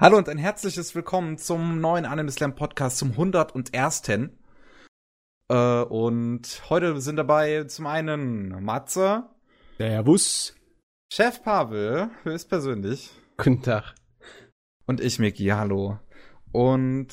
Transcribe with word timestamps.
Hallo 0.00 0.16
und 0.16 0.30
ein 0.30 0.38
herzliches 0.38 0.94
Willkommen 0.94 1.36
zum 1.36 1.78
neuen 1.78 2.06
Anime 2.06 2.30
Slam 2.30 2.54
Podcast 2.54 2.96
zum 2.96 3.10
101. 3.10 4.08
Äh, 5.50 5.82
und 5.82 6.62
heute 6.70 6.98
sind 7.02 7.16
dabei 7.16 7.64
zum 7.64 7.86
einen 7.86 8.64
Matze, 8.64 9.24
Servus. 9.76 10.56
Chef 11.12 11.42
Pavel, 11.42 12.08
höchstpersönlich, 12.22 13.10
Guten 13.36 13.60
Tag. 13.60 13.94
und 14.86 15.02
ich, 15.02 15.18
Miki, 15.18 15.48
hallo. 15.48 15.98
Und 16.50 17.08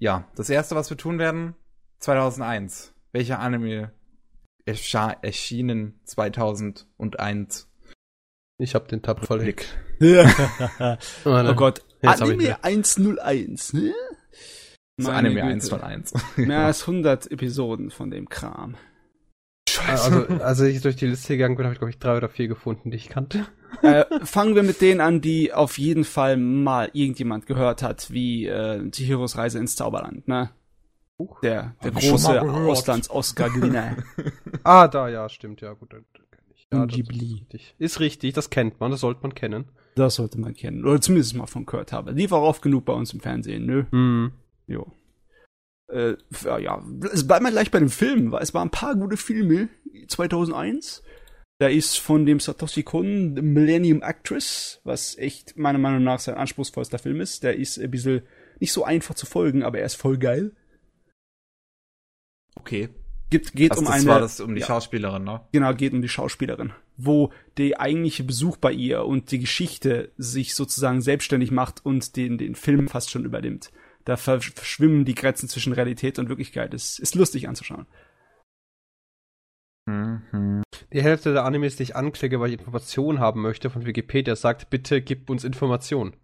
ja, 0.00 0.28
das 0.34 0.50
erste, 0.50 0.74
was 0.74 0.90
wir 0.90 0.96
tun 0.96 1.20
werden, 1.20 1.54
2001. 2.00 2.92
Welcher 3.12 3.38
Anime 3.38 3.92
erschienen 4.64 6.00
2001? 6.02 7.70
Ich 8.58 8.74
hab 8.74 8.88
den 8.88 9.02
Tab 9.02 9.24
voll. 9.24 9.38
Blick. 9.38 9.68
oh 11.24 11.54
Gott. 11.54 11.85
Jetzt 12.02 12.22
Anime 12.22 12.62
101, 12.62 13.72
ne? 13.72 13.92
So 14.98 15.08
Meine 15.08 15.18
Anime 15.18 15.34
Güte. 15.54 15.74
101. 15.76 16.12
Mehr 16.36 16.60
als 16.66 16.82
100 16.82 17.30
Episoden 17.30 17.90
von 17.90 18.10
dem 18.10 18.28
Kram. 18.28 18.76
Also, 19.88 20.26
als 20.38 20.60
ich 20.60 20.80
durch 20.80 20.96
die 20.96 21.06
Liste 21.06 21.34
gegangen 21.34 21.56
bin, 21.56 21.66
habe 21.66 21.74
ich, 21.74 21.78
glaube 21.78 21.90
ich, 21.90 21.98
drei 21.98 22.16
oder 22.16 22.28
vier 22.30 22.48
gefunden, 22.48 22.90
die 22.90 22.96
ich 22.96 23.08
kannte. 23.10 23.46
äh, 23.82 24.04
fangen 24.24 24.54
wir 24.54 24.62
mit 24.62 24.80
denen 24.80 25.00
an, 25.00 25.20
die 25.20 25.52
auf 25.52 25.76
jeden 25.78 26.04
Fall 26.04 26.36
mal 26.38 26.88
irgendjemand 26.94 27.46
gehört 27.46 27.82
hat, 27.82 28.10
wie 28.10 28.46
äh, 28.46 28.90
Chihiros 28.90 29.36
Reise 29.36 29.58
ins 29.58 29.76
Zauberland, 29.76 30.28
ne? 30.28 30.50
Der, 31.42 31.74
der 31.82 31.94
Hab 31.94 32.00
große. 32.00 32.42
Auslands-Oscar-Gewinner. 32.42 33.96
Ah, 34.64 34.88
da, 34.88 35.08
ja, 35.08 35.28
stimmt, 35.28 35.60
ja, 35.60 35.74
gut. 35.74 35.92
dann 35.92 36.04
kenn 36.12 36.44
ich. 36.52 36.66
Ja, 36.72 36.84
das 36.86 36.96
ist 36.96 37.08
Ghibli. 37.08 37.34
richtig. 37.34 37.74
Ist 37.78 38.00
richtig, 38.00 38.34
das 38.34 38.50
kennt 38.50 38.80
man, 38.80 38.90
das 38.90 38.98
sollte 39.00 39.20
man 39.22 39.32
kennen. 39.34 39.66
Das 39.96 40.16
sollte 40.16 40.38
man 40.38 40.54
kennen. 40.54 40.84
Oder 40.84 41.00
zumindest 41.00 41.34
mal 41.34 41.46
von 41.46 41.64
gehört 41.64 41.90
haben. 41.90 42.14
Lief 42.14 42.30
auch 42.30 42.42
oft 42.42 42.62
genug 42.62 42.84
bei 42.84 42.92
uns 42.92 43.14
im 43.14 43.20
Fernsehen, 43.20 43.64
nö. 43.64 43.84
Hm. 43.90 44.30
Jo. 44.66 44.92
Äh, 45.90 46.16
ja, 46.60 46.84
es 47.12 47.26
bleibt 47.26 47.42
mal 47.42 47.50
gleich 47.50 47.70
bei 47.70 47.78
dem 47.78 47.88
Film, 47.88 48.30
weil 48.30 48.42
es 48.42 48.52
waren 48.52 48.68
ein 48.68 48.72
paar 48.72 48.94
gute 48.94 49.16
Filme 49.16 49.68
2001. 50.08 51.02
Da 51.58 51.68
ist 51.68 51.96
von 51.96 52.26
dem 52.26 52.40
Satoshi 52.40 52.82
Kon 52.82 53.32
Millennium 53.32 54.02
Actress, 54.02 54.80
was 54.84 55.16
echt 55.16 55.56
meiner 55.56 55.78
Meinung 55.78 56.04
nach 56.04 56.20
sein 56.20 56.34
anspruchsvollster 56.34 56.98
Film 56.98 57.22
ist. 57.22 57.42
Der 57.42 57.56
ist 57.56 57.78
ein 57.78 57.90
bisschen 57.90 58.22
nicht 58.60 58.72
so 58.72 58.84
einfach 58.84 59.14
zu 59.14 59.24
folgen, 59.24 59.62
aber 59.62 59.78
er 59.78 59.86
ist 59.86 59.94
voll 59.94 60.18
geil. 60.18 60.54
Okay. 62.56 62.90
Geht, 63.28 63.52
geht 63.54 63.72
Was 63.72 63.78
um 63.78 63.84
das 63.86 63.94
eine, 63.94 64.06
war 64.06 64.20
das 64.20 64.40
um 64.40 64.54
die 64.54 64.60
ja. 64.60 64.66
Schauspielerin, 64.66 65.24
ne? 65.24 65.40
genau, 65.50 65.74
geht 65.74 65.92
um 65.92 66.00
die 66.00 66.08
Schauspielerin, 66.08 66.72
wo 66.96 67.32
der 67.56 67.80
eigentliche 67.80 68.22
Besuch 68.22 68.56
bei 68.56 68.70
ihr 68.70 69.04
und 69.04 69.32
die 69.32 69.40
Geschichte 69.40 70.12
sich 70.16 70.54
sozusagen 70.54 71.02
selbstständig 71.02 71.50
macht 71.50 71.84
und 71.84 72.14
den, 72.16 72.38
den 72.38 72.54
Film 72.54 72.86
fast 72.86 73.10
schon 73.10 73.24
übernimmt. 73.24 73.72
Da 74.04 74.14
versch- 74.14 74.54
verschwimmen 74.54 75.04
die 75.04 75.16
Grenzen 75.16 75.48
zwischen 75.48 75.72
Realität 75.72 76.20
und 76.20 76.28
Wirklichkeit. 76.28 76.72
Es 76.72 77.00
ist 77.00 77.16
lustig 77.16 77.48
anzuschauen. 77.48 77.86
Mhm. 79.86 80.62
Die 80.92 81.02
Hälfte 81.02 81.32
der 81.32 81.44
Animes, 81.44 81.76
die 81.76 81.84
ich 81.84 81.96
anklicke, 81.96 82.38
weil 82.38 82.50
ich 82.50 82.58
Informationen 82.58 83.18
haben 83.18 83.42
möchte, 83.42 83.70
von 83.70 83.86
Wikipedia 83.86 84.36
sagt, 84.36 84.70
bitte 84.70 85.02
gib 85.02 85.28
uns 85.30 85.42
Informationen. 85.42 86.14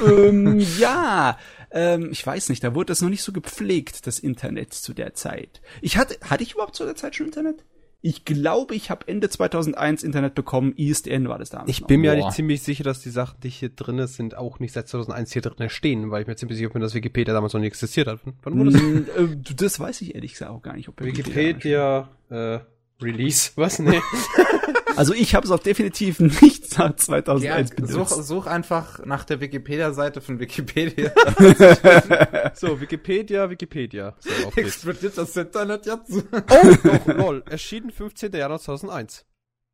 Ähm, 0.00 0.58
ja, 0.78 1.38
ähm, 1.70 2.08
ich 2.10 2.26
weiß 2.26 2.48
nicht, 2.48 2.64
da 2.64 2.74
wurde 2.74 2.86
das 2.86 3.00
noch 3.00 3.10
nicht 3.10 3.22
so 3.22 3.32
gepflegt, 3.32 4.06
das 4.06 4.18
Internet 4.18 4.74
zu 4.74 4.94
der 4.94 5.14
Zeit. 5.14 5.60
Ich 5.80 5.96
hatte, 5.96 6.16
hatte 6.28 6.42
ich 6.42 6.54
überhaupt 6.54 6.74
zu 6.74 6.84
der 6.84 6.96
Zeit 6.96 7.14
schon 7.16 7.26
Internet? 7.26 7.64
Ich 8.00 8.24
glaube, 8.24 8.76
ich 8.76 8.90
habe 8.90 9.08
Ende 9.08 9.28
2001 9.28 10.04
Internet 10.04 10.36
bekommen. 10.36 10.72
ISDN 10.76 11.28
war 11.28 11.38
das 11.38 11.50
damals. 11.50 11.68
Ich 11.68 11.80
noch. 11.80 11.88
bin 11.88 12.00
mir 12.00 12.12
Boah. 12.12 12.22
eigentlich 12.22 12.34
ziemlich 12.34 12.62
sicher, 12.62 12.84
dass 12.84 13.00
die 13.00 13.10
Sachen, 13.10 13.40
die 13.42 13.48
hier 13.48 13.70
drinne 13.70 14.06
sind, 14.06 14.36
auch 14.36 14.60
nicht 14.60 14.72
seit 14.72 14.86
2001 14.86 15.32
hier 15.32 15.42
drinne 15.42 15.68
stehen, 15.68 16.10
weil 16.12 16.22
ich 16.22 16.28
mir 16.28 16.36
ziemlich 16.36 16.58
sicher 16.58 16.70
bin, 16.70 16.80
dass 16.80 16.94
Wikipedia 16.94 17.34
damals 17.34 17.54
noch 17.54 17.60
nicht 17.60 17.68
existiert 17.68 18.06
hat. 18.06 18.20
Wann 18.42 18.58
wurde 18.58 18.70
das? 18.70 18.80
Mm, 18.80 18.96
äh, 19.16 19.54
das 19.56 19.80
weiß 19.80 20.00
ich 20.02 20.14
ehrlich 20.14 20.32
gesagt 20.32 20.52
auch 20.52 20.62
gar 20.62 20.76
nicht. 20.76 20.88
Ob 20.88 21.02
Wikipedia, 21.02 22.08
äh, 22.30 22.60
Release, 23.02 23.50
was? 23.56 23.80
Nee. 23.80 24.00
Also 24.98 25.14
ich 25.14 25.34
habe 25.34 25.46
es 25.46 25.52
auch 25.52 25.60
definitiv 25.60 26.18
nicht 26.20 26.68
seit 26.68 26.90
Ja, 26.90 26.96
2001 26.96 27.68
such, 27.70 27.76
benutzt. 27.76 28.26
such 28.26 28.46
einfach 28.46 29.04
nach 29.06 29.24
der 29.24 29.40
Wikipedia-Seite 29.40 30.20
von 30.20 30.40
Wikipedia. 30.40 31.12
so, 32.54 32.80
Wikipedia, 32.80 33.48
Wikipedia. 33.48 34.14
So. 34.18 34.30
Explodiert 34.56 35.16
das 35.16 35.36
Internet 35.36 35.86
jetzt? 35.86 36.10
Oh, 36.32 36.74
doch, 36.82 37.06
lol. 37.16 37.42
Erschienen 37.48 37.90
15. 37.90 38.32
Januar 38.32 38.58
2001. 38.58 39.24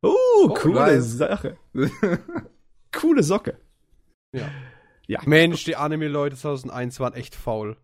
Oh, 0.03 0.49
coole 0.53 0.75
nice. 0.75 1.17
Sache. 1.17 1.57
Coole 2.91 3.23
Socke. 3.23 3.57
Ja. 4.31 4.49
Ja. 5.07 5.19
Mensch, 5.25 5.63
die 5.63 5.75
Anime-Leute 5.75 6.35
2001 6.35 6.99
waren 6.99 7.13
echt 7.13 7.35
faul. 7.35 7.77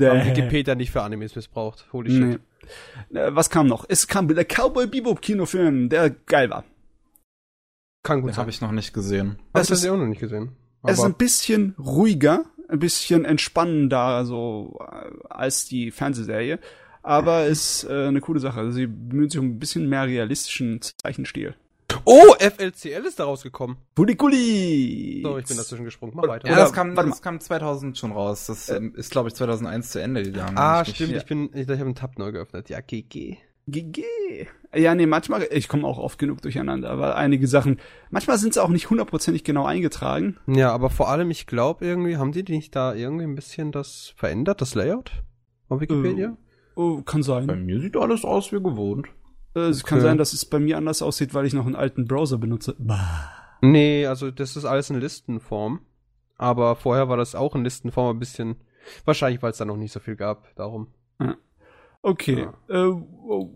Haben 0.00 0.20
Äh, 0.20 0.26
Wikipedia 0.26 0.74
nicht 0.74 0.90
für 0.90 1.02
Animes 1.02 1.34
missbraucht. 1.36 1.86
Holy 1.92 2.12
nee. 2.12 2.32
shit. 2.32 2.40
Äh, 3.16 3.34
Was 3.34 3.50
kam 3.50 3.66
noch? 3.66 3.84
Es 3.88 4.06
kam 4.08 4.28
der 4.28 4.44
Cowboy 4.44 4.86
Bebop 4.86 5.20
Kinofilm, 5.22 5.88
der 5.88 6.10
geil 6.10 6.50
war. 6.50 6.64
Kann 8.02 8.20
gut 8.20 8.30
Das 8.30 8.36
sein. 8.36 8.42
habe 8.42 8.50
ich 8.50 8.60
noch 8.60 8.72
nicht 8.72 8.92
gesehen. 8.92 9.38
Ich 9.54 9.70
ist- 9.70 9.86
auch 9.88 9.96
noch 9.96 10.06
nicht 10.06 10.20
gesehen. 10.20 10.52
Es 10.84 10.98
ist 10.98 11.04
ein 11.04 11.14
bisschen 11.14 11.76
ruhiger, 11.78 12.44
ein 12.68 12.80
bisschen 12.80 13.24
entspannender, 13.24 14.24
so 14.24 14.80
äh, 14.80 15.10
als 15.30 15.66
die 15.66 15.92
Fernsehserie. 15.92 16.58
Aber 17.04 17.46
ist 17.46 17.84
äh, 17.84 18.06
eine 18.08 18.20
coole 18.20 18.40
Sache. 18.40 18.60
Also 18.60 18.72
sie 18.72 18.86
bemühen 18.86 19.28
sich 19.30 19.38
um 19.38 19.46
ein 19.46 19.58
bisschen 19.60 19.88
mehr 19.88 20.06
realistischen 20.06 20.80
Zeichenstil. 21.00 21.54
oh, 22.04 22.34
FLCL 22.38 23.04
ist 23.06 23.20
da 23.20 23.24
rausgekommen. 23.24 23.76
Gulli 23.94 24.14
Gulli! 24.16 25.20
So, 25.24 25.38
ich 25.38 25.46
bin 25.46 25.56
dazwischen 25.56 25.84
gesprungen. 25.84 26.14
Mach 26.16 26.26
weiter. 26.26 26.48
Ja, 26.48 26.56
das 26.56 26.72
kam, 26.72 26.94
das 26.96 27.22
kam 27.22 27.38
2000 27.38 27.96
schon 27.98 28.10
raus. 28.12 28.46
Das 28.46 28.68
ähm, 28.70 28.94
ist, 28.96 29.10
glaube 29.10 29.28
ich, 29.28 29.34
2001 29.34 29.90
zu 29.90 30.00
Ende 30.02 30.22
gegangen. 30.22 30.56
ah, 30.58 30.84
stimmt. 30.84 31.12
Ich 31.12 31.26
bin, 31.26 31.50
ich, 31.54 31.62
ich 31.62 31.68
habe 31.68 31.80
einen 31.82 31.94
Tab 31.94 32.18
neu 32.18 32.32
geöffnet. 32.32 32.68
Ja, 32.68 32.80
GG. 32.80 33.36
GG. 33.68 34.02
Ja, 34.74 34.94
nee, 34.94 35.06
manchmal, 35.06 35.46
ich 35.50 35.68
komme 35.68 35.86
auch 35.86 35.98
oft 35.98 36.18
genug 36.18 36.42
durcheinander, 36.42 36.98
weil 36.98 37.12
einige 37.12 37.46
Sachen, 37.46 37.78
manchmal 38.10 38.38
sind 38.38 38.54
sie 38.54 38.62
auch 38.62 38.70
nicht 38.70 38.90
hundertprozentig 38.90 39.44
genau 39.44 39.64
eingetragen. 39.66 40.38
Ja, 40.46 40.72
aber 40.72 40.90
vor 40.90 41.08
allem, 41.08 41.30
ich 41.30 41.46
glaube 41.46 41.84
irgendwie, 41.84 42.16
haben 42.16 42.32
die 42.32 42.42
nicht 42.42 42.74
da 42.74 42.94
irgendwie 42.94 43.24
ein 43.24 43.34
bisschen 43.34 43.70
das 43.70 44.12
verändert, 44.16 44.60
das 44.60 44.74
Layout? 44.74 45.22
Auf 45.68 45.80
Wikipedia? 45.80 46.36
Oh, 46.74 47.02
kann 47.02 47.20
Bei 47.20 47.26
sein. 47.26 47.66
mir 47.66 47.80
sieht 47.80 47.96
alles 47.96 48.24
aus 48.24 48.52
wie 48.52 48.62
gewohnt. 48.62 49.08
Äh, 49.54 49.60
es 49.60 49.84
kann 49.84 49.98
okay. 49.98 50.08
sein, 50.08 50.18
dass 50.18 50.32
es 50.32 50.44
bei 50.44 50.58
mir 50.58 50.78
anders 50.78 51.02
aussieht, 51.02 51.34
weil 51.34 51.46
ich 51.46 51.52
noch 51.52 51.66
einen 51.66 51.76
alten 51.76 52.06
Browser 52.06 52.38
benutze. 52.38 52.74
Bah. 52.78 53.30
Nee, 53.60 54.06
also 54.06 54.30
das 54.30 54.56
ist 54.56 54.64
alles 54.64 54.90
in 54.90 55.00
Listenform. 55.00 55.80
Aber 56.36 56.74
vorher 56.74 57.08
war 57.08 57.16
das 57.16 57.34
auch 57.34 57.54
in 57.54 57.62
Listenform 57.62 58.16
ein 58.16 58.18
bisschen. 58.18 58.56
Wahrscheinlich, 59.04 59.42
weil 59.42 59.52
es 59.52 59.58
da 59.58 59.64
noch 59.64 59.76
nicht 59.76 59.92
so 59.92 60.00
viel 60.00 60.16
gab. 60.16 60.54
Darum. 60.56 60.88
Okay, 62.04 62.48
äh, 62.68 62.76
oh, 62.78 63.06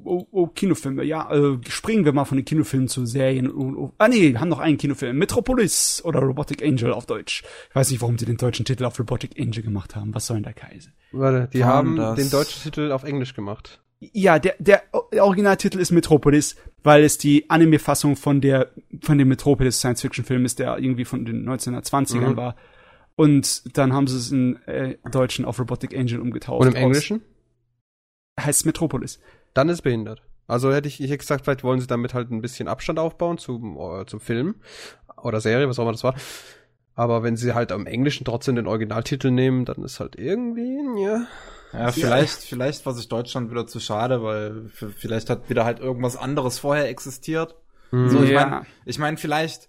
oh, 0.05 0.27
oh, 0.31 0.47
Kinofilme. 0.47 1.03
Ja, 1.03 1.29
äh, 1.34 1.59
springen 1.69 2.05
wir 2.05 2.12
mal 2.12 2.25
von 2.25 2.39
den 2.39 2.45
Kinofilmen 2.45 2.87
zu 2.87 3.05
Serien. 3.05 3.51
und- 3.51 3.75
und- 3.75 3.93
Ah 3.99 4.07
nee, 4.07 4.33
wir 4.33 4.41
haben 4.41 4.49
noch 4.49 4.61
einen 4.61 4.79
Kinofilm. 4.79 5.19
Metropolis 5.19 6.01
oder 6.05 6.21
Robotic 6.21 6.62
Angel 6.62 6.93
auf 6.93 7.07
Deutsch. 7.07 7.43
Ich 7.71 7.75
weiß 7.75 7.91
nicht, 7.91 8.01
warum 8.03 8.17
sie 8.19 8.25
den 8.25 8.37
deutschen 8.37 8.65
Titel 8.65 8.84
auf 8.84 8.99
Robotic 9.01 9.33
Angel 9.41 9.62
gemacht 9.65 9.97
haben. 9.97 10.15
Was 10.15 10.27
soll 10.29 10.37
denn 10.37 10.45
der 10.45 10.53
Käse? 10.53 10.91
Warte, 11.11 11.49
die 11.53 11.65
haben 11.65 11.97
das- 11.97 12.15
den 12.17 12.31
deutschen 12.31 12.62
Titel 12.62 12.93
auf 12.93 13.03
Englisch 13.03 13.34
gemacht. 13.34 13.81
Ja, 13.99 14.39
der, 14.39 14.55
der, 14.61 14.83
der 15.13 15.25
Originaltitel 15.25 15.78
ist 15.81 15.91
Metropolis, 15.91 16.55
weil 16.84 17.03
es 17.03 17.19
die 17.19 17.51
Anime-Fassung 17.51 18.15
von 18.15 18.41
der, 18.41 18.71
von 19.01 19.19
dem 19.19 19.27
Metropolis 19.28 19.78
Science-Fiction-Film 19.78 20.45
ist, 20.45 20.59
der 20.61 20.78
irgendwie 20.78 21.05
von 21.07 21.25
den 21.25 21.45
1920ern 21.49 22.33
Mhm. 22.33 22.37
war. 22.37 22.57
Und 23.17 23.77
dann 23.77 23.93
haben 23.95 24.07
sie 24.07 24.19
es 24.19 24.31
in 24.31 24.57
äh, 24.67 24.99
Deutschen 25.11 25.45
auf 25.47 25.59
Robotic 25.59 25.97
Angel 25.99 26.21
umgetauft. 26.21 26.61
Und 26.61 26.69
im 26.69 26.75
Aus- 26.77 26.81
Englischen? 26.83 27.23
Heißt 28.39 28.67
Metropolis. 28.67 29.21
Dann 29.55 29.69
ist 29.69 29.83
behindert. 29.83 30.23
Also 30.47 30.73
hätte 30.73 30.89
ich, 30.89 31.01
ich 31.01 31.07
hätte 31.09 31.19
gesagt, 31.19 31.45
vielleicht 31.45 31.65
wollen 31.65 31.81
sie 31.81 31.87
damit 31.87 32.15
halt 32.15 32.31
ein 32.31 32.43
bisschen 32.43 32.69
Abstand 32.69 32.99
aufbauen 32.99 33.39
zum, 33.39 33.77
äh, 33.79 34.07
zum 34.07 34.21
Film 34.21 34.57
oder 35.21 35.41
Serie, 35.41 35.69
was 35.69 35.79
auch 35.79 35.83
immer 35.83 35.93
das 35.93 36.05
war. 36.05 36.15
Aber 36.95 37.23
wenn 37.23 37.37
sie 37.37 37.55
halt 37.55 37.73
am 37.73 37.87
Englischen 37.87 38.25
trotzdem 38.25 38.55
den 38.57 38.67
Originaltitel 38.67 39.31
nehmen, 39.31 39.65
dann 39.65 39.83
ist 39.83 40.01
halt 40.01 40.16
irgendwie, 40.16 40.78
ja. 41.03 41.27
Ja, 41.72 41.93
vielleicht, 41.93 42.39
vielleicht 42.39 42.87
war 42.87 42.95
sich 42.95 43.09
Deutschland 43.09 43.51
wieder 43.51 43.66
zu 43.66 43.81
schade, 43.81 44.22
weil 44.22 44.71
vielleicht 44.71 45.28
hat 45.28 45.51
wieder 45.51 45.65
halt 45.65 45.81
irgendwas 45.81 46.16
anderes 46.16 46.59
vorher 46.59 46.89
existiert. 46.89 47.57
So, 47.91 48.22
ich 48.22 48.31
Ja. 48.31 48.47
meine, 48.47 48.66
ich 48.84 48.99
mein, 48.99 49.16
vielleicht 49.19 49.69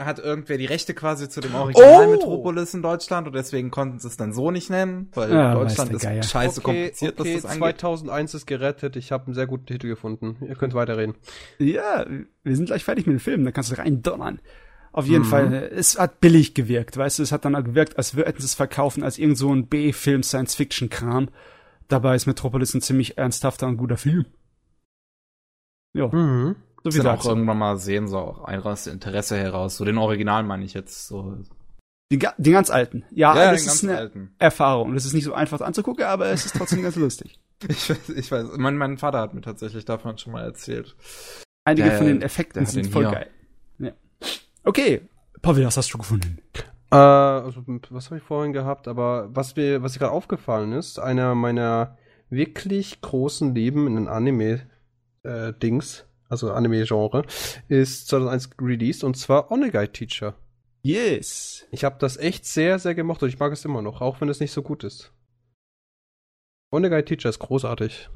hat 0.00 0.18
irgendwer 0.18 0.58
die 0.58 0.66
Rechte 0.66 0.94
quasi 0.94 1.28
zu 1.28 1.40
dem 1.40 1.54
Original 1.54 2.06
Oh! 2.06 2.10
Metropolis 2.10 2.74
in 2.74 2.82
Deutschland 2.82 3.26
und 3.28 3.34
deswegen 3.34 3.70
konnten 3.70 3.98
sie 4.00 4.08
es 4.08 4.16
dann 4.16 4.32
so 4.32 4.50
nicht 4.50 4.68
nennen, 4.70 5.08
weil 5.14 5.32
Ja, 5.32 5.54
Deutschland 5.54 5.92
der 5.92 5.98
Geier. 6.00 6.20
ist 6.20 6.30
scheiße 6.30 6.60
okay, 6.60 6.62
kompliziert, 6.62 7.20
okay, 7.20 7.34
was 7.36 7.42
das 7.42 7.50
angeht. 7.52 7.78
2001 7.78 8.34
ist 8.34 8.46
gerettet. 8.46 8.96
Ich 8.96 9.12
habe 9.12 9.26
einen 9.26 9.34
sehr 9.34 9.46
guten 9.46 9.66
Titel 9.66 9.86
gefunden. 9.86 10.36
Ihr 10.46 10.56
könnt 10.56 10.74
weiterreden. 10.74 11.14
Ja, 11.58 12.04
wir 12.42 12.56
sind 12.56 12.66
gleich 12.66 12.82
fertig 12.84 13.06
mit 13.06 13.14
dem 13.14 13.20
Film, 13.20 13.44
da 13.44 13.52
kannst 13.52 13.70
du 13.70 13.78
rein 13.78 14.02
donnern. 14.02 14.40
Auf 14.92 15.06
jeden 15.06 15.22
Mhm. 15.22 15.28
Fall, 15.28 15.52
es 15.72 15.96
hat 16.00 16.18
billig 16.20 16.54
gewirkt, 16.54 16.96
weißt 16.96 17.20
du, 17.20 17.22
es 17.22 17.30
hat 17.30 17.44
dann 17.44 17.52
gewirkt, 17.62 17.96
als 17.96 18.16
würden 18.16 18.34
sie 18.38 18.44
es 18.46 18.54
verkaufen 18.54 19.04
als 19.04 19.18
irgend 19.18 19.38
so 19.38 19.54
ein 19.54 19.68
B-Film 19.68 20.24
Science-Fiction-Kram. 20.24 21.28
Dabei 21.86 22.16
ist 22.16 22.26
Metropolis 22.26 22.74
ein 22.74 22.80
ziemlich 22.80 23.16
ernsthafter 23.18 23.68
und 23.68 23.76
guter 23.76 23.96
Film. 23.96 24.26
Ja, 25.92 26.08
Mhm. 26.08 26.56
So 26.82 26.88
Ich 26.90 26.94
wie 26.94 26.98
will 27.00 27.06
auch 27.08 27.24
irgendwann 27.24 27.58
mal 27.58 27.76
sehen, 27.78 28.08
so 28.08 28.18
auch 28.18 28.44
ein 28.44 28.62
aus 28.62 28.86
Interesse 28.86 29.36
heraus. 29.36 29.76
So 29.76 29.84
den 29.84 29.98
Original 29.98 30.42
meine 30.44 30.64
ich 30.64 30.74
jetzt 30.74 31.06
so. 31.08 31.36
Die, 32.12 32.18
die 32.38 32.50
ganz 32.50 32.70
alten. 32.70 33.04
Ja, 33.10 33.36
Ja, 33.36 33.52
das 33.52 33.62
den 33.62 33.66
ist 33.66 33.66
ganz 33.66 33.84
eine 33.84 33.98
alten. 33.98 34.34
Erfahrung. 34.38 34.94
Das 34.94 35.04
ist 35.04 35.12
nicht 35.12 35.24
so 35.24 35.32
einfach 35.34 35.60
anzugucken, 35.60 36.04
aber 36.04 36.26
es 36.26 36.44
ist 36.46 36.56
trotzdem 36.56 36.82
ganz 36.82 36.96
lustig. 36.96 37.38
Ich 37.68 37.90
weiß, 37.90 38.08
ich 38.08 38.32
weiß. 38.32 38.46
Mein, 38.56 38.78
mein 38.78 38.96
Vater 38.96 39.20
hat 39.20 39.34
mir 39.34 39.42
tatsächlich 39.42 39.84
davon 39.84 40.16
schon 40.16 40.32
mal 40.32 40.42
erzählt. 40.44 40.96
Einige 41.66 41.88
Ja, 41.88 41.94
von 41.98 42.06
den 42.06 42.22
Effekten 42.22 42.60
der 42.64 42.66
sind 42.72 42.86
den 42.86 42.90
voll 42.92 43.04
hier. 43.04 43.12
geil. 43.12 43.30
Ja. 43.78 43.92
Okay, 44.64 45.02
Pavel, 45.42 45.66
was 45.66 45.76
hast 45.76 45.92
du 45.92 45.98
gefunden? 45.98 46.38
Äh, 46.90 46.96
also, 46.96 47.62
was 47.90 48.06
habe 48.06 48.16
ich 48.16 48.22
vorhin 48.22 48.54
gehabt? 48.54 48.88
Aber 48.88 49.28
was 49.36 49.56
mir, 49.56 49.82
was 49.82 49.92
mir 49.92 49.98
gerade 49.98 50.12
aufgefallen 50.12 50.72
ist, 50.72 50.98
einer 50.98 51.34
meiner 51.34 51.98
wirklich 52.30 53.02
großen 53.02 53.54
Leben 53.54 53.86
in 53.86 53.96
den 53.96 54.08
Anime-Dings, 54.08 56.06
also 56.30 56.52
Anime-Genre, 56.52 57.24
ist 57.68 58.08
2001 58.08 58.50
released 58.60 59.04
und 59.04 59.16
zwar 59.16 59.50
Onegai 59.50 59.88
Teacher. 59.88 60.34
Yes. 60.82 61.66
Ich 61.70 61.84
habe 61.84 61.96
das 61.98 62.16
echt 62.16 62.46
sehr, 62.46 62.78
sehr 62.78 62.94
gemocht 62.94 63.22
und 63.22 63.28
ich 63.28 63.38
mag 63.38 63.52
es 63.52 63.64
immer 63.64 63.82
noch, 63.82 64.00
auch 64.00 64.20
wenn 64.20 64.28
es 64.30 64.40
nicht 64.40 64.52
so 64.52 64.62
gut 64.62 64.84
ist. 64.84 65.12
Onegai 66.72 67.02
Teacher 67.02 67.28
ist 67.28 67.40
großartig. 67.40 68.08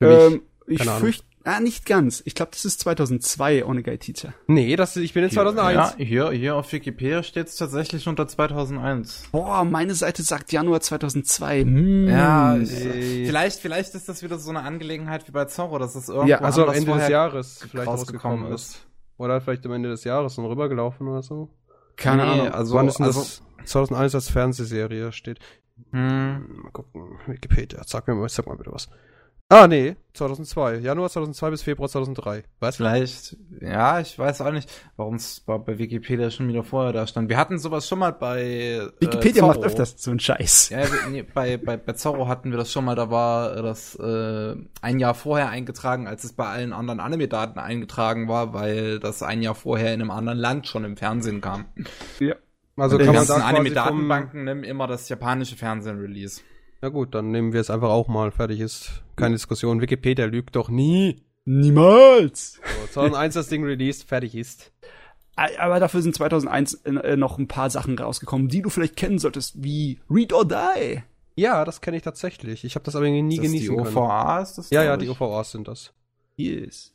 Für 0.00 0.08
mich. 0.08 0.34
Ähm, 0.34 0.42
ich 0.68 0.78
Keine 0.78 0.90
Ahnung. 0.92 1.02
fürchte, 1.02 1.24
ah, 1.46 1.60
nicht 1.60 1.86
ganz. 1.86 2.22
Ich 2.26 2.34
glaube, 2.34 2.50
das 2.52 2.64
ist 2.66 2.80
2002 2.80 3.64
Onegai 3.64 3.96
Teacher. 3.96 4.34
Nee, 4.46 4.76
das, 4.76 4.96
ich 4.96 5.14
bin 5.14 5.24
in 5.24 5.30
2001. 5.30 5.74
Ja, 5.76 6.04
hier, 6.04 6.30
hier 6.32 6.56
auf 6.56 6.70
Wikipedia 6.72 7.22
steht 7.22 7.46
es 7.46 7.56
tatsächlich 7.56 8.06
unter 8.08 8.28
2001. 8.28 9.28
Boah, 9.32 9.64
meine 9.64 9.94
Seite 9.94 10.22
sagt 10.22 10.52
Januar 10.52 10.80
2002. 10.80 11.62
Hm. 11.62 12.08
Ja, 12.08 12.56
ey. 12.56 13.24
vielleicht, 13.26 13.60
vielleicht 13.60 13.94
ist 13.94 14.08
das 14.08 14.22
wieder 14.22 14.38
so 14.38 14.50
eine 14.50 14.60
Angelegenheit 14.62 15.26
wie 15.28 15.32
bei 15.32 15.46
Zorro, 15.46 15.78
dass 15.78 15.94
es 15.94 16.08
irgendwo 16.08 16.28
Ja, 16.28 16.40
Also 16.40 16.66
am 16.66 16.74
Ende 16.74 16.92
des 16.92 17.08
Jahres 17.08 17.64
vielleicht 17.70 17.88
rausgekommen 17.88 18.52
ist. 18.52 18.70
ist. 18.74 18.86
Oder 19.18 19.40
vielleicht 19.40 19.64
am 19.64 19.72
Ende 19.72 19.88
des 19.88 20.04
Jahres 20.04 20.36
noch 20.36 20.48
rübergelaufen 20.50 21.08
oder 21.08 21.22
so. 21.22 21.48
Keine 21.96 22.24
Nee, 22.26 22.30
Ahnung. 22.32 22.48
Also, 22.50 22.74
Wann 22.74 22.88
ist 22.88 22.98
denn 22.98 23.06
also, 23.06 23.20
das 23.20 23.42
2001 23.64 24.14
als 24.14 24.28
Fernsehserie 24.28 25.12
steht? 25.12 25.38
hm, 25.90 26.60
Mal 26.62 26.70
gucken. 26.72 27.18
Wikipedia, 27.26 27.80
sag 27.86 28.06
mir 28.08 28.14
mal, 28.14 28.28
sag 28.28 28.46
mal 28.46 28.56
bitte 28.56 28.72
was. 28.72 28.88
Ah, 29.48 29.68
nee, 29.68 29.94
2002. 30.14 30.78
Januar 30.78 31.08
2002 31.08 31.50
bis 31.50 31.62
Februar 31.62 31.88
2003. 31.88 32.42
Was? 32.58 32.76
vielleicht, 32.78 33.36
ja, 33.60 34.00
ich 34.00 34.18
weiß 34.18 34.40
auch 34.40 34.50
nicht, 34.50 34.68
warum 34.96 35.14
es 35.14 35.38
bei 35.38 35.56
bei 35.58 35.78
Wikipedia 35.78 36.32
schon 36.32 36.48
wieder 36.48 36.64
vorher 36.64 36.92
da 36.92 37.06
stand. 37.06 37.28
Wir 37.28 37.36
hatten 37.36 37.60
sowas 37.60 37.86
schon 37.86 38.00
mal 38.00 38.12
bei 38.12 38.88
Wikipedia 38.98 39.44
äh, 39.44 39.46
macht 39.46 39.62
öfters 39.62 39.94
so 39.98 40.10
einen 40.10 40.18
Scheiß. 40.18 40.70
Ja, 40.70 40.80
nee, 41.10 41.22
bei, 41.22 41.58
bei, 41.58 41.76
bei 41.76 41.92
Zorro 41.92 42.26
hatten 42.26 42.50
wir 42.50 42.58
das 42.58 42.72
schon 42.72 42.84
mal, 42.84 42.96
da 42.96 43.08
war 43.08 43.56
äh, 43.56 43.62
das 43.62 43.94
äh, 43.94 44.56
ein 44.82 44.98
Jahr 44.98 45.14
vorher 45.14 45.48
eingetragen, 45.48 46.08
als 46.08 46.24
es 46.24 46.32
bei 46.32 46.46
allen 46.46 46.72
anderen 46.72 46.98
Anime-Daten 46.98 47.60
eingetragen 47.60 48.26
war, 48.26 48.52
weil 48.52 48.98
das 48.98 49.22
ein 49.22 49.42
Jahr 49.42 49.54
vorher 49.54 49.94
in 49.94 50.00
einem 50.00 50.10
anderen 50.10 50.38
Land 50.38 50.66
schon 50.66 50.84
im 50.84 50.96
Fernsehen 50.96 51.40
kam. 51.40 51.66
Also 52.76 52.98
Die 52.98 53.04
kann 53.04 53.14
man 53.14 53.24
ganzen 53.24 53.40
da. 53.40 53.46
Anime-Datenbanken 53.46 54.42
nehmen 54.42 54.64
immer 54.64 54.88
das 54.88 55.08
japanische 55.08 55.54
Fernsehen-Release. 55.54 56.40
Na 56.82 56.88
gut, 56.88 57.14
dann 57.14 57.30
nehmen 57.30 57.52
wir 57.52 57.60
es 57.60 57.70
einfach 57.70 57.88
auch 57.90 58.08
mal. 58.08 58.30
Fertig 58.30 58.60
ist. 58.60 59.02
Keine 59.16 59.34
Diskussion. 59.34 59.80
Wikipedia 59.80 60.26
lügt 60.26 60.56
doch 60.56 60.68
nie. 60.68 61.22
Niemals. 61.44 62.60
So, 62.92 62.92
2001 63.00 63.34
das 63.34 63.48
Ding 63.48 63.64
released, 63.64 64.04
fertig 64.08 64.34
ist. 64.34 64.72
Aber 65.36 65.80
dafür 65.80 66.00
sind 66.02 66.14
2001 66.14 66.74
äh, 66.84 67.16
noch 67.16 67.38
ein 67.38 67.46
paar 67.48 67.68
Sachen 67.70 67.98
rausgekommen, 67.98 68.48
die 68.48 68.62
du 68.62 68.70
vielleicht 68.70 68.96
kennen 68.96 69.18
solltest, 69.18 69.62
wie 69.62 70.00
Read 70.10 70.32
or 70.32 70.46
Die. 70.46 71.02
Ja, 71.34 71.64
das 71.66 71.82
kenne 71.82 71.98
ich 71.98 72.02
tatsächlich. 72.02 72.64
Ich 72.64 72.74
habe 72.74 72.84
das 72.84 72.96
aber 72.96 73.06
nie 73.06 73.20
Ist 73.20 73.38
das 73.38 73.42
die 73.42 73.46
genießen 73.58 73.76
können. 73.76 73.96
OVA 73.96 74.40
ist 74.40 74.54
das? 74.56 74.70
Ja, 74.70 74.82
ja, 74.82 74.96
die? 74.96 75.08
OVAs 75.10 75.52
sind 75.52 75.68
das. 75.68 75.92
Yes. 76.36 76.94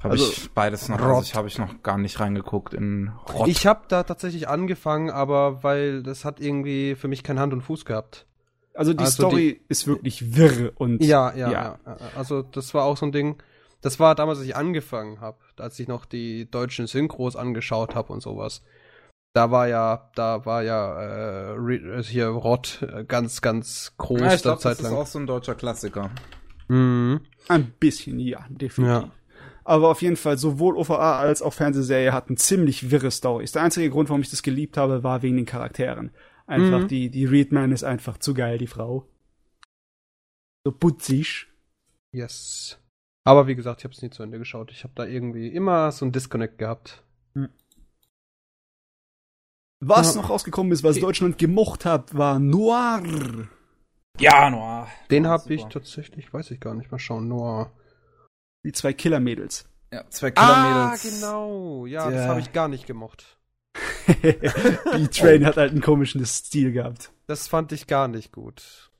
Habe 0.00 0.12
Also, 0.12 0.30
ich 0.30 0.50
beides 0.52 0.88
noch, 0.88 0.98
also 1.00 1.22
ich 1.22 1.34
habe 1.34 1.48
ich 1.48 1.58
noch 1.58 1.82
gar 1.82 1.98
nicht 1.98 2.20
reingeguckt 2.20 2.72
in 2.72 3.10
Rott. 3.34 3.48
Ich 3.48 3.66
habe 3.66 3.82
da 3.88 4.04
tatsächlich 4.04 4.48
angefangen, 4.48 5.10
aber 5.10 5.62
weil 5.62 6.02
das 6.02 6.24
hat 6.24 6.40
irgendwie 6.40 6.94
für 6.94 7.08
mich 7.08 7.22
kein 7.22 7.38
Hand 7.38 7.52
und 7.52 7.60
Fuß 7.62 7.84
gehabt. 7.84 8.26
Also 8.74 8.92
die 8.94 9.04
Also 9.04 9.12
Story 9.28 9.60
ist 9.68 9.86
wirklich 9.86 10.36
wirr 10.36 10.72
und 10.76 11.02
Ja, 11.02 11.34
ja, 11.34 11.50
Ja. 11.50 11.78
ja. 11.84 11.96
Also 12.16 12.42
das 12.42 12.72
war 12.74 12.84
auch 12.84 12.96
so 12.96 13.06
ein 13.06 13.12
Ding. 13.12 13.36
Das 13.82 13.98
war 13.98 14.14
damals, 14.14 14.38
als 14.38 14.46
ich 14.46 14.56
angefangen 14.56 15.20
habe, 15.20 15.38
als 15.58 15.78
ich 15.78 15.88
noch 15.88 16.04
die 16.04 16.50
deutschen 16.50 16.86
Synchros 16.86 17.34
angeschaut 17.36 17.94
habe 17.94 18.12
und 18.12 18.20
sowas. 18.22 18.62
Da 19.32 19.50
war 19.50 19.68
ja, 19.68 20.10
da 20.16 20.44
war 20.44 20.62
ja 20.62 21.54
äh, 21.54 21.74
äh, 21.76 22.02
hier 22.02 22.26
Rott 22.28 22.82
äh, 22.82 23.04
ganz, 23.04 23.40
ganz 23.42 23.94
groß 23.96 24.20
ja, 24.20 24.26
ich 24.26 24.32
der 24.32 24.40
glaube, 24.42 24.60
Zeit 24.60 24.72
das 24.72 24.80
ist 24.86 24.90
lang. 24.90 24.94
auch 25.00 25.06
so 25.06 25.18
ein 25.20 25.26
deutscher 25.26 25.54
Klassiker. 25.54 26.10
Mhm. 26.68 27.20
ein 27.48 27.72
bisschen, 27.80 28.18
ja, 28.20 28.44
definitiv. 28.48 29.02
Ja. 29.04 29.10
Aber 29.64 29.88
auf 29.88 30.02
jeden 30.02 30.16
Fall, 30.16 30.36
sowohl 30.38 30.76
OVA 30.76 31.18
als 31.20 31.42
auch 31.42 31.52
Fernsehserie 31.52 32.12
hatten 32.12 32.36
ziemlich 32.36 32.90
wirre 32.90 33.10
Stories. 33.10 33.52
Der 33.52 33.62
einzige 33.62 33.90
Grund, 33.90 34.08
warum 34.08 34.20
ich 34.22 34.30
das 34.30 34.42
geliebt 34.42 34.76
habe, 34.76 35.02
war 35.02 35.22
wegen 35.22 35.36
den 35.36 35.46
Charakteren. 35.46 36.10
Einfach 36.50 36.80
Mhm. 36.80 36.88
die, 36.88 37.10
die 37.10 37.24
Readman 37.26 37.70
ist 37.72 37.84
einfach 37.84 38.18
zu 38.18 38.34
geil, 38.34 38.58
die 38.58 38.66
Frau. 38.66 39.06
So 40.66 40.72
putzig. 40.72 41.46
Yes. 42.12 42.78
Aber 43.24 43.46
wie 43.46 43.54
gesagt, 43.54 43.80
ich 43.80 43.84
habe 43.84 43.94
es 43.94 44.02
nie 44.02 44.10
zu 44.10 44.22
Ende 44.22 44.38
geschaut. 44.38 44.72
Ich 44.72 44.82
habe 44.82 44.92
da 44.96 45.04
irgendwie 45.06 45.48
immer 45.48 45.92
so 45.92 46.04
ein 46.04 46.12
Disconnect 46.12 46.58
gehabt. 46.58 47.02
Was 49.82 50.14
Ja. 50.14 50.20
noch 50.20 50.30
rausgekommen 50.30 50.72
ist, 50.72 50.82
was 50.84 50.98
Deutschland 50.98 51.38
gemocht 51.38 51.84
hat, 51.84 52.14
war 52.16 52.38
Noir. 52.38 53.48
Ja, 54.18 54.50
Noir. 54.50 54.88
Den 55.10 55.24
Ja, 55.24 55.30
habe 55.30 55.54
ich 55.54 55.64
tatsächlich, 55.66 56.32
weiß 56.34 56.50
ich 56.50 56.60
gar 56.60 56.74
nicht 56.74 56.90
mal 56.90 56.98
schauen, 56.98 57.28
nur. 57.28 57.72
Die 58.64 58.72
zwei 58.72 58.92
Killer-Mädels. 58.92 59.66
Ja, 59.92 60.08
zwei 60.10 60.32
Ah, 60.34 60.90
Killermädels. 60.90 61.02
genau. 61.20 61.86
Ja, 61.86 62.04
das 62.04 62.12
Der- 62.14 62.28
habe 62.28 62.40
ich 62.40 62.52
gar 62.52 62.68
nicht 62.68 62.86
gemocht. 62.86 63.38
B-Train 64.22 65.46
hat 65.46 65.56
halt 65.56 65.70
einen 65.70 65.80
komischen 65.80 66.24
Stil 66.26 66.72
gehabt. 66.72 67.10
Das 67.26 67.48
fand 67.48 67.72
ich 67.72 67.86
gar 67.86 68.08
nicht 68.08 68.32
gut. 68.32 68.90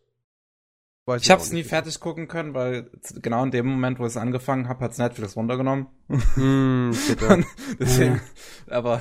Weiß 1.07 1.23
Ich 1.23 1.31
hab's 1.31 1.51
nie 1.51 1.59
nicht. 1.59 1.69
fertig 1.69 1.99
gucken 1.99 2.29
können, 2.29 2.55
weil 2.55 2.91
genau 3.21 3.43
in 3.43 3.51
dem 3.51 3.67
Moment, 3.67 3.99
wo 3.99 4.05
ich 4.05 4.11
es 4.11 4.17
angefangen 4.17 4.69
habe, 4.69 4.85
hat's 4.85 4.99
Netflix 4.99 5.35
runtergenommen. 5.35 5.89
Bitte. 6.09 7.45
Deswegen, 7.81 8.21
aber 8.69 9.01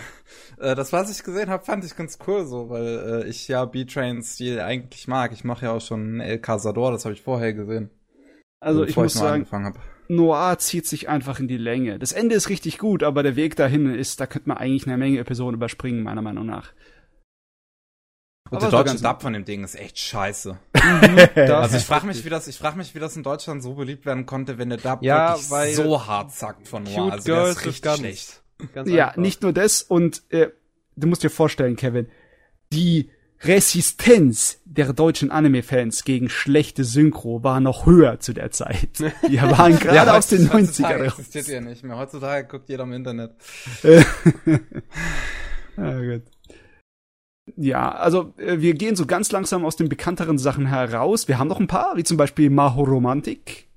äh, 0.57 0.73
das, 0.75 0.91
was 0.91 1.11
ich 1.11 1.23
gesehen 1.23 1.49
habe, 1.49 1.63
fand 1.63 1.85
ich 1.85 1.95
ganz 1.95 2.17
cool 2.25 2.45
so, 2.47 2.69
weil 2.69 3.23
äh, 3.23 3.27
ich 3.29 3.47
ja 3.47 3.65
B-Trains 3.65 4.33
Stil 4.35 4.59
eigentlich 4.61 5.07
mag. 5.07 5.33
Ich 5.33 5.43
mache 5.43 5.65
ja 5.65 5.71
auch 5.73 5.81
schon 5.81 6.19
El 6.19 6.39
Cazador, 6.39 6.91
das 6.91 7.05
habe 7.05 7.13
ich 7.13 7.21
vorher 7.21 7.53
gesehen. 7.53 7.91
Also 8.59 8.81
ich 8.83 8.87
bevor 8.87 9.03
muss 9.03 9.15
noch 9.15 9.21
sagen, 9.21 9.33
angefangen 9.35 9.65
hab. 9.67 9.79
Noir 10.09 10.57
zieht 10.57 10.87
sich 10.87 11.07
einfach 11.07 11.39
in 11.39 11.47
die 11.47 11.57
Länge. 11.57 11.99
Das 11.99 12.11
Ende 12.11 12.35
ist 12.35 12.49
richtig 12.49 12.79
gut, 12.79 13.03
aber 13.03 13.23
der 13.23 13.35
Weg 13.35 13.55
dahin 13.55 13.93
ist, 13.93 14.19
da 14.19 14.25
könnte 14.25 14.49
man 14.49 14.57
eigentlich 14.57 14.87
eine 14.87 14.97
Menge 14.97 15.19
Episoden 15.19 15.55
überspringen, 15.55 16.03
meiner 16.03 16.21
Meinung 16.23 16.45
nach. 16.47 16.73
Und 18.49 18.57
Aber 18.57 18.71
der 18.71 18.83
deutsche 18.83 19.03
Dub 19.03 19.21
von 19.21 19.33
dem 19.33 19.45
Ding 19.45 19.63
ist 19.63 19.75
echt 19.75 19.99
scheiße. 19.99 20.57
Das 21.35 21.49
Also 21.51 21.77
ich 21.77 21.83
frage 21.85 22.07
mich, 22.07 22.25
wie 22.25 22.29
das, 22.29 22.47
ich 22.47 22.57
frage 22.57 22.77
mich, 22.77 22.95
wie 22.95 22.99
das 22.99 23.15
in 23.15 23.21
Deutschland 23.21 23.61
so 23.61 23.75
beliebt 23.75 24.07
werden 24.07 24.25
konnte, 24.25 24.57
wenn 24.57 24.69
der 24.69 24.79
Dub 24.79 25.03
Ja, 25.03 25.33
wirklich 25.33 25.51
weil 25.51 25.73
so 25.73 26.07
hart 26.07 26.31
zackt 26.33 26.67
von 26.67 26.83
Noir. 26.83 26.95
Cute 26.95 27.11
also 27.13 27.25
der 27.25 27.35
Girls 27.35 27.49
ist 27.49 27.57
ist 27.57 27.65
richtig 27.67 27.81
ganz, 27.83 27.99
schlecht. 27.99 28.43
ganz 28.73 28.89
Ja, 28.89 29.13
nicht 29.17 29.43
nur 29.43 29.53
das 29.53 29.83
und 29.83 30.23
äh, 30.29 30.49
du 30.95 31.07
musst 31.07 31.21
dir 31.21 31.29
vorstellen, 31.29 31.75
Kevin, 31.75 32.07
die 32.73 33.11
Resistenz 33.41 34.59
der 34.65 34.91
deutschen 34.93 35.31
Anime-Fans 35.31 36.03
gegen 36.03 36.29
schlechte 36.29 36.83
Synchro 36.83 37.43
war 37.43 37.59
noch 37.59 37.85
höher 37.85 38.19
zu 38.19 38.33
der 38.33 38.51
Zeit. 38.51 38.89
Die 39.29 39.41
waren 39.41 39.79
gerade 39.79 40.13
aus 40.13 40.27
den 40.27 40.51
heutzutage 40.51 41.03
90ern. 41.03 41.07
existiert 41.07 41.47
ja 41.47 41.61
nicht 41.61 41.83
mehr. 41.83 41.97
Heutzutage 41.97 42.47
guckt 42.47 42.69
jeder 42.69 42.83
im 42.83 42.93
Internet. 42.93 43.31
Ja, 45.77 45.97
gut. 45.97 46.23
Ja, 47.55 47.91
also 47.93 48.33
äh, 48.37 48.59
wir 48.59 48.73
gehen 48.73 48.97
so 48.97 49.05
ganz 49.05 49.31
langsam 49.31 49.63
aus 49.63 49.77
den 49.77 49.87
bekannteren 49.87 50.37
Sachen 50.37 50.65
heraus. 50.65 51.29
Wir 51.29 51.39
haben 51.39 51.47
noch 51.47 51.59
ein 51.61 51.67
paar, 51.67 51.95
wie 51.95 52.03
zum 52.03 52.17
Beispiel 52.17 52.49
Mahoromantik. 52.49 53.69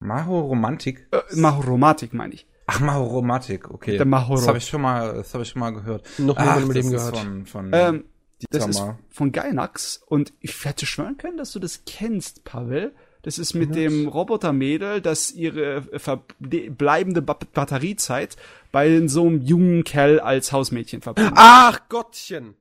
Maho 0.00 0.40
Romantik? 0.40 1.06
Äh, 1.12 1.36
Mahoromatik 1.36 2.12
meine 2.12 2.34
ich. 2.34 2.46
Ach, 2.66 2.80
Maho 2.80 3.04
Romantik, 3.04 3.70
okay. 3.70 3.96
Der 3.96 4.06
Mahoro. 4.06 4.36
Das 4.36 4.48
habe 4.48 4.58
ich 4.58 4.66
schon 4.66 4.80
mal, 4.82 5.14
das 5.14 5.32
habe 5.32 5.44
ich 5.44 5.50
schon 5.50 5.60
mal 5.60 5.70
gehört. 5.70 6.06
Noch 6.18 6.36
nie 6.36 6.42
in 6.42 6.48
Ach, 6.48 6.56
meinem 6.56 6.70
Leben 6.72 6.90
das 6.92 7.02
ist 7.04 7.12
gehört. 7.12 7.24
Von, 7.24 7.46
von 7.46 7.70
Ähm, 7.72 8.04
das 8.50 8.66
ist 8.66 8.82
von 9.10 9.32
Gainax 9.32 10.02
und 10.06 10.32
ich 10.40 10.64
hätte 10.64 10.86
schwören 10.86 11.16
können, 11.16 11.36
dass 11.36 11.52
du 11.52 11.58
das 11.58 11.82
kennst, 11.86 12.44
Pavel. 12.44 12.94
Das 13.22 13.38
ist 13.38 13.54
mit 13.54 13.70
Was? 13.70 13.76
dem 13.76 14.06
Robotermädel, 14.06 15.00
das 15.00 15.30
ihre 15.30 15.82
verbleibende 15.98 17.22
ba 17.22 17.38
Batteriezeit 17.54 18.36
bei 18.70 19.06
so 19.06 19.26
einem 19.26 19.40
jungen 19.40 19.82
Kerl 19.84 20.20
als 20.20 20.52
Hausmädchen 20.52 21.00
verbringt. 21.00 21.32
Ach 21.34 21.88
Gottchen! 21.88 22.54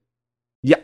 Ja. 0.61 0.77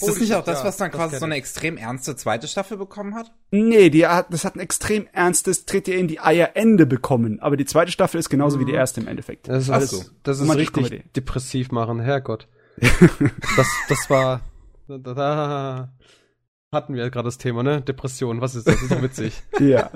Ist 0.00 0.08
das 0.08 0.20
nicht 0.20 0.34
auch 0.34 0.44
das, 0.44 0.60
ja, 0.60 0.66
was 0.66 0.76
dann 0.76 0.90
das 0.90 0.98
quasi 0.98 1.18
so 1.18 1.24
eine 1.24 1.36
extrem 1.36 1.76
ernste 1.76 2.16
zweite 2.16 2.46
Staffel 2.46 2.76
bekommen 2.76 3.14
hat? 3.14 3.32
Nee, 3.50 3.90
die 3.90 4.06
hat, 4.06 4.32
das 4.32 4.44
hat 4.44 4.56
ein 4.56 4.60
extrem 4.60 5.08
ernstes 5.12 5.66
Tritt 5.66 5.88
ihr 5.88 5.96
in 5.96 6.08
die 6.08 6.20
Eierende 6.20 6.86
bekommen. 6.86 7.40
Aber 7.40 7.56
die 7.56 7.64
zweite 7.64 7.92
Staffel 7.92 8.18
ist 8.18 8.28
genauso 8.28 8.58
wie 8.60 8.64
die 8.64 8.72
erste 8.72 9.00
im 9.00 9.08
Endeffekt. 9.08 9.48
Das 9.48 9.64
ist, 9.64 9.70
alles, 9.70 9.90
so. 9.90 10.04
das 10.22 10.40
ist 10.40 10.54
richtig 10.54 11.12
depressiv 11.12 11.70
machen, 11.70 12.00
Herrgott. 12.00 12.48
das, 13.56 13.68
das 13.88 14.10
war. 14.10 14.40
Da, 14.88 14.98
da, 14.98 15.14
da 15.14 15.92
hatten 16.72 16.94
wir 16.94 17.08
gerade 17.10 17.26
das 17.26 17.38
Thema, 17.38 17.62
ne? 17.62 17.80
Depression, 17.80 18.40
was 18.40 18.54
ist 18.54 18.66
das? 18.66 18.74
Das 18.74 18.82
ist 18.82 18.92
doch 18.92 19.02
witzig. 19.02 19.42
Ja. 19.60 19.90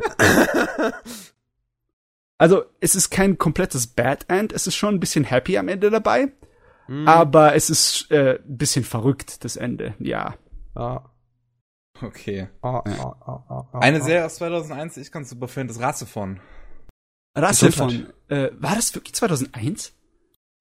Also, 2.39 2.65
es 2.81 2.95
ist 2.95 3.11
kein 3.11 3.37
komplettes 3.37 3.89
Bad 3.89 4.27
End, 4.29 4.53
es 4.53 4.67
ist 4.69 4.77
schon 4.77 4.95
ein 4.95 5.01
bisschen 5.01 5.25
happy 5.25 5.59
am 5.59 5.69
Ende 5.69 5.91
dabei. 5.91 6.33
Hm. 6.87 7.07
Aber 7.09 7.55
es 7.57 7.69
ist 7.69 8.11
äh, 8.13 8.39
ein 8.39 8.57
bisschen 8.57 8.85
verrückt, 8.85 9.45
das 9.45 9.57
Ende. 9.57 9.95
Ja. 9.99 10.37
Ah, 10.75 11.03
Okay. 12.03 12.49
ah, 12.63 12.83
ah, 12.85 13.17
ah, 13.27 13.45
ah, 13.49 13.69
ah, 13.73 13.79
Eine 13.81 13.99
ah. 13.99 14.05
Serie 14.05 14.27
aus 14.27 14.37
2001, 14.37 14.95
die 14.95 15.01
ich 15.01 15.13
ganz 15.13 15.31
super 15.31 15.49
finde, 15.49 15.73
ist 15.73 15.81
Rasse 15.81 16.07
von. 16.07 16.41
Rasse 17.35 17.67
Gesundheit. 17.67 18.15
von. 18.29 18.37
Äh, 18.37 18.51
war 18.59 18.77
das 18.77 18.95
wirklich 18.95 19.15
2001? 19.15 19.95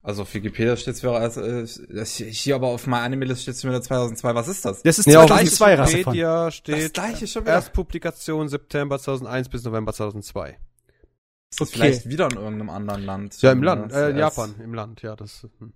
Also 0.08 0.22
auf 0.22 0.34
Wikipedia 0.34 0.78
steht 0.78 0.94
es 0.94 1.02
für, 1.02 1.12
also, 1.12 1.42
äh, 1.42 1.68
das 1.90 2.16
hier 2.16 2.56
aber 2.56 2.68
auf 2.68 2.88
meiner 2.88 3.04
Anime-List 3.04 3.42
steht 3.42 3.56
es 3.56 3.64
wieder 3.66 3.82
2002. 3.82 4.36
Was 4.36 4.48
ist 4.48 4.64
das? 4.64 4.82
Das 4.82 5.00
ist 5.00 5.06
Nee, 5.06 5.18
auf 5.18 5.26
2002 5.28 5.76
Rasse 5.76 5.92
von. 5.92 6.00
Wikipedia 6.00 6.46
Das 6.46 6.56
steht 6.56 6.94
gleiche 6.94 7.28
schon 7.28 7.42
wieder. 7.44 7.52
Erstpublikation 7.56 8.48
September 8.48 9.00
2001 9.00 9.50
bis 9.50 9.64
November 9.66 9.92
2002. 9.92 10.52
Ist 11.52 11.60
das 11.60 11.68
okay. 11.68 11.78
vielleicht 11.78 12.08
wieder 12.10 12.26
in 12.32 12.38
irgendeinem 12.38 12.70
anderen 12.70 13.04
Land? 13.04 13.42
Ja, 13.42 13.52
im 13.52 13.64
Land, 13.64 13.92
äh, 13.92 14.14
Das- 14.14 14.18
Japan, 14.18 14.56
im 14.64 14.74
Land, 14.74 15.02
ja, 15.02 15.18
das. 15.18 15.46
hm. 15.60 15.74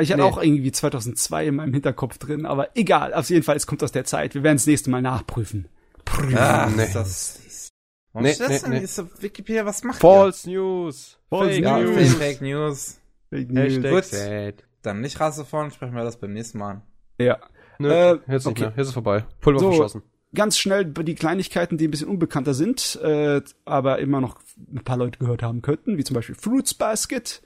Ich 0.00 0.10
hatte 0.10 0.22
Nee. 0.22 0.28
auch 0.28 0.42
irgendwie 0.42 0.72
2002 0.72 1.46
in 1.46 1.54
meinem 1.54 1.72
Hinterkopf 1.74 2.18
drin, 2.18 2.46
aber 2.46 2.76
egal. 2.76 3.14
Auf 3.14 3.28
jeden 3.30 3.44
Fall, 3.44 3.54
es 3.56 3.66
kommt 3.68 3.82
aus 3.84 3.92
der 3.92 4.04
Zeit. 4.04 4.34
Wir 4.34 4.42
werden 4.42 4.56
es 4.56 4.66
nächste 4.66 4.90
Mal 4.90 5.02
nachprüfen. 5.02 5.68
Prüfen. 6.04 6.36
Ah, 6.36 6.68
Nee. 6.68 6.82
ist 6.84 6.94
das. 6.96 7.68
Warum 8.12 8.24
Nee, 8.26 8.34
steht 8.34 8.40
das 8.50 8.50
nee, 8.50 8.58
denn? 8.70 8.70
nee. 8.78 8.84
Ist 8.84 8.98
auf 8.98 9.06
Wikipedia, 9.22 9.64
was 9.66 9.84
macht 9.84 10.00
False 10.00 10.50
News. 10.50 11.16
False 11.28 11.52
Fake 11.52 11.62
ihr? 11.64 11.78
News. 11.78 12.14
Fake, 12.14 12.40
News. 12.40 12.96
Fake 13.30 13.50
News. 13.50 13.80
Gut. 13.82 14.04
sad. 14.04 14.64
Dann 14.82 15.00
nicht 15.00 15.18
Rasse 15.20 15.44
von, 15.44 15.70
sprechen 15.70 15.94
wir 15.94 16.04
das 16.04 16.18
beim 16.18 16.32
nächsten 16.32 16.58
Mal 16.58 16.70
an. 16.70 16.82
Ja. 17.18 17.38
Nö, 17.78 17.88
Äh, 17.90 18.10
jetzt 18.28 18.28
nicht 18.28 18.46
okay. 18.46 18.60
mehr. 18.62 18.72
Jetzt 18.76 18.88
ist 18.88 18.92
vorbei. 18.94 19.24
Pulver 19.40 19.60
So. 19.60 19.68
verschossen. 19.70 20.02
Ganz 20.34 20.58
schnell 20.58 20.84
die 20.84 21.14
Kleinigkeiten, 21.16 21.76
die 21.76 21.88
ein 21.88 21.90
bisschen 21.90 22.08
unbekannter 22.08 22.54
sind, 22.54 22.98
äh, 23.02 23.40
aber 23.64 23.98
immer 23.98 24.20
noch 24.20 24.40
ein 24.72 24.84
paar 24.84 24.96
Leute 24.96 25.18
gehört 25.18 25.42
haben 25.42 25.60
könnten, 25.60 25.96
wie 25.98 26.04
zum 26.04 26.14
Beispiel 26.14 26.34
Fruits 26.36 26.72
Basket. 26.74 27.42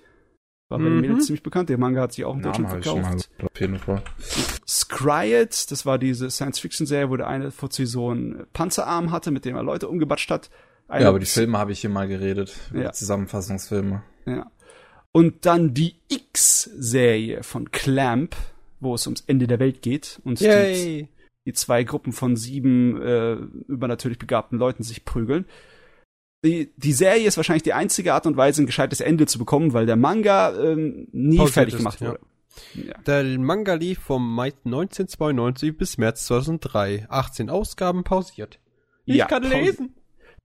War 0.69 0.79
bei 0.79 0.85
den 0.85 0.95
Mhm. 0.97 1.01
Mädels 1.03 1.27
ziemlich 1.27 1.43
bekannt. 1.43 1.69
Der 1.71 1.79
Manga 1.79 2.01
hat 2.03 2.13
sich 2.13 2.25
auch 2.25 2.35
in 2.35 2.43
Deutschland 2.43 2.69
Namen 2.69 2.71
habe 2.73 2.81
ich 2.81 2.87
schon 2.87 3.01
mal 3.03 3.19
verkauft. 3.19 3.31
auf 3.55 3.61
jeden 3.61 3.79
Fall. 3.79 4.03
Scryet, 4.67 5.71
das 5.71 5.87
war 5.87 5.99
diese 5.99 6.31
Science-Fiction-Serie, 6.31 7.11
wo 7.11 7.17
der 7.17 7.27
eine 7.29 7.51
Fuzzi 7.51 7.87
so 7.87 8.11
einen 8.11 8.47
Panzerarm 8.53 9.11
hatte, 9.11 9.31
mit 9.31 9.45
dem 9.45 9.57
er 9.57 9.63
Leute 9.63 9.89
umgebatscht 9.89 10.31
hat. 10.31 10.51
Eine- 10.89 11.05
Ja, 11.05 11.09
aber 11.11 11.19
die 11.19 11.27
Filme 11.27 11.59
habe 11.59 11.73
ich 11.73 11.81
hier 11.81 11.91
mal 11.91 12.09
geredet. 12.09 12.55
über 12.71 12.83
Ja. 12.83 12.89
die 12.91 12.95
Zusammenfassungsfilme. 12.97 14.03
Ja. 14.27 14.51
Und 15.17 15.47
dann 15.47 15.75
die 15.75 15.95
X-Serie 16.09 17.45
von 17.45 17.71
Clamp, 17.71 18.35
wo 18.81 18.97
es 18.97 19.07
ums 19.07 19.23
Ende 19.29 19.47
der 19.47 19.61
Welt 19.61 19.81
geht 19.81 20.21
und 20.25 20.41
die, 20.41 21.07
die 21.47 21.53
zwei 21.53 21.85
Gruppen 21.85 22.13
von 22.13 22.35
sieben 22.35 23.01
äh, 23.01 23.35
übernatürlich 23.69 24.19
begabten 24.19 24.59
Leuten 24.59 24.83
sich 24.83 25.05
prügeln. 25.05 25.45
Die, 26.45 26.73
die 26.77 26.93
Serie 26.93 27.29
ist 27.29 27.37
wahrscheinlich 27.37 27.63
die 27.63 27.75
einzige 27.75 28.13
Art 28.13 28.27
und 28.27 28.37
Weise, 28.37 28.63
ein 28.63 28.67
gescheites 28.67 29.01
Ende 29.01 29.27
zu 29.27 29.39
bekommen, 29.39 29.73
weil 29.73 29.87
der 29.87 29.95
Manga 29.95 30.53
ähm, 30.61 31.07
nie 31.13 31.37
Pausiert 31.37 31.55
fertig 31.55 31.75
ist, 31.75 31.79
gemacht 31.79 32.01
ja. 32.01 32.09
wurde. 32.09 32.21
Ja. 32.75 32.99
Der 33.07 33.39
Manga 33.39 33.75
lief 33.75 34.01
vom 34.01 34.35
Mai 34.35 34.53
1992 34.65 35.77
bis 35.77 35.97
März 35.97 36.27
2003. 36.27 37.07
18 37.09 37.51
Ausgaben 37.51 38.03
pausiert. 38.03 38.59
Ich 39.05 39.15
Ja, 39.15 39.27
kann 39.27 39.45
lesen. 39.45 39.95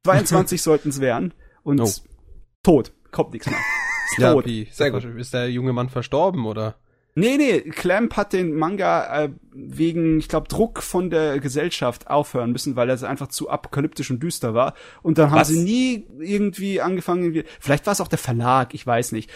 22 0.05 0.61
sollten 0.61 0.89
es 0.89 1.01
werden 1.01 1.33
und 1.63 1.81
Oh. 1.81 1.89
tot. 2.61 2.93
Kommt 3.11 3.33
nichts 3.33 3.47
mehr. 3.47 3.57
Ist 4.09 4.17
Ja, 4.17 4.33
tot. 4.33 4.45
wie? 4.45 4.67
Sehr 4.71 4.91
Sehr 4.91 5.15
Ist 5.17 5.33
der 5.33 5.49
junge 5.51 5.73
Mann 5.73 5.89
verstorben, 5.89 6.45
oder? 6.45 6.75
Nee, 7.15 7.35
nee, 7.37 7.59
Clamp 7.61 8.15
hat 8.15 8.31
den 8.33 8.53
Manga 8.55 9.23
äh, 9.25 9.29
wegen, 9.51 10.19
ich 10.19 10.29
glaube, 10.29 10.47
Druck 10.47 10.81
von 10.81 11.09
der 11.09 11.39
Gesellschaft 11.39 12.07
aufhören 12.09 12.51
müssen, 12.51 12.75
weil 12.75 12.87
er 12.87 12.95
einfach 13.03 13.27
zu 13.27 13.49
apokalyptisch 13.49 14.09
und 14.11 14.21
düster 14.23 14.53
war. 14.53 14.73
Und 15.01 15.17
dann 15.17 15.31
haben 15.31 15.39
Was? 15.41 15.49
sie 15.49 15.59
nie 15.59 16.07
irgendwie 16.19 16.79
angefangen, 16.79 17.43
vielleicht 17.59 17.87
war 17.87 17.93
es 17.93 17.99
auch 17.99 18.07
der 18.07 18.19
Verlag, 18.19 18.73
ich 18.73 18.85
weiß 18.87 19.11
nicht. 19.11 19.29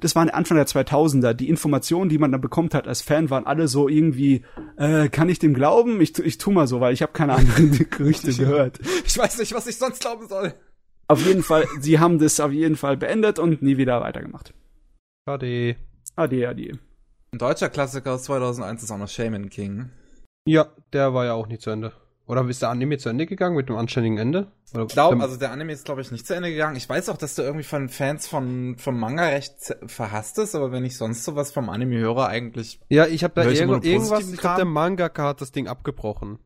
Das 0.00 0.14
war 0.14 0.22
Anfang 0.32 0.56
der 0.56 0.66
2000er. 0.66 1.34
Die 1.34 1.48
Informationen, 1.50 2.08
die 2.08 2.18
man 2.18 2.32
dann 2.32 2.40
bekommt 2.40 2.72
hat 2.72 2.86
als 2.88 3.02
Fan, 3.02 3.28
waren 3.30 3.46
alle 3.46 3.68
so 3.68 3.88
irgendwie, 3.88 4.42
äh, 4.76 5.08
kann 5.08 5.28
ich 5.28 5.38
dem 5.40 5.52
glauben? 5.54 6.00
Ich, 6.00 6.12
tu- 6.14 6.22
ich 6.22 6.38
tu 6.38 6.50
mal 6.52 6.68
so, 6.68 6.80
weil 6.80 6.94
ich 6.94 7.02
habe 7.02 7.12
keine 7.12 7.34
anderen 7.34 7.72
Gerüchte 7.90 8.32
gehört. 8.32 8.78
Ich 9.04 9.18
weiß 9.18 9.38
nicht, 9.38 9.52
was 9.52 9.66
ich 9.66 9.76
sonst 9.76 10.00
glauben 10.00 10.28
soll. 10.28 10.54
Auf 11.10 11.24
jeden 11.24 11.42
Fall, 11.42 11.66
sie 11.80 11.98
haben 11.98 12.18
das 12.18 12.38
auf 12.38 12.52
jeden 12.52 12.76
Fall 12.76 12.98
beendet 12.98 13.38
und 13.38 13.62
nie 13.62 13.78
wieder 13.78 14.02
weitergemacht. 14.02 14.52
Schade. 15.26 15.76
Ade, 16.16 16.48
ade. 16.48 16.78
Ein 17.32 17.38
deutscher 17.38 17.70
Klassiker 17.70 18.12
aus 18.14 18.24
2001 18.24 18.82
ist 18.82 18.90
auch 18.90 18.98
noch 18.98 19.08
Shaman 19.08 19.48
King. 19.48 19.90
Ja, 20.46 20.68
der 20.92 21.14
war 21.14 21.24
ja 21.24 21.32
auch 21.32 21.46
nicht 21.46 21.62
zu 21.62 21.70
Ende. 21.70 21.92
Oder 22.26 22.46
ist 22.46 22.60
der 22.60 22.68
Anime 22.68 22.98
zu 22.98 23.08
Ende 23.08 23.24
gegangen 23.24 23.56
mit 23.56 23.68
einem 23.68 23.78
anständigen 23.78 24.18
Ende? 24.18 24.52
Oder 24.74 24.82
Ich 24.82 24.88
glaube, 24.88 25.22
also 25.22 25.38
der 25.38 25.50
Anime 25.50 25.72
ist, 25.72 25.86
glaube 25.86 26.02
ich, 26.02 26.10
nicht 26.10 26.26
zu 26.26 26.34
Ende 26.34 26.50
gegangen. 26.50 26.76
Ich 26.76 26.86
weiß 26.86 27.08
auch, 27.08 27.16
dass 27.16 27.34
der 27.36 27.46
irgendwie 27.46 27.64
von 27.64 27.88
Fans 27.88 28.28
von, 28.28 28.76
vom 28.76 29.00
Manga 29.00 29.28
recht 29.28 29.74
verhasst 29.86 30.38
ist, 30.38 30.54
aber 30.54 30.72
wenn 30.72 30.84
ich 30.84 30.98
sonst 30.98 31.24
sowas 31.24 31.52
vom 31.52 31.70
Anime 31.70 31.96
höre, 31.96 32.28
eigentlich. 32.28 32.80
ja, 32.90 33.06
ich 33.06 33.24
habe 33.24 33.32
da 33.34 33.44
nur 33.44 33.82
irgendwas, 33.82 34.30
ich 34.30 34.38
glaube, 34.38 34.56
der 34.56 34.66
Mangaka 34.66 35.28
hat 35.28 35.40
das 35.40 35.52
Ding 35.52 35.68
abgebrochen. 35.68 36.38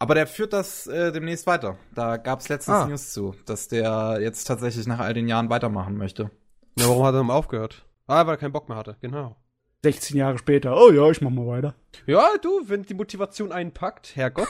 Aber 0.00 0.14
der 0.14 0.26
führt 0.26 0.52
das 0.54 0.86
äh, 0.88 1.12
demnächst 1.12 1.46
weiter. 1.46 1.76
Da 1.94 2.16
gab 2.16 2.40
es 2.40 2.48
letztens 2.48 2.76
Ah. 2.76 2.86
News 2.86 3.12
zu, 3.12 3.34
dass 3.46 3.68
der 3.68 4.18
jetzt 4.20 4.44
tatsächlich 4.44 4.86
nach 4.86 4.98
all 4.98 5.12
den 5.14 5.28
Jahren 5.28 5.50
weitermachen 5.50 5.96
möchte. 5.96 6.30
Ja, 6.76 6.88
warum 6.88 7.04
hat 7.04 7.14
er 7.14 7.18
dann 7.18 7.30
aufgehört? 7.30 7.86
Ah, 8.06 8.26
weil 8.26 8.34
er 8.34 8.38
keinen 8.38 8.52
Bock 8.52 8.68
mehr 8.68 8.78
hatte, 8.78 8.96
genau. 9.02 9.36
16 9.84 10.16
Jahre 10.16 10.36
später, 10.38 10.76
oh 10.76 10.90
ja, 10.90 11.08
ich 11.10 11.20
mach 11.20 11.30
mal 11.30 11.46
weiter. 11.46 11.74
Ja, 12.06 12.26
du, 12.42 12.62
wenn 12.66 12.82
die 12.82 12.94
Motivation 12.94 13.52
einpackt, 13.52 14.16
Herrgott. 14.16 14.48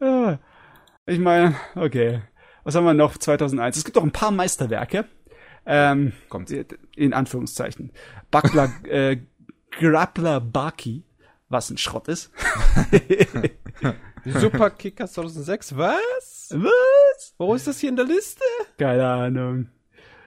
Ja, 0.00 0.38
ich 1.06 1.18
meine, 1.18 1.56
okay. 1.74 2.22
Was 2.64 2.74
haben 2.74 2.84
wir 2.84 2.94
noch 2.94 3.16
2001? 3.16 3.76
Es 3.76 3.84
gibt 3.84 3.96
auch 3.96 4.02
ein 4.02 4.12
paar 4.12 4.30
Meisterwerke. 4.30 5.04
Ähm, 5.66 6.12
Kommt. 6.28 6.50
in 6.50 7.12
Anführungszeichen. 7.12 7.92
Buckler, 8.30 8.70
äh, 8.88 9.18
Grappler 9.70 10.40
Baki, 10.40 11.04
was 11.56 11.70
ein 11.70 11.78
Schrott 11.78 12.08
ist. 12.08 12.30
Super 14.24 14.70
Kicker 14.70 15.06
2006, 15.06 15.76
was? 15.76 16.54
was? 16.54 17.34
Warum 17.38 17.56
ist 17.56 17.66
das 17.66 17.80
hier 17.80 17.90
in 17.90 17.96
der 17.96 18.04
Liste? 18.04 18.44
Keine 18.78 19.06
Ahnung. 19.06 19.68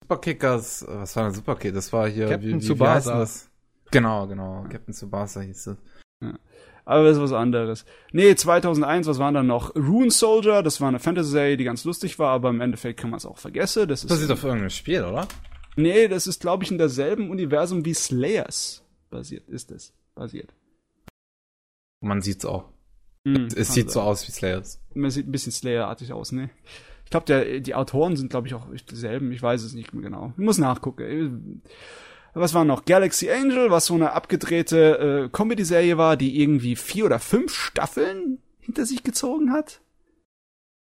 Superkickers, 0.01 0.81
äh, 0.83 0.88
was 0.89 1.15
war 1.15 1.25
denn 1.25 1.33
Superkick? 1.33 1.74
Das 1.74 1.93
war 1.93 2.09
hier. 2.09 2.27
Captain 2.27 2.50
wie, 2.50 2.53
wie, 2.53 2.62
Wie 2.62 2.65
Tsubasa. 2.65 3.12
denn 3.12 3.19
das? 3.19 3.50
Genau, 3.91 4.27
genau. 4.27 4.65
Captain 4.69 4.93
Tsubasa 4.93 5.41
hieß 5.41 5.67
es. 5.67 5.77
Aber 6.86 7.03
das 7.03 7.17
ist 7.17 7.24
was 7.24 7.33
anderes. 7.33 7.86
Nee, 8.12 8.33
2001, 8.33 9.05
was 9.05 9.19
waren 9.19 9.36
da 9.36 9.43
noch? 9.43 9.75
Rune 9.75 10.09
Soldier, 10.09 10.63
das 10.63 10.81
war 10.81 10.88
eine 10.88 10.98
Fantasy-Serie, 10.98 11.57
die 11.57 11.63
ganz 11.63 11.83
lustig 11.83 12.17
war, 12.17 12.31
aber 12.31 12.50
im 12.50 12.62
Endeffekt 12.62 13.00
kann 13.00 13.12
man 13.12 13.17
es 13.17 13.27
auch 13.27 13.38
vergessen. 13.38 13.88
Das 13.88 14.03
ist, 14.03 14.09
Basiert 14.09 14.31
auf 14.31 14.43
irgendeinem 14.43 14.71
Spiel, 14.71 15.03
oder? 15.03 15.27
nee, 15.75 16.07
das 16.07 16.25
ist, 16.25 16.41
glaube 16.41 16.63
ich, 16.63 16.71
in 16.71 16.79
derselben 16.79 17.29
Universum 17.29 17.86
wie 17.86 17.93
Slayers 17.93 18.83
basiert, 19.12 19.48
ist 19.48 19.71
es. 19.71 19.93
Basiert. 20.15 20.53
Man 22.01 22.22
sieht's 22.22 22.46
auch. 22.46 22.65
Hm, 23.27 23.48
Es 23.56 23.74
sieht 23.74 23.89
so 23.91 24.00
sein. 24.00 24.08
aus 24.08 24.27
wie 24.27 24.32
Slayers. 24.32 24.82
Man 24.94 25.12
sieht 25.12 25.27
ein 25.27 25.32
bisschen 25.32 25.51
Slayer-artig 25.51 26.13
aus, 26.13 26.32
ne? 26.32 26.50
Ich 27.03 27.10
glaube, 27.12 27.25
der, 27.25 27.60
die 27.60 27.75
Autoren 27.75 28.15
sind, 28.15 28.29
glaube 28.29 28.48
ich, 28.48 28.53
auch 28.53 28.68
dieselben. 28.89 29.32
Ich 29.32 29.41
weiß 29.41 29.63
es 29.63 29.74
nicht 29.74 29.94
mehr 29.94 30.03
genau. 30.03 30.32
Ich 30.38 30.44
muss 30.44 30.58
nachgucken. 30.60 31.63
Was 32.34 32.53
war 32.53 32.63
noch? 32.63 32.86
Galaxy 32.86 33.29
Angel, 33.32 33.72
was 33.72 33.88
so 33.88 33.96
eine 33.96 34.13
abgedrehte 34.13 35.25
äh, 35.25 35.29
Comedy-Serie 35.29 35.98
war, 35.98 36.15
die 36.18 36.39
irgendwie 36.39 36.75
vier 36.75 37.06
oder 37.06 37.20
fünf 37.20 37.53
Staffeln 37.53 38.38
hinter 38.60 38.86
sich 38.86 39.03
gezogen 39.03 39.51
hat. 39.51 39.82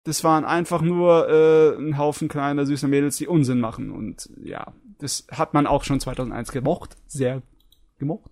Das 0.04 0.24
waren 0.24 0.44
einfach 0.44 0.80
nur 0.82 1.28
äh, 1.28 1.76
ein 1.76 1.98
Haufen 1.98 2.28
kleiner, 2.28 2.66
süßer 2.66 2.88
Mädels, 2.88 3.16
die 3.16 3.26
Unsinn 3.26 3.60
machen. 3.60 3.90
Und 3.90 4.30
ja, 4.42 4.72
das 4.98 5.26
hat 5.30 5.54
man 5.54 5.66
auch 5.66 5.82
schon 5.84 6.00
2001 6.00 6.52
gemocht. 6.52 6.96
Sehr 7.08 7.42
gemocht. 7.98 8.30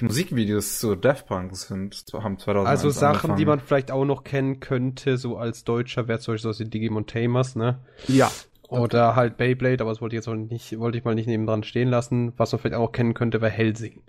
Die 0.00 0.06
Musikvideos 0.06 0.78
zu 0.78 0.96
Daft 0.96 1.26
Punk 1.26 1.54
sind, 1.56 2.04
haben 2.12 2.38
2001 2.38 2.68
Also 2.68 2.90
Sachen, 2.90 3.06
angefangen. 3.06 3.36
die 3.36 3.44
man 3.46 3.60
vielleicht 3.60 3.90
auch 3.90 4.04
noch 4.04 4.24
kennen 4.24 4.60
könnte, 4.60 5.16
so 5.18 5.36
als 5.36 5.64
Deutscher, 5.64 6.08
wäre 6.08 6.18
zum 6.18 6.34
Beispiel 6.34 6.52
so 6.52 6.58
wie 6.58 6.68
Digimon 6.68 7.06
Tamers, 7.06 7.56
ne? 7.56 7.78
Ja. 8.08 8.30
Oder 8.68 9.16
halt 9.16 9.36
Beyblade, 9.36 9.82
aber 9.82 9.90
das 9.90 10.00
wollte 10.00 10.14
ich 10.14 10.18
jetzt 10.18 10.28
auch 10.28 10.34
nicht, 10.34 10.78
wollte 10.78 10.96
ich 10.96 11.04
mal 11.04 11.14
nicht 11.14 11.26
nebendran 11.26 11.64
stehen 11.64 11.88
lassen. 11.88 12.32
Was 12.36 12.52
man 12.52 12.60
vielleicht 12.60 12.76
auch 12.76 12.92
kennen 12.92 13.14
könnte, 13.14 13.40
wäre 13.40 13.50
Helsing. 13.50 14.02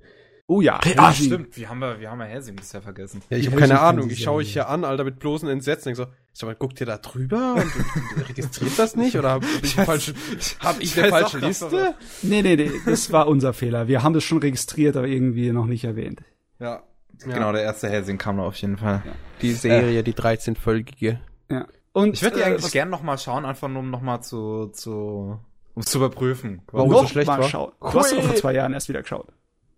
Oh 0.52 0.60
ja. 0.60 0.80
Ah, 0.98 1.08
Helsing. 1.10 1.26
stimmt. 1.28 1.56
Wir 1.58 1.70
haben, 1.70 1.80
wir, 1.80 2.00
wir 2.02 2.12
haben 2.12 2.20
ja 2.20 2.26
Helsing 2.26 2.56
bisher 2.58 2.82
vergessen. 2.82 3.22
Ja, 3.30 3.38
ich 3.38 3.48
habe 3.48 3.56
keine 3.58 3.80
Ahnung. 3.80 4.10
Ich 4.10 4.22
schaue 4.22 4.42
ich 4.42 4.52
hier 4.52 4.68
an, 4.68 4.84
Alter, 4.84 5.04
mit 5.06 5.18
bloßen 5.20 5.48
Entsetzen. 5.48 5.90
Ich 5.92 5.98
so, 5.98 6.08
sag 6.34 6.48
mal, 6.48 6.56
guckt 6.56 6.80
ihr 6.82 6.86
da 6.88 6.98
drüber 6.98 7.54
und, 7.54 7.64
und, 7.64 8.16
und 8.18 8.30
registriert 8.30 8.78
das 8.78 8.96
nicht? 8.98 9.16
Oder 9.18 9.30
habe 9.30 9.46
ich, 9.46 9.62
die 9.76 9.80
falsche- 9.82 10.14
hab 10.60 10.82
ich 10.82 11.00
eine 11.00 11.10
falsche 11.10 11.38
Liste? 11.38 11.96
Nee, 12.22 12.42
nee, 12.42 12.56
nee, 12.58 12.72
das 12.86 13.12
war 13.14 13.28
unser 13.30 13.54
Fehler. 13.54 13.88
Wir 13.88 14.04
haben 14.04 14.14
das 14.14 14.24
schon 14.26 14.40
registriert, 14.40 14.98
aber 14.98 15.08
irgendwie 15.08 15.52
noch 15.54 15.68
nicht 15.68 15.86
erwähnt. 15.86 16.22
Ja. 16.60 16.84
Ja. 17.26 17.34
Genau, 17.34 17.52
der 17.54 17.62
erste 17.62 17.88
Helsing 17.88 18.18
kam 18.18 18.38
da 18.38 18.44
auf 18.44 18.56
jeden 18.58 18.78
Fall. 18.78 19.04
Die 19.42 19.54
Serie, 19.54 20.04
die 20.04 20.14
13-folgige. 20.14 21.20
Ja. 21.50 21.66
Und 21.94 22.16
Ich 22.16 22.24
würde 22.24 22.38
die 22.38 22.42
äh, 22.42 22.46
eigentlich 22.46 22.64
was- 22.64 22.72
gern 22.72 22.90
noch 22.90 23.04
mal 23.04 23.18
schauen, 23.18 23.46
einfach 23.46 23.68
nur 23.70 23.80
um 23.80 23.90
noch 23.90 24.02
mal 24.02 24.22
zu, 24.22 24.68
zu, 24.74 25.40
um 25.76 25.86
zu 25.86 25.98
überprüfen. 26.00 26.62
Warum 26.72 26.90
noch 26.90 27.02
so 27.04 27.08
schlecht 27.08 27.28
mal 27.28 27.40
war? 27.40 27.48
schauen. 27.48 27.72
Du 27.80 27.94
hast 27.94 28.12
doch 28.12 28.22
vor 28.24 28.36
zwei 28.36 28.54
Jahren 28.54 28.74
erst 28.74 28.90
wieder 28.90 29.02
geschaut. 29.02 29.28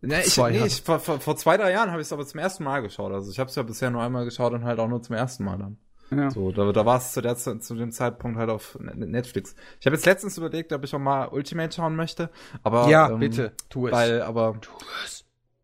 Ja, 0.06 0.20
ich, 0.20 0.34
Zwei 0.34 0.52
nee, 0.52 0.66
ich, 0.66 0.82
vor, 0.82 1.00
vor, 1.00 1.20
vor 1.20 1.36
zwei, 1.38 1.56
drei 1.56 1.72
Jahren 1.72 1.92
habe 1.92 2.02
ich 2.02 2.08
es 2.08 2.14
aber 2.14 2.26
zum 2.26 2.40
ersten 2.40 2.64
Mal 2.64 2.82
geschaut. 2.82 3.12
Also 3.14 3.32
ich 3.32 3.40
habe 3.40 3.50
es 3.50 3.56
ja 3.56 3.64
bisher 3.64 3.90
nur 3.90 4.02
einmal 4.02 4.26
geschaut 4.26 4.54
und 4.54 4.66
halt 4.66 4.80
auch 4.80 4.90
nur 4.90 5.02
zum 5.02 5.16
ersten 5.16 5.46
Mal 5.46 5.58
dann. 5.58 5.78
Ja. 6.12 6.30
So, 6.30 6.52
da, 6.52 6.72
da 6.72 6.86
war 6.86 6.98
es 6.98 7.14
zu, 7.14 7.22
der, 7.22 7.36
zu 7.38 7.76
dem 7.76 7.92
Zeitpunkt 7.92 8.38
halt 8.38 8.50
auf 8.50 8.78
Netflix. 8.80 9.56
Ich 9.80 9.86
habe 9.86 9.96
jetzt 9.96 10.06
letztens 10.06 10.38
überlegt, 10.38 10.74
ob 10.74 10.84
ich 10.84 10.94
auch 10.94 11.00
mal 11.00 11.28
Ultimate 11.28 11.74
schauen 11.74 11.96
möchte, 11.96 12.30
aber 12.62 12.88
ja, 12.90 13.10
ähm, 13.10 13.20
bitte, 13.20 13.54
tu 13.70 13.88
es. 13.88 13.94
Weil, 13.94 14.22
aber 14.22 14.60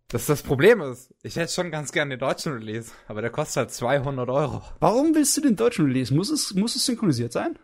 das 0.07 0.25
das 0.25 0.41
Problem 0.41 0.81
ist, 0.81 1.13
ich 1.21 1.35
hätte 1.35 1.51
schon 1.51 1.69
ganz 1.69 1.91
gerne 1.91 2.15
den 2.15 2.19
deutschen 2.19 2.53
Release, 2.53 2.91
aber 3.07 3.21
der 3.21 3.29
kostet 3.29 3.57
halt 3.57 3.71
200 3.71 4.29
Euro. 4.29 4.63
Warum 4.79 5.13
willst 5.13 5.37
du 5.37 5.41
den 5.41 5.55
deutschen 5.55 5.85
Release? 5.85 6.13
Muss 6.13 6.31
es, 6.31 6.55
muss 6.55 6.75
es 6.75 6.85
synchronisiert 6.85 7.31
sein? 7.31 7.59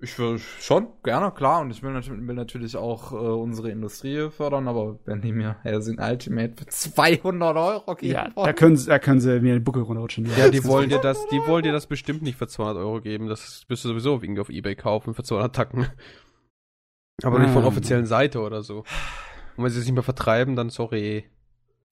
Ich 0.00 0.16
will 0.16 0.38
schon, 0.38 0.86
gerne, 1.02 1.32
klar, 1.32 1.60
und 1.60 1.72
ich 1.72 1.82
will, 1.82 1.90
natürlich- 1.92 2.24
will 2.24 2.34
natürlich 2.36 2.76
auch 2.76 3.10
äh, 3.10 3.16
unsere 3.16 3.70
Industrie 3.72 4.30
fördern, 4.30 4.68
aber 4.68 5.00
wenn 5.06 5.20
die 5.20 5.32
mir 5.32 5.56
Helsing 5.62 5.98
Ultimate 5.98 6.54
für 6.56 6.66
200 6.66 7.56
Euro 7.56 7.94
geben 7.96 8.12
Ja, 8.14 8.28
da 8.28 8.36
wollen, 8.36 8.54
können, 8.54 8.76
sie- 8.76 8.88
da 8.88 9.00
können 9.00 9.20
sie 9.20 9.40
mir 9.40 9.54
den 9.54 9.64
Buckel 9.64 9.82
runterrutschen. 9.82 10.26
ja, 10.38 10.50
die 10.50 10.64
wollen 10.64 10.88
dir 10.88 11.00
das, 11.00 11.26
die 11.28 11.40
wollen 11.48 11.64
dir 11.64 11.72
das 11.72 11.86
bestimmt 11.88 12.22
nicht 12.22 12.38
für 12.38 12.46
200 12.46 12.76
Euro 12.76 13.00
geben. 13.00 13.26
Das 13.28 13.64
wirst 13.68 13.84
du 13.84 13.88
sowieso 13.88 14.14
irgendwie 14.22 14.40
auf 14.40 14.50
Ebay 14.50 14.76
kaufen 14.76 15.14
für 15.14 15.24
200 15.24 15.54
Tacken. 15.56 15.88
Aber 17.24 17.40
nicht 17.40 17.48
von 17.50 17.58
Ah. 17.58 17.62
der 17.62 17.68
offiziellen 17.68 18.06
Seite 18.06 18.40
oder 18.40 18.62
so. 18.62 18.84
Und 19.56 19.64
wenn 19.64 19.70
sie 19.72 19.80
es 19.80 19.84
nicht 19.86 19.94
mehr 19.94 20.04
vertreiben, 20.04 20.54
dann 20.54 20.70
sorry. 20.70 21.28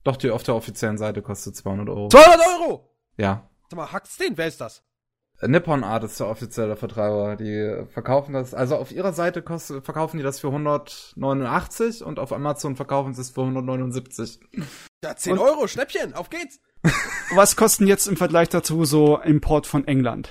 doch, 0.04 0.16
die 0.16 0.30
auf 0.30 0.44
der 0.44 0.54
offiziellen 0.54 0.96
Seite 0.98 1.20
kostet 1.22 1.56
200 1.56 1.88
Euro. 1.88 2.08
200 2.08 2.40
Euro! 2.60 2.94
Ja. 3.18 3.50
Sag 3.68 3.76
mal, 3.76 3.90
hackt's 3.90 4.16
den? 4.16 4.38
Wer 4.38 4.46
ist 4.46 4.60
das? 4.60 4.84
Nippon 5.42 5.84
Art 5.84 6.02
ist 6.04 6.18
der 6.18 6.28
offizielle 6.28 6.76
Vertreiber. 6.76 7.36
Die 7.36 7.84
verkaufen 7.92 8.32
das, 8.32 8.54
also 8.54 8.76
auf 8.76 8.90
ihrer 8.90 9.12
Seite 9.12 9.42
kostet, 9.42 9.84
verkaufen 9.84 10.16
die 10.16 10.22
das 10.22 10.40
für 10.40 10.48
189 10.48 12.02
und 12.04 12.18
auf 12.18 12.32
Amazon 12.32 12.76
verkaufen 12.76 13.12
sie 13.14 13.20
es 13.20 13.30
für 13.30 13.42
179. 13.42 14.40
Ja, 15.04 15.14
10 15.14 15.32
Und- 15.34 15.38
Euro, 15.40 15.66
Schnäppchen, 15.66 16.14
auf 16.14 16.30
geht's! 16.30 16.60
Was 17.34 17.56
kosten 17.56 17.86
jetzt 17.86 18.06
im 18.06 18.16
Vergleich 18.16 18.48
dazu 18.48 18.84
so 18.84 19.18
Import 19.18 19.66
von 19.66 19.86
England? 19.86 20.30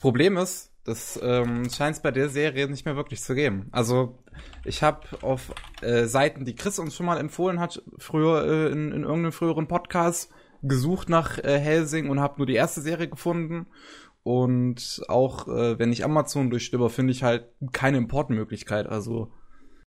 Problem 0.00 0.36
ist, 0.36 0.72
das 0.84 1.18
ähm, 1.22 1.68
scheint 1.70 1.96
es 1.96 2.02
bei 2.02 2.10
der 2.12 2.28
Serie 2.28 2.68
nicht 2.68 2.84
mehr 2.84 2.96
wirklich 2.96 3.22
zu 3.22 3.34
geben. 3.34 3.68
Also 3.72 4.22
ich 4.64 4.82
habe 4.82 5.00
auf 5.22 5.52
äh, 5.80 6.04
Seiten, 6.04 6.44
die 6.44 6.54
Chris 6.54 6.78
uns 6.78 6.94
schon 6.94 7.06
mal 7.06 7.18
empfohlen 7.18 7.58
hat, 7.58 7.82
früher 7.98 8.44
äh, 8.44 8.66
in, 8.72 8.92
in 8.92 9.02
irgendeinem 9.02 9.32
früheren 9.32 9.66
Podcast 9.66 10.30
gesucht 10.62 11.08
nach 11.08 11.38
äh, 11.38 11.58
Helsing 11.58 12.08
und 12.08 12.20
habe 12.20 12.38
nur 12.38 12.46
die 12.46 12.54
erste 12.54 12.80
Serie 12.80 13.08
gefunden. 13.08 13.66
Und 14.22 15.02
auch 15.08 15.46
äh, 15.48 15.78
wenn 15.78 15.92
ich 15.92 16.04
Amazon 16.04 16.50
durchstöber, 16.50 16.90
finde 16.90 17.12
ich 17.12 17.22
halt 17.22 17.46
keine 17.72 17.98
Importmöglichkeit. 17.98 18.86
Also 18.86 19.32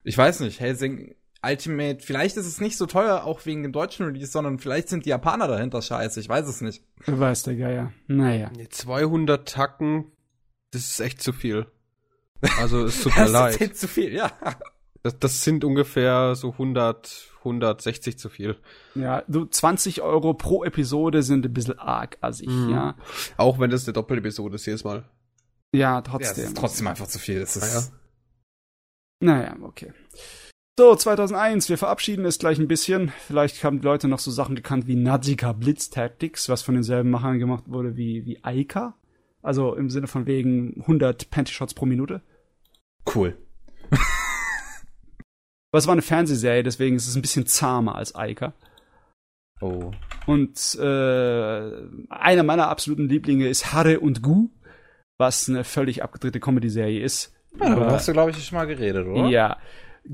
ich 0.04 0.18
weiß 0.18 0.40
nicht, 0.42 0.60
Helsing 0.60 1.16
Ultimate, 1.46 2.00
vielleicht 2.02 2.36
ist 2.38 2.48
es 2.48 2.60
nicht 2.60 2.76
so 2.78 2.86
teuer, 2.86 3.24
auch 3.24 3.46
wegen 3.46 3.64
dem 3.64 3.72
deutschen 3.72 4.06
Release, 4.06 4.32
sondern 4.32 4.60
vielleicht 4.60 4.90
sind 4.90 5.06
die 5.06 5.10
Japaner 5.10 5.48
dahinter 5.48 5.82
scheiße, 5.82 6.20
ich 6.20 6.28
weiß 6.28 6.48
es 6.48 6.60
nicht. 6.60 6.84
Weiß 7.06 7.44
der 7.44 7.56
Geier. 7.56 7.94
Naja. 8.08 8.52
Nee, 8.58 8.68
200 8.70 9.48
Tacken, 9.48 10.12
das 10.72 10.82
ist 10.84 11.00
echt 11.00 11.22
zu 11.22 11.32
viel. 11.32 11.66
Also, 12.60 12.84
es 12.84 13.02
tut 13.02 13.14
mir 13.18 13.24
Das 13.24 13.32
leid. 13.32 13.54
ist 13.54 13.60
jetzt 13.62 13.80
zu 13.82 13.88
viel, 13.88 14.14
ja. 14.14 14.32
Das, 15.04 15.18
das 15.18 15.44
sind 15.46 15.64
ungefähr 15.64 16.36
so 16.36 16.52
100, 16.52 17.29
160 17.40 18.18
zu 18.20 18.30
viel. 18.30 18.58
Ja, 18.96 19.24
du 19.28 19.46
20 19.46 20.02
Euro 20.02 20.34
pro 20.34 20.64
Episode 20.64 21.24
sind 21.24 21.46
ein 21.46 21.54
bisschen 21.54 21.78
arg 21.80 22.18
assig, 22.22 22.48
Mhm. 22.50 22.70
ja. 22.70 22.96
Auch 23.38 23.60
wenn 23.60 23.70
das 23.70 23.86
eine 23.86 23.94
Doppelepisode 23.94 24.56
ist 24.56 24.66
jedes 24.66 24.84
Mal. 24.84 25.04
Ja, 25.72 25.80
Ja, 25.80 26.02
trotzdem. 26.02 26.44
es 26.44 26.50
ist 26.50 26.58
trotzdem 26.58 26.88
einfach 26.88 27.08
zu 27.08 27.20
viel. 27.20 27.38
Es 27.42 27.56
ist, 27.56 27.92
Naja, 29.22 29.56
okay. 29.62 29.94
So, 30.80 30.96
2001, 30.96 31.68
wir 31.70 31.78
verabschieden 31.78 32.24
es 32.26 32.40
gleich 32.40 32.58
ein 32.58 32.70
bisschen. 32.70 33.12
Vielleicht 33.28 33.64
haben 33.66 33.80
die 33.82 33.86
Leute 33.86 34.08
noch 34.08 34.20
so 34.20 34.32
Sachen 34.32 34.56
gekannt 34.56 34.88
wie 34.88 34.96
Nazika 34.96 35.52
Blitz 35.52 35.90
Tactics, 35.90 36.48
was 36.48 36.62
von 36.62 36.74
denselben 36.76 37.10
Machern 37.10 37.38
gemacht 37.38 37.66
wurde 37.68 37.98
wie, 37.98 38.26
wie 38.26 38.42
Aika. 38.44 38.96
Also 39.42 39.76
im 39.76 39.90
Sinne 39.90 40.08
von 40.08 40.26
wegen 40.26 40.76
100 40.82 41.30
Panty-Shots 41.32 41.74
pro 41.74 41.86
Minute. 41.86 42.22
cool. 43.14 43.38
Aber 45.72 45.80
es 45.80 45.88
war 45.88 45.94
eine 45.94 46.02
Fernsehserie, 46.02 46.64
deswegen 46.64 46.96
ist 46.96 47.08
es 47.08 47.16
ein 47.16 47.22
bisschen 47.22 47.46
zahmer 47.46 47.96
als 47.96 48.16
Aika. 48.16 48.54
Oh. 49.62 49.92
Und 50.26 50.76
äh, 50.80 51.72
einer 52.10 52.44
meiner 52.44 52.70
absoluten 52.70 53.10
Lieblinge 53.10 53.48
ist 53.48 53.74
Hare 53.74 54.00
und 54.00 54.22
Gu, 54.22 54.50
was 55.18 55.50
eine 55.50 55.64
völlig 55.64 56.02
abgedrehte 56.02 56.40
Comedy-Serie 56.40 57.02
ist. 57.02 57.34
Ja, 57.60 57.70
darüber 57.70 57.86
Über- 57.86 57.92
hast 57.94 58.08
du, 58.08 58.14
glaube 58.14 58.32
ich, 58.32 58.44
schon 58.44 58.58
mal 58.58 58.66
geredet, 58.66 59.06
oder? 59.06 59.28
Ja. 59.28 59.58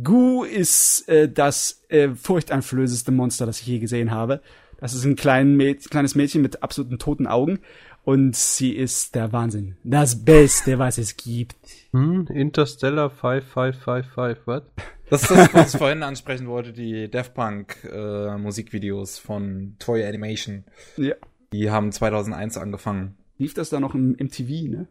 Gu 0.04 0.44
ist 0.44 1.08
äh, 1.08 1.30
das 1.32 1.86
äh, 1.90 2.10
furchteinflößendste 2.10 3.12
Monster, 3.12 3.46
das 3.46 3.62
ich 3.62 3.68
je 3.68 3.80
gesehen 3.80 4.12
habe. 4.12 4.42
Das 4.80 4.94
ist 4.94 5.06
ein 5.06 5.16
klein 5.16 5.56
Mäd 5.56 5.90
kleines 5.90 6.16
Mädchen 6.16 6.42
mit 6.42 6.64
absoluten 6.64 7.00
toten 7.00 7.28
Augen. 7.28 7.60
Und 8.04 8.36
sie 8.36 8.72
ist 8.72 9.16
der 9.16 9.32
Wahnsinn. 9.32 9.78
Das 9.84 10.24
Beste, 10.24 10.78
was 10.78 10.98
es 10.98 11.18
gibt. 11.18 11.56
Hm, 11.92 12.28
Interstellar 12.28 13.10
5555, 13.10 14.46
what? 14.48 14.64
Das 15.10 15.22
ist 15.24 15.32
das, 15.32 15.54
was 15.54 15.74
ich 15.74 15.78
vorhin 15.78 16.04
ansprechen 16.04 16.48
wollte, 16.48 16.74
die 16.74 17.10
Daft 17.10 17.34
Punk 17.36 17.78
äh, 17.92 18.38
Musikvideos 18.38 19.20
von 19.20 19.76
Toy 19.80 20.04
Animation. 20.06 20.64
Ja. 20.98 21.16
Die 21.54 21.70
haben 21.70 21.92
2001 21.92 22.58
angefangen. 22.58 23.16
Lief 23.38 23.54
das 23.54 23.70
da 23.70 23.80
noch 23.80 23.94
im 23.94 24.12
MTV, 24.14 24.68
ne? 24.70 24.88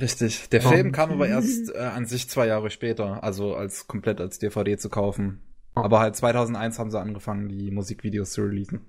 Richtig. 0.00 0.48
Der 0.50 0.64
Oh. 0.64 0.68
Film 0.68 0.92
kam 0.92 1.10
aber 1.10 1.26
erst 1.26 1.74
äh, 1.74 1.78
an 1.78 2.06
sich 2.06 2.28
zwei 2.28 2.46
Jahre 2.46 2.70
später, 2.70 3.24
also 3.24 3.54
als 3.54 3.86
komplett 3.88 4.20
als 4.20 4.38
DVD 4.38 4.76
zu 4.76 4.88
kaufen. 4.88 5.40
Aber 5.74 6.00
halt 6.00 6.16
2001 6.16 6.78
haben 6.78 6.90
sie 6.90 7.00
angefangen, 7.00 7.48
die 7.48 7.70
Musikvideos 7.70 8.30
zu 8.30 8.42
releasen. 8.42 8.86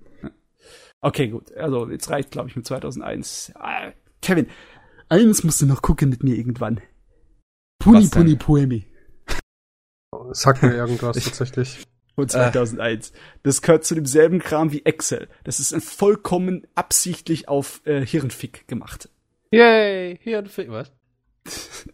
Okay, 1.00 1.28
gut. 1.28 1.52
Also, 1.54 1.88
jetzt 1.90 2.10
reicht, 2.10 2.30
glaube 2.30 2.48
ich, 2.48 2.56
mit 2.56 2.66
2001. 2.66 3.52
Ah, 3.56 3.92
Kevin, 4.22 4.46
eins 5.08 5.44
musst 5.44 5.60
du 5.62 5.66
noch 5.66 5.82
gucken 5.82 6.08
mit 6.10 6.22
mir 6.22 6.34
irgendwann. 6.36 6.80
Puni? 7.78 8.06
Puni 8.08 8.36
Poemi 8.36 8.86
Sagt 10.32 10.62
mir 10.62 10.74
irgendwas 10.74 11.22
tatsächlich. 11.22 11.86
von 12.14 12.28
2001. 12.28 13.12
Das 13.42 13.62
gehört 13.62 13.84
zu 13.84 13.94
demselben 13.94 14.38
Kram 14.38 14.72
wie 14.72 14.84
Excel. 14.84 15.28
Das 15.44 15.60
ist 15.60 15.72
ein 15.72 15.80
vollkommen 15.80 16.66
absichtlich 16.74 17.48
auf 17.48 17.80
äh, 17.84 18.04
Hirnfick 18.04 18.66
gemacht. 18.68 19.08
Yay, 19.50 20.18
Film, 20.46 20.72
was? 20.72 20.92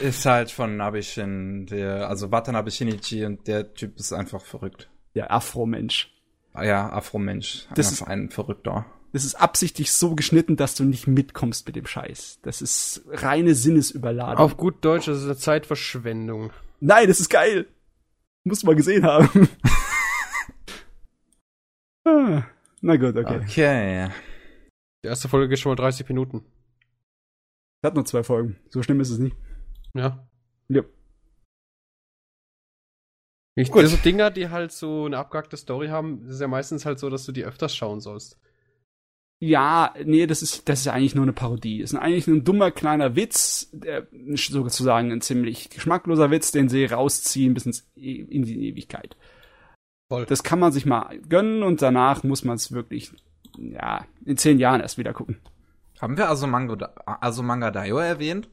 Ist 0.00 0.26
halt 0.26 0.50
von 0.50 0.76
Nabishin, 0.76 1.66
der, 1.66 2.08
also 2.08 2.32
Watanabe 2.32 2.70
Shinichi 2.70 3.24
und 3.24 3.46
der 3.46 3.74
Typ 3.74 3.96
ist 3.96 4.12
einfach 4.12 4.40
verrückt. 4.40 4.90
Der 5.14 5.30
Afro-Mensch. 5.30 6.12
Ah 6.52 6.64
ja, 6.64 6.92
Afro-Mensch. 6.92 7.68
Das 7.74 7.92
Einfach 7.92 8.06
ein 8.08 8.30
Verrückter. 8.30 8.86
Das 9.12 9.24
ist 9.24 9.36
absichtlich 9.36 9.92
so 9.92 10.16
geschnitten, 10.16 10.56
dass 10.56 10.74
du 10.74 10.82
nicht 10.82 11.06
mitkommst 11.06 11.66
mit 11.66 11.76
dem 11.76 11.86
Scheiß. 11.86 12.40
Das 12.42 12.60
ist 12.60 13.04
reine 13.08 13.54
Sinnesüberladung. 13.54 14.38
Auf 14.38 14.56
gut 14.56 14.84
Deutsch, 14.84 15.06
das 15.06 15.18
ist 15.18 15.24
eine 15.24 15.36
Zeitverschwendung. 15.36 16.50
Nein, 16.86 17.08
das 17.08 17.18
ist 17.18 17.30
geil. 17.30 17.66
Muss 18.44 18.62
mal 18.62 18.74
gesehen 18.74 19.06
haben. 19.06 19.48
ah, 22.04 22.42
na 22.82 22.96
gut, 22.96 23.16
okay. 23.16 23.40
Okay. 23.42 24.10
Die 25.02 25.08
erste 25.08 25.30
Folge 25.30 25.48
geht 25.48 25.58
schon 25.58 25.70
mal 25.70 25.76
30 25.76 26.06
Minuten. 26.10 26.44
Hat 27.82 27.94
nur 27.94 28.04
zwei 28.04 28.22
Folgen. 28.22 28.56
So 28.68 28.82
schlimm 28.82 29.00
ist 29.00 29.08
es 29.08 29.18
nicht. 29.18 29.34
Ja. 29.94 30.28
Ja. 30.68 30.82
Ich, 33.54 33.70
Gut. 33.70 33.84
Diese 33.84 33.96
Dinger, 33.96 34.30
die 34.30 34.50
halt 34.50 34.70
so 34.70 35.06
eine 35.06 35.16
abgehackte 35.16 35.56
Story 35.56 35.88
haben, 35.88 36.28
ist 36.28 36.40
ja 36.40 36.48
meistens 36.48 36.84
halt 36.84 36.98
so, 36.98 37.08
dass 37.08 37.24
du 37.24 37.32
die 37.32 37.46
öfters 37.46 37.74
schauen 37.74 38.02
sollst. 38.02 38.38
Ja, 39.40 39.92
nee, 40.04 40.26
das 40.26 40.42
ist, 40.42 40.68
das 40.68 40.80
ist 40.80 40.88
eigentlich 40.88 41.14
nur 41.14 41.24
eine 41.24 41.32
Parodie. 41.32 41.80
Das 41.82 41.92
ist 41.92 41.98
eigentlich 41.98 42.26
ein 42.26 42.44
dummer 42.44 42.70
kleiner 42.70 43.14
Witz, 43.14 43.68
der, 43.72 44.06
sozusagen 44.36 45.12
ein 45.12 45.20
ziemlich 45.20 45.68
geschmackloser 45.70 46.30
Witz, 46.30 46.50
den 46.52 46.68
sie 46.68 46.84
rausziehen 46.86 47.52
bis 47.52 47.66
ins, 47.66 47.86
E- 47.96 48.22
in 48.22 48.44
die 48.44 48.68
Ewigkeit. 48.68 49.16
Voll. 50.10 50.24
Das 50.26 50.42
kann 50.44 50.60
man 50.60 50.72
sich 50.72 50.86
mal 50.86 51.18
gönnen 51.28 51.62
und 51.62 51.82
danach 51.82 52.22
muss 52.22 52.44
man 52.44 52.56
es 52.56 52.72
wirklich, 52.72 53.12
ja, 53.58 54.06
in 54.24 54.36
zehn 54.36 54.58
Jahren 54.58 54.80
erst 54.80 54.98
wieder 54.98 55.12
gucken. 55.12 55.38
Haben 56.00 56.16
wir 56.16 56.28
also 56.28 56.46
Mango, 56.46 56.76
also 57.04 57.42
Manga 57.42 57.70
Daio 57.70 57.98
erwähnt? 57.98 58.48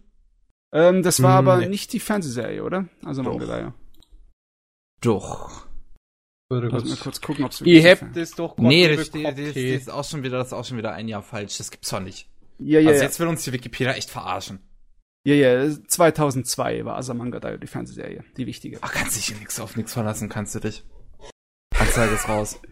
Ähm, 0.73 1.03
das 1.03 1.21
war 1.21 1.39
Hm, 1.39 1.47
aber 1.47 1.57
nee. 1.57 1.69
nicht 1.69 1.93
die 1.93 1.99
Fernsehserie, 1.99 2.63
oder? 2.63 2.87
Also 3.05 3.23
Doch. 3.23 3.31
Manga 3.31 3.45
Daio. 3.45 3.73
Doch. 5.01 5.67
Würde 6.51 6.67
Lass 6.67 6.83
mal 6.85 6.97
kurz. 6.97 7.21
gucken, 7.21 7.45
ob 7.45 7.51
es 7.51 7.61
Ihr 7.61 7.89
habt 7.89 8.15
es 8.17 8.31
doch 8.35 8.55
Gott, 8.55 8.65
Nee, 8.67 8.95
das, 8.95 9.09
die, 9.11 9.23
Cocktail. 9.23 9.73
ist 9.75 9.89
auch 9.89 10.03
schon 10.03 10.21
wieder, 10.23 10.37
das 10.37 10.47
ist 10.47 10.53
auch 10.53 10.65
schon 10.65 10.77
wieder 10.77 10.91
ein 10.93 11.07
Jahr 11.07 11.21
falsch. 11.23 11.57
Das 11.57 11.71
gibt's 11.71 11.89
doch 11.89 11.99
nicht. 11.99 12.29
Ja, 12.59 12.79
ja, 12.79 12.89
also 12.91 13.01
jetzt 13.03 13.19
will 13.19 13.27
uns 13.27 13.43
die 13.43 13.53
Wikipedia 13.53 13.93
echt 13.93 14.09
verarschen. 14.09 14.59
ja, 15.23 15.33
ja. 15.33 15.69
2002 15.87 16.85
war 16.85 16.97
Asamanga 16.97 17.39
Daio 17.39 17.57
die 17.57 17.67
Fernsehserie, 17.67 18.23
die 18.37 18.45
wichtige. 18.45 18.77
Ach, 18.81 18.91
kannst 18.93 19.15
dich 19.17 19.25
hier 19.25 19.37
nix 19.37 19.59
auf 19.59 19.75
nix 19.77 19.93
verlassen, 19.93 20.29
kannst 20.29 20.53
du 20.55 20.59
dich. 20.59 20.83
Anzeige 21.77 22.13
ist 22.13 22.29
raus. 22.29 22.59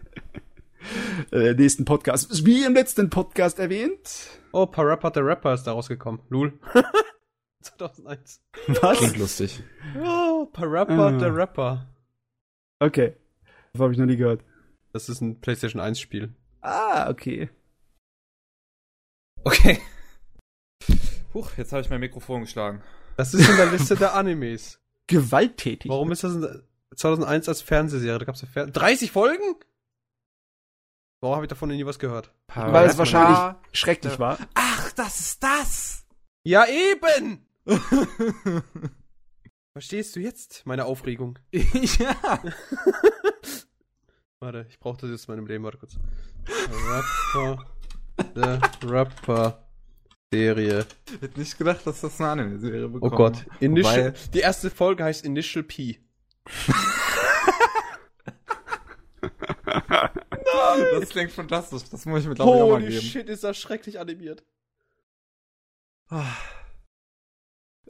Äh, 1.30 1.52
nächsten 1.52 1.84
Podcast. 1.84 2.46
Wie 2.46 2.64
im 2.64 2.72
letzten 2.72 3.10
Podcast 3.10 3.58
erwähnt. 3.58 4.30
Oh, 4.52 4.64
Parappa 4.64 5.12
the 5.14 5.20
Rapper 5.20 5.52
ist 5.52 5.64
da 5.64 5.72
rausgekommen. 5.72 6.22
Lul. 6.30 6.58
2001. 7.62 8.40
Was? 8.80 8.98
Klingt 8.98 9.18
lustig. 9.18 9.62
Oh, 10.02 10.46
Parappa 10.46 11.08
Ah. 11.08 11.18
the 11.18 11.26
Rapper. 11.26 11.86
Okay. 12.78 13.12
Das 13.72 13.82
habe 13.82 13.92
ich 13.92 13.98
noch 13.98 14.06
nie 14.06 14.16
gehört. 14.16 14.44
Das 14.92 15.08
ist 15.08 15.20
ein 15.20 15.40
PlayStation 15.40 15.80
1 15.80 16.00
Spiel. 16.00 16.34
Ah, 16.60 17.08
okay. 17.08 17.50
Okay. 19.44 19.80
Huch, 21.32 21.50
jetzt 21.56 21.72
habe 21.72 21.82
ich 21.82 21.90
mein 21.90 22.00
Mikrofon 22.00 22.42
geschlagen. 22.42 22.82
Das 23.16 23.32
ist 23.34 23.48
in 23.48 23.56
der 23.56 23.70
Liste 23.70 23.96
der 23.96 24.14
Animes. 24.14 24.80
Gewalttätig. 25.06 25.90
Warum 25.90 26.10
ist 26.12 26.24
das 26.24 26.34
in 26.34 26.62
2001 26.96 27.48
als 27.48 27.62
Fernsehserie? 27.62 28.18
Da 28.18 28.24
gab's 28.24 28.42
ja 28.42 28.48
Fer 28.48 28.66
30 28.66 29.12
Folgen? 29.12 29.56
Warum 31.20 31.36
habe 31.36 31.44
ich 31.44 31.50
davon 31.50 31.68
nie 31.68 31.84
was 31.84 31.98
gehört? 31.98 32.32
Weil 32.48 32.88
es 32.88 32.98
wahrscheinlich 32.98 33.56
schrecklich 33.72 34.18
war. 34.18 34.38
Ach, 34.54 34.92
das 34.92 35.20
ist 35.20 35.42
das! 35.42 36.06
Ja, 36.44 36.64
eben! 36.66 37.46
Verstehst 39.72 40.16
du 40.16 40.20
jetzt 40.20 40.64
meine 40.66 40.86
Aufregung? 40.86 41.38
ja. 41.52 42.42
Warte, 44.40 44.66
ich 44.70 44.78
brauche 44.80 44.98
das 45.02 45.10
jetzt 45.10 45.28
in 45.28 45.34
meinem 45.34 45.46
Leben. 45.46 45.64
Warte 45.64 45.78
kurz. 45.78 45.96
Rapper. 46.88 47.64
The 48.34 48.86
Rapper. 48.86 49.66
Serie. 50.32 50.86
Ich 51.12 51.20
hätte 51.20 51.38
nicht 51.40 51.58
gedacht, 51.58 51.84
dass 51.86 52.00
das 52.00 52.20
eine 52.20 52.30
Anime-Serie 52.30 52.86
Oh 52.86 52.88
bekommt. 52.88 53.16
Gott. 53.16 53.46
Initial. 53.60 54.14
Wobei- 54.14 54.30
Die 54.32 54.38
erste 54.38 54.70
Folge 54.70 55.04
heißt 55.04 55.24
Initial 55.24 55.64
P. 55.64 55.98
Das 61.00 61.08
klingt 61.10 61.30
fantastisch. 61.32 61.82
Das 61.90 62.04
muss 62.06 62.20
ich 62.22 62.28
mir, 62.28 62.34
glaube 62.34 62.50
ich, 62.50 62.62
auch 62.62 62.68
mal 62.68 62.74
Holy 62.80 62.88
geben. 62.88 63.02
shit, 63.02 63.28
ist 63.28 63.44
das 63.44 63.58
schrecklich 63.58 63.98
animiert. 63.98 64.44
Ah. 66.08 66.36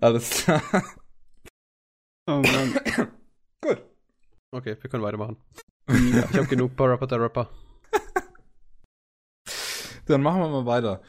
Alles 0.01 0.31
klar. 0.31 0.63
Oh 2.27 2.43
Mann. 2.43 2.79
Gut. 3.61 3.83
Okay, 4.53 4.77
wir 4.81 4.91
können 4.91 5.03
weitermachen. 5.03 5.37
Ich 5.93 6.37
habe 6.37 6.47
genug 6.47 6.73
Rapper 6.79 7.07
der 7.07 7.21
Rapper. 7.21 7.51
Dann 10.07 10.23
machen 10.23 10.41
wir 10.41 10.49
mal 10.49 10.67
weiter. 10.67 11.03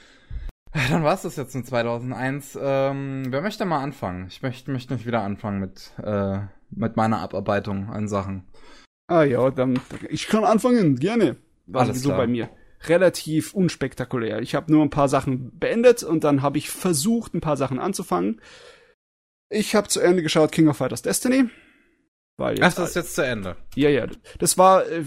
Dann 0.73 1.03
war's 1.03 1.23
das 1.23 1.35
jetzt 1.35 1.55
in 1.55 1.65
2001. 1.65 2.57
Ähm, 2.61 3.25
wer 3.29 3.41
möchte 3.41 3.65
mal 3.65 3.83
anfangen? 3.83 4.27
Ich 4.27 4.41
möchte, 4.41 4.71
möchte 4.71 4.93
nicht 4.93 5.05
wieder 5.05 5.21
anfangen 5.21 5.59
mit, 5.59 5.91
äh, 6.01 6.39
mit 6.69 6.95
meiner 6.95 7.19
Abarbeitung 7.19 7.89
an 7.89 8.07
Sachen. 8.07 8.47
Ah 9.07 9.23
ja, 9.23 9.51
dann 9.51 9.79
ich 10.09 10.27
kann 10.27 10.45
anfangen, 10.45 10.97
gerne. 10.97 11.35
War 11.65 11.81
Alles 11.81 11.97
sowieso 11.97 12.09
klar. 12.09 12.19
bei 12.19 12.27
mir. 12.27 12.49
Relativ 12.87 13.53
unspektakulär. 13.53 14.41
Ich 14.41 14.55
habe 14.55 14.71
nur 14.71 14.83
ein 14.83 14.89
paar 14.89 15.09
Sachen 15.09 15.59
beendet 15.59 16.03
und 16.03 16.23
dann 16.23 16.41
habe 16.41 16.57
ich 16.57 16.69
versucht, 16.69 17.33
ein 17.33 17.41
paar 17.41 17.57
Sachen 17.57 17.79
anzufangen. 17.79 18.41
Ich 19.49 19.75
habe 19.75 19.89
zu 19.89 19.99
Ende 19.99 20.23
geschaut 20.23 20.53
King 20.53 20.69
of 20.69 20.77
Fighters 20.77 21.01
Destiny. 21.01 21.49
Weil 22.37 22.57
Ach, 22.63 22.73
das 22.73 22.89
ist 22.89 22.95
jetzt 22.95 23.15
zu 23.15 23.25
Ende. 23.25 23.55
ja, 23.75 23.89
ja. 23.89 24.07
Das 24.39 24.57
war, 24.57 24.87
äh, 24.87 25.03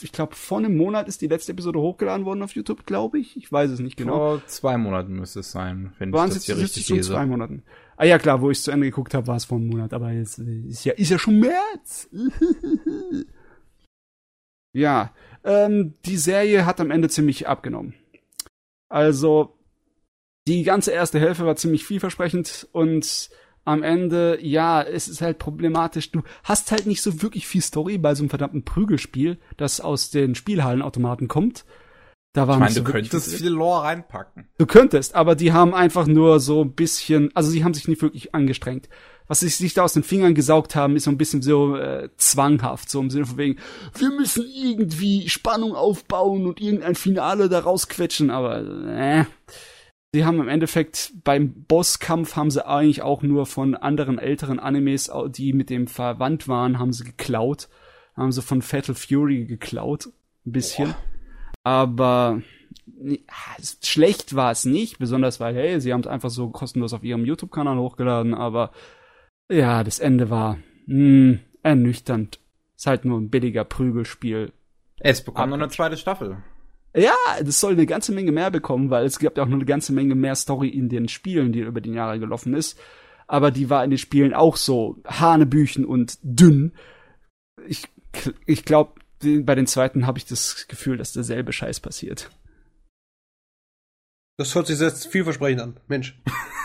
ich 0.00 0.10
glaube, 0.10 0.34
vor 0.34 0.58
einem 0.58 0.76
Monat 0.76 1.06
ist 1.08 1.20
die 1.20 1.28
letzte 1.28 1.52
Episode 1.52 1.78
hochgeladen 1.80 2.26
worden 2.26 2.42
auf 2.42 2.54
YouTube, 2.54 2.84
glaube 2.84 3.18
ich. 3.18 3.36
Ich 3.36 3.50
weiß 3.52 3.70
es 3.70 3.78
nicht 3.80 3.96
genau. 3.96 4.16
Vor 4.16 4.46
zwei 4.46 4.76
Monaten 4.76 5.14
müsste 5.14 5.40
es 5.40 5.52
sein, 5.52 5.92
wenn 5.98 6.12
Waren 6.12 6.30
ich 6.30 6.36
es 6.36 6.40
das 6.40 6.46
jetzt 6.48 6.56
hier 6.56 6.64
richtig 6.64 6.88
lese. 6.88 7.12
zwei 7.12 7.26
Monaten? 7.26 7.62
Ah 7.96 8.04
ja, 8.04 8.18
klar, 8.18 8.40
wo 8.40 8.50
ich 8.50 8.58
es 8.58 8.64
zu 8.64 8.72
Ende 8.72 8.86
geguckt 8.86 9.14
habe, 9.14 9.26
war 9.28 9.36
es 9.36 9.44
vor 9.44 9.58
einem 9.58 9.68
Monat, 9.68 9.92
aber 9.94 10.10
jetzt 10.10 10.38
äh, 10.40 10.62
ist 10.68 10.84
ja, 10.84 10.94
ist 10.94 11.10
ja 11.10 11.18
schon 11.18 11.38
März. 11.38 12.08
ja, 14.72 15.14
ähm, 15.44 15.94
die 16.04 16.16
Serie 16.16 16.66
hat 16.66 16.80
am 16.80 16.90
Ende 16.90 17.08
ziemlich 17.08 17.46
abgenommen. 17.46 17.94
Also, 18.88 19.58
die 20.48 20.62
ganze 20.64 20.90
erste 20.90 21.20
Hälfte 21.20 21.46
war 21.46 21.56
ziemlich 21.56 21.84
vielversprechend 21.84 22.68
und 22.72 23.30
am 23.64 23.82
Ende, 23.82 24.38
ja, 24.42 24.82
es 24.82 25.08
ist 25.08 25.20
halt 25.22 25.38
problematisch. 25.38 26.10
Du 26.10 26.22
hast 26.42 26.70
halt 26.70 26.86
nicht 26.86 27.02
so 27.02 27.22
wirklich 27.22 27.46
viel 27.46 27.62
Story 27.62 27.98
bei 27.98 28.14
so 28.14 28.22
einem 28.22 28.30
verdammten 28.30 28.64
Prügelspiel, 28.64 29.38
das 29.56 29.80
aus 29.80 30.10
den 30.10 30.34
Spielhallenautomaten 30.34 31.28
kommt. 31.28 31.64
Da 32.34 32.48
war 32.48 32.56
Ich 32.56 32.60
meine, 32.60 32.74
du 32.74 32.80
so 32.80 32.84
könntest 32.92 33.36
viel- 33.36 33.48
Lore 33.48 33.84
reinpacken. 33.84 34.48
Du 34.58 34.66
könntest, 34.66 35.14
aber 35.14 35.36
die 35.36 35.52
haben 35.52 35.72
einfach 35.72 36.06
nur 36.08 36.40
so 36.40 36.62
ein 36.64 36.72
bisschen, 36.72 37.30
also 37.34 37.48
sie 37.48 37.62
haben 37.62 37.74
sich 37.74 37.86
nicht 37.86 38.02
wirklich 38.02 38.34
angestrengt. 38.34 38.88
Was 39.28 39.40
sie 39.40 39.48
sich 39.48 39.72
da 39.72 39.84
aus 39.84 39.92
den 39.94 40.02
Fingern 40.02 40.34
gesaugt 40.34 40.74
haben, 40.74 40.96
ist 40.96 41.04
so 41.04 41.10
ein 41.10 41.16
bisschen 41.16 41.40
so 41.42 41.76
äh, 41.76 42.10
zwanghaft, 42.16 42.90
so 42.90 43.00
im 43.00 43.08
Sinne 43.08 43.24
von 43.24 43.38
wegen, 43.38 43.58
wir 43.96 44.10
müssen 44.10 44.44
irgendwie 44.52 45.28
Spannung 45.28 45.74
aufbauen 45.76 46.44
und 46.46 46.60
irgendein 46.60 46.96
Finale 46.96 47.48
da 47.48 47.60
rausquetschen, 47.60 48.30
aber 48.30 48.58
äh. 48.88 49.24
Sie 50.14 50.24
haben 50.24 50.38
im 50.38 50.46
Endeffekt 50.46 51.12
beim 51.24 51.64
Bosskampf 51.64 52.36
haben 52.36 52.52
sie 52.52 52.64
eigentlich 52.64 53.02
auch 53.02 53.22
nur 53.22 53.46
von 53.46 53.74
anderen 53.74 54.20
älteren 54.20 54.60
Animes, 54.60 55.10
die 55.30 55.52
mit 55.52 55.70
dem 55.70 55.88
verwandt 55.88 56.46
waren, 56.46 56.78
haben 56.78 56.92
sie 56.92 57.02
geklaut. 57.02 57.68
Haben 58.16 58.30
sie 58.30 58.40
von 58.40 58.62
Fatal 58.62 58.94
Fury 58.94 59.44
geklaut. 59.44 60.06
Ein 60.46 60.52
bisschen. 60.52 60.94
Aber 61.64 62.40
nee, 62.86 63.24
ah, 63.26 63.56
es- 63.58 63.80
schlecht 63.82 64.36
war 64.36 64.52
es 64.52 64.64
nicht, 64.64 65.00
besonders 65.00 65.40
weil, 65.40 65.52
hey, 65.56 65.80
sie 65.80 65.92
haben 65.92 66.02
es 66.02 66.06
einfach 66.06 66.30
so 66.30 66.48
kostenlos 66.48 66.92
auf 66.92 67.02
ihrem 67.02 67.24
YouTube-Kanal 67.24 67.76
hochgeladen, 67.76 68.34
aber 68.34 68.70
ja, 69.50 69.82
das 69.82 69.98
Ende 69.98 70.30
war 70.30 70.58
mh, 70.86 71.38
ernüchternd. 71.64 72.38
Ist 72.76 72.86
halt 72.86 73.04
nur 73.04 73.18
ein 73.18 73.30
billiger 73.30 73.64
Prügelspiel. 73.64 74.52
Es 75.00 75.24
bekommt 75.24 75.50
noch 75.50 75.58
eine 75.58 75.70
zweite 75.70 75.96
Staffel. 75.96 76.36
Ja, 76.96 77.14
das 77.42 77.58
soll 77.60 77.72
eine 77.72 77.86
ganze 77.86 78.12
Menge 78.12 78.30
mehr 78.32 78.50
bekommen, 78.50 78.90
weil 78.90 79.04
es 79.04 79.18
gibt 79.18 79.36
ja 79.36 79.42
auch 79.44 79.48
noch 79.48 79.56
eine 79.56 79.64
ganze 79.64 79.92
Menge 79.92 80.14
mehr 80.14 80.36
Story 80.36 80.68
in 80.68 80.88
den 80.88 81.08
Spielen, 81.08 81.52
die 81.52 81.60
über 81.60 81.80
die 81.80 81.92
Jahre 81.92 82.18
gelaufen 82.20 82.54
ist. 82.54 82.78
Aber 83.26 83.50
die 83.50 83.70
war 83.70 83.82
in 83.82 83.90
den 83.90 83.98
Spielen 83.98 84.34
auch 84.34 84.56
so 84.56 85.00
hanebüchen 85.06 85.84
und 85.84 86.18
dünn. 86.22 86.72
Ich, 87.66 87.88
ich 88.46 88.64
glaube, 88.64 88.92
bei 89.20 89.54
den 89.54 89.66
zweiten 89.66 90.06
habe 90.06 90.18
ich 90.18 90.26
das 90.26 90.66
Gefühl, 90.68 90.96
dass 90.96 91.12
derselbe 91.12 91.52
Scheiß 91.52 91.80
passiert. 91.80 92.30
Das 94.36 94.54
hört 94.54 94.66
sich 94.66 94.78
jetzt 94.78 95.06
vielversprechend 95.06 95.60
an. 95.62 95.80
Mensch. 95.88 96.20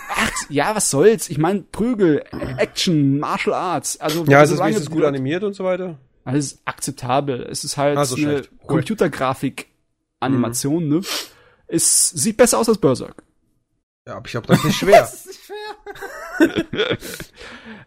Ach, 0.10 0.32
ja, 0.50 0.76
was 0.76 0.90
soll's? 0.90 1.30
Ich 1.30 1.38
meine, 1.38 1.62
Prügel, 1.62 2.24
Action, 2.58 3.20
Martial 3.20 3.56
Arts. 3.56 4.00
Also, 4.02 4.26
Ja, 4.26 4.42
es 4.44 4.52
ist 4.52 4.60
wenigstens 4.60 4.90
gut 4.90 5.04
animiert 5.04 5.44
und 5.44 5.54
so 5.54 5.64
weiter. 5.64 5.98
alles 6.26 6.62
akzeptabel. 6.66 7.42
Es 7.44 7.64
ist 7.64 7.78
halt 7.78 7.98
Also 7.98 8.16
eine 8.16 8.44
schlecht. 8.44 8.52
Cool. 10.22 10.42
Computergrafik-Animation, 10.42 10.88
ne? 10.88 11.02
Es 11.68 12.10
sieht 12.10 12.38
besser 12.38 12.60
aus 12.60 12.70
als 12.70 12.78
Berserk. 12.78 13.24
Ja, 14.08 14.16
aber 14.18 14.26
ich 14.26 14.32
glaube, 14.32 14.48
das 14.48 14.60
ist 14.60 14.66
nicht 14.66 14.78
schwer. 14.78 15.04
ist 15.04 15.28
nicht 15.28 15.40
fair. 15.40 16.98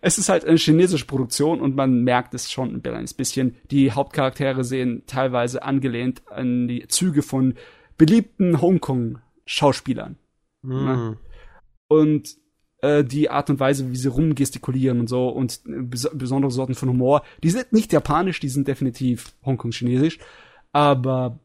Es 0.04 0.18
ist 0.18 0.28
halt 0.28 0.44
eine 0.44 0.56
chinesische 0.58 1.06
Produktion 1.06 1.60
und 1.60 1.76
man 1.76 2.02
merkt 2.02 2.34
es 2.34 2.50
schon 2.50 2.74
ein 2.74 2.82
kleines 2.82 3.14
bisschen. 3.14 3.56
Die 3.70 3.92
Hauptcharaktere 3.92 4.64
sehen 4.64 5.04
teilweise 5.06 5.62
angelehnt 5.62 6.22
an 6.26 6.66
die 6.66 6.88
Züge 6.88 7.22
von 7.22 7.54
beliebten 7.96 8.60
Hongkong-Schauspielern. 8.60 10.16
Hm. 10.64 11.18
Und 11.86 12.36
äh, 12.78 13.04
die 13.04 13.30
Art 13.30 13.48
und 13.48 13.60
Weise, 13.60 13.92
wie 13.92 13.96
sie 13.96 14.08
rumgestikulieren 14.08 14.98
und 14.98 15.08
so 15.08 15.28
und 15.28 15.60
äh, 15.66 15.82
bes 15.82 16.10
besondere 16.12 16.50
Sorten 16.50 16.74
von 16.74 16.88
Humor, 16.88 17.22
die 17.44 17.50
sind 17.50 17.72
nicht 17.72 17.92
japanisch, 17.92 18.40
die 18.40 18.48
sind 18.48 18.66
definitiv 18.66 19.34
Hongkong-chinesisch. 19.44 20.18
Aber 20.72 21.38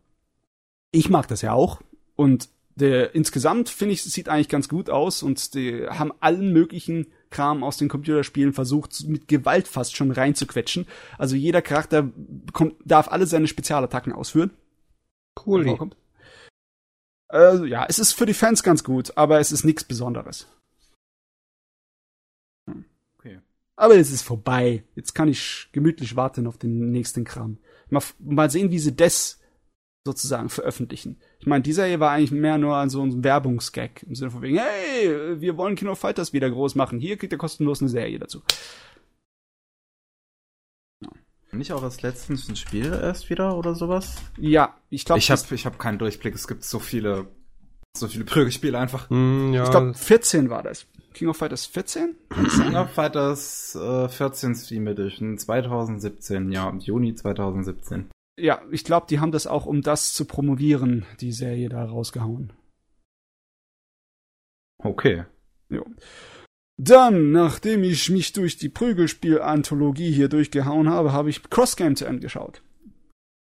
ich 0.92 1.10
mag 1.10 1.28
das 1.28 1.42
ja 1.42 1.54
auch. 1.54 1.82
Und 2.16 2.50
der, 2.76 3.16
insgesamt 3.16 3.70
finde 3.70 3.94
ich, 3.94 4.06
es 4.06 4.14
sieht 4.14 4.30
eigentlich 4.30 4.50
ganz 4.50 4.70
gut 4.70 4.90
aus 4.90 5.24
und 5.24 5.56
die 5.56 5.88
haben 5.88 6.14
allen 6.20 6.54
möglichen 6.54 7.08
Kram 7.30 7.64
aus 7.64 7.78
den 7.78 7.90
Computerspielen 7.90 8.54
versucht, 8.54 9.04
mit 9.08 9.28
Gewalt 9.28 9.68
fast 9.68 9.96
schon 9.96 10.12
reinzuquetschen. 10.12 10.86
Also 11.18 11.36
jeder 11.36 11.62
Charakter 11.62 12.04
bekommt, 12.04 12.76
darf 12.86 13.08
alle 13.08 13.26
seine 13.26 13.48
Spezialattacken 13.48 14.14
ausführen. 14.14 14.52
Cool. 15.46 15.92
Also, 17.30 17.66
ja, 17.66 17.86
es 17.90 18.00
ist 18.00 18.14
für 18.14 18.26
die 18.26 18.34
Fans 18.34 18.64
ganz 18.64 18.84
gut, 18.84 19.18
aber 19.18 19.40
es 19.40 19.52
ist 19.52 19.66
nichts 19.66 19.84
Besonderes. 19.84 20.48
Okay. 23.20 23.42
Aber 23.76 23.96
es 23.96 24.12
ist 24.12 24.22
vorbei. 24.22 24.84
Jetzt 24.96 25.14
kann 25.14 25.28
ich 25.28 25.70
gemütlich 25.72 26.16
warten 26.16 26.48
auf 26.48 26.58
den 26.58 26.92
nächsten 26.92 27.26
Kram. 27.26 27.58
Mal, 27.90 28.04
mal 28.20 28.50
sehen, 28.50 28.72
wie 28.72 28.80
sie 28.80 28.96
das 28.96 29.40
sozusagen 30.08 30.50
veröffentlichen. 30.50 31.18
Ich 31.40 31.46
meine, 31.46 31.62
dieser 31.62 31.86
hier 31.86 32.00
war 32.00 32.12
eigentlich 32.12 32.32
mehr 32.32 32.58
nur 32.58 32.90
so 32.90 33.04
ein 33.04 33.24
Werbungsgag 33.24 34.04
im 34.04 34.16
Sinne 34.16 34.32
von 34.32 34.42
wegen, 34.42 34.58
hey, 34.58 35.40
wir 35.42 35.58
wollen 35.58 35.76
Kino 35.76 35.94
Fighters 35.96 36.34
wieder 36.34 36.50
groß 36.50 36.76
machen. 36.76 37.00
Hier 37.00 37.18
kriegt 37.18 37.34
ihr 37.34 37.38
kostenlos 37.38 37.82
eine 37.82 37.90
Serie 37.90 38.18
dazu. 38.18 38.42
Nicht 41.52 41.72
auch 41.72 41.84
als 41.84 42.02
letztens 42.02 42.48
ein 42.50 42.56
Spiel 42.56 42.86
erst 42.86 43.30
wieder 43.30 43.58
oder 43.58 43.74
sowas? 43.74 44.18
Ja, 44.38 44.76
ich 44.90 45.06
glaube, 45.06 45.20
Ich 45.20 45.32
habe 45.32 45.42
ich 45.52 45.66
hab 45.66 45.80
keinen 45.80 45.98
Durchblick. 45.98 46.36
Es 46.36 46.48
gibt 46.48 46.64
so 46.64 46.80
viele, 46.80 47.28
so 47.98 48.08
viele 48.08 48.26
Prügelspiele 48.26 48.78
einfach. 48.78 49.10
Hm, 49.10 49.54
ja. 49.54 49.64
ich 49.64 49.72
glaube 49.72 49.94
14 49.94 50.50
war 50.50 50.64
das. 50.64 50.86
King 51.14 51.30
of 51.30 51.38
Fighters 51.38 51.66
14? 51.66 52.16
King 52.30 52.76
of 52.76 52.92
Fighters 52.92 53.76
äh, 53.76 54.08
14 54.08 54.56
Steam 54.56 54.88
Edition 54.88 55.38
2017, 55.38 56.52
ja, 56.52 56.70
im 56.70 56.80
Juni 56.80 57.16
2017. 57.16 58.10
Ja, 58.40 58.62
ich 58.72 58.84
glaube, 58.84 59.08
die 59.10 59.20
haben 59.20 59.32
das 59.32 59.48
auch, 59.48 59.66
um 59.66 59.82
das 59.82 60.14
zu 60.14 60.26
promovieren, 60.26 61.06
die 61.22 61.32
Serie 61.32 61.70
da 61.70 61.84
rausgehauen. 61.84 62.54
Okay. 64.78 65.26
Jo. 65.70 65.86
Dann, 66.80 67.32
nachdem 67.32 67.84
ich 67.84 68.10
mich 68.12 68.34
durch 68.34 68.58
die 68.58 68.70
Prügelspiel-Anthologie 68.70 70.12
hier 70.12 70.30
durchgehauen 70.30 70.90
habe, 70.90 71.12
habe 71.12 71.32
ich 71.32 71.50
Cross 71.50 71.76
Game 71.76 71.96
zu 71.96 72.06
Ende 72.06 72.22
geschaut. 72.22 72.62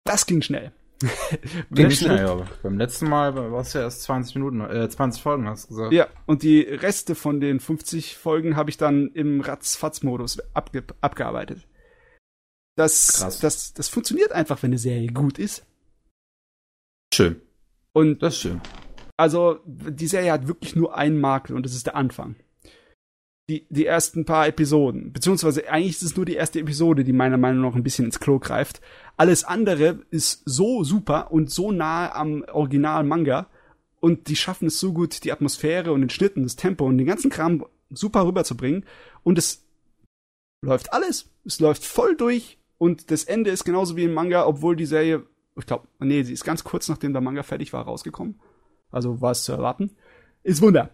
Das 0.05 0.25
ging 0.25 0.41
schnell. 0.41 0.73
Ging 1.71 1.91
schnell, 1.91 2.27
ja. 2.27 2.47
Beim 2.63 2.79
letzten 2.79 3.11
Mal 3.11 3.35
war 3.35 3.61
es 3.61 3.75
ja 3.75 3.83
erst 3.83 4.05
20 4.05 4.37
Minuten, 4.37 4.63
äh, 4.63 4.89
20 4.89 5.23
Folgen, 5.23 5.47
hast 5.47 5.65
du 5.65 5.75
gesagt. 5.75 5.93
Ja, 5.93 6.07
und 6.25 6.43
die 6.43 6.61
Reste 6.63 7.15
von 7.15 7.39
den 7.39 7.61
50 7.61 8.17
Folgen 8.17 8.57
habe 8.57 8.71
ich 8.71 8.79
dann 8.79 9.11
im 9.13 9.43
Ratz-Fatz-Modus 9.43 10.39
abge 10.55 10.85
abgearbeitet. 11.03 11.67
Das, 12.77 13.21
Krass. 13.21 13.41
das, 13.41 13.73
das 13.73 13.89
funktioniert 13.89 14.33
einfach, 14.33 14.63
wenn 14.63 14.71
eine 14.71 14.79
Serie 14.79 15.09
gut 15.09 15.39
ist. 15.39 15.65
Schön. 17.13 17.41
Und 17.93 18.23
Das 18.23 18.35
ist 18.35 18.41
schön. 18.43 18.61
also, 19.17 19.61
die 19.65 20.07
Serie 20.07 20.33
hat 20.33 20.47
wirklich 20.49 20.77
nur 20.77 20.95
einen 20.97 21.19
Makel 21.19 21.57
und 21.57 21.65
das 21.65 21.75
ist 21.75 21.87
der 21.87 21.97
Anfang. 21.97 22.37
Die, 23.49 23.65
die 23.71 23.87
ersten 23.87 24.25
paar 24.25 24.49
Episoden, 24.49 25.13
beziehungsweise 25.13 25.69
eigentlich 25.69 25.95
ist 25.97 26.03
es 26.03 26.17
nur 26.17 26.27
die 26.27 26.35
erste 26.35 26.59
Episode, 26.59 27.05
die 27.05 27.13
meiner 27.13 27.37
Meinung 27.37 27.63
nach 27.63 27.77
ein 27.77 27.85
bisschen 27.85 28.05
ins 28.05 28.19
Klo 28.19 28.41
greift. 28.41 28.81
Alles 29.17 29.45
andere 29.45 30.01
ist 30.11 30.43
so 30.45 30.83
super 30.83 31.31
und 31.31 31.49
so 31.51 31.71
nah 31.71 32.13
am 32.13 32.43
Original-Manga 32.53 33.49
und 34.01 34.27
die 34.29 34.37
schaffen 34.37 34.67
es 34.67 34.81
so 34.81 34.93
gut, 34.93 35.23
die 35.23 35.31
Atmosphäre 35.33 35.93
und 35.93 36.01
den 36.01 36.11
Schnitt 36.11 36.37
und 36.37 36.43
das 36.43 36.57
Tempo 36.57 36.85
und 36.87 36.99
den 36.99 37.07
ganzen 37.07 37.31
Kram 37.31 37.65
super 37.89 38.27
rüberzubringen 38.27 38.85
und 39.23 39.39
es 39.39 39.65
läuft 40.61 40.93
alles. 40.93 41.31
Es 41.45 41.61
läuft 41.61 41.85
voll 41.85 42.17
durch 42.17 42.59
und 42.79 43.11
das 43.11 43.25
Ende 43.25 43.51
ist 43.51 43.65
genauso 43.65 43.97
wie 43.97 44.05
im 44.05 44.15
Manga, 44.15 44.47
obwohl 44.47 44.77
die 44.77 44.87
Serie, 44.87 45.23
ich 45.59 45.67
glaube, 45.67 45.89
nee, 45.99 46.23
sie 46.23 46.33
ist 46.33 46.45
ganz 46.45 46.65
kurz 46.65 46.89
nachdem 46.89 47.13
der 47.13 47.23
Manga 47.23 47.43
fertig 47.43 47.73
war 47.73 47.85
rausgekommen. 47.85 48.41
Also 48.91 49.21
war 49.21 49.33
es 49.33 49.45
zu 49.45 49.53
erwarten. 49.53 49.91
Ist 50.43 50.63
Wunder. 50.63 50.91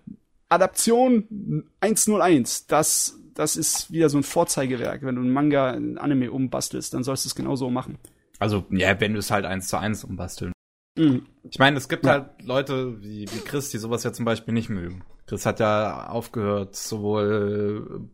Adaption 0.48 1.64
101, 1.80 2.66
das, 2.66 3.18
das 3.34 3.56
ist 3.56 3.90
wieder 3.90 4.08
so 4.08 4.18
ein 4.18 4.22
Vorzeigewerk. 4.22 5.02
Wenn 5.02 5.16
du 5.16 5.22
einen 5.22 5.32
Manga 5.32 5.70
in 5.70 5.98
Anime 5.98 6.30
umbastelst, 6.30 6.92
dann 6.94 7.04
sollst 7.04 7.24
du 7.24 7.28
es 7.28 7.34
genauso 7.34 7.70
machen. 7.70 7.98
Also, 8.38 8.64
ja, 8.70 8.98
wenn 9.00 9.12
du 9.14 9.18
es 9.18 9.30
halt 9.30 9.44
eins 9.46 9.68
zu 9.68 9.78
eins 9.78 10.04
umbasteln. 10.04 10.52
Mhm. 10.96 11.26
Ich 11.50 11.58
meine, 11.58 11.76
es 11.78 11.88
gibt 11.88 12.04
Ja. 12.04 12.12
halt 12.12 12.42
Leute 12.42 13.02
wie, 13.02 13.22
wie 13.32 13.40
Chris, 13.44 13.70
die 13.70 13.78
sowas 13.78 14.04
ja 14.04 14.12
zum 14.12 14.24
Beispiel 14.24 14.52
nicht 14.52 14.68
mögen. 14.68 15.04
Chris 15.26 15.46
hat 15.46 15.60
ja 15.60 16.08
aufgehört, 16.08 16.76
sowohl 16.76 18.06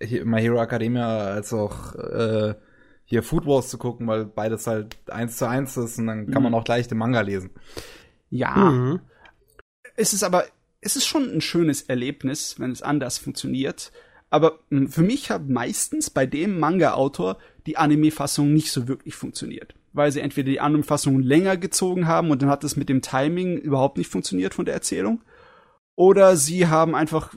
äh, 0.00 0.24
My 0.24 0.40
Hero 0.40 0.60
Academia 0.62 1.18
als 1.26 1.52
auch 1.52 1.94
äh, 1.96 2.54
hier 3.12 3.22
Food 3.22 3.44
Wars 3.44 3.68
zu 3.68 3.76
gucken, 3.76 4.06
weil 4.06 4.24
beides 4.24 4.66
halt 4.66 4.96
eins 5.10 5.36
zu 5.36 5.46
eins 5.46 5.76
ist 5.76 5.98
und 5.98 6.06
dann 6.06 6.30
kann 6.30 6.42
man 6.42 6.52
Mhm. 6.52 6.58
auch 6.58 6.64
gleich 6.64 6.88
den 6.88 6.96
Manga 6.96 7.20
lesen. 7.20 7.50
Ja, 8.30 8.54
Mhm. 8.70 9.00
es 9.96 10.14
ist 10.14 10.22
aber, 10.22 10.44
es 10.80 10.96
ist 10.96 11.04
schon 11.06 11.30
ein 11.30 11.42
schönes 11.42 11.82
Erlebnis, 11.82 12.58
wenn 12.58 12.70
es 12.72 12.80
anders 12.80 13.18
funktioniert. 13.18 13.92
Aber 14.30 14.60
mh, 14.70 14.88
für 14.88 15.02
mich 15.02 15.30
hat 15.30 15.46
meistens 15.46 16.08
bei 16.08 16.24
dem 16.24 16.58
Manga-Autor 16.58 17.36
die 17.66 17.76
Anime-Fassung 17.76 18.50
nicht 18.54 18.72
so 18.72 18.88
wirklich 18.88 19.14
funktioniert. 19.14 19.74
Weil 19.92 20.10
sie 20.10 20.20
entweder 20.20 20.50
die 20.50 20.60
Anime-Fassung 20.60 21.20
länger 21.20 21.58
gezogen 21.58 22.08
haben 22.08 22.30
und 22.30 22.40
dann 22.40 22.48
hat 22.48 22.64
es 22.64 22.76
mit 22.76 22.88
dem 22.88 23.02
Timing 23.02 23.58
überhaupt 23.58 23.98
nicht 23.98 24.10
funktioniert 24.10 24.54
von 24.54 24.64
der 24.64 24.72
Erzählung. 24.72 25.20
Oder 25.96 26.36
sie 26.36 26.66
haben 26.68 26.94
einfach 26.94 27.34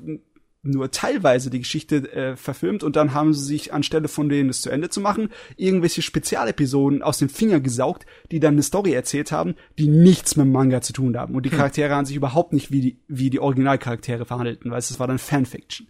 nur 0.65 0.91
teilweise 0.91 1.49
die 1.49 1.59
Geschichte 1.59 2.11
äh, 2.11 2.35
verfilmt 2.35 2.83
und 2.83 2.95
dann 2.95 3.13
haben 3.13 3.33
sie 3.33 3.43
sich 3.43 3.73
anstelle 3.73 4.07
von 4.07 4.29
denen 4.29 4.49
es 4.49 4.61
zu 4.61 4.69
Ende 4.69 4.89
zu 4.89 4.99
machen, 4.99 5.29
irgendwelche 5.57 6.01
Spezialepisoden 6.01 7.01
aus 7.01 7.19
den 7.19 7.29
Fingern 7.29 7.63
gesaugt, 7.63 8.05
die 8.31 8.39
dann 8.39 8.55
eine 8.55 8.63
Story 8.63 8.93
erzählt 8.93 9.31
haben, 9.31 9.55
die 9.77 9.87
nichts 9.87 10.35
mit 10.35 10.45
dem 10.45 10.51
Manga 10.51 10.81
zu 10.81 10.93
tun 10.93 11.17
haben. 11.17 11.35
Und 11.35 11.45
die 11.45 11.49
Charaktere 11.49 11.93
haben 11.93 12.05
sich 12.05 12.15
überhaupt 12.15 12.53
nicht 12.53 12.71
wie 12.71 12.81
die, 12.81 12.99
wie 13.07 13.29
die 13.29 13.39
Originalcharaktere 13.39 14.25
verhandelten, 14.25 14.71
weil 14.71 14.79
es 14.79 14.99
war 14.99 15.07
dann 15.07 15.19
Fanfiction. 15.19 15.87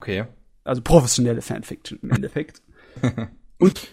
Okay. 0.00 0.26
Also 0.64 0.82
professionelle 0.82 1.42
Fanfiction 1.42 1.98
im 2.02 2.10
Endeffekt. 2.10 2.62
und 3.58 3.88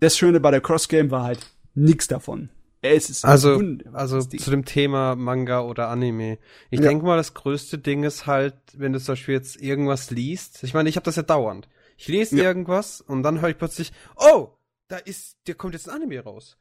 das 0.00 0.16
Schöne 0.16 0.40
bei 0.40 0.50
der 0.50 0.60
Cross 0.60 0.88
Game 0.88 1.10
war 1.10 1.24
halt 1.24 1.46
nix 1.74 2.06
davon. 2.08 2.50
Es 2.80 3.10
ist 3.10 3.24
Also, 3.24 3.60
also 3.92 4.20
zu 4.20 4.50
dem 4.50 4.64
Thema 4.64 5.16
Manga 5.16 5.62
oder 5.62 5.88
Anime. 5.88 6.38
Ich 6.70 6.80
Ja. 6.80 6.86
denke 6.88 7.04
mal, 7.04 7.16
das 7.16 7.34
größte 7.34 7.78
Ding 7.78 8.04
ist 8.04 8.26
halt, 8.26 8.54
wenn 8.74 8.92
du 8.92 9.00
zum 9.00 9.12
Beispiel 9.12 9.34
jetzt 9.34 9.56
irgendwas 9.60 10.10
liest. 10.10 10.62
Ich 10.62 10.74
meine, 10.74 10.88
ich 10.88 10.96
habe 10.96 11.04
das 11.04 11.16
ja 11.16 11.22
dauernd. 11.22 11.68
Ich 11.96 12.06
lese 12.08 12.36
Ja. 12.36 12.44
irgendwas 12.44 13.00
und 13.00 13.22
dann 13.24 13.40
höre 13.40 13.48
ich 13.50 13.58
plötzlich, 13.58 13.92
oh, 14.16 14.50
da 14.86 14.98
ist, 14.98 15.38
da 15.46 15.54
kommt 15.54 15.74
jetzt 15.74 15.88
ein 15.88 15.96
Anime 15.96 16.20
raus. 16.20 16.56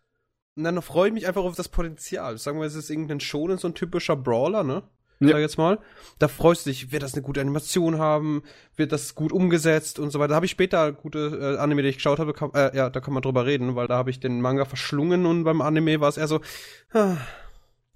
Und 0.56 0.64
dann 0.64 0.82
freue 0.82 1.10
ich 1.10 1.14
mich 1.14 1.28
einfach 1.28 1.44
auf 1.44 1.56
das 1.56 1.70
Potenzial. 1.70 2.40
Sagen 2.40 2.60
wir, 2.60 2.66
es 2.66 2.74
ist 2.74 2.90
irgendein 2.90 3.20
Shonen, 3.20 3.60
so 3.60 3.68
ein 3.68 3.76
typischer 3.76 4.16
Brawler, 4.16 4.64
ne? 4.64 4.84
Ja. 5.20 5.30
Sag 5.30 5.40
jetzt 5.40 5.58
mal. 5.58 5.80
Da 6.20 6.28
freust 6.28 6.66
du 6.66 6.70
dich, 6.70 6.92
wird 6.92 7.04
das 7.04 7.14
eine 7.14 7.24
gute 7.24 7.42
Animation 7.42 7.98
haben, 7.98 8.44
wird 8.76 8.92
das 8.92 9.16
gut 9.16 9.32
umgesetzt 9.32 10.00
und 10.00 10.12
so 10.12 10.20
weiter. 10.20 10.30
Da 10.30 10.36
habe 10.36 10.46
ich 10.46 10.52
später 10.52 10.92
gute 10.92 11.56
äh, 11.58 11.62
Anime, 11.62 11.82
die 11.82 11.90
ich 11.90 11.96
geschaut 11.96 12.20
habe, 12.20 12.34
kann, 12.34 12.52
äh, 12.54 12.76
ja, 12.76 12.90
da 12.90 13.00
kann 13.00 13.14
man 13.14 13.24
drüber 13.24 13.46
reden, 13.46 13.76
weil 13.76 13.88
da 13.88 13.98
habe 13.98 14.10
ich 14.10 14.20
den 14.20 14.42
Manga 14.42 14.66
verschlungen 14.66 15.26
und 15.26 15.44
beim 15.44 15.62
Anime 15.62 16.00
war 16.00 16.10
es 16.10 16.18
eher 16.18 16.28
so, 16.28 16.42
ah, 16.94 17.18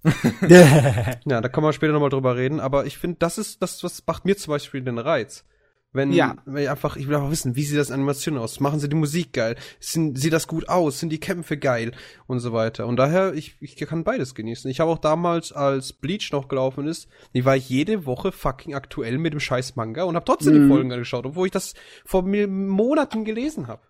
ja, 0.47 1.41
da 1.41 1.47
kann 1.47 1.63
man 1.63 1.73
später 1.73 1.93
nochmal 1.93 2.09
drüber 2.09 2.35
reden, 2.35 2.59
aber 2.59 2.85
ich 2.85 2.97
finde, 2.97 3.17
das 3.19 3.37
ist, 3.37 3.61
das, 3.61 3.83
was 3.83 4.03
macht 4.07 4.25
mir 4.25 4.35
zum 4.35 4.51
Beispiel 4.51 4.81
den 4.81 4.97
Reiz. 4.97 5.45
Wenn, 5.93 6.13
Ja. 6.13 6.37
wenn 6.45 6.63
ich 6.63 6.69
einfach, 6.69 6.95
ich 6.95 7.07
will 7.09 7.15
einfach 7.15 7.31
wissen, 7.31 7.57
wie 7.57 7.63
sieht 7.63 7.77
das 7.77 7.91
Animation 7.91 8.37
aus? 8.37 8.61
Machen 8.61 8.79
sie 8.79 8.87
die 8.87 8.95
Musik 8.95 9.33
geil? 9.33 9.57
Sind, 9.81 10.17
sieht 10.17 10.31
das 10.31 10.47
gut 10.47 10.69
aus? 10.69 10.99
Sind 11.01 11.09
die 11.09 11.19
Kämpfe 11.19 11.57
geil? 11.57 11.91
Und 12.27 12.39
so 12.39 12.53
weiter. 12.53 12.87
Und 12.87 12.95
daher, 12.95 13.33
ich, 13.33 13.57
ich 13.59 13.75
kann 13.75 14.05
beides 14.05 14.33
genießen. 14.33 14.71
Ich 14.71 14.79
habe 14.79 14.89
auch 14.89 14.99
damals, 14.99 15.51
als 15.51 15.91
Bleach 15.91 16.31
noch 16.31 16.47
gelaufen 16.47 16.87
ist, 16.87 17.09
ich 17.33 17.43
war 17.43 17.55
jede 17.55 18.05
Woche 18.05 18.31
fucking 18.31 18.73
aktuell 18.73 19.17
mit 19.17 19.33
dem 19.33 19.41
scheiß 19.41 19.75
Manga 19.75 20.03
und 20.03 20.15
habe 20.15 20.23
trotzdem 20.25 20.53
Mhm. 20.55 20.61
die 20.63 20.67
Folgen 20.69 20.89
geschaut, 20.89 21.25
obwohl 21.25 21.47
ich 21.47 21.51
das 21.51 21.73
vor 22.05 22.23
Monaten 22.23 23.25
gelesen 23.25 23.67
habe. 23.67 23.81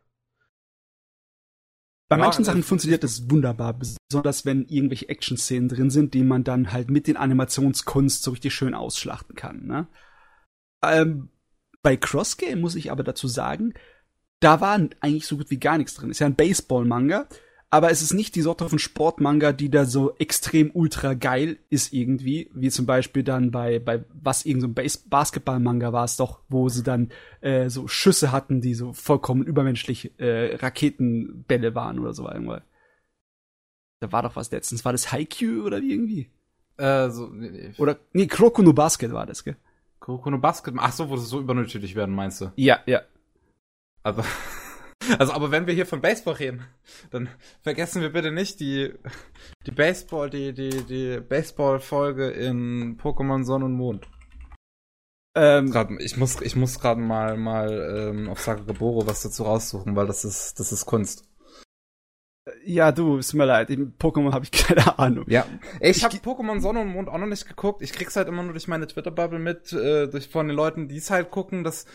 Bei 2.09 2.17
Ja, 2.17 2.23
manchen 2.23 2.43
Sachen 2.43 2.63
funktioniert 2.63 3.03
das 3.03 3.29
wunderbar, 3.29 3.73
besonders 4.09 4.43
wenn 4.43 4.65
irgendwelche 4.65 5.07
Action-Szenen 5.07 5.69
drin 5.69 5.89
sind, 5.89 6.13
die 6.13 6.23
man 6.23 6.43
dann 6.43 6.73
halt 6.73 6.89
mit 6.89 7.07
den 7.07 7.15
Animationskunst 7.15 8.23
so 8.23 8.31
richtig 8.31 8.53
schön 8.53 8.73
ausschlachten 8.73 9.35
kann. 9.35 9.65
Ne? 9.65 9.87
Ähm, 10.83 11.29
bei 11.83 11.97
Cross 11.97 12.37
Game 12.37 12.61
muss 12.61 12.75
ich 12.75 12.91
aber 12.91 13.03
dazu 13.03 13.27
sagen, 13.27 13.73
da 14.39 14.61
war 14.61 14.79
eigentlich 14.99 15.27
so 15.27 15.37
gut 15.37 15.51
wie 15.51 15.59
gar 15.59 15.77
nichts 15.77 15.95
drin. 15.95 16.09
Ist 16.09 16.19
ja 16.19 16.27
ein 16.27 16.35
Baseball-Manga, 16.35 17.27
aber 17.73 17.89
es 17.89 18.01
ist 18.01 18.13
nicht 18.13 18.35
die 18.35 18.41
Sorte 18.41 18.67
von 18.67 18.79
Sportmanga, 18.79 19.53
die 19.53 19.69
da 19.69 19.85
so 19.85 20.13
extrem 20.17 20.71
ultra 20.73 21.13
geil 21.13 21.57
ist 21.69 21.93
irgendwie, 21.93 22.51
wie 22.53 22.69
zum 22.69 22.85
Beispiel 22.85 23.23
dann 23.23 23.51
bei, 23.51 23.79
bei 23.79 24.03
was 24.09 24.45
irgend 24.45 24.61
so 24.63 24.67
ein 24.67 24.73
Bas 24.73 24.97
Basketball-Manga 24.97 25.93
war 25.93 26.03
es 26.03 26.17
doch, 26.17 26.41
wo 26.49 26.67
sie 26.67 26.83
dann 26.83 27.11
äh, 27.39 27.69
so 27.69 27.87
Schüsse 27.87 28.33
hatten, 28.33 28.59
die 28.59 28.73
so 28.73 28.91
vollkommen 28.91 29.43
übermenschlich 29.43 30.19
äh, 30.19 30.55
Raketenbälle 30.55 31.73
waren 31.73 31.99
oder 31.99 32.13
so 32.13 32.27
irgendwann. 32.27 32.63
Da 34.01 34.11
war 34.11 34.23
doch 34.23 34.35
was 34.35 34.51
letztens. 34.51 34.83
War 34.83 34.91
das 34.91 35.11
Haikyuu 35.11 35.63
oder 35.63 35.81
wie 35.81 35.93
irgendwie? 35.93 36.29
Äh, 36.77 37.09
so, 37.09 37.27
nee, 37.27 37.71
Oder, 37.77 37.99
nee, 38.11 38.27
Kuroko 38.27 38.63
no 38.63 38.73
Basket 38.73 39.13
war 39.13 39.25
das, 39.25 39.43
gell? 39.45 39.55
Kuroko 40.01 40.31
no 40.31 40.39
Basket. 40.39 40.73
Ach 40.77 40.91
so, 40.91 41.09
wo 41.09 41.15
das 41.15 41.29
so 41.29 41.39
übernatürlich 41.39 41.95
werden, 41.95 42.13
meinst 42.13 42.41
du? 42.41 42.51
Ja, 42.55 42.79
ja. 42.85 43.03
Also, 44.03 44.23
also, 45.19 45.31
aber 45.31 45.51
wenn 45.51 45.67
wir 45.67 45.73
hier 45.73 45.85
von 45.85 46.01
Baseball 46.01 46.33
reden, 46.33 46.65
dann 47.11 47.29
vergessen 47.61 48.01
wir 48.01 48.11
bitte 48.11 48.31
nicht 48.31 48.59
die, 48.59 48.93
die 49.65 49.71
Baseball, 49.71 50.29
die, 50.29 50.53
die, 50.53 50.83
die 50.83 51.21
Baseball-Folge 51.21 52.29
in 52.31 52.97
Pokémon 52.97 53.45
Sonne 53.45 53.65
und 53.65 53.73
Mond. 53.73 54.07
Ähm, 55.33 55.71
Grad, 55.71 55.89
ich 55.99 56.17
muss, 56.17 56.41
ich 56.41 56.55
muss 56.57 56.79
gerade 56.79 56.99
mal, 56.99 57.37
mal 57.37 58.09
ähm, 58.09 58.27
auf 58.27 58.41
Sageboro 58.41 59.07
was 59.07 59.21
dazu 59.21 59.43
raussuchen, 59.43 59.95
weil 59.95 60.07
das 60.07 60.25
ist, 60.25 60.59
das 60.59 60.73
ist 60.73 60.85
Kunst. 60.85 61.30
Ja, 62.65 62.91
du, 62.91 63.17
es 63.17 63.29
tut 63.29 63.37
mir 63.37 63.45
leid. 63.45 63.69
Im 63.69 63.93
Pokémon 63.97 64.33
habe 64.33 64.45
ich 64.45 64.51
keine 64.67 64.97
Ahnung. 64.97 65.25
Ja, 65.27 65.45
ich 65.79 65.97
Ich 65.97 66.03
habe 66.03 66.17
Pokémon 66.17 66.59
Sonne 66.59 66.81
und 66.81 66.89
Mond 66.89 67.09
auch 67.09 67.17
noch 67.17 67.27
nicht 67.27 67.47
geguckt. 67.47 67.81
Ich 67.81 67.93
krieg's 67.93 68.15
halt 68.15 68.27
immer 68.27 68.43
nur 68.43 68.53
durch 68.53 68.67
meine 68.67 68.87
Twitter-Bubble 68.87 69.39
mit, 69.39 69.71
äh, 69.73 70.07
durch 70.07 70.29
von 70.29 70.47
den 70.47 70.55
Leuten, 70.55 70.87
die 70.87 70.97
es 70.97 71.11
halt 71.11 71.31
gucken, 71.31 71.63
dass 71.63 71.85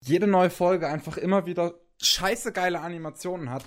jede 0.00 0.26
neue 0.26 0.50
Folge 0.50 0.88
einfach 0.88 1.16
immer 1.16 1.46
wieder 1.46 1.74
scheiße 2.02 2.52
geile 2.52 2.80
Animationen 2.80 3.50
hat. 3.50 3.64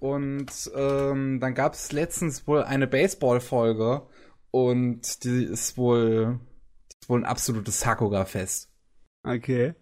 Und 0.00 0.70
ähm, 0.74 1.38
dann 1.40 1.54
gab 1.54 1.74
es 1.74 1.92
letztens 1.92 2.46
wohl 2.46 2.64
eine 2.64 2.86
Baseball-Folge 2.86 4.06
und 4.50 5.24
die 5.24 5.44
ist 5.44 5.76
wohl, 5.76 6.40
die 6.90 6.96
ist 7.00 7.08
wohl 7.08 7.20
ein 7.20 7.26
absolutes 7.26 7.80
Sakuga-Fest. 7.80 8.72
Okay. 9.22 9.74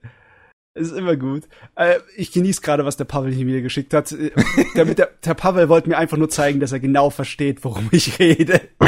Es 0.77 0.89
ist 0.89 0.97
immer 0.99 1.17
gut. 1.17 1.45
Äh, 1.75 2.01
ich 2.17 2.33
genieße 2.33 2.61
gerade, 2.61 2.85
was 2.85 2.97
der 2.99 3.05
Pavel 3.07 3.33
hier 3.33 3.47
mir 3.47 3.63
geschickt 3.63 3.95
hat. 3.95 4.13
Äh, 4.13 4.31
Der, 4.75 4.85
mit 4.85 4.99
der, 4.99 5.11
der 5.25 5.35
Pavel 5.35 5.69
wollte 5.71 5.89
mir 5.89 5.97
einfach 5.97 6.19
nur 6.19 6.29
zeigen, 6.29 6.61
dass 6.61 6.73
er 6.73 6.81
genau 6.81 7.09
versteht, 7.11 7.65
worum 7.65 7.89
ich 7.93 8.19
rede. 8.19 8.61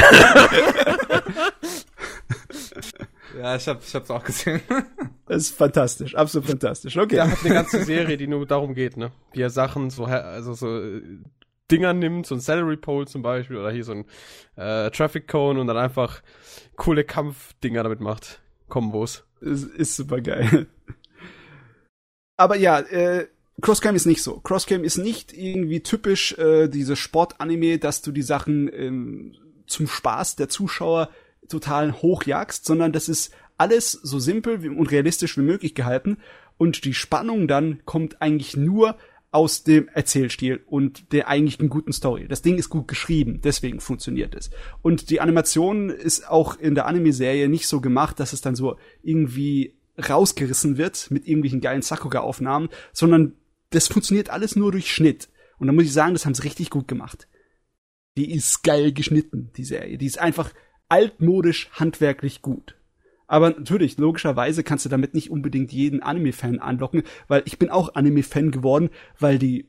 Ja, 3.39 3.55
ich 3.55 3.69
hab, 3.69 3.83
ich 3.85 3.95
hab's 3.95 4.11
auch 4.11 4.25
gesehen. 4.25 4.61
Das 5.27 5.37
ist 5.45 5.57
fantastisch, 5.57 6.15
absolut 6.17 6.49
fantastisch. 6.49 6.97
Okay. 6.97 7.17
Der 7.17 7.31
hat 7.31 7.39
eine 7.45 7.55
ganze 7.55 7.85
Serie, 7.85 8.17
die 8.17 8.27
nur 8.27 8.45
darum 8.47 8.75
geht, 8.75 8.97
ne? 8.97 9.13
Wie 9.33 9.43
er 9.43 9.51
Sachen 9.51 9.91
so, 9.91 10.07
also 10.07 10.55
so 10.55 10.81
äh, 10.83 11.03
Dinger 11.71 11.93
nimmt, 11.93 12.27
so 12.27 12.35
ein 12.35 12.41
Salary 12.41 12.77
Pole 12.77 13.07
zum 13.07 13.23
Beispiel, 13.23 13.57
oder 13.59 13.71
hier 13.71 13.85
so 13.85 13.93
ein 13.93 14.05
äh, 14.57 14.91
Traffic 14.91 15.29
Cone 15.29 15.61
und 15.61 15.69
dann 15.69 15.77
einfach 15.77 16.21
coole 16.77 17.05
Kampfdinger 17.05 17.85
damit 17.85 18.01
macht. 18.01 18.41
Kombos. 18.69 19.25
ist, 19.41 19.65
ist 19.65 19.97
super 19.97 20.21
geil. 20.21 20.67
Aber 22.39 22.57
ja, 22.57 22.79
äh, 22.79 23.27
Crosscam 23.61 23.97
ist 23.97 24.07
nicht 24.07 24.23
so. 24.23 24.39
Crosscam 24.41 24.85
ist 24.85 24.97
nicht 24.97 25.37
irgendwie 25.37 25.83
typisch 25.83 26.39
äh, 26.39 26.69
diese 26.69 26.97
Sportanime, 26.97 27.79
dass 27.79 28.01
du 28.01 28.13
die 28.13 28.23
Sachen 28.23 28.73
ähm, 28.73 29.35
zum 29.67 29.89
Spaß 29.89 30.37
der 30.37 30.49
Zuschauer 30.49 31.11
total 31.49 31.93
hochjagst, 31.93 32.65
sondern 32.65 32.93
das 32.93 33.09
ist 33.09 33.33
alles 33.59 33.93
so 33.93 34.21
simpel 34.21 34.69
und 34.71 34.91
realistisch 34.91 35.37
wie 35.37 35.43
möglich 35.43 35.75
gehalten 35.75 36.19
und 36.59 36.85
die 36.85 36.95
Spannung 36.95 37.49
dann 37.49 37.81
kommt 37.85 38.23
eigentlich 38.23 38.57
nur 38.57 38.97
aus 39.31 39.65
dem 39.65 39.89
Erzählstil 39.89 40.61
und 40.67 41.13
der 41.13 41.29
eigentlichen 41.29 41.69
guten 41.69 41.93
Story. 41.93 42.27
Das 42.29 42.41
Ding 42.41 42.57
ist 42.57 42.71
gut 42.71 42.89
geschrieben, 42.89 43.41
deswegen 43.43 43.81
funktioniert 43.81 44.35
es. 44.35 44.51
Und 44.81 45.11
die 45.11 45.21
Animation 45.21 45.91
ist 45.91 46.29
auch 46.29 46.59
in 46.59 46.75
der 46.75 46.87
Anime-Serie 46.87 47.49
nicht 47.49 47.67
so 47.67 47.81
gemacht, 47.81 48.21
dass 48.21 48.33
es 48.33 48.41
dann 48.41 48.55
so 48.55 48.79
irgendwie 49.03 49.75
rausgerissen 49.99 50.77
wird 50.77 51.11
mit 51.11 51.27
irgendwelchen 51.27 51.61
geilen 51.61 51.83
Sakuga-Aufnahmen, 51.83 52.69
sondern 52.93 53.35
das 53.71 53.89
funktioniert 53.89 54.31
alles 54.31 54.57
nur 54.57 54.73
durch 54.73 54.93
Schnitt. 54.93 55.29
Und 55.59 55.67
da 55.67 55.73
muss 55.73 55.85
ich 55.85 55.93
sagen, 55.93 56.15
das 56.15 56.25
haben 56.25 56.35
sie 56.35 56.45
richtig 56.45 56.71
gut 56.71 56.89
gemacht. 56.89 57.29
Die 58.17 58.33
ist 58.33 58.63
geil 58.63 58.93
geschnitten, 58.93 59.51
die 59.57 59.65
Serie. 59.65 59.99
Die 59.99 60.07
ist 60.07 60.19
einfach 60.19 60.53
altmodisch 60.89 61.71
handwerklich 61.73 62.43
gut. 62.43 62.77
Aber 63.27 63.51
natürlich, 63.51 63.99
logischerweise 63.99 64.65
kannst 64.65 64.87
du 64.87 64.89
damit 64.89 65.13
nicht 65.15 65.31
unbedingt 65.31 65.71
jeden 65.71 66.03
Anime-Fan 66.03 66.61
anlocken, 66.61 67.03
weil 67.29 67.43
ich 67.45 67.59
bin 67.59 67.69
auch 67.69 67.95
Anime-Fan 67.95 68.51
geworden, 68.51 68.89
weil 69.19 69.39
die 69.39 69.69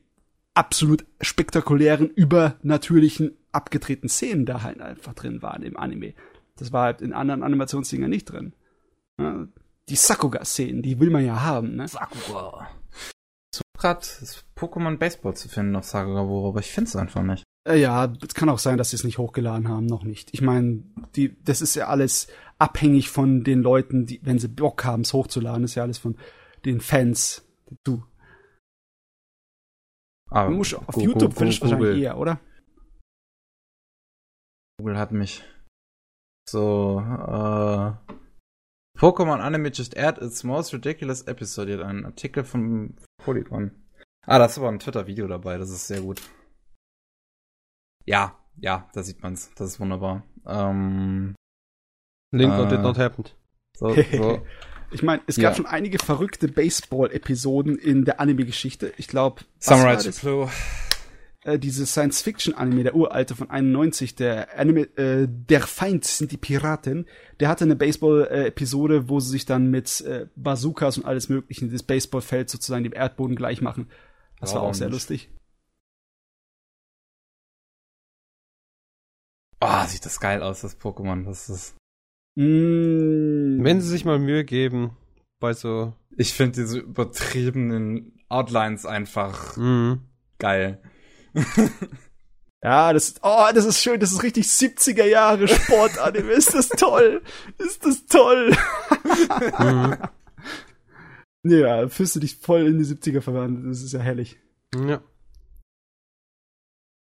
absolut 0.54 1.04
spektakulären, 1.20 2.08
übernatürlichen, 2.08 3.36
abgedrehten 3.52 4.08
Szenen 4.08 4.46
da 4.46 4.62
halt 4.62 4.80
einfach 4.80 5.14
drin 5.14 5.42
waren 5.42 5.62
im 5.62 5.76
Anime. 5.76 6.14
Das 6.56 6.72
war 6.72 6.84
halt 6.84 7.02
in 7.02 7.12
anderen 7.12 7.42
Animationsdingern 7.42 8.10
nicht 8.10 8.26
drin. 8.26 8.54
Die 9.90 9.96
Sakuga-Szenen, 9.96 10.82
die 10.82 10.98
will 11.00 11.10
man 11.10 11.24
ja 11.24 11.42
haben, 11.42 11.76
ne? 11.76 11.86
Sakuga. 11.88 12.70
Suche 13.54 13.64
gerade 13.78 14.00
Pokémon 14.56 14.96
Baseball 14.98 15.36
zu 15.36 15.48
finden 15.48 15.76
auf 15.76 15.84
Sakuga, 15.84 16.20
aber 16.20 16.60
ich 16.60 16.70
finde 16.70 16.88
es 16.88 16.96
einfach 16.96 17.22
nicht. 17.22 17.44
Äh, 17.68 17.78
ja, 17.80 18.10
es 18.26 18.34
kann 18.34 18.48
auch 18.48 18.58
sein, 18.58 18.78
dass 18.78 18.90
sie 18.90 18.96
es 18.96 19.04
nicht 19.04 19.18
hochgeladen 19.18 19.68
haben, 19.68 19.86
noch 19.86 20.02
nicht. 20.04 20.30
Ich 20.32 20.40
meine, 20.40 20.82
die, 21.16 21.36
das 21.42 21.60
ist 21.60 21.74
ja 21.74 21.88
alles 21.88 22.28
abhängig 22.58 23.10
von 23.10 23.44
den 23.44 23.60
Leuten, 23.62 24.06
die, 24.06 24.20
wenn 24.24 24.38
sie 24.38 24.48
Bock 24.48 24.84
haben, 24.84 25.02
es 25.02 25.12
hochzuladen, 25.12 25.64
ist 25.64 25.74
ja 25.74 25.82
alles 25.82 25.98
von 25.98 26.16
den 26.64 26.80
Fans. 26.80 27.44
Du. 27.84 28.02
Aber 30.30 30.50
Du 30.50 30.56
musst 30.56 30.74
auf 30.74 30.86
Google- 30.86 31.04
YouTube 31.10 31.34
findest 31.34 31.58
du 31.62 31.70
wahrscheinlich 31.70 32.02
eher, 32.02 32.16
oder? 32.16 32.40
Google 34.78 34.96
hat 34.98 35.12
mich. 35.12 35.42
So, 36.48 37.00
äh. 37.00 38.14
Pokémon 39.00 39.40
Anime 39.40 39.70
just 39.72 39.96
aired 39.96 40.18
its 40.18 40.44
most 40.44 40.74
ridiculous 40.74 41.22
episode. 41.26 41.68
Hier 41.72 41.86
ein 41.86 42.04
Artikel 42.04 42.44
von 42.44 42.94
Polygon. 43.24 43.70
Ah, 44.26 44.38
da 44.38 44.44
ist 44.44 44.58
aber 44.58 44.68
ein 44.68 44.78
Twitter-Video 44.78 45.26
dabei, 45.26 45.56
das 45.56 45.70
ist 45.70 45.86
sehr 45.86 46.02
gut. 46.02 46.20
Ja, 48.04 48.36
ja, 48.58 48.88
da 48.92 49.02
sieht 49.02 49.22
man's. 49.22 49.50
Das 49.54 49.68
ist 49.70 49.80
wunderbar. 49.80 50.24
Ähm, 50.46 51.34
Link 52.32 52.52
Äh. 52.52 52.68
did 52.68 52.80
not 52.82 52.98
happen. 52.98 53.24
so, 53.76 53.94
so. 54.12 54.42
Ich 54.90 55.02
meine, 55.02 55.22
es 55.26 55.36
Ja. 55.36 55.48
gab 55.48 55.56
schon 55.56 55.66
einige 55.66 55.98
verrückte 55.98 56.48
Baseball-Episoden 56.48 57.78
in 57.78 58.04
der 58.04 58.20
Anime-Geschichte. 58.20 58.92
Ich 58.98 59.08
glaube, 59.08 59.42
Samurai 59.58 59.98
Champloo. 59.98 60.48
Äh, 61.42 61.58
diese 61.58 61.86
Science-Fiction-Anime, 61.86 62.82
der 62.82 62.94
uralte 62.94 63.34
von 63.34 63.48
91, 63.50 64.14
der 64.14 64.58
Anime, 64.58 64.82
äh, 64.96 65.26
Der 65.28 65.62
Feind 65.62 66.04
sind 66.04 66.32
die 66.32 66.36
Piraten, 66.36 67.06
der 67.40 67.48
hatte 67.48 67.64
eine 67.64 67.76
Baseball-Episode, 67.76 69.08
wo 69.08 69.20
sie 69.20 69.30
sich 69.30 69.46
dann 69.46 69.70
mit 69.70 70.00
äh, 70.02 70.26
Bazookas 70.36 70.98
und 70.98 71.04
alles 71.06 71.28
mögliche 71.28 71.66
das 71.68 71.82
Baseballfeld 71.82 72.50
sozusagen 72.50 72.84
dem 72.84 72.92
Erdboden 72.92 73.36
gleich 73.36 73.60
machen. 73.62 73.88
Das 74.40 74.50
Ja, 74.52 74.56
war 74.56 74.62
auch 74.64 74.74
sehr 74.74 74.88
nicht? 74.88 74.94
lustig. 74.94 75.30
Ah, 79.60 79.86
sieht 79.86 80.04
das 80.06 80.20
geil 80.20 80.42
aus, 80.42 80.62
das 80.62 80.80
Pokémon. 80.80 81.24
Das 81.24 81.50
ist. 81.50 81.76
Mm, 82.36 83.62
Wenn 83.62 83.80
sie 83.80 83.88
sich 83.88 84.04
mal 84.04 84.18
Mühe 84.18 84.44
geben, 84.44 84.96
bei 85.38 85.52
so. 85.52 85.92
Ich 86.16 86.32
finde 86.32 86.60
diese 86.62 86.78
übertriebenen 86.78 88.12
Outlines 88.28 88.86
einfach 88.86 89.56
Mhm. 89.56 90.00
geil. 90.38 90.80
Ja, 92.62 92.92
das, 92.92 93.14
oh, 93.22 93.46
das 93.54 93.64
ist 93.64 93.82
schön, 93.82 93.98
das 94.00 94.12
ist 94.12 94.22
richtig 94.22 94.46
70er 94.46 95.06
Jahre 95.06 95.48
Sportanime. 95.48 96.30
ist 96.32 96.54
das 96.54 96.68
toll? 96.68 97.22
Ist 97.56 97.86
das 97.86 98.04
toll? 98.04 98.54
mhm. 99.58 99.96
Ja, 101.42 101.88
fühlst 101.88 102.16
du 102.16 102.20
dich 102.20 102.36
voll 102.36 102.66
in 102.66 102.78
die 102.78 102.84
70er 102.84 103.22
verwandelt. 103.22 103.72
Das 103.72 103.82
ist 103.82 103.92
ja 103.92 104.00
herrlich. 104.00 104.38
Ja. 104.74 105.02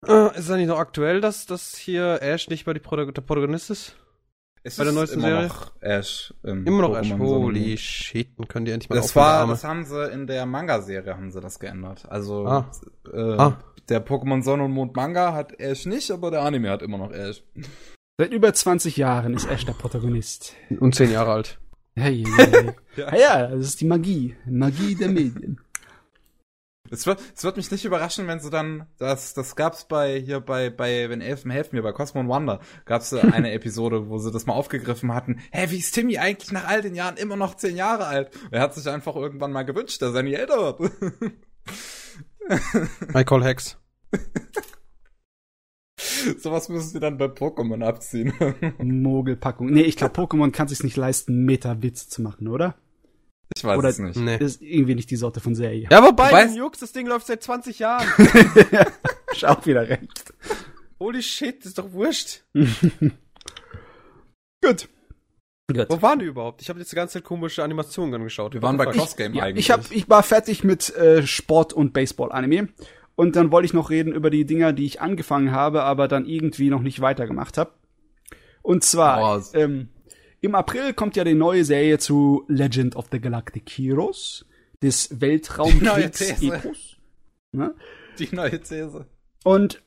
Äh, 0.05 0.37
ist 0.37 0.47
es 0.47 0.51
eigentlich 0.51 0.67
noch 0.67 0.81
aktuell, 0.81 1.21
dass, 1.21 1.47
dass 1.47 1.77
hier 1.77 2.21
Ash 2.23 2.49
nicht 2.49 2.67
mehr 2.67 2.75
die 2.75 2.81
Protagonist 2.81 3.71
ist? 3.71 3.97
Es 4.67 4.77
Bei 4.79 4.83
der 4.83 4.91
ist 4.93 4.97
neuesten 4.99 5.19
immer 5.21 5.29
Serie? 5.29 5.47
noch 5.49 5.73
Ash. 5.81 6.35
im 6.43 6.67
Immer 6.67 6.83
noch 6.83 6.97
Ash. 6.99 7.13
Pokémon 7.13 7.19
Holy 7.21 7.61
Sonne. 7.61 7.77
shit, 7.79 8.29
dann 8.37 8.49
können 8.49 8.65
die 8.67 8.73
endlich 8.73 8.91
mal 8.91 8.97
Das 8.97 9.05
aufhören, 9.17 9.25
war, 9.27 9.47
das 9.47 9.63
haben 9.65 9.85
sie 9.85 10.11
in 10.11 10.27
der 10.27 10.45
Manga-Serie 10.45 11.15
haben 11.15 11.31
sie 11.31 11.41
das 11.41 11.61
geändert. 11.61 12.05
Also 12.11 12.47
Ah. 12.47 12.71
Äh, 13.13 13.37
Ah. 13.39 13.59
der 13.89 14.05
Pokémon 14.05 14.43
Sonne 14.43 14.65
und 14.65 14.73
Mond 14.73 14.97
Manga 14.97 15.33
hat 15.35 15.61
Ash 15.61 15.87
nicht, 15.87 16.11
aber 16.11 16.33
der 16.33 16.43
Anime 16.43 16.69
hat 16.71 16.83
immer 16.83 16.99
noch 16.99 17.13
Ash. 17.13 17.45
Seit 18.19 18.33
über 18.33 18.53
20 18.53 18.97
Jahren 18.97 19.35
ist 19.35 19.49
Ash 19.49 19.65
der 19.65 19.75
Protagonist. 19.75 20.55
Und 20.81 20.95
zehn 20.97 21.13
Jahre 21.13 21.31
alt. 21.33 21.59
Hey, 21.95 22.25
hey, 22.37 22.47
hey. 22.51 22.75
Ja. 22.97 23.15
ja, 23.17 23.19
ja, 23.19 23.47
das 23.49 23.67
ist 23.69 23.81
die 23.81 23.85
Magie. 23.87 24.35
Magie 24.47 24.97
der 24.97 25.09
Medien. 25.11 25.61
Es 26.91 27.07
wird, 27.07 27.21
es 27.35 27.45
wird 27.45 27.57
mich 27.57 27.71
nicht 27.71 27.85
überraschen, 27.85 28.27
wenn 28.27 28.41
sie 28.41 28.51
dann, 28.51 28.87
das, 28.99 29.35
das 29.35 29.57
gab's 29.57 29.87
bei, 29.87 30.21
hier 30.21 30.41
bei, 30.41 30.71
bei, 30.71 31.09
wenn 31.09 31.21
Elfen 31.21 31.51
helfen 31.51 31.77
mir, 31.77 31.83
bei 31.83 31.93
Cosmo 31.93 32.21
und 32.21 32.29
Wonder, 32.29 32.61
gab's 32.85 33.13
eine 33.13 33.53
Episode, 33.53 34.09
wo 34.09 34.19
sie 34.19 34.31
das 34.31 34.47
mal 34.47 34.55
aufgegriffen 34.55 35.15
hatten. 35.15 35.41
Hä, 35.53 35.67
wie 35.71 35.79
ist 35.79 35.93
Timmy 35.93 36.19
eigentlich 36.19 36.53
nach 36.53 36.67
all 36.67 36.83
den 36.83 36.95
Jahren 36.95 37.17
immer 37.17 37.37
noch 37.37 37.57
zehn 37.57 37.77
Jahre 37.77 38.07
alt? 38.07 38.31
Er 38.51 38.61
hat 38.61 38.75
sich 38.75 38.89
einfach 38.89 39.17
irgendwann 39.17 39.53
mal 39.53 39.65
gewünscht, 39.65 40.03
dass 40.03 40.15
er 40.15 40.23
nie 40.23 40.35
älter 40.35 40.79
wird. 40.79 40.93
I 43.15 43.25
call 43.25 43.45
Hex. 43.45 43.77
Sowas 46.39 46.69
müssen 46.69 46.91
sie 46.91 47.01
dann 47.01 47.19
bei 47.19 47.27
Pokémon 47.27 47.85
abziehen. 47.85 48.33
Mogelpackung. 48.79 49.71
Nee, 49.71 49.83
ich 49.83 49.97
glaube, 49.97 50.15
Pokémon 50.15 50.51
kann 50.51 50.69
sich 50.69 50.83
nicht 50.83 50.97
leisten, 50.97 51.45
Meta-Witz 51.45 52.09
zu 52.09 52.23
machen, 52.23 52.49
oder? 52.49 52.75
Ich 53.55 53.65
weiß 53.65 53.79
Oder- 53.79 53.89
es 53.91 53.99
nicht. 53.99 54.17
Nee. 54.17 54.39
Das 54.39 54.53
ist 54.53 54.63
irgendwie 54.63 54.95
nicht 54.95 55.11
die 55.11 55.17
Sorte 55.17 55.41
von 55.41 55.55
Serie. 55.55 55.87
Ja, 55.91 56.03
wobei, 56.03 56.31
Du 56.31 56.37
weißt- 56.37 56.47
den 56.49 56.57
Jux, 56.57 56.79
das 56.81 56.93
Ding 56.93 57.07
läuft 57.07 57.27
seit 57.27 57.43
20 57.43 57.79
Jahren. 57.79 58.07
Ist 59.33 59.45
auch 59.45 59.65
wieder 59.67 59.89
recht. 59.89 60.33
Holy 60.99 61.23
shit, 61.23 61.59
das 61.61 61.67
ist 61.67 61.79
doch 61.79 61.93
wurscht. 61.93 62.43
Gut. 62.55 62.71
Gut. 65.73 65.87
Wo 65.89 66.01
waren 66.01 66.19
die 66.21 66.27
überhaupt? 66.27 66.63
Ich 66.63 66.69
habe 66.69 66.79
jetzt 66.79 66.93
die 66.93 66.97
ganze 66.97 67.15
Zeit 67.15 67.25
komische 67.25 67.63
Animationen 67.65 68.15
angeschaut. 68.15 68.55
Wir 68.55 68.63
waren 68.63 68.77
bei? 68.77 68.87
Cross 68.87 69.17
Game 69.17 69.35
Ja, 69.35 69.45
eigentlich. 69.45 69.67
ich, 69.67 69.71
hab, 69.71 69.91
ich 69.91 70.09
war 70.09 70.23
fertig 70.23 70.63
mit 70.65 70.95
äh, 70.97 71.27
Sport- 71.27 71.73
und 71.73 71.93
Baseball-Anime. 71.93 72.69
Und 73.17 73.35
dann 73.37 73.51
wollte 73.51 73.67
ich 73.67 73.73
noch 73.73 73.91
reden 73.91 74.13
über 74.13 74.31
die 74.31 74.45
Dinger, 74.45 74.73
die 74.73 74.85
ich 74.87 75.01
angefangen 75.01 75.51
habe, 75.51 75.83
aber 75.83 76.07
dann 76.07 76.27
irgendwie 76.27 76.71
noch 76.71 76.83
nicht 76.83 77.01
weitergemacht 77.01 77.59
habe. 77.59 77.73
Und 78.63 78.85
zwar, 78.85 79.39
Oh, 79.39 79.43
ähm, 79.55 79.89
im 80.47 80.55
April 80.55 80.95
kommt 80.95 81.17
ja 81.17 81.25
die 81.25 81.35
neue 81.35 81.65
Serie 81.65 81.99
zu 81.99 82.45
Legend 82.49 82.97
of 82.97 83.07
the 83.13 83.21
Galactic 83.21 83.69
Heroes, 83.71 84.47
des 84.83 85.21
Weltraumkriegs-Epos. 85.21 86.97
Ne? 87.53 87.75
Die 88.19 88.29
neue 88.35 88.61
These. 88.61 89.07
Und 89.45 89.83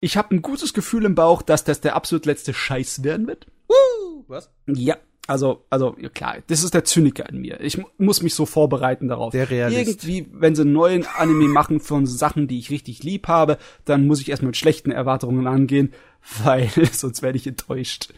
ich 0.00 0.16
habe 0.16 0.34
ein 0.34 0.42
gutes 0.42 0.74
Gefühl 0.74 1.04
im 1.04 1.14
Bauch, 1.14 1.42
dass 1.42 1.64
das 1.64 1.80
der 1.80 1.94
absolut 1.94 2.26
letzte 2.26 2.52
Scheiß 2.54 3.04
werden 3.04 3.26
wird. 3.26 3.46
Woo! 3.68 4.24
Was? 4.28 4.50
Ja, 4.66 4.96
also, 5.28 5.64
also, 5.70 5.92
klar, 6.14 6.38
das 6.48 6.64
ist 6.64 6.74
der 6.74 6.84
Zyniker 6.84 7.28
in 7.28 7.40
mir. 7.40 7.60
Ich 7.60 7.78
mu- 7.78 7.86
muss 7.98 8.22
mich 8.22 8.34
so 8.34 8.44
vorbereiten 8.44 9.06
darauf. 9.08 9.30
Der 9.32 9.48
Realist. 9.50 10.04
Irgendwie, 10.04 10.26
wenn 10.32 10.54
sie 10.56 10.62
einen 10.62 10.72
neuen 10.72 11.06
Anime 11.06 11.48
machen 11.48 11.78
von 11.78 12.06
Sachen, 12.06 12.48
die 12.48 12.58
ich 12.58 12.70
richtig 12.70 13.04
lieb 13.04 13.28
habe, 13.28 13.58
dann 13.84 14.06
muss 14.06 14.20
ich 14.20 14.30
erstmal 14.30 14.48
mit 14.48 14.56
schlechten 14.56 14.90
Erwartungen 14.90 15.46
angehen, 15.46 15.92
weil 16.42 16.68
sonst 16.92 17.22
werde 17.22 17.38
ich 17.38 17.46
enttäuscht. 17.46 18.12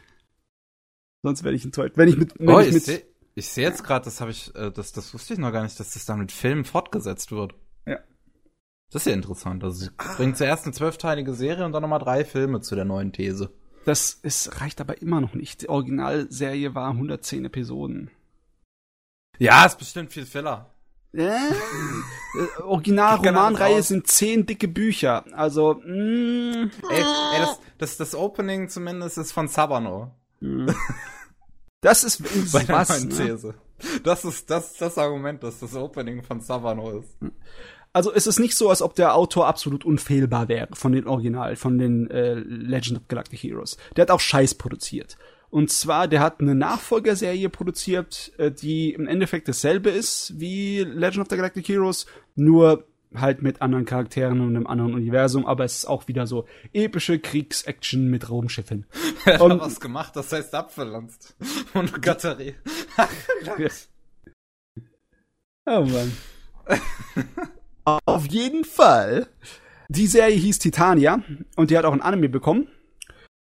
Sonst 1.24 1.42
werde 1.42 1.56
ich 1.56 1.64
enttäuscht. 1.64 1.96
Wenn 1.96 2.10
ich 2.10 2.18
mit, 2.18 2.38
wenn 2.38 2.50
Oh, 2.50 2.60
ich 2.60 2.68
ich 2.68 2.74
mit, 2.74 2.82
sehe 2.82 3.02
ich 3.34 3.48
seh 3.48 3.62
jetzt 3.62 3.82
gerade, 3.82 4.04
das 4.04 4.20
habe 4.20 4.30
ich, 4.30 4.54
äh, 4.54 4.70
das, 4.70 4.92
das 4.92 5.14
wusste 5.14 5.32
ich 5.32 5.40
noch 5.40 5.52
gar 5.52 5.62
nicht, 5.62 5.80
dass 5.80 5.94
das 5.94 6.04
dann 6.04 6.18
mit 6.18 6.30
Filmen 6.30 6.66
fortgesetzt 6.66 7.33
wird. 7.33 7.54
Ja. 7.87 7.98
Das 8.92 9.02
ist 9.02 9.06
ja 9.06 9.14
interessant. 9.14 9.64
Also 9.64 9.87
sie 9.87 9.90
bringen 10.18 10.35
zuerst 10.35 10.64
eine 10.64 10.75
zwölfteilige 10.75 11.33
Serie 11.33 11.64
und 11.64 11.72
dann 11.72 11.81
nochmal 11.81 11.98
drei 11.98 12.27
Filme 12.27 12.60
zu 12.60 12.75
der 12.75 12.85
neuen 12.85 13.12
These. 13.14 13.50
das 13.87 14.12
ist, 14.12 14.60
reicht 14.60 14.83
aber 14.83 15.00
immer 15.00 15.22
noch 15.22 15.33
nicht. 15.33 15.62
Die 15.62 15.70
Originalserie 15.70 16.75
war 16.75 16.90
110 16.90 17.46
Episoden. 17.46 18.10
Ja, 19.38 19.64
ist 19.64 19.79
bestimmt 19.79 20.12
viel 20.12 20.27
Filler. 20.27 20.75
Äh? 21.14 21.31
äh, 21.31 22.62
Original-Romanreihe 22.62 23.83
sind 23.83 24.08
zehn 24.08 24.44
dicke 24.44 24.68
Bücher. 24.68 25.25
Also, 25.33 25.81
mm, 25.83 26.70
Ey, 26.90 27.00
ey 27.00 27.38
das, 27.40 27.60
das, 27.79 27.96
das 27.96 28.14
Opening 28.14 28.68
zumindest 28.68 29.16
ist 29.16 29.33
von 29.33 29.48
Sabano. 29.48 30.14
Das 31.80 32.04
ist 32.04 32.22
Bei 32.52 32.64
der 32.64 32.74
was. 32.76 33.04
Ne? 33.04 33.10
These. 33.10 33.54
Das 34.02 34.24
ist 34.24 34.48
das, 34.50 34.74
das 34.74 34.98
Argument, 34.98 35.42
dass 35.42 35.60
das 35.60 35.74
Opening 35.74 36.22
von 36.22 36.40
Sabano 36.40 36.98
ist. 36.98 37.16
Also 37.92 38.12
es 38.12 38.26
ist 38.26 38.38
nicht 38.40 38.56
so, 38.56 38.70
als 38.70 38.82
ob 38.82 38.94
der 38.94 39.14
Autor 39.14 39.46
absolut 39.46 39.84
unfehlbar 39.84 40.48
wäre 40.48 40.68
von 40.72 40.92
den 40.92 41.06
Original, 41.06 41.56
von 41.56 41.78
den 41.78 42.10
äh, 42.10 42.34
Legend 42.34 42.98
of 42.98 43.08
Galactic 43.08 43.42
Heroes. 43.42 43.76
Der 43.96 44.02
hat 44.02 44.10
auch 44.10 44.20
Scheiß 44.20 44.54
produziert. 44.54 45.16
Und 45.50 45.70
zwar, 45.70 46.08
der 46.08 46.18
hat 46.18 46.40
eine 46.40 46.56
Nachfolgerserie 46.56 47.48
produziert, 47.48 48.32
äh, 48.38 48.50
die 48.50 48.92
im 48.92 49.06
Endeffekt 49.06 49.46
dasselbe 49.46 49.90
ist 49.90 50.32
wie 50.40 50.80
Legend 50.80 51.18
of 51.20 51.26
the 51.30 51.36
Galactic 51.36 51.68
Heroes, 51.68 52.06
nur 52.34 52.84
halt 53.17 53.42
mit 53.42 53.62
anderen 53.62 53.85
Charakteren 53.85 54.40
und 54.40 54.56
einem 54.56 54.67
anderen 54.67 54.94
Universum, 54.94 55.46
aber 55.46 55.65
es 55.65 55.77
ist 55.79 55.85
auch 55.87 56.08
wieder 56.08 56.27
so 56.27 56.46
epische 56.73 57.19
Kriegsaction 57.19 58.08
mit 58.10 58.29
Raumschiffen. 58.31 58.87
Er 59.25 59.35
hat 59.35 59.40
Und- 59.40 59.60
was 59.60 59.81
gemacht, 59.81 60.15
das 60.17 60.33
heißt 60.33 60.54
abpflanzt. 60.54 61.35
Und 61.75 62.02
Gatterie. 62.02 62.54
Oh 65.67 65.81
Mann. 65.87 66.12
Auf 68.04 68.27
jeden 68.27 68.65
Fall. 68.65 69.29
Die 69.88 70.06
Serie 70.06 70.37
hieß 70.37 70.58
Titania 70.58 71.23
und 71.56 71.71
die 71.71 71.79
hat 71.79 71.85
auch 71.85 71.92
ein 71.92 72.02
Anime 72.02 72.29
bekommen. 72.29 72.69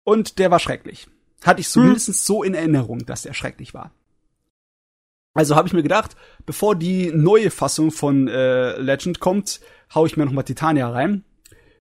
Und 0.04 0.40
der 0.40 0.52
war 0.52 0.60
schrecklich. 0.60 1.08
Hatte 1.44 1.62
ich 1.62 1.70
zumindest 1.70 2.26
so 2.26 2.44
in 2.44 2.54
Erinnerung, 2.54 3.06
dass 3.06 3.24
der 3.24 3.34
schrecklich 3.34 3.74
war. 3.74 3.92
Also 5.36 5.56
habe 5.56 5.68
ich 5.68 5.74
mir 5.74 5.84
gedacht, 5.84 6.16
bevor 6.46 6.76
die 6.76 7.12
neue 7.14 7.52
Fassung 7.52 7.92
von 7.92 8.28
äh, 8.28 8.78
Legend 8.80 9.20
kommt, 9.20 9.60
hau 9.94 10.06
ich 10.08 10.18
mir 10.18 10.26
nochmal 10.26 10.46
Titania 10.46 10.90
rein. 10.90 11.24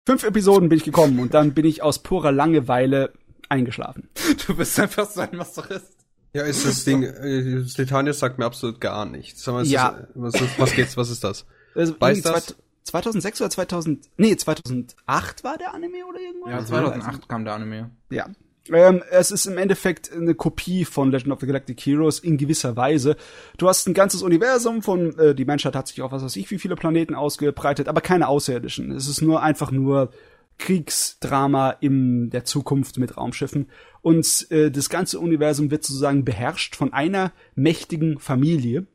Fünf 0.07 0.24
Episoden 0.24 0.68
bin 0.68 0.78
ich 0.78 0.84
gekommen 0.84 1.20
und 1.20 1.34
dann 1.34 1.55
bin 1.55 1.64
ich 1.64 1.82
aus 1.82 2.00
purer 2.00 2.32
Langeweile 2.32 3.12
eingeschlafen. 3.48 4.09
Du 4.46 4.57
bist 4.57 4.80
einfach 4.80 5.09
so 5.09 5.20
ein 5.20 5.36
Masochist. 5.36 5.92
Ja, 6.34 6.42
ist 6.44 6.66
das 6.66 6.84
Ding, 6.84 7.03
äh, 7.03 7.61
das 7.62 7.74
Titanium 7.74 8.14
sagt 8.14 8.38
mir 8.38 8.46
absolut 8.46 8.80
gar 8.80 9.05
nichts. 9.05 9.46
Ist 9.46 9.70
Ja. 9.70 9.90
Das, 9.92 10.09
was, 10.14 10.34
ist, 10.40 10.59
was 10.59 10.72
geht's, 10.72 10.96
was 10.96 11.11
ist 11.11 11.22
das? 11.22 11.46
Also 11.74 11.94
Weiß 12.00 12.20
das? 12.22 12.46
zweit- 12.46 12.57
2006 12.84 13.40
oder 13.40 13.50
2000, 13.50 14.09
nee, 14.16 14.36
2008 14.36 15.44
war 15.44 15.57
der 15.57 15.72
Anime 15.72 16.05
oder 16.07 16.18
irgendwas? 16.20 16.50
Ja, 16.50 16.64
2008 16.66 17.28
kam 17.28 17.44
der 17.44 17.55
Anime. 17.55 17.90
Ja. 18.11 18.26
Ähm, 18.70 19.02
es 19.10 19.30
ist 19.30 19.46
im 19.46 19.58
Endeffekt 19.58 20.12
eine 20.12 20.34
Kopie 20.34 20.84
von 20.84 21.10
Legend 21.10 21.32
of 21.32 21.40
the 21.40 21.46
Galactic 21.46 21.80
Heroes 21.80 22.20
in 22.20 22.36
gewisser 22.36 22.76
Weise. 22.76 23.16
Du 23.58 23.68
hast 23.68 23.86
ein 23.88 23.94
ganzes 23.94 24.22
Universum 24.22 24.82
von, 24.82 25.18
äh, 25.18 25.34
die 25.34 25.44
Menschheit 25.44 25.74
hat 25.74 25.88
sich 25.88 26.00
auf 26.00 26.12
was 26.12 26.22
weiß 26.22 26.36
ich 26.36 26.50
wie 26.50 26.58
viele 26.58 26.76
Planeten 26.76 27.14
ausgebreitet, 27.14 27.88
aber 27.88 28.00
keine 28.00 28.28
Außerirdischen. 28.28 28.92
Es 28.92 29.08
ist 29.08 29.20
nur 29.20 29.42
einfach 29.42 29.72
nur 29.72 30.10
Kriegsdrama 30.58 31.70
in 31.80 32.30
der 32.30 32.44
Zukunft 32.44 32.98
mit 32.98 33.16
Raumschiffen. 33.16 33.68
Und 34.00 34.46
äh, 34.50 34.70
das 34.70 34.88
ganze 34.88 35.18
Universum 35.18 35.70
wird 35.70 35.84
sozusagen 35.84 36.24
beherrscht 36.24 36.76
von 36.76 36.92
einer 36.92 37.32
mächtigen 37.56 38.18
Familie. 38.18 38.86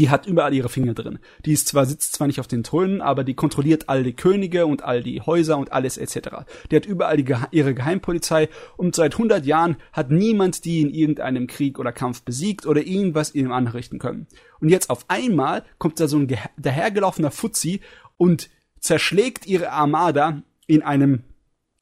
Die 0.00 0.08
hat 0.08 0.24
überall 0.24 0.54
ihre 0.54 0.70
Finger 0.70 0.94
drin. 0.94 1.18
Die 1.44 1.52
ist 1.52 1.68
zwar, 1.68 1.84
sitzt 1.84 2.14
zwar 2.14 2.26
nicht 2.26 2.40
auf 2.40 2.46
den 2.46 2.64
Thronen, 2.64 3.02
aber 3.02 3.22
die 3.22 3.34
kontrolliert 3.34 3.90
all 3.90 4.02
die 4.02 4.14
Könige 4.14 4.64
und 4.64 4.82
all 4.82 5.02
die 5.02 5.20
Häuser 5.20 5.58
und 5.58 5.72
alles 5.72 5.98
etc. 5.98 6.46
Die 6.70 6.76
hat 6.76 6.86
überall 6.86 7.18
die, 7.18 7.36
ihre 7.50 7.74
Geheimpolizei 7.74 8.48
und 8.78 8.96
seit 8.96 9.12
100 9.12 9.44
Jahren 9.44 9.76
hat 9.92 10.10
niemand 10.10 10.64
die 10.64 10.80
in 10.80 10.88
irgendeinem 10.88 11.46
Krieg 11.46 11.78
oder 11.78 11.92
Kampf 11.92 12.22
besiegt 12.22 12.64
oder 12.64 12.82
irgendwas 12.82 13.34
ihnen 13.34 13.52
anrichten 13.52 13.98
können. 13.98 14.26
Und 14.58 14.70
jetzt 14.70 14.88
auf 14.88 15.04
einmal 15.08 15.64
kommt 15.76 16.00
da 16.00 16.08
so 16.08 16.16
ein 16.16 16.34
dahergelaufener 16.56 17.30
Fuzzi 17.30 17.82
und 18.16 18.48
zerschlägt 18.78 19.44
ihre 19.44 19.70
Armada 19.70 20.42
in 20.66 20.80
einem 20.80 21.24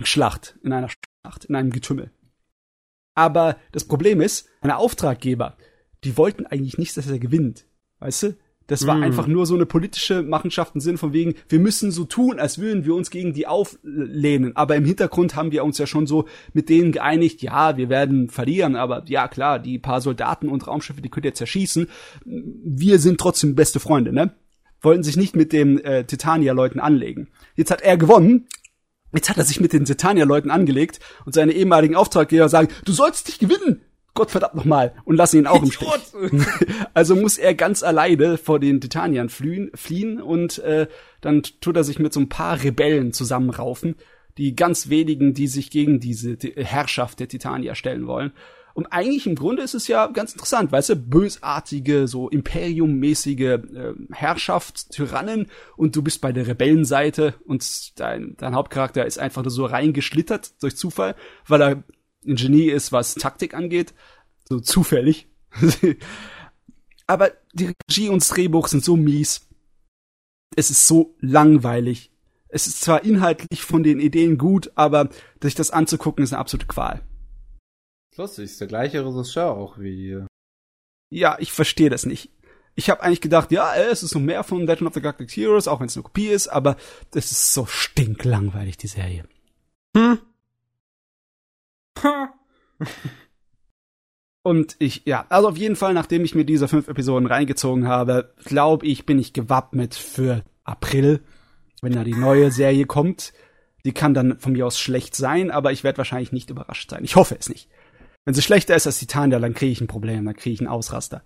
Schlacht, 0.02 0.58
in 0.64 0.72
einer 0.72 0.88
Schlacht, 0.88 1.44
in 1.44 1.54
einem 1.54 1.70
Getümmel. 1.70 2.10
Aber 3.14 3.58
das 3.70 3.84
Problem 3.84 4.20
ist, 4.20 4.48
meine 4.60 4.76
Auftraggeber, 4.76 5.56
die 6.02 6.16
wollten 6.16 6.46
eigentlich 6.46 6.78
nicht, 6.78 6.96
dass 6.96 7.06
er 7.06 7.20
gewinnt. 7.20 7.64
Weißt 8.00 8.22
du? 8.24 8.36
Das 8.68 8.86
war 8.86 8.96
Mm. 8.98 9.02
einfach 9.02 9.26
nur 9.26 9.46
so 9.46 9.54
eine 9.54 9.64
politische 9.64 10.22
Machenschaft 10.22 10.74
im 10.74 10.82
Sinn 10.82 10.98
von 10.98 11.14
wegen, 11.14 11.34
wir 11.48 11.58
müssen 11.58 11.90
so 11.90 12.04
tun, 12.04 12.38
als 12.38 12.58
würden 12.58 12.84
wir 12.84 12.94
uns 12.94 13.10
gegen 13.10 13.32
die 13.32 13.46
auflehnen. 13.46 14.54
Aber 14.56 14.76
im 14.76 14.84
Hintergrund 14.84 15.34
haben 15.36 15.52
wir 15.52 15.64
uns 15.64 15.78
ja 15.78 15.86
schon 15.86 16.06
so 16.06 16.26
mit 16.52 16.68
denen 16.68 16.92
geeinigt, 16.92 17.40
ja, 17.40 17.78
wir 17.78 17.88
werden 17.88 18.28
verlieren, 18.28 18.76
aber 18.76 19.04
ja 19.06 19.26
klar, 19.26 19.58
die 19.58 19.78
paar 19.78 20.02
Soldaten 20.02 20.50
und 20.50 20.66
Raumschiffe, 20.66 21.00
die 21.00 21.08
könnt 21.08 21.24
ihr 21.24 21.32
zerschießen. 21.32 21.88
Wir 22.26 22.98
sind 22.98 23.18
trotzdem 23.18 23.54
beste 23.54 23.80
Freunde, 23.80 24.12
ne? 24.12 24.34
Wollten 24.82 25.02
sich 25.02 25.16
nicht 25.16 25.34
mit 25.34 25.54
den 25.54 25.78
äh, 25.80 26.04
Titania-Leuten 26.04 26.78
anlegen. 26.78 27.28
Jetzt 27.56 27.70
hat 27.70 27.80
er 27.80 27.96
gewonnen, 27.96 28.46
Jetzt 29.14 29.30
hat 29.30 29.38
er 29.38 29.44
sich 29.44 29.58
mit 29.58 29.72
den 29.72 29.86
Titania-Leuten 29.86 30.50
angelegt 30.50 31.00
und 31.24 31.34
seine 31.34 31.52
ehemaligen 31.52 31.96
Auftraggeber 31.96 32.50
sagen, 32.50 32.68
du 32.84 32.92
sollst 32.92 33.28
dich 33.28 33.38
gewinnen. 33.38 33.80
Gott 34.18 34.32
verdammt 34.32 34.56
nochmal. 34.56 34.94
Und 35.04 35.14
lassen 35.14 35.38
ihn 35.38 35.46
auch 35.46 35.62
im 35.62 35.70
Stich. 35.70 35.88
Also 36.92 37.14
muss 37.14 37.38
er 37.38 37.54
ganz 37.54 37.84
alleine 37.84 38.36
vor 38.36 38.58
den 38.58 38.80
Titaniern 38.80 39.28
fliehen, 39.28 39.70
fliehen 39.74 40.20
und 40.20 40.58
äh, 40.58 40.88
dann 41.20 41.44
tut 41.60 41.76
er 41.76 41.84
sich 41.84 42.00
mit 42.00 42.12
so 42.12 42.18
ein 42.18 42.28
paar 42.28 42.60
Rebellen 42.60 43.12
zusammenraufen, 43.12 43.94
die 44.36 44.56
ganz 44.56 44.88
wenigen, 44.88 45.34
die 45.34 45.46
sich 45.46 45.70
gegen 45.70 46.00
diese 46.00 46.36
die 46.36 46.52
Herrschaft 46.56 47.20
der 47.20 47.28
Titanier 47.28 47.76
stellen 47.76 48.08
wollen. 48.08 48.32
Und 48.74 48.86
eigentlich 48.86 49.26
im 49.28 49.36
Grunde 49.36 49.62
ist 49.62 49.74
es 49.74 49.86
ja 49.86 50.08
ganz 50.08 50.32
interessant, 50.32 50.72
weißt 50.72 50.90
du, 50.90 50.96
bösartige, 50.96 52.08
so 52.08 52.28
Imperiummäßige 52.28 53.40
äh, 53.40 53.60
Herrschaft, 54.10 54.90
Tyrannen 54.90 55.46
und 55.76 55.94
du 55.94 56.02
bist 56.02 56.20
bei 56.20 56.32
der 56.32 56.48
Rebellenseite 56.48 57.34
und 57.46 58.00
dein, 58.00 58.34
dein 58.36 58.56
Hauptcharakter 58.56 59.06
ist 59.06 59.18
einfach 59.18 59.44
nur 59.44 59.52
so 59.52 59.64
reingeschlittert 59.64 60.60
durch 60.62 60.76
Zufall, 60.76 61.14
weil 61.46 61.62
er 61.62 61.84
ein 62.28 62.36
Genie 62.36 62.68
ist, 62.68 62.92
was 62.92 63.14
Taktik 63.14 63.54
angeht. 63.54 63.94
So 64.48 64.60
zufällig. 64.60 65.28
Aber 67.06 67.32
die 67.54 67.74
Regie 67.88 68.08
und 68.10 68.22
das 68.22 68.28
Drehbuch 68.28 68.68
sind 68.68 68.84
so 68.84 68.96
mies. 68.96 69.48
Es 70.54 70.70
ist 70.70 70.86
so 70.86 71.16
langweilig. 71.20 72.12
Es 72.48 72.66
ist 72.66 72.80
zwar 72.80 73.04
inhaltlich 73.04 73.62
von 73.62 73.82
den 73.82 74.00
Ideen 74.00 74.38
gut, 74.38 74.72
aber 74.74 75.10
sich 75.42 75.54
das 75.54 75.70
anzugucken 75.70 76.24
ist 76.24 76.32
eine 76.32 76.40
absolute 76.40 76.66
Qual. 76.66 77.02
Lustig, 78.16 78.46
ist 78.46 78.60
der 78.60 78.68
gleiche 78.68 79.04
Regisseur 79.04 79.52
auch 79.52 79.78
wie. 79.78 80.24
Ja, 81.10 81.36
ich 81.38 81.52
verstehe 81.52 81.90
das 81.90 82.06
nicht. 82.06 82.30
Ich 82.74 82.90
habe 82.90 83.02
eigentlich 83.02 83.20
gedacht, 83.20 83.52
ja, 83.52 83.74
äh, 83.74 83.90
es 83.90 84.02
ist 84.02 84.14
noch 84.14 84.20
mehr 84.20 84.44
von 84.44 84.66
Legend 84.66 84.88
of 84.88 84.94
the 84.94 85.00
Galactic 85.00 85.30
Heroes, 85.36 85.68
auch 85.68 85.80
wenn 85.80 85.86
es 85.86 85.96
eine 85.96 86.04
Kopie 86.04 86.28
ist, 86.28 86.48
aber 86.48 86.76
das 87.10 87.30
ist 87.32 87.52
so 87.52 87.66
stinklangweilig, 87.66 88.76
die 88.76 88.86
Serie. 88.86 89.24
Hm? 89.96 90.18
Und 94.42 94.76
ich, 94.78 95.02
ja, 95.04 95.26
also 95.28 95.48
auf 95.48 95.58
jeden 95.58 95.76
Fall, 95.76 95.92
nachdem 95.92 96.24
ich 96.24 96.34
mir 96.34 96.44
diese 96.44 96.68
fünf 96.68 96.88
Episoden 96.88 97.26
reingezogen 97.26 97.86
habe, 97.86 98.32
glaube 98.44 98.86
ich, 98.86 99.04
bin 99.04 99.18
ich 99.18 99.32
gewappnet 99.32 99.94
für 99.94 100.42
April, 100.64 101.20
wenn 101.82 101.92
da 101.92 102.04
die 102.04 102.14
neue 102.14 102.50
Serie 102.50 102.86
kommt. 102.86 103.32
Die 103.84 103.92
kann 103.92 104.14
dann 104.14 104.38
von 104.38 104.52
mir 104.52 104.66
aus 104.66 104.78
schlecht 104.78 105.14
sein, 105.14 105.50
aber 105.50 105.72
ich 105.72 105.84
werde 105.84 105.98
wahrscheinlich 105.98 106.32
nicht 106.32 106.50
überrascht 106.50 106.90
sein. 106.90 107.04
Ich 107.04 107.16
hoffe 107.16 107.36
es 107.38 107.48
nicht. 107.48 107.68
Wenn 108.24 108.34
sie 108.34 108.42
schlechter 108.42 108.74
ist 108.74 108.86
als 108.86 108.98
Titania, 108.98 109.38
dann 109.38 109.54
kriege 109.54 109.72
ich 109.72 109.80
ein 109.80 109.86
Problem, 109.86 110.24
dann 110.24 110.36
kriege 110.36 110.54
ich 110.54 110.60
einen 110.60 110.68
Ausraster. 110.68 111.22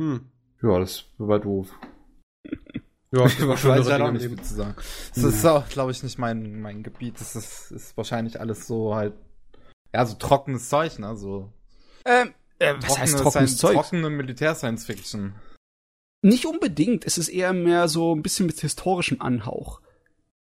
Hm. 0.00 0.30
Ja, 0.62 0.78
das 0.78 1.06
war 1.18 1.38
doof. 1.38 1.68
Ja, 3.10 3.26
Ich 3.26 3.40
war 3.40 3.48
weiß 3.48 3.60
schon 3.60 3.70
leider 3.70 4.06
auch 4.06 4.12
nicht 4.12 4.44
zu 4.44 4.54
sagen. 4.54 4.74
Das 5.14 5.24
ist 5.24 5.44
auch, 5.44 5.68
glaube 5.68 5.90
ich, 5.90 6.02
nicht 6.02 6.18
mein, 6.18 6.60
mein 6.60 6.82
Gebiet. 6.82 7.20
Das 7.20 7.36
ist, 7.36 7.70
ist 7.70 7.96
wahrscheinlich 7.96 8.40
alles 8.40 8.66
so 8.66 8.94
halt, 8.94 9.14
ja, 9.94 10.04
so 10.04 10.14
trockenes 10.14 10.68
Zeug, 10.68 10.98
ne, 10.98 11.16
so. 11.16 11.52
Ähm, 12.04 12.34
äh, 12.58 12.74
was 12.80 12.98
heißt 12.98 13.18
trockenes 13.18 13.56
Zeug? 13.56 13.74
Trockene 13.74 14.10
Militär-Science-Fiction. 14.10 15.34
Nicht 16.22 16.46
unbedingt. 16.46 17.06
Es 17.06 17.16
ist 17.16 17.28
eher 17.28 17.52
mehr 17.52 17.88
so 17.88 18.14
ein 18.14 18.22
bisschen 18.22 18.46
mit 18.46 18.60
historischem 18.60 19.20
Anhauch. 19.20 19.80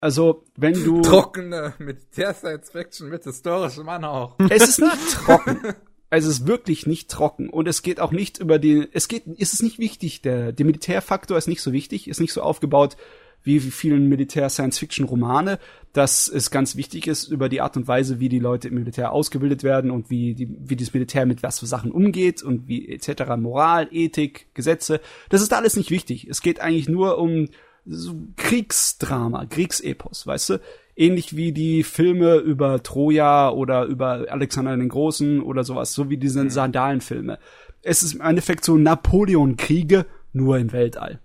Also, 0.00 0.44
wenn 0.56 0.74
du. 0.74 1.00
Trockene 1.02 1.74
Militär-Science-Fiction 1.78 3.08
mit 3.08 3.24
historischem 3.24 3.88
Anhauch. 3.88 4.36
Es 4.50 4.68
ist 4.68 4.80
nicht 4.80 5.10
trocken. 5.12 5.74
Also 6.08 6.28
es 6.28 6.40
ist 6.40 6.46
wirklich 6.46 6.86
nicht 6.86 7.10
trocken 7.10 7.50
und 7.50 7.66
es 7.66 7.82
geht 7.82 8.00
auch 8.00 8.12
nicht 8.12 8.38
über 8.38 8.58
die 8.58 8.86
es 8.92 9.08
geht 9.08 9.24
es 9.38 9.52
ist 9.52 9.62
nicht 9.62 9.78
wichtig. 9.78 10.22
Der 10.22 10.52
der 10.52 10.66
Militärfaktor 10.66 11.36
ist 11.36 11.48
nicht 11.48 11.62
so 11.62 11.72
wichtig 11.72 12.08
ist 12.08 12.20
nicht 12.20 12.32
so 12.32 12.42
aufgebaut 12.42 12.96
wie 13.42 13.60
vielen 13.60 14.08
Militär 14.08 14.48
Science 14.48 14.78
Fiction 14.78 15.06
Romane 15.06 15.58
dass 15.92 16.28
es 16.28 16.50
ganz 16.50 16.76
wichtig 16.76 17.06
ist 17.06 17.28
über 17.28 17.48
die 17.48 17.60
Art 17.60 17.76
und 17.76 17.88
Weise 17.88 18.20
wie 18.20 18.28
die 18.28 18.38
Leute 18.38 18.68
im 18.68 18.74
Militär 18.74 19.12
ausgebildet 19.12 19.62
werden 19.64 19.90
und 19.90 20.10
wie 20.10 20.34
die 20.34 20.48
wie 20.60 20.76
das 20.76 20.94
Militär 20.94 21.26
mit 21.26 21.42
was 21.42 21.58
für 21.58 21.66
Sachen 21.66 21.90
umgeht 21.90 22.42
und 22.42 22.68
wie 22.68 22.88
etc 22.88 23.36
Moral 23.36 23.88
Ethik 23.90 24.46
Gesetze. 24.54 25.00
Das 25.28 25.42
ist 25.42 25.52
alles 25.52 25.76
nicht 25.76 25.90
wichtig. 25.90 26.28
Es 26.28 26.40
geht 26.40 26.60
eigentlich 26.60 26.88
nur 26.88 27.18
um 27.18 27.48
so 27.86 28.14
Kriegsdrama 28.36 29.46
Kriegsepos 29.46 30.26
weißt 30.26 30.50
du 30.50 30.60
ähnlich 30.96 31.36
wie 31.36 31.52
die 31.52 31.82
Filme 31.82 32.36
über 32.36 32.82
Troja 32.82 33.50
oder 33.50 33.84
über 33.84 34.26
Alexander 34.28 34.76
den 34.76 34.88
Großen 34.88 35.42
oder 35.42 35.62
sowas, 35.62 35.92
so 35.92 36.10
wie 36.10 36.16
diese 36.16 36.48
Sandalenfilme. 36.48 37.38
Es 37.82 38.02
ist 38.02 38.14
im 38.14 38.20
Endeffekt 38.22 38.64
so 38.64 38.76
Napoleon-Kriege, 38.76 40.06
nur 40.32 40.58
im 40.58 40.72
Weltall. 40.72 41.20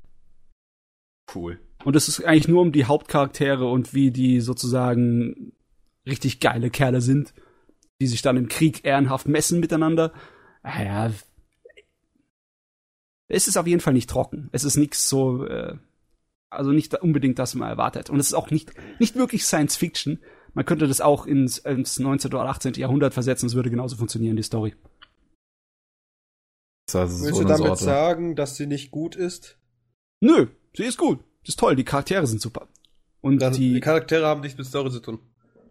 Cool. 1.34 1.60
Und 1.84 1.96
es 1.96 2.08
ist 2.08 2.24
eigentlich 2.24 2.48
nur 2.48 2.62
um 2.62 2.72
die 2.72 2.86
Hauptcharaktere 2.86 3.68
und 3.68 3.94
wie 3.94 4.12
die 4.12 4.42
sozusagen 4.42 5.54
richtig 6.06 6.40
geile 6.40 6.70
Kerle 6.70 7.02
sind, 7.02 7.34
die 8.00 8.08
sich 8.08 8.22
dann 8.22 8.38
im 8.38 8.50
Krieg 8.50 8.86
ehrenhaft 8.86 9.28
messen 9.28 9.60
miteinander. 9.60 10.12
Naja, 10.64 11.12
es 13.28 13.48
ist 13.48 13.58
auf 13.58 13.68
jeden 13.68 13.82
Fall 13.82 13.94
nicht 13.94 14.10
trocken. 14.10 14.50
Es 14.52 14.64
ist 14.64 14.76
nix 14.76 15.08
so, 15.08 15.46
äh, 15.46 15.78
also 16.52 16.72
nicht 16.72 16.94
unbedingt 17.02 17.40
das, 17.40 17.52
was 17.52 17.60
man 17.60 17.70
erwartet. 17.70 18.10
Und 18.10 18.20
es 18.20 18.28
ist 18.28 18.34
auch 18.34 18.52
nicht, 18.52 18.74
nicht 19.00 19.16
wirklich 19.16 19.46
Science 19.46 19.78
Fiction. 19.78 20.20
Man 20.54 20.66
könnte 20.66 20.88
das 20.88 21.02
auch 21.02 21.26
ins, 21.26 21.60
ins 21.60 21.98
19. 21.98 22.34
oder 22.34 22.46
18. 22.46 22.74
Jahrhundert 22.74 23.14
versetzen, 23.14 23.48
es 23.48 23.56
würde 23.56 23.70
genauso 23.70 23.96
funktionieren, 23.96 24.36
die 24.36 24.44
Story. 24.44 24.76
Also 26.94 27.24
Willst 27.24 27.36
so 27.36 27.44
du 27.44 27.48
damit 27.48 27.68
Sorte. 27.68 27.84
sagen, 27.86 28.36
dass 28.36 28.58
sie 28.58 28.68
nicht 28.68 28.92
gut 28.92 29.16
ist? 29.16 29.58
Nö, 30.20 30.48
sie 30.76 30.84
ist 30.84 30.98
gut. 30.98 31.20
Sie 31.44 31.50
ist 31.50 31.60
toll, 31.60 31.76
die 31.76 31.86
Charaktere 31.86 32.28
sind 32.28 32.42
super. 32.42 32.68
Und 33.22 33.42
also, 33.42 33.58
die, 33.58 33.74
die, 33.74 33.80
Charaktere 33.80 34.26
haben 34.26 34.42
nichts 34.42 34.58
mit 34.58 34.68
Story 34.68 34.92
zu 34.92 35.00
tun. 35.00 35.20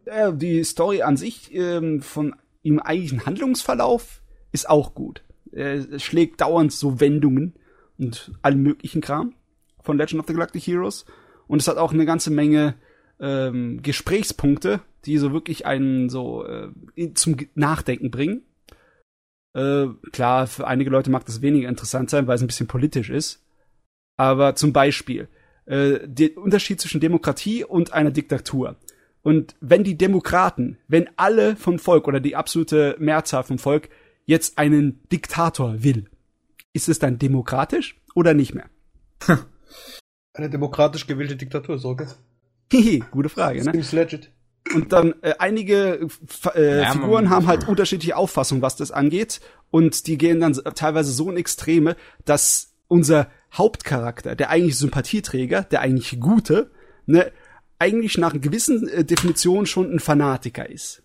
Äh, 0.07 0.33
die 0.33 0.65
Story 0.65 1.03
an 1.03 1.19
sich 1.19 1.55
ähm, 1.55 2.01
von 2.01 2.35
im 2.63 2.81
eigentlichen 2.81 3.27
Handlungsverlauf 3.27 4.23
ist 4.51 4.69
auch 4.69 4.95
gut. 4.95 5.23
Er 5.53 5.99
schlägt 5.99 6.41
dauernd 6.41 6.73
so 6.73 7.01
Wendungen 7.01 7.55
und 7.99 8.33
allen 8.41 8.63
möglichen 8.63 9.01
Kram 9.01 9.35
von 9.91 9.99
Legend 9.99 10.21
of 10.21 10.27
the 10.29 10.35
Galactic 10.35 10.63
Heroes. 10.63 11.05
Und 11.49 11.61
es 11.61 11.67
hat 11.67 11.77
auch 11.77 11.93
eine 11.93 12.07
ganze 12.07 12.31
Menge 12.31 12.77
ähm, 13.19 13.83
Gesprächspunkte, 13.83 14.81
die 15.05 15.19
so 15.19 15.33
wirklich 15.33 15.67
einen 15.67 16.09
so 16.09 16.47
äh, 16.47 17.13
zum 17.15 17.37
Nachdenken 17.57 18.13
bringen. 18.13 18.43
Äh, 19.53 19.89
klar, 20.13 20.47
für 20.47 20.69
einige 20.69 20.91
Leute 20.91 21.11
mag 21.11 21.27
das 21.27 21.43
weniger 21.43 21.69
interessant 21.69 22.09
sein, 22.09 22.29
weil 22.29 22.37
es 22.37 22.41
ein 22.41 22.47
bisschen 22.47 22.69
politisch 22.69 23.11
ist. 23.11 23.45
Aber 24.17 24.55
zum 24.55 24.73
Beispiel, 24.73 25.29
äh, 25.67 25.99
der 26.07 26.37
Unterschied 26.39 26.81
zwischen 26.81 27.01
Demokratie 27.01 27.65
und 27.65 27.93
einer 27.93 28.13
Diktatur. 28.13 28.77
Und 29.23 29.57
wenn 29.61 29.83
die 29.83 29.99
Demokraten, 29.99 30.79
wenn 30.87 31.11
alle 31.17 31.57
vom 31.57 31.81
Volk 31.81 32.07
oder 32.07 32.21
die 32.21 32.37
absolute 32.37 32.95
Mehrzahl 33.01 33.43
vom 33.43 33.59
Volk 33.59 33.89
jetzt 34.25 34.57
einen 34.57 35.01
Diktator 35.11 35.83
will, 35.83 36.09
ist 36.73 36.89
es 36.89 37.01
dann 37.01 37.19
demokratisch 37.19 38.01
oder 38.15 38.35
nicht 38.35 38.55
mehr? 38.55 38.71
Eine 40.35 40.51
demokratisch 40.51 41.07
gewählte 41.07 41.37
Diktatur, 41.37 41.79
Sorge. 41.79 42.09
Hihi, 42.73 43.05
gute 43.11 43.29
Frage, 43.29 43.65
ne? 43.65 43.73
Seems 43.73 43.93
legit. 43.93 44.31
Und 44.75 44.93
dann 44.93 45.15
äh, 45.23 45.35
einige 45.39 46.07
äh, 46.55 46.83
ja, 46.83 46.93
Figuren 46.93 47.31
haben 47.31 47.47
halt 47.47 47.67
unterschiedliche 47.67 48.17
Auffassungen, 48.17 48.63
was 48.63 48.77
das 48.77 48.91
angeht. 48.93 49.41
Und 49.71 50.07
die 50.07 50.19
gehen 50.19 50.41
dann 50.41 50.53
teilweise 50.53 51.13
so 51.13 51.31
in 51.31 51.37
Extreme, 51.37 51.97
dass 52.25 52.75
unser 52.87 53.29
Hauptcharakter, 53.53 54.37
der 54.37 54.51
eigentlich 54.51 54.79
Sympathieträger, 54.79 55.63
der 55.63 55.81
eigentlich 55.81 56.21
Gute, 56.21 56.71
ne, 57.07 57.33
eigentlich 57.79 58.19
nach 58.19 58.33
einer 58.33 58.41
gewissen 58.41 58.89
äh, 58.89 59.05
Definition 59.05 59.67
schon 59.67 59.93
ein 59.93 60.01
Fanatiker 60.01 60.69
ist. 60.69 61.03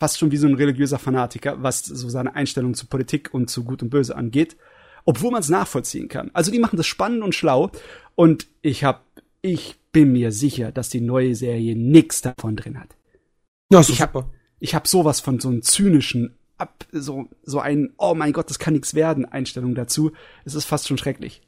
Fast 0.00 0.18
schon 0.18 0.32
wie 0.32 0.36
so 0.36 0.48
ein 0.48 0.54
religiöser 0.54 0.98
Fanatiker, 0.98 1.62
was 1.62 1.84
so 1.84 2.08
seine 2.08 2.34
Einstellung 2.34 2.74
zu 2.74 2.86
Politik 2.86 3.32
und 3.32 3.48
zu 3.48 3.64
Gut 3.64 3.82
und 3.82 3.90
Böse 3.90 4.16
angeht. 4.16 4.56
Obwohl 5.04 5.32
man 5.32 5.40
es 5.40 5.48
nachvollziehen 5.48 6.08
kann. 6.08 6.30
Also 6.32 6.50
die 6.50 6.58
machen 6.58 6.76
das 6.76 6.86
spannend 6.86 7.22
und 7.22 7.34
schlau. 7.34 7.70
Und 8.14 8.46
ich 8.60 8.84
hab, 8.84 9.04
ich 9.40 9.76
bin 9.92 10.12
mir 10.12 10.32
sicher, 10.32 10.72
dass 10.72 10.88
die 10.88 11.00
neue 11.00 11.34
Serie 11.34 11.76
nix 11.76 12.22
davon 12.22 12.56
drin 12.56 12.78
hat. 12.78 12.96
Ja, 13.70 13.80
ich 13.80 14.00
hab, 14.00 14.30
ich 14.58 14.74
hab 14.74 14.86
sowas 14.86 15.20
von 15.20 15.40
so 15.40 15.48
einem 15.48 15.62
zynischen, 15.62 16.36
ab, 16.58 16.86
so, 16.92 17.28
so 17.42 17.60
ein, 17.60 17.92
oh 17.98 18.14
mein 18.14 18.32
Gott, 18.32 18.50
das 18.50 18.58
kann 18.58 18.74
nix 18.74 18.94
werden, 18.94 19.24
Einstellung 19.24 19.74
dazu. 19.74 20.12
Es 20.44 20.54
ist 20.54 20.64
fast 20.64 20.88
schon 20.88 20.98
schrecklich. 20.98 21.42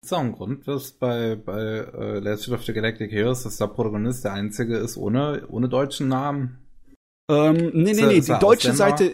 Das 0.00 0.12
ist 0.12 0.12
auch 0.12 0.20
ein 0.20 0.32
Grund, 0.32 0.68
dass 0.68 0.92
bei, 0.92 1.36
bei 1.36 1.60
äh, 1.60 2.18
Legend 2.18 2.50
of 2.50 2.64
the 2.64 2.72
Galactic 2.72 3.10
Heroes, 3.10 3.42
dass 3.42 3.56
der 3.56 3.66
Protagonist 3.66 4.24
der 4.24 4.32
einzige 4.32 4.76
ist 4.76 4.96
ohne, 4.96 5.46
ohne 5.48 5.68
deutschen 5.68 6.08
Namen. 6.08 6.65
Ähm, 7.28 7.70
nee, 7.74 7.92
nee, 7.92 8.06
nee, 8.06 8.20
die 8.20 8.38
deutsche 8.38 8.72
Seite, 8.72 9.10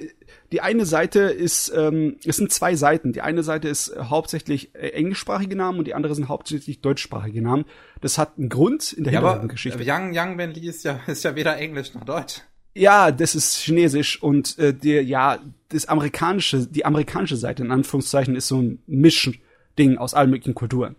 die 0.53 0.61
eine 0.61 0.85
Seite 0.85 1.21
ist, 1.21 1.73
ähm, 1.75 2.17
es 2.27 2.37
sind 2.37 2.53
zwei 2.53 2.77
Seiten. 2.77 3.13
Die 3.15 3.23
eine 3.23 3.43
Seite 3.43 3.69
ist 3.69 3.95
hauptsächlich 3.97 4.75
äh, 4.75 4.91
englischsprachige 4.91 5.57
Namen 5.57 5.79
und 5.79 5.87
die 5.87 5.95
andere 5.95 6.15
sind 6.15 6.29
hauptsächlich 6.29 6.83
deutschsprachige 6.83 7.41
Namen. 7.41 7.65
Das 8.03 8.19
hat 8.19 8.37
einen 8.37 8.51
Grund 8.51 8.93
in 8.93 9.05
der 9.05 9.15
ja, 9.15 9.21
Hintergrundgeschichte. 9.21 9.83
Yang, 9.83 10.13
Yang 10.13 10.39
Wenli 10.39 10.69
ist 10.69 10.85
ja, 10.85 11.01
ist 11.07 11.25
ja 11.25 11.35
weder 11.35 11.57
Englisch 11.57 11.95
noch 11.95 12.05
Deutsch. 12.05 12.43
Ja, 12.75 13.11
das 13.13 13.35
ist 13.35 13.57
Chinesisch 13.57 14.23
und 14.23 14.59
äh, 14.59 14.75
der, 14.75 15.05
ja, 15.05 15.39
das 15.69 15.87
amerikanische, 15.87 16.67
die 16.67 16.85
amerikanische 16.85 17.37
Seite 17.37 17.63
in 17.63 17.71
Anführungszeichen 17.71 18.37
ist 18.37 18.49
so 18.49 18.61
ein 18.61 18.83
Mischding 18.87 19.99
aus 19.99 20.15
allen 20.15 20.31
möglichen 20.31 20.55
Kulturen. 20.55 20.97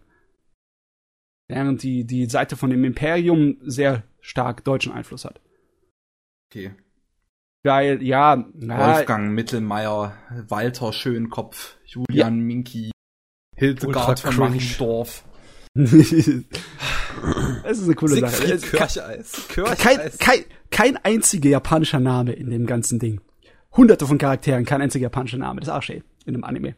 Während 1.48 1.84
die, 1.84 2.06
die 2.06 2.26
Seite 2.26 2.58
von 2.58 2.70
dem 2.70 2.84
Imperium 2.84 3.58
sehr 3.64 4.04
stark 4.22 4.64
deutschen 4.64 4.92
Einfluss 4.92 5.26
hat. 5.26 5.42
Okay. 6.50 6.72
Geil, 7.64 8.04
ja. 8.04 8.46
Wolfgang 8.54 9.34
Mittelmeier, 9.34 10.14
Walter 10.50 10.92
Schönkopf, 10.92 11.78
Julian 11.86 12.38
ja. 12.38 12.44
Minky, 12.44 12.92
Hildegard 13.56 14.20
von 14.20 14.36
Mariendorf. 14.36 15.24
das 15.74 15.94
ist 15.94 16.46
eine 17.86 17.96
coole 17.96 18.16
Siegfried 18.16 18.60
Sache. 18.60 18.78
Kircheis. 18.78 19.48
Kein, 19.80 20.12
kein, 20.20 20.46
kein 20.72 20.98
einziger 20.98 21.50
japanischer 21.50 22.02
Name 22.02 22.34
in 22.34 22.50
dem 22.50 22.66
ganzen 22.66 23.00
Ding. 23.00 23.22
Hunderte 23.76 24.06
von 24.06 24.18
Charakteren, 24.18 24.66
kein 24.66 24.82
einziger 24.82 25.04
japanischer 25.04 25.38
Name. 25.38 25.62
Das 25.62 25.76
ist 25.76 25.86
schön 25.86 26.04
in 26.26 26.36
einem 26.36 26.44
Anime. 26.44 26.76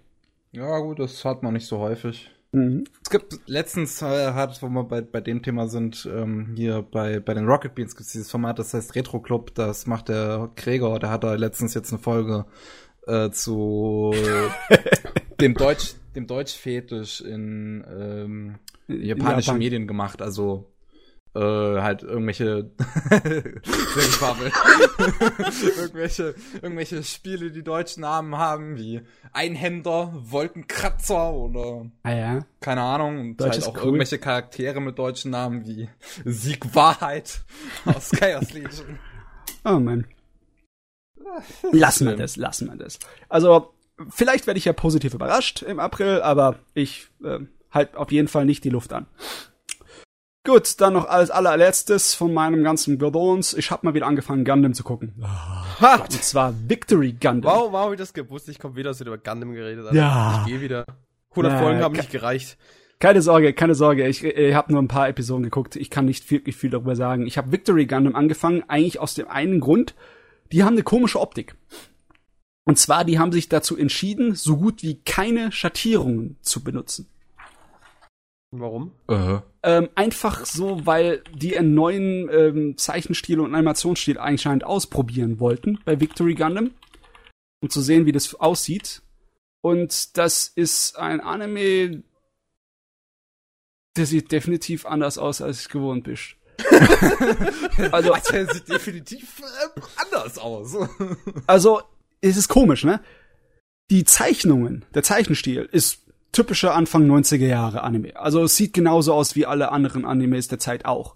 Ja, 0.51 0.79
gut, 0.79 0.99
das 0.99 1.25
hat 1.25 1.41
man 1.41 1.53
nicht 1.53 1.65
so 1.65 1.79
häufig. 1.79 2.31
Mhm. 2.55 2.85
Es 3.03 3.09
gibt 3.09 3.37
letztens 3.47 4.01
äh, 4.01 4.31
hat, 4.31 4.61
wo 4.61 4.69
wir 4.69 4.85
bei, 4.85 5.01
bei 5.01 5.19
dem 5.19 5.43
Thema 5.43 5.67
sind, 5.67 6.09
ähm, 6.09 6.53
hier 6.55 6.83
bei, 6.83 7.19
bei 7.19 7.33
den 7.33 7.45
Rocket 7.45 7.75
Beans 7.75 7.95
gibt 7.95 8.07
es 8.07 8.13
dieses 8.13 8.31
Format, 8.31 8.59
das 8.59 8.73
heißt 8.73 8.95
Retro 8.95 9.19
Club, 9.19 9.53
das 9.55 9.87
macht 9.87 10.07
der 10.07 10.49
Gregor, 10.55 10.99
der 10.99 11.09
hat 11.09 11.25
da 11.25 11.33
letztens 11.35 11.73
jetzt 11.73 11.91
eine 11.91 12.01
Folge 12.01 12.45
äh, 13.07 13.29
zu 13.29 14.13
dem 15.41 15.53
Deutsch, 15.53 15.95
dem 16.15 16.27
Deutsch-Fetisch 16.27 17.19
in 17.19 17.83
ähm, 17.89 18.55
japanischen 18.87 19.47
Japan. 19.47 19.57
Medien 19.57 19.85
gemacht, 19.85 20.21
also 20.21 20.71
äh, 21.35 21.81
halt 21.81 22.01
irgendwelche 22.03 22.71
irgendwelche 25.77 26.35
irgendwelche 26.61 27.03
Spiele, 27.03 27.51
die 27.51 27.63
deutschen 27.63 28.01
Namen 28.01 28.37
haben, 28.37 28.77
wie 28.77 29.01
Einhänder, 29.33 30.13
Wolkenkratzer 30.15 31.33
oder 31.33 31.91
ah, 32.03 32.13
ja. 32.13 32.45
keine 32.61 32.81
Ahnung, 32.81 33.19
und 33.19 33.37
Deutsch 33.37 33.53
halt 33.53 33.67
auch 33.67 33.75
cool. 33.75 33.83
irgendwelche 33.83 34.17
Charaktere 34.17 34.79
mit 34.79 34.97
deutschen 34.97 35.31
Namen 35.31 35.65
wie 35.65 35.89
Sieg 36.23 36.73
Wahrheit 36.73 37.41
aus 37.85 38.11
Chaos 38.17 38.53
Legion. 38.53 38.99
Oh 39.65 39.79
man. 39.79 40.07
Lassen 41.71 42.07
wir 42.07 42.15
das, 42.15 42.37
lassen 42.37 42.67
wir 42.67 42.77
das. 42.77 42.99
Also, 43.29 43.73
vielleicht 44.09 44.47
werde 44.47 44.57
ich 44.59 44.65
ja 44.65 44.73
positiv 44.73 45.13
überrascht 45.13 45.63
im 45.63 45.79
April, 45.79 46.21
aber 46.21 46.59
ich 46.75 47.07
äh, 47.23 47.39
halt 47.71 47.95
auf 47.95 48.11
jeden 48.11 48.27
Fall 48.27 48.45
nicht 48.45 48.63
die 48.63 48.69
Luft 48.69 48.93
an. 48.93 49.07
Gut, 50.45 50.79
dann 50.79 50.93
noch 50.93 51.09
als 51.09 51.31
allerletztes 51.31 52.13
von 52.13 52.31
meinem 52.31 52.63
ganzen 52.63 52.99
Gedons. 52.99 53.55
Ich 53.55 53.71
habe 53.71 53.83
mal 53.83 53.95
wieder 53.95 54.05
angefangen, 54.05 54.45
Gundam 54.45 54.75
zu 54.75 54.83
gucken. 54.83 55.13
Oh, 55.81 55.85
und 55.99 56.23
zwar 56.23 56.53
Victory 56.67 57.13
Gundam. 57.13 57.51
Wow, 57.51 57.71
wow, 57.71 57.91
ich 57.91 57.97
das 57.97 58.13
gewusst. 58.13 58.47
Ich 58.47 58.59
komme 58.59 58.75
wieder, 58.75 58.91
dass 58.91 58.99
wir 58.99 59.07
über 59.07 59.17
Gundam 59.17 59.53
geredet 59.53 59.87
haben. 59.87 59.97
Ja. 59.97 60.43
Ich 60.45 60.51
gehe 60.51 60.61
wieder. 60.61 60.85
100 61.31 61.51
Na, 61.51 61.59
Folgen 61.59 61.81
haben 61.81 61.95
nicht 61.95 62.11
gereicht. 62.11 62.57
Keine 62.99 63.23
Sorge, 63.23 63.53
keine 63.53 63.73
Sorge. 63.73 64.07
Ich, 64.07 64.23
ich 64.23 64.53
habe 64.53 64.71
nur 64.71 64.81
ein 64.83 64.87
paar 64.87 65.09
Episoden 65.09 65.43
geguckt. 65.43 65.75
Ich 65.75 65.89
kann 65.89 66.05
nicht 66.05 66.29
wirklich 66.29 66.55
viel 66.55 66.69
darüber 66.69 66.95
sagen. 66.95 67.25
Ich 67.25 67.39
habe 67.39 67.51
Victory 67.51 67.87
Gundam 67.87 68.15
angefangen, 68.15 68.63
eigentlich 68.67 68.99
aus 68.99 69.15
dem 69.15 69.27
einen 69.27 69.59
Grund. 69.59 69.95
Die 70.51 70.63
haben 70.63 70.73
eine 70.73 70.83
komische 70.83 71.19
Optik. 71.19 71.55
Und 72.65 72.77
zwar, 72.77 73.03
die 73.03 73.17
haben 73.17 73.31
sich 73.31 73.49
dazu 73.49 73.75
entschieden, 73.75 74.35
so 74.35 74.57
gut 74.57 74.83
wie 74.83 75.01
keine 75.01 75.51
Schattierungen 75.51 76.37
zu 76.41 76.63
benutzen. 76.63 77.07
Warum? 78.51 78.93
Uh 79.09 79.13
-huh. 79.13 79.43
ähm, 79.63 79.89
einfach 79.95 80.45
so, 80.45 80.85
weil 80.85 81.23
die 81.33 81.57
einen 81.57 81.73
neuen 81.73 82.29
ähm, 82.31 82.77
Zeichenstil 82.77 83.39
und 83.39 83.53
Animationsstil 83.53 84.17
anscheinend 84.17 84.63
ausprobieren 84.63 85.39
wollten 85.39 85.79
bei 85.83 85.99
Victory 85.99 86.35
Gundam, 86.35 86.71
um 87.61 87.69
zu 87.69 87.81
sehen, 87.81 88.05
wie 88.05 88.11
das 88.11 88.35
aussieht. 88.35 89.01
Und 89.61 90.17
das 90.17 90.47
ist 90.47 90.97
ein 90.97 91.21
Anime, 91.21 92.03
der 93.97 94.05
sieht 94.05 94.31
definitiv 94.31 94.85
anders 94.85 95.17
aus, 95.17 95.41
als 95.41 95.61
ich 95.61 95.69
gewohnt 95.69 96.03
bin. 96.03 96.17
also, 97.91 98.13
also, 98.13 98.33
er 98.33 98.53
sieht 98.53 98.69
definitiv 98.69 99.39
äh, 99.39 99.81
anders 99.97 100.37
aus. 100.37 100.77
also, 101.47 101.81
es 102.21 102.37
ist 102.37 102.47
komisch, 102.47 102.83
ne? 102.83 103.01
Die 103.91 104.03
Zeichnungen, 104.03 104.85
der 104.93 105.03
Zeichenstil 105.03 105.67
ist 105.71 106.04
typischer 106.35 106.75
Anfang 106.75 107.09
90er 107.09 107.47
Jahre 107.47 107.83
Anime. 107.83 108.15
Also 108.17 108.43
es 108.43 108.57
sieht 108.57 108.73
genauso 108.73 109.13
aus 109.13 109.35
wie 109.35 109.45
alle 109.45 109.71
anderen 109.71 110.05
Animes 110.05 110.47
der 110.47 110.59
Zeit 110.59 110.85
auch. 110.85 111.15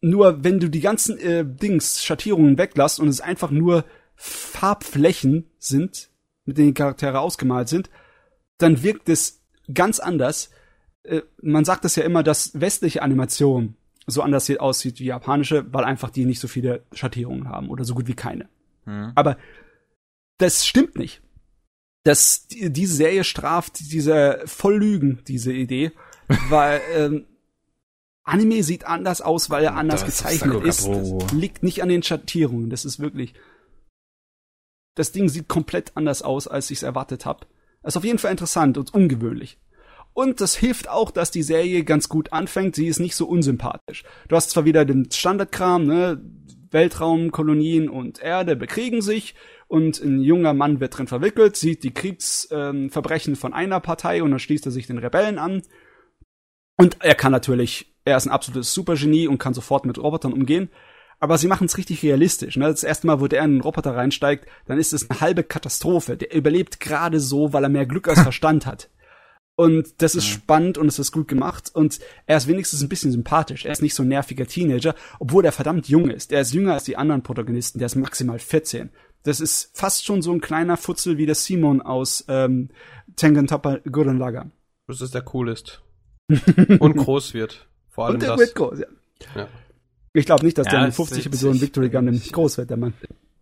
Nur 0.00 0.42
wenn 0.44 0.58
du 0.58 0.68
die 0.68 0.80
ganzen 0.80 1.18
äh, 1.18 1.44
Dings, 1.46 2.02
Schattierungen 2.02 2.58
weglässt 2.58 3.00
und 3.00 3.08
es 3.08 3.20
einfach 3.20 3.50
nur 3.50 3.84
Farbflächen 4.16 5.48
sind, 5.58 6.10
mit 6.44 6.58
denen 6.58 6.68
die 6.68 6.74
Charaktere 6.74 7.20
ausgemalt 7.20 7.68
sind, 7.68 7.90
dann 8.58 8.82
wirkt 8.82 9.08
es 9.08 9.40
ganz 9.72 10.00
anders. 10.00 10.50
Äh, 11.04 11.22
man 11.40 11.64
sagt 11.64 11.84
es 11.84 11.96
ja 11.96 12.02
immer, 12.02 12.22
dass 12.22 12.60
westliche 12.60 13.02
Animation 13.02 13.76
so 14.06 14.22
anders 14.22 14.50
aussieht 14.58 14.98
wie 14.98 15.06
japanische, 15.06 15.72
weil 15.72 15.84
einfach 15.84 16.10
die 16.10 16.24
nicht 16.24 16.40
so 16.40 16.48
viele 16.48 16.82
Schattierungen 16.92 17.48
haben 17.48 17.70
oder 17.70 17.84
so 17.84 17.94
gut 17.94 18.08
wie 18.08 18.14
keine. 18.14 18.48
Mhm. 18.84 19.12
Aber 19.14 19.36
das 20.38 20.66
stimmt 20.66 20.96
nicht 20.96 21.22
dass 22.06 22.46
diese 22.48 22.94
Serie 22.94 23.24
straft 23.24 23.90
diese 23.90 24.40
Volllügen, 24.44 25.22
diese 25.26 25.52
Idee, 25.52 25.90
weil 26.48 26.80
ähm, 26.94 27.26
Anime 28.22 28.62
sieht 28.62 28.86
anders 28.86 29.20
aus, 29.20 29.50
weil 29.50 29.64
er 29.64 29.74
anders 29.74 30.02
Das 30.02 30.08
ist 30.10 30.18
gezeichnet 30.18 30.64
ist. 30.64 30.86
Das 30.86 31.32
liegt 31.32 31.62
nicht 31.64 31.82
an 31.82 31.88
den 31.88 32.04
Schattierungen. 32.04 32.70
Das 32.70 32.84
ist 32.84 33.00
wirklich. 33.00 33.34
Das 34.94 35.12
Ding 35.12 35.28
sieht 35.28 35.48
komplett 35.48 35.92
anders 35.96 36.22
aus, 36.22 36.46
als 36.46 36.70
ich 36.70 36.78
es 36.78 36.82
erwartet 36.84 37.26
habe. 37.26 37.46
Ist 37.82 37.96
auf 37.96 38.04
jeden 38.04 38.18
Fall 38.18 38.30
interessant 38.30 38.78
und 38.78 38.94
ungewöhnlich. 38.94 39.58
Und 40.12 40.40
das 40.40 40.56
hilft 40.56 40.88
auch, 40.88 41.10
dass 41.10 41.30
die 41.30 41.42
Serie 41.42 41.84
ganz 41.84 42.08
gut 42.08 42.32
anfängt. 42.32 42.74
Sie 42.76 42.86
ist 42.86 43.00
nicht 43.00 43.16
so 43.16 43.26
unsympathisch. 43.26 44.04
Du 44.28 44.36
hast 44.36 44.50
zwar 44.50 44.64
wieder 44.64 44.84
den 44.84 45.10
Standardkram, 45.10 45.86
ne? 45.86 46.22
Weltraum, 46.70 47.30
Kolonien 47.30 47.88
und 47.88 48.20
Erde 48.20 48.56
bekriegen 48.56 49.02
sich 49.02 49.34
und 49.68 50.00
ein 50.00 50.20
junger 50.20 50.54
Mann 50.54 50.80
wird 50.80 50.96
drin 50.96 51.06
verwickelt, 51.08 51.56
sieht 51.56 51.82
die 51.82 51.92
Kriegsverbrechen 51.94 53.34
ähm, 53.34 53.36
von 53.36 53.52
einer 53.52 53.80
Partei 53.80 54.22
und 54.22 54.30
dann 54.30 54.38
schließt 54.38 54.66
er 54.66 54.72
sich 54.72 54.86
den 54.86 54.98
Rebellen 54.98 55.38
an. 55.38 55.62
Und 56.76 56.98
er 57.00 57.14
kann 57.14 57.32
natürlich, 57.32 57.94
er 58.04 58.16
ist 58.16 58.26
ein 58.26 58.32
absolutes 58.32 58.72
Supergenie 58.74 59.28
und 59.28 59.38
kann 59.38 59.54
sofort 59.54 59.86
mit 59.86 59.98
Robotern 59.98 60.32
umgehen. 60.32 60.70
Aber 61.18 61.38
sie 61.38 61.48
machen 61.48 61.64
es 61.64 61.78
richtig 61.78 62.02
realistisch. 62.02 62.56
Ne? 62.58 62.66
Das 62.66 62.84
erste 62.84 63.06
Mal, 63.06 63.20
wo 63.20 63.26
der 63.26 63.38
in 63.40 63.52
einen 63.52 63.60
Roboter 63.62 63.96
reinsteigt, 63.96 64.46
dann 64.66 64.78
ist 64.78 64.92
es 64.92 65.08
eine 65.08 65.20
halbe 65.20 65.42
Katastrophe. 65.44 66.16
Der 66.18 66.34
überlebt 66.34 66.78
gerade 66.78 67.20
so, 67.20 67.54
weil 67.54 67.62
er 67.62 67.70
mehr 67.70 67.86
Glück 67.86 68.06
als 68.06 68.20
Verstand 68.20 68.66
hat. 68.66 68.90
Und 69.58 70.02
das 70.02 70.14
ist 70.14 70.26
Ja. 70.26 70.34
spannend 70.34 70.76
und 70.76 70.86
es 70.88 70.98
ist 70.98 71.12
gut 71.12 71.28
gemacht. 71.28 71.70
Und 71.72 71.98
er 72.26 72.36
ist 72.36 72.46
wenigstens 72.46 72.82
ein 72.82 72.90
bisschen 72.90 73.12
sympathisch. 73.12 73.64
Er 73.64 73.72
ist 73.72 73.80
nicht 73.80 73.94
so 73.94 74.02
ein 74.02 74.08
nerviger 74.08 74.46
Teenager, 74.46 74.94
obwohl 75.18 75.46
er 75.46 75.52
verdammt 75.52 75.88
jung 75.88 76.10
ist. 76.10 76.30
Er 76.30 76.42
ist 76.42 76.52
jünger 76.52 76.74
als 76.74 76.84
die 76.84 76.98
anderen 76.98 77.22
Protagonisten. 77.22 77.78
Der 77.78 77.86
ist 77.86 77.94
maximal 77.96 78.38
14. 78.38 78.90
Das 79.26 79.40
ist 79.40 79.70
fast 79.76 80.04
schon 80.04 80.22
so 80.22 80.32
ein 80.32 80.40
kleiner 80.40 80.76
Futzel 80.76 81.18
wie 81.18 81.26
der 81.26 81.34
Simon 81.34 81.82
aus 81.82 82.24
ähm, 82.28 82.68
Tengen 83.16 83.46
Toppa 83.46 83.78
Gurren 83.90 84.18
Lagann. 84.18 84.52
Das 84.86 85.00
ist 85.00 85.14
der 85.14 85.22
coolest. 85.22 85.82
Und 86.80 86.96
groß 86.96 87.34
wird. 87.34 87.66
Vor 87.88 88.06
allem 88.06 88.14
Und 88.14 88.22
der 88.22 88.30
das. 88.30 88.40
wird 88.40 88.54
groß, 88.54 88.78
ja. 88.80 88.86
Ja. 89.34 89.48
Ich 90.12 90.26
glaube 90.26 90.44
nicht, 90.44 90.56
dass 90.58 90.66
Ja, 90.66 90.72
der 90.72 90.82
in 90.84 90.88
es 90.90 90.96
50 90.96 91.16
sieht 91.18 91.26
Episoden 91.26 91.60
Victory 91.60 91.90
Gundam 91.90 92.20
groß 92.20 92.58
wird, 92.58 92.70
der 92.70 92.76
Mann. 92.76 92.94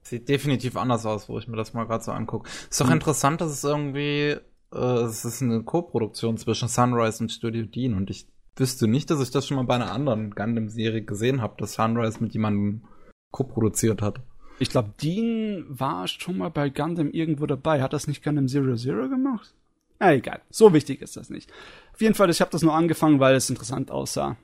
Sieht 0.02 0.28
definitiv 0.28 0.76
anders 0.76 1.06
aus, 1.06 1.28
wo 1.28 1.38
ich 1.38 1.48
mir 1.48 1.56
das 1.56 1.72
mal 1.74 1.84
gerade 1.84 2.02
so 2.04 2.12
angucke. 2.12 2.48
Ist 2.70 2.80
doch 2.80 2.86
Mhm. 2.86 2.92
interessant, 2.94 3.40
dass 3.40 3.52
es 3.52 3.64
irgendwie, 3.64 4.36
äh, 4.72 4.78
es 5.04 5.24
ist 5.24 5.42
eine 5.42 5.62
Co-Produktion 5.62 6.36
zwischen 6.38 6.68
Sunrise 6.68 7.22
und 7.22 7.30
Studio 7.30 7.64
Dean 7.64 7.94
und 7.94 8.10
ich 8.10 8.26
wüsste 8.56 8.86
nicht, 8.86 9.10
dass 9.10 9.20
ich 9.20 9.30
das 9.30 9.46
schon 9.46 9.56
mal 9.56 9.64
bei 9.64 9.74
einer 9.76 9.92
anderen 9.92 10.30
Gundam-Serie 10.34 11.02
gesehen 11.02 11.42
habe, 11.42 11.54
dass 11.58 11.74
Sunrise 11.74 12.22
mit 12.22 12.32
jemandem 12.34 12.84
co-produziert 13.32 14.00
hat. 14.02 14.20
Ich 14.58 14.70
glaube, 14.70 14.94
Dean 15.02 15.64
war 15.68 16.06
schon 16.06 16.38
mal 16.38 16.50
bei 16.50 16.70
Gundam 16.70 17.10
irgendwo 17.10 17.46
dabei. 17.46 17.82
Hat 17.82 17.92
das 17.92 18.06
nicht 18.06 18.22
Gundam 18.22 18.48
Zero 18.48 18.76
Zero 18.76 19.08
gemacht? 19.08 19.54
Na 19.98 20.12
egal, 20.12 20.40
so 20.50 20.72
wichtig 20.72 21.02
ist 21.02 21.16
das 21.16 21.30
nicht. 21.30 21.52
Auf 21.92 22.00
jeden 22.00 22.14
Fall, 22.14 22.30
ich 22.30 22.40
habe 22.40 22.50
das 22.50 22.62
nur 22.62 22.74
angefangen, 22.74 23.20
weil 23.20 23.34
es 23.34 23.50
interessant 23.50 23.90
aussah. 23.90 24.36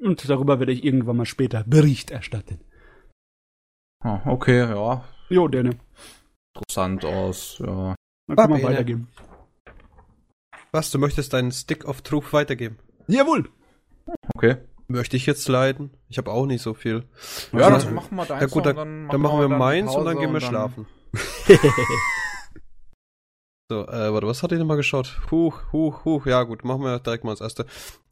Und 0.00 0.28
darüber 0.28 0.58
werde 0.58 0.72
ich 0.72 0.84
irgendwann 0.84 1.16
mal 1.16 1.26
später 1.26 1.64
Bericht 1.64 2.10
erstatten. 2.10 2.60
Oh, 4.04 4.18
okay, 4.26 4.58
ja, 4.58 5.04
Jo, 5.30 5.48
Dene. 5.48 5.70
interessant 6.54 7.04
aus, 7.04 7.58
ja. 7.58 7.94
Dann 8.26 8.36
kann 8.36 8.50
man 8.50 8.62
weitergeben. 8.62 9.08
Was, 10.72 10.90
du 10.90 10.98
möchtest 10.98 11.32
deinen 11.32 11.52
Stick 11.52 11.84
of 11.84 12.02
Truth 12.02 12.32
weitergeben? 12.32 12.78
Jawohl. 13.06 13.48
Okay. 14.34 14.56
Möchte 14.86 15.16
ich 15.16 15.24
jetzt 15.26 15.48
leiden? 15.48 15.90
Ich 16.08 16.18
habe 16.18 16.30
auch 16.30 16.44
nicht 16.46 16.60
so 16.62 16.74
viel. 16.74 17.04
Ja, 17.52 17.60
Ja, 17.60 17.70
dann 17.70 17.80
dann- 17.80 17.94
machen 17.94 18.16
wir 18.16 18.24
deins 18.26 18.40
Ja 18.42 18.46
gut, 18.48 18.66
dann, 18.66 18.76
und 18.78 19.08
dann 19.08 19.20
machen 19.20 19.40
wir 19.40 19.48
dann 19.48 19.58
meins 19.58 19.94
und 19.94 20.04
dann 20.04 20.18
gehen 20.18 20.32
wir 20.32 20.40
schlafen. 20.40 20.86
So, 23.70 23.86
äh, 23.88 24.12
warte, 24.12 24.26
was 24.26 24.42
hatte 24.42 24.54
ich 24.54 24.58
nochmal 24.58 24.76
geschaut? 24.76 25.22
Huch, 25.30 25.72
huch, 25.72 26.04
huch. 26.04 26.26
Ja 26.26 26.42
gut, 26.42 26.64
machen 26.64 26.82
wir 26.82 26.98
direkt 26.98 27.24
mal 27.24 27.32
das 27.32 27.40
erste, 27.40 27.64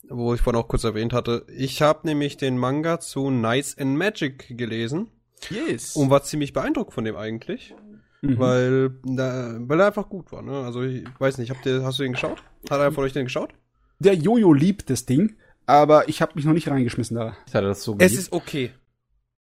wo 0.08 0.32
ich 0.32 0.40
vorhin 0.40 0.60
auch 0.60 0.66
kurz 0.66 0.82
erwähnt 0.84 1.12
hatte. 1.12 1.44
Ich 1.54 1.82
habe 1.82 2.06
nämlich 2.06 2.38
den 2.38 2.56
Manga 2.56 3.00
zu 3.00 3.28
Nice 3.30 3.76
and 3.78 3.96
Magic 3.98 4.56
gelesen 4.56 5.08
Yes. 5.50 5.94
und 5.94 6.08
war 6.08 6.22
ziemlich 6.22 6.54
beeindruckt 6.54 6.94
von 6.94 7.04
dem 7.04 7.16
eigentlich, 7.16 7.74
Mhm. 8.22 8.38
weil, 8.38 8.90
da, 9.04 9.56
weil 9.58 9.78
er 9.80 9.88
einfach 9.88 10.08
gut 10.08 10.32
war. 10.32 10.40
Ne? 10.40 10.64
Also 10.64 10.82
ich 10.82 11.04
weiß 11.18 11.36
nicht, 11.36 11.50
habt 11.50 11.66
ihr, 11.66 11.82
hast 11.84 11.98
du 11.98 12.02
den 12.04 12.12
geschaut? 12.12 12.42
Hat 12.70 12.80
einer 12.80 12.92
von 12.92 13.04
euch 13.04 13.12
den 13.12 13.24
geschaut? 13.24 13.50
Der 13.98 14.14
Jojo 14.14 14.54
liebt 14.54 14.88
das 14.88 15.04
Ding, 15.04 15.36
aber 15.66 16.08
ich 16.08 16.20
habe 16.22 16.32
mich 16.34 16.44
noch 16.44 16.52
nicht 16.52 16.68
reingeschmissen 16.68 17.16
da. 17.16 17.36
Ich 17.46 17.54
hatte 17.54 17.66
das 17.68 17.82
so 17.82 17.92
Es 17.92 17.98
geliebt. 17.98 18.18
ist 18.18 18.32
okay. 18.32 18.72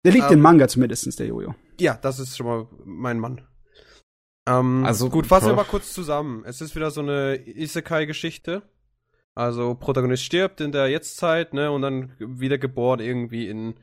Der 0.06 0.12
liebt 0.12 0.26
Ähm, 0.26 0.32
den 0.32 0.42
Manga 0.42 0.68
zumindestens, 0.68 1.16
der 1.16 1.28
Jojo. 1.28 1.56
Ja, 1.80 1.98
das 2.02 2.20
ist 2.20 2.36
schon 2.38 2.46
mal 2.48 2.68
mein 2.84 3.20
Mann. 3.20 3.42
Ähm, 4.48 4.84
Also, 4.86 5.10
gut, 5.10 5.26
fassen 5.28 5.48
wir 5.48 5.56
mal 5.56 5.64
kurz 5.64 5.94
zusammen. 5.94 6.44
Es 6.46 6.60
ist 6.62 6.76
wieder 6.76 6.92
so 6.92 7.02
eine 7.02 7.40
Isekai-Geschichte. 7.48 8.62
Also 9.36 9.74
Protagonist 9.76 10.24
stirbt 10.24 10.62
in 10.62 10.72
der 10.72 10.90
Jetztzeit, 10.90 11.54
ne, 11.54 11.72
und 11.72 11.82
dann 11.82 12.14
wieder 12.20 12.58
geboren 12.60 13.00
irgendwie 13.00 13.48
in 13.48 13.76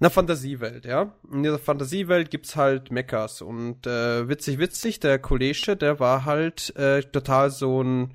einer 0.00 0.10
Fantasiewelt, 0.10 0.84
ja. 0.86 1.14
In 1.32 1.44
dieser 1.44 1.58
Fantasiewelt 1.60 2.30
gibt's 2.30 2.56
halt 2.56 2.90
Mechas 2.90 3.42
und 3.42 3.86
äh, 3.86 4.28
witzig, 4.28 4.58
witzig, 4.58 4.98
der 4.98 5.20
Kollege, 5.20 5.76
der 5.76 6.00
war 6.00 6.24
halt 6.24 6.74
äh, 6.76 7.02
total 7.02 7.50
so 7.50 7.80
ein 7.82 8.14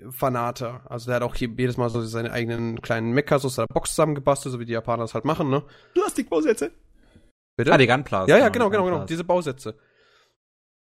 Mecha-Fanater. 0.00 0.82
Also 0.88 1.06
der 1.06 1.16
hat 1.16 1.22
auch 1.22 1.34
hier 1.34 1.48
jedes 1.56 1.76
Mal 1.76 1.90
so 1.90 2.02
seine 2.02 2.32
eigenen 2.32 2.80
kleinen 2.80 3.12
Mechas 3.12 3.44
aus 3.44 3.56
seiner 3.56 3.68
Box 3.68 3.90
zusammengebastelt, 3.90 4.52
so 4.52 4.60
wie 4.60 4.64
die 4.64 4.72
Japaner 4.72 5.04
das 5.04 5.14
halt 5.14 5.24
machen, 5.24 5.50
ne? 5.50 5.62
Plastikbausätze. 5.94 6.72
Bitte? 7.56 7.72
Ah, 7.72 7.78
die 7.78 7.86
Gunplas. 7.86 8.28
Ja, 8.28 8.38
ja, 8.38 8.48
genau, 8.48 8.70
genau, 8.70 8.84
genau. 8.84 9.04
Diese 9.04 9.24
Bausätze. 9.24 9.78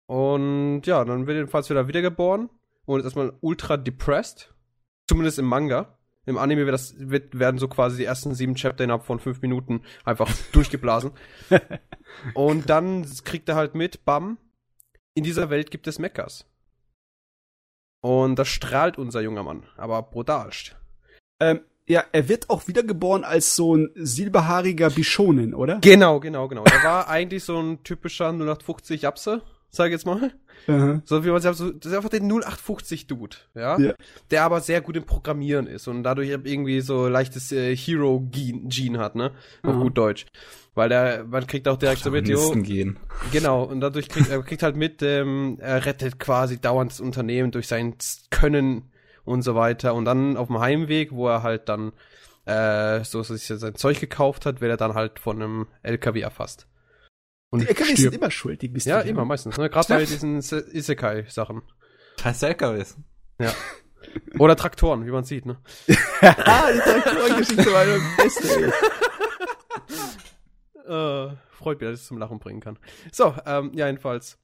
Und 0.07 0.83
ja, 0.85 1.03
dann 1.03 1.27
wird 1.27 1.37
jedenfalls 1.37 1.69
wieder 1.69 1.87
wiedergeboren 1.87 2.49
und 2.85 2.99
ist 2.99 3.05
erstmal 3.05 3.33
ultra 3.41 3.77
depressed. 3.77 4.53
Zumindest 5.07 5.39
im 5.39 5.45
Manga. 5.45 5.97
Im 6.27 6.39
Anime 6.39 6.65
wird 6.65 6.73
das, 6.73 6.95
wird, 6.97 7.37
werden 7.37 7.59
so 7.59 7.67
quasi 7.67 7.97
die 7.97 8.05
ersten 8.05 8.33
sieben 8.33 8.55
Chapter 8.55 8.83
innerhalb 8.83 9.05
von 9.05 9.19
fünf 9.19 9.41
Minuten 9.41 9.83
einfach 10.03 10.31
durchgeblasen. 10.53 11.11
und 12.33 12.69
dann 12.69 13.05
kriegt 13.23 13.47
er 13.47 13.55
halt 13.55 13.75
mit, 13.75 14.05
bam, 14.05 14.39
in 15.13 15.23
dieser 15.23 15.49
Welt 15.49 15.69
gibt 15.69 15.87
es 15.87 15.99
Mechas. 15.99 16.47
Und 18.05 18.35
das 18.37 18.49
strahlt 18.49 18.99
unser 18.99 19.21
junger 19.21 19.41
Mann, 19.41 19.63
aber 19.77 20.03
brutalst. 20.03 20.75
Ähm, 21.39 21.61
ja, 21.87 22.03
er 22.11 22.29
wird 22.29 22.51
auch 22.51 22.67
wiedergeboren 22.67 23.23
als 23.23 23.55
so 23.55 23.75
ein 23.75 23.89
silberhaariger 23.95 24.91
Bishonen, 24.91 25.55
oder? 25.55 25.79
Genau, 25.79 26.19
genau, 26.19 26.47
genau. 26.47 26.63
Er 26.65 26.83
war 26.83 27.07
eigentlich 27.09 27.43
so 27.43 27.57
ein 27.59 27.81
typischer 27.81 28.29
0850 28.29 29.01
Japse, 29.01 29.41
sag 29.75 29.87
ich 29.87 29.91
jetzt 29.93 30.05
mal. 30.05 30.31
Aha. 30.67 31.01
So 31.05 31.23
wie 31.23 31.29
man 31.29 31.41
sagt, 31.41 31.57
so, 31.57 31.71
das 31.71 31.91
ist 31.91 31.97
einfach 31.97 32.09
der 32.09 32.21
0850 32.21 33.07
Dude, 33.07 33.37
ja? 33.53 33.79
Ja. 33.79 33.93
Der 34.31 34.43
aber 34.43 34.61
sehr 34.61 34.81
gut 34.81 34.95
im 34.95 35.05
Programmieren 35.05 35.67
ist 35.67 35.87
und 35.87 36.03
dadurch 36.03 36.29
irgendwie 36.29 36.81
so 36.81 37.07
leichtes 37.07 37.51
äh, 37.51 37.75
Hero-Gene 37.75 38.99
hat, 38.99 39.15
ne? 39.15 39.31
Auf 39.63 39.75
Aha. 39.75 39.81
gut 39.81 39.97
Deutsch. 39.97 40.25
Weil 40.73 40.89
der, 40.89 41.25
man 41.25 41.47
kriegt 41.47 41.67
auch 41.67 41.77
direkt 41.77 42.01
so 42.01 42.11
mit, 42.11 42.27
jo, 42.27 42.51
gehen. 42.51 42.97
genau, 43.31 43.63
und 43.63 43.79
dadurch 43.79 44.09
kriegt 44.09 44.29
er 44.29 44.43
kriegt 44.43 44.61
halt 44.61 44.75
mit, 44.75 45.01
ähm, 45.01 45.57
er 45.61 45.85
rettet 45.85 46.19
quasi 46.19 46.59
dauernd 46.59 46.91
das 46.91 46.99
Unternehmen 46.99 47.51
durch 47.51 47.67
sein 47.67 47.95
Können 48.29 48.91
und 49.23 49.41
so 49.41 49.55
weiter. 49.55 49.93
Und 49.93 50.05
dann 50.05 50.35
auf 50.35 50.47
dem 50.47 50.59
Heimweg, 50.59 51.13
wo 51.13 51.29
er 51.29 51.43
halt 51.43 51.69
dann 51.69 51.93
äh, 52.45 53.03
so 53.03 53.23
sich 53.23 53.45
sein 53.45 53.75
Zeug 53.75 53.99
gekauft 53.99 54.45
hat, 54.45 54.61
wird 54.61 54.71
er 54.71 54.77
dann 54.77 54.95
halt 54.95 55.19
von 55.19 55.41
einem 55.41 55.67
LKW 55.81 56.21
erfasst. 56.21 56.67
Und 57.55 57.61
Die 57.63 57.67
LKWs 57.69 57.97
sind 58.01 58.15
immer 58.15 58.31
schuld, 58.31 58.61
die 58.61 58.67
bist 58.67 58.85
Ja, 58.85 58.99
immer 59.01 59.25
meistens, 59.25 59.57
ne? 59.57 59.69
Gerade 59.69 59.87
bei 59.87 60.05
diesen 60.05 60.41
Se- 60.41 60.65
Isekai-Sachen. 60.73 61.61
Scheiß 62.21 62.43
LKWs. 62.43 62.97
Oder 64.39 64.55
Traktoren, 64.55 65.05
wie 65.05 65.11
man 65.11 65.23
sieht, 65.23 65.45
ne? 65.45 65.57
ah, 66.21 66.71
die 66.71 66.79
Traktorengeschichte 66.79 67.71
war 67.73 67.85
das 67.85 68.01
Beste. 68.17 68.65
ey. 68.65 68.71
Äh, 70.87 71.35
freut 71.49 71.81
mich, 71.81 71.89
dass 71.89 71.95
ich 71.99 72.01
es 72.03 72.07
zum 72.07 72.19
Lachen 72.19 72.37
bringen 72.37 72.59
kann. 72.59 72.77
So, 73.11 73.35
ähm, 73.47 73.71
ja, 73.73 73.87
jedenfalls. 73.87 74.37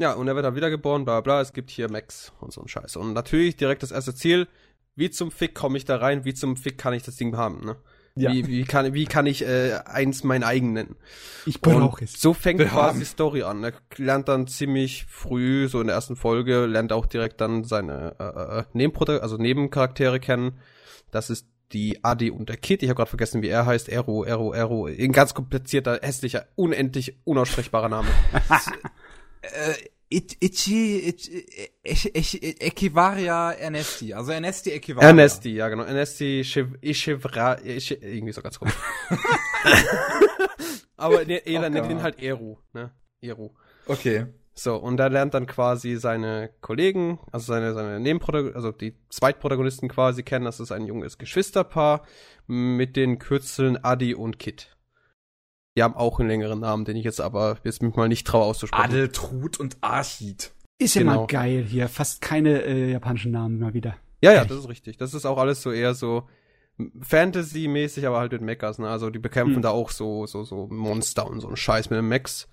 Ja, 0.00 0.12
und 0.12 0.28
er 0.28 0.36
wird 0.36 0.44
dann 0.44 0.54
wiedergeboren, 0.54 1.04
bla 1.04 1.20
bla, 1.22 1.40
es 1.40 1.52
gibt 1.52 1.70
hier 1.70 1.90
Max 1.90 2.32
und 2.40 2.52
so 2.52 2.62
ein 2.62 2.68
Scheiß. 2.68 2.94
Und 2.94 3.14
natürlich 3.14 3.56
direkt 3.56 3.82
das 3.82 3.90
erste 3.90 4.14
Ziel, 4.14 4.46
wie 4.94 5.10
zum 5.10 5.32
Fick 5.32 5.56
komme 5.56 5.76
ich 5.76 5.84
da 5.84 5.96
rein, 5.96 6.24
wie 6.24 6.34
zum 6.34 6.56
Fick 6.56 6.78
kann 6.78 6.94
ich 6.94 7.02
das 7.02 7.16
Ding 7.16 7.36
haben, 7.36 7.64
ne? 7.64 7.76
Ja, 8.18 8.32
Wie, 8.32 8.46
wie, 8.46 8.64
kann, 8.64 8.94
wie 8.94 9.04
kann 9.04 9.26
ich 9.26 9.44
äh, 9.44 9.78
eins 9.84 10.24
mein 10.24 10.42
eigen 10.42 10.72
nennen? 10.72 10.96
ich 11.46 11.60
brauche 11.60 12.04
es. 12.04 12.20
so 12.20 12.34
fängt 12.34 12.58
Wir 12.58 12.66
quasi 12.66 13.00
die 13.00 13.04
Story 13.04 13.42
an. 13.42 13.62
Er 13.62 13.72
lernt 13.96 14.28
dann 14.28 14.46
ziemlich 14.46 15.06
früh, 15.08 15.68
so 15.68 15.80
in 15.80 15.86
der 15.86 15.96
ersten 15.96 16.16
Folge, 16.16 16.66
lernt 16.66 16.92
auch 16.92 17.06
direkt 17.06 17.40
dann 17.40 17.64
seine 17.64 18.16
äh, 18.18 18.58
äh, 18.60 18.64
Nebenprotagonisten, 18.72 19.22
also 19.22 19.36
Nebencharaktere 19.42 20.20
kennen. 20.20 20.58
Das 21.10 21.30
ist 21.30 21.46
die 21.72 22.02
Adi 22.02 22.30
und 22.30 22.48
der 22.48 22.56
Kid. 22.56 22.82
Ich 22.82 22.88
habe 22.88 22.96
gerade 22.96 23.10
vergessen, 23.10 23.42
wie 23.42 23.48
er 23.48 23.66
heißt. 23.66 23.88
Ero, 23.88 24.24
Ero, 24.24 24.52
Ero. 24.52 24.86
Ein 24.86 25.12
ganz 25.12 25.34
komplizierter, 25.34 26.00
hässlicher, 26.02 26.46
unendlich 26.56 27.16
unaussprechbarer 27.24 27.88
Name. 27.88 28.08
Äh, 29.40 29.74
Ich, 30.10 30.36
Ichi, 30.40 31.00
Ichi, 31.08 31.46
ich, 31.82 32.14
ich, 32.14 32.62
Equivaria 32.62 33.52
Ernesti. 33.52 34.14
Also 34.14 34.32
Ernesti 34.32 34.70
Equivaria. 34.70 35.08
Ernesti, 35.08 35.50
ja 35.54 35.68
genau. 35.68 35.82
Ernesti 35.84 36.40
Ichevra, 36.80 37.54
Iche- 37.58 38.02
irgendwie 38.02 38.32
so 38.32 38.40
ganz 38.40 38.58
komisch. 38.58 38.74
Aber 40.96 41.24
ne, 41.24 41.42
jeder 41.46 41.66
Oh 41.66 41.70
nennt 41.70 41.90
ihn 41.90 42.02
halt 42.02 42.20
Eru, 42.22 42.58
ne? 42.72 42.90
Eru. 43.20 43.50
Okay. 43.86 44.26
So, 44.54 44.76
und 44.76 44.96
da 44.96 45.06
lernt 45.06 45.34
dann 45.34 45.46
quasi 45.46 45.96
seine 45.96 46.50
Kollegen, 46.60 47.20
also 47.30 47.52
seine, 47.52 47.74
seine 47.74 48.00
Nebenprotagonisten, 48.00 48.56
also 48.56 48.72
die 48.72 48.96
Zweitprotagonisten 49.08 49.88
quasi 49.88 50.24
kennen. 50.24 50.46
Das 50.46 50.58
ist 50.58 50.72
ein 50.72 50.86
junges 50.86 51.16
Geschwisterpaar 51.18 52.04
mit 52.48 52.96
den 52.96 53.18
Kürzeln 53.20 53.78
Adi 53.84 54.14
und 54.14 54.38
Kit. 54.40 54.76
Die 55.78 55.82
haben 55.84 55.94
auch 55.94 56.18
einen 56.18 56.28
längeren 56.28 56.58
Namen, 56.58 56.84
den 56.84 56.96
ich 56.96 57.04
jetzt 57.04 57.20
aber 57.20 57.58
jetzt 57.62 57.82
mich 57.82 57.94
mal 57.94 58.08
nicht 58.08 58.26
traue 58.26 58.46
auszusprechen. 58.46 58.82
Adeltrud 58.84 59.60
und 59.60 59.76
Archid. 59.80 60.50
Ist 60.80 60.96
ja 60.96 61.02
Genau. 61.02 61.20
mal 61.20 61.26
geil 61.28 61.62
hier. 61.68 61.88
Fast 61.88 62.20
keine 62.20 62.62
äh, 62.64 62.90
japanischen 62.90 63.30
Namen 63.30 63.60
mal 63.60 63.74
wieder. 63.74 63.94
Ja, 64.20 64.32
ja, 64.32 64.44
das 64.44 64.58
ist 64.58 64.68
richtig. 64.68 64.96
Das 64.96 65.14
ist 65.14 65.24
auch 65.24 65.38
alles 65.38 65.62
so 65.62 65.70
eher 65.70 65.94
so 65.94 66.24
Fantasy-mäßig, 67.00 68.08
aber 68.08 68.18
halt 68.18 68.32
mit 68.32 68.42
Mechas, 68.42 68.80
ne? 68.80 68.88
Also 68.88 69.08
die 69.10 69.20
bekämpfen 69.20 69.56
Hm. 69.56 69.62
da 69.62 69.70
auch 69.70 69.90
so, 69.90 70.26
so, 70.26 70.42
so 70.42 70.66
Monster 70.66 71.28
und 71.28 71.38
so 71.40 71.48
ein 71.48 71.56
Scheiß 71.56 71.90
mit 71.90 71.98
den 71.98 72.08
Mechs. 72.08 72.48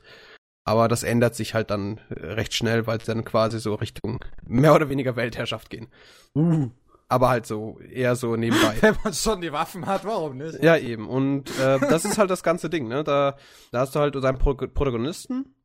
Aber 0.63 0.87
das 0.87 1.01
ändert 1.01 1.33
sich 1.33 1.55
halt 1.55 1.71
dann 1.71 1.99
recht 2.11 2.53
schnell, 2.53 2.85
weil 2.85 2.99
sie 2.99 3.07
dann 3.07 3.25
quasi 3.25 3.59
so 3.59 3.73
Richtung 3.73 4.23
mehr 4.45 4.75
oder 4.75 4.89
weniger 4.89 5.15
Weltherrschaft 5.15 5.71
gehen. 5.71 5.87
Uh. 6.35 6.69
Aber 7.07 7.29
halt 7.29 7.45
so, 7.45 7.79
eher 7.79 8.15
so 8.15 8.35
nebenbei. 8.35 8.77
Wenn 8.81 8.95
man 9.03 9.13
schon 9.13 9.41
die 9.41 9.51
Waffen 9.51 9.85
hat, 9.85 10.05
warum 10.05 10.37
nicht? 10.37 10.63
ja, 10.63 10.77
eben. 10.77 11.07
Und 11.07 11.49
äh, 11.59 11.79
das 11.79 12.03
ist 12.03 12.17
halt 12.17 12.31
das 12.31 12.41
ganze 12.41 12.69
Ding, 12.69 12.87
ne? 12.87 13.03
Da, 13.03 13.37
da 13.71 13.79
hast 13.81 13.95
du 13.95 13.99
halt 13.99 14.15
seinen 14.19 14.39
Pro 14.39 14.55
Protagonisten, 14.55 15.55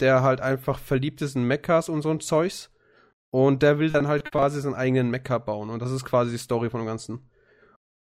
der 0.00 0.22
halt 0.22 0.40
einfach 0.40 0.78
verliebt 0.78 1.22
ist 1.22 1.34
in 1.34 1.44
Mechas 1.44 1.88
und 1.88 2.02
so 2.02 2.10
ein 2.10 2.20
Zeugs. 2.20 2.70
Und 3.30 3.62
der 3.64 3.80
will 3.80 3.90
dann 3.90 4.06
halt 4.06 4.30
quasi 4.30 4.60
seinen 4.60 4.74
eigenen 4.74 5.10
Mecha 5.10 5.38
bauen. 5.38 5.70
Und 5.70 5.82
das 5.82 5.90
ist 5.90 6.04
quasi 6.04 6.30
die 6.30 6.38
Story 6.38 6.70
von 6.70 6.80
dem 6.80 6.86
Ganzen. 6.86 7.28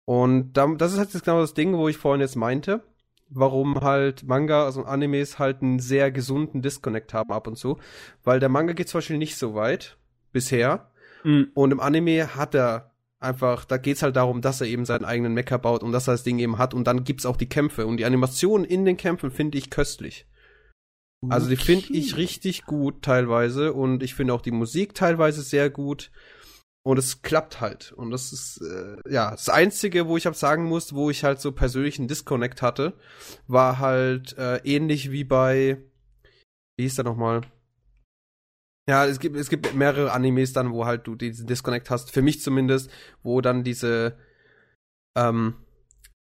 Und 0.05 0.53
da, 0.53 0.67
das 0.67 0.91
ist 0.91 0.99
halt 0.99 1.11
jetzt 1.11 1.23
genau 1.23 1.39
das 1.39 1.55
Ding, 1.55 1.75
wo 1.75 1.87
ich 1.87 1.97
vorhin 1.97 2.21
jetzt 2.21 2.35
meinte, 2.35 2.83
warum 3.29 3.81
halt 3.81 4.23
Manga, 4.27 4.65
also 4.65 4.83
Animes 4.83 5.39
halt 5.39 5.61
einen 5.63 5.79
sehr 5.79 6.11
gesunden 6.11 6.61
Disconnect 6.61 7.13
haben 7.15 7.31
ab 7.31 7.47
und 7.47 7.57
zu. 7.57 7.79
Weil 8.23 8.39
der 8.39 8.49
Manga 8.49 8.73
geht 8.73 8.89
zum 8.89 8.99
Beispiel 8.99 9.17
nicht 9.17 9.37
so 9.37 9.55
weit, 9.55 9.97
bisher. 10.31 10.91
Mhm. 11.23 11.49
Und 11.53 11.71
im 11.71 11.79
Anime 11.79 12.35
hat 12.35 12.55
er 12.55 12.91
einfach, 13.19 13.65
da 13.65 13.77
geht's 13.77 14.03
halt 14.03 14.15
darum, 14.15 14.41
dass 14.41 14.61
er 14.61 14.67
eben 14.67 14.85
seinen 14.85 15.05
eigenen 15.05 15.33
Mecha 15.33 15.57
baut 15.57 15.83
und 15.83 15.91
dass 15.91 16.07
er 16.07 16.13
das 16.13 16.23
Ding 16.23 16.39
eben 16.39 16.57
hat. 16.57 16.73
Und 16.73 16.85
dann 16.85 17.03
gibt's 17.03 17.25
auch 17.25 17.37
die 17.37 17.49
Kämpfe. 17.49 17.85
Und 17.87 17.97
die 17.97 18.05
Animationen 18.05 18.65
in 18.65 18.85
den 18.85 18.97
Kämpfen 18.97 19.31
finde 19.31 19.57
ich 19.57 19.69
köstlich. 19.69 20.27
Also 21.29 21.49
die 21.49 21.55
finde 21.55 21.93
ich 21.93 22.17
richtig 22.17 22.65
gut 22.65 23.01
teilweise 23.01 23.73
und 23.73 24.03
ich 24.03 24.13
finde 24.15 24.33
auch 24.33 24.41
die 24.41 24.51
Musik 24.51 24.93
teilweise 24.93 25.41
sehr 25.41 25.69
gut 25.69 26.11
und 26.83 26.99
es 26.99 27.21
klappt 27.21 27.61
halt 27.61 27.93
und 27.93 28.11
das 28.11 28.33
ist 28.33 28.61
äh, 28.61 28.97
ja 29.09 29.31
das 29.31 29.47
einzige, 29.47 30.07
wo 30.07 30.17
ich 30.17 30.25
halt 30.25 30.35
sagen 30.35 30.65
muss, 30.65 30.93
wo 30.93 31.09
ich 31.09 31.23
halt 31.23 31.39
so 31.39 31.53
persönlichen 31.53 32.07
Disconnect 32.07 32.61
hatte, 32.61 32.93
war 33.47 33.79
halt 33.79 34.37
äh, 34.37 34.57
ähnlich 34.65 35.11
wie 35.11 35.23
bei 35.23 35.77
wie 36.75 36.83
hieß 36.83 36.95
der 36.95 37.05
nochmal? 37.05 37.41
Ja, 38.87 39.05
es 39.05 39.19
gibt 39.19 39.37
es 39.37 39.49
gibt 39.49 39.73
mehrere 39.75 40.11
Animes 40.11 40.51
dann, 40.53 40.71
wo 40.71 40.85
halt 40.85 41.07
du 41.07 41.15
diesen 41.15 41.47
Disconnect 41.47 41.89
hast, 41.89 42.11
für 42.11 42.21
mich 42.21 42.41
zumindest, 42.41 42.91
wo 43.21 43.39
dann 43.39 43.63
diese 43.63 44.17
ähm, 45.15 45.55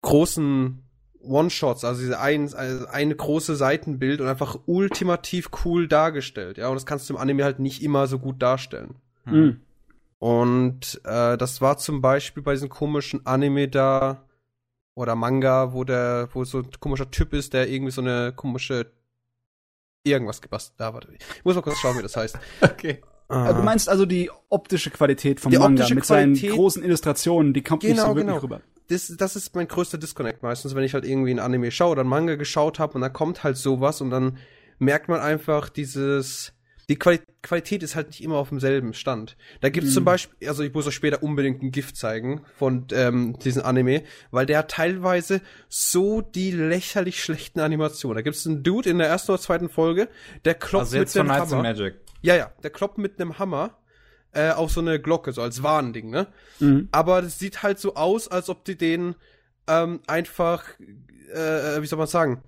großen 0.01 0.83
One-Shots, 1.21 1.85
also 1.85 2.01
diese 2.01 2.19
ein, 2.19 2.53
also 2.53 2.87
eine 2.87 3.15
große 3.15 3.55
Seitenbild 3.55 4.19
und 4.19 4.27
einfach 4.27 4.59
ultimativ 4.65 5.49
cool 5.63 5.87
dargestellt, 5.87 6.57
ja, 6.57 6.67
und 6.67 6.75
das 6.75 6.85
kannst 6.85 7.09
du 7.09 7.13
im 7.13 7.19
Anime 7.19 7.45
halt 7.45 7.59
nicht 7.59 7.81
immer 7.81 8.07
so 8.07 8.19
gut 8.19 8.41
darstellen. 8.41 8.95
Mhm. 9.25 9.61
Und 10.19 11.01
äh, 11.05 11.37
das 11.37 11.61
war 11.61 11.77
zum 11.77 12.01
Beispiel 12.01 12.43
bei 12.43 12.53
diesem 12.53 12.69
komischen 12.69 13.25
Anime 13.25 13.67
da 13.67 14.25
oder 14.95 15.15
Manga, 15.15 15.73
wo 15.73 15.83
der, 15.83 16.29
wo 16.33 16.43
so 16.43 16.59
ein 16.59 16.69
komischer 16.79 17.09
Typ 17.09 17.33
ist, 17.33 17.53
der 17.53 17.69
irgendwie 17.69 17.91
so 17.91 18.01
eine 18.01 18.33
komische 18.33 18.91
irgendwas 20.03 20.41
gebastelt. 20.41 20.79
Da, 20.79 20.93
warte. 20.93 21.09
Ich 21.13 21.45
muss 21.45 21.55
mal 21.55 21.61
kurz 21.61 21.77
schauen, 21.79 21.97
wie 21.97 22.01
das 22.03 22.15
heißt. 22.15 22.37
Okay. 22.61 23.01
Also 23.29 23.57
du 23.59 23.63
meinst 23.63 23.89
also 23.89 24.05
die 24.05 24.29
optische 24.49 24.91
Qualität 24.91 25.39
vom 25.39 25.51
Die 25.51 25.57
Manga 25.57 25.81
optische 25.81 25.95
mit 25.95 26.05
seinen 26.05 26.33
Qualität- 26.35 26.51
großen 26.55 26.83
Illustrationen, 26.83 27.53
die 27.53 27.63
kommt 27.63 27.81
nicht 27.81 27.93
Genau, 27.93 28.09
so 28.09 28.15
wirklich 28.15 28.27
genau. 28.27 28.37
rüber. 28.41 28.61
das, 28.89 29.11
das 29.17 29.35
ist 29.35 29.55
mein 29.55 29.67
größter 29.67 29.97
Disconnect 29.97 30.43
meistens, 30.43 30.75
wenn 30.75 30.83
ich 30.83 30.93
halt 30.93 31.05
irgendwie 31.05 31.31
ein 31.31 31.39
Anime 31.39 31.71
schaue 31.71 31.91
oder 31.93 32.03
ein 32.03 32.07
Manga 32.07 32.35
geschaut 32.35 32.77
habe 32.79 32.93
und 32.93 33.01
dann 33.01 33.13
kommt 33.13 33.43
halt 33.43 33.57
sowas 33.57 34.01
und 34.01 34.11
dann 34.11 34.37
merkt 34.77 35.07
man 35.07 35.19
einfach 35.19 35.69
dieses, 35.69 36.53
die 36.89 36.97
Quali 36.97 37.19
Qualität 37.41 37.83
ist 37.83 37.95
halt 37.95 38.07
nicht 38.07 38.21
immer 38.23 38.35
auf 38.37 38.49
demselben 38.49 38.93
Stand. 38.93 39.35
Da 39.61 39.69
gibt's 39.69 39.89
Mhm. 39.91 39.93
zum 39.95 40.05
Beispiel, 40.05 40.47
also 40.47 40.63
ich 40.63 40.73
muss 40.73 40.87
euch 40.87 40.95
später 40.95 41.21
unbedingt 41.23 41.61
ein 41.61 41.71
Gift 41.71 41.97
zeigen 41.97 42.45
von 42.57 42.85
ähm, 42.91 43.37
diesem 43.39 43.63
Anime, 43.63 44.03
weil 44.31 44.45
der 44.45 44.59
hat 44.59 44.71
teilweise 44.71 45.41
so 45.69 46.21
die 46.21 46.51
lächerlich 46.51 47.21
schlechten 47.23 47.59
Animationen. 47.59 48.15
Da 48.15 48.21
gibt's 48.21 48.45
einen 48.47 48.63
Dude 48.63 48.89
in 48.89 48.97
der 48.97 49.07
ersten 49.07 49.31
oder 49.31 49.41
zweiten 49.41 49.69
Folge, 49.69 50.07
der 50.45 50.55
klopft 50.55 50.85
Also 50.87 50.97
jetzt 50.97 51.15
mit 51.15 51.29
einem 51.29 51.31
Hammer. 51.39 51.61
Magic. 51.61 51.95
Ja, 52.21 52.35
ja, 52.35 52.51
der 52.63 52.69
kloppt 52.69 52.97
mit 52.97 53.19
einem 53.19 53.39
Hammer 53.39 53.77
äh, 54.31 54.51
auf 54.51 54.71
so 54.71 54.79
eine 54.81 54.99
Glocke, 54.99 55.31
so 55.33 55.41
als 55.41 55.61
Warnding, 55.63 56.09
ne? 56.09 56.27
Mhm. 56.59 56.87
aber 56.91 57.21
das 57.21 57.37
sieht 57.39 57.61
halt 57.63 57.79
so 57.79 57.95
aus, 57.95 58.27
als 58.29 58.49
ob 58.49 58.63
die 58.65 58.77
den 58.77 59.15
ähm, 59.67 59.99
einfach, 60.07 60.63
äh, 61.33 61.81
wie 61.81 61.85
soll 61.87 61.97
man 61.99 62.07
sagen, 62.07 62.41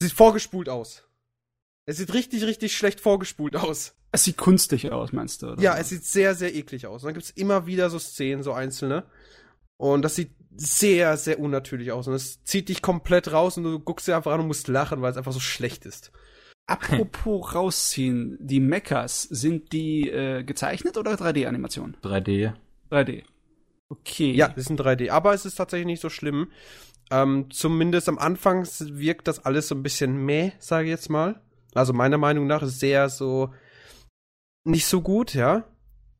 sieht 0.00 0.12
vorgespult 0.12 0.68
aus. 0.68 1.04
Es 1.86 1.96
sieht 1.96 2.12
richtig, 2.12 2.44
richtig 2.44 2.76
schlecht 2.76 3.00
vorgespult 3.00 3.56
aus. 3.56 3.94
Es 4.12 4.24
sieht 4.24 4.36
kunstig 4.36 4.90
aus, 4.90 5.12
meinst 5.12 5.42
du? 5.42 5.52
Oder? 5.52 5.62
Ja, 5.62 5.76
es 5.76 5.88
sieht 5.88 6.04
sehr, 6.04 6.34
sehr 6.34 6.54
eklig 6.54 6.86
aus. 6.86 7.02
Und 7.02 7.08
dann 7.08 7.14
gibt's 7.14 7.30
immer 7.30 7.66
wieder 7.66 7.90
so 7.90 7.98
Szenen, 7.98 8.42
so 8.42 8.52
einzelne. 8.52 9.04
Und 9.76 10.02
das 10.02 10.16
sieht 10.16 10.32
sehr, 10.56 11.16
sehr 11.16 11.38
unnatürlich 11.38 11.92
aus. 11.92 12.08
Und 12.08 12.14
es 12.14 12.42
zieht 12.44 12.68
dich 12.68 12.82
komplett 12.82 13.32
raus 13.32 13.56
und 13.56 13.64
du 13.64 13.78
guckst 13.78 14.08
dir 14.08 14.16
einfach 14.16 14.32
an 14.32 14.40
und 14.40 14.46
musst 14.46 14.68
lachen, 14.68 15.00
weil 15.00 15.10
es 15.10 15.16
einfach 15.16 15.32
so 15.32 15.40
schlecht 15.40 15.86
ist. 15.86 16.12
Apropos 16.66 17.54
rausziehen, 17.54 18.36
die 18.40 18.60
Mechas, 18.60 19.22
sind 19.22 19.72
die 19.72 20.08
äh, 20.10 20.42
gezeichnet 20.42 20.98
oder 20.98 21.14
3D-Animation? 21.14 21.96
3D. 22.02 22.52
3D. 22.90 23.22
Okay. 23.88 24.32
Ja, 24.32 24.48
das 24.48 24.70
ein 24.70 24.78
3D. 24.78 25.10
Aber 25.10 25.34
es 25.34 25.44
ist 25.44 25.56
tatsächlich 25.56 25.86
nicht 25.86 26.02
so 26.02 26.10
schlimm. 26.10 26.50
Ähm, 27.10 27.46
zumindest 27.50 28.08
am 28.08 28.18
Anfang 28.18 28.64
wirkt 28.64 29.28
das 29.28 29.44
alles 29.44 29.68
so 29.68 29.74
ein 29.74 29.82
bisschen 29.82 30.24
meh, 30.24 30.52
sage 30.58 30.84
ich 30.84 30.90
jetzt 30.90 31.10
mal. 31.10 31.40
Also 31.74 31.92
meiner 31.92 32.18
Meinung 32.18 32.46
nach 32.46 32.62
ist 32.62 32.80
sehr 32.80 33.08
so 33.08 33.52
nicht 34.64 34.86
so 34.86 35.00
gut, 35.00 35.34
ja. 35.34 35.64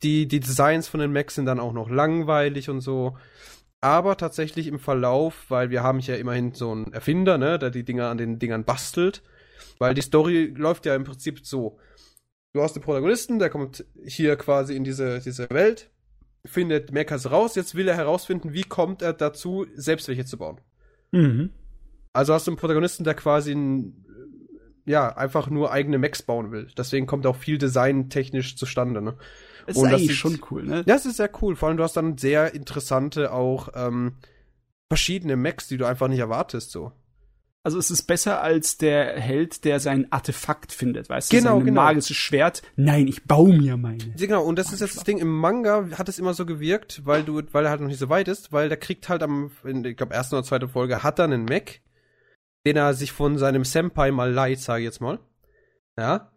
Die, 0.03 0.27
die 0.27 0.41
Designs 0.41 0.89
von 0.89 1.01
den 1.01 1.13
Macs 1.13 1.35
sind 1.35 1.47
dann 1.47 1.61
auch 1.61 1.73
noch 1.73 1.91
langweilig 1.91 2.71
und 2.71 2.81
so. 2.81 3.17
Aber 3.83 4.17
tatsächlich 4.17 4.67
im 4.67 4.79
Verlauf, 4.79 5.47
weil 5.49 5.71
wir 5.71 5.83
haben 5.83 5.99
hier 5.99 6.19
immerhin 6.19 6.55
so 6.55 6.71
einen 6.71 6.93
Erfinder, 6.93 7.39
ne, 7.39 7.59
der 7.59 7.71
die 7.71 7.85
Dinger 7.85 8.09
an 8.09 8.19
den 8.19 8.39
Dingern 8.39 8.65
bastelt. 8.65 9.23
Weil 9.79 9.95
die 9.95 10.03
Story 10.03 10.53
läuft 10.57 10.87
ja 10.87 10.95
im 10.95 11.05
Prinzip 11.05 11.45
so. 11.45 11.79
Du 12.53 12.63
hast 12.63 12.75
den 12.75 12.83
Protagonisten, 12.83 13.39
der 13.39 13.51
kommt 13.51 13.85
hier 14.05 14.37
quasi 14.37 14.75
in 14.75 14.85
diese, 14.85 15.21
diese 15.21 15.49
Welt, 15.51 15.91
findet 16.45 16.93
Mechas 16.93 17.31
raus, 17.31 17.55
jetzt 17.55 17.75
will 17.75 17.87
er 17.87 17.97
herausfinden, 17.97 18.53
wie 18.53 18.65
kommt 18.65 19.03
er 19.03 19.13
dazu, 19.13 19.67
selbst 19.75 20.09
welche 20.09 20.25
zu 20.25 20.37
bauen. 20.37 20.61
Mhm. 21.13 21.51
Also 22.13 22.35
hast 22.35 22.47
du 22.47 22.51
einen 22.51 22.59
Protagonisten, 22.59 23.05
der 23.05 23.15
quasi 23.15 23.53
ein, 23.53 24.05
ja, 24.87 25.15
einfach 25.17 25.49
nur 25.51 25.73
eigene 25.73 25.99
Mechs 25.99 26.23
bauen 26.23 26.51
will. 26.53 26.69
Deswegen 26.77 27.07
kommt 27.07 27.27
auch 27.27 27.37
viel 27.37 27.59
designtechnisch 27.59 28.57
zustande, 28.57 29.01
ne? 29.03 29.17
Ist 29.67 29.77
Und 29.77 29.85
das 29.85 29.95
eigentlich 29.95 30.09
sieht- 30.09 30.17
schon 30.17 30.41
cool, 30.51 30.65
ne? 30.65 30.83
Ja, 30.87 30.95
es 30.95 31.07
ist 31.07 31.19
sehr 31.19 31.31
cool. 31.43 31.55
Vor 31.57 31.69
allem, 31.69 31.77
du 31.77 31.83
hast 31.85 31.97
dann 31.97 32.17
sehr 32.19 32.55
interessante 32.55 33.33
auch 33.33 33.69
ähm, 33.75 34.15
verschiedene 34.89 35.37
Mechs, 35.37 35.69
die 35.69 35.77
du 35.77 35.85
einfach 35.87 36.09
nicht 36.09 36.19
erwartest, 36.19 36.71
so. 36.71 36.93
Also 37.63 37.79
es 37.79 37.91
ist 37.91 38.05
besser 38.05 38.41
als 38.41 38.79
der 38.79 39.21
Held, 39.21 39.67
der 39.67 39.81
sein 39.81 40.11
Artefakt 40.11 40.73
findet, 40.73 41.11
weißt 41.11 41.31
du? 41.31 41.37
Genau, 41.37 41.57
Sein 41.59 41.67
genau. 41.67 41.83
magisches 41.83 42.17
Schwert. 42.17 42.63
Nein, 42.77 43.07
ich 43.07 43.25
baue 43.25 43.55
mir 43.55 43.77
meine. 43.77 44.15
Genau, 44.17 44.43
und 44.45 44.59
das 44.59 44.73
ist 44.73 44.81
jetzt 44.81 44.97
das 44.97 45.05
Ding, 45.05 45.19
im 45.19 45.31
Manga 45.31 45.87
hat 45.99 46.09
es 46.09 46.19
immer 46.19 46.33
so 46.33 46.47
gewirkt, 46.47 47.03
weil 47.05 47.23
du, 47.23 47.43
weil 47.53 47.65
er 47.67 47.71
halt 47.71 47.83
noch 47.83 47.89
nicht 47.89 47.99
so 48.01 48.09
weit 48.09 48.29
ist, 48.29 48.51
weil 48.51 48.71
der 48.71 48.79
kriegt 48.79 49.11
halt 49.11 49.23
am, 49.23 49.51
in, 49.63 49.85
ich 49.85 49.99
glaube, 49.99 50.15
ersten 50.15 50.37
oder 50.37 50.45
zweiten 50.45 50.71
Folge 50.71 51.03
hat 51.03 51.19
er 51.19 51.27
einen 51.27 51.45
Mech, 51.45 51.83
den 52.67 52.77
er 52.77 52.95
sich 52.95 53.13
von 53.13 53.39
seinem 53.39 53.65
Senpai 53.65 54.11
mal 54.11 54.31
leiht, 54.31 54.61
sage 54.61 54.81
ich 54.83 54.87
jetzt 54.87 55.01
mal. 55.01 55.19
Ja. 55.99 56.33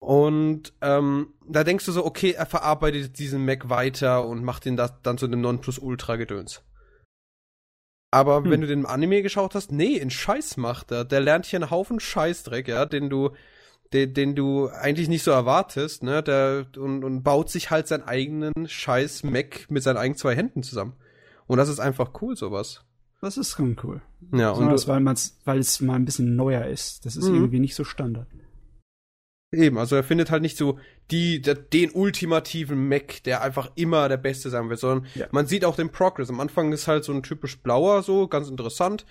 Und 0.00 0.72
ähm, 0.80 1.34
da 1.48 1.64
denkst 1.64 1.84
du 1.86 1.92
so, 1.92 2.04
okay, 2.04 2.32
er 2.32 2.46
verarbeitet 2.46 3.18
diesen 3.18 3.44
Mech 3.44 3.68
weiter 3.68 4.26
und 4.26 4.44
macht 4.44 4.66
ihn 4.66 4.76
das 4.76 4.94
dann 5.02 5.18
zu 5.18 5.26
einem 5.26 5.40
Nonplusultra-Gedöns. 5.40 6.62
Aber 8.10 8.44
Hm. 8.44 8.50
wenn 8.50 8.60
du 8.60 8.66
den 8.66 8.86
Anime 8.86 9.22
geschaut 9.22 9.54
hast, 9.54 9.72
nee, 9.72 9.96
in 9.96 10.10
Scheiß 10.10 10.56
macht 10.56 10.92
er. 10.92 11.04
Der 11.04 11.20
lernt 11.20 11.46
hier 11.46 11.58
einen 11.58 11.70
Haufen 11.70 12.00
Scheißdreck, 12.00 12.68
ja, 12.68 12.86
den 12.86 13.10
du, 13.10 13.30
den, 13.92 14.14
den 14.14 14.34
du 14.34 14.68
eigentlich 14.68 15.08
nicht 15.08 15.24
so 15.24 15.30
erwartest, 15.30 16.02
ne, 16.02 16.22
der, 16.22 16.66
und, 16.76 17.04
und 17.04 17.22
baut 17.22 17.50
sich 17.50 17.70
halt 17.70 17.88
seinen 17.88 18.04
eigenen 18.04 18.68
scheiß 18.68 19.24
Mac 19.24 19.66
mit 19.68 19.82
seinen 19.82 19.96
eigenen 19.96 20.18
zwei 20.18 20.34
Händen 20.34 20.62
zusammen. 20.62 20.94
Und 21.46 21.58
das 21.58 21.68
ist 21.68 21.80
einfach 21.80 22.12
cool, 22.22 22.36
sowas. 22.36 22.84
Das 23.20 23.36
ist 23.36 23.50
schon 23.52 23.76
cool. 23.82 24.00
Ja, 24.32 24.50
und 24.50 24.58
Besonders, 24.58 24.86
weil, 24.88 25.00
man's, 25.00 25.38
weil 25.44 25.58
es 25.58 25.80
mal 25.80 25.94
ein 25.96 26.04
bisschen 26.04 26.36
neuer 26.36 26.66
ist. 26.66 27.04
Das 27.04 27.16
ist 27.16 27.28
Mhm. 27.28 27.34
irgendwie 27.36 27.60
nicht 27.60 27.74
so 27.74 27.84
Standard. 27.84 28.26
eben, 29.50 29.78
also 29.78 29.96
er 29.96 30.04
findet 30.04 30.30
halt 30.30 30.42
nicht 30.42 30.58
so 30.58 30.78
die, 31.10 31.40
der, 31.40 31.54
den 31.54 31.90
ultimativen 31.92 32.86
Mac, 32.86 33.22
der 33.24 33.40
einfach 33.40 33.70
immer 33.76 34.06
der 34.10 34.18
Beste 34.18 34.50
sein 34.50 34.68
wird, 34.68 34.78
sondern 34.78 35.08
Ja. 35.14 35.26
man 35.30 35.46
sieht 35.46 35.64
auch 35.64 35.74
den 35.74 35.90
Progress. 35.90 36.28
Am 36.28 36.38
Anfang 36.40 36.70
ist 36.70 36.86
halt 36.86 37.02
so 37.02 37.12
ein 37.14 37.22
typisch 37.22 37.58
blauer, 37.58 38.02
so, 38.02 38.28
ganz 38.28 38.50
interessant. 38.50 39.06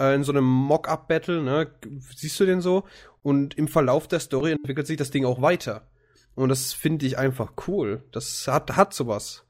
Äh, 0.00 0.14
in 0.14 0.22
so 0.22 0.30
einem 0.30 0.44
Mock-Up-Battle, 0.44 1.42
ne, 1.42 1.72
siehst 2.14 2.38
du 2.38 2.46
den 2.46 2.60
so. 2.60 2.84
Und 3.22 3.58
im 3.58 3.66
Verlauf 3.66 4.06
der 4.06 4.20
Story 4.20 4.52
entwickelt 4.52 4.86
sich 4.86 4.98
das 4.98 5.10
Ding 5.10 5.24
auch 5.24 5.42
weiter. 5.42 5.88
Und 6.36 6.48
das 6.50 6.72
finde 6.72 7.04
ich 7.06 7.18
einfach 7.18 7.54
cool. 7.66 8.04
Das 8.12 8.46
hat, 8.46 8.76
hat 8.76 8.94
sowas. 8.94 9.45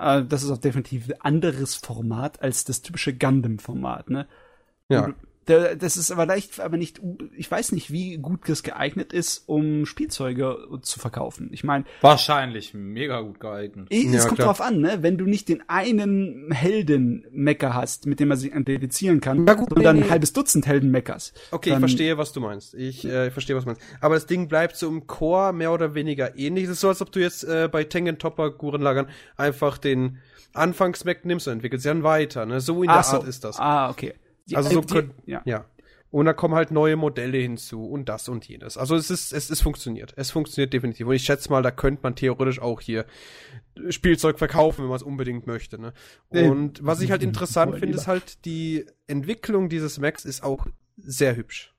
Äh, 0.00 0.24
das 0.24 0.42
ist 0.42 0.50
auch 0.50 0.58
definitiv 0.58 1.10
ein 1.10 1.20
anderes 1.20 1.74
Format 1.74 2.42
als 2.42 2.64
das 2.64 2.82
typische 2.82 3.14
Gundam-Format, 3.14 4.10
ne? 4.10 4.26
Ja. 4.88 5.14
Das 5.46 5.96
ist 5.96 6.12
aber 6.12 6.26
leicht, 6.26 6.60
aber 6.60 6.76
nicht, 6.76 7.00
ich 7.36 7.50
weiß 7.50 7.72
nicht, 7.72 7.90
wie 7.90 8.18
gut 8.18 8.48
das 8.48 8.62
geeignet 8.62 9.12
ist, 9.12 9.42
um 9.48 9.84
Spielzeuge 9.86 10.58
zu 10.82 11.00
verkaufen. 11.00 11.48
Ich 11.52 11.64
meine, 11.64 11.84
Wahrscheinlich 12.02 12.72
mega 12.74 13.20
gut 13.22 13.40
geeignet. 13.40 13.88
es 13.90 14.12
Ja, 14.12 14.20
kommt 14.26 14.36
klar. 14.36 14.48
drauf 14.48 14.60
an, 14.60 14.80
ne? 14.80 14.98
Wenn 15.02 15.18
du 15.18 15.24
nicht 15.24 15.48
den 15.48 15.62
einen 15.68 16.52
Helden-Mecker 16.52 17.74
hast, 17.74 18.06
mit 18.06 18.20
dem 18.20 18.28
man 18.28 18.38
sich 18.38 18.52
identifizieren 18.52 19.20
kann, 19.20 19.46
Ja, 19.46 19.54
gut, 19.54 19.70
sondern 19.74 19.96
nee, 19.96 20.04
ein 20.04 20.10
halbes 20.10 20.32
Dutzend 20.32 20.66
Helden-Meckers. 20.66 21.32
Okay, 21.50 21.70
ich 21.72 21.78
verstehe, 21.78 22.16
was 22.18 22.32
du 22.32 22.40
meinst. 22.40 22.74
Ich 22.74 23.04
äh, 23.04 23.30
verstehe, 23.30 23.56
was 23.56 23.64
du 23.64 23.70
meinst. 23.70 23.82
Aber 24.00 24.14
das 24.14 24.26
Ding 24.26 24.46
bleibt 24.46 24.76
so 24.76 24.88
im 24.88 25.06
Core 25.06 25.52
mehr 25.52 25.72
oder 25.72 25.94
weniger 25.94 26.36
ähnlich. 26.38 26.64
Es 26.64 26.70
ist 26.72 26.80
so, 26.80 26.88
als 26.88 27.00
ob 27.02 27.10
du 27.12 27.18
jetzt 27.18 27.44
äh, 27.44 27.68
bei 27.70 27.84
Tengen 27.84 28.18
Topper 28.18 28.50
Guren 28.50 28.82
Lagern 28.82 29.08
einfach 29.36 29.78
den 29.78 30.18
Anfangs-Mac 30.52 31.24
nimmst 31.24 31.46
und 31.48 31.54
entwickelst 31.54 31.82
sie 31.84 31.88
dann 31.88 32.02
weiter. 32.02 32.46
Ne? 32.46 32.60
So 32.60 32.82
in 32.82 32.88
der 32.88 32.98
Ach 32.98 33.04
so. 33.04 33.16
Art 33.18 33.26
ist 33.26 33.42
das. 33.44 33.58
Ah, 33.58 33.90
okay. 33.90 34.14
Die- 34.50 34.56
Also 34.56 34.70
so 34.70 34.80
die- 34.80 34.94
könnt- 34.94 35.14
ja. 35.26 35.42
Ja. 35.44 35.64
Und 36.12 36.26
da 36.26 36.32
kommen 36.32 36.54
halt 36.56 36.72
neue 36.72 36.96
Modelle 36.96 37.38
hinzu 37.38 37.84
und 37.86 38.08
das 38.08 38.28
und 38.28 38.44
jenes. 38.48 38.76
Also 38.76 38.96
es 38.96 39.10
ist, 39.12 39.32
es, 39.32 39.48
es 39.48 39.60
funktioniert. 39.60 40.12
Es 40.16 40.32
funktioniert 40.32 40.72
definitiv. 40.72 41.06
Und 41.06 41.14
ich 41.14 41.22
schätze 41.22 41.50
mal, 41.50 41.62
da 41.62 41.70
könnte 41.70 42.00
man 42.02 42.16
theoretisch 42.16 42.58
auch 42.60 42.80
hier 42.80 43.06
Spielzeug 43.90 44.38
verkaufen, 44.40 44.82
wenn 44.82 44.88
man 44.88 44.96
es 44.96 45.04
unbedingt 45.04 45.46
möchte. 45.46 45.80
Ne? 45.80 45.92
Und 46.30 46.84
was 46.84 47.00
ich 47.00 47.12
halt 47.12 47.22
interessant 47.22 47.78
finde, 47.78 47.96
ist 47.96 48.08
halt 48.08 48.44
die 48.44 48.86
Entwicklung 49.06 49.68
dieses 49.68 49.98
Macs 50.00 50.24
ist 50.24 50.42
auch 50.42 50.66
sehr 50.96 51.36
hübsch. 51.36 51.74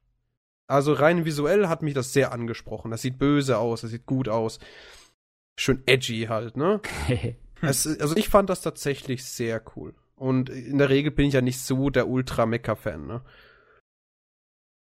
Also 0.67 0.93
rein 0.93 1.25
visuell 1.25 1.67
hat 1.67 1.81
mich 1.81 1.93
das 1.93 2.13
sehr 2.13 2.31
angesprochen. 2.31 2.89
Das 2.91 3.01
sieht 3.01 3.19
böse 3.19 3.57
aus, 3.57 3.81
das 3.81 3.91
sieht 3.91 4.05
gut 4.05 4.29
aus. 4.29 4.59
Schön 5.57 5.83
edgy 5.87 6.27
halt, 6.29 6.55
ne? 6.55 6.79
Es, 7.63 7.85
also 7.99 8.15
ich 8.15 8.27
fand 8.29 8.49
das 8.49 8.61
tatsächlich 8.61 9.23
sehr 9.23 9.61
cool. 9.75 9.93
Und 10.21 10.49
in 10.51 10.77
der 10.77 10.89
Regel 10.89 11.11
bin 11.11 11.25
ich 11.25 11.33
ja 11.33 11.41
nicht 11.41 11.59
so 11.59 11.89
der 11.89 12.07
Ultra-Mecha-Fan, 12.07 13.07
ne? 13.07 13.21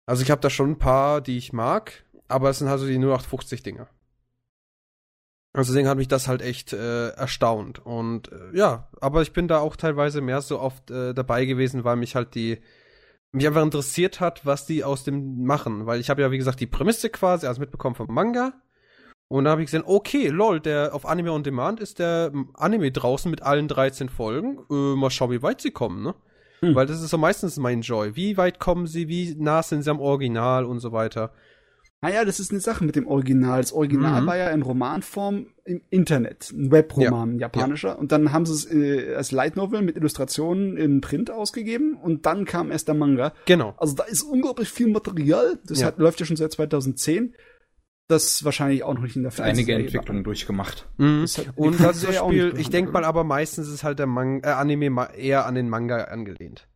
Also 0.06 0.24
ich 0.24 0.30
habe 0.30 0.42
da 0.42 0.50
schon 0.50 0.72
ein 0.72 0.78
paar, 0.78 1.22
die 1.22 1.38
ich 1.38 1.54
mag, 1.54 2.04
aber 2.28 2.50
es 2.50 2.60
sind 2.60 2.68
halt 2.68 2.82
so 2.82 2.86
die 2.86 3.00
0850-Dinger. 3.00 3.88
Also 5.54 5.72
deswegen 5.72 5.88
hat 5.88 5.98
mich 5.98 6.10
das 6.10 6.28
halt 6.28 6.42
echt 6.42 6.74
äh, 6.74 7.12
erstaunt. 7.12 7.80
Und 7.80 8.30
äh, 8.30 8.58
ja, 8.58 8.90
aber 9.00 9.22
ich 9.22 9.32
bin 9.32 9.48
da 9.48 9.60
auch 9.60 9.78
teilweise 9.78 10.20
mehr 10.20 10.42
so 10.42 10.60
oft 10.60 10.92
äh, 10.92 11.14
dabei 11.14 11.46
gewesen, 11.46 11.86
weil 11.86 11.96
mich 11.96 12.16
halt 12.16 12.36
die 12.36 12.62
mich 13.32 13.48
einfach 13.48 13.64
interessiert 13.64 14.20
hat, 14.20 14.46
was 14.46 14.66
die 14.66 14.84
aus 14.84 15.06
dem 15.06 15.46
machen. 15.46 15.86
Weil 15.86 16.02
ich 16.02 16.10
habe 16.10 16.22
ja, 16.22 16.32
wie 16.32 16.40
gesagt, 16.40 16.60
die 16.60 16.68
Prämisse 16.68 17.10
quasi 17.10 17.48
also 17.48 17.62
mitbekommen 17.62 17.96
vom 17.96 18.14
Manga. 18.14 18.52
Und 19.32 19.46
da 19.46 19.52
habe 19.52 19.62
ich 19.62 19.68
gesehen, 19.68 19.84
okay, 19.86 20.28
lol, 20.28 20.60
der 20.60 20.94
auf 20.94 21.06
Anime 21.06 21.32
on 21.32 21.44
Demand 21.44 21.80
ist 21.80 22.00
der 22.00 22.34
Anime 22.54 22.92
draußen 22.92 23.32
mit 23.32 23.42
allen 23.44 23.68
13 23.70 24.10
Folgen. 24.10 24.60
Äh, 24.70 24.96
mal 24.98 25.10
schauen, 25.10 25.32
wie 25.32 25.42
weit 25.42 25.62
sie 25.62 25.72
kommen, 25.72 26.04
ne? 26.04 26.16
Hm. 26.60 26.76
Weil 26.76 26.86
das 26.86 27.02
ist 27.02 27.10
so 27.12 27.18
meistens 27.18 27.56
mein 27.58 27.80
Joy. 27.82 28.16
Wie 28.18 28.36
weit 28.36 28.60
kommen 28.60 28.88
sie, 28.88 29.08
wie 29.08 29.34
nah 29.40 29.64
sind 29.64 29.84
sie 29.84 29.90
am 29.90 30.02
Original 30.02 30.66
und 30.66 30.80
so 30.82 30.92
weiter. 30.92 31.32
Naja, 32.02 32.26
das 32.26 32.40
ist 32.40 32.52
eine 32.52 32.60
Sache 32.60 32.84
mit 32.84 32.96
dem 32.96 33.08
Original. 33.08 33.62
Das 33.62 33.72
Original 33.74 34.22
Mhm. 34.24 34.26
war 34.28 34.36
ja 34.36 34.50
in 34.50 34.64
Romanform 34.64 35.46
im 35.66 35.82
Internet, 35.92 36.52
ein 36.52 36.72
Webroman, 36.72 37.36
ein 37.36 37.40
japanischer. 37.40 37.98
Und 38.00 38.12
dann 38.12 38.34
haben 38.34 38.46
sie 38.46 38.54
es 38.54 38.66
äh, 38.70 39.16
als 39.16 39.32
Light 39.32 39.56
Novel 39.56 39.82
mit 39.82 39.96
Illustrationen 39.96 40.76
in 40.78 41.00
Print 41.00 41.32
ausgegeben 41.32 41.96
und 41.96 42.26
dann 42.26 42.44
kam 42.46 42.70
erst 42.72 42.88
der 42.90 42.96
Manga. 42.96 43.32
Genau. 43.46 43.76
Also 43.78 43.96
da 43.96 44.04
ist 44.04 44.24
unglaublich 44.24 44.70
viel 44.70 44.88
Material. 44.88 45.58
Das 45.66 45.80
Ja. 45.80 45.88
hat, 45.88 46.00
läuft 46.00 46.20
ja 46.20 46.26
schon 46.26 46.36
seit 46.38 46.52
2010. 46.52 47.34
Das 48.08 48.44
wahrscheinlich 48.44 48.84
auch 48.84 48.94
noch 48.94 49.02
nicht 49.02 49.16
in 49.16 49.24
der 49.24 49.32
Einige 49.32 49.44
Fernsehserie 49.44 49.86
Entwicklungen 49.86 50.24
durchgemacht. 50.24 50.90
Mhm. 50.98 51.22
Das 51.22 51.40
Und 51.56 51.80
das 51.80 52.04
Spiel, 52.16 52.54
ich 52.58 52.70
denke 52.70 52.92
mal 52.92 53.06
aber 53.06 53.24
meistens 53.24 53.70
ist 53.70 53.84
halt 53.84 54.00
der 54.00 54.08
Man 54.08 54.42
äh, 54.44 54.48
Anime 54.48 55.10
eher 55.16 55.46
an 55.46 55.56
den 55.56 55.70
Manga 55.70 56.04
angelehnt. 56.06 56.68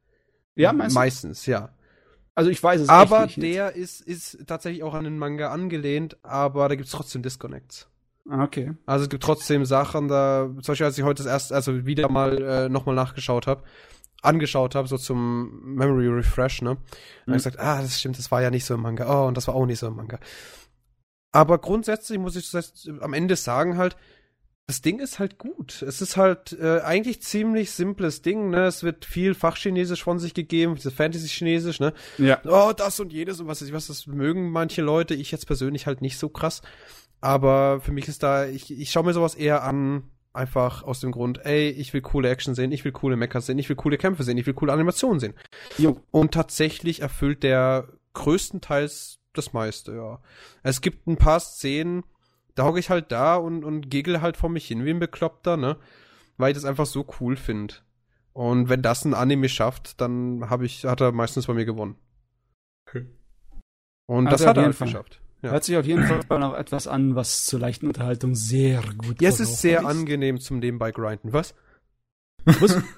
Ja, 0.55 0.71
meinst 0.71 0.95
du? 0.95 0.99
Meistens, 0.99 1.45
ja. 1.45 1.69
Also 2.35 2.49
ich 2.49 2.61
weiß 2.61 2.81
es 2.81 2.89
Aber 2.89 3.25
echt 3.25 3.37
nicht. 3.37 3.53
der 3.55 3.75
ist, 3.75 4.01
ist 4.01 4.45
tatsächlich 4.47 4.83
auch 4.83 4.93
an 4.93 5.03
den 5.05 5.17
Manga 5.17 5.51
angelehnt, 5.51 6.17
aber 6.23 6.69
da 6.69 6.75
gibt's 6.75 6.91
trotzdem 6.91 7.21
Disconnects. 7.21 7.87
Ah, 8.29 8.43
Okay. 8.43 8.73
Also 8.85 9.03
es 9.03 9.09
gibt 9.09 9.23
trotzdem 9.23 9.65
Sachen 9.65 10.07
da, 10.07 10.45
zum 10.61 10.61
Beispiel 10.71 10.85
als 10.85 10.97
ich 10.97 11.03
heute 11.03 11.23
das 11.23 11.31
erste, 11.31 11.53
also 11.55 11.85
wieder 11.85 12.09
mal 12.09 12.41
äh, 12.41 12.69
nochmal 12.69 12.95
nachgeschaut 12.95 13.45
habe, 13.47 13.63
angeschaut 14.21 14.73
habe, 14.75 14.87
so 14.87 14.97
zum 14.97 15.75
Memory 15.75 16.07
Refresh, 16.07 16.61
ne? 16.61 16.71
Und 16.71 16.79
Mhm. 17.27 17.33
ich 17.33 17.43
gesagt, 17.43 17.59
ah, 17.59 17.81
das 17.81 17.99
stimmt, 17.99 18.17
das 18.17 18.31
war 18.31 18.41
ja 18.41 18.49
nicht 18.49 18.65
so 18.65 18.73
im 18.73 18.81
Manga, 18.81 19.05
oh, 19.23 19.27
und 19.27 19.35
das 19.37 19.47
war 19.47 19.55
auch 19.55 19.65
nicht 19.65 19.79
so 19.79 19.87
im 19.87 19.95
Manga. 19.95 20.19
Aber 21.35 21.57
grundsätzlich 21.57 22.17
muss 22.17 22.37
ich 22.37 22.49
das 22.49 22.87
am 23.01 23.13
Ende 23.13 23.35
sagen 23.35 23.77
halt, 23.77 23.97
das 24.67 24.81
Ding 24.81 24.99
ist 24.99 25.19
halt 25.19 25.37
gut. 25.37 25.81
Es 25.81 26.01
ist 26.01 26.15
halt 26.15 26.53
äh, 26.53 26.79
eigentlich 26.79 27.21
ziemlich 27.21 27.71
simples 27.71 28.21
Ding, 28.21 28.51
ne? 28.51 28.65
Es 28.67 28.83
wird 28.83 29.03
viel 29.03 29.35
Fachchinesisch 29.35 30.01
von 30.01 30.17
sich 30.17 30.33
gegeben, 30.33 30.77
Fantasy-Chinesisch, 30.77 31.81
ne? 31.81 31.93
Ja. 32.17 32.39
oh, 32.45 32.71
das 32.71 33.01
und 33.01 33.11
jenes 33.11 33.41
und 33.41 33.47
was 33.47 33.61
weiß 33.61 33.67
ich 33.67 33.73
was, 33.73 33.87
das 33.87 34.07
mögen 34.07 34.49
manche 34.49 34.81
Leute, 34.81 35.13
ich 35.13 35.29
jetzt 35.29 35.45
persönlich 35.45 35.87
halt 35.87 36.01
nicht 36.01 36.17
so 36.17 36.29
krass. 36.29 36.61
Aber 37.19 37.81
für 37.81 37.91
mich 37.91 38.07
ist 38.07 38.23
da, 38.23 38.45
ich, 38.45 38.71
ich 38.71 38.91
schaue 38.91 39.03
mir 39.03 39.13
sowas 39.13 39.35
eher 39.35 39.63
an, 39.63 40.03
einfach 40.31 40.83
aus 40.83 41.01
dem 41.01 41.11
Grund, 41.11 41.45
ey, 41.45 41.69
ich 41.69 41.93
will 41.93 42.01
coole 42.01 42.29
Action 42.29 42.55
sehen, 42.55 42.71
ich 42.71 42.85
will 42.85 42.93
coole 42.93 43.17
Mechas 43.17 43.47
sehen, 43.47 43.59
ich 43.59 43.67
will 43.67 43.75
coole 43.75 43.97
Kämpfe 43.97 44.23
sehen, 44.23 44.37
ich 44.37 44.45
will 44.45 44.53
coole 44.53 44.71
Animationen 44.71 45.19
sehen. 45.19 45.33
Jo. 45.77 45.99
Und 46.11 46.33
tatsächlich 46.33 47.01
erfüllt 47.01 47.43
der 47.43 47.89
größtenteils 48.13 49.19
das 49.37 49.53
meiste, 49.53 49.93
ja. 49.93 50.19
Es 50.63 50.81
gibt 50.81 51.07
ein 51.07 51.17
paar 51.17 51.39
Szenen, 51.39 52.03
da 52.55 52.65
hocke 52.65 52.79
ich 52.79 52.89
halt 52.89 53.11
da 53.11 53.35
und, 53.35 53.63
und 53.63 53.89
giggle 53.89 54.21
halt 54.21 54.37
vor 54.37 54.49
mich 54.49 54.67
hin 54.67 54.85
wie 54.85 54.91
ein 54.91 54.99
Bekloppter, 54.99 55.57
ne? 55.57 55.77
Weil 56.37 56.51
ich 56.51 56.57
das 56.57 56.65
einfach 56.65 56.85
so 56.85 57.05
cool 57.19 57.35
finde. 57.35 57.75
Und 58.33 58.67
wenn 58.69 58.81
das 58.81 59.05
ein 59.05 59.13
Anime 59.13 59.47
schafft, 59.47 60.01
dann 60.01 60.49
hab 60.49 60.61
ich, 60.61 60.85
hat 60.85 61.01
er 61.01 61.11
meistens 61.11 61.47
bei 61.47 61.53
mir 61.53 61.65
gewonnen. 61.65 61.95
Und 64.07 64.27
Also 64.27 64.37
das 64.37 64.47
hat 64.47 64.57
er 64.57 64.63
halt 64.63 64.75
Fall. 64.75 64.87
geschafft. 64.87 65.21
Ja. 65.41 65.51
Hört 65.51 65.63
sich 65.63 65.77
auf 65.77 65.85
jeden 65.85 66.03
Fall 66.03 66.39
noch 66.39 66.55
etwas 66.55 66.87
an, 66.87 67.15
was 67.15 67.45
zur 67.45 67.59
leichten 67.59 67.87
Unterhaltung 67.87 68.35
sehr 68.35 68.81
gut 68.97 69.21
Ja, 69.21 69.29
es 69.29 69.39
ist 69.39 69.61
sehr 69.61 69.85
angenehm 69.85 70.39
zum 70.39 70.59
Nebenbei 70.59 70.91
grinden. 70.91 71.33
Was? 71.33 71.53
Was? 72.45 72.75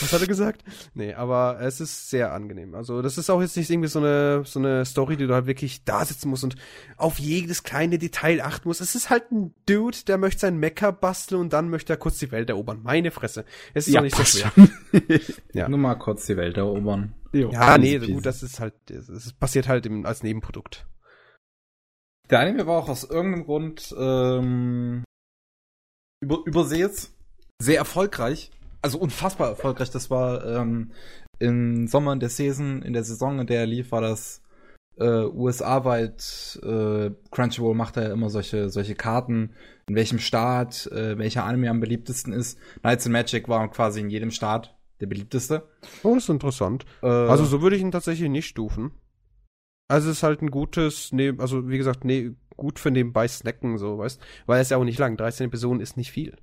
Was 0.00 0.12
hat 0.12 0.20
er 0.20 0.26
gesagt? 0.26 0.64
Nee, 0.94 1.14
aber 1.14 1.58
es 1.60 1.80
ist 1.80 2.10
sehr 2.10 2.32
angenehm. 2.32 2.74
Also, 2.74 3.00
das 3.00 3.16
ist 3.16 3.30
auch 3.30 3.40
jetzt 3.40 3.56
nicht 3.56 3.70
irgendwie 3.70 3.88
so 3.88 4.00
eine, 4.00 4.42
so 4.44 4.58
eine 4.58 4.84
Story, 4.84 5.16
die 5.16 5.26
du 5.26 5.32
halt 5.34 5.46
wirklich 5.46 5.84
da 5.84 6.04
sitzen 6.04 6.28
musst 6.28 6.44
und 6.44 6.56
auf 6.98 7.18
jedes 7.18 7.62
kleine 7.62 7.98
Detail 7.98 8.42
achten 8.42 8.68
musst. 8.68 8.82
Es 8.82 8.94
ist 8.94 9.08
halt 9.08 9.32
ein 9.32 9.54
Dude, 9.66 9.96
der 10.06 10.18
möchte 10.18 10.40
sein 10.40 10.58
Mecker 10.58 10.92
basteln 10.92 11.40
und 11.40 11.54
dann 11.54 11.70
möchte 11.70 11.94
er 11.94 11.96
kurz 11.96 12.18
die 12.18 12.30
Welt 12.32 12.50
erobern. 12.50 12.80
Meine 12.82 13.10
Fresse. 13.10 13.46
Es 13.72 13.86
ist 13.86 13.94
ja, 13.94 14.00
doch 14.00 14.04
nicht 14.04 14.16
so 14.16 14.24
schwer. 14.24 14.52
schon. 14.54 14.70
Ja. 15.54 15.68
Nur 15.68 15.78
mal 15.78 15.94
kurz 15.94 16.26
die 16.26 16.36
Welt 16.36 16.56
erobern. 16.56 17.14
Jo. 17.32 17.50
Ja, 17.50 17.78
nee, 17.78 17.98
peasy. 17.98 18.12
gut, 18.12 18.26
das 18.26 18.42
ist 18.42 18.60
halt, 18.60 18.74
es 18.90 19.32
passiert 19.32 19.68
halt 19.68 19.86
im, 19.86 20.04
als 20.04 20.22
Nebenprodukt. 20.22 20.86
Der 22.30 22.40
Anime 22.40 22.66
war 22.66 22.78
auch 22.78 22.88
aus 22.88 23.04
irgendeinem 23.04 23.44
Grund 23.44 23.94
ähm, 23.98 25.04
über, 26.20 26.38
übersees 26.46 27.14
sehr 27.62 27.78
erfolgreich. 27.78 28.50
Also 28.82 28.98
unfassbar 28.98 29.48
erfolgreich. 29.50 29.90
Das 29.90 30.10
war 30.10 30.44
ähm, 30.44 30.90
im 31.38 31.86
Sommer 31.86 32.12
in 32.12 32.20
der 32.20 32.28
Saison, 32.28 32.82
in 32.82 32.92
der 32.92 33.04
Saison, 33.04 33.38
in 33.38 33.46
der 33.46 33.60
er 33.60 33.66
lief, 33.66 33.92
war 33.92 34.00
das 34.00 34.42
äh, 34.98 35.04
USA-weit. 35.24 36.60
Äh, 36.62 37.10
Crunchyroll 37.30 37.74
macht 37.74 37.96
da 37.96 38.02
ja 38.02 38.12
immer 38.12 38.30
solche, 38.30 38.68
solche 38.70 38.94
Karten, 38.94 39.54
in 39.88 39.94
welchem 39.94 40.18
Staat 40.18 40.86
äh, 40.88 41.16
welcher 41.18 41.44
Anime 41.44 41.70
am 41.70 41.80
beliebtesten 41.80 42.32
ist. 42.32 42.58
Knights 42.80 43.06
and 43.06 43.12
Magic 43.12 43.48
war 43.48 43.70
quasi 43.70 44.00
in 44.00 44.10
jedem 44.10 44.30
Staat 44.30 44.76
der 45.00 45.06
beliebteste. 45.06 45.68
Oh, 46.02 46.14
das 46.14 46.24
ist 46.24 46.30
interessant. 46.30 46.84
Äh, 47.02 47.06
Also 47.06 47.44
so 47.44 47.62
würde 47.62 47.76
ich 47.76 47.82
ihn 47.82 47.92
tatsächlich 47.92 48.28
nicht 48.28 48.46
stufen. 48.46 48.92
Also 49.88 50.10
es 50.10 50.18
ist 50.18 50.22
halt 50.22 50.42
ein 50.42 50.50
gutes, 50.50 51.12
ne, 51.12 51.34
also 51.38 51.68
wie 51.68 51.78
gesagt, 51.78 52.04
ne, 52.04 52.34
gut 52.56 52.78
für 52.78 52.90
nebenbei 52.90 53.26
snacken, 53.28 53.78
so, 53.78 53.98
weißt, 53.98 54.20
weil 54.46 54.58
er 54.58 54.62
ist 54.62 54.70
ja 54.70 54.76
auch 54.76 54.84
nicht 54.84 54.98
lang. 54.98 55.16
13 55.16 55.46
Episoden 55.46 55.80
ist 55.80 55.96
nicht 55.96 56.12
viel. 56.12 56.36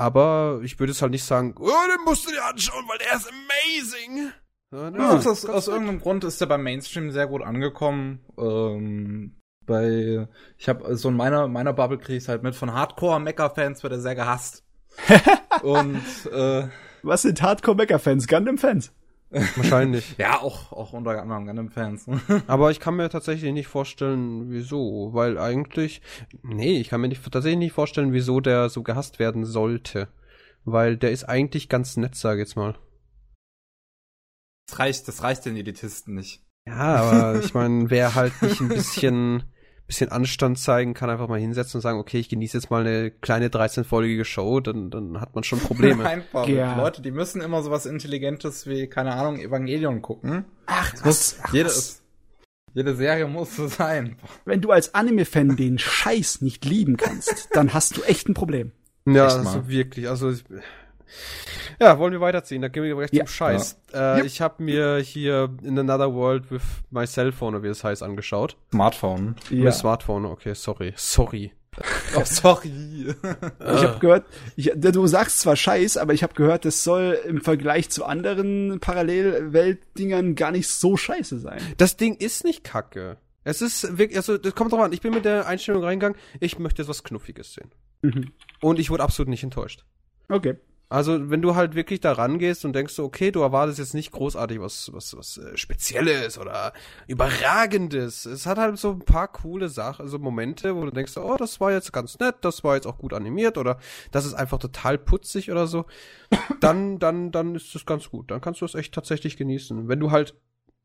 Aber 0.00 0.60
ich 0.64 0.80
würde 0.80 0.92
es 0.92 1.02
halt 1.02 1.12
nicht 1.12 1.24
sagen, 1.24 1.54
oh, 1.58 1.66
den 1.66 2.04
musst 2.06 2.26
du 2.26 2.30
dir 2.32 2.42
anschauen, 2.42 2.86
weil 2.88 2.96
der 2.96 3.16
ist 3.16 3.28
amazing. 3.28 4.32
Ja, 4.72 4.90
ne, 4.90 4.98
Ja, 4.98 5.10
aus, 5.10 5.24
das 5.24 5.44
aus, 5.44 5.66
ist 5.66 5.68
irgendeinem 5.68 6.00
Grund 6.00 6.24
ist 6.24 6.40
der 6.40 6.46
beim 6.46 6.62
Mainstream 6.62 7.10
sehr 7.10 7.26
gut 7.26 7.42
angekommen. 7.42 8.20
Ähm, 8.38 9.36
bei, 9.66 10.26
ich 10.56 10.70
habe 10.70 10.96
so 10.96 11.10
in 11.10 11.16
meiner 11.16 11.48
meiner 11.48 11.74
Bubble 11.74 11.98
kriege 11.98 12.16
ich 12.16 12.28
halt 12.28 12.42
mit 12.42 12.54
von 12.54 12.72
Hardcore-Mecha-Fans 12.72 13.82
wird 13.82 13.92
er 13.92 14.00
sehr 14.00 14.14
gehasst. 14.14 14.64
Und 15.62 16.00
äh, 16.32 16.68
Was 17.02 17.20
sind 17.20 17.42
Hardcore-Mecha-Fans? 17.42 18.26
Gundam-Fans? 18.26 18.94
Wahrscheinlich. 19.30 20.14
ja, 20.18 20.40
auch 20.40 20.72
auch 20.72 20.92
unter 20.92 21.20
anderem 21.22 21.46
Gundam-Fans. 21.46 22.06
Aber 22.46 22.70
ich 22.70 22.80
kann 22.80 22.96
mir 22.96 23.08
tatsächlich 23.08 23.52
nicht 23.52 23.68
vorstellen, 23.68 24.50
wieso. 24.50 25.10
Weil 25.12 25.38
eigentlich, 25.38 26.02
nee, 26.42 26.80
ich 26.80 26.88
kann 26.88 27.00
mir 27.00 27.08
nicht, 27.08 27.22
tatsächlich 27.30 27.58
nicht 27.58 27.72
vorstellen, 27.72 28.12
wieso 28.12 28.40
der 28.40 28.68
so 28.68 28.82
gehasst 28.82 29.18
werden 29.18 29.44
sollte. 29.44 30.08
Weil 30.64 30.96
der 30.96 31.12
ist 31.12 31.24
eigentlich 31.24 31.68
ganz 31.68 31.96
nett, 31.96 32.16
sag 32.16 32.34
ich 32.34 32.40
jetzt 32.40 32.56
mal. 32.56 32.76
Das 34.68 34.78
reicht, 34.78 35.08
das 35.08 35.22
reicht 35.22 35.44
den 35.46 35.56
Elitisten 35.56 36.14
nicht. 36.14 36.44
Ja, 36.66 36.96
aber 36.96 37.40
ich 37.40 37.54
meine, 37.54 37.90
wer 37.90 38.14
halt 38.14 38.40
nicht 38.42 38.60
ein 38.60 38.68
bisschen, 38.68 39.44
bisschen 39.90 40.12
Anstand 40.12 40.56
zeigen 40.58 40.94
kann, 40.94 41.10
einfach 41.10 41.26
mal 41.26 41.40
hinsetzen 41.40 41.78
und 41.78 41.82
sagen, 41.82 41.98
okay, 41.98 42.18
ich 42.18 42.28
genieße 42.28 42.56
jetzt 42.56 42.70
mal 42.70 42.86
eine 42.86 43.10
kleine 43.10 43.48
13-folgige 43.48 44.24
Show, 44.24 44.60
dann, 44.60 44.88
dann 44.90 45.20
hat 45.20 45.34
man 45.34 45.42
schon 45.42 45.58
Probleme. 45.58 46.04
Einfach. 46.08 46.46
Ja. 46.46 46.76
Leute, 46.76 47.02
die 47.02 47.10
müssen 47.10 47.40
immer 47.40 47.62
sowas 47.64 47.86
Intelligentes 47.86 48.68
wie, 48.68 48.86
keine 48.86 49.14
Ahnung, 49.14 49.40
Evangelion 49.40 50.00
gucken. 50.00 50.44
Ach, 50.66 50.94
Es 50.94 51.04
muss, 51.04 51.36
ach, 51.42 51.52
jede, 51.52 51.68
was? 51.70 52.02
jede 52.72 52.94
Serie 52.94 53.26
muss 53.26 53.56
so 53.56 53.66
sein. 53.66 54.14
Wenn 54.44 54.60
du 54.60 54.70
als 54.70 54.94
Anime-Fan 54.94 55.56
den 55.56 55.78
Scheiß 55.80 56.40
nicht 56.40 56.64
lieben 56.64 56.96
kannst, 56.96 57.48
dann 57.52 57.74
hast 57.74 57.96
du 57.96 58.02
echt 58.04 58.28
ein 58.28 58.34
Problem. 58.34 58.70
Ja, 59.06 59.24
also 59.24 59.66
wirklich. 59.68 60.08
Also 60.08 60.30
ich- 60.30 60.44
ja, 61.80 61.98
wollen 61.98 62.12
wir 62.12 62.20
weiterziehen? 62.20 62.62
Da 62.62 62.68
gehen 62.68 62.82
wir 62.82 62.94
gleich 62.94 63.12
Ja. 63.12 63.24
zum 63.24 63.32
Scheiß. 63.32 63.78
Äh, 63.92 63.96
Ja. 63.98 64.24
Ich 64.24 64.40
habe 64.40 64.62
mir 64.62 64.98
hier 64.98 65.50
in 65.62 65.78
Another 65.78 66.12
World 66.14 66.50
with 66.50 66.62
my 66.90 67.06
cell 67.06 67.32
phone, 67.32 67.54
oder 67.54 67.62
wie 67.64 67.68
es 67.68 67.82
heißt, 67.84 68.02
angeschaut. 68.02 68.56
Smartphone. 68.72 69.36
Mit 69.50 69.74
Smartphone, 69.74 70.24
okay, 70.26 70.54
sorry. 70.54 70.92
Sorry. 70.96 71.52
Oh, 72.16 72.22
sorry. 72.24 73.14
Ich 73.60 73.84
habe 73.84 73.98
gehört, 74.00 74.24
ich, 74.56 74.72
du 74.74 75.06
sagst 75.06 75.38
zwar 75.38 75.54
Scheiß, 75.54 75.96
aber 75.98 76.12
ich 76.12 76.24
habe 76.24 76.34
gehört, 76.34 76.64
das 76.64 76.82
soll 76.82 77.16
im 77.24 77.40
Vergleich 77.40 77.88
zu 77.90 78.04
anderen 78.04 78.80
Parallelweltdingern 78.80 80.34
gar 80.34 80.50
nicht 80.50 80.68
so 80.68 80.96
scheiße 80.96 81.38
sein. 81.38 81.60
Das 81.76 81.96
Ding 81.96 82.16
ist 82.16 82.44
nicht 82.44 82.64
kacke. 82.64 83.18
Es 83.44 83.62
ist 83.62 83.96
wirklich, 83.98 84.16
also 84.18 84.36
das 84.36 84.54
kommt 84.54 84.72
drauf 84.72 84.80
an. 84.80 84.92
Ich 84.92 85.00
bin 85.00 85.14
mit 85.14 85.24
der 85.24 85.46
Einstellung 85.46 85.82
reingegangen, 85.84 86.18
ich 86.40 86.58
möchte 86.58 86.82
jetzt 86.82 86.88
was 86.88 87.04
Knuffiges 87.04 87.54
sehen. 87.54 87.70
Mhm. 88.02 88.32
Und 88.60 88.78
ich 88.78 88.90
wurde 88.90 89.02
absolut 89.02 89.28
nicht 89.28 89.44
enttäuscht. 89.44 89.84
Okay. 90.28 90.56
Also, 90.90 91.30
wenn 91.30 91.40
du 91.40 91.54
halt 91.54 91.76
wirklich 91.76 92.00
da 92.00 92.10
rangehst 92.10 92.64
und 92.64 92.72
denkst 92.72 92.94
so, 92.94 93.04
okay, 93.04 93.30
du 93.30 93.42
erwartest 93.42 93.78
jetzt 93.78 93.94
nicht 93.94 94.10
großartig 94.10 94.60
was, 94.60 94.90
was, 94.92 95.16
was 95.16 95.38
äh, 95.38 95.56
Spezielles 95.56 96.36
oder 96.36 96.72
Überragendes. 97.06 98.26
Es 98.26 98.44
hat 98.44 98.58
halt 98.58 98.76
so 98.76 98.90
ein 98.90 98.98
paar 98.98 99.28
coole 99.28 99.68
Sachen, 99.68 100.02
also 100.04 100.18
Momente, 100.18 100.74
wo 100.74 100.84
du 100.84 100.90
denkst, 100.90 101.16
oh, 101.16 101.36
das 101.36 101.60
war 101.60 101.70
jetzt 101.70 101.92
ganz 101.92 102.18
nett, 102.18 102.38
das 102.40 102.64
war 102.64 102.74
jetzt 102.74 102.88
auch 102.88 102.98
gut 102.98 103.14
animiert 103.14 103.56
oder 103.56 103.78
das 104.10 104.26
ist 104.26 104.34
einfach 104.34 104.58
total 104.58 104.98
putzig 104.98 105.52
oder 105.52 105.68
so. 105.68 105.86
Dann, 106.58 106.98
dann, 106.98 107.30
dann 107.30 107.54
ist 107.54 107.72
das 107.72 107.86
ganz 107.86 108.10
gut. 108.10 108.32
Dann 108.32 108.40
kannst 108.40 108.60
du 108.60 108.64
es 108.64 108.74
echt 108.74 108.92
tatsächlich 108.92 109.36
genießen. 109.36 109.88
Wenn 109.88 110.00
du 110.00 110.10
halt 110.10 110.34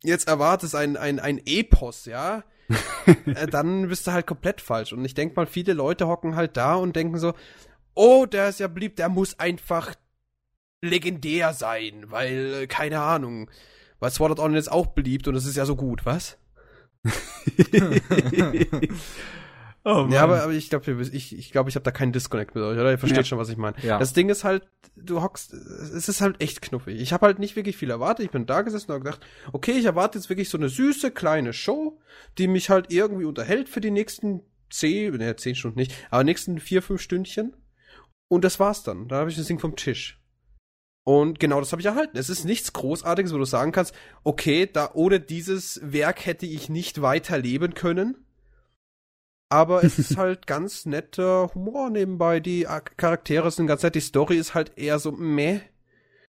jetzt 0.04 0.28
erwartest 0.28 0.76
ein, 0.76 0.98
ein, 0.98 1.20
ein 1.20 1.42
Epos, 1.46 2.06
ja, 2.06 2.44
äh, 3.26 3.48
dann 3.48 3.88
bist 3.88 4.06
du 4.06 4.12
halt 4.12 4.28
komplett 4.28 4.62
falsch. 4.62 4.94
Und 4.94 5.04
ich 5.04 5.16
denk 5.16 5.36
mal, 5.36 5.48
viele 5.48 5.74
Leute 5.74 6.08
hocken 6.08 6.36
halt 6.36 6.58
da 6.58 6.76
und 6.76 6.96
denken 6.96 7.18
so, 7.18 7.34
oh, 7.96 8.26
der 8.26 8.50
ist 8.50 8.60
ja 8.60 8.68
beliebt, 8.68 9.00
der 9.00 9.10
muss 9.10 9.40
einfach 9.40 9.96
legendär 10.82 11.54
sein, 11.54 12.06
weil, 12.10 12.54
äh, 12.64 12.68
keine 12.68 13.00
Ahnung, 13.02 13.50
weil 14.00 14.12
Sword 14.12 14.32
Art 14.32 14.40
Online 14.40 14.60
ist 14.60 14.72
auch 14.72 14.88
beliebt 14.88 15.28
und 15.28 15.36
es 15.36 15.46
ist 15.46 15.56
ja 15.56 15.66
so 15.66 15.76
gut, 15.76 16.06
was? 16.06 16.38
oh, 19.84 19.94
Mann. 19.94 20.12
Ja, 20.12 20.24
aber, 20.24 20.44
aber 20.44 20.54
ich 20.54 20.70
glaube, 20.70 20.92
ich, 21.12 21.38
ich, 21.38 21.52
glaub, 21.52 21.68
ich 21.68 21.76
habe 21.76 21.84
da 21.84 21.92
keinen 21.92 22.12
Disconnect 22.12 22.56
mit 22.56 22.64
euch, 22.64 22.78
oder? 22.78 22.92
Ihr 22.92 22.98
versteht 22.98 23.18
Ja. 23.18 23.24
schon, 23.24 23.38
was 23.38 23.50
ich 23.50 23.58
meine. 23.58 23.76
Ja. 23.82 24.00
Das 24.00 24.14
Ding 24.14 24.30
ist 24.30 24.44
halt, 24.44 24.68
du 24.96 25.22
hockst, 25.22 25.54
es 25.54 26.10
ist 26.10 26.22
halt 26.22 26.42
echt 26.42 26.62
knuffig. 26.62 27.00
Ich 27.00 27.14
habe 27.14 27.26
halt 27.26 27.40
nicht 27.40 27.56
wirklich 27.56 27.78
viel 27.78 27.90
erwartet. 27.90 28.26
Ich 28.26 28.32
bin 28.32 28.46
da 28.46 28.62
gesessen 28.62 28.92
und 28.92 28.96
hab 28.98 29.04
gedacht, 29.04 29.26
okay, 29.54 29.74
ich 29.74 29.86
erwarte 29.86 30.18
jetzt 30.18 30.30
wirklich 30.30 30.50
so 30.50 30.58
eine 30.58 30.70
süße 30.70 31.12
kleine 31.12 31.54
Show, 31.54 32.00
die 32.38 32.48
mich 32.48 32.70
halt 32.70 32.92
irgendwie 32.92 33.26
unterhält 33.26 33.70
für 33.70 33.82
die 33.82 33.92
nächsten 33.92 34.42
zehn, 34.70 35.16
ne, 35.16 35.36
zehn 35.36 35.56
Stunden 35.56 35.80
nicht, 35.80 35.94
aber 36.10 36.24
nächsten 36.24 36.60
vier, 36.60 36.82
fünf 36.82 37.02
Stündchen. 37.02 37.56
Und 38.28 38.44
das 38.44 38.60
war's 38.60 38.84
dann. 38.84 39.08
Da 39.08 39.18
habe 39.18 39.30
ich 39.30 39.38
das 39.38 39.48
Ding 39.48 39.60
vom 39.60 39.76
Tisch. 39.76 40.20
Und 41.04 41.40
genau 41.40 41.60
das 41.60 41.72
habe 41.72 41.82
ich 41.82 41.86
erhalten. 41.86 42.18
Es 42.18 42.30
ist 42.30 42.46
nichts 42.46 42.74
Großartiges, 42.74 43.34
wo 43.34 43.38
du 43.38 43.46
sagen 43.46 43.72
kannst, 43.72 43.94
okay, 44.24 44.68
da 44.72 44.90
ohne 44.94 45.20
dieses 45.20 45.80
Werk 45.84 46.26
hätte 46.26 46.48
ich 46.48 46.68
nicht 46.68 47.02
weiterleben 47.02 47.76
können. 47.76 48.18
Aber 49.50 49.84
es 49.84 50.00
ist 50.00 50.18
halt 50.18 50.48
ganz 50.48 50.88
netter 50.88 51.52
Humor 51.54 51.92
nebenbei. 51.92 52.40
Die 52.40 52.68
Charaktere 52.98 53.52
sind 53.52 53.68
ganz 53.68 53.84
nett. 53.84 53.94
Die 53.94 54.00
Story 54.00 54.38
ist 54.38 54.56
halt 54.56 54.78
eher 54.78 54.98
so 54.98 55.12
meh. 55.12 55.60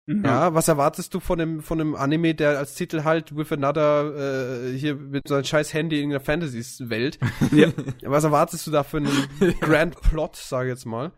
Ja, 0.08 0.54
was 0.54 0.68
erwartest 0.68 1.14
du 1.14 1.20
von 1.20 1.40
einem, 1.40 1.62
von 1.62 1.80
einem 1.80 1.96
Anime, 1.96 2.36
der 2.36 2.58
als 2.58 2.76
Titel 2.76 3.02
halt 3.02 3.36
With 3.36 3.50
Another, 3.50 4.68
äh, 4.68 4.78
hier 4.78 4.94
mit 4.94 5.26
so 5.26 5.34
einem 5.34 5.42
scheiß 5.42 5.74
Handy 5.74 6.00
in 6.00 6.10
der 6.10 6.20
Fantasy-Welt? 6.20 7.18
Ja. 7.52 7.72
Was 8.02 8.22
erwartest 8.22 8.66
du 8.68 8.70
da 8.70 8.84
für 8.84 8.98
einen 8.98 9.28
Grand 9.60 10.00
Plot, 10.00 10.36
sag 10.36 10.64
ich 10.64 10.68
jetzt 10.68 10.86
mal? 10.86 11.12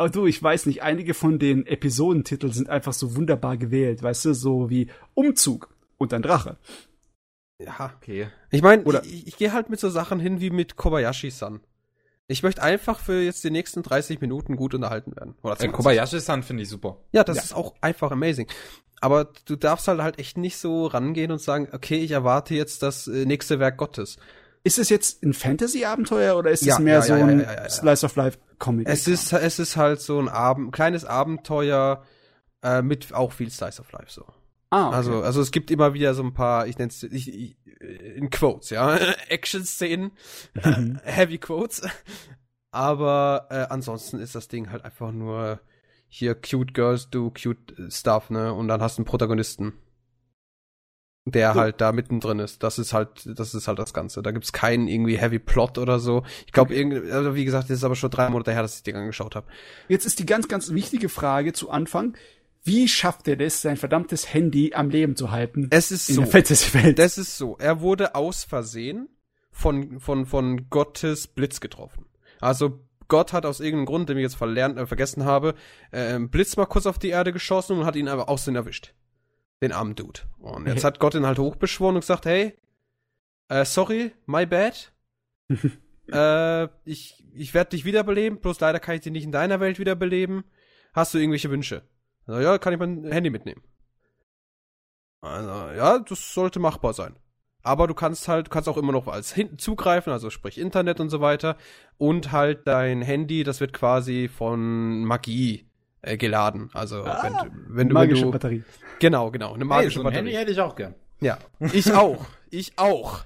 Aber 0.00 0.08
du, 0.08 0.24
ich 0.24 0.42
weiß 0.42 0.64
nicht, 0.64 0.82
einige 0.82 1.12
von 1.12 1.38
den 1.38 1.66
Episodentiteln 1.66 2.54
sind 2.54 2.70
einfach 2.70 2.94
so 2.94 3.16
wunderbar 3.16 3.58
gewählt, 3.58 4.02
weißt 4.02 4.24
du, 4.24 4.32
so 4.34 4.70
wie 4.70 4.88
Umzug 5.12 5.68
und 5.98 6.14
ein 6.14 6.22
Drache. 6.22 6.56
Ja. 7.58 7.92
Okay. 7.98 8.28
Ich 8.50 8.62
meine, 8.62 8.82
Oder- 8.84 9.04
ich, 9.04 9.26
ich 9.26 9.36
gehe 9.36 9.52
halt 9.52 9.68
mit 9.68 9.78
so 9.78 9.90
Sachen 9.90 10.18
hin 10.18 10.40
wie 10.40 10.48
mit 10.48 10.76
Kobayashi-san. 10.76 11.60
Ich 12.28 12.42
möchte 12.42 12.62
einfach 12.62 12.98
für 12.98 13.20
jetzt 13.20 13.44
die 13.44 13.50
nächsten 13.50 13.82
30 13.82 14.22
Minuten 14.22 14.56
gut 14.56 14.72
unterhalten 14.72 15.14
werden. 15.16 15.34
Oder 15.42 15.52
Äh, 15.52 15.58
20. 15.58 15.72
Kobayashi-san 15.76 16.42
finde 16.44 16.62
ich 16.62 16.70
super. 16.70 16.96
Ja, 17.12 17.22
das 17.22 17.36
Ja. 17.36 17.42
ist 17.42 17.52
auch 17.54 17.74
einfach 17.82 18.10
amazing. 18.10 18.46
Aber 19.02 19.28
du 19.44 19.54
darfst 19.56 19.86
halt 19.86 20.00
halt 20.00 20.18
echt 20.18 20.38
nicht 20.38 20.56
so 20.56 20.86
rangehen 20.86 21.30
und 21.30 21.42
sagen, 21.42 21.68
okay, 21.72 21.96
ich 22.02 22.12
erwarte 22.12 22.54
jetzt 22.54 22.82
das 22.82 23.06
äh, 23.06 23.26
nächste 23.26 23.58
Werk 23.58 23.76
Gottes. 23.76 24.16
Ist 24.62 24.78
es 24.78 24.88
jetzt 24.90 25.22
ein 25.22 25.32
Fantasy-Abenteuer 25.32 26.36
oder 26.36 26.50
ist 26.50 26.64
Ja, 26.64 26.74
es 26.74 26.80
mehr 26.80 26.94
ja, 26.94 27.02
so 27.02 27.14
ja, 27.16 27.24
ein. 27.24 27.46
Slice 27.70 28.04
of 28.04 28.16
Life 28.16 28.38
Comedy? 28.58 28.90
Es 28.90 29.08
ist, 29.08 29.32
es 29.32 29.58
ist 29.58 29.76
halt 29.76 30.00
so 30.00 30.18
ein 30.20 30.28
Abend, 30.28 30.72
kleines 30.72 31.04
Abenteuer 31.04 32.04
äh, 32.62 32.82
mit 32.82 33.14
auch 33.14 33.32
viel 33.32 33.50
Slice 33.50 33.80
of 33.80 33.90
Life 33.92 34.08
so. 34.10 34.26
ah, 34.70 34.88
okay. 34.88 34.96
Also, 34.96 35.22
also 35.22 35.40
es 35.40 35.50
gibt 35.50 35.70
immer 35.70 35.94
wieder 35.94 36.14
so 36.14 36.22
ein 36.22 36.34
paar, 36.34 36.66
ich 36.66 36.76
nenne 36.78 36.90
es 36.90 37.02
in 37.02 38.28
Quotes, 38.30 38.68
ja, 38.70 38.96
Action-Szenen, 39.28 40.12
äh, 40.54 40.74
Heavy 41.04 41.38
Quotes. 41.38 41.82
Aber 42.70 43.46
äh, 43.50 43.66
ansonsten 43.70 44.20
ist 44.20 44.34
das 44.34 44.48
Ding 44.48 44.70
halt 44.70 44.84
einfach 44.84 45.10
nur 45.10 45.60
hier 46.06 46.34
cute 46.34 46.74
Girls 46.74 47.08
do 47.10 47.30
cute 47.30 47.78
äh, 47.78 47.90
Stuff, 47.90 48.30
ne? 48.30 48.52
Und 48.52 48.68
dann 48.68 48.82
hast 48.82 48.98
du 48.98 49.00
einen 49.00 49.06
Protagonisten, 49.06 49.72
der 51.30 51.54
halt 51.54 51.80
da 51.80 51.92
mittendrin 51.92 52.38
ist. 52.38 52.62
Das 52.62 52.78
ist 52.78 52.92
halt, 52.92 53.08
das 53.24 53.54
ist 53.54 53.68
halt 53.68 53.78
das 53.78 53.94
Ganze. 53.94 54.22
Da 54.22 54.30
gibt's 54.30 54.52
keinen 54.52 54.88
irgendwie 54.88 55.18
Heavy 55.18 55.38
Plot 55.38 55.78
oder 55.78 55.98
so. 55.98 56.24
Ich 56.46 56.52
glaube, 56.52 56.74
irgendwie, 56.74 57.10
also 57.10 57.34
wie 57.34 57.44
gesagt, 57.44 57.70
das 57.70 57.78
ist 57.78 57.84
aber 57.84 57.96
schon 57.96 58.10
drei 58.10 58.28
Monate 58.28 58.52
her, 58.52 58.62
dass 58.62 58.76
ich 58.76 58.82
den 58.82 58.96
angeschaut 58.96 59.34
habe. 59.34 59.46
Jetzt 59.88 60.06
ist 60.06 60.18
die 60.18 60.26
ganz, 60.26 60.48
ganz 60.48 60.70
wichtige 60.70 61.08
Frage 61.08 61.52
zu 61.52 61.70
Anfang. 61.70 62.16
Wie 62.62 62.88
schafft 62.88 63.26
er 63.28 63.36
das, 63.36 63.62
sein 63.62 63.76
verdammtes 63.76 64.32
Handy 64.32 64.74
am 64.74 64.90
Leben 64.90 65.16
zu 65.16 65.30
halten? 65.30 65.68
Es 65.70 65.90
ist 65.90 66.08
in 66.10 66.16
so. 66.16 66.26
Fantasy-Welt. 66.26 66.98
Das 66.98 67.16
ist 67.16 67.38
so. 67.38 67.56
Er 67.58 67.80
wurde 67.80 68.14
aus 68.14 68.44
Versehen 68.44 69.08
von, 69.50 69.98
von, 70.00 70.26
von 70.26 70.68
Gottes 70.68 71.26
Blitz 71.26 71.60
getroffen. 71.60 72.06
Also 72.40 72.80
Gott 73.08 73.32
hat 73.32 73.44
aus 73.44 73.60
irgendeinem 73.60 73.86
Grund, 73.86 74.08
den 74.08 74.16
ich 74.16 74.22
jetzt 74.22 74.36
verlernt, 74.36 74.78
äh, 74.78 74.86
vergessen 74.86 75.24
habe, 75.24 75.54
äh, 75.90 76.18
Blitz 76.18 76.56
mal 76.56 76.66
kurz 76.66 76.86
auf 76.86 76.98
die 76.98 77.08
Erde 77.08 77.32
geschossen 77.32 77.78
und 77.78 77.84
hat 77.84 77.96
ihn 77.96 78.08
aber 78.08 78.28
aus 78.28 78.44
den 78.44 78.56
erwischt. 78.56 78.94
Den 79.62 79.72
armen 79.72 79.94
Dude. 79.94 80.20
Und 80.38 80.66
jetzt 80.66 80.84
hat 80.84 81.00
Gott 81.00 81.14
ihn 81.14 81.26
halt 81.26 81.38
hochbeschworen 81.38 81.96
und 81.96 82.00
gesagt, 82.00 82.24
hey, 82.26 82.58
äh, 83.48 83.64
sorry, 83.64 84.12
my 84.26 84.46
bad. 84.46 84.92
äh, 86.12 86.68
ich 86.84 87.20
ich 87.32 87.54
werde 87.54 87.70
dich 87.70 87.84
wiederbeleben, 87.84 88.40
bloß 88.40 88.60
leider 88.60 88.80
kann 88.80 88.94
ich 88.94 89.02
dich 89.02 89.12
nicht 89.12 89.24
in 89.24 89.32
deiner 89.32 89.60
Welt 89.60 89.78
wiederbeleben. 89.78 90.44
Hast 90.92 91.14
du 91.14 91.18
irgendwelche 91.18 91.50
Wünsche? 91.50 91.82
Also, 92.26 92.40
ja, 92.40 92.58
kann 92.58 92.72
ich 92.72 92.78
mein 92.78 93.04
Handy 93.10 93.30
mitnehmen. 93.30 93.62
Also, 95.20 95.50
ja, 95.76 95.98
das 95.98 96.34
sollte 96.34 96.58
machbar 96.58 96.94
sein. 96.94 97.16
Aber 97.62 97.86
du 97.86 97.94
kannst 97.94 98.26
halt, 98.26 98.46
du 98.46 98.50
kannst 98.50 98.68
auch 98.68 98.78
immer 98.78 98.92
noch 98.92 99.06
als 99.06 99.32
hinten 99.32 99.58
zugreifen, 99.58 100.12
also 100.12 100.30
sprich 100.30 100.58
Internet 100.58 100.98
und 100.98 101.10
so 101.10 101.20
weiter. 101.20 101.56
Und 101.98 102.32
halt 102.32 102.66
dein 102.66 103.02
Handy, 103.02 103.44
das 103.44 103.60
wird 103.60 103.74
quasi 103.74 104.28
von 104.28 105.04
Magie 105.04 105.69
äh, 106.02 106.16
geladen. 106.16 106.70
Also 106.74 107.04
Ah, 107.04 107.22
wenn, 107.22 107.32
du- 107.32 107.38
wenn 107.40 107.88
du, 107.88 107.94
wenn 107.94 108.02
Magische 108.02 108.22
du 108.24 108.30
Batterie. 108.30 108.64
genau, 108.98 109.30
genau, 109.30 109.50
eine 109.54 109.58
Hey, 109.60 109.68
magische 109.68 109.94
so 109.96 110.00
ein 110.00 110.04
Batterie. 110.04 110.18
Handy 110.18 110.32
hätte 110.34 110.52
ich 110.52 110.60
auch 110.60 110.74
gern. 110.76 110.94
Ja, 111.20 111.38
ich 111.72 111.92
auch. 111.92 112.26
Ich 112.50 112.72
auch. 112.76 113.24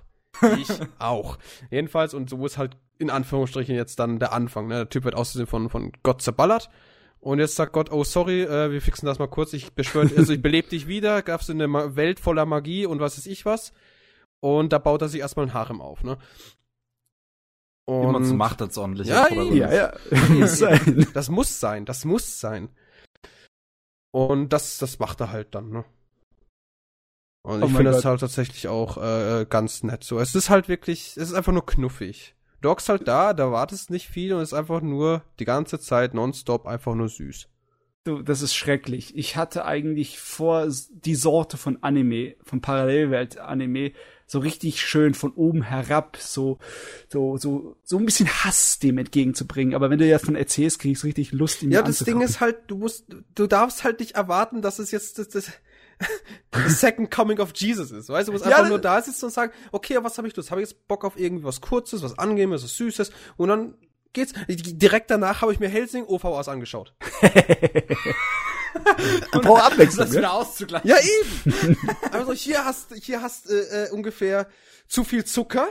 Ich 0.59 0.69
auch. 0.99 1.39
Jedenfalls, 1.71 2.13
und 2.13 2.29
so 2.29 2.45
ist 2.45 2.59
halt 2.59 2.77
in 2.99 3.09
Anführungsstrichen 3.11 3.75
jetzt 3.75 3.99
dann 4.01 4.19
der 4.19 4.33
Anfang. 4.33 4.67
Ne? 4.69 4.75
Der 4.75 4.89
Typ 4.89 5.05
wird 5.05 5.15
außerdem 5.15 5.47
von, 5.47 5.71
von 5.71 5.93
Gott 6.03 6.23
zerballert. 6.23 6.71
Und 7.21 7.39
jetzt 7.39 7.55
sagt 7.57 7.73
Gott, 7.73 7.91
oh 7.91 8.05
sorry, 8.05 8.43
äh, 8.43 8.71
wir 8.71 8.83
fixen 8.83 9.07
das 9.07 9.19
mal 9.19 9.29
kurz. 9.29 9.53
Ich 9.55 9.73
beschwöre, 9.73 10.11
also 10.17 10.33
ich 10.35 10.43
belebe 10.43 10.69
dich 10.69 10.87
wieder, 10.89 11.23
gab's 11.23 11.49
in 11.49 11.57
eine 11.57 11.69
Ma 11.69 11.97
Welt 11.97 12.21
voller 12.21 12.45
Magie 12.45 12.85
und 12.85 13.01
was 13.01 13.17
ist 13.17 13.27
ich 13.27 13.47
was. 13.47 13.73
Und 14.41 14.73
da 14.75 14.79
baut 14.79 15.01
er 15.01 15.09
sich 15.09 15.21
erstmal 15.21 15.47
ein 15.47 15.55
Harem 15.55 15.81
auf, 15.81 16.03
ne? 16.05 16.19
Jemand 17.89 18.27
Und 18.27 18.37
macht 18.37 18.61
das 18.61 18.79
ordentlich. 18.79 19.09
Ja, 19.09 19.29
Ja, 19.29 19.73
ja. 19.73 19.93
Muss 20.31 20.59
sein. 20.59 21.07
das 21.13 21.29
muss 21.29 21.61
sein, 21.61 21.85
das 21.85 22.05
muss 22.05 22.41
sein. 22.41 22.71
Und 24.11 24.53
das, 24.53 24.79
das 24.79 24.99
macht 24.99 25.21
er 25.21 25.33
halt 25.33 25.55
dann, 25.55 25.71
ne? 25.71 25.85
Und 27.43 27.63
Oh 27.63 27.67
ich 27.67 27.73
finde 27.73 27.91
das 27.91 28.07
halt 28.07 28.21
tatsächlich 28.21 28.69
auch 28.69 28.97
äh, 28.97 29.45
ganz 29.49 29.83
nett 29.83 30.03
so. 30.03 30.19
Es 30.19 30.35
ist 30.35 30.49
halt 30.49 30.69
wirklich, 30.69 31.17
es 31.17 31.29
ist 31.29 31.35
einfach 31.35 31.53
nur 31.53 31.67
knuffig. 31.67 32.35
Du 32.63 32.71
hockst 32.71 32.89
halt 32.89 33.07
da, 33.07 33.35
da 33.35 33.53
wartest 33.53 33.91
nicht 33.91 34.09
viel 34.09 34.33
und 34.33 34.41
es 34.41 34.53
ist 34.53 34.59
einfach 34.59 34.81
nur 34.81 35.23
die 35.39 35.45
ganze 35.45 35.79
Zeit 35.79 36.15
nonstop 36.15 36.67
einfach 36.67 36.95
nur 36.95 37.11
süß. 37.11 37.49
Du, 38.05 38.23
das 38.23 38.41
ist 38.41 38.55
schrecklich. 38.55 39.15
Ich 39.17 39.37
hatte 39.37 39.67
eigentlich 39.67 40.19
vor, 40.19 40.69
die 40.91 41.15
Sorte 41.15 41.59
von 41.59 41.83
Anime, 41.83 42.37
von 42.43 42.63
Parallelwelt-Anime, 42.63 43.93
so 44.35 44.41
richtig 44.41 44.83
schön 44.83 45.15
von 45.15 45.33
oben 45.33 45.63
herab, 45.63 46.19
so, 46.19 46.59
so, 47.09 47.39
so, 47.39 47.77
so 47.85 47.99
ein 47.99 48.05
bisschen 48.05 48.29
Hass 48.29 48.81
dem 48.81 48.99
entgegenzubringen. 48.99 49.75
Aber 49.75 49.91
wenn 49.91 49.99
du 49.99 50.07
jetzt 50.07 50.27
von 50.27 50.35
erzählst, 50.35 50.81
kriegst 50.81 51.05
du 51.05 51.07
richtig 51.07 51.31
Lust, 51.31 51.63
ihn 51.63 51.71
Ja, 51.71 51.83
das 51.83 52.01
Ding 52.01 52.21
ist 52.21 52.41
halt, 52.41 52.57
du 52.67 52.77
musst, 52.77 53.07
du 53.35 53.47
darfst 53.47 53.85
halt 53.85 54.01
nicht 54.01 54.17
erwarten, 54.17 54.61
dass 54.61 54.81
es 54.81 54.91
jetzt 54.91 55.21
das, 55.21 55.29
das 55.29 55.53
the 56.53 56.69
second 56.69 57.13
coming 57.13 57.39
of 57.39 57.53
Jesus 57.55 57.93
ist. 57.93 58.09
Weißt 58.09 58.27
du, 58.27 58.33
du 58.33 58.39
musst 58.39 58.45
Ja, 58.45 58.57
einfach 58.57 58.71
nur 58.71 58.81
da 58.81 59.01
sitzen 59.01 59.27
und 59.27 59.31
sagen, 59.31 59.53
okay, 59.71 59.99
was 60.03 60.19
habe 60.19 60.27
ich 60.27 60.35
Lust? 60.35 60.51
Habe 60.51 60.61
ich 60.61 60.69
jetzt 60.69 60.89
Bock 60.89 61.05
auf 61.05 61.17
irgendwie 61.17 61.45
was 61.45 61.61
Kurzes, 61.61 62.03
was 62.03 62.19
Angenehmes, 62.19 62.65
was 62.65 62.77
Süßes? 62.77 63.13
Und 63.37 63.49
dann 63.51 63.75
geht's. 64.13 64.33
Direkt 64.49 65.13
danach 65.13 65.43
habe 65.43 65.53
ich 65.53 65.61
mir 65.61 65.69
Helsing 65.69 66.05
OVAs 66.05 66.49
angeschaut. 66.49 66.93
Man 69.33 69.43
braucht 69.43 69.63
Abwechslung, 69.73 70.07
Das 70.07 70.11
ne? 70.13 70.19
wieder 70.19 70.33
auszugleichen. 70.33 70.89
Ja, 70.89 70.97
eben. 70.99 71.79
also 72.13 72.33
hier 72.33 72.65
hast, 72.65 72.95
hier 72.95 73.23
hast 73.23 73.51
äh, 73.51 73.87
äh, 73.87 73.91
ungefähr 73.91 74.49
zu 74.89 75.05
viel 75.05 75.25
Zucker, 75.25 75.69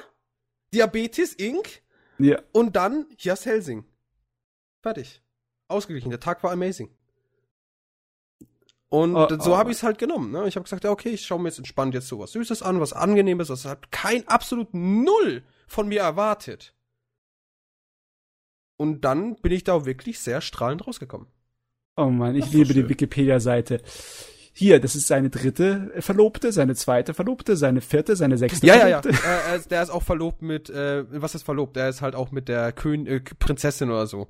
Diabetes, 0.73 1.33
Inc. 1.33 1.81
Ja. 2.19 2.41
Und 2.51 2.75
dann, 2.75 3.07
hier 3.17 3.33
hast 3.33 3.45
Helsing. 3.45 3.85
Fertig. 4.81 5.21
Ausgeglichen. 5.67 6.09
Der 6.09 6.19
Tag 6.19 6.43
war 6.43 6.51
amazing. 6.51 6.89
Und 8.89 9.15
Oh, 9.15 9.27
so 9.39 9.53
oh. 9.53 9.57
habe 9.57 9.71
ich 9.71 9.77
es 9.77 9.83
halt 9.83 9.97
genommen. 9.97 10.31
Ne? 10.31 10.47
Ich 10.47 10.55
habe 10.55 10.63
gesagt, 10.65 10.83
ja, 10.83 10.91
okay, 10.91 11.09
ich 11.09 11.25
schaue 11.25 11.39
mir 11.39 11.49
jetzt 11.49 11.57
entspannt 11.57 11.95
jetzt 11.95 12.07
so 12.07 12.19
was 12.19 12.33
Süßes 12.33 12.61
an, 12.61 12.79
was 12.79 12.93
Angenehmes, 12.93 13.49
was 13.49 13.65
hat 13.65 13.91
kein 13.91 14.27
absolut 14.27 14.73
Null 14.73 15.43
von 15.67 15.87
mir 15.87 16.01
erwartet. 16.01 16.75
Und 18.77 19.01
dann 19.01 19.35
bin 19.37 19.51
ich 19.51 19.63
da 19.63 19.85
wirklich 19.85 20.19
sehr 20.19 20.41
strahlend 20.41 20.85
rausgekommen. 20.85 21.27
Oh 21.95 22.09
Mann, 22.09 22.35
ich 22.35 22.51
liebe 22.51 22.73
die. 22.73 22.89
Wikipedia-Seite. 22.89 23.81
Hier, 24.55 24.79
das 24.79 24.95
ist 24.95 25.07
seine 25.07 25.29
dritte 25.29 25.91
Verlobte, 25.99 26.51
seine 26.51 26.75
zweite 26.75 27.13
Verlobte, 27.15 27.55
seine 27.55 27.81
vierte, 27.81 28.15
seine 28.15 28.37
sechste 28.37 28.65
Ja, 28.67 28.75
ja, 28.75 28.87
ja. 28.87 29.01
Verlobte. 29.01 29.25
äh, 29.27 29.49
er 29.49 29.55
ist- 29.55 29.71
der 29.71 29.81
ist 29.83 29.89
auch 29.89 30.03
verlobt 30.03 30.41
mit, 30.43 30.69
äh, 30.69 31.05
was 31.21 31.33
ist 31.35 31.43
verlobt? 31.43 31.75
Der 31.75 31.89
ist 31.89 32.01
halt 32.01 32.13
auch 32.15 32.31
mit 32.31 32.47
der 32.49 32.71
Kön 32.71 33.07
äh, 33.07 33.19
Prinzessin 33.19 33.89
oder 33.89 34.05
so. 34.05 34.27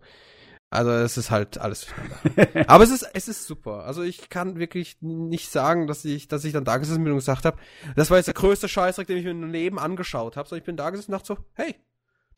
Also 0.69 0.91
es 0.91 1.17
ist 1.17 1.29
halt 1.29 1.57
alles. 1.59 1.87
Aber 2.67 2.83
es 2.85 2.89
ist, 2.89 3.05
es 3.13 3.27
ist 3.27 3.45
super. 3.45 3.83
Also 3.83 4.01
ich 4.01 4.29
kann 4.29 4.57
wirklich 4.57 4.97
nicht 5.01 5.51
sagen, 5.51 5.87
dass 5.87 6.03
ich, 6.05 6.27
dass 6.29 6.45
ich 6.45 6.53
dann 6.53 6.63
da 6.65 6.77
gesessen 6.77 7.03
bin 7.03 7.11
und 7.13 7.19
gesagt 7.19 7.45
habe, 7.45 7.57
das 7.95 8.09
war 8.09 8.17
jetzt 8.17 8.25
der 8.27 8.33
größte 8.33 8.67
Scheißdreck, 8.69 9.05
den 9.07 9.17
ich 9.17 9.23
mir 9.25 9.31
in 9.31 9.41
meinem 9.41 9.51
Leben 9.51 9.77
angeschaut 9.77 10.35
habe. 10.37 10.47
Sondern 10.49 10.61
ich 10.61 10.65
bin 10.65 10.77
da 10.77 10.89
gesessen 10.89 11.11
und 11.11 11.19
dachte 11.19 11.35
so, 11.35 11.37
hey, 11.53 11.75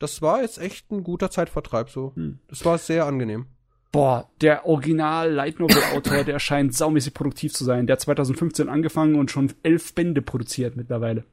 das 0.00 0.20
war 0.22 0.42
jetzt 0.42 0.58
echt 0.58 0.90
ein 0.90 1.02
guter 1.04 1.30
Zeitvertreib 1.30 1.88
so. 1.88 2.12
Hm. 2.14 2.40
Das 2.48 2.64
war 2.64 2.76
sehr 2.78 3.06
angenehm. 3.06 3.46
Boah, 3.92 4.28
der 4.40 4.66
Original 4.66 5.32
Light 5.32 5.58
Novel 5.58 5.82
Autor, 5.94 6.24
der 6.24 6.38
scheint 6.38 6.74
saumäßig 6.74 7.14
produktiv 7.14 7.52
zu 7.52 7.64
sein. 7.64 7.86
Der 7.86 7.94
hat 7.94 8.00
2015 8.00 8.68
angefangen 8.68 9.14
und 9.14 9.30
schon 9.30 9.52
elf 9.62 9.94
Bände 9.94 10.22
produziert 10.22 10.76
mittlerweile. 10.76 11.24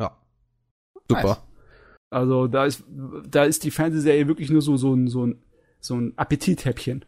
Ja. 0.00 0.16
Super. 1.08 1.22
Nice. 1.22 1.42
Also 2.10 2.46
da 2.48 2.64
ist, 2.64 2.84
da 3.28 3.44
ist 3.44 3.64
die 3.64 3.70
Fernsehserie 3.70 4.26
wirklich 4.26 4.50
nur 4.50 4.62
so, 4.62 4.76
so 4.76 4.94
ein, 4.94 5.08
so 5.08 5.26
ein, 5.26 5.42
so 5.78 5.94
ein 5.94 6.12
Appetithäppchen. 6.16 7.04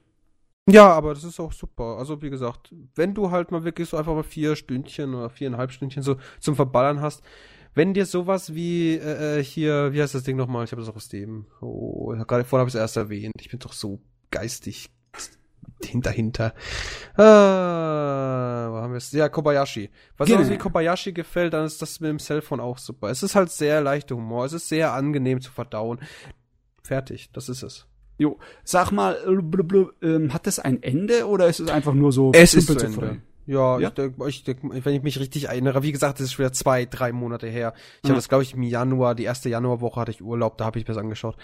Ja, 0.71 0.93
aber 0.93 1.13
das 1.15 1.25
ist 1.25 1.41
auch 1.41 1.53
super. 1.53 1.97
Also 1.99 2.23
wie 2.23 2.31
gesagt, 2.31 2.73
wenn 2.95 3.15
du 3.15 3.31
halt 3.31 3.51
mal 3.51 3.65
wirklich 3.65 3.89
so 3.89 3.97
einfach 3.97 4.15
mal 4.15 4.23
vier 4.23 4.55
Stündchen 4.55 5.15
oder 5.15 5.29
viereinhalb 5.29 5.73
Stündchen 5.73 6.05
so 6.05 6.17
zum 6.39 6.55
Verballern 6.55 7.01
hast, 7.01 7.23
wenn 7.75 7.95
dir 7.95 8.07
sowas 8.07 8.55
wie 8.55 8.95
äh, 8.97 9.39
äh, 9.39 9.45
hier, 9.45 9.93
wie 9.93 10.03
heißt 10.03 10.15
das 10.15 10.23
Ding 10.25 10.37
nochmal? 10.37 10.65
Ich 10.65 10.73
habe 10.73 10.83
das 10.83 10.91
auch 10.91 10.97
aus 10.97 11.09
dem. 11.09 11.47
Oh, 11.61 12.09
gerade 12.27 12.45
vorhin 12.45 12.61
habe 12.61 12.69
ich 12.69 12.75
es 12.75 12.81
erst 12.81 12.97
erwähnt. 12.97 13.35
Ich 13.41 13.51
bin 13.51 13.59
doch 13.59 13.73
so 13.73 14.01
geistig 14.31 14.91
hinter 15.85 16.11
hinter. 16.11 16.55
Ah, 17.17 18.69
wo 18.71 18.77
haben 18.77 18.93
wir 18.93 18.99
es? 18.99 19.11
Ja, 19.13 19.29
Kobayashi. 19.29 19.91
Was 20.17 20.29
Genau. 20.29 20.41
uns 20.41 20.51
wie 20.51 20.57
Kobayashi 20.59 21.13
gefällt, 21.13 21.53
dann 21.55 21.65
ist 21.65 21.81
das 21.83 22.01
mit 22.01 22.09
dem 22.11 22.19
Cellphone 22.19 22.61
auch 22.61 22.79
super. 22.79 23.11
Es 23.11 23.23
ist 23.23 23.35
halt 23.35 23.51
sehr 23.51 23.81
leichter 23.81 24.17
Humor. 24.17 24.45
Es 24.45 24.53
ist 24.53 24.69
sehr 24.69 24.93
angenehm 24.93 25.41
zu 25.41 25.51
verdauen. 25.51 25.99
Fertig, 26.83 27.31
das 27.33 27.49
ist 27.49 27.63
es. 27.63 27.87
Jo, 28.19 28.39
sag 28.65 28.93
mal, 28.93 29.15
blub, 29.27 29.69
blub, 29.69 29.95
ähm, 30.03 30.33
hat 30.33 30.47
das 30.47 30.59
ein 30.59 30.83
Ende 30.83 31.27
oder 31.27 31.49
ist 31.49 31.61
es 31.61 31.69
einfach 31.69 31.95
nur 31.95 32.13
so 32.13 32.31
Es 32.35 32.55
ist 32.55 32.67
zu 32.67 32.73
Ende. 32.79 32.89
folgen? 32.91 33.23
Ja, 33.53 33.79
Ja? 33.79 33.89
ich 33.89 33.95
denke, 33.95 34.29
ich 34.29 34.45
denk, 34.45 34.59
wenn 34.63 34.95
ich 34.95 35.03
mich 35.03 35.21
richtig 35.21 35.45
erinnere, 35.49 35.83
wie 35.83 35.93
gesagt, 35.93 36.19
das 36.19 36.25
ist 36.27 36.33
schon 36.33 36.45
wieder 36.45 36.53
zwei, 36.53 36.87
drei 36.87 37.13
Monate 37.13 37.47
her. 37.49 37.75
Ich 37.77 38.05
Ja. 38.05 38.11
habe 38.11 38.17
das, 38.17 38.29
glaube 38.29 38.43
ich, 38.45 38.55
im 38.55 38.63
Januar, 38.63 39.15
die 39.15 39.25
erste 39.25 39.49
Januarwoche 39.49 40.01
hatte 40.01 40.11
ich 40.11 40.23
Urlaub, 40.23 40.57
da 40.59 40.65
habe 40.65 40.79
ich 40.79 40.85
mir 40.87 40.95
das 40.95 41.03
angeschaut. 41.03 41.37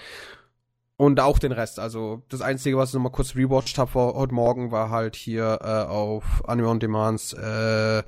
Und 0.97 1.21
auch 1.21 1.39
den 1.39 1.53
Rest. 1.53 1.79
Also 1.79 2.23
das 2.29 2.41
Einzige, 2.41 2.77
was 2.77 2.89
ich 2.91 2.95
noch 2.95 3.03
mal 3.03 3.11
kurz 3.11 3.37
rewatcht 3.37 3.79
habe 3.79 3.93
heute 3.95 4.35
Morgen, 4.35 4.73
war 4.73 4.91
halt 4.91 5.15
hier 5.15 5.59
äh, 5.63 5.85
auf 5.89 6.25
Anime 6.49 6.69
on 6.69 6.81
Demands 6.81 7.35
äh, 7.35 8.03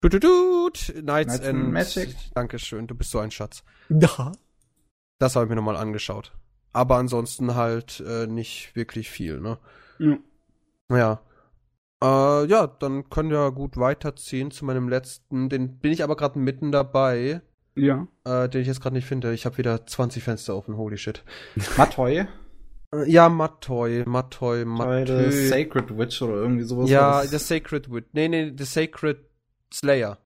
du, 0.00 0.08
du, 0.08 0.18
du, 0.18 0.70
Nights, 1.02 1.02
Nights 1.34 1.40
and 1.46 1.72
Magic. 1.72 2.16
Dankeschön, 2.34 2.86
du 2.86 2.94
bist 2.94 3.10
so 3.10 3.18
ein 3.18 3.30
Schatz. 3.30 3.64
Ja. 3.90 4.32
Das 5.18 5.34
habe 5.36 5.44
ich 5.44 5.50
mir 5.50 5.56
nochmal 5.56 5.76
angeschaut. 5.76 6.32
Aber 6.72 6.96
ansonsten 6.96 7.54
halt 7.54 8.00
äh, 8.06 8.26
nicht 8.26 8.74
wirklich 8.76 9.10
viel, 9.10 9.40
ne? 9.40 9.58
ja. 9.98 10.16
Ja. 10.90 11.20
Äh, 12.02 12.46
ja, 12.46 12.66
dann 12.66 13.08
können 13.08 13.30
wir 13.30 13.50
gut 13.52 13.76
weiterziehen 13.76 14.50
zu 14.50 14.64
meinem 14.64 14.88
letzten. 14.88 15.48
Den 15.48 15.78
bin 15.78 15.92
ich 15.92 16.02
aber 16.04 16.16
gerade 16.16 16.38
mitten 16.38 16.72
dabei, 16.72 17.40
Ja. 17.74 18.06
äh, 18.24 18.48
den 18.48 18.60
ich 18.60 18.66
jetzt 18.66 18.80
gerade 18.82 18.94
nicht 18.96 19.06
finde. 19.06 19.32
Ich 19.32 19.46
habe 19.46 19.56
wieder 19.58 19.86
20 19.86 20.22
Fenster 20.22 20.54
offen, 20.56 20.76
holy 20.76 20.98
shit. 20.98 21.22
Matoi. 21.76 22.26
Äh, 22.92 23.10
ja, 23.10 23.28
Mattoy, 23.28 24.04
Mattoy, 24.06 24.58
The 24.60 24.64
Mattoy. 24.66 25.30
Sacred 25.48 25.96
Witch 25.98 26.20
oder 26.22 26.34
irgendwie 26.34 26.64
sowas. 26.64 26.90
Ja, 26.90 27.22
The 27.22 27.30
das. 27.32 27.48
Sacred 27.48 27.90
Witch. 27.92 28.06
Nee, 28.12 28.28
nee, 28.28 28.52
The 28.56 28.64
Sacred 28.64 29.18
Slayer. 29.72 30.18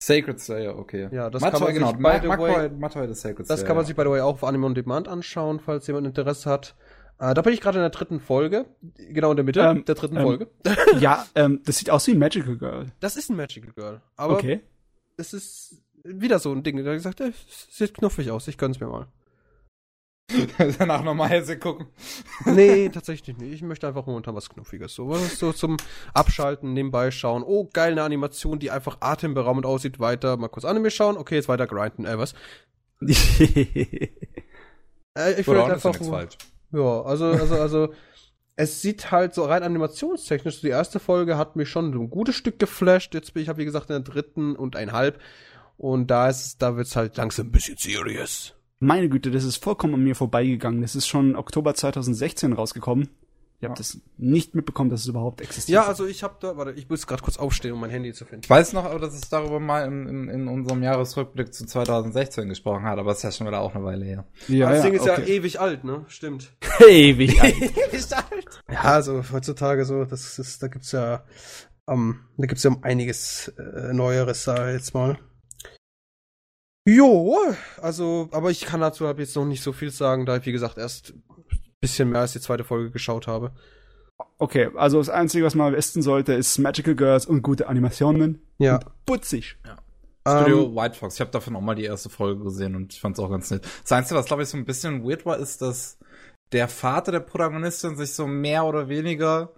Sacred 0.00 0.40
Slayer, 0.40 0.76
okay. 0.76 1.08
Ja, 1.12 1.30
das 1.30 1.42
kann 1.42 1.52
Matoi, 1.52 1.64
man 1.66 1.74
genau. 1.74 1.88
sich, 1.90 1.96
by 1.98 2.18
the 2.22 2.28
way, 2.28 2.68
Matoi 2.70 3.06
the 3.06 3.14
Sacred 3.14 3.48
das 3.48 3.60
Slayer. 3.60 3.66
kann 3.68 3.76
man 3.76 3.86
sich 3.86 3.94
by 3.94 4.02
the 4.02 4.08
way 4.10 4.20
auch 4.20 4.34
auf 4.34 4.44
Anime 4.44 4.66
on 4.66 4.74
Demand 4.74 5.06
anschauen, 5.06 5.60
falls 5.60 5.86
jemand 5.86 6.06
Interesse 6.08 6.50
hat. 6.50 6.74
Äh, 7.22 7.34
da 7.34 7.42
bin 7.42 7.52
ich 7.52 7.60
gerade 7.60 7.78
in 7.78 7.82
der 7.82 7.90
dritten 7.90 8.18
Folge. 8.18 8.66
Genau 8.96 9.30
in 9.30 9.36
der 9.36 9.44
Mitte 9.44 9.60
Ähm, 9.60 9.84
der 9.84 9.94
dritten 9.94 10.16
ähm, 10.16 10.22
Folge. 10.22 10.48
ja, 10.98 11.24
ähm, 11.36 11.60
das 11.64 11.78
sieht 11.78 11.88
aus 11.88 12.04
wie 12.08 12.12
ein 12.12 12.18
Magical 12.18 12.56
Girl. 12.56 12.86
Das 12.98 13.16
ist 13.16 13.30
ein 13.30 13.36
Magical 13.36 13.72
Girl. 13.72 14.02
Aber 14.16 14.34
okay. 14.34 14.60
es 15.16 15.32
ist 15.32 15.84
wieder 16.02 16.40
so 16.40 16.50
ein 16.50 16.64
Ding. 16.64 16.84
Da 16.84 16.92
gesagt, 16.92 17.20
ey, 17.20 17.32
sieht 17.70 17.94
knuffig 17.94 18.32
aus, 18.32 18.48
ich 18.48 18.58
gönn's 18.58 18.80
mir 18.80 18.88
mal. 18.88 19.06
Danach 20.78 21.04
nochmal 21.04 21.28
Helse 21.28 21.60
gucken. 21.60 21.86
Nee, 22.44 22.88
tatsächlich 22.88 23.36
nicht. 23.38 23.52
Ich 23.52 23.62
möchte 23.62 23.86
einfach 23.86 24.06
momentan 24.06 24.34
was 24.34 24.48
Knuffiges. 24.48 24.92
So 24.92 25.08
was 25.08 25.38
so 25.38 25.52
zum 25.52 25.76
Abschalten, 26.14 26.72
nebenbei 26.72 27.12
schauen. 27.12 27.44
Oh, 27.44 27.68
geil, 27.72 27.92
eine 27.92 28.02
Animation, 28.02 28.58
die 28.58 28.72
einfach 28.72 28.96
atemberaubend 28.98 29.64
aussieht. 29.64 30.00
Weiter, 30.00 30.36
mal 30.38 30.48
kurz 30.48 30.64
Anime 30.64 30.90
schauen. 30.90 31.16
Okay, 31.16 31.36
jetzt 31.36 31.48
weiter 31.48 31.68
grinden. 31.68 32.04
Äh, 32.04 32.18
was? 32.18 32.34
Äh, 35.14 35.38
ich 35.38 35.46
halt 35.46 35.58
auch 35.58 35.68
ist 35.68 35.84
ja 35.84 35.90
einfach. 35.90 36.06
falsch. 36.06 36.38
Ja, 36.72 37.02
also, 37.02 37.26
also, 37.26 37.54
also, 37.56 37.94
es 38.56 38.82
sieht 38.82 39.10
halt 39.10 39.34
so 39.34 39.44
rein 39.44 39.62
animationstechnisch, 39.62 40.60
die 40.60 40.68
erste 40.68 41.00
Folge 41.00 41.36
hat 41.36 41.56
mich 41.56 41.68
schon 41.68 41.92
so 41.92 42.00
ein 42.00 42.10
gutes 42.10 42.34
Stück 42.34 42.58
geflasht. 42.58 43.14
Jetzt 43.14 43.34
bin 43.34 43.42
ich, 43.42 43.48
hab, 43.48 43.58
wie 43.58 43.64
gesagt, 43.64 43.90
in 43.90 44.02
der 44.02 44.12
dritten 44.12 44.56
und 44.56 44.76
ein 44.76 44.92
halb. 44.92 45.20
Und 45.76 46.10
da 46.10 46.28
ist, 46.28 46.62
da 46.62 46.76
wird's 46.76 46.96
halt 46.96 47.16
langsam 47.16 47.48
ein 47.48 47.52
bisschen 47.52 47.76
serious. 47.76 48.54
Meine 48.78 49.08
Güte, 49.08 49.30
das 49.30 49.44
ist 49.44 49.62
vollkommen 49.62 49.94
an 49.94 50.04
mir 50.04 50.14
vorbeigegangen. 50.14 50.82
Das 50.82 50.96
ist 50.96 51.06
schon 51.06 51.36
Oktober 51.36 51.74
2016 51.74 52.52
rausgekommen. 52.52 53.10
Ich 53.62 53.64
habe 53.64 53.74
Ja. 53.74 53.78
das 53.78 54.00
nicht 54.18 54.56
mitbekommen, 54.56 54.90
dass 54.90 55.02
es 55.02 55.06
überhaupt 55.06 55.40
existiert. 55.40 55.76
Ja, 55.76 55.86
also 55.86 56.04
ich 56.04 56.24
hab 56.24 56.40
da, 56.40 56.56
warte, 56.56 56.72
ich 56.72 56.88
muss 56.88 57.06
gerade 57.06 57.22
kurz 57.22 57.36
aufstehen, 57.36 57.72
um 57.72 57.78
mein 57.78 57.90
Handy 57.90 58.12
zu 58.12 58.24
finden. 58.24 58.42
Ich 58.42 58.50
weiß 58.50 58.72
noch, 58.72 58.84
aber 58.84 58.98
dass 58.98 59.14
ich 59.16 59.28
darüber 59.28 59.60
mal 59.60 59.86
in, 59.86 60.08
in, 60.08 60.28
in 60.28 60.48
unserem 60.48 60.82
Jahresrückblick 60.82 61.54
zu 61.54 61.64
2016 61.64 62.48
gesprochen 62.48 62.82
habe, 62.82 63.02
aber 63.02 63.12
es 63.12 63.18
ist 63.18 63.22
ja 63.22 63.30
schon 63.30 63.46
wieder 63.46 63.60
auch 63.60 63.72
eine 63.72 63.84
Weile 63.84 64.04
her. 64.04 64.24
ja, 64.48 64.68
das 64.68 64.78
ja, 64.78 64.82
Ding 64.82 64.94
ist 64.94 65.06
ja 65.06 65.12
okay. 65.12 65.36
ewig 65.36 65.60
alt, 65.60 65.84
ne? 65.84 66.04
Stimmt. 66.08 66.52
ewig 66.88 67.40
alt. 67.40 67.54
ewig 67.62 68.12
alt. 68.16 68.62
Ja, 68.68 68.80
also 68.80 69.22
heutzutage 69.30 69.84
so, 69.84 70.06
das 70.06 70.40
ist, 70.40 70.60
da 70.60 70.66
gibt's 70.66 70.90
ja, 70.90 71.22
ähm, 71.88 72.18
da 72.38 72.46
gibt's 72.48 72.64
ja 72.64 72.70
um 72.70 72.82
einiges 72.82 73.46
äh, 73.58 73.92
Neueres, 73.92 74.44
ich 74.48 74.56
jetzt 74.56 74.92
mal. 74.92 75.20
Jo, 76.84 77.38
also, 77.80 78.28
aber 78.32 78.50
ich 78.50 78.62
kann 78.62 78.80
dazu 78.80 79.06
hab 79.06 79.20
jetzt 79.20 79.36
noch 79.36 79.44
nicht 79.44 79.62
so 79.62 79.72
viel 79.72 79.92
sagen, 79.92 80.26
da 80.26 80.36
ich, 80.38 80.46
wie 80.46 80.52
gesagt, 80.52 80.78
erst 80.78 81.14
bisschen 81.82 82.08
mehr 82.08 82.22
als 82.22 82.32
die 82.32 82.40
zweite 82.40 82.64
Folge 82.64 82.90
geschaut 82.90 83.26
habe. 83.26 83.52
Okay, 84.38 84.70
also 84.76 84.98
das 84.98 85.08
Einzige, 85.10 85.44
was 85.44 85.54
man 85.54 85.74
wissen 85.74 86.00
sollte, 86.00 86.32
ist 86.32 86.56
Magical 86.58 86.94
Girls 86.94 87.26
und 87.26 87.42
gute 87.42 87.68
Animationen. 87.68 88.40
Ja. 88.58 88.76
Und 88.76 88.84
putzig. 89.04 89.58
Studio 90.26 90.66
Ähm, 90.66 90.76
White 90.76 90.94
Fox. 90.96 91.16
Ich 91.16 91.20
habe 91.20 91.30
davon 91.32 91.56
auch 91.56 91.60
mal 91.60 91.74
die 91.74 91.84
erste 91.84 92.08
Folge 92.08 92.44
gesehen 92.44 92.76
und 92.76 92.92
ich 92.94 93.00
fand's 93.00 93.18
auch 93.18 93.28
ganz 93.28 93.50
nett. 93.50 93.66
Das 93.82 93.92
Einzige, 93.92 94.18
was 94.18 94.26
glaube 94.26 94.44
ich 94.44 94.48
so 94.48 94.56
ein 94.56 94.64
bisschen 94.64 95.04
weird 95.04 95.26
war, 95.26 95.36
ist, 95.38 95.60
dass 95.60 95.98
der 96.52 96.68
Vater 96.68 97.10
der 97.12 97.20
Protagonistin 97.20 97.96
sich 97.96 98.12
so 98.12 98.26
mehr 98.28 98.64
oder 98.64 98.88
weniger 98.88 99.52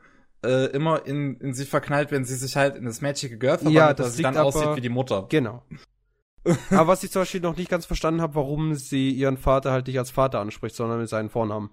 äh, 0.44 0.66
immer 0.70 1.05
in, 1.05 1.36
in 1.40 1.52
sie 1.52 1.66
verknallt, 1.66 2.10
wenn 2.10 2.24
sie 2.24 2.36
sich 2.36 2.56
halt 2.56 2.76
in 2.76 2.86
das 2.86 3.01
Magical 3.02 3.36
Girl 3.38 3.59
verwandelt, 3.59 3.76
Ja, 3.76 3.92
das 3.92 4.06
dass 4.06 4.16
sie 4.16 4.22
dann 4.22 4.36
aber- 4.36 4.46
aussieht 4.46 4.76
wie 4.76 4.80
die 4.80 4.88
Mutter. 4.88 5.26
Genau. 5.28 5.62
aber 6.70 6.88
was 6.88 7.02
ich 7.05 7.10
zum 7.10 7.22
Beispiel 7.22 7.40
noch 7.40 7.56
nicht 7.56 7.70
ganz 7.70 7.84
verstanden 7.86 8.22
habe, 8.22 8.34
warum 8.36 8.74
sie 8.74 9.10
ihren 9.10 9.36
Vater 9.36 9.72
halt 9.72 9.86
nicht 9.86 9.98
als 9.98 10.10
Vater 10.10 10.40
anspricht, 10.40 10.76
sondern 10.76 11.01
mit 11.01 11.09
seinen 11.09 11.28
Vornamen. 11.30 11.70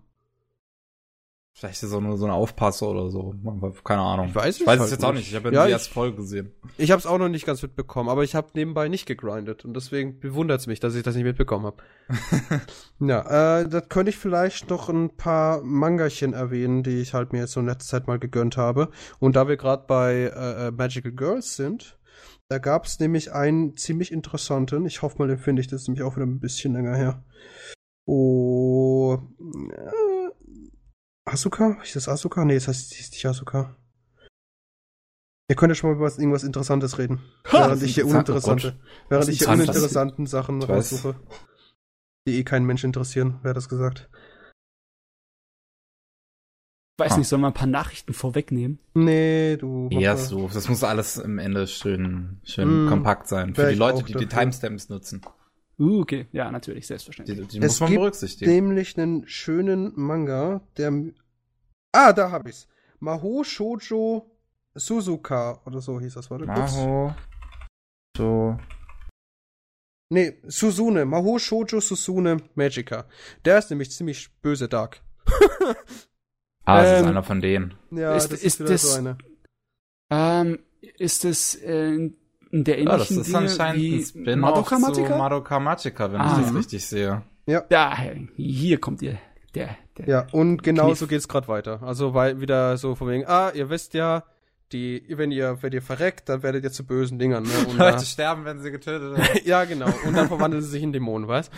Vielleicht 1.54 1.76
ist 1.76 1.84
es 1.84 1.90
so 1.92 1.98
eine, 1.98 2.18
so 2.18 2.26
eine 2.26 2.34
Aufpasse 2.34 2.88
oder 2.88 3.10
so. 3.10 3.36
Keine 3.84 4.02
Ahnung. 4.02 4.28
Ich 4.30 4.36
weiß 4.36 4.56
es 4.56 4.62
ich 4.62 4.68
weiß 4.68 4.80
halt 4.80 4.86
es 4.88 4.92
jetzt 4.92 5.04
auch 5.04 5.12
nicht. 5.12 5.20
nicht. 5.20 5.30
Ich 5.30 5.36
habe 5.36 5.50
ja, 5.50 5.62
Ja, 5.62 5.66
die 5.66 5.74
erste 5.74 5.94
Folge 5.94 6.18
gesehen. 6.18 6.52
Ich 6.78 6.92
habe 6.92 7.00
es 7.00 7.06
auch 7.06 7.18
noch 7.18 7.30
nicht 7.30 7.46
ganz 7.46 7.62
mitbekommen, 7.62 8.10
aber 8.10 8.24
ich 8.24 8.36
habe 8.36 8.48
nebenbei 8.54 8.88
nicht 8.88 9.06
gegrindet 9.06 9.66
und 9.66 9.76
deswegen 9.76 10.20
bewundert 10.20 10.62
es 10.62 10.68
mich, 10.68 10.80
dass 10.80 10.96
ich 10.96 11.04
das 11.04 11.16
nicht 11.16 11.26
mitbekommen 11.26 11.66
habe. 11.66 11.84
ja, 13.00 13.60
äh, 13.60 13.70
das 13.70 13.90
könnte 13.90 14.10
ich 14.10 14.18
vielleicht 14.18 14.70
noch 14.70 14.90
ein 14.90 15.16
paar 15.18 15.62
Mangachen 15.62 16.34
erwähnen, 16.34 16.84
die 16.84 17.02
ich 17.02 17.14
halt 17.14 17.34
mir 17.34 17.40
jetzt 17.40 17.52
so 17.52 17.60
in 17.60 17.68
letzter 17.68 17.98
Zeit 17.98 18.08
mal 18.08 18.18
gegönnt 18.18 18.56
habe. 18.58 18.90
Und 19.20 19.36
da 19.36 19.48
wir 19.48 19.58
gerade 19.58 19.84
bei 19.88 20.32
äh, 20.36 20.68
äh, 20.68 20.72
Magical 20.72 21.12
Girls 21.12 21.58
sind, 21.58 22.00
da 22.48 22.60
gab 22.60 22.86
es 22.86 23.00
nämlich 23.00 23.34
einen 23.34 23.76
ziemlich 23.78 24.12
interessanten, 24.12 24.86
ich 24.86 25.02
hoffe 25.02 25.18
mal, 25.20 25.28
den 25.28 25.38
finde 25.38 25.62
ich, 25.62 25.68
das 25.68 25.84
ist 25.84 25.88
nämlich 25.90 26.04
auch 26.04 26.16
wieder 26.16 26.26
ein 26.26 26.40
bisschen 26.40 26.74
länger 26.74 26.96
her. 26.96 27.24
Oh, 28.06 29.20
äh, 29.40 30.11
Asuka? 31.32 31.78
Ist 31.84 31.96
das 31.96 32.08
Asuka? 32.10 32.46
Nee, 32.46 32.56
das 32.56 32.68
heißt, 32.68 32.96
die 32.96 33.00
ist 33.00 33.14
nicht 33.14 33.26
Asuka. 33.26 33.76
Ihr 35.50 35.56
könnt 35.56 35.72
ja 35.72 35.76
schon 35.76 35.90
mal 35.90 35.96
über 35.98 36.06
was, 36.06 36.18
irgendwas 36.18 36.44
Interessantes 36.44 36.98
reden. 36.98 37.22
während 37.52 37.84
ich 37.84 37.96
hier 37.96 38.04
interessant, 38.06 38.30
uninteressante, 38.64 38.80
während 39.10 39.30
ich 39.30 39.38
hier 39.40 39.48
interessant, 39.50 39.70
uninteressanten 39.70 40.26
Sachen 40.26 40.62
Ich 40.62 40.70
raussuche. 40.70 41.16
Die 42.28 42.38
eh 42.38 42.44
keinen 42.44 42.66
Mensch 42.66 42.84
interessieren, 42.84 43.40
wer 43.42 43.50
hat 43.50 43.58
das 43.58 43.68
gesagt. 43.68 44.10
Weiß 47.00 47.14
Ah. 47.14 47.18
nicht, 47.18 47.28
sollen 47.28 47.42
wir 47.42 47.48
ein 47.48 47.54
paar 47.54 47.68
Nachrichten 47.68 48.14
vorwegnehmen? 48.14 48.80
Nee, 48.94 49.58
du. 49.58 49.90
Ja, 49.92 50.16
so. 50.16 50.48
Das 50.54 50.70
muss 50.70 50.84
alles 50.84 51.20
am 51.20 51.40
Ende 51.40 51.66
schön, 51.68 52.40
schön 52.44 52.86
Mm, 52.86 52.90
kompakt 52.90 53.28
sein. 53.28 53.56
Für 53.56 53.66
die 53.68 53.74
ich 53.74 53.80
Leute, 53.80 54.04
die 54.04 54.14
die 54.14 54.26
dafür. 54.26 54.30
Timestamps 54.30 54.90
nutzen. 54.90 55.22
Uh, 55.82 56.02
okay. 56.02 56.28
Ja, 56.32 56.52
natürlich, 56.52 56.86
selbstverständlich. 56.86 57.40
Die, 57.48 57.60
die 57.60 57.66
Es 57.66 57.74
muss 57.74 57.80
man 57.82 57.90
gibt 57.90 58.00
berücksichtigen. 58.02 58.52
Nämlich 58.52 58.98
einen 59.00 59.28
schönen 59.28 59.92
Manga, 59.96 60.62
der. 60.78 60.94
Ah, 61.92 62.14
da 62.14 62.30
hab 62.32 62.48
ich's. 62.48 62.68
Maho 63.00 63.44
Shoujo 63.44 64.30
Suzuka 64.76 65.60
oder 65.66 65.82
so 65.82 66.00
hieß 66.00 66.14
das, 66.14 66.30
warte. 66.30 66.46
kurz. 66.46 66.76
Maho. 66.76 67.16
So. 68.16 68.58
Nee, 70.10 70.38
Suzune. 70.44 71.06
Maho 71.06 71.40
Shoujo 71.40 71.80
Susune 71.80 72.38
Magica. 72.56 73.06
Der 73.46 73.58
ist 73.58 73.70
nämlich 73.72 73.92
ziemlich 73.92 74.30
böse 74.42 74.68
Dark. 74.70 75.02
Ah, 76.64 76.84
das 76.84 76.92
ist 76.92 77.02
Ähm, 77.02 77.08
einer 77.08 77.24
von 77.24 77.42
denen. 77.42 77.74
Ja, 77.90 78.16
Ist- 78.16 78.32
das 78.32 78.44
ist 78.44 78.60
wieder 78.60 78.70
das- 78.70 78.84
so 78.84 79.00
eine. 79.00 79.18
Ähm, 80.12 80.60
ist 81.00 81.26
es 81.26 81.56
äh, 81.56 82.12
in 82.52 82.64
der 82.64 82.80
Ja, 82.80 82.86
das 82.98 83.10
ähnlichen 83.12 83.22
ist 83.22 83.28
Dinge 83.28 83.38
anscheinend 83.40 83.76
ein 83.78 83.82
wie 83.92 84.04
Spin-off 84.04 84.40
Madoka 84.52 84.76
zu 84.76 84.82
Magica? 84.82 85.18
Madoka 85.18 85.60
Magica, 85.60 86.12
wenn 86.14 86.22
Ah. 86.22 86.38
ich 86.40 86.46
das 86.46 86.56
richtig 86.56 86.86
sehe. 86.86 87.22
Ja, 87.48 87.98
hier 88.36 88.80
kommt 88.80 89.02
ihr. 89.02 89.18
Der, 89.56 89.76
der. 89.98 90.08
Ja, 90.08 90.28
und 90.32 90.64
genau 90.64 90.88
Kniff. 90.88 91.00
so 91.00 91.08
geht's 91.08 91.28
gerade 91.28 91.48
weiter. 91.50 91.82
Also 91.84 92.14
weil 92.14 92.40
wieder 92.40 92.78
so 92.78 92.96
von 92.96 93.10
wegen, 93.10 93.26
ah, 93.28 93.52
ihr 93.54 93.70
wisst 93.70 93.94
ja, 93.94 94.24
die, 94.72 95.04
wenn 95.10 95.32
ihr, 95.32 95.58
wenn 95.62 95.74
ihr 95.74 95.82
verreckt, 95.82 96.30
dann 96.30 96.44
werdet 96.44 96.64
ihr 96.64 96.72
zu 96.72 96.86
bösen 96.86 97.20
Dingern, 97.20 97.44
ne? 97.44 97.50
Und, 97.68 97.78
Leute 97.78 98.06
sterben, 98.06 98.46
wenn 98.46 98.62
sie 98.62 98.72
getötet 98.72 99.12
werden. 99.18 99.36
äh, 99.36 99.42
ja, 99.48 99.66
genau. 99.66 99.90
Und 100.06 100.16
dann 100.16 100.28
verwandeln 100.30 100.62
sie 100.64 100.70
sich 100.70 100.84
in 100.84 100.94
Dämonen, 100.94 101.28
weißt? 101.28 101.52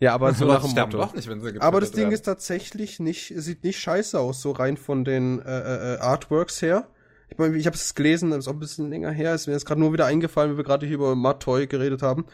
Ja, 0.00 0.12
aber 0.14 0.32
so 0.34 0.44
nach 0.44 0.54
Leute 0.54 0.66
dem 0.66 0.70
sterben 0.72 0.92
Motto. 0.92 1.06
doch 1.06 1.14
nicht, 1.14 1.28
wenn 1.28 1.38
sie 1.40 1.46
getötet 1.46 1.62
Aber 1.62 1.78
das 1.80 1.92
Ding 1.92 2.04
werden. 2.04 2.14
ist 2.14 2.22
tatsächlich 2.22 2.98
nicht, 2.98 3.32
sieht 3.36 3.62
nicht 3.62 3.78
scheiße 3.78 4.18
aus, 4.18 4.42
so 4.42 4.50
rein 4.50 4.76
von 4.76 5.04
den 5.04 5.40
äh, 5.40 5.94
äh, 5.94 5.98
Artworks 5.98 6.60
her. 6.60 6.88
Ich 7.28 7.38
meine, 7.38 7.56
ich 7.56 7.66
habe 7.66 7.76
es 7.76 7.94
gelesen, 7.94 8.30
das 8.30 8.40
ist 8.40 8.48
auch 8.48 8.52
ein 8.52 8.60
bisschen 8.60 8.90
länger 8.90 9.10
her, 9.10 9.34
ist 9.34 9.46
mir 9.46 9.52
jetzt 9.52 9.66
gerade 9.66 9.80
nur 9.80 9.92
wieder 9.92 10.06
eingefallen, 10.06 10.50
weil 10.50 10.56
wir 10.58 10.64
gerade 10.64 10.86
hier 10.86 10.96
über 10.96 11.14
Mud 11.14 11.40
Toy 11.40 11.66
geredet 11.66 12.02
haben. 12.02 12.26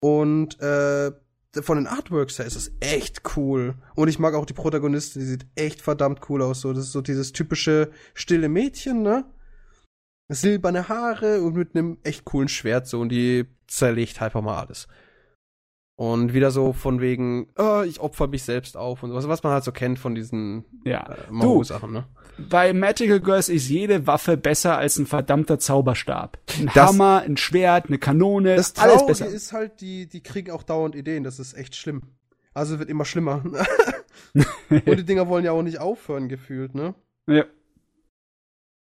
Und 0.00 0.60
äh, 0.60 1.12
von 1.60 1.76
den 1.76 1.86
Artworks 1.86 2.38
her 2.38 2.46
ist 2.46 2.56
es 2.56 2.72
echt 2.80 3.36
cool. 3.36 3.74
Und 3.96 4.08
ich 4.08 4.18
mag 4.18 4.34
auch 4.34 4.46
die 4.46 4.52
Protagonistin, 4.54 5.20
die 5.20 5.26
sieht 5.26 5.46
echt 5.56 5.82
verdammt 5.82 6.20
cool 6.28 6.42
aus. 6.42 6.60
So, 6.60 6.72
das 6.72 6.84
ist 6.84 6.92
so 6.92 7.00
dieses 7.00 7.32
typische 7.32 7.90
stille 8.14 8.48
Mädchen, 8.48 9.02
ne? 9.02 9.24
Silberne 10.28 10.88
Haare 10.88 11.42
und 11.42 11.56
mit 11.56 11.74
einem 11.74 11.98
echt 12.04 12.24
coolen 12.24 12.48
Schwert 12.48 12.86
so 12.86 13.00
und 13.00 13.08
die 13.08 13.46
zerlegt 13.66 14.22
einfach 14.22 14.42
mal 14.42 14.60
alles. 14.60 14.86
Und 16.02 16.32
wieder 16.32 16.50
so 16.50 16.72
von 16.72 17.02
wegen, 17.02 17.48
oh, 17.58 17.82
ich 17.82 18.00
opfer 18.00 18.26
mich 18.26 18.42
selbst 18.44 18.74
auf 18.74 19.02
und 19.02 19.10
sowas, 19.10 19.28
was 19.28 19.42
man 19.42 19.52
halt 19.52 19.64
so 19.64 19.70
kennt 19.70 19.98
von 19.98 20.14
diesen 20.14 20.64
ja. 20.82 21.06
äh, 21.12 21.26
Du, 21.28 21.34
Maho-Sachen, 21.34 21.92
ne? 21.92 22.04
bei 22.48 22.72
Magical 22.72 23.20
Girls 23.20 23.50
ist 23.50 23.68
jede 23.68 24.06
Waffe 24.06 24.38
besser 24.38 24.78
als 24.78 24.96
ein 24.98 25.04
verdammter 25.04 25.58
Zauberstab. 25.58 26.38
Ein 26.58 26.70
Das- 26.74 26.88
Hammer, 26.88 27.20
ein 27.26 27.36
Schwert, 27.36 27.88
eine 27.88 27.98
Kanone, 27.98 28.56
Das 28.56 28.74
alles 28.78 28.92
Traurige 29.00 29.06
besser. 29.08 29.26
ist 29.26 29.52
halt, 29.52 29.82
die, 29.82 30.06
die 30.06 30.22
kriegen 30.22 30.50
auch 30.52 30.62
dauernd 30.62 30.94
Ideen, 30.94 31.22
das 31.22 31.38
ist 31.38 31.52
echt 31.52 31.76
schlimm. 31.76 32.00
Also 32.54 32.78
wird 32.78 32.88
immer 32.88 33.04
schlimmer. 33.04 33.42
und 34.70 34.86
die 34.98 35.04
Dinger 35.04 35.28
wollen 35.28 35.44
ja 35.44 35.52
auch 35.52 35.60
nicht 35.62 35.80
aufhören, 35.80 36.30
gefühlt, 36.30 36.74
ne? 36.74 36.94
ja. 37.26 37.44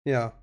Ja. 0.06 0.39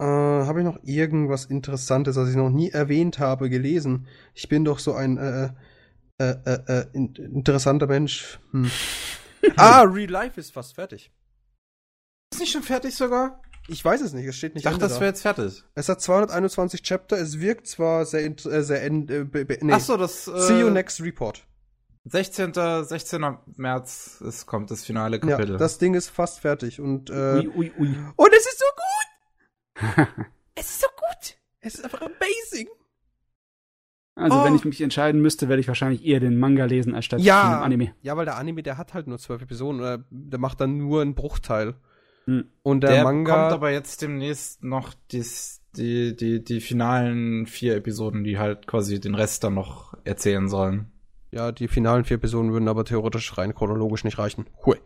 Äh, 0.00 0.04
habe 0.04 0.60
ich 0.60 0.64
noch 0.64 0.78
irgendwas 0.84 1.46
Interessantes, 1.46 2.16
was 2.16 2.28
ich 2.30 2.36
noch 2.36 2.50
nie 2.50 2.70
erwähnt 2.70 3.18
habe, 3.18 3.50
gelesen? 3.50 4.06
Ich 4.34 4.48
bin 4.48 4.64
doch 4.64 4.78
so 4.78 4.94
ein 4.94 5.16
äh, 5.18 5.50
äh, 6.20 6.34
äh, 6.44 6.58
äh, 6.66 6.86
in, 6.92 7.14
interessanter 7.14 7.86
Mensch. 7.86 8.38
Hm. 8.52 8.70
ah, 9.56 9.82
Real 9.82 10.10
Life 10.10 10.38
ist 10.38 10.52
fast 10.52 10.74
fertig. 10.74 11.12
Ist 12.32 12.40
nicht 12.40 12.52
schon 12.52 12.62
fertig 12.62 12.94
sogar? 12.94 13.40
Ich 13.70 13.84
weiß 13.84 14.00
es 14.00 14.12
nicht, 14.14 14.26
es 14.26 14.36
steht 14.36 14.52
Ich 14.52 14.54
nicht 14.56 14.66
dachte, 14.66 14.76
Ende 14.76 14.86
das 14.86 14.94
da. 14.94 15.00
wäre 15.00 15.10
jetzt 15.10 15.22
fertig. 15.22 15.64
Es 15.74 15.88
hat 15.88 16.00
221 16.00 16.82
Chapter, 16.82 17.18
es 17.18 17.38
wirkt 17.40 17.66
zwar 17.66 18.06
sehr, 18.06 18.24
äh, 18.24 18.62
sehr 18.62 18.82
äh, 18.84 18.90
nee. 18.90 19.72
Ach 19.72 19.80
so, 19.80 19.96
das 19.96 20.26
äh, 20.26 20.40
See 20.40 20.60
you 20.60 20.70
next 20.70 21.02
report. 21.02 21.44
16. 22.04 22.54
16. 22.54 23.36
März 23.56 24.22
ist, 24.26 24.46
kommt 24.46 24.70
das 24.70 24.84
finale 24.84 25.18
Ja, 25.18 25.26
Kapitel. 25.36 25.58
das 25.58 25.76
Ding 25.78 25.94
ist 25.94 26.08
fast 26.08 26.40
fertig 26.40 26.80
und 26.80 27.10
äh, 27.10 27.40
Ui, 27.40 27.48
ui, 27.48 27.72
ui. 27.78 27.88
und 28.16 28.32
es 28.32 28.46
ist 28.46 28.58
so 28.58 28.64
gut. 28.64 29.07
Es 30.54 30.70
ist 30.70 30.80
so 30.80 30.86
gut. 30.96 31.36
Es 31.60 31.74
ist 31.76 31.84
einfach 31.84 32.00
amazing. 32.02 32.68
Also, 34.14 34.36
Oh. 34.40 34.44
wenn 34.44 34.56
ich 34.56 34.64
mich 34.64 34.80
entscheiden 34.80 35.20
müsste, 35.20 35.48
werde 35.48 35.60
ich 35.60 35.68
wahrscheinlich 35.68 36.04
eher 36.04 36.18
den 36.18 36.38
Manga 36.38 36.64
lesen, 36.64 36.94
als 36.94 37.04
statt 37.04 37.20
Ja. 37.20 37.58
den 37.58 37.62
Anime. 37.64 37.94
Ja, 38.02 38.16
weil 38.16 38.24
der 38.24 38.36
Anime, 38.36 38.62
der 38.64 38.76
hat 38.76 38.92
halt 38.94 39.06
nur 39.06 39.18
zwölf 39.18 39.42
Episoden, 39.42 39.80
oder 39.80 40.04
der 40.10 40.38
macht 40.40 40.60
dann 40.60 40.76
nur 40.78 41.02
einen 41.02 41.14
Bruchteil. 41.14 41.74
Hm. 42.24 42.46
Und 42.62 42.80
der, 42.82 42.90
der 42.90 43.04
Manga 43.04 43.34
bekommt 43.34 43.52
aber 43.52 43.70
jetzt 43.70 44.02
demnächst 44.02 44.64
noch 44.64 44.92
dies, 45.12 45.62
die, 45.76 46.16
die, 46.16 46.42
die 46.42 46.60
finalen 46.60 47.46
vier 47.46 47.76
Episoden, 47.76 48.24
die 48.24 48.38
halt 48.38 48.66
quasi 48.66 48.98
den 49.00 49.14
Rest 49.14 49.44
dann 49.44 49.54
noch 49.54 49.94
erzählen 50.04 50.48
sollen. 50.48 50.90
ja, 51.30 51.52
die 51.52 51.68
finalen 51.68 52.04
vier 52.04 52.16
Episoden 52.16 52.52
würden 52.52 52.68
aber 52.68 52.84
theoretisch 52.84 53.36
rein 53.38 53.54
chronologisch 53.54 54.02
nicht 54.02 54.18
reichen. 54.18 54.46
Hui. 54.66 54.78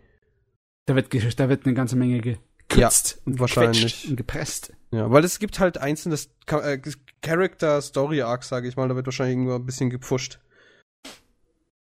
Da 0.87 0.95
wird, 0.95 1.09
da 1.41 1.49
wird 1.49 1.65
eine 1.65 1.75
ganze 1.75 1.97
Menge 1.97 2.21
gekürzt 2.21 3.23
und 3.25 3.39
wahrscheinlich. 3.41 4.11
und 4.11 4.17
gepresst. 4.17 4.73
Ja, 4.93 5.11
weil 5.11 5.25
es 5.25 5.39
gibt 5.39 5.59
halt 5.59 5.79
einzelne 5.79 6.17
äh, 6.49 6.79
Character 7.23 7.81
Story 7.81 8.21
Arcs, 8.23 8.49
sage 8.49 8.69
ich 8.69 8.77
mal, 8.77 8.89
da 8.89 8.95
wird 8.95 9.07
wahrscheinlich 9.07 9.37
irgendwo 9.37 9.55
ein 9.55 9.65
bisschen 9.65 9.89
gepfuscht. 9.91 10.39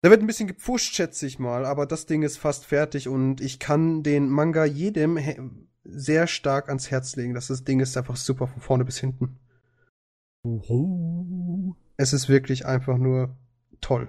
Da 0.02 0.10
wird 0.10 0.22
ein 0.22 0.26
bisschen 0.26 0.46
gepfuscht, 0.48 0.94
schätze 0.94 1.26
ich 1.26 1.38
mal, 1.38 1.66
aber 1.66 1.84
das 1.84 2.06
Ding 2.06 2.22
ist 2.22 2.38
fast 2.38 2.64
fertig 2.64 3.08
und 3.08 3.40
ich 3.40 3.58
kann 3.58 4.02
den 4.02 4.28
Manga 4.28 4.64
jedem 4.64 5.68
sehr 5.84 6.26
stark 6.26 6.68
ans 6.68 6.90
Herz 6.90 7.16
legen. 7.16 7.34
Das, 7.34 7.48
das 7.48 7.64
Ding 7.64 7.80
ist 7.80 7.96
einfach 7.96 8.16
super 8.16 8.46
von 8.46 8.60
vorne 8.62 8.84
bis 8.84 8.98
hinten. 8.98 9.38
Es 11.96 12.12
ist 12.12 12.28
wirklich 12.28 12.66
einfach 12.66 12.96
nur 12.98 13.36
toll. 13.80 14.08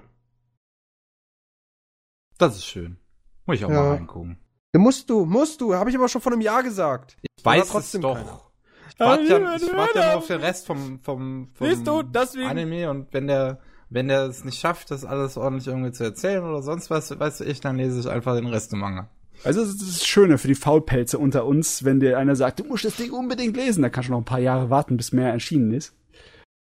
Das 2.37 2.55
ist 2.55 2.65
schön. 2.65 2.97
Muss 3.45 3.57
ich 3.57 3.65
auch 3.65 3.69
Ja. 3.69 3.81
mal 3.81 3.95
reingucken. 3.95 4.37
Da 4.73 4.79
musst 4.79 5.09
du, 5.09 5.25
musst 5.25 5.61
du, 5.61 5.73
habe 5.73 5.89
ich 5.89 5.95
aber 5.95 6.09
schon 6.09 6.21
vor 6.21 6.31
einem 6.31 6.41
Jahr 6.41 6.61
gesagt. 6.63 7.17
Ich 7.37 7.43
weiß 7.45 7.63
es 7.65 7.69
trotzdem 7.71 8.01
doch. 8.01 8.15
keiner. 8.15 8.46
Ich 8.93 8.99
warte 8.99 9.23
Ja, 9.23 9.55
ich 9.55 9.73
warte 9.73 9.99
ja 9.99 10.05
nur 10.11 10.17
auf 10.17 10.27
den 10.27 10.39
Rest 10.41 10.65
vom, 10.65 10.99
vom, 11.01 11.49
vom 11.53 11.67
Siehst 11.67 11.85
du, 11.87 12.03
deswegen- 12.03 12.47
Anime 12.49 12.89
und 12.89 13.07
wenn 13.13 13.27
der, 13.27 13.59
wenn 13.89 14.07
der 14.07 14.23
es 14.27 14.43
nicht 14.43 14.59
schafft, 14.59 14.91
das 14.91 15.05
alles 15.05 15.37
ordentlich 15.37 15.67
irgendwie 15.67 15.91
zu 15.91 16.03
erzählen 16.03 16.43
oder 16.43 16.61
sonst 16.61 16.89
was, 16.89 17.17
weißt 17.19 17.41
du 17.41 17.43
ich, 17.45 17.59
dann 17.61 17.77
lese 17.77 17.99
ich 17.99 18.09
einfach 18.09 18.35
den 18.35 18.47
Rest 18.47 18.73
im 18.73 18.79
Manga. 18.79 19.09
Also, 19.43 19.61
das 19.61 19.69
ist 19.69 19.81
das 20.01 20.05
Schöne 20.07 20.39
für 20.39 20.47
die 20.47 20.55
Faulpelze 20.55 21.19
unter 21.19 21.45
uns, 21.45 21.83
wenn 21.85 21.99
dir 21.99 22.17
einer 22.17 22.35
sagt, 22.35 22.59
du 22.59 22.63
musst 22.63 22.85
das 22.85 22.95
Ding 22.95 23.11
unbedingt 23.11 23.55
lesen, 23.55 23.83
dann 23.83 23.91
kannst 23.91 24.09
du 24.09 24.13
noch 24.13 24.19
ein 24.19 24.25
paar 24.25 24.39
Jahre 24.39 24.69
warten, 24.71 24.97
bis 24.97 25.11
mehr 25.11 25.31
erschienen 25.31 25.71
ist. 25.73 25.93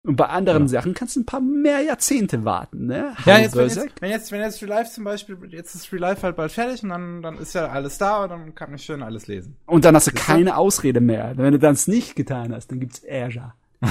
Und 0.05 0.15
bei 0.17 0.25
anderen 0.27 0.63
Ja. 0.63 0.67
Sachen 0.69 0.93
kannst 0.93 1.15
du 1.15 1.21
ein 1.21 1.25
paar 1.25 1.41
mehr 1.41 1.81
Jahrzehnte 1.81 2.45
warten, 2.45 2.85
ne? 2.85 3.15
Ja, 3.25 3.39
jetzt, 3.39 3.55
wenn 3.55 3.67
jetzt, 3.67 4.01
wenn 4.01 4.09
jetzt, 4.11 4.31
wenn 4.31 4.41
jetzt 4.41 4.61
Real 4.61 4.69
Life 4.69 4.91
zum 4.91 5.03
Beispiel, 5.03 5.37
jetzt 5.49 5.73
ist 5.73 5.91
Real 5.91 6.01
Life 6.01 6.21
halt 6.21 6.35
bald 6.35 6.51
fertig 6.51 6.83
und 6.83 6.89
dann, 6.89 7.21
dann 7.23 7.37
ist 7.39 7.53
ja 7.55 7.67
alles 7.69 7.97
da 7.97 8.23
und 8.23 8.29
dann 8.29 8.55
kann 8.55 8.73
ich 8.75 8.83
schön 8.83 9.01
alles 9.01 9.27
lesen. 9.27 9.55
Und 9.65 9.83
dann 9.83 9.95
hast 9.95 10.07
du 10.07 10.11
keine 10.11 10.57
Ausrede 10.57 11.01
mehr. 11.01 11.33
Wenn 11.35 11.53
du 11.53 11.59
das 11.59 11.87
nicht 11.87 12.15
getan 12.15 12.53
hast, 12.53 12.71
dann 12.71 12.79
gibt's 12.79 12.99
Ärger. 12.99 13.55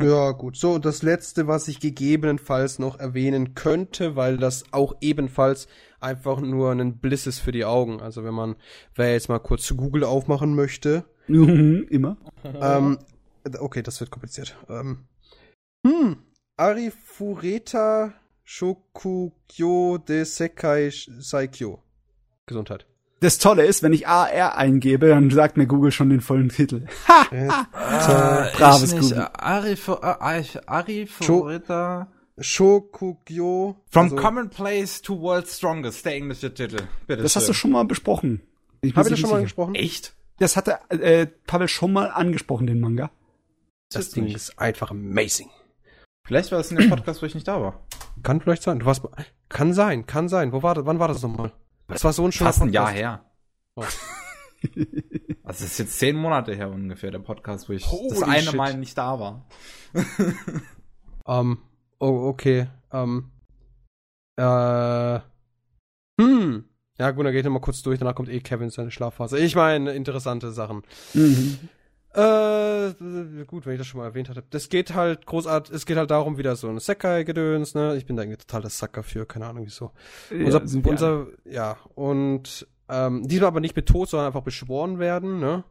Ja, 0.00 0.30
gut. 0.32 0.56
So, 0.56 0.78
das 0.78 1.02
letzte, 1.02 1.46
was 1.46 1.68
ich 1.68 1.80
gegebenenfalls 1.80 2.78
noch 2.78 2.98
erwähnen 2.98 3.54
könnte, 3.54 4.16
weil 4.16 4.36
das 4.36 4.64
auch 4.70 4.94
ebenfalls 5.00 5.66
einfach 6.00 6.40
nur 6.40 6.72
ein 6.72 6.98
Bliss 6.98 7.26
ist 7.26 7.40
für 7.40 7.52
die 7.52 7.64
Augen. 7.64 8.00
Also 8.00 8.24
wenn 8.24 8.34
man, 8.34 8.56
wer 8.94 9.12
jetzt 9.12 9.28
mal 9.28 9.38
kurz 9.38 9.68
Google 9.76 10.04
aufmachen 10.04 10.54
möchte, 10.54 11.04
Immer. 11.26 12.16
ähm, 12.44 12.98
okay, 13.58 13.82
das 13.82 14.00
wird 14.00 14.10
kompliziert. 14.10 14.56
Ähm, 14.68 14.98
hm, 15.84 16.16
Arifureta 16.56 18.12
Shokugyo 18.44 19.98
de 19.98 20.24
Sekai 20.24 20.90
Saikyo. 20.90 21.82
Gesundheit. 22.46 22.86
Das 23.20 23.38
Tolle 23.38 23.64
ist, 23.64 23.82
wenn 23.82 23.92
ich 23.94 24.06
AR 24.06 24.56
eingebe, 24.58 25.08
dann 25.08 25.30
sagt 25.30 25.56
mir 25.56 25.66
Google 25.66 25.92
schon 25.92 26.10
den 26.10 26.20
vollen 26.20 26.48
Titel. 26.50 26.86
Ah, 27.30 28.48
braves 28.56 28.92
ich 28.92 29.00
nicht. 29.00 29.10
Google. 29.10 29.28
Ari, 29.32 29.76
Fo- 29.76 29.94
äh, 30.02 30.06
Ari, 30.20 30.44
Ari 30.66 31.00
Jo- 31.02 31.06
Favorita. 31.40 32.08
Shokugyo. 32.38 33.76
From 33.90 34.04
also, 34.04 34.16
Commonplace 34.16 35.00
to 35.02 35.18
World's 35.20 35.56
Strongest, 35.56 36.04
der 36.04 36.14
englische 36.16 36.52
Titel. 36.52 36.78
Bitte 37.06 37.22
Das 37.22 37.36
hast 37.36 37.44
schön. 37.44 37.48
du 37.48 37.54
schon 37.54 37.70
mal 37.72 37.84
besprochen. 37.84 38.42
Ich 38.82 38.94
Habe 38.96 39.08
ich 39.08 39.12
das 39.12 39.20
schon 39.20 39.30
mal 39.30 39.42
gesprochen? 39.42 39.74
Echt? 39.74 40.14
Das 40.38 40.56
hatte 40.56 40.78
äh, 40.90 41.26
Pavel 41.46 41.68
schon 41.68 41.92
mal 41.92 42.08
angesprochen, 42.08 42.66
den 42.66 42.80
Manga. 42.80 43.10
Das 43.92 44.10
Ding 44.10 44.26
ist 44.26 44.58
einfach 44.58 44.90
amazing. 44.90 45.48
Vielleicht 46.26 46.52
war 46.52 46.58
es 46.60 46.70
in 46.70 46.78
dem 46.78 46.88
Podcast, 46.88 47.20
wo 47.20 47.26
ich 47.26 47.34
nicht 47.34 47.46
da 47.46 47.60
war. 47.60 47.86
Kann 48.22 48.40
vielleicht 48.40 48.62
sein. 48.62 48.78
Du 48.78 48.86
warst, 48.86 49.02
kann 49.50 49.74
sein, 49.74 50.06
kann 50.06 50.28
sein. 50.28 50.52
Wo 50.52 50.62
war 50.62 50.74
das, 50.74 50.86
wann 50.86 50.98
war 50.98 51.08
das 51.08 51.22
nochmal? 51.22 51.52
Das 51.86 52.02
war 52.02 52.14
so 52.14 52.24
ein 52.24 52.32
schöner 52.32 52.48
Fast 52.48 52.62
ein 52.62 52.72
Jahr 52.72 52.86
Podcast. 52.86 53.02
her. 53.02 53.24
Oh. 53.76 53.84
Also 55.46 55.66
es 55.66 55.72
ist 55.72 55.78
jetzt 55.78 55.98
zehn 55.98 56.16
Monate 56.16 56.54
her 56.54 56.70
ungefähr, 56.70 57.10
der 57.10 57.18
Podcast, 57.18 57.68
wo 57.68 57.74
ich 57.74 57.86
Holy 57.86 58.08
das 58.08 58.22
eine 58.22 58.40
shit. 58.40 58.54
Mal 58.54 58.78
nicht 58.78 58.96
da 58.96 59.20
war. 59.20 59.46
Ähm, 61.26 61.58
oh, 61.98 62.28
okay. 62.28 62.68
Ähm, 62.90 63.30
äh, 64.36 65.20
hm. 66.18 66.64
Ja, 66.98 67.10
gut, 67.10 67.26
dann 67.26 67.32
geht 67.34 67.44
er 67.44 67.50
mal 67.50 67.60
kurz 67.60 67.82
durch, 67.82 67.98
danach 67.98 68.14
kommt 68.14 68.30
eh 68.30 68.40
Kevin 68.40 68.70
seine 68.70 68.90
Schlafphase. 68.90 69.38
Ich 69.38 69.54
meine, 69.54 69.92
interessante 69.92 70.50
Sachen. 70.50 70.82
Mhm. 71.12 71.58
Äh, 72.14 73.44
gut, 73.46 73.66
wenn 73.66 73.72
ich 73.72 73.78
das 73.78 73.88
schon 73.88 73.98
mal 73.98 74.06
erwähnt 74.06 74.28
hatte. 74.28 74.44
Das 74.50 74.68
geht 74.68 74.94
halt 74.94 75.26
großartig, 75.26 75.74
es 75.74 75.84
geht 75.84 75.96
halt 75.96 76.10
darum, 76.10 76.38
wieder 76.38 76.54
so 76.54 76.68
ein 76.68 76.78
Sekai-Gedöns, 76.78 77.74
ne? 77.74 77.96
Ich 77.96 78.06
bin 78.06 78.16
da 78.16 78.22
irgendwie 78.22 78.38
total 78.38 78.60
der 78.60 78.70
Sucker 78.70 79.02
für, 79.02 79.26
keine 79.26 79.46
Ahnung 79.46 79.64
wieso. 79.64 79.90
Ja, 80.30 80.44
unser, 80.44 80.62
unser, 80.88 81.26
ja, 81.44 81.76
und 81.94 82.68
ähm, 82.88 83.26
diesmal 83.26 83.48
aber 83.48 83.60
nicht 83.60 83.74
mit 83.74 83.86
Tod, 83.86 84.08
sondern 84.08 84.28
einfach 84.28 84.42
beschworen 84.42 85.00
werden, 85.00 85.40
ne? 85.40 85.64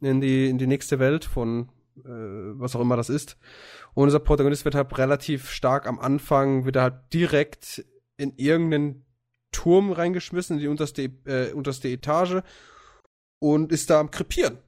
In 0.00 0.20
die, 0.20 0.48
in 0.48 0.58
die 0.58 0.66
nächste 0.66 0.98
Welt 0.98 1.24
von 1.24 1.68
äh, 1.98 2.08
was 2.08 2.74
auch 2.74 2.80
immer 2.80 2.96
das 2.96 3.08
ist. 3.08 3.36
Und 3.94 4.04
unser 4.04 4.18
Protagonist 4.18 4.64
wird 4.64 4.74
halt 4.74 4.98
relativ 4.98 5.50
stark 5.50 5.86
am 5.86 6.00
Anfang, 6.00 6.64
wird 6.64 6.76
er 6.76 6.82
halt 6.82 7.12
direkt 7.12 7.84
in 8.16 8.34
irgendeinen 8.36 9.04
Turm 9.52 9.92
reingeschmissen, 9.92 10.56
in 10.56 10.60
die 10.60 10.68
unterste, 10.68 11.04
äh, 11.24 11.52
unterste 11.52 11.88
Etage 11.88 12.42
und 13.38 13.70
ist 13.70 13.90
da 13.90 14.00
am 14.00 14.10
Krepieren. 14.10 14.58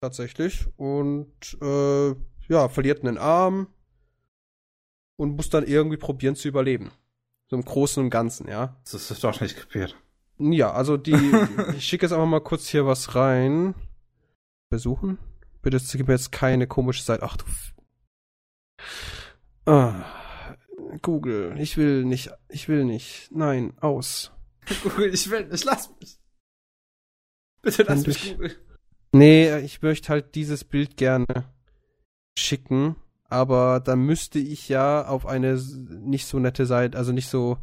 Tatsächlich. 0.00 0.66
Und 0.76 1.58
äh, 1.60 2.14
ja, 2.48 2.68
verliert 2.68 3.00
einen 3.00 3.18
Arm 3.18 3.68
und 5.16 5.36
muss 5.36 5.50
dann 5.50 5.66
irgendwie 5.66 5.96
probieren 5.96 6.36
zu 6.36 6.48
überleben. 6.48 6.90
So 7.50 7.56
im 7.56 7.64
Großen 7.64 8.02
und 8.02 8.10
Ganzen, 8.10 8.48
ja. 8.48 8.76
Das 8.90 9.10
ist 9.10 9.24
doch 9.24 9.40
nicht 9.40 9.56
kapiert. 9.56 9.96
Ja, 10.38 10.72
also 10.72 10.96
die, 10.96 11.14
ich 11.76 11.86
schicke 11.86 12.06
jetzt 12.06 12.12
einfach 12.12 12.26
mal 12.26 12.40
kurz 12.40 12.68
hier 12.68 12.86
was 12.86 13.14
rein. 13.14 13.74
Besuchen. 14.70 15.18
Bitte 15.62 15.80
gib 15.96 16.06
mir 16.06 16.14
jetzt 16.14 16.30
keine 16.30 16.66
komische 16.66 17.02
Seite. 17.02 17.24
Ach 17.24 17.36
du. 17.36 17.44
Ah, 19.66 20.04
Google, 21.02 21.56
ich 21.58 21.76
will 21.76 22.04
nicht, 22.04 22.30
ich 22.48 22.68
will 22.68 22.84
nicht. 22.84 23.30
Nein, 23.32 23.76
aus. 23.80 24.32
Google, 24.82 25.12
ich 25.12 25.30
will 25.30 25.46
nicht, 25.46 25.64
lass 25.64 25.90
mich. 25.98 26.18
Bitte 27.62 27.82
lass 27.82 28.06
mich, 28.06 28.32
Google. 28.32 28.56
Nee, 29.12 29.58
ich 29.58 29.82
möchte 29.82 30.08
halt 30.10 30.34
dieses 30.34 30.64
Bild 30.64 30.96
gerne 30.96 31.26
schicken, 32.38 32.96
aber 33.28 33.80
dann 33.80 34.00
müsste 34.00 34.38
ich 34.38 34.68
ja 34.68 35.06
auf 35.06 35.26
eine 35.26 35.60
nicht 35.88 36.26
so 36.26 36.38
nette 36.38 36.66
Seite, 36.66 36.96
also 36.96 37.12
nicht 37.12 37.28
so 37.28 37.58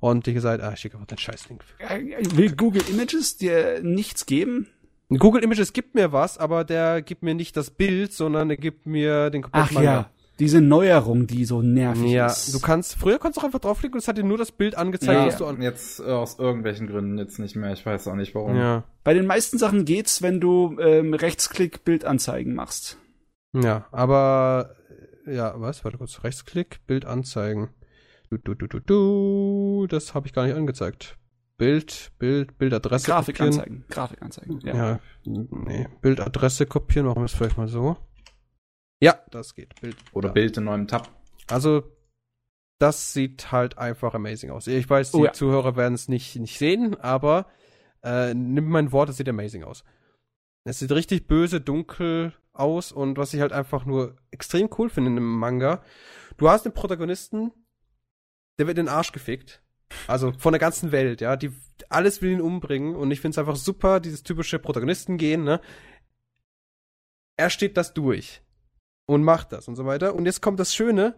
ordentliche 0.00 0.40
Seite. 0.40 0.64
Ah, 0.64 0.72
ich 0.72 0.80
schicke 0.80 0.96
einfach 0.96 1.08
den 1.08 1.18
Scheißlink. 1.18 1.64
Äh, 1.78 2.36
Will 2.36 2.54
Google 2.54 2.82
Images 2.88 3.36
dir 3.36 3.80
nichts 3.82 4.26
geben? 4.26 4.66
Google 5.08 5.42
Images 5.42 5.72
gibt 5.72 5.94
mir 5.94 6.12
was, 6.12 6.38
aber 6.38 6.64
der 6.64 7.02
gibt 7.02 7.22
mir 7.22 7.34
nicht 7.34 7.56
das 7.56 7.70
Bild, 7.70 8.12
sondern 8.12 8.48
er 8.50 8.56
gibt 8.56 8.86
mir 8.86 9.30
den 9.30 9.42
kompletten 9.42 9.76
Ach 9.76 9.82
ja, 9.82 10.10
diese 10.40 10.60
Neuerung, 10.60 11.26
die 11.26 11.44
so 11.44 11.62
nervig 11.62 12.10
Ja, 12.10 12.26
ist. 12.26 12.52
du 12.54 12.58
kannst, 12.60 12.96
früher 12.96 13.18
konntest 13.18 13.36
du 13.36 13.40
auch 13.42 13.44
einfach 13.44 13.60
draufklicken 13.60 13.94
und 13.94 14.00
es 14.02 14.08
hat 14.08 14.18
dir 14.18 14.24
nur 14.24 14.38
das 14.38 14.50
Bild 14.50 14.74
angezeigt, 14.76 15.12
Ja, 15.12 15.26
was 15.26 15.36
du 15.36 15.46
an. 15.46 15.62
jetzt 15.62 16.00
äh, 16.00 16.04
aus 16.04 16.38
irgendwelchen 16.38 16.86
Gründen 16.88 17.18
jetzt 17.18 17.38
nicht 17.38 17.54
mehr. 17.56 17.72
Ich 17.72 17.84
weiß 17.86 18.08
auch 18.08 18.14
nicht 18.16 18.34
warum. 18.34 18.56
Ja. 18.56 18.84
Bei 19.04 19.14
den 19.14 19.26
meisten 19.26 19.58
Sachen 19.58 19.84
geht's, 19.84 20.22
wenn 20.22 20.40
du 20.40 20.76
ähm, 20.80 21.14
Rechtsklick 21.14 21.84
Bildanzeigen 21.84 22.54
machst. 22.54 22.98
Ja, 23.52 23.86
aber, 23.92 24.74
äh, 25.26 25.34
ja, 25.36 25.54
was? 25.60 25.84
Warte 25.84 25.98
kurz, 25.98 26.22
Rechtsklick, 26.24 26.80
Bild 26.86 27.04
anzeigen. 27.04 27.68
Du, 28.30 28.38
du, 28.38 28.54
du, 28.54 28.66
du, 28.66 28.78
du, 28.80 29.86
das 29.88 30.14
habe 30.14 30.26
ich 30.26 30.32
gar 30.32 30.46
nicht 30.46 30.54
angezeigt. 30.56 31.16
Bild, 31.58 32.12
Bild, 32.18 32.56
Bildadresse 32.56 33.04
kopieren. 33.06 33.24
Grafikanzeigen. 33.24 33.84
Grafikanzeigen. 33.90 34.60
Ja. 34.64 34.74
Ja, 34.74 35.00
nee, 35.24 35.88
Bildadresse 36.00 36.64
kopieren, 36.64 37.06
machen 37.06 37.20
wir 37.20 37.26
es 37.26 37.34
vielleicht 37.34 37.58
mal 37.58 37.68
so. 37.68 37.96
Ja, 39.00 39.18
das 39.30 39.54
geht. 39.54 39.80
Bild. 39.80 39.96
Oder 40.12 40.28
ja. 40.28 40.32
Bild 40.34 40.56
in 40.56 40.64
neuem 40.64 40.86
Tab. 40.86 41.08
Also, 41.48 41.82
das 42.78 43.12
sieht 43.12 43.50
halt 43.50 43.78
einfach 43.78 44.14
amazing 44.14 44.50
aus. 44.50 44.66
Ich 44.66 44.88
weiß, 44.88 45.12
die 45.12 45.18
Oh 45.18 45.24
ja. 45.24 45.32
Zuhörer 45.32 45.76
werden 45.76 45.94
es 45.94 46.08
nicht, 46.08 46.36
nicht 46.36 46.58
sehen, 46.58 46.98
aber 47.00 47.46
äh, 48.02 48.34
nimm 48.34 48.68
mein 48.68 48.92
Wort, 48.92 49.08
es 49.08 49.16
sieht 49.16 49.28
amazing 49.28 49.64
aus. 49.64 49.84
Es 50.64 50.78
sieht 50.78 50.92
richtig 50.92 51.26
böse, 51.26 51.60
dunkel 51.60 52.34
aus 52.52 52.92
und 52.92 53.16
was 53.16 53.32
ich 53.34 53.40
halt 53.40 53.52
einfach 53.52 53.84
nur 53.84 54.16
extrem 54.30 54.68
cool 54.78 54.90
finde 54.90 55.10
in 55.10 55.16
einem 55.16 55.38
Manga, 55.38 55.82
du 56.36 56.48
hast 56.48 56.64
den 56.64 56.72
Protagonisten, 56.72 57.52
der 58.58 58.66
wird 58.66 58.78
in 58.78 58.86
den 58.86 58.94
Arsch 58.94 59.12
gefickt. 59.12 59.62
Also 60.06 60.32
von 60.32 60.52
der 60.52 60.60
ganzen 60.60 60.92
Welt, 60.92 61.20
ja. 61.20 61.36
Die, 61.36 61.52
alles 61.88 62.22
will 62.22 62.30
ihn 62.30 62.40
umbringen 62.40 62.94
und 62.94 63.10
ich 63.10 63.20
finde 63.20 63.34
es 63.34 63.38
einfach 63.38 63.56
super, 63.56 64.00
dieses 64.00 64.22
typische 64.22 64.58
Protagonisten 64.58 65.16
gehen, 65.16 65.44
ne? 65.44 65.60
Er 67.36 67.50
steht 67.50 67.76
das 67.76 67.94
durch 67.94 68.42
und 69.10 69.24
macht 69.24 69.52
das 69.52 69.66
und 69.68 69.76
so 69.76 69.84
weiter. 69.86 70.14
Und 70.14 70.26
jetzt 70.26 70.40
kommt 70.40 70.60
das 70.60 70.74
Schöne. 70.74 71.14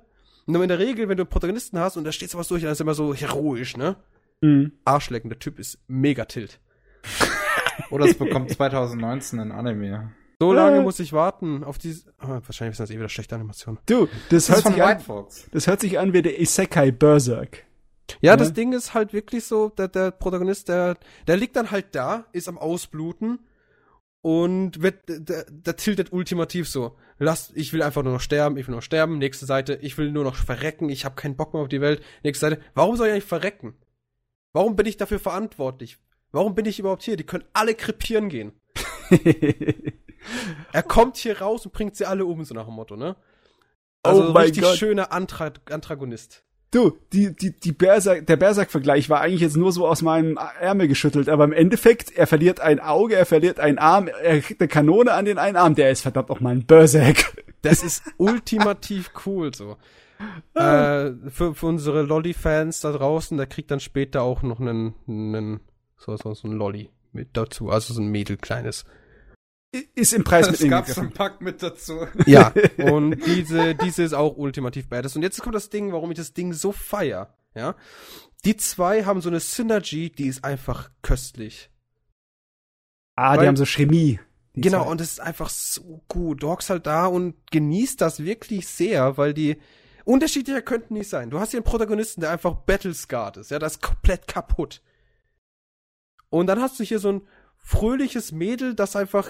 Und 0.46 0.54
in 0.56 0.68
der 0.68 0.78
Regel, 0.78 1.08
wenn 1.08 1.16
du 1.16 1.22
einen 1.24 1.30
Protagonisten 1.30 1.78
hast 1.78 1.96
und 1.96 2.04
da 2.04 2.10
steht 2.12 2.30
sowas 2.30 2.48
durch, 2.48 2.62
dann 2.62 2.72
ist 2.72 2.80
er 2.80 2.84
immer 2.84 2.94
so 2.94 3.14
heroisch, 3.14 3.76
ne? 3.76 3.96
Mhm. 4.40 4.72
Arschlecken, 4.84 5.30
der 5.30 5.38
Typ 5.38 5.58
ist 5.58 5.78
mega 5.86 6.24
tilt. 6.24 6.58
Oder 7.90 8.06
es 8.06 8.16
bekommt 8.18 8.50
2019 8.50 9.38
ein 9.40 9.52
Anime. 9.52 10.12
So 10.40 10.52
lange 10.52 10.78
Äh. 10.78 10.82
muss 10.82 10.98
ich 10.98 11.12
warten 11.12 11.62
auf 11.62 11.78
diese. 11.78 12.12
Ah, 12.18 12.40
wahrscheinlich 12.44 12.76
sind 12.76 12.84
das 12.88 12.90
eh 12.90 12.98
wieder 12.98 13.08
schlechte 13.08 13.34
Animationen. 13.36 13.78
Du, 13.86 14.08
das, 14.30 14.46
Das 14.46 14.48
hört 14.48 14.58
ist 14.58 14.62
von 14.64 14.72
sich 14.74 14.82
an, 14.82 15.00
Fox. 15.00 15.48
das 15.52 15.66
hört 15.66 15.80
sich 15.80 15.98
an 15.98 16.12
wie 16.12 16.22
der 16.22 16.40
Isekai 16.40 16.90
Berserk. 16.90 17.58
Ja, 18.20 18.32
Ja. 18.32 18.36
das 18.36 18.52
Ding 18.52 18.72
ist 18.72 18.94
halt 18.94 19.12
wirklich 19.12 19.44
so, 19.44 19.68
der, 19.68 19.86
der 19.88 20.10
Protagonist, 20.10 20.68
der, 20.68 20.96
der 21.28 21.36
liegt 21.36 21.54
dann 21.56 21.70
halt 21.70 21.94
da, 21.94 22.24
ist 22.32 22.48
am 22.48 22.58
Ausbluten 22.58 23.38
und 24.22 24.80
wird, 24.82 25.02
der, 25.08 25.44
der 25.50 25.76
tiltet 25.76 26.12
ultimativ 26.12 26.68
so. 26.68 26.96
Lass, 27.18 27.52
ich 27.54 27.72
will 27.72 27.82
einfach 27.82 28.02
nur 28.02 28.14
noch 28.14 28.20
sterben, 28.20 28.56
ich 28.56 28.66
will 28.66 28.72
nur 28.72 28.78
noch 28.78 28.84
sterben. 28.84 29.18
Nächste 29.18 29.46
Seite, 29.46 29.78
ich 29.82 29.98
will 29.98 30.10
nur 30.10 30.24
noch 30.24 30.36
verrecken, 30.36 30.88
ich 30.88 31.04
habe 31.04 31.16
keinen 31.16 31.36
Bock 31.36 31.52
mehr 31.52 31.62
auf 31.62 31.68
die 31.68 31.80
Welt. 31.80 32.02
Nächste 32.22 32.46
Seite, 32.46 32.62
warum 32.74 32.96
soll 32.96 33.08
ich 33.08 33.12
eigentlich 33.12 33.24
verrecken? 33.24 33.74
Warum 34.52 34.76
bin 34.76 34.86
ich 34.86 34.96
dafür 34.96 35.18
verantwortlich? 35.18 35.98
Warum 36.30 36.54
bin 36.54 36.66
ich 36.66 36.78
überhaupt 36.78 37.02
hier? 37.02 37.16
Die 37.16 37.26
können 37.26 37.44
alle 37.52 37.74
krepieren 37.74 38.28
gehen. 38.28 38.52
Er 40.72 40.84
kommt 40.84 41.16
hier 41.16 41.40
raus 41.40 41.66
und 41.66 41.72
bringt 41.72 41.96
sie 41.96 42.06
alle 42.06 42.24
um, 42.24 42.44
so 42.44 42.54
nach 42.54 42.66
dem 42.66 42.74
Motto, 42.74 42.96
ne? 42.96 43.16
Also 44.04 44.28
Oh 44.28 44.32
mein 44.32 44.44
richtig 44.44 44.62
Gott. 44.62 44.76
schöner 44.76 45.12
Antra 45.12 45.52
Antagonist. 45.68 46.44
Du, 46.72 46.96
die, 47.12 47.36
die, 47.36 47.52
die 47.52 47.72
Berserk, 47.72 48.26
der 48.26 48.38
Berserk-Vergleich 48.38 49.10
war 49.10 49.20
eigentlich 49.20 49.42
jetzt 49.42 49.58
nur 49.58 49.72
so 49.72 49.86
aus 49.86 50.00
meinem 50.00 50.38
Ärmel 50.58 50.88
geschüttelt, 50.88 51.28
aber 51.28 51.44
im 51.44 51.52
Endeffekt, 51.52 52.16
er 52.16 52.26
verliert 52.26 52.60
ein 52.60 52.80
Auge, 52.80 53.14
er 53.14 53.26
verliert 53.26 53.60
einen 53.60 53.76
Arm, 53.76 54.08
er 54.08 54.40
kriegt 54.40 54.58
eine 54.58 54.68
Kanone 54.68 55.12
an 55.12 55.26
den 55.26 55.36
einen 55.36 55.56
Arm, 55.56 55.74
der 55.74 55.90
ist 55.90 56.00
verdammt 56.00 56.30
auch 56.30 56.40
mal 56.40 56.54
ein 56.54 56.64
Berserk. 56.64 57.44
Das 57.60 57.82
ist 57.82 58.02
ultimativ 58.16 59.10
cool 59.26 59.54
so. 59.54 59.76
äh, 60.54 61.10
für, 61.28 61.54
für 61.54 61.66
unsere 61.66 62.02
Lolli-Fans 62.02 62.80
da 62.80 62.92
draußen, 62.92 63.36
der 63.36 63.46
kriegt 63.46 63.70
dann 63.70 63.80
später 63.80 64.22
auch 64.22 64.42
noch 64.42 64.58
einen, 64.58 64.94
einen 65.06 65.60
so, 65.98 66.16
so, 66.16 66.32
so 66.32 66.48
ein 66.48 66.52
Lolli 66.52 66.88
mit 67.12 67.36
dazu, 67.36 67.70
also 67.70 67.92
so 67.92 68.00
ein 68.00 68.08
Mädel 68.08 68.38
kleines. 68.38 68.86
Ist 69.94 70.12
im 70.12 70.22
Preis 70.22 70.50
mit 70.50 70.60
Es 70.60 70.68
gab 70.68 70.86
einen 70.98 71.12
Pack 71.12 71.40
mit 71.40 71.62
dazu. 71.62 72.06
Ja, 72.26 72.52
und 72.76 73.24
diese, 73.26 73.74
diese 73.74 74.02
ist 74.02 74.12
auch 74.12 74.36
ultimativ 74.36 74.88
badass. 74.88 75.16
Und 75.16 75.22
jetzt 75.22 75.40
kommt 75.40 75.54
das 75.54 75.70
Ding, 75.70 75.92
warum 75.92 76.10
ich 76.10 76.18
das 76.18 76.34
Ding 76.34 76.52
so 76.52 76.72
feier, 76.72 77.34
ja. 77.54 77.74
Die 78.44 78.56
zwei 78.56 79.04
haben 79.04 79.20
so 79.22 79.28
eine 79.30 79.40
Synergy, 79.40 80.10
die 80.10 80.26
ist 80.26 80.44
einfach 80.44 80.90
köstlich. 81.00 81.70
Ah, 83.16 83.34
die 83.34 83.40
Weil- 83.40 83.48
haben 83.48 83.56
so 83.56 83.64
Chemie. 83.64 84.20
die 84.54 84.60
Genau, 84.62 84.82
zwei. 84.84 84.90
und 84.90 85.00
es 85.00 85.12
ist 85.12 85.20
einfach 85.20 85.48
so 85.48 86.02
gut. 86.08 86.42
Du 86.42 86.48
hockst 86.48 86.68
halt 86.68 86.86
da 86.86 87.06
und 87.06 87.34
genießt 87.50 88.00
das 88.00 88.22
wirklich 88.24 88.66
sehr, 88.68 89.16
weil 89.16 89.32
die 89.32 89.56
unterschiedlicher 90.04 90.60
könnten 90.62 90.94
nicht 90.94 91.08
sein. 91.08 91.30
Du 91.30 91.38
hast 91.40 91.52
hier 91.52 91.58
einen 91.60 91.64
Protagonisten, 91.64 92.20
der 92.20 92.30
einfach 92.30 92.54
Battlescarred 92.54 93.38
ist, 93.38 93.50
ja, 93.50 93.58
das 93.58 93.74
ist 93.74 93.82
komplett 93.82 94.26
kaputt. 94.26 94.82
Und 96.28 96.46
dann 96.48 96.60
hast 96.60 96.78
du 96.80 96.84
hier 96.84 96.98
so 96.98 97.12
ein 97.12 97.22
fröhliches 97.58 98.32
Mädel, 98.32 98.74
das 98.74 98.96
einfach 98.96 99.28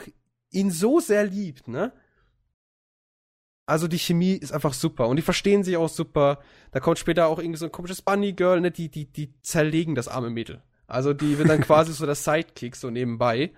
ihn 0.53 0.71
so 0.71 1.01
sehr 1.01 1.25
liebt, 1.25 1.69
ne? 1.69 1.93
Also 3.67 3.89
die 3.89 3.99
Chemie 3.99 4.35
ist 4.35 4.53
einfach 4.53 4.75
super 4.75 5.09
und 5.09 5.17
die 5.17 5.23
verstehen 5.23 5.65
sich 5.65 5.77
auch 5.77 5.89
super. 5.89 6.41
Da 6.73 6.81
kommt 6.81 6.99
später 6.99 7.29
auch 7.29 7.39
irgendwie 7.39 7.59
so 7.59 7.67
ein 7.67 7.73
komisches 7.73 8.03
Bunny 8.03 8.33
Girl, 8.33 8.61
ne? 8.61 8.71
Die, 8.71 8.89
die, 8.89 9.07
die 9.07 9.33
zerlegen 9.43 9.95
das 9.95 10.09
arme 10.09 10.31
Mädel. 10.31 10.63
Also 10.87 11.15
die 11.15 11.39
wird 11.39 11.49
dann 11.49 11.61
quasi 11.63 11.93
so 11.93 12.07
der 12.07 12.15
Sidekick 12.15 12.77
so 12.77 12.91
nebenbei. 12.91 13.53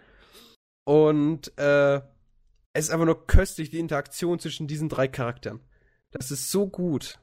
Und 0.85 1.57
äh, 1.59 1.97
es 2.75 2.87
ist 2.87 2.91
einfach 2.91 3.07
nur 3.07 3.27
köstlich, 3.27 3.71
die 3.71 3.79
Interaktion 3.79 4.39
zwischen 4.39 4.67
diesen 4.67 4.89
drei 4.89 5.09
Charakteren. 5.09 5.61
Das 6.11 6.31
ist 6.31 6.51
so 6.51 6.69
gut. 6.69 7.19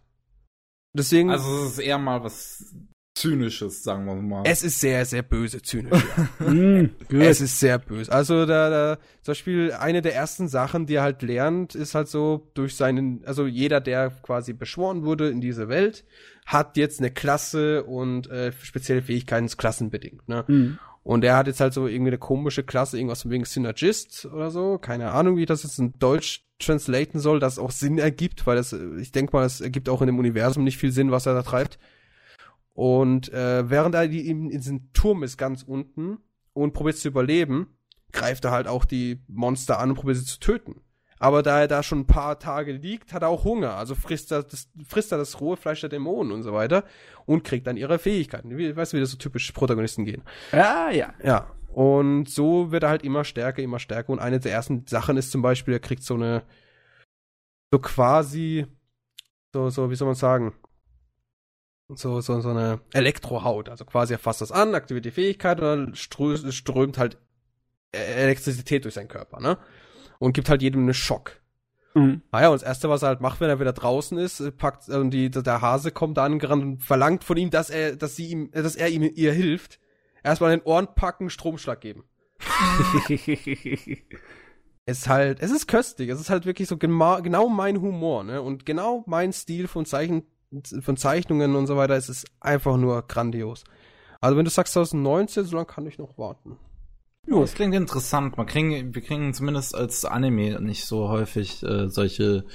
Deswegen. 0.93 1.29
Also 1.29 1.65
es 1.65 1.73
ist 1.73 1.79
eher 1.79 1.97
mal 1.97 2.23
was 2.23 2.75
Zynisches, 3.21 3.83
sagen 3.83 4.05
wir 4.05 4.15
mal. 4.15 4.43
Es 4.45 4.63
ist 4.63 4.79
sehr, 4.79 5.05
sehr 5.05 5.21
böse 5.21 5.61
zynisch. 5.61 6.03
Ja. 6.39 6.49
mm, 6.51 6.89
es 7.09 7.39
ist 7.39 7.59
sehr 7.59 7.77
böse. 7.77 8.11
Also 8.11 8.47
da, 8.47 8.69
da, 8.69 8.97
zum 9.21 9.31
Beispiel 9.31 9.73
eine 9.73 10.01
der 10.01 10.15
ersten 10.15 10.47
Sachen, 10.47 10.87
die 10.87 10.95
er 10.95 11.03
halt 11.03 11.21
lernt, 11.21 11.75
ist 11.75 11.93
halt 11.93 12.07
so 12.07 12.49
durch 12.55 12.75
seinen, 12.75 13.23
also 13.25 13.45
jeder, 13.45 13.79
der 13.79 14.09
quasi 14.09 14.53
beschworen 14.53 15.03
wurde 15.03 15.29
in 15.29 15.39
diese 15.39 15.69
Welt, 15.69 16.03
hat 16.47 16.77
jetzt 16.77 16.99
eine 16.99 17.11
Klasse 17.11 17.83
und 17.83 18.27
äh, 18.31 18.51
spezielle 18.61 19.03
Fähigkeiten 19.03 19.47
klassenbedingt. 19.47 20.27
Ne? 20.27 20.43
Mhm. 20.47 20.79
Und 21.03 21.23
er 21.23 21.35
hat 21.35 21.47
jetzt 21.47 21.59
halt 21.59 21.73
so 21.73 21.87
irgendwie 21.87 22.09
eine 22.09 22.17
komische 22.17 22.63
Klasse, 22.63 22.97
irgendwas 22.97 23.23
von 23.23 23.31
wegen 23.31 23.45
Synergist 23.45 24.25
oder 24.25 24.51
so. 24.51 24.77
Keine 24.77 25.11
Ahnung, 25.11 25.37
wie 25.37 25.41
ich 25.41 25.47
das 25.47 25.63
jetzt 25.63 25.79
in 25.79 25.93
Deutsch 25.99 26.43
translaten 26.59 27.19
soll, 27.19 27.39
das 27.39 27.59
auch 27.59 27.71
Sinn 27.71 27.97
ergibt, 27.97 28.45
weil 28.45 28.55
das, 28.55 28.73
ich 28.73 29.11
denke 29.11 29.35
mal, 29.35 29.43
das 29.43 29.61
ergibt 29.61 29.89
auch 29.89 30.01
in 30.01 30.07
dem 30.07 30.19
Universum 30.19 30.63
nicht 30.63 30.77
viel 30.77 30.91
Sinn, 30.91 31.11
was 31.11 31.25
er 31.25 31.33
da 31.33 31.43
treibt. 31.43 31.79
Und 32.73 33.31
äh, 33.33 33.69
während 33.69 33.95
er 33.95 34.07
die, 34.07 34.27
in, 34.27 34.49
in 34.49 34.57
diesem 34.57 34.93
Turm 34.93 35.23
ist 35.23 35.37
ganz 35.37 35.63
unten 35.63 36.19
und 36.53 36.73
probiert 36.73 36.97
zu 36.97 37.07
überleben, 37.07 37.67
greift 38.11 38.45
er 38.45 38.51
halt 38.51 38.67
auch 38.67 38.85
die 38.85 39.21
Monster 39.27 39.79
an 39.79 39.89
und 39.89 39.95
probiert 39.95 40.17
sie 40.17 40.25
zu 40.25 40.39
töten. 40.39 40.81
Aber 41.19 41.43
da 41.43 41.59
er 41.59 41.67
da 41.67 41.83
schon 41.83 41.99
ein 41.99 42.07
paar 42.07 42.39
Tage 42.39 42.71
liegt, 42.71 43.13
hat 43.13 43.21
er 43.21 43.29
auch 43.29 43.43
Hunger. 43.43 43.75
Also 43.75 43.93
frisst 43.93 44.31
er 44.31 44.41
das, 44.41 44.69
frisst 44.87 45.11
er 45.11 45.19
das 45.19 45.39
rohe 45.39 45.55
Fleisch 45.55 45.81
der 45.81 45.89
Dämonen 45.89 46.31
und 46.31 46.41
so 46.41 46.51
weiter 46.51 46.83
und 47.27 47.43
kriegt 47.43 47.67
dann 47.67 47.77
ihre 47.77 47.99
Fähigkeiten. 47.99 48.57
Wie, 48.57 48.75
weißt 48.75 48.93
du, 48.93 48.97
wie 48.97 49.01
das 49.01 49.11
so 49.11 49.17
typisch 49.17 49.51
Protagonisten 49.51 50.03
gehen? 50.03 50.23
Ja, 50.51 50.89
ja. 50.89 51.13
Ja. 51.23 51.51
Und 51.67 52.27
so 52.27 52.71
wird 52.71 52.83
er 52.83 52.89
halt 52.89 53.03
immer 53.03 53.23
stärker, 53.23 53.61
immer 53.61 53.77
stärker. 53.77 54.11
Und 54.11 54.19
eine 54.19 54.39
der 54.39 54.51
ersten 54.51 54.87
Sachen 54.87 55.15
ist 55.15 55.31
zum 55.31 55.43
Beispiel, 55.43 55.75
er 55.75 55.79
kriegt 55.79 56.01
so 56.01 56.15
eine, 56.15 56.41
so 57.71 57.79
quasi, 57.79 58.65
so, 59.53 59.69
so, 59.69 59.91
wie 59.91 59.95
soll 59.95 60.07
man 60.07 60.15
sagen, 60.15 60.53
so, 61.95 62.21
so, 62.21 62.41
so 62.41 62.49
eine 62.49 62.81
Elektrohaut. 62.93 63.69
Also 63.69 63.85
quasi 63.85 64.13
er 64.13 64.19
fasst 64.19 64.41
das 64.41 64.51
an, 64.51 64.75
aktiviert 64.75 65.05
die 65.05 65.11
Fähigkeit 65.11 65.59
und 65.59 65.65
dann 65.65 65.95
strö 65.95 66.37
strömt 66.51 66.97
halt 66.97 67.17
E-, 67.93 67.97
Elektrizität 67.97 68.85
durch 68.85 68.95
seinen 68.95 69.07
Körper, 69.07 69.39
ne? 69.39 69.57
Und 70.19 70.33
gibt 70.33 70.49
halt 70.49 70.61
jedem 70.61 70.81
einen 70.81 70.93
Schock. 70.93 71.41
Mhm. 71.93 72.21
Ah 72.31 72.41
ja, 72.41 72.47
und 72.49 72.61
das 72.61 72.67
Erste, 72.67 72.89
was 72.89 73.01
er 73.01 73.09
halt 73.09 73.21
macht, 73.21 73.41
wenn 73.41 73.49
er 73.49 73.59
wieder 73.59 73.73
draußen 73.73 74.17
ist, 74.17 74.39
äh, 74.39 74.51
packt, 74.51 74.87
äh, 74.87 74.95
und 74.95 75.11
die, 75.11 75.29
der 75.29 75.61
Hase 75.61 75.91
kommt 75.91 76.17
da 76.17 76.25
angerannt 76.25 76.63
und 76.63 76.83
verlangt 76.83 77.23
von 77.23 77.37
ihm, 77.37 77.49
dass 77.49 77.69
er, 77.69 77.95
dass 77.95 78.15
sie 78.15 78.27
ihm, 78.27 78.49
äh, 78.53 78.61
dass 78.61 78.75
er 78.75 78.89
ihm, 78.89 79.03
ihr 79.03 79.33
hilft. 79.33 79.79
Erstmal 80.23 80.53
in 80.53 80.59
den 80.59 80.65
Ohren 80.65 80.87
packen, 80.95 81.29
Stromschlag 81.29 81.81
geben. 81.81 82.03
Es 84.87 85.01
ist 85.01 85.09
halt, 85.09 85.39
es 85.41 85.51
ist 85.51 85.67
köstlich, 85.67 86.09
es 86.09 86.19
ist 86.19 86.31
halt 86.31 86.47
wirklich 86.47 86.67
so 86.67 86.75
genau, 86.75 87.21
genau 87.21 87.47
mein 87.47 87.79
Humor, 87.79 88.23
ne? 88.23 88.41
Und 88.41 88.65
genau 88.65 89.03
mein 89.05 89.31
Stil 89.31 89.67
von 89.67 89.85
Zeichen, 89.85 90.23
von 90.81 90.97
Zeichnungen 90.97 91.55
und 91.55 91.67
so 91.67 91.77
weiter, 91.77 91.95
es 91.95 92.09
ist 92.09 92.25
einfach 92.39 92.77
nur 92.77 93.03
grandios. 93.07 93.63
Also 94.19 94.37
wenn 94.37 94.45
du 94.45 94.51
sagst 94.51 94.73
2019, 94.73 95.45
so 95.45 95.55
lange 95.55 95.65
kann 95.65 95.87
ich 95.87 95.97
noch 95.97 96.17
warten. 96.17 96.57
Jo, 97.27 97.41
das 97.41 97.53
klingt 97.53 97.75
interessant. 97.75 98.37
Man 98.37 98.47
kriegen, 98.47 98.93
wir 98.93 99.01
kriegen 99.01 99.33
zumindest 99.33 99.75
als 99.75 100.05
Anime 100.05 100.59
nicht 100.61 100.85
so 100.85 101.09
häufig 101.09 101.63
äh, 101.63 101.87
solche 101.87 102.45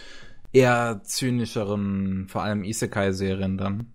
eher 0.52 1.02
zynischeren, 1.04 2.26
vor 2.28 2.42
allem 2.42 2.64
Isekai-Serien 2.64 3.58
dann. 3.58 3.92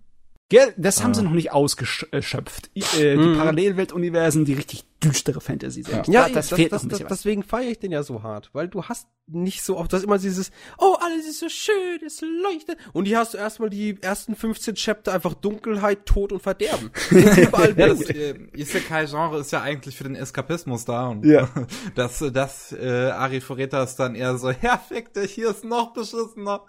Gell, 0.52 0.74
das 0.76 1.02
haben 1.02 1.12
Ah. 1.12 1.14
sie 1.14 1.22
noch 1.22 1.30
nicht 1.32 1.50
ausgeschöpft. 1.52 2.70
Äh, 2.74 3.16
die 3.16 3.16
Mhm. 3.16 3.36
Parallelweltuniversen, 3.38 4.44
die 4.44 4.52
richtig 4.52 4.84
düstere 5.02 5.40
Fantasy 5.40 5.82
sind. 5.82 6.06
Ja, 6.08 6.28
Da- 6.28 6.34
das, 6.34 6.50
das, 6.50 6.56
fehlt 6.58 6.72
das, 6.72 6.82
noch 6.84 6.92
ein 6.92 6.98
das, 6.98 7.08
deswegen 7.08 7.42
feiere 7.42 7.70
ich 7.70 7.78
den 7.78 7.90
ja 7.90 8.02
so 8.02 8.22
hart, 8.22 8.50
weil 8.52 8.68
du 8.68 8.84
hast 8.84 9.08
nicht 9.26 9.62
so 9.62 9.78
oft, 9.78 9.90
du 9.90 9.96
hast 9.96 10.04
immer 10.04 10.18
dieses, 10.18 10.50
oh, 10.78 10.94
alles 11.00 11.26
ist 11.26 11.38
so 11.40 11.48
schön, 11.48 12.00
es 12.06 12.20
leuchtet. 12.20 12.76
Und 12.92 13.06
hier 13.06 13.18
hast 13.18 13.32
du 13.32 13.38
erstmal 13.38 13.70
die 13.70 13.96
ersten 14.02 14.36
15 14.36 14.74
Chapter 14.74 15.12
einfach 15.14 15.32
Dunkelheit, 15.34 16.04
Tod 16.06 16.32
und 16.32 16.42
Verderben. 16.42 16.90
Das 17.10 17.38
ist 17.38 17.38
überall 17.38 17.74
Ja, 17.78 17.88
das 17.88 18.00
äh, 18.02 18.34
Isekai-Genre 18.54 19.38
ist 19.40 19.52
ja 19.52 19.62
eigentlich 19.62 19.96
für 19.96 20.04
den 20.04 20.16
Eskapismus 20.16 20.84
da 20.84 21.08
und 21.08 21.24
Ja. 21.24 21.48
das, 21.94 22.22
das 22.32 22.72
äh, 22.72 23.10
Ari 23.10 23.38
ist 23.38 23.96
dann 23.96 24.14
eher 24.14 24.36
so, 24.36 24.50
ja, 24.62 24.76
fick 24.76 25.14
dich, 25.14 25.32
hier 25.32 25.50
ist 25.50 25.64
noch 25.64 25.94
beschissener. 25.94 26.62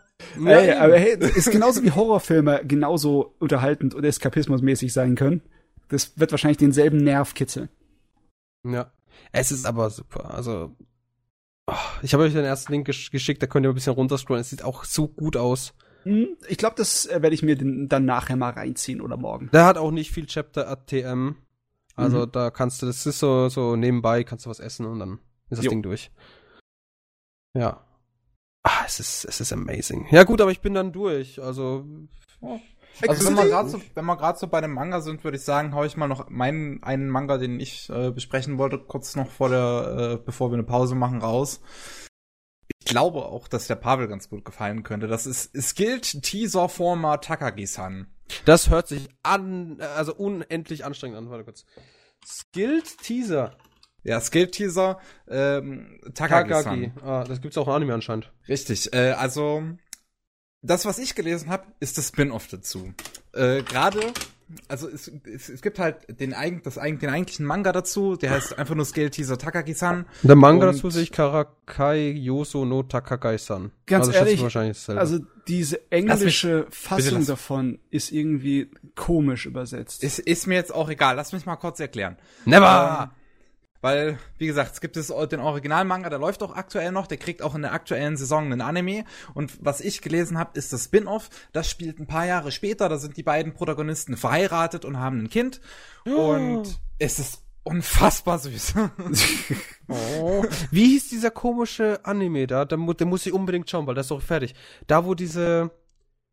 Ey, 0.45 0.72
aber 0.74 0.98
hey, 0.98 1.18
ist 1.20 1.52
genauso 1.52 1.84
wie 1.84 1.91
Horrorfilme 1.91 2.62
genauso 2.66 3.36
unterhaltend 3.40 3.94
und 3.94 4.04
eskapismusmäßig 4.04 4.91
sein 4.94 5.16
können. 5.16 5.41
Das 5.90 6.18
wird 6.20 6.32
wahrscheinlich 6.32 6.58
denselben 6.58 6.98
Nerv 6.98 7.34
kitzeln. 7.34 7.70
Ja. 8.66 8.91
Es 9.32 9.52
ist 9.52 9.66
aber 9.66 9.90
super. 9.90 10.34
Also, 10.34 10.76
oh, 11.68 11.74
ich 12.02 12.14
habe 12.14 12.24
euch 12.24 12.34
den 12.34 12.45
ersten 12.45 12.72
Link 12.72 12.86
gesch 12.88 13.12
geschickt, 13.12 13.41
da 13.44 13.48
könnt 13.48 13.66
ihr 13.66 13.70
ein 13.70 13.76
bisschen 13.76 13.94
runterscrollen. 13.94 14.41
Es 14.41 14.50
sieht 14.50 14.64
auch 14.64 14.84
so 14.86 15.08
gut 15.08 15.38
aus. 15.38 15.74
Hm, 16.04 16.30
Ich 16.48 16.58
glaube, 16.58 16.76
das 16.78 17.06
äh, 17.06 17.22
werde 17.22 17.34
ich 17.34 17.44
mir 17.44 17.56
dann 17.58 18.06
nachher 18.06 18.36
mal 18.36 18.50
reinziehen 18.52 19.02
oder 19.02 19.18
morgen. 19.18 19.50
Der 19.54 19.66
hat 19.66 19.78
auch 19.78 19.91
nicht 19.91 20.12
viel 20.12 20.26
Chapter 20.26 20.68
ATM. 20.70 21.36
Also 21.95 22.26
Mhm. 22.26 22.32
da 22.32 22.50
kannst 22.50 22.82
du, 22.82 22.88
das 22.88 23.06
ist 23.06 23.20
so, 23.20 23.50
so 23.50 23.76
nebenbei, 23.76 24.24
kannst 24.24 24.45
du 24.45 24.50
was 24.50 24.60
essen 24.60 24.86
und 24.88 25.00
dann 25.00 25.20
ist 25.50 25.60
das 25.60 25.66
Jo. 25.66 25.70
Ding 25.70 25.84
durch. 25.84 26.10
Ja. 27.56 27.86
Ah, 28.64 28.84
es 28.85 28.99
ist, 28.99 29.26
es 29.26 29.41
ist 29.41 29.52
amazing. 29.52 30.07
Ja 30.11 30.23
gut, 30.23 30.40
aber 30.41 30.52
ich 30.52 30.61
bin 30.61 30.73
dann 30.73 30.91
durch. 30.94 31.41
Also, 31.41 31.85
Also 33.07 33.26
wenn 33.27 33.35
wir 33.35 33.45
gerade 33.48 33.69
so, 33.69 33.81
wenn 33.95 34.06
wir 34.06 34.15
gerade 34.15 34.38
so 34.40 34.48
bei 34.48 34.61
dem 34.61 34.73
Manga 34.73 35.02
sind, 35.02 35.23
würde 35.23 35.38
ich 35.38 35.44
sagen, 35.44 35.73
hau 35.73 35.84
ich 35.84 35.98
mal 35.98 36.07
noch 36.07 36.30
meinen 36.30 36.81
einen 36.84 37.10
Manga, 37.10 37.38
den 37.38 37.60
ich 37.60 37.90
äh, 37.90 38.11
besprechen 38.11 38.57
wollte, 38.57 38.77
kurz 38.80 39.15
noch 39.15 39.30
vor 39.30 39.49
der, 39.49 40.14
äh, 40.14 40.23
bevor 40.23 40.49
wir 40.52 40.53
eine 40.53 40.64
Pause 40.64 40.95
machen, 40.95 41.22
raus. 41.22 41.61
Ich 42.80 42.85
glaube 42.85 43.26
auch, 43.26 43.48
dass 43.48 43.68
der 43.68 43.76
Pavel 43.76 44.07
ganz 44.07 44.30
gut 44.30 44.45
gefallen 44.45 44.84
könnte. 44.84 45.07
Das 45.07 45.26
ist 45.26 45.52
Skilled 45.60 46.22
Teaser 46.23 46.69
Former 46.69 47.19
Takagi-san. 47.19 48.07
das 48.45 48.69
hört 48.69 48.88
sich 48.88 49.10
an, 49.23 49.81
also 49.95 50.14
unendlich 50.15 50.85
anstrengend 50.85 51.18
an. 51.18 51.30
Warte 51.30 51.44
kurz. 51.45 51.65
Skilled 52.26 52.98
Teaser. 52.99 53.57
Ja, 54.03 54.19
Skilled 54.19 54.51
Teaser 54.51 54.99
ähm. 55.30 55.99
Takagi. 56.13 56.91
Ah, 57.03 57.23
das 57.23 57.41
gibt's 57.41 57.57
auch 57.57 57.67
im 57.67 57.73
Anime 57.73 57.93
anscheinend. 57.93 58.31
Richtig, 58.47 58.93
äh, 58.93 59.11
also 59.11 59.63
das, 60.61 60.85
was 60.85 60.97
ich 60.99 61.15
gelesen 61.15 61.49
habe, 61.49 61.65
ist 61.80 61.97
das 61.97 62.07
Spin-off 62.09 62.47
dazu. 62.47 62.93
Äh, 63.34 63.63
Gerade, 63.63 63.99
also 64.69 64.88
es, 64.88 65.11
es, 65.25 65.49
es 65.49 65.61
gibt 65.61 65.77
halt 65.80 66.19
den, 66.21 66.34
eigen, 66.34 66.61
das, 66.63 66.75
den 66.75 67.09
eigentlichen 67.09 67.45
Manga 67.45 67.71
dazu, 67.73 68.15
der 68.15 68.31
heißt 68.31 68.57
einfach 68.57 68.75
nur 68.75 68.85
Scale 68.85 69.09
Teaser 69.09 69.38
Takagi-san. 69.38 70.05
Der 70.21 70.35
Manga 70.35 70.67
dazu 70.67 70.89
sehe 70.89 71.03
ich 71.03 71.11
Karakai 71.11 72.11
Yoso 72.11 72.63
no 72.63 72.84
Takagai-san. 72.84 73.71
Ganz 73.88 74.07
also, 74.07 74.19
ehrlich, 74.19 74.41
wahrscheinlich. 74.41 74.88
Also 74.89 75.19
diese 75.47 75.75
Lass 75.75 75.84
mich- 75.91 76.09
englische 76.11 76.67
Fassung 76.69 77.19
lass- 77.19 77.27
davon 77.27 77.80
ist 77.89 78.11
irgendwie 78.11 78.69
komisch 78.95 79.45
übersetzt. 79.45 80.03
Ist, 80.03 80.19
ist 80.19 80.47
mir 80.47 80.55
jetzt 80.55 80.73
auch 80.73 80.89
egal, 80.89 81.15
lass 81.15 81.34
mich 81.34 81.45
mal 81.45 81.57
kurz 81.57 81.80
erklären. 81.81 82.17
Never! 82.45 83.11
Ähm, 83.11 83.23
weil, 83.84 84.18
wie 84.38 84.47
gesagt, 84.47 84.72
es 84.76 84.80
gibt 84.80 84.95
es 84.95 85.07
den 85.07 85.41
Originalmanga, 85.41 86.10
der 86.10 86.18
läuft 86.18 86.41
auch 86.41 86.55
aktuell 86.55 86.93
noch, 86.93 87.05
der 87.05 87.18
kriegt 87.18 87.41
auch 87.41 87.53
in 87.53 87.64
der 87.64 87.73
aktuellen 87.73 88.15
Saison 88.15 88.45
einen 88.45 88.61
Anime. 88.61 89.03
Und 89.34 89.57
was 89.60 89.81
ich 89.81 90.01
gelesen 90.01 90.39
habe, 90.39 90.57
ist 90.57 90.72
das 90.72 90.85
Spin-off. 90.85 91.30
Das 91.51 91.69
spielt 91.69 91.99
ein 91.99 92.07
paar 92.07 92.26
Jahre 92.26 92.53
später. 92.53 92.88
Da 92.88 92.97
sind 92.97 93.18
die 93.18 93.23
beiden 93.23 93.53
Protagonisten 93.53 94.15
verheiratet 94.15 94.85
und 94.85 94.99
haben 94.99 95.26
ein 95.26 95.30
Kind. 95.30 95.60
Und 96.05 96.80
es 96.97 97.19
ist 97.19 97.43
unfassbar 97.64 98.39
süß. 98.39 98.73
Oh. 99.89 100.45
Wie 100.72 100.85
hieß 100.85 101.10
dieser 101.10 101.30
komische 101.30 101.99
Anime 102.05 102.47
da? 102.47 102.64
Der, 102.64 102.77
der 102.77 103.05
muss 103.05 103.26
ich 103.26 103.34
unbedingt 103.34 103.69
schauen, 103.69 103.85
weil 103.85 103.95
der 103.95 104.01
ist 104.01 104.11
doch 104.11 104.22
fertig. 104.22 104.55
Da, 104.88 105.03
wo 105.03 105.14
diese. 105.14 105.72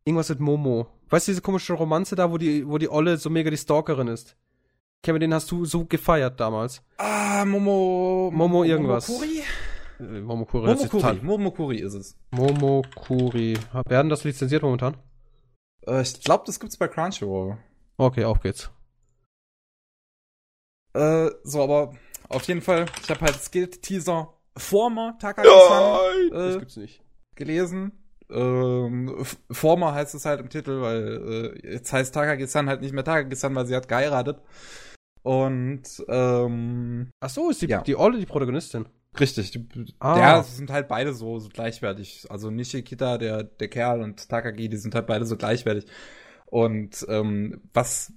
Irgendwas 0.05 0.29
mit 0.29 0.39
Momo. 0.39 0.87
Weißt 1.09 1.27
du, 1.27 1.33
diese 1.33 1.41
komische 1.41 1.73
Romanze 1.73 2.15
da, 2.15 2.31
wo 2.31 2.37
die, 2.37 2.65
wo 2.65 2.77
die 2.77 2.89
Olle 2.89 3.17
so 3.17 3.29
mega 3.29 3.49
die 3.49 3.57
Stalkerin 3.57 4.07
ist? 4.07 4.37
Kevin, 5.03 5.19
den 5.21 5.33
hast 5.33 5.49
du 5.51 5.65
so 5.65 5.85
gefeiert 5.85 6.39
damals. 6.39 6.83
ah, 6.97 7.43
Momo. 7.45 8.29
Momo 8.31 8.63
irgendwas. 8.63 9.07
Momokuri? 9.09 9.43
Äh, 9.99 10.21
Momokuri. 10.21 10.67
Momokuri. 10.67 11.19
Momokuri 11.23 11.77
ist 11.79 11.93
es. 11.95 12.17
Momokuri. 12.31 13.57
Werden 13.87 14.09
das 14.09 14.23
lizenziert 14.23 14.61
momentan? 14.61 14.97
Äh, 15.87 16.01
ich 16.03 16.21
glaube, 16.21 16.43
das 16.45 16.59
gibt's 16.59 16.77
bei 16.77 16.87
Crunchyroll. 16.87 17.57
Okay, 17.97 18.25
auf 18.25 18.41
geht's. 18.41 18.69
Äh, 20.93 21.29
so, 21.43 21.63
aber 21.63 21.93
auf 22.29 22.43
jeden 22.43 22.61
Fall, 22.61 22.85
ich 23.01 23.09
habe 23.09 23.21
halt 23.21 23.35
Skilled 23.41 23.81
Teaser 23.81 24.33
Former 24.57 25.17
Takagi-san 25.19 26.29
Das 26.31 26.55
äh, 26.55 26.59
gibt's 26.59 26.77
nicht. 26.77 27.01
gelesen. 27.35 27.93
Ähm, 28.29 29.25
Former 29.51 29.93
heißt 29.93 30.13
es 30.13 30.25
halt 30.25 30.39
im 30.41 30.49
Titel, 30.49 30.81
weil 30.81 31.53
äh, 31.63 31.71
jetzt 31.73 31.91
heißt 31.91 32.13
Takagi-san 32.13 32.69
halt 32.69 32.81
nicht 32.81 32.93
mehr 32.93 33.03
Takagi-san, 33.03 33.55
weil 33.55 33.65
sie 33.65 33.75
hat 33.75 33.87
geheiratet. 33.87 34.41
Und 35.23 35.83
ähm, 36.07 37.09
Ach 37.19 37.29
so, 37.29 37.49
ist 37.49 37.61
die, 37.61 37.67
Ja. 37.67 37.81
die 37.81 37.95
Olle 37.95 38.19
die 38.19 38.25
Protagonistin. 38.25 38.85
richtig, 39.19 39.51
die, 39.51 39.67
Ah. 39.99 40.17
ja, 40.19 40.43
sie 40.43 40.55
sind 40.55 40.71
halt 40.71 40.87
beide 40.87 41.13
so, 41.13 41.37
so 41.39 41.49
gleichwertig. 41.49 42.25
Also 42.29 42.49
Nishikita, 42.49 43.17
der, 43.17 43.43
der 43.43 43.67
Kerl 43.67 44.01
und 44.01 44.27
Takagi, 44.29 44.69
die 44.69 44.77
sind 44.77 44.95
halt 44.95 45.07
beide 45.07 45.25
so 45.25 45.37
gleichwertig. 45.37 45.85
Und 46.47 47.05
ähm, 47.09 47.61
was 47.73 48.13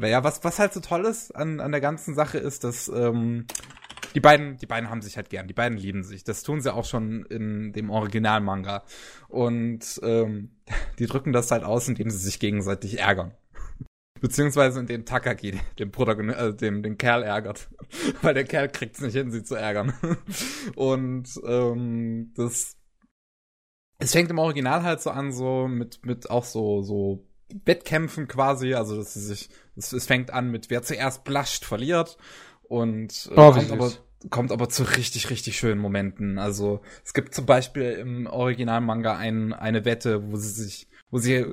Ja, 0.00 0.22
was, 0.24 0.42
was 0.44 0.58
halt 0.58 0.72
so 0.72 0.80
toll 0.80 1.04
ist 1.06 1.34
an, 1.34 1.60
an 1.60 1.72
der 1.72 1.80
ganzen 1.80 2.14
Sache 2.14 2.38
ist, 2.38 2.62
dass 2.64 2.88
ähm, 2.88 3.46
die 4.14 4.20
beiden, 4.20 4.56
die 4.56 4.66
beiden 4.66 4.88
haben 4.90 5.02
sich 5.02 5.16
halt 5.16 5.28
gern, 5.28 5.48
die 5.48 5.54
beiden 5.54 5.76
lieben 5.76 6.02
sich. 6.02 6.24
Das 6.24 6.42
tun 6.42 6.60
sie 6.60 6.72
auch 6.72 6.84
schon 6.86 7.24
in 7.26 7.72
dem 7.72 7.90
Originalmanga. 7.90 8.84
Und 9.28 10.00
ähm, 10.02 10.50
die 10.98 11.06
drücken 11.06 11.32
das 11.32 11.50
halt 11.50 11.64
aus, 11.64 11.88
indem 11.88 12.08
sie 12.10 12.18
sich 12.18 12.38
gegenseitig 12.40 12.98
ärgern. 13.00 13.32
Beziehungsweise 14.20 14.80
indem 14.80 15.04
Takagi 15.04 15.60
den 15.78 15.90
Protagonist, 15.92 16.38
äh, 16.38 16.54
dem, 16.54 16.82
den 16.82 16.98
Kerl 16.98 17.22
ärgert. 17.22 17.68
Weil 18.22 18.34
der 18.34 18.44
Kerl 18.44 18.68
kriegt 18.68 18.96
es 18.96 19.00
nicht 19.00 19.14
hin, 19.14 19.30
sie 19.30 19.42
zu 19.42 19.54
ärgern. 19.54 19.92
Und 20.74 21.28
ähm, 21.46 22.32
das 22.34 22.78
es 23.98 24.12
fängt 24.12 24.30
im 24.30 24.38
Original 24.38 24.84
halt 24.84 25.00
so 25.00 25.10
an, 25.10 25.32
so 25.32 25.66
mit, 25.66 26.06
mit 26.06 26.30
auch 26.30 26.44
so, 26.44 26.82
so 26.82 27.26
Wettkämpfen 27.64 28.28
quasi, 28.28 28.74
also 28.74 28.96
dass 28.96 29.14
sie 29.14 29.20
sich, 29.20 29.48
es, 29.76 29.92
es 29.92 30.06
fängt 30.06 30.32
an 30.32 30.50
mit 30.50 30.70
wer 30.70 30.82
zuerst 30.82 31.24
blascht, 31.24 31.64
verliert 31.64 32.16
und 32.62 33.28
äh, 33.32 33.34
Oh, 33.36 33.52
kommt, 33.52 33.72
aber, 33.72 33.92
kommt 34.30 34.52
aber 34.52 34.68
zu 34.68 34.84
richtig, 34.84 35.30
richtig 35.30 35.58
schönen 35.58 35.80
Momenten. 35.80 36.38
Also 36.38 36.80
es 37.04 37.14
gibt 37.14 37.34
zum 37.34 37.46
Beispiel 37.46 37.92
im 37.92 38.26
Originalmanga 38.26 39.16
ein, 39.16 39.52
eine 39.52 39.84
Wette, 39.84 40.30
wo 40.30 40.36
sie 40.36 40.50
sich, 40.50 40.88
wo 41.10 41.18
sie 41.18 41.46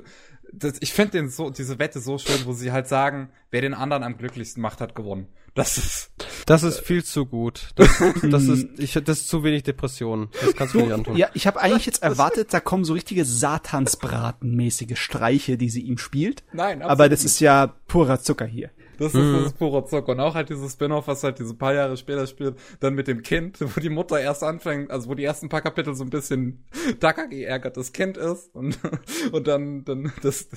das, 0.52 0.74
ich 0.80 0.92
finde 0.92 1.12
den 1.12 1.28
so, 1.28 1.50
diese 1.50 1.78
Wette 1.78 2.00
so 2.00 2.18
schön, 2.18 2.44
wo 2.44 2.52
sie 2.52 2.72
halt 2.72 2.88
sagen, 2.88 3.30
wer 3.50 3.60
den 3.60 3.74
anderen 3.74 4.02
am 4.02 4.16
glücklichsten 4.16 4.62
macht, 4.62 4.80
hat 4.80 4.94
gewonnen. 4.94 5.28
Das 5.54 5.78
ist, 5.78 6.10
Das 6.44 6.62
ist 6.62 6.80
viel 6.80 7.02
zu 7.02 7.24
gut. 7.24 7.70
Das, 7.76 7.88
das 8.22 8.44
ist, 8.44 8.68
ich, 8.78 8.92
das 8.92 9.20
ist 9.20 9.28
zu 9.28 9.42
wenig 9.42 9.62
Depression. 9.62 10.28
Das 10.44 10.54
kannst 10.54 10.74
du 10.74 10.78
mir 10.78 10.84
nicht 10.84 10.92
antun. 10.92 11.16
Ja, 11.16 11.30
ich 11.32 11.46
habe 11.46 11.60
eigentlich 11.60 11.86
jetzt 11.86 12.02
erwartet, 12.02 12.52
da 12.52 12.60
kommen 12.60 12.84
so 12.84 12.92
richtige 12.92 13.24
Satansbraten-mäßige 13.24 14.96
Streiche, 14.96 15.56
die 15.56 15.70
sie 15.70 15.80
ihm 15.80 15.96
spielt. 15.96 16.44
nein, 16.52 16.82
Aber 16.82 17.08
das 17.08 17.24
ist 17.24 17.40
ja 17.40 17.68
purer 17.88 18.20
Zucker 18.20 18.44
hier. 18.44 18.70
Das 18.98 19.14
ist, 19.14 19.32
das 19.32 19.46
ist 19.46 19.58
purer 19.58 19.84
Zock. 19.84 20.08
Und 20.08 20.20
auch 20.20 20.34
halt 20.34 20.48
dieses 20.48 20.72
Spin-off, 20.72 21.06
was 21.06 21.22
halt 21.22 21.38
diese 21.38 21.54
paar 21.54 21.74
Jahre 21.74 21.96
später 21.96 22.26
spielt, 22.26 22.56
dann 22.80 22.94
mit 22.94 23.08
dem 23.08 23.22
Kind, 23.22 23.58
wo 23.76 23.80
die 23.80 23.88
Mutter 23.88 24.20
erst 24.20 24.42
anfängt, 24.42 24.90
also 24.90 25.08
wo 25.08 25.14
die 25.14 25.24
ersten 25.24 25.48
paar 25.48 25.62
Kapitel 25.62 25.94
so 25.94 26.04
ein 26.04 26.10
bisschen 26.10 26.64
Takagi 27.00 27.44
ärgert 27.44 27.76
das 27.76 27.92
Kind 27.92 28.16
ist 28.16 28.54
und, 28.54 28.78
und 29.32 29.46
dann, 29.46 29.84
dann, 29.84 30.12
das, 30.22 30.48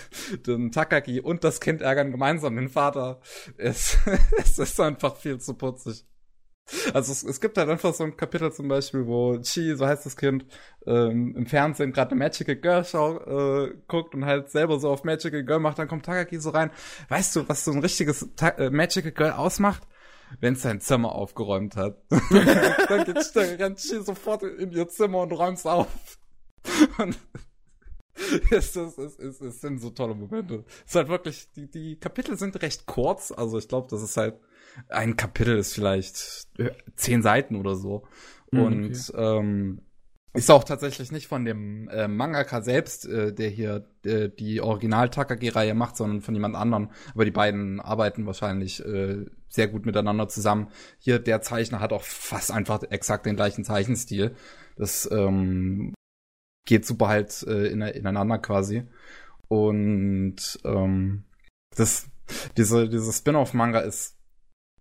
dann 0.44 0.72
Takagi 0.72 1.22
und 1.22 1.44
das 1.44 1.60
Kind 1.60 1.82
ärgern 1.82 2.12
gemeinsam 2.12 2.56
den 2.56 2.70
Vater. 2.70 3.20
Es, 3.58 3.98
es 4.38 4.60
ist 4.60 4.80
einfach 4.80 5.16
viel 5.16 5.40
zu 5.40 5.54
putzig. 5.54 6.06
Also 6.94 7.12
es, 7.12 7.24
es 7.24 7.42
gibt 7.42 7.58
halt 7.58 7.70
einfach 7.70 7.94
so 7.94 8.04
ein 8.04 8.16
Kapitel 8.16 8.52
zum 8.52 8.68
Beispiel, 8.68 9.06
wo 9.08 9.38
Chi, 9.40 9.76
so 9.76 9.86
heißt 9.86 10.06
das 10.06 10.16
Kind, 10.16 10.46
ähm, 10.86 11.36
im 11.36 11.46
Fernsehen 11.46 11.92
gerade 11.92 12.12
eine 12.12 12.20
Magical 12.20 12.56
Girl 12.56 12.86
Show 12.86 13.18
äh, 13.18 13.76
guckt 13.88 14.16
und 14.16 14.26
halt 14.26 14.50
selber 14.50 14.80
so 14.80 14.90
auf 14.90 15.04
Magical 15.04 15.44
Girl 15.44 15.60
macht, 15.60 15.80
dann 15.80 15.88
kommt 15.88 16.06
Takagi 16.06 16.40
so 16.40 16.52
rein. 16.52 16.72
Weißt 17.10 17.36
du, 17.36 17.48
was 17.48 17.66
so 17.66 17.72
ein 17.72 17.80
richtiges 17.80 18.28
Ta 18.36 18.50
äh, 18.50 18.70
Magical 18.70 19.12
Girl 19.12 19.32
ausmacht? 19.32 19.84
Wenn 20.40 20.54
es 20.54 20.62
sein 20.62 20.80
Zimmer 20.80 21.14
aufgeräumt 21.14 21.76
hat. 21.76 22.04
dann 22.10 23.04
geht, 23.06 23.36
dann 23.36 23.56
rennt 23.56 23.80
Chi 23.80 24.02
sofort 24.04 24.44
in 24.44 24.72
ihr 24.72 24.88
Zimmer 24.88 25.22
und 25.22 25.32
räumt's 25.32 25.66
auf. 25.66 25.88
Und 27.00 27.18
es, 28.52 28.76
es, 28.76 28.98
es, 28.98 29.20
es, 29.20 29.42
es 29.42 29.62
sind 29.62 29.80
so 29.80 29.90
tolle 29.90 30.16
Momente. 30.16 30.66
Es 30.86 30.92
ist 30.92 30.96
halt 30.96 31.10
wirklich, 31.10 31.52
die, 31.56 31.70
die 31.70 32.00
Kapitel 32.00 32.38
sind 32.38 32.62
recht 32.62 32.86
kurz, 32.86 33.32
also 33.32 33.58
ich 33.58 33.68
glaube, 33.68 33.88
das 33.90 34.02
ist 34.02 34.18
halt 34.18 34.40
ein 34.88 35.16
Kapitel 35.16 35.58
ist 35.58 35.74
vielleicht 35.74 36.48
äh, 36.58 36.72
zehn 36.96 37.22
Seiten 37.22 37.56
oder 37.56 37.76
so. 37.76 38.08
Mhm, 38.52 38.62
Und 38.62 39.14
ähm, 39.16 39.82
ist 40.34 40.52
auch 40.52 40.64
tatsächlich 40.64 41.12
nicht 41.12 41.28
von 41.28 41.44
dem 41.44 41.90
äh, 41.90 42.08
Mangaka 42.08 42.62
selbst, 42.62 43.08
äh, 43.08 43.34
der 43.34 43.50
hier 43.50 43.88
äh, 44.06 44.30
die 44.30 44.62
Original-Takagi-Reihe 44.62 45.74
macht, 45.74 45.98
sondern 45.98 46.22
von 46.22 46.36
jemand 46.36 46.56
anderem. 46.56 46.92
Aber 47.14 47.26
die 47.26 47.32
beiden 47.32 47.80
arbeiten 47.80 48.28
wahrscheinlich 48.28 48.86
äh, 48.86 49.26
sehr 49.48 49.68
gut 49.68 49.88
miteinander 49.88 50.28
zusammen. 50.28 50.70
Hier, 51.00 51.18
der 51.18 51.42
Zeichner 51.42 51.80
hat 51.80 51.94
auch 51.94 52.04
fast 52.04 52.52
einfach 52.52 52.84
exakt 52.84 53.26
den 53.26 53.36
gleichen 53.36 53.64
Zeichenstil. 53.64 54.36
Das 54.76 55.10
ähm, 55.12 55.96
geht 56.66 56.86
super 56.86 57.08
halt 57.08 57.44
äh, 57.48 57.68
in, 57.68 57.82
ineinander 57.82 58.38
quasi. 58.38 58.84
Und 59.48 60.60
ähm, 60.64 61.24
das, 61.76 62.08
diese, 62.56 62.88
diese 62.88 63.12
Spin-off-Manga 63.12 63.80
ist 63.80 64.19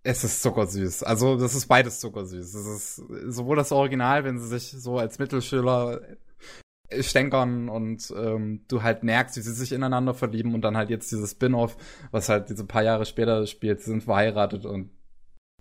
es 0.08 0.24
ist 0.24 0.42
zuckersüß. 0.42 1.02
Also, 1.02 1.36
das 1.36 1.54
ist 1.54 1.66
beides 1.66 2.00
zuckersüß. 2.00 2.54
Es 2.54 2.66
ist 2.66 3.02
sowohl 3.26 3.56
das 3.56 3.72
Original, 3.72 4.24
wenn 4.24 4.38
sie 4.38 4.48
sich 4.48 4.70
so 4.70 4.98
als 4.98 5.18
Mittelschüler 5.18 6.00
stänkern 7.00 7.68
und 7.68 8.10
ähm, 8.16 8.64
du 8.68 8.82
halt 8.82 9.02
merkst, 9.02 9.36
wie 9.36 9.42
sie 9.42 9.52
sich 9.52 9.72
ineinander 9.72 10.14
verlieben 10.14 10.54
und 10.54 10.62
dann 10.62 10.78
halt 10.78 10.88
jetzt 10.88 11.12
dieses 11.12 11.32
Spin-off, 11.32 11.76
was 12.10 12.30
halt 12.30 12.48
diese 12.48 12.64
paar 12.64 12.82
Jahre 12.82 13.04
später 13.04 13.46
spielt, 13.46 13.80
sie 13.80 13.90
sind 13.90 14.04
verheiratet 14.04 14.64
und 14.64 14.90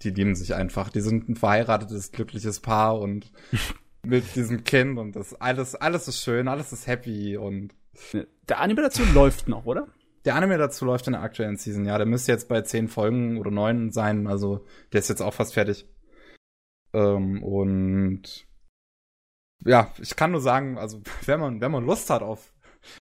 die 0.04 0.12
lieben 0.12 0.36
sich 0.36 0.56
einfach. 0.56 0.90
Die 0.90 1.02
sind 1.02 1.28
ein 1.28 1.36
verheiratetes, 1.36 2.14
glückliches 2.14 2.62
Paar 2.62 2.98
und 3.02 3.30
mit 4.06 4.38
diesem 4.38 4.64
Kind 4.64 4.98
und 4.98 5.18
das 5.18 5.34
alles, 5.34 5.76
alles 5.76 6.08
ist 6.08 6.22
schön, 6.22 6.48
alles 6.48 6.72
ist 6.72 6.88
happy 6.88 7.36
und 7.36 7.74
Der 8.48 8.62
Anime 8.62 8.84
dazu 8.84 9.04
läuft 9.14 9.50
noch, 9.50 9.66
oder? 9.66 9.90
Der 10.28 10.36
Anime 10.36 10.58
dazu 10.58 10.86
läuft 10.86 11.08
in 11.08 11.14
der 11.14 11.22
aktuellen 11.22 11.58
Season, 11.58 11.86
ja. 11.86 11.98
Der 11.98 12.06
müsste 12.06 12.32
jetzt 12.32 12.50
bei 12.50 12.62
zehn 12.62 12.88
Folgen 12.88 13.38
oder 13.38 13.50
neun 13.50 13.92
sein. 13.92 14.28
Also 14.28 14.66
der 14.92 15.00
ist 15.00 15.10
jetzt 15.10 15.22
auch 15.22 15.34
fast 15.34 15.54
fertig. 15.54 15.90
Ähm, 16.94 17.42
und 17.44 18.46
ja, 19.66 19.92
ich 20.00 20.16
kann 20.16 20.32
nur 20.32 20.42
sagen, 20.42 20.78
also 20.78 21.02
wenn 21.26 21.40
man, 21.40 21.62
wenn 21.62 21.72
man 21.72 21.86
Lust 21.86 22.10
hat 22.10 22.22
auf 22.22 22.54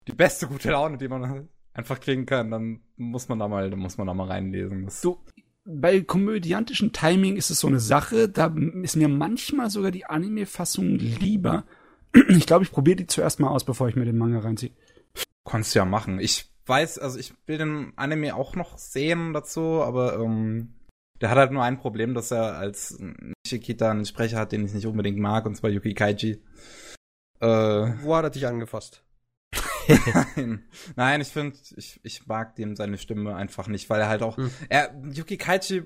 die 0.07 0.13
beste 0.13 0.47
gute 0.47 0.71
Laune, 0.71 0.97
die 0.97 1.07
man 1.07 1.47
einfach 1.73 1.99
kriegen 1.99 2.25
kann, 2.25 2.51
dann 2.51 2.81
muss 2.97 3.29
man 3.29 3.39
da 3.39 3.47
mal, 3.47 3.69
dann 3.69 3.79
muss 3.79 3.97
man 3.97 4.07
da 4.07 4.13
mal 4.13 4.27
reinlesen. 4.27 4.85
Das, 4.85 5.01
So, 5.01 5.23
bei 5.63 6.01
komödiantischem 6.01 6.91
Timing 6.91 7.37
ist 7.37 7.51
es 7.51 7.59
so 7.59 7.67
eine 7.67 7.79
Sache, 7.79 8.29
da 8.29 8.53
ist 8.81 8.95
mir 8.95 9.07
manchmal 9.07 9.69
sogar 9.69 9.91
die 9.91 10.05
Anime-Fassung 10.05 10.95
lieber. 10.95 11.65
Ich 12.27 12.45
glaube, 12.45 12.65
ich 12.65 12.73
probiere 12.73 12.97
die 12.97 13.07
zuerst 13.07 13.39
mal 13.39 13.47
aus, 13.47 13.63
bevor 13.63 13.87
ich 13.87 13.95
mir 13.95 14.03
den 14.03 14.17
Manga 14.17 14.39
reinziehe. 14.39 14.73
kannst 15.45 15.73
du 15.73 15.79
ja 15.79 15.85
machen. 15.85 16.19
Ich 16.19 16.50
weiß, 16.71 16.97
also 16.99 17.19
ich 17.19 17.33
will 17.45 17.57
den 17.57 17.93
Anime 17.97 18.33
auch 18.33 18.55
noch 18.55 18.77
sehen 18.77 19.33
dazu, 19.33 19.83
aber 19.83 20.17
ähm, 20.19 20.73
der 21.19 21.29
hat 21.29 21.37
halt 21.37 21.51
nur 21.51 21.63
ein 21.63 21.77
Problem, 21.77 22.13
dass 22.13 22.31
er 22.31 22.57
als 22.57 22.97
Nishikita 23.45 23.91
einen 23.91 24.05
Sprecher 24.05 24.39
hat, 24.39 24.53
den 24.53 24.65
ich 24.65 24.73
nicht 24.73 24.87
unbedingt 24.87 25.19
mag, 25.19 25.45
und 25.45 25.55
zwar 25.55 25.69
Yuki 25.69 25.93
Kaiji. 25.93 26.41
Äh, 27.41 27.47
Wo 27.47 28.15
hat 28.15 28.23
er 28.23 28.29
dich 28.29 28.47
angefasst? 28.47 29.03
Nein, 30.35 30.63
Nein 30.95 31.21
ich 31.21 31.27
finde, 31.27 31.57
ich, 31.75 31.99
ich 32.03 32.25
mag 32.25 32.55
dem 32.55 32.77
seine 32.77 32.97
Stimme 32.97 33.35
einfach 33.35 33.67
nicht, 33.67 33.89
weil 33.89 33.99
er 33.99 34.07
halt 34.07 34.23
auch, 34.23 34.37
Hm. 34.37 34.49
er, 34.69 34.95
Yuki 35.11 35.37
Kaichi 35.37 35.83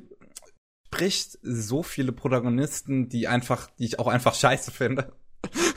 spricht 0.86 1.40
so 1.42 1.84
viele 1.84 2.12
Protagonisten, 2.12 3.10
die 3.10 3.28
einfach, 3.28 3.70
die 3.72 3.86
ich 3.86 4.00
auch 4.00 4.08
einfach 4.08 4.36
scheiße 4.36 4.72
finde. 4.72 5.14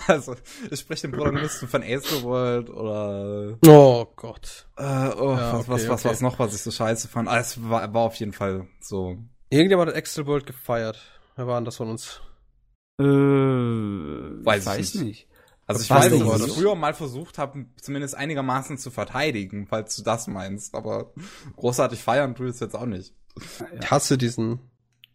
Also, 0.15 0.35
ich 0.71 0.81
spreche 0.81 1.03
den 1.09 1.13
Protagonisten 1.13 1.69
von 1.69 1.83
Ace 1.83 2.05
the 2.09 2.23
World 2.23 2.71
oder, 2.71 3.59
Oh 3.67 4.07
Gott. 4.17 4.67
äh, 4.77 4.83
oh, 4.83 5.35
Ja, 5.37 5.53
was, 5.59 5.69
was, 5.69 5.81
okay, 5.83 5.89
was, 5.91 6.01
okay. 6.01 6.09
was 6.11 6.21
noch, 6.23 6.39
was 6.39 6.55
ich 6.55 6.63
so 6.63 6.71
scheiße 6.71 7.09
fand. 7.09 7.29
Ah, 7.29 7.39
es 7.39 7.63
war, 7.69 7.93
war 7.93 8.03
auf 8.03 8.15
jeden 8.17 8.33
Fall 8.33 8.67
so. 8.81 9.17
Irgendjemand 9.51 9.91
hat 9.91 9.97
Excel 9.97 10.27
World 10.27 10.47
gefeiert. 10.47 10.99
Wer 11.37 11.47
war 11.47 11.61
denn 11.61 11.65
das 11.67 11.77
von 11.77 11.89
uns? 11.91 12.21
Äh, 13.01 13.05
Weiß 13.05 14.63
ich 14.63 14.67
weiß 14.67 14.95
nicht. 14.97 15.05
nicht. 15.05 15.29
Also 15.67 15.83
ich 15.83 15.91
weiß, 15.91 16.09
denn 16.09 16.27
dass 16.27 16.47
ich 16.47 16.53
früher 16.55 16.75
mal 16.75 16.95
versucht 16.95 17.37
habe, 17.37 17.67
zumindest 17.81 18.15
einigermaßen 18.15 18.79
zu 18.79 18.91
verteidigen, 18.91 19.67
falls 19.69 19.95
du 19.97 20.03
das 20.03 20.27
meinst. 20.27 20.75
Aber 20.75 21.13
großartig 21.57 22.03
feiern 22.03 22.35
tue 22.35 22.47
ich 22.49 22.55
es 22.55 22.61
jetzt 22.61 22.75
auch 22.75 22.87
nicht. 22.87 23.15
Ich 23.79 23.91
hasse 23.91 24.17
diesen, 24.17 24.61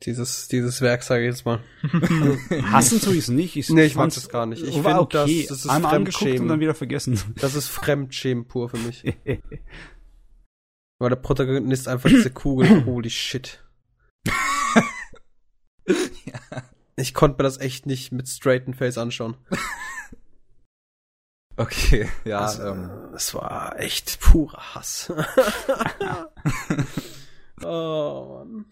dieses, 0.05 0.47
dieses 0.47 0.81
Werk, 0.81 1.03
sage 1.03 1.23
ich 1.23 1.29
jetzt 1.31 1.45
mal. 1.45 1.59
Hassen 2.71 2.99
tue 3.01 3.13
ich 3.13 3.19
es 3.19 3.27
nicht. 3.29 3.55
Ich, 3.55 3.69
Nee, 3.69 3.85
ich 3.85 3.95
mag 3.95 4.13
das 4.13 4.29
gar 4.29 4.45
nicht. 4.45 4.63
Ich 4.63 4.83
war 4.83 4.91
find, 4.97 4.99
okay. 5.15 5.41
das- 5.41 5.47
das 5.49 5.65
ist 5.65 5.69
Einmal 5.71 5.91
Fremdschämen. 5.91 6.41
und 6.41 6.47
dann 6.49 6.59
wieder 6.59 6.75
vergessen. 6.75 7.19
Das 7.35 7.55
ist 7.55 7.67
Fremdschämen 7.67 8.45
pur 8.47 8.69
für 8.69 8.77
mich. 8.77 9.03
Weil 10.99 11.09
der 11.09 11.15
Protagonist 11.17 11.87
einfach 11.87 12.09
diese 12.09 12.31
Kugel, 12.31 12.85
holy 12.85 13.09
shit. 13.09 13.63
Ich 16.95 17.13
konnte 17.13 17.37
mir 17.37 17.43
das 17.43 17.57
echt 17.59 17.85
nicht 17.87 18.11
mit 18.11 18.29
straighten 18.29 18.73
Face 18.73 18.97
anschauen. 18.97 19.35
Okay, 21.57 22.09
ja. 22.25 22.39
Also, 22.39 22.63
ähm, 22.63 22.89
Es 23.15 23.33
war 23.33 23.79
echt 23.79 24.19
purer 24.21 24.75
Hass. 24.75 25.11
oh 27.63 28.43
Mann. 28.45 28.65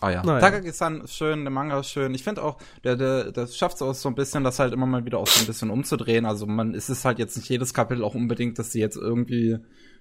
Ah 0.00 0.10
ja. 0.10 0.22
Naja. 0.22 0.40
Takagi-san 0.40 1.02
ist 1.02 1.14
schön, 1.14 1.44
der 1.44 1.50
Manga 1.50 1.80
ist 1.80 1.90
schön. 1.90 2.14
Ich 2.14 2.24
finde 2.24 2.42
auch, 2.42 2.58
der, 2.84 2.96
der, 2.96 3.32
das 3.32 3.56
schafft 3.56 3.76
es 3.76 3.82
auch 3.82 3.94
so 3.94 4.08
ein 4.08 4.14
bisschen, 4.14 4.44
das 4.44 4.58
halt 4.58 4.72
immer 4.72 4.86
mal 4.86 5.04
wieder 5.04 5.18
auch 5.18 5.26
so 5.26 5.40
ein 5.40 5.46
bisschen 5.46 5.70
umzudrehen. 5.70 6.26
Also 6.26 6.46
man, 6.46 6.74
es 6.74 6.90
ist 6.90 7.04
halt 7.04 7.18
jetzt 7.18 7.36
nicht 7.36 7.48
jedes 7.48 7.74
Kapitel 7.74 8.04
auch 8.04 8.14
unbedingt, 8.14 8.58
dass 8.58 8.72
sie 8.72 8.80
jetzt 8.80 8.96
irgendwie, 8.96 9.58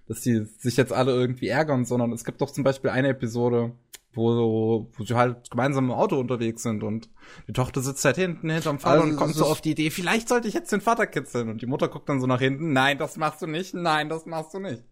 dass 0.07 0.21
die 0.21 0.45
sich 0.59 0.77
jetzt 0.77 0.93
alle 0.93 1.11
irgendwie 1.11 1.47
ärgern, 1.47 1.85
sondern 1.85 2.11
es 2.11 2.25
gibt 2.25 2.41
doch 2.41 2.51
zum 2.51 2.63
Beispiel 2.63 2.89
eine 2.89 3.09
Episode, 3.09 3.73
wo, 4.15 4.91
wo 4.93 5.03
sie 5.03 5.15
halt 5.15 5.49
gemeinsam 5.49 5.85
im 5.85 5.91
Auto 5.91 6.19
unterwegs 6.19 6.63
sind 6.63 6.83
und 6.83 7.09
die 7.47 7.53
Tochter 7.53 7.81
sitzt 7.81 8.03
halt 8.05 8.15
hinten 8.15 8.49
hinterm 8.49 8.79
Vater 8.79 9.01
Also 9.01 9.11
und 9.11 9.15
kommt 9.15 9.35
so 9.35 9.45
auf 9.45 9.61
die 9.61 9.71
Idee, 9.71 9.89
vielleicht 9.89 10.29
sollte 10.29 10.47
ich 10.47 10.53
jetzt 10.53 10.71
den 10.71 10.81
Vater 10.81 11.07
kitzeln 11.07 11.49
und 11.49 11.61
die 11.61 11.65
Mutter 11.65 11.87
guckt 11.87 12.09
dann 12.09 12.21
so 12.21 12.27
nach 12.27 12.39
hinten, 12.39 12.73
nein, 12.73 12.97
das 12.97 13.17
machst 13.17 13.41
du 13.41 13.47
nicht, 13.47 13.73
nein, 13.73 14.09
das 14.09 14.25
machst 14.25 14.53
du 14.53 14.59
nicht. 14.59 14.83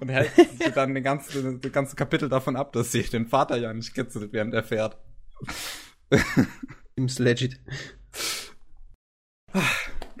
und 0.00 0.08
hält 0.08 0.32
dann 0.74 0.94
den 0.94 1.02
ganzen, 1.04 1.60
den 1.60 1.72
ganzen 1.72 1.96
Kapitel 1.96 2.28
davon 2.28 2.56
ab, 2.56 2.72
dass 2.72 2.92
sie 2.92 3.02
den 3.02 3.26
Vater 3.26 3.56
ja 3.56 3.72
nicht 3.72 3.94
kitzelt, 3.94 4.32
während 4.32 4.54
er 4.54 4.64
fährt. 4.64 4.98
Seems 6.96 7.18
legit. 7.18 7.60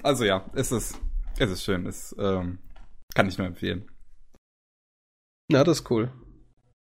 Also 0.02 0.24
ja, 0.24 0.48
es 0.54 0.72
ist, 0.72 1.00
es 1.38 1.50
ist 1.50 1.64
schön. 1.64 1.86
Es 1.86 2.14
ähm, 2.18 2.58
kann 3.14 3.28
ich 3.28 3.38
nur 3.38 3.46
empfehlen. 3.46 3.90
Na, 5.48 5.64
das 5.64 5.80
ist 5.80 5.90
cool. 5.90 6.12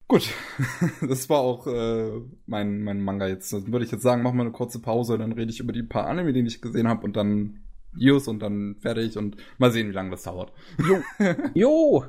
Gut, 0.08 0.30
das 1.02 1.30
war 1.30 1.40
auch 1.40 1.66
äh, 1.66 2.22
mein, 2.46 2.84
mein 2.84 3.02
Manga 3.02 3.28
jetzt. 3.28 3.52
Dann 3.52 3.72
würde 3.72 3.86
ich 3.86 3.92
jetzt 3.92 4.04
sagen, 4.04 4.22
machen 4.22 4.38
wir 4.38 4.44
eine 4.44 4.52
kurze 4.52 4.80
Pause, 4.80 5.18
dann 5.18 5.32
rede 5.32 5.52
ich 5.52 5.60
über 5.60 5.74
die 5.74 5.84
paar 5.84 6.06
Anime, 6.06 6.32
die 6.32 6.42
ich 6.42 6.62
gesehen 6.62 6.88
habe 6.88 7.04
und 7.04 7.16
dann 7.16 7.64
News 7.94 8.28
und 8.28 8.40
dann 8.40 8.76
fertig 8.82 9.18
und 9.18 9.38
mal 9.58 9.72
sehen, 9.72 9.90
wie 9.90 9.94
lange 9.94 10.12
das 10.12 10.24
dauert. 10.24 10.54
Jo. 10.78 11.02
jo. 11.54 12.06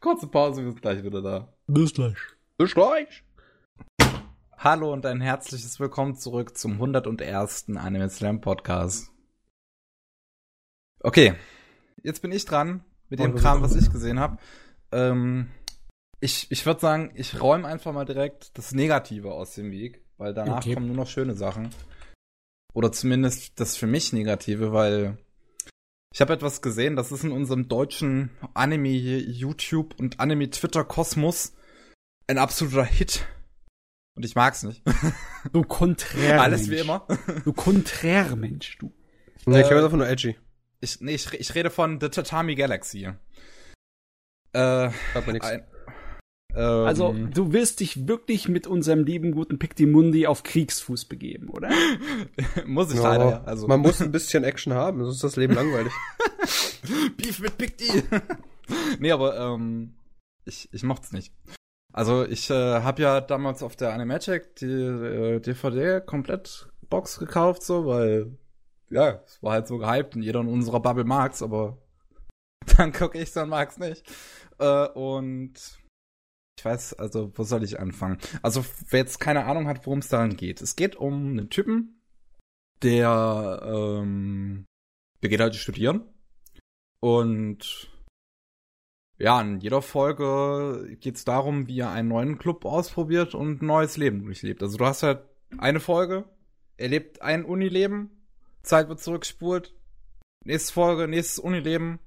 Kurze 0.00 0.28
Pause, 0.28 0.62
wir 0.62 0.70
sind 0.70 0.82
gleich 0.82 1.02
wieder 1.02 1.22
da. 1.22 1.52
Bis 1.66 1.94
gleich. 1.94 2.16
Bis 2.58 2.74
gleich. 2.74 3.24
Hallo 4.56 4.92
und 4.92 5.04
ein 5.04 5.20
herzliches 5.20 5.80
Willkommen 5.80 6.14
zurück 6.14 6.56
zum 6.56 6.74
101. 6.74 7.66
Anime 7.76 8.08
Slam 8.08 8.40
Podcast. 8.40 9.10
Okay, 11.00 11.34
jetzt 12.02 12.22
bin 12.22 12.30
ich 12.30 12.44
dran 12.44 12.84
mit 13.08 13.18
dem 13.18 13.34
Kram, 13.34 13.62
was 13.62 13.74
ich 13.74 13.90
gesehen 13.90 14.20
habe. 14.20 14.38
Ähm, 14.92 15.50
ich 16.20 16.50
ich 16.50 16.64
würde 16.66 16.80
sagen, 16.80 17.12
ich 17.14 17.40
räume 17.40 17.66
einfach 17.68 17.92
mal 17.92 18.04
direkt 18.04 18.56
das 18.58 18.72
Negative 18.72 19.32
aus 19.32 19.54
dem 19.54 19.70
Weg, 19.70 20.02
weil 20.16 20.34
danach 20.34 20.58
Okay. 20.58 20.74
kommen 20.74 20.86
nur 20.86 20.96
noch 20.96 21.08
schöne 21.08 21.34
Sachen. 21.34 21.70
Oder 22.74 22.92
zumindest 22.92 23.58
das 23.60 23.76
für 23.76 23.86
mich 23.86 24.12
Negative, 24.12 24.72
weil 24.72 25.16
ich 26.12 26.20
habe 26.20 26.32
etwas 26.32 26.62
gesehen, 26.62 26.96
das 26.96 27.12
ist 27.12 27.24
in 27.24 27.32
unserem 27.32 27.68
deutschen 27.68 28.30
Anime 28.54 28.88
YouTube 28.88 29.94
und 29.98 30.20
Anime 30.20 30.50
Twitter 30.50 30.84
Kosmos 30.84 31.54
ein 32.26 32.38
absoluter 32.38 32.84
Hit. 32.84 33.24
Und 34.14 34.24
ich 34.24 34.34
mag's 34.34 34.62
nicht. 34.62 34.82
Du 35.52 35.62
konträr. 35.62 36.40
Alles 36.42 36.70
wie 36.70 36.76
immer. 36.78 37.06
Du 37.44 37.52
konträr 37.52 38.34
Mensch, 38.34 38.78
du. 38.78 38.92
Nee, 39.44 39.60
ich 39.60 39.66
Äh, 39.66 39.70
höre 39.70 39.82
davon 39.82 39.98
nur 39.98 40.08
edgy. 40.08 40.36
Ich, 40.80 41.00
nee, 41.00 41.14
ich, 41.14 41.32
ich 41.32 41.54
rede 41.54 41.70
von 41.70 42.00
The 42.00 42.08
Tatami 42.08 42.54
Galaxy. 42.54 43.04
Äh, 44.52 44.90
Sagt 45.14 45.26
mir 45.26 45.32
nichts. 45.34 45.48
ein, 45.48 45.66
Also, 46.62 47.12
du 47.12 47.52
wirst 47.52 47.80
dich 47.80 48.08
wirklich 48.08 48.48
mit 48.48 48.66
unserem 48.66 49.04
lieben 49.04 49.32
guten 49.32 49.58
Pictimundi 49.58 50.26
auf 50.26 50.42
Kriegsfuß 50.42 51.04
begeben, 51.04 51.48
oder? 51.50 51.70
muss 52.66 52.90
ich 52.90 52.96
Ja, 52.96 53.02
leider, 53.02 53.30
ja. 53.30 53.44
Also, 53.44 53.66
Man 53.68 53.80
muss 53.80 54.00
ein 54.00 54.12
bisschen 54.12 54.44
Action 54.44 54.72
haben, 54.72 55.04
sonst 55.04 55.16
ist 55.16 55.24
das 55.24 55.36
Leben 55.36 55.54
langweilig. 55.54 55.92
Beef 57.16 57.40
mit 57.40 57.80
D. 57.80 58.02
nee, 58.98 59.12
aber 59.12 59.38
ähm, 59.38 59.94
ich, 60.44 60.68
ich 60.72 60.82
mocht's 60.82 61.12
nicht. 61.12 61.32
Also 61.92 62.26
ich 62.26 62.50
äh, 62.50 62.82
habe 62.82 63.02
ja 63.02 63.20
damals 63.22 63.62
auf 63.62 63.74
der 63.74 63.94
Animagic 63.94 64.56
die 64.56 64.66
äh, 64.66 65.40
DVD 65.40 66.00
komplett 66.04 66.68
Box 66.90 67.18
gekauft, 67.18 67.62
so, 67.62 67.86
weil 67.86 68.36
ja, 68.90 69.22
es 69.24 69.42
war 69.42 69.52
halt 69.52 69.66
so 69.66 69.78
gehypt 69.78 70.14
und 70.14 70.22
jeder 70.22 70.40
in 70.40 70.48
unserer 70.48 70.80
Bubble 70.80 71.04
mag's, 71.04 71.42
aber 71.42 71.78
dann 72.76 72.92
gucke 72.92 73.18
ich's 73.18 73.36
und 73.36 73.48
mag's 73.48 73.78
nicht. 73.78 74.04
Äh, 74.58 74.88
und 74.88 75.54
ich 76.58 76.64
weiß, 76.64 76.94
also 76.94 77.32
wo 77.34 77.42
soll 77.42 77.64
ich 77.64 77.78
anfangen? 77.78 78.18
Also 78.42 78.64
wer 78.88 79.00
jetzt 79.00 79.20
keine 79.20 79.44
Ahnung 79.44 79.68
hat, 79.68 79.86
worum 79.86 79.98
es 79.98 80.08
daran 80.08 80.36
geht. 80.36 80.60
Es 80.62 80.76
geht 80.76 80.96
um 80.96 81.32
einen 81.32 81.50
Typen, 81.50 82.00
der 82.82 83.62
ähm, 83.64 84.64
der 85.22 85.30
geht 85.30 85.40
halt 85.40 85.56
studieren 85.56 86.02
und 87.00 87.90
ja, 89.18 89.40
in 89.40 89.60
jeder 89.60 89.80
Folge 89.80 90.96
geht 91.00 91.16
es 91.16 91.24
darum, 91.24 91.68
wie 91.68 91.80
er 91.80 91.90
einen 91.90 92.08
neuen 92.08 92.38
Club 92.38 92.66
ausprobiert 92.66 93.34
und 93.34 93.62
ein 93.62 93.66
neues 93.66 93.96
Leben 93.96 94.24
durchlebt. 94.24 94.62
Also 94.62 94.76
du 94.76 94.84
hast 94.84 95.02
halt 95.02 95.24
eine 95.56 95.80
Folge, 95.80 96.24
er 96.76 96.88
lebt 96.88 97.22
ein 97.22 97.44
Unileben, 97.44 98.10
Zeit 98.62 98.88
wird 98.88 99.00
zurückgespult, 99.00 99.74
nächste 100.44 100.72
Folge, 100.72 101.08
nächstes 101.08 101.38
Unileben 101.38 101.98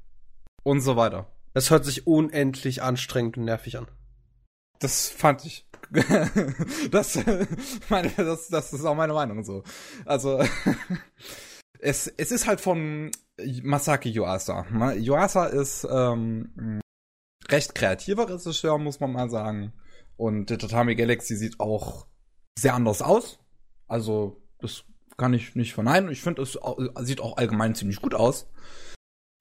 und 0.63 0.81
so 0.81 0.95
weiter. 0.95 1.31
Das 1.53 1.71
hört 1.71 1.85
sich 1.85 2.05
unendlich 2.05 2.83
anstrengend 2.83 3.37
und 3.37 3.45
nervig 3.45 3.77
an. 3.77 3.87
Das 4.79 5.09
fand 5.09 5.45
ich. 5.45 5.65
das, 6.91 7.19
meine, 7.89 8.11
das, 8.15 8.47
das 8.47 8.73
ist 8.73 8.85
auch 8.85 8.95
meine 8.95 9.13
Meinung 9.13 9.43
so. 9.43 9.63
Also, 10.05 10.43
es, 11.79 12.07
es 12.07 12.31
ist 12.31 12.47
halt 12.47 12.61
von 12.61 13.11
Masaki 13.63 14.09
Yuasa. 14.09 14.65
Ma- 14.69 14.93
Yuasa 14.93 15.45
ist 15.47 15.87
ähm, 15.89 16.81
recht 17.49 17.73
kreativer 17.75 18.29
Regisseur, 18.29 18.77
muss 18.77 18.99
man 18.99 19.11
mal 19.11 19.29
sagen. 19.29 19.73
Und 20.15 20.49
der 20.49 20.59
Tatami 20.59 20.95
Galaxy 20.95 21.35
sieht 21.35 21.59
auch 21.59 22.05
sehr 22.57 22.73
anders 22.75 23.01
aus. 23.01 23.39
Also, 23.87 24.41
das 24.59 24.83
kann 25.17 25.33
ich 25.33 25.55
nicht 25.55 25.73
verneinen. 25.73 26.11
Ich 26.11 26.21
finde, 26.21 26.41
es 26.43 26.59
sieht 27.01 27.21
auch 27.21 27.37
allgemein 27.37 27.75
ziemlich 27.75 28.01
gut 28.01 28.13
aus. 28.13 28.47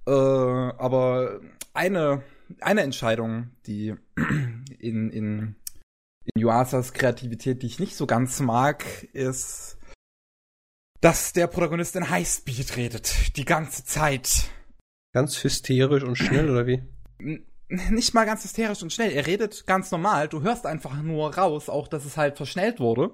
Äh, 0.07 0.11
aber 0.11 1.41
eine, 1.75 2.23
eine 2.61 2.83
Entscheidung, 2.83 3.51
die 3.67 3.95
in, 4.79 5.11
in, 5.11 5.57
in 6.25 6.43
Yuasas 6.43 6.93
Kreativität, 6.93 7.63
die 7.63 7.67
ich 7.67 7.79
nicht 7.79 7.97
so 7.97 8.07
ganz 8.07 8.41
mag, 8.41 8.85
ist, 9.13 9.79
dass 11.01 11.33
der 11.33 11.47
Protagonist 11.47 11.97
in 11.97 12.11
Highspeed 12.11 12.77
redet. 12.77 13.37
Die 13.37 13.45
ganze 13.45 13.85
Zeit. 13.85 14.51
Ganz 15.13 15.43
hysterisch 15.43 16.03
und 16.03 16.17
schnell, 16.17 16.51
oder 16.51 16.67
wie? 16.67 16.83
Nicht 17.69 18.15
mal 18.15 18.25
ganz 18.25 18.45
hysterisch 18.45 18.83
und 18.83 18.93
schnell. 18.93 19.13
Er 19.13 19.27
redet 19.27 19.67
ganz 19.67 19.91
normal. 19.91 20.29
Du 20.29 20.43
hörst 20.43 20.67
einfach 20.67 21.01
nur 21.03 21.35
raus, 21.35 21.69
auch 21.69 21.89
dass 21.89 22.05
es 22.05 22.17
halt 22.17 22.37
verschnellt 22.37 22.81
wurde. 22.81 23.11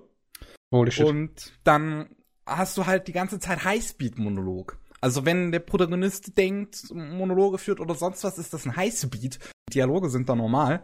Holy 0.73 0.91
shit. 0.91 1.07
Und 1.07 1.53
dann 1.65 2.09
hast 2.47 2.77
du 2.77 2.87
halt 2.87 3.09
die 3.09 3.13
ganze 3.13 3.39
Zeit 3.39 3.65
Highspeed-Monolog. 3.65 4.79
Also 5.05 5.27
wenn 5.27 5.53
der 5.53 5.59
Protagonist 5.61 6.39
denkt, 6.39 6.91
Monologe 6.95 7.59
führt 7.59 7.79
oder 7.79 7.95
sonst 7.95 8.25
was, 8.25 8.39
ist 8.39 8.55
das 8.55 8.65
ein 8.65 8.75
Highspeed. 8.75 9.39
Dialoge 9.75 10.09
sind 10.09 10.31
da 10.31 10.35
normal. 10.35 10.83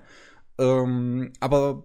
Ähm, 0.59 1.33
aber 1.41 1.85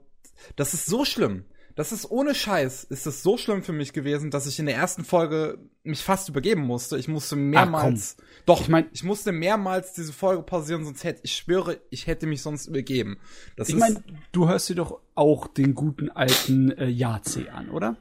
das 0.57 0.73
ist 0.73 0.85
so 0.85 1.05
schlimm. 1.05 1.45
Das 1.75 1.91
ist 1.93 2.09
ohne 2.11 2.35
Scheiß, 2.35 2.83
ist 2.85 3.05
es 3.07 3.23
so 3.23 3.37
schlimm 3.37 3.63
für 3.63 3.71
mich 3.73 3.93
gewesen, 3.93 4.31
dass 4.31 4.47
ich 4.47 4.59
in 4.59 4.65
der 4.65 4.75
ersten 4.75 5.05
Folge 5.05 5.59
mich 5.83 6.01
fast 6.03 6.27
übergeben 6.27 6.61
musste. 6.61 6.97
Ich 6.97 7.07
musste 7.07 7.35
mehrmals, 7.37 8.17
doch, 8.45 8.61
Ich 8.61 8.67
mein- 8.69 8.87
ich 8.93 9.03
musste 9.05 9.31
mehrmals 9.31 9.93
diese 9.93 10.11
Folge 10.13 10.43
pausieren, 10.43 10.83
sonst 10.83 11.03
hätte, 11.05 11.21
ich 11.23 11.35
schwöre, 11.35 11.79
ich 11.89 12.07
hätte 12.07 12.27
mich 12.27 12.41
sonst 12.41 12.67
übergeben. 12.67 13.17
Das 13.57 13.69
Ich 13.69 13.75
meine, 13.75 14.03
du 14.33 14.47
hörst 14.49 14.67
dir 14.69 14.75
doch 14.75 14.99
auch 15.15 15.47
den 15.47 15.73
guten 15.73 16.09
alten 16.09 16.71
äh, 16.71 16.87
Yace 16.87 17.49
an, 17.53 17.69
oder? 17.69 17.95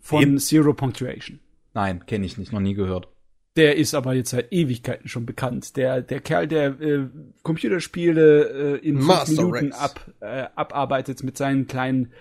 Von 0.00 0.22
Eben. 0.22 0.38
Zero 0.38 0.74
Punctuation. 0.74 1.40
nein, 1.74 2.06
kenne 2.06 2.26
ich 2.26 2.36
nicht, 2.38 2.52
noch 2.52 2.60
nie 2.60 2.74
gehört. 2.74 3.08
Der 3.56 3.76
ist 3.76 3.94
aber 3.94 4.14
jetzt 4.14 4.30
seit 4.30 4.52
Ewigkeiten 4.52 5.08
schon 5.08 5.26
bekannt. 5.26 5.76
Der, 5.76 6.02
der 6.02 6.20
Kerl, 6.20 6.46
der 6.46 6.80
äh, 6.80 7.08
Computerspiele 7.42 8.76
äh, 8.76 8.86
in 8.86 8.96
fünf 8.96 9.06
Master 9.06 9.42
Minuten 9.42 9.72
Race. 9.72 9.80
ab, 9.80 10.14
äh, 10.20 10.46
abarbeitet 10.54 11.24
mit 11.24 11.36
seinen 11.36 11.66
kleinen 11.66 12.12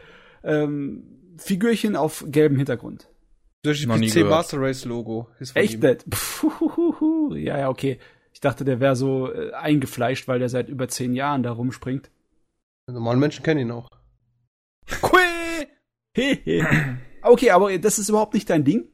ähm, 0.43 1.03
Figürchen 1.37 1.95
auf 1.95 2.25
gelbem 2.27 2.57
Hintergrund. 2.57 3.09
Durch 3.61 3.85
nie 3.85 4.09
PC. 4.09 4.25
Master 4.27 4.59
Race 4.59 4.85
Logo 4.85 5.29
ist 5.39 5.51
von 5.51 5.61
Echt 5.61 5.83
nicht? 5.83 6.05
Pfuhuhuhu. 6.09 7.35
Ja, 7.35 7.59
ja, 7.59 7.69
okay. 7.69 7.99
Ich 8.33 8.39
dachte, 8.39 8.63
der 8.63 8.79
wäre 8.79 8.95
so 8.95 9.31
äh, 9.31 9.51
eingefleischt, 9.51 10.27
weil 10.27 10.39
der 10.39 10.49
seit 10.49 10.69
über 10.69 10.87
zehn 10.87 11.13
Jahren 11.13 11.43
da 11.43 11.51
rumspringt. 11.51 12.09
Normale 12.87 13.17
Menschen 13.17 13.43
kennen 13.43 13.59
ihn 13.59 13.71
auch. 13.71 13.89
Hehe. 16.15 16.97
okay, 17.21 17.51
aber 17.51 17.77
das 17.77 17.99
ist 17.99 18.09
überhaupt 18.09 18.33
nicht 18.33 18.49
dein 18.49 18.63
Ding? 18.63 18.87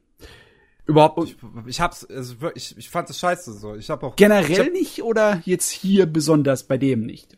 Überhaupt 0.86 1.18
nicht. 1.18 1.36
Ich 1.66 1.80
hab's, 1.80 2.04
also 2.04 2.40
wirklich, 2.40 2.72
ich, 2.72 2.78
ich 2.78 2.90
fand 2.90 3.10
es 3.10 3.18
scheiße 3.18 3.52
so. 3.52 3.74
Ich 3.74 3.90
hab 3.90 4.02
auch. 4.02 4.12
ich 4.12 4.16
Generell 4.16 4.66
hab, 4.66 4.72
nicht 4.72 5.02
oder 5.02 5.42
jetzt 5.44 5.70
hier 5.70 6.06
besonders 6.06 6.64
bei 6.64 6.78
dem 6.78 7.02
nicht? 7.02 7.36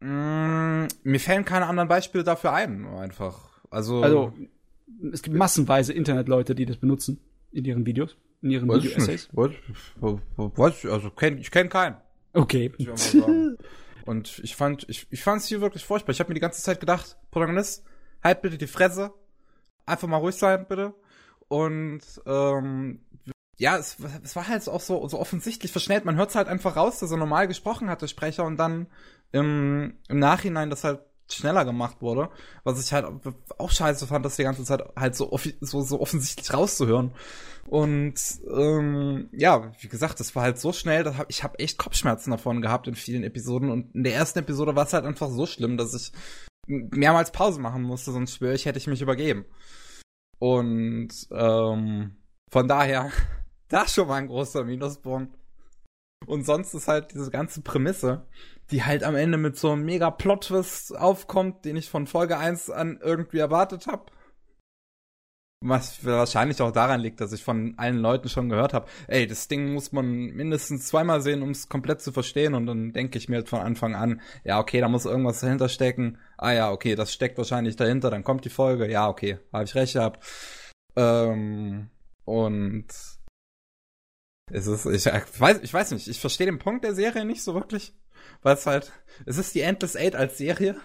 mh, 0.00 0.88
mir 1.02 1.20
fällen 1.20 1.44
keine 1.44 1.66
anderen 1.66 1.88
Beispiele 1.88 2.24
dafür 2.24 2.52
ein, 2.52 2.86
einfach. 2.86 3.62
Also. 3.70 4.02
Also, 4.02 4.32
es 5.12 5.22
gibt 5.22 5.36
massenweise 5.36 5.92
Internetleute, 5.92 6.54
die 6.54 6.66
das 6.66 6.76
benutzen 6.76 7.20
in 7.52 7.64
ihren 7.64 7.86
Videos, 7.86 8.16
in 8.42 8.50
ihren 8.50 8.68
ich 8.70 8.84
Video-Essays. 8.84 9.28
ich, 10.68 10.90
also 10.90 11.10
kenn, 11.10 11.38
ich 11.38 11.50
kenne 11.50 11.68
keinen. 11.68 11.96
Okay. 12.32 12.72
ich. 12.76 12.88
Und 14.06 14.40
ich 14.42 14.56
fand, 14.56 14.88
ich, 14.88 15.06
ich 15.10 15.22
fand's 15.22 15.46
hier 15.46 15.60
wirklich 15.60 15.84
furchtbar. 15.84 16.12
Ich 16.12 16.20
habe 16.20 16.30
mir 16.30 16.34
die 16.34 16.40
ganze 16.40 16.62
Zeit 16.62 16.80
gedacht, 16.80 17.16
Protagonist, 17.30 17.84
halt 18.24 18.42
bitte 18.42 18.58
die 18.58 18.66
Fresse. 18.66 19.12
Einfach 19.86 20.08
mal 20.08 20.16
ruhig 20.16 20.34
sein, 20.34 20.66
bitte. 20.68 20.94
Und 21.50 22.00
ähm, 22.26 23.00
ja, 23.56 23.76
es, 23.76 23.96
es 24.22 24.36
war 24.36 24.46
halt 24.46 24.66
auch 24.68 24.80
so, 24.80 25.06
so 25.08 25.18
offensichtlich 25.18 25.72
verschnellt. 25.72 26.04
Man 26.04 26.16
hört's 26.16 26.36
halt 26.36 26.46
einfach 26.46 26.76
raus, 26.76 27.00
dass 27.00 27.10
er 27.10 27.16
normal 27.16 27.48
gesprochen 27.48 27.90
hat, 27.90 28.00
der 28.02 28.06
Sprecher, 28.06 28.44
und 28.44 28.56
dann 28.56 28.86
im, 29.32 29.94
im 30.08 30.18
Nachhinein 30.20 30.70
das 30.70 30.84
halt 30.84 31.00
schneller 31.28 31.64
gemacht 31.64 32.02
wurde. 32.02 32.30
Was 32.62 32.80
ich 32.80 32.92
halt 32.92 33.06
auch 33.58 33.70
scheiße 33.70 34.06
fand, 34.06 34.24
das 34.24 34.36
die 34.36 34.44
ganze 34.44 34.62
Zeit 34.62 34.84
halt 34.96 35.16
so, 35.16 35.36
so, 35.60 35.82
so 35.82 36.00
offensichtlich 36.00 36.54
rauszuhören. 36.54 37.10
Und 37.66 38.14
ähm, 38.48 39.28
ja, 39.32 39.72
wie 39.80 39.88
gesagt, 39.88 40.20
das 40.20 40.36
war 40.36 40.44
halt 40.44 40.60
so 40.60 40.72
schnell, 40.72 41.02
dass 41.02 41.16
ich 41.26 41.42
habe 41.42 41.58
echt 41.58 41.78
Kopfschmerzen 41.78 42.30
davon 42.30 42.62
gehabt 42.62 42.86
in 42.86 42.94
vielen 42.94 43.24
Episoden. 43.24 43.70
Und 43.70 43.92
in 43.92 44.04
der 44.04 44.14
ersten 44.14 44.38
Episode 44.38 44.76
war 44.76 44.86
es 44.86 44.92
halt 44.92 45.04
einfach 45.04 45.30
so 45.30 45.46
schlimm, 45.46 45.76
dass 45.76 45.94
ich 45.94 46.12
mehrmals 46.68 47.32
Pause 47.32 47.60
machen 47.60 47.82
musste, 47.82 48.12
sonst 48.12 48.36
schwöre 48.36 48.54
ich, 48.54 48.66
hätte 48.66 48.78
ich 48.78 48.86
mich 48.86 49.02
übergeben. 49.02 49.44
Und 50.40 51.10
ähm, 51.30 52.16
von 52.50 52.66
daher, 52.66 53.12
das 53.68 53.94
schon 53.94 54.08
mal 54.08 54.16
ein 54.16 54.26
großer 54.26 54.64
Minuspunkt. 54.64 55.38
Und 56.26 56.44
sonst 56.44 56.74
ist 56.74 56.88
halt 56.88 57.12
diese 57.14 57.30
ganze 57.30 57.62
Prämisse, 57.62 58.26
die 58.70 58.84
halt 58.84 59.04
am 59.04 59.14
Ende 59.14 59.38
mit 59.38 59.56
so 59.56 59.70
einem 59.70 59.84
mega 59.84 60.10
Plot-Twist 60.10 60.96
aufkommt, 60.96 61.64
den 61.64 61.76
ich 61.76 61.88
von 61.88 62.06
Folge 62.06 62.36
1 62.36 62.70
an 62.70 62.98
irgendwie 63.02 63.38
erwartet 63.38 63.86
habe. 63.86 64.06
Was 65.62 66.02
wahrscheinlich 66.06 66.62
auch 66.62 66.72
daran 66.72 67.00
liegt, 67.00 67.20
dass 67.20 67.34
ich 67.34 67.44
von 67.44 67.74
allen 67.76 67.98
Leuten 67.98 68.30
schon 68.30 68.48
gehört 68.48 68.72
habe, 68.72 68.88
ey, 69.08 69.26
das 69.26 69.46
Ding 69.46 69.74
muss 69.74 69.92
man 69.92 70.06
mindestens 70.06 70.86
zweimal 70.86 71.20
sehen, 71.20 71.42
um 71.42 71.50
es 71.50 71.68
komplett 71.68 72.00
zu 72.00 72.12
verstehen. 72.12 72.54
Und 72.54 72.64
dann 72.64 72.94
denke 72.94 73.18
ich 73.18 73.28
mir 73.28 73.36
halt 73.36 73.50
von 73.50 73.60
Anfang 73.60 73.94
an, 73.94 74.22
ja, 74.42 74.58
okay, 74.58 74.80
da 74.80 74.88
muss 74.88 75.04
irgendwas 75.04 75.40
dahinter 75.40 75.68
stecken. 75.68 76.16
Ah 76.38 76.52
ja, 76.52 76.70
okay, 76.70 76.94
das 76.94 77.12
steckt 77.12 77.36
wahrscheinlich 77.36 77.76
dahinter, 77.76 78.10
dann 78.10 78.24
kommt 78.24 78.46
die 78.46 78.50
Folge. 78.50 78.90
Ja, 78.90 79.08
okay, 79.08 79.38
habe 79.52 79.64
ich 79.64 79.74
recht 79.74 79.92
gehabt. 79.92 80.24
Ähm, 80.96 81.90
und 82.24 82.86
es 84.50 84.66
ist, 84.66 84.86
ich, 84.86 85.06
ich 85.06 85.40
weiß, 85.40 85.60
ich 85.62 85.74
weiß 85.74 85.90
nicht, 85.92 86.08
ich 86.08 86.20
verstehe 86.20 86.46
den 86.46 86.58
Punkt 86.58 86.84
der 86.84 86.94
Serie 86.94 87.26
nicht 87.26 87.42
so 87.42 87.54
wirklich, 87.54 87.94
weil 88.40 88.54
es 88.54 88.66
halt, 88.66 88.92
es 89.26 89.36
ist 89.36 89.54
die 89.54 89.60
Endless 89.60 89.94
Eight 89.94 90.16
als 90.16 90.38
Serie 90.38 90.80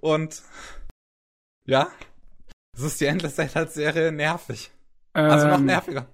und 0.00 0.42
ja, 1.66 1.90
es 2.80 2.92
ist 2.92 3.00
die 3.00 3.06
Endless 3.06 3.38
Eight 3.38 3.56
als 3.56 3.74
Serie 3.74 4.12
nervig. 4.12 4.70
Ähm, 5.14 5.30
also 5.30 5.46
noch 5.48 5.58
ähm, 5.58 5.66
nerviger. 5.66 6.06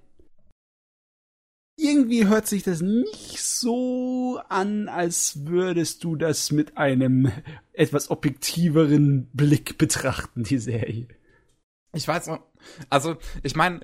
Irgendwie 1.79 2.25
hört 2.25 2.47
sich 2.47 2.63
das 2.63 2.81
nicht 2.81 3.39
so 3.41 4.41
an, 4.49 4.89
als 4.89 5.45
würdest 5.45 6.03
du 6.03 6.15
das 6.15 6.51
mit 6.51 6.77
einem 6.77 7.31
etwas 7.73 8.09
objektiveren 8.09 9.29
Blick 9.33 9.77
betrachten, 9.77 10.43
die 10.43 10.57
Serie. 10.57 11.07
Ich 11.93 12.07
weiß 12.07 12.27
noch, 12.27 12.39
also 12.89 13.17
ich 13.43 13.55
meine, 13.55 13.79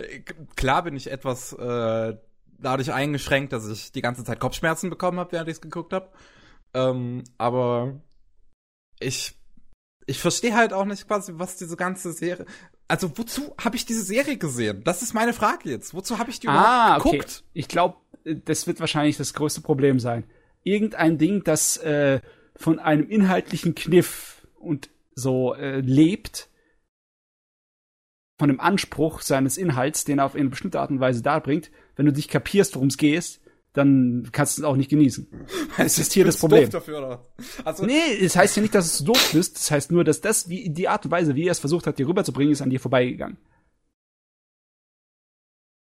klar 0.55 0.83
bin 0.83 0.95
ich 0.95 1.11
etwas 1.11 1.53
äh, 1.53 2.17
dadurch 2.59 2.91
eingeschränkt, 2.91 3.53
dass 3.53 3.67
ich 3.67 3.91
die 3.91 4.01
ganze 4.01 4.23
Zeit 4.23 4.39
Kopfschmerzen 4.39 4.89
bekommen 4.89 5.19
habe, 5.19 5.31
während 5.31 5.49
ich 5.49 5.55
es 5.55 5.61
geguckt 5.61 5.93
habe. 5.93 6.09
Ähm, 6.73 7.23
aber 7.37 8.01
ich 8.99 9.35
ich 10.05 10.19
verstehe 10.19 10.55
halt 10.55 10.73
auch 10.73 10.85
nicht 10.85 11.07
quasi, 11.07 11.33
was 11.35 11.57
diese 11.57 11.77
ganze 11.77 12.11
Serie. 12.11 12.45
Also 12.87 13.17
wozu 13.17 13.55
habe 13.57 13.75
ich 13.75 13.85
diese 13.85 14.03
Serie 14.03 14.37
gesehen? 14.37 14.83
Das 14.83 15.01
ist 15.01 15.13
meine 15.13 15.33
Frage 15.33 15.69
jetzt. 15.69 15.93
Wozu 15.93 16.19
habe 16.19 16.29
ich 16.29 16.39
die 16.39 16.47
ah, 16.47 16.97
überhaupt 16.97 17.03
geguckt? 17.03 17.43
Okay. 17.43 17.49
Ich 17.53 17.67
glaube, 17.67 17.97
das 18.23 18.67
wird 18.67 18.79
wahrscheinlich 18.79 19.17
das 19.17 19.33
größte 19.33 19.61
Problem 19.61 19.99
sein. 19.99 20.25
Irgendein 20.63 21.17
Ding, 21.17 21.43
das 21.43 21.77
äh, 21.77 22.21
von 22.55 22.79
einem 22.79 23.09
inhaltlichen 23.09 23.75
Kniff 23.75 24.47
und 24.59 24.89
so 25.15 25.53
äh, 25.55 25.79
lebt, 25.79 26.49
von 28.39 28.49
dem 28.49 28.59
Anspruch 28.59 29.21
seines 29.21 29.57
Inhalts, 29.57 30.05
den 30.05 30.19
er 30.19 30.25
auf 30.25 30.35
eine 30.35 30.49
bestimmte 30.49 30.79
Art 30.79 30.89
und 30.89 30.99
Weise 30.99 31.21
darbringt, 31.21 31.71
wenn 31.95 32.05
du 32.05 32.13
dich 32.13 32.27
kapierst, 32.27 32.75
worum 32.75 32.87
es 32.87 32.97
geht, 32.97 33.39
dann 33.73 34.29
kannst 34.31 34.57
du 34.57 34.61
es 34.61 34.65
auch 34.65 34.75
nicht 34.75 34.89
genießen. 34.89 35.27
Das 35.77 35.97
ist 35.97 36.13
hier 36.13 36.23
das 36.23 36.37
Problem. 36.37 36.69
Dafür, 36.69 36.99
oder? 36.99 37.25
Also 37.65 37.83
nee, 37.85 38.13
es 38.21 38.35
heißt 38.35 38.55
ja 38.55 38.61
nicht, 38.61 38.75
dass 38.75 38.85
es 38.85 39.03
doof 39.03 39.33
ist. 39.33 39.55
Das 39.55 39.71
heißt 39.71 39.91
nur, 39.91 40.03
dass 40.03 40.21
das, 40.21 40.47
wie 40.47 40.69
die 40.69 40.87
Art 40.87 41.03
und 41.05 41.11
Weise, 41.11 41.35
wie 41.35 41.47
er 41.47 41.51
es 41.51 41.59
versucht 41.59 41.87
hat, 41.87 41.97
dir 41.97 42.07
rüberzubringen, 42.07 42.53
ist 42.53 42.61
an 42.61 42.69
dir 42.69 42.79
vorbeigegangen. 42.79 43.37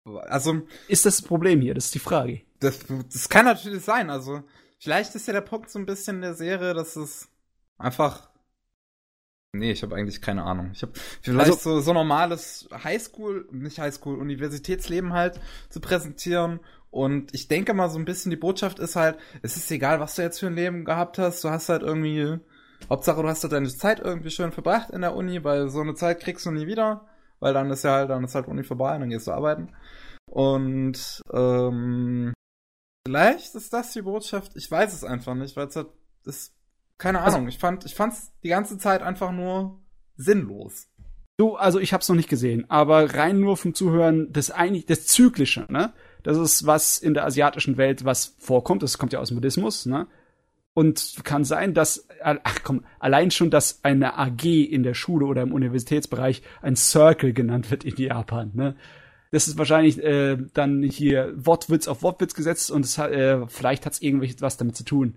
Also 0.05 0.63
ist 0.89 1.07
das, 1.07 1.19
das 1.19 1.23
Problem 1.23 1.61
hier? 1.61 1.75
Das 1.75 1.87
ist 1.87 1.95
die 1.95 2.01
Frage. 2.01 2.43
Das, 2.59 2.81
das 3.13 3.29
kann 3.29 3.45
natürlich 3.45 3.85
sein. 3.85 4.11
Also 4.11 4.43
vielleicht 4.79 5.15
ist 5.15 5.27
ja 5.29 5.33
der 5.33 5.41
Punkt 5.41 5.71
so 5.71 5.79
ein 5.79 5.87
bisschen 5.87 6.21
der 6.21 6.35
Serie, 6.35 6.75
dass 6.75 6.97
es 6.97 7.29
einfach 7.79 8.29
Nee, 9.53 9.73
ich 9.73 9.83
habe 9.83 9.95
eigentlich 9.97 10.21
keine 10.21 10.45
Ahnung. 10.45 10.71
Ich 10.73 10.83
habe 10.83 10.93
vielleicht 11.23 11.51
also, 11.51 11.77
so, 11.77 11.81
so 11.81 11.93
normales 11.93 12.69
Highschool, 12.73 13.49
nicht 13.53 13.79
Highschool, 13.79 14.19
Universitätsleben 14.19 15.13
halt 15.13 15.41
zu 15.71 15.81
präsentieren. 15.81 16.61
Und 16.97 17.35
ich 17.35 17.47
denke 17.47 17.75
mal, 17.75 17.91
so 17.91 17.99
ein 17.99 18.07
bisschen 18.07 18.31
die 18.31 18.39
Botschaft 18.39 18.79
ist 18.79 18.97
halt, 18.97 19.19
es 19.43 19.55
ist 19.55 19.71
egal, 19.71 20.01
was 20.01 20.15
du 20.15 20.23
jetzt 20.23 20.41
für 20.41 20.47
ein 20.47 20.55
Leben 20.55 20.87
gehabt 20.87 21.19
hast, 21.19 21.45
du 21.45 21.51
hast 21.51 21.69
halt 21.69 21.83
irgendwie, 21.83 22.39
Hauptsache 22.89 23.21
du 23.21 23.29
hast 23.29 23.43
halt 23.43 23.53
deine 23.53 23.69
Zeit 23.69 24.01
irgendwie 24.01 24.31
schön 24.31 24.51
verbracht 24.51 24.89
in 24.89 25.03
der 25.03 25.15
Uni, 25.15 25.45
weil 25.45 25.69
so 25.69 25.83
eine 25.83 25.95
Zeit 25.95 26.21
kriegst 26.21 26.47
du 26.47 26.51
nie 26.51 26.67
wieder, 26.67 27.07
weil 27.39 27.53
dann 27.53 27.71
ist 27.71 27.85
ja 27.85 27.93
halt, 27.93 28.09
dann 28.09 28.25
ist 28.25 28.35
halt 28.35 28.49
Uni 28.49 28.65
vorbei 28.65 28.95
und 28.95 29.01
dann 29.01 29.11
gehst 29.11 29.27
du 29.27 29.33
arbeiten. 29.33 29.75
Und 30.31 31.21
ähm, 31.35 32.33
vielleicht 33.07 33.55
ist 33.55 33.75
das 33.75 33.93
die 33.93 34.01
Botschaft, 34.01 34.53
ich 34.57 34.71
weiß 34.71 34.95
es 34.95 35.05
einfach 35.05 35.35
nicht, 35.35 35.55
weil 35.55 35.67
es 35.67 35.77
halt, 35.77 35.89
das 36.25 36.55
keine 36.97 37.21
also 37.21 37.37
Ahnung, 37.37 37.49
ich 37.49 37.59
fand, 37.59 37.85
ich 37.85 37.95
fand's 37.95 38.33
die 38.43 38.49
ganze 38.49 38.79
Zeit 38.79 39.03
einfach 39.03 39.33
nur 39.33 39.83
sinnlos. 40.17 40.89
Du, 41.37 41.57
also 41.57 41.79
ich 41.79 41.93
hab's 41.93 42.09
noch 42.09 42.17
nicht 42.17 42.31
gesehen, 42.31 42.71
aber 42.71 43.13
rein 43.13 43.39
nur 43.39 43.59
vom 43.59 43.75
Zuhören, 43.75 44.33
das 44.33 44.51
eigentlich, 44.51 44.87
das 44.87 45.07
Zyklische, 45.07 45.67
ne? 45.69 45.93
Das 46.27 46.37
ist 46.37 46.67
was 46.67 46.99
in 46.99 47.15
der 47.15 47.25
asiatischen 47.25 47.77
Welt, 47.77 48.05
was 48.05 48.35
vorkommt, 48.41 48.83
das 48.83 48.99
kommt 48.99 49.13
ja 49.13 49.21
aus 49.21 49.29
dem 49.29 49.37
Buddhismus, 49.37 49.87
ne? 49.87 50.09
Und 50.75 51.21
kann 51.23 51.45
sein, 51.45 51.73
dass, 51.73 52.09
ach 52.21 52.65
komm, 52.65 52.85
allein 52.99 53.31
schon, 53.31 53.49
dass 53.49 53.85
eine 53.85 54.19
AG 54.19 54.45
in 54.45 54.83
der 54.83 54.95
Schule 54.95 55.27
oder 55.27 55.43
im 55.43 55.53
Universitätsbereich 55.53 56.43
ein 56.63 56.75
Circle 56.75 57.33
genannt 57.33 57.71
wird 57.71 57.85
in 57.85 57.95
Japan, 57.95 58.51
ne? 58.55 58.75
Das 59.31 59.47
ist 59.47 59.57
wahrscheinlich 59.57 60.03
äh, 60.03 60.37
dann 60.53 60.83
hier 60.83 61.33
Wortwitz 61.37 61.87
auf 61.87 62.03
Wortwitz 62.03 62.35
gesetzt 62.35 62.73
und 62.73 62.85
es 62.85 62.99
hat, 62.99 63.13
äh, 63.13 63.47
vielleicht 63.47 63.87
hat's 63.87 64.03
irgendwelches 64.03 64.43
was 64.43 64.57
damit 64.57 64.75
zu 64.75 64.83
tun. 64.83 65.15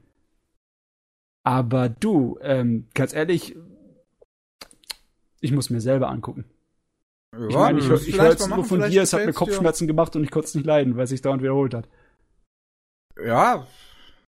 Aber 1.44 1.90
du, 1.90 2.38
ähm, 2.44 2.88
ganz 2.94 3.15
ehrlich, 3.15 3.56
ich 5.41 5.52
muss 5.52 5.72
mir 5.72 5.81
selber 5.81 6.10
angucken. 6.10 6.45
Ja, 7.38 7.47
ich 7.47 7.56
meine, 7.56 7.80
ich, 7.80 8.07
ich 8.07 8.19
höre 8.19 8.30
jetzt 8.30 8.49
nur 8.49 8.65
von 8.65 8.81
dir, 8.89 9.03
es 9.03 9.14
hat 9.14 9.26
mir 9.26 9.34
Kopfschmerzen 9.34 9.85
dir. 9.85 9.93
gemacht 9.93 10.15
und 10.15 10.23
ich 10.23 10.31
konnte 10.31 10.47
es 10.47 10.56
nicht 10.56 10.65
leiden, 10.65 10.97
weil 10.97 11.03
es 11.03 11.10
sich 11.11 11.22
dauernd 11.22 11.43
wiederholt 11.43 11.73
hat. 11.73 11.88
Ja. 13.23 13.68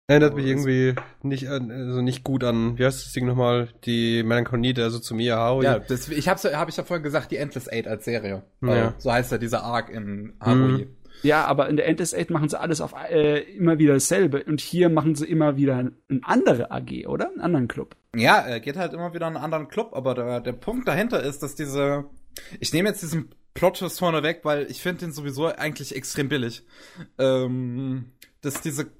Erinnert 0.08 0.34
mich 0.34 0.46
irgendwie 0.46 0.94
nicht, 1.22 1.48
also 1.48 2.02
nicht 2.02 2.24
gut 2.24 2.44
an, 2.44 2.76
wie 2.78 2.84
heißt 2.84 3.06
das 3.06 3.12
Ding 3.12 3.26
nochmal? 3.26 3.68
Die 3.84 4.22
Melancholie 4.22 4.74
der 4.74 4.90
Suzumiya 4.90 5.36
Haruhi. 5.36 5.64
Ja, 5.64 5.78
das, 5.78 6.08
ich 6.08 6.28
hab's, 6.28 6.44
hab 6.44 6.68
ich 6.68 6.76
ja 6.76 6.84
vorhin 6.84 7.02
gesagt, 7.02 7.30
die 7.30 7.36
Endless 7.36 7.70
Eight 7.70 7.86
als 7.86 8.04
Serie. 8.04 8.42
Ja. 8.60 8.94
So 8.98 9.12
heißt 9.12 9.32
ja 9.32 9.38
dieser 9.38 9.62
Arc 9.62 9.90
in 9.90 10.34
Haruhi. 10.40 10.84
Mhm. 10.84 10.96
Ja, 11.22 11.44
aber 11.44 11.68
in 11.68 11.76
der 11.76 11.86
Endless 11.86 12.14
Eight 12.14 12.30
machen 12.30 12.48
sie 12.48 12.58
alles 12.58 12.80
auf 12.80 12.94
äh, 13.08 13.40
immer 13.56 13.78
wieder 13.78 13.94
dasselbe 13.94 14.42
und 14.42 14.60
hier 14.60 14.88
machen 14.88 15.14
sie 15.14 15.26
immer 15.26 15.56
wieder 15.56 15.76
eine 15.76 15.92
andere 16.22 16.70
AG, 16.72 17.06
oder? 17.06 17.30
Einen 17.30 17.40
anderen 17.40 17.68
Club. 17.68 17.94
Ja, 18.14 18.38
er 18.38 18.60
geht 18.60 18.76
halt 18.76 18.92
immer 18.92 19.14
wieder 19.14 19.28
in 19.28 19.36
einen 19.36 19.44
anderen 19.44 19.68
Club, 19.68 19.90
aber 19.92 20.14
der, 20.14 20.40
der 20.40 20.52
Punkt 20.52 20.88
dahinter 20.88 21.22
ist, 21.22 21.42
dass 21.42 21.54
diese 21.54 22.06
ich 22.60 22.72
nehme 22.72 22.88
jetzt 22.88 23.02
diesen 23.02 23.34
Plot-Twist 23.54 23.98
vorne 23.98 24.22
weg, 24.22 24.40
weil 24.44 24.70
ich 24.70 24.80
finde 24.80 25.00
den 25.00 25.12
sowieso 25.12 25.46
eigentlich 25.46 25.94
extrem 25.94 26.28
billig. 26.28 26.64
Ähm, 27.18 28.12
dass 28.40 28.60
diese 28.60 28.90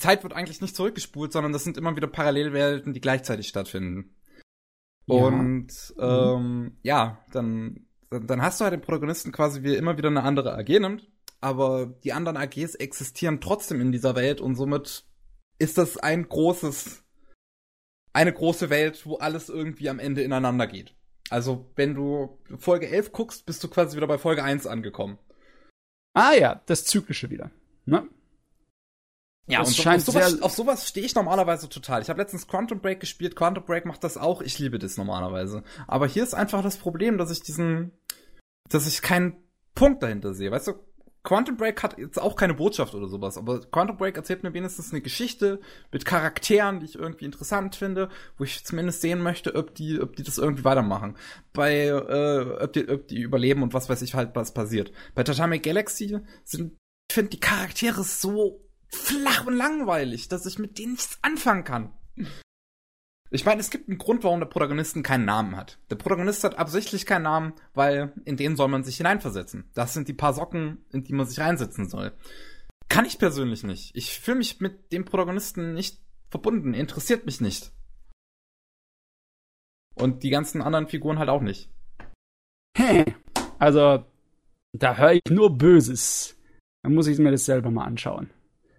Zeit 0.00 0.22
wird 0.22 0.32
eigentlich 0.32 0.60
nicht 0.60 0.76
zurückgespult, 0.76 1.32
sondern 1.32 1.52
das 1.52 1.64
sind 1.64 1.76
immer 1.76 1.96
wieder 1.96 2.06
Parallelwelten, 2.06 2.92
die 2.92 3.00
gleichzeitig 3.00 3.48
stattfinden. 3.48 4.14
Ja. 5.06 5.16
Und 5.16 5.68
mhm. 5.96 6.02
ähm, 6.02 6.62
mhm. 6.62 6.76
ja, 6.82 7.24
dann 7.32 7.86
dann 8.20 8.42
hast 8.42 8.60
du 8.60 8.64
halt 8.64 8.72
den 8.72 8.80
Protagonisten 8.80 9.32
quasi, 9.32 9.62
wie 9.62 9.72
er 9.72 9.78
immer 9.78 9.96
wieder 9.96 10.08
eine 10.08 10.22
andere 10.22 10.56
AG 10.56 10.68
nimmt, 10.68 11.10
aber 11.40 11.86
die 12.04 12.12
anderen 12.12 12.36
AGs 12.36 12.74
existieren 12.76 13.40
trotzdem 13.40 13.80
in 13.80 13.92
dieser 13.92 14.14
Welt 14.14 14.40
und 14.40 14.54
somit 14.54 15.04
ist 15.58 15.78
das 15.78 15.96
ein 15.96 16.28
großes, 16.28 17.04
eine 18.12 18.32
große 18.32 18.70
Welt, 18.70 19.06
wo 19.06 19.16
alles 19.16 19.48
irgendwie 19.48 19.88
am 19.88 19.98
Ende 19.98 20.22
ineinander 20.22 20.66
geht. 20.66 20.94
Also, 21.30 21.70
wenn 21.76 21.94
du 21.94 22.38
Folge 22.58 22.88
11 22.88 23.12
guckst, 23.12 23.46
bist 23.46 23.62
du 23.64 23.68
quasi 23.68 23.96
wieder 23.96 24.06
bei 24.06 24.18
Folge 24.18 24.42
1 24.42 24.66
angekommen. 24.66 25.18
Ah 26.12 26.32
ja, 26.32 26.62
das 26.66 26.84
Zyklische 26.84 27.30
wieder. 27.30 27.50
Ne? 27.86 28.08
Ja, 29.46 29.58
das 29.58 29.68
und 29.68 29.74
so, 29.76 29.90
auf 29.90 30.00
sowas, 30.00 30.42
auf 30.42 30.52
sowas 30.52 30.88
stehe 30.88 31.04
ich 31.04 31.14
normalerweise 31.14 31.68
total. 31.68 32.00
Ich 32.00 32.08
habe 32.08 32.20
letztens 32.20 32.46
Quantum 32.46 32.80
Break 32.80 33.00
gespielt. 33.00 33.36
Quantum 33.36 33.64
Break 33.64 33.84
macht 33.84 34.02
das 34.02 34.16
auch. 34.16 34.40
Ich 34.40 34.58
liebe 34.58 34.78
das 34.78 34.96
normalerweise. 34.96 35.64
Aber 35.86 36.06
hier 36.06 36.22
ist 36.22 36.34
einfach 36.34 36.62
das 36.62 36.78
Problem, 36.78 37.18
dass 37.18 37.30
ich 37.30 37.42
diesen, 37.42 37.92
dass 38.70 38.86
ich 38.86 39.02
keinen 39.02 39.36
Punkt 39.74 40.02
dahinter 40.02 40.32
sehe. 40.32 40.50
Weißt 40.50 40.68
du, 40.68 40.74
Quantum 41.24 41.56
Break 41.56 41.82
hat 41.82 41.98
jetzt 41.98 42.20
auch 42.20 42.36
keine 42.36 42.52
Botschaft 42.52 42.94
oder 42.94 43.08
sowas, 43.08 43.38
aber 43.38 43.60
Quantum 43.60 43.96
Break 43.96 44.16
erzählt 44.16 44.42
mir 44.42 44.52
wenigstens 44.52 44.92
eine 44.92 45.00
Geschichte 45.00 45.58
mit 45.90 46.04
Charakteren, 46.04 46.80
die 46.80 46.86
ich 46.86 46.96
irgendwie 46.96 47.24
interessant 47.24 47.76
finde, 47.76 48.10
wo 48.36 48.44
ich 48.44 48.64
zumindest 48.64 49.00
sehen 49.00 49.22
möchte, 49.22 49.54
ob 49.54 49.74
die, 49.74 50.00
ob 50.00 50.16
die 50.16 50.22
das 50.22 50.36
irgendwie 50.36 50.64
weitermachen. 50.64 51.16
Bei, 51.54 51.86
äh, 51.86 52.62
ob 52.62 52.72
die, 52.74 52.88
ob 52.88 53.08
die 53.08 53.22
überleben 53.22 53.62
und 53.62 53.72
was 53.72 53.88
weiß 53.88 54.02
ich 54.02 54.14
halt, 54.14 54.36
was 54.36 54.52
passiert. 54.52 54.92
Bei 55.14 55.22
Tatami 55.22 55.60
Galaxy 55.60 56.20
sind, 56.44 56.76
ich 57.08 57.14
finde 57.14 57.30
die 57.30 57.40
Charaktere 57.40 58.04
so 58.04 58.60
flach 58.88 59.46
und 59.46 59.56
langweilig, 59.56 60.28
dass 60.28 60.44
ich 60.44 60.58
mit 60.58 60.78
denen 60.78 60.92
nichts 60.92 61.18
anfangen 61.22 61.64
kann. 61.64 61.92
Ich 63.34 63.44
meine, 63.44 63.60
es 63.60 63.70
gibt 63.70 63.88
einen 63.88 63.98
Grund, 63.98 64.22
warum 64.22 64.38
der 64.38 64.46
Protagonist 64.46 65.02
keinen 65.02 65.24
Namen 65.24 65.56
hat. 65.56 65.80
Der 65.90 65.96
Protagonist 65.96 66.44
hat 66.44 66.56
absichtlich 66.56 67.04
keinen 67.04 67.24
Namen, 67.24 67.52
weil 67.74 68.12
in 68.24 68.36
den 68.36 68.54
soll 68.54 68.68
man 68.68 68.84
sich 68.84 68.96
hineinversetzen. 68.98 69.68
Das 69.74 69.92
sind 69.92 70.06
die 70.06 70.12
paar 70.12 70.34
Socken, 70.34 70.84
in 70.92 71.02
die 71.02 71.14
man 71.14 71.26
sich 71.26 71.40
reinsetzen 71.40 71.88
soll. 71.88 72.12
Kann 72.88 73.06
ich 73.06 73.18
persönlich 73.18 73.64
nicht. 73.64 73.90
Ich 73.96 74.20
fühle 74.20 74.38
mich 74.38 74.60
mit 74.60 74.92
dem 74.92 75.04
Protagonisten 75.04 75.74
nicht 75.74 75.98
verbunden, 76.30 76.74
interessiert 76.74 77.26
mich 77.26 77.40
nicht. 77.40 77.72
Und 79.96 80.22
die 80.22 80.30
ganzen 80.30 80.62
anderen 80.62 80.86
Figuren 80.86 81.18
halt 81.18 81.28
auch 81.28 81.42
nicht. 81.42 81.68
Also, 83.58 84.04
da 84.72 84.96
höre 84.96 85.14
ich 85.14 85.22
nur 85.28 85.58
Böses. 85.58 86.36
Dann 86.84 86.94
muss 86.94 87.08
ich 87.08 87.18
mir 87.18 87.32
das 87.32 87.46
selber 87.46 87.72
mal 87.72 87.84
anschauen. 87.84 88.30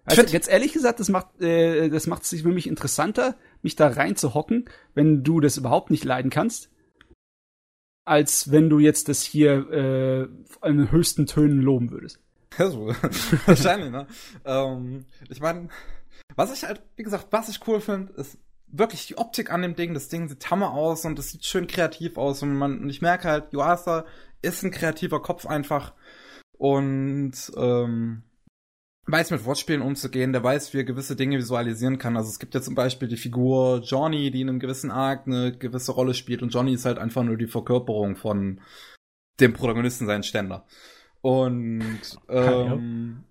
Also, 0.06 0.22
jetzt 0.22 0.48
ehrlich 0.48 0.72
gesagt, 0.72 0.98
das 1.00 1.10
macht 1.10 1.42
äh, 1.42 1.90
das 1.90 2.06
macht 2.06 2.22
es 2.22 2.30
sich 2.30 2.42
für 2.42 2.52
mich 2.52 2.68
interessanter, 2.68 3.36
mich 3.66 3.76
da 3.76 3.88
reinzuhocken, 3.88 4.70
wenn 4.94 5.24
du 5.24 5.40
das 5.40 5.56
überhaupt 5.56 5.90
nicht 5.90 6.04
leiden 6.04 6.30
kannst, 6.30 6.70
als 8.04 8.50
wenn 8.52 8.70
du 8.70 8.78
jetzt 8.78 9.08
das 9.08 9.22
hier 9.22 9.70
äh, 9.70 10.28
den 10.64 10.90
höchsten 10.90 11.26
Tönen 11.26 11.60
loben 11.60 11.90
würdest. 11.90 12.20
Also, 12.56 12.86
wahrscheinlich, 13.46 13.90
ne? 13.90 14.06
ähm, 14.44 15.04
ich 15.28 15.40
meine, 15.40 15.68
was 16.36 16.52
ich 16.52 16.64
halt, 16.64 16.80
wie 16.94 17.02
gesagt, 17.02 17.26
was 17.30 17.48
ich 17.48 17.66
cool 17.66 17.80
finde, 17.80 18.12
ist 18.14 18.38
wirklich 18.68 19.06
die 19.06 19.18
Optik 19.18 19.50
an 19.50 19.62
dem 19.62 19.74
Ding. 19.74 19.94
Das 19.94 20.08
Ding 20.08 20.28
sieht 20.28 20.50
hammer 20.50 20.72
aus 20.72 21.04
und 21.04 21.18
es 21.18 21.30
sieht 21.30 21.44
schön 21.44 21.66
kreativ 21.66 22.16
aus 22.16 22.42
und 22.42 22.54
man, 22.54 22.80
und 22.80 22.90
ich 22.90 23.02
merke 23.02 23.28
halt, 23.28 23.52
Yuasa 23.52 24.04
ist 24.42 24.62
ein 24.62 24.70
kreativer 24.70 25.20
Kopf 25.20 25.46
einfach 25.46 25.92
und 26.58 27.34
ähm, 27.56 28.22
weiß 29.06 29.30
mit 29.30 29.44
Wortspielen 29.44 29.82
umzugehen, 29.82 30.32
der 30.32 30.42
weiß, 30.42 30.74
wie 30.74 30.78
er 30.78 30.84
gewisse 30.84 31.16
Dinge 31.16 31.38
visualisieren 31.38 31.98
kann. 31.98 32.16
Also 32.16 32.28
es 32.28 32.38
gibt 32.38 32.54
ja 32.54 32.60
zum 32.60 32.74
Beispiel 32.74 33.08
die 33.08 33.16
Figur 33.16 33.80
Johnny, 33.84 34.30
die 34.30 34.40
in 34.40 34.48
einem 34.48 34.58
gewissen 34.58 34.90
Arc 34.90 35.26
eine 35.26 35.56
gewisse 35.56 35.92
Rolle 35.92 36.14
spielt 36.14 36.42
und 36.42 36.52
Johnny 36.52 36.74
ist 36.74 36.84
halt 36.84 36.98
einfach 36.98 37.22
nur 37.22 37.36
die 37.36 37.46
Verkörperung 37.46 38.16
von 38.16 38.60
dem 39.40 39.52
Protagonisten, 39.52 40.06
sein 40.06 40.24
Ständer. 40.24 40.66
Und 41.20 42.18
ähm, 42.28 43.24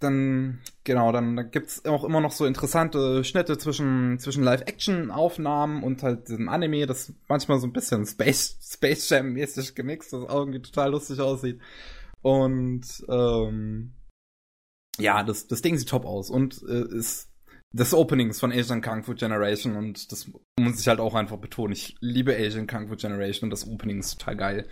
dann, 0.00 0.60
genau, 0.84 1.12
dann, 1.12 1.36
dann 1.36 1.50
gibt's 1.50 1.84
auch 1.84 2.04
immer 2.04 2.20
noch 2.20 2.32
so 2.32 2.46
interessante 2.46 3.24
Schnitte 3.24 3.58
zwischen, 3.58 4.18
zwischen 4.18 4.44
Live-Action-Aufnahmen 4.44 5.82
und 5.82 6.02
halt 6.02 6.28
diesem 6.28 6.48
Anime, 6.48 6.86
das 6.86 7.12
manchmal 7.28 7.58
so 7.58 7.66
ein 7.66 7.72
bisschen 7.72 8.06
Space, 8.06 8.58
Space 8.62 9.10
Jam-mäßig 9.10 9.74
gemixt, 9.74 10.12
das 10.12 10.22
irgendwie 10.28 10.62
total 10.62 10.92
lustig 10.92 11.20
aussieht. 11.20 11.60
Und 12.22 12.84
ähm, 13.08 13.92
ja, 14.98 15.22
das, 15.22 15.46
das 15.46 15.62
Ding 15.62 15.76
sieht 15.76 15.88
top 15.88 16.04
aus 16.04 16.30
und 16.30 16.62
äh, 16.68 16.86
ist 16.96 17.30
des 17.72 17.92
Openings 17.92 18.40
von 18.40 18.52
Asian 18.52 18.82
Kung 18.82 19.02
Fu 19.02 19.14
Generation 19.14 19.76
und 19.76 20.10
das 20.10 20.30
muss 20.58 20.80
ich 20.80 20.88
halt 20.88 21.00
auch 21.00 21.14
einfach 21.14 21.36
betonen. 21.36 21.72
Ich 21.72 21.96
liebe 22.00 22.36
Asian 22.36 22.66
Kung 22.66 22.88
Fu 22.88 22.96
Generation 22.96 23.46
und 23.46 23.50
das 23.50 23.66
Opening 23.68 24.00
ist 24.00 24.18
total 24.18 24.36
geil. 24.36 24.68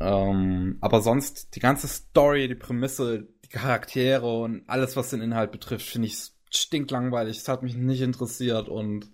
Ähm, 0.00 0.78
aber 0.80 1.00
sonst 1.00 1.54
die 1.54 1.60
ganze 1.60 1.88
Story, 1.88 2.48
die 2.48 2.54
Prämisse, 2.54 3.28
die 3.44 3.48
Charaktere 3.48 4.42
und 4.42 4.68
alles, 4.68 4.96
was 4.96 5.10
den 5.10 5.20
Inhalt 5.22 5.52
betrifft, 5.52 5.86
finde 5.86 6.08
ich 6.08 6.32
stinklangweilig. 6.50 7.38
Es 7.38 7.48
hat 7.48 7.62
mich 7.62 7.76
nicht 7.76 8.00
interessiert 8.00 8.68
und 8.68 9.10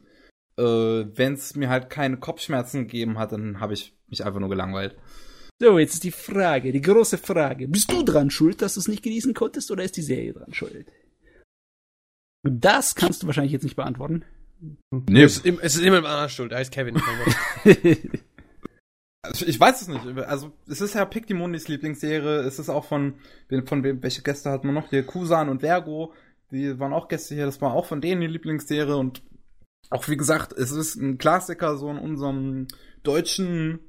äh, 0.57 0.63
wenn 0.63 1.35
es 1.35 1.57
mir 1.57 1.69
halt 1.69 1.91
keine 1.91 2.19
Kopfschmerzen 2.19 2.83
gegeben 2.83 3.19
hat, 3.19 3.33
dann 3.33 3.61
habe 3.61 3.75
ich 3.75 3.97
mich 4.09 4.25
einfach 4.25 4.41
nur 4.41 4.51
gelangweilt. 4.51 4.97
So, 5.65 5.79
jetzt 5.79 5.95
ist 5.95 6.05
die 6.05 6.11
Frage, 6.11 6.73
die 6.73 6.83
große 6.83 7.17
Frage. 7.17 7.67
Bist 7.69 7.91
du 7.91 8.03
dran 8.03 8.29
schuld, 8.31 8.61
dass 8.61 8.75
du 8.75 8.81
es 8.81 8.89
nicht 8.89 9.03
genießen 9.03 9.33
konntest, 9.33 9.71
oder 9.71 9.83
ist 9.83 9.97
die 9.97 10.03
Serie 10.03 10.35
dran 10.35 10.53
schuld? 10.53 10.93
Das 12.43 12.95
kannst 12.95 13.23
du 13.23 13.27
wahrscheinlich 13.27 13.53
jetzt 13.53 13.63
nicht 13.63 13.77
beantworten. 13.77 14.27
Nee. 14.91 15.23
Es, 15.23 15.39
ist, 15.39 15.59
es 15.63 15.77
ist 15.77 15.83
immer 15.83 15.97
ein 15.97 16.05
anderer 16.05 16.29
schuld, 16.29 16.53
er 16.53 16.59
heißt 16.59 16.71
Kevin. 16.71 17.01
also 19.23 19.47
ich 19.47 19.59
weiß 19.59 19.81
es 19.81 19.89
nicht. 19.89 20.05
Also 20.19 20.53
es 20.69 20.83
ist 20.83 20.97
ja 20.97 21.07
Pikdimonis 21.07 21.69
Lieblingsserie. 21.69 22.41
Es 22.41 22.59
ist 22.59 22.69
auch 22.69 22.85
von, 22.85 23.15
von 23.65 24.03
welche 24.03 24.21
Gäste 24.21 24.51
hat 24.51 24.65
man 24.65 24.75
noch 24.75 24.91
hier? 24.91 25.07
Kusan 25.07 25.49
und 25.49 25.61
Vergo. 25.61 26.13
Die 26.51 26.79
waren 26.79 26.93
auch 26.93 27.09
Gäste 27.09 27.37
hier. 27.37 27.47
Das 27.47 27.63
war 27.63 27.73
auch 27.73 27.87
von 27.87 28.03
denen 28.03 28.21
die 28.21 28.27
Lieblingsserie. 28.27 28.99
Und 28.99 29.23
auch 29.89 30.07
wie 30.09 30.19
gesagt, 30.19 30.53
es 30.53 30.73
ist 30.73 30.97
ein 30.97 31.17
Klassiker 31.17 31.79
so 31.79 31.91
in 31.91 31.97
unserem 31.97 32.69
deutschen 33.03 33.81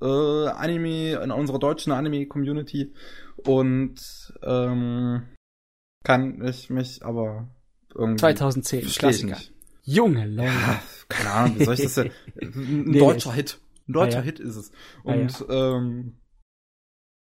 äh, 0.00 0.48
Anime, 0.48 1.22
in 1.22 1.30
unserer 1.30 1.58
deutschen 1.58 1.92
Anime-Community. 1.92 2.92
Und 3.44 3.94
ähm, 4.42 5.22
kann 6.04 6.44
ich 6.44 6.70
mich 6.70 7.04
aber 7.04 7.48
irgendwie. 7.94 8.20
2010, 8.20 8.86
Klassiker. 8.86 9.38
Junge 9.82 10.26
Leute. 10.26 10.48
Ja, 10.48 10.82
keine 11.08 11.30
Ahnung, 11.30 11.58
wie 11.58 11.64
soll 11.64 11.74
ich 11.74 11.82
das 11.82 11.94
denn? 11.94 12.10
Ein 12.40 12.84
nee, 12.84 12.98
deutscher 12.98 13.32
Hit. 13.32 13.60
Ein 13.88 13.92
deutscher 13.92 14.18
ja, 14.18 14.20
ja. 14.20 14.24
Hit 14.24 14.40
ist 14.40 14.56
es. 14.56 14.72
Und 15.02 15.40
ja, 15.40 15.76
ähm, 15.76 16.18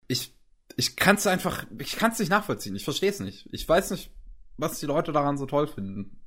ich, 0.07 0.33
ich 0.77 0.95
kann 0.95 1.17
es 1.17 1.27
einfach, 1.27 1.65
ich 1.79 1.95
kann 1.97 2.11
es 2.11 2.19
nicht 2.19 2.29
nachvollziehen. 2.29 2.75
Ich 2.75 2.83
verstehe 2.83 3.09
es 3.09 3.19
nicht. 3.19 3.47
Ich 3.51 3.67
weiß 3.67 3.91
nicht, 3.91 4.11
was 4.57 4.79
die 4.79 4.85
Leute 4.85 5.11
daran 5.11 5.37
so 5.37 5.45
toll 5.45 5.67
finden. 5.67 6.21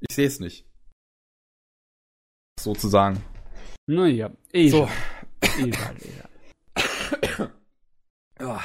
Ich 0.00 0.14
sehe 0.14 0.26
es 0.26 0.38
nicht. 0.38 0.66
Sozusagen. 2.60 3.22
Naja, 3.90 4.30
eh. 4.52 4.68
So. 4.68 4.88
Egal, 5.58 5.96
egal. 5.98 7.50
ja, 8.40 8.60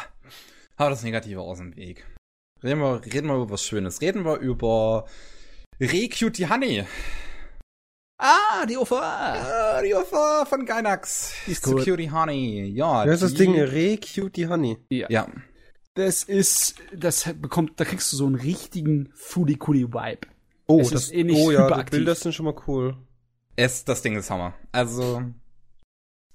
aber 0.78 0.90
das 0.92 1.02
Negative 1.02 1.42
aus 1.42 1.58
dem 1.58 1.76
Weg. 1.76 2.06
Reden 2.64 2.80
wir, 2.80 3.04
reden 3.04 3.28
wir 3.28 3.36
über 3.36 3.50
was 3.50 3.64
Schönes. 3.64 4.02
Reden 4.02 4.24
wir 4.24 4.38
über 4.38 5.08
Re-Cutie 5.80 6.48
Honey. 6.48 6.86
Ah, 8.20 8.68
die 8.70 8.78
OVA. 8.78 9.36
Ja, 9.36 9.82
die 9.82 9.96
OVA 9.96 10.46
von 10.46 10.64
Gainax. 10.64 11.34
Die 11.48 11.54
ist 11.54 11.66
cool. 11.66 11.84
Cutie 11.84 12.12
Honey. 12.12 12.66
Ja. 12.76 13.04
Das 13.04 13.16
ist 13.16 13.24
das 13.24 13.34
Ding 13.34 13.60
Re-Cutie 13.60 14.48
Honey. 14.48 14.78
Ja. 14.90 15.08
ja. 15.10 15.28
Das 15.96 16.22
ist, 16.22 16.76
das 16.96 17.34
bekommt, 17.42 17.80
da 17.80 17.86
kriegst 17.86 18.14
du 18.14 18.18
so 18.18 18.28
einen 18.28 18.36
richtigen 18.36 19.10
Foodie-Coolie-Vibe. 19.16 20.28
Oh, 20.68 20.82
es 20.82 20.92
das, 20.92 21.06
ist 21.06 21.14
ähnlich 21.16 21.38
oh 21.38 21.50
ja, 21.50 21.82
die 21.82 21.90
Bilder 21.90 22.14
sind 22.14 22.34
schon 22.34 22.46
mal 22.46 22.56
cool. 22.68 22.96
Es, 23.56 23.86
das 23.86 24.02
Ding 24.02 24.16
ist 24.18 24.30
Hammer. 24.30 24.54
Also, 24.72 25.24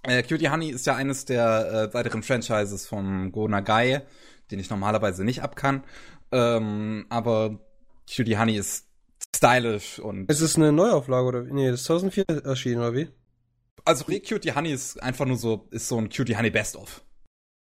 äh, 0.02 0.22
Cutie 0.22 0.48
Honey 0.48 0.70
ist 0.70 0.86
ja 0.86 0.96
eines 0.96 1.24
der 1.26 1.90
äh, 1.90 1.94
weiteren 1.94 2.22
Franchises 2.22 2.86
von 2.86 3.32
Go 3.32 3.48
Nagai, 3.48 4.02
den 4.50 4.58
ich 4.58 4.70
normalerweise 4.70 5.24
nicht 5.24 5.42
abkann. 5.42 5.84
Ähm, 6.32 7.06
aber 7.10 7.58
Cutie 8.08 8.38
Honey 8.38 8.56
ist 8.56 8.86
stylisch 9.36 9.98
und. 9.98 10.30
Es 10.30 10.40
ist 10.40 10.56
eine 10.56 10.72
Neuauflage 10.72 11.26
oder 11.26 11.46
wie? 11.46 11.52
Nee, 11.52 11.70
das 11.70 11.80
ist 11.80 11.86
2004 11.86 12.24
erschienen 12.44 12.78
oder 12.78 12.94
wie? 12.94 13.08
Also 13.84 14.04
Re 14.06 14.20
Cutie 14.20 14.54
Honey 14.54 14.72
ist 14.72 15.02
einfach 15.02 15.26
nur 15.26 15.36
so, 15.36 15.68
ist 15.70 15.88
so 15.88 15.98
ein 15.98 16.08
Cutie 16.08 16.36
Honey 16.36 16.50
Best 16.50 16.76
of. 16.76 17.04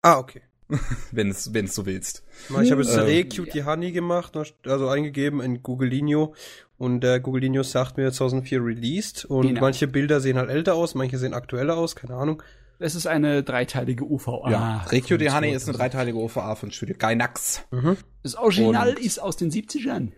Ah, 0.02 0.18
okay. 0.18 0.42
wenn 1.12 1.30
es 1.30 1.54
wenn 1.54 1.66
es 1.66 1.76
so 1.76 1.86
willst. 1.86 2.24
Ich 2.62 2.72
habe 2.72 2.84
jetzt 2.84 2.96
Re 2.96 3.26
Cutie 3.26 3.64
Honey 3.64 3.92
gemacht, 3.92 4.38
also 4.66 4.88
eingegeben 4.88 5.42
in 5.42 5.64
Googleino 5.64 6.34
und 6.78 7.02
der 7.02 7.20
Googleino 7.20 7.64
sagt 7.64 7.98
mir 7.98 8.12
2004 8.12 8.64
released 8.64 9.26
und 9.26 9.48
genau. 9.48 9.62
manche 9.62 9.88
Bilder 9.88 10.20
sehen 10.22 10.38
halt 10.38 10.50
älter 10.50 10.76
aus, 10.76 10.96
manche 10.96 11.18
sehen 11.18 11.34
aktueller 11.34 11.78
aus, 11.78 11.96
keine 11.96 12.16
Ahnung. 12.16 12.44
Es 12.82 12.96
ist 12.96 13.08
eine 13.08 13.44
dreiteilige 13.44 14.06
UVA. 14.06 14.50
Ja, 14.50 14.78
Re 14.90 15.02
Cutie 15.02 15.32
Honey 15.32 15.52
ist 15.52 15.68
eine 15.68 15.78
dreiteilige 15.78 16.18
UVA 16.18 16.56
von 16.56 16.72
Studio 16.72 16.96
Gainax. 16.98 17.64
Mhm. 17.72 17.98
Das 18.24 18.36
Original 18.36 18.92
und 18.92 19.00
ist 19.00 19.20
aus 19.20 19.36
den 19.36 19.52
70ern. 19.52 20.12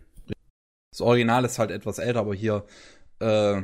Das 0.92 1.02
Original 1.02 1.46
ist 1.46 1.58
halt 1.58 1.72
etwas 1.72 1.98
älter, 1.98 2.20
aber 2.20 2.36
hier 2.36 2.66
äh, 3.20 3.62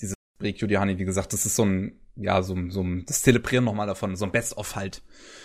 diese 0.00 0.14
Re 0.40 0.54
Cutie 0.54 0.78
Honey, 0.78 0.98
wie 0.98 1.04
gesagt, 1.04 1.32
das 1.32 1.44
ist 1.44 1.56
so 1.56 1.64
ein 1.64 1.98
ja, 2.20 2.42
so, 2.42 2.56
so 2.68 2.84
das 3.06 3.22
Zelebrieren 3.22 3.64
nochmal 3.64 3.86
davon, 3.86 4.16
so 4.16 4.24
ein 4.24 4.32
Best-of 4.32 4.76
halt. 4.76 5.02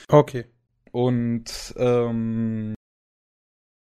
Okay. 0.07 0.45
Und 0.93 1.73
ähm, 1.77 2.75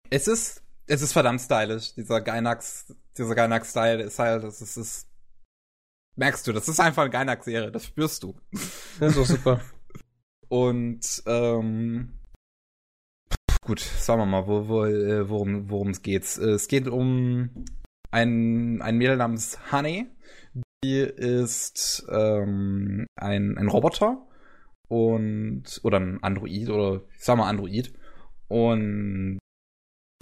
es 0.09 0.27
ist 0.27 0.63
es 0.87 1.01
ist 1.01 1.13
verdammt 1.13 1.41
stylisch. 1.41 1.93
Dieser 1.95 2.21
Gainax, 2.21 2.93
dieser 3.17 3.35
Gainax-Style 3.35 4.03
ist 4.03 4.19
halt, 4.19 4.43
das 4.43 4.61
ist, 4.61 4.77
ist 4.77 5.07
merkst 6.15 6.45
du, 6.47 6.53
das 6.53 6.67
ist 6.67 6.79
einfach 6.79 7.03
eine 7.03 7.11
Gainax-Serie, 7.11 7.71
das 7.71 7.85
spürst 7.85 8.23
du. 8.23 8.35
Das 8.99 9.09
ist 9.09 9.17
doch 9.17 9.25
super. 9.25 9.61
Und 10.49 11.23
ähm, 11.25 12.19
gut, 13.65 13.79
sagen 13.79 14.21
wir 14.21 14.25
mal, 14.25 14.45
wo, 14.45 14.67
wo, 14.67 14.85
äh, 14.85 15.27
worum 15.27 15.69
worum 15.69 15.89
es 15.89 16.01
geht. 16.01 16.23
Es 16.23 16.67
geht 16.67 16.87
um 16.87 17.65
ein 18.11 18.81
ein 18.81 18.97
Mädel 18.97 19.17
namens 19.17 19.57
Honey. 19.71 20.07
Die 20.83 20.99
ist 20.99 22.05
ähm, 22.09 23.07
ein 23.15 23.57
ein 23.57 23.67
Roboter 23.67 24.27
und 24.87 25.79
oder 25.83 25.99
ein 25.99 26.21
Android 26.23 26.69
oder 26.69 27.01
ich 27.17 27.23
sag 27.23 27.37
mal 27.37 27.49
Android 27.49 27.93
und 28.47 29.39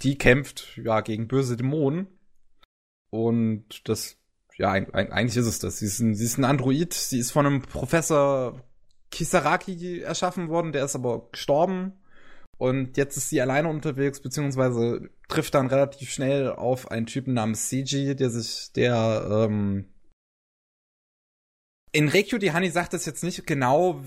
die 0.02 0.18
kämpft 0.18 0.78
ja 0.82 1.00
gegen 1.00 1.28
böse 1.28 1.56
Dämonen 1.56 2.06
und 3.10 3.88
das 3.88 4.22
ja 4.56 4.72
eigentlich 4.72 5.36
ist 5.36 5.46
es 5.46 5.58
das. 5.58 5.78
Sie 5.78 5.86
ist 5.86 6.00
ein, 6.00 6.14
sie 6.14 6.24
ist 6.24 6.38
ein 6.38 6.44
Android. 6.44 6.92
Sie 6.94 7.18
ist 7.18 7.32
von 7.32 7.46
einem 7.46 7.62
Professor 7.62 8.62
Kisaraki 9.10 10.00
erschaffen 10.00 10.48
worden. 10.48 10.72
Der 10.72 10.84
ist 10.84 10.94
aber 10.94 11.28
gestorben 11.30 11.92
Und 12.58 12.96
jetzt 12.96 13.16
ist 13.16 13.28
sie 13.28 13.40
alleine 13.40 13.68
unterwegs, 13.68 14.20
beziehungsweise 14.20 15.10
trifft 15.28 15.54
dann 15.54 15.66
relativ 15.66 16.10
schnell 16.10 16.50
auf 16.50 16.90
einen 16.90 17.06
Typen 17.06 17.34
namens 17.34 17.68
CG, 17.68 18.14
der 18.14 18.30
sich, 18.30 18.72
der, 18.72 19.46
ähm, 19.48 19.88
in 21.94 22.10
Cutie 22.10 22.52
Honey 22.52 22.70
sagt 22.70 22.94
es 22.94 23.04
jetzt 23.04 23.22
nicht 23.22 23.46
genau, 23.46 24.02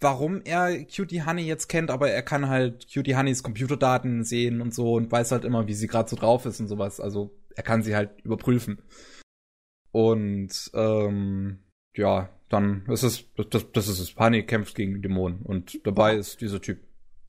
warum 0.00 0.42
er 0.44 0.84
Cutie 0.84 1.22
Honey 1.24 1.42
jetzt 1.42 1.68
kennt, 1.68 1.90
aber 1.90 2.10
er 2.10 2.22
kann 2.22 2.48
halt 2.48 2.86
Cutie 2.92 3.16
Honeys 3.16 3.42
Computerdaten 3.42 4.24
sehen 4.24 4.60
und 4.60 4.74
so 4.74 4.94
und 4.94 5.10
weiß 5.10 5.32
halt 5.32 5.44
immer, 5.44 5.66
wie 5.66 5.74
sie 5.74 5.86
gerade 5.86 6.08
so 6.08 6.16
drauf 6.16 6.46
ist 6.46 6.60
und 6.60 6.68
sowas. 6.68 7.00
Also 7.00 7.34
er 7.54 7.62
kann 7.62 7.82
sie 7.82 7.96
halt 7.96 8.20
überprüfen. 8.22 8.82
Und 9.92 10.70
ähm, 10.74 11.60
ja, 11.94 12.28
dann 12.48 12.84
ist 12.86 13.02
es, 13.02 13.24
das, 13.50 13.72
das 13.72 13.88
ist 13.88 13.98
es. 13.98 14.16
Honey 14.16 14.44
kämpft 14.44 14.74
gegen 14.74 15.00
Dämonen 15.02 15.42
und 15.42 15.80
dabei 15.86 16.16
ist 16.16 16.40
dieser 16.40 16.60
Typ. 16.60 16.80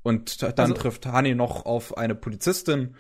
Und 0.04 0.42
dann 0.42 0.54
also, 0.58 0.74
trifft 0.74 1.06
Honey 1.06 1.36
noch 1.36 1.66
auf 1.66 1.98
eine 1.98 2.16
Polizistin 2.16 2.96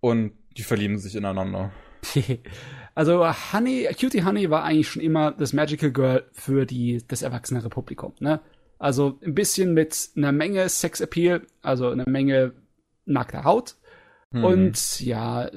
und 0.00 0.32
die 0.56 0.62
verlieben 0.62 0.98
sich 0.98 1.16
ineinander. 1.16 1.72
also 2.94 3.26
Honey, 3.52 3.88
Cutie 3.98 4.24
Honey 4.24 4.50
war 4.50 4.64
eigentlich 4.64 4.88
schon 4.88 5.02
immer 5.02 5.32
das 5.32 5.52
Magical 5.52 5.90
Girl 5.90 6.28
für 6.32 6.66
die, 6.66 7.02
das 7.06 7.22
erwachsene 7.22 7.64
Republikum, 7.64 8.14
ne? 8.20 8.40
Also 8.82 9.20
ein 9.22 9.36
bisschen 9.36 9.74
mit 9.74 10.10
einer 10.16 10.32
Menge 10.32 10.68
Sexappeal, 10.68 11.46
also 11.60 11.90
eine 11.90 12.02
Menge 12.04 12.52
nackter 13.04 13.44
Haut. 13.44 13.76
Mhm. 14.32 14.44
Und 14.44 15.00
ja, 15.00 15.48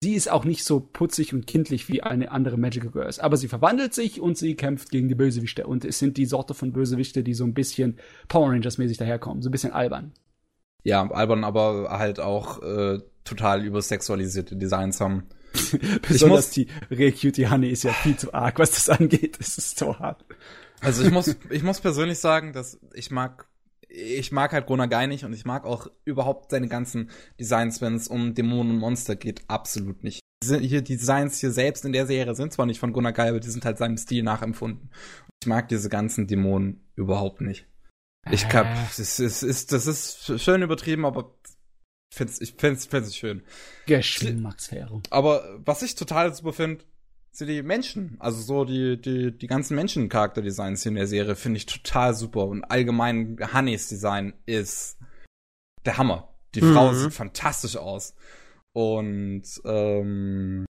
sie 0.00 0.14
ist 0.14 0.30
auch 0.30 0.44
nicht 0.44 0.62
so 0.62 0.78
putzig 0.78 1.34
und 1.34 1.48
kindlich 1.48 1.88
wie 1.88 2.00
eine 2.00 2.30
andere 2.30 2.58
Magical 2.58 2.92
Girl 2.92 3.08
ist. 3.08 3.18
Aber 3.18 3.36
sie 3.36 3.48
verwandelt 3.48 3.92
sich 3.92 4.20
und 4.20 4.38
sie 4.38 4.54
kämpft 4.54 4.90
gegen 4.90 5.08
die 5.08 5.16
Bösewichte. 5.16 5.66
Und 5.66 5.84
es 5.84 5.98
sind 5.98 6.16
die 6.16 6.26
Sorte 6.26 6.54
von 6.54 6.72
Bösewichte, 6.72 7.24
die 7.24 7.34
so 7.34 7.42
ein 7.42 7.54
bisschen 7.54 7.98
Power 8.28 8.50
Rangers-mäßig 8.52 8.96
daherkommen. 8.96 9.42
So 9.42 9.48
ein 9.48 9.52
bisschen 9.52 9.72
albern. 9.72 10.12
Ja, 10.84 11.10
albern, 11.10 11.42
aber 11.42 11.88
halt 11.90 12.20
auch 12.20 12.62
äh, 12.62 13.00
total 13.24 13.64
übersexualisierte 13.64 14.54
Designs 14.54 15.00
haben. 15.00 15.24
Besonders 16.08 16.50
die 16.50 16.68
Re 16.88 17.10
Cutie 17.10 17.48
Honey 17.48 17.70
ist 17.70 17.82
ja 17.82 17.92
viel 17.92 18.16
zu 18.16 18.32
arg, 18.32 18.60
was 18.60 18.70
das 18.70 18.88
angeht. 18.90 19.38
Es 19.40 19.58
ist 19.58 19.76
so 19.76 19.98
hart. 19.98 20.24
Also 20.80 21.04
ich 21.04 21.10
muss, 21.10 21.36
ich 21.50 21.62
muss 21.62 21.80
persönlich 21.80 22.18
sagen, 22.18 22.52
dass 22.52 22.78
ich 22.94 23.10
mag 23.10 23.48
ich 23.88 24.32
mag 24.32 24.52
halt 24.52 24.66
Gona 24.66 24.86
Guy 24.86 25.06
nicht 25.06 25.24
und 25.24 25.32
ich 25.32 25.44
mag 25.44 25.64
auch 25.64 25.90
überhaupt 26.04 26.50
seine 26.50 26.68
ganzen 26.68 27.10
Designs, 27.40 27.80
wenn 27.80 27.94
es 27.94 28.08
um 28.08 28.34
Dämonen 28.34 28.72
und 28.72 28.78
Monster 28.78 29.16
geht, 29.16 29.42
absolut 29.48 30.04
nicht. 30.04 30.20
Hier, 30.44 30.82
die 30.82 30.96
Designs 30.96 31.40
hier 31.40 31.50
selbst 31.50 31.84
in 31.84 31.92
der 31.92 32.06
Serie 32.06 32.34
sind 32.34 32.52
zwar 32.52 32.66
nicht 32.66 32.78
von 32.78 32.92
Gunnar 32.92 33.12
Guy, 33.12 33.28
aber 33.28 33.40
die 33.40 33.50
sind 33.50 33.64
halt 33.64 33.78
seinem 33.78 33.96
Stil 33.96 34.22
nachempfunden. 34.22 34.90
Ich 35.42 35.48
mag 35.48 35.68
diese 35.68 35.88
ganzen 35.88 36.26
Dämonen 36.26 36.86
überhaupt 36.94 37.40
nicht. 37.40 37.66
Ich 38.30 38.48
kann, 38.48 38.66
äh. 38.66 38.74
das 38.96 39.18
ist, 39.18 39.42
ist, 39.42 39.72
das 39.72 39.86
ist 39.86 40.40
schön 40.40 40.62
übertrieben, 40.62 41.04
aber 41.06 41.34
find's, 42.12 42.40
ich 42.40 42.54
find's, 42.58 42.86
find's 42.86 43.16
schön. 43.16 43.42
Geschmacksverehrung. 43.86 45.02
Aber 45.10 45.60
was 45.64 45.82
ich 45.82 45.94
total 45.94 46.34
super 46.34 46.52
finde, 46.52 46.84
sind 47.38 47.48
die 47.48 47.62
Menschen. 47.62 48.16
Also 48.18 48.42
so 48.42 48.64
die, 48.64 49.00
die, 49.00 49.36
die 49.36 49.46
ganzen 49.46 49.74
Menschen-Charakterdesigns 49.76 50.84
in 50.86 50.96
der 50.96 51.06
Serie 51.06 51.36
finde 51.36 51.58
ich 51.58 51.66
total 51.66 52.14
super. 52.14 52.46
Und 52.46 52.64
allgemein 52.64 53.38
Honeys 53.54 53.88
Design 53.88 54.34
ist 54.44 54.98
der 55.84 55.98
Hammer. 55.98 56.34
Die 56.54 56.62
mhm. 56.62 56.72
Frau 56.72 56.92
sieht 56.92 57.12
fantastisch 57.12 57.76
aus. 57.76 58.14
Und 58.72 59.44
ähm, 59.64 60.66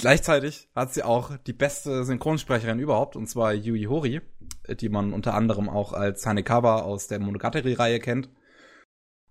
gleichzeitig 0.00 0.68
hat 0.74 0.94
sie 0.94 1.02
auch 1.02 1.36
die 1.36 1.52
beste 1.52 2.04
Synchronsprecherin 2.04 2.78
überhaupt, 2.78 3.16
und 3.16 3.26
zwar 3.26 3.52
Yui 3.52 3.84
Hori, 3.84 4.20
die 4.68 4.88
man 4.88 5.12
unter 5.12 5.34
anderem 5.34 5.68
auch 5.68 5.92
als 5.92 6.26
Hanekawa 6.26 6.82
aus 6.82 7.06
der 7.06 7.20
Monogatari-Reihe 7.20 8.00
kennt. 8.00 8.30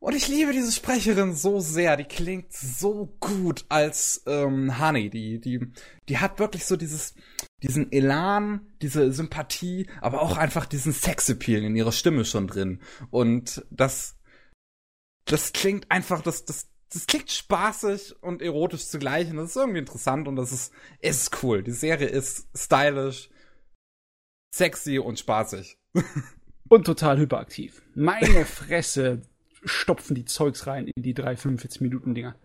Und 0.06 0.14
ich 0.16 0.28
liebe 0.28 0.52
diese 0.52 0.72
Sprecherin 0.72 1.34
so 1.34 1.60
sehr. 1.60 1.98
Die 1.98 2.04
klingt 2.04 2.54
so 2.54 3.18
gut 3.20 3.66
als 3.70 4.22
ähm, 4.28 4.80
Honey. 4.80 5.10
Die, 5.10 5.42
die, 5.42 5.72
die 6.08 6.20
hat 6.20 6.38
wirklich 6.38 6.66
so 6.66 6.76
dieses, 6.76 7.16
diesen 7.64 7.92
Elan, 7.92 8.72
diese 8.84 9.12
Sympathie, 9.12 9.90
aber 10.02 10.22
auch 10.22 10.38
einfach 10.38 10.68
diesen 10.68 10.94
Sexappeal 10.94 11.64
in 11.64 11.76
ihrer 11.76 11.92
Stimme 11.92 12.24
schon 12.24 12.46
drin. 12.46 12.84
Und 13.10 13.66
das, 13.72 14.16
das 15.26 15.54
klingt 15.54 15.90
einfach, 15.90 16.22
das, 16.22 16.46
das, 16.46 16.70
das 16.94 17.08
klingt 17.08 17.32
spaßig 17.32 18.22
und 18.22 18.44
erotisch 18.44 18.86
zugleich. 18.86 19.32
Und 19.32 19.38
das 19.38 19.50
ist 19.50 19.56
irgendwie 19.56 19.80
interessant 19.80 20.28
und 20.28 20.36
das 20.36 20.52
ist, 20.52 20.72
ist 21.00 21.42
cool. 21.42 21.64
Die 21.64 21.72
Serie 21.72 22.10
ist 22.10 22.48
stylisch, 22.56 23.32
sexy 24.54 25.00
und 25.00 25.18
spaßig. 25.18 25.80
Und 26.68 26.84
total 26.84 27.20
hyperaktiv. 27.20 27.84
Meine 27.94 28.44
Fresse 28.44 29.22
stopfen 29.66 30.16
die 30.16 30.26
Zeugs 30.26 30.68
rein 30.68 30.88
in 30.88 31.04
die 31.04 31.14
drei 31.14 31.34
45-Minuten-Dinger. 31.34 32.36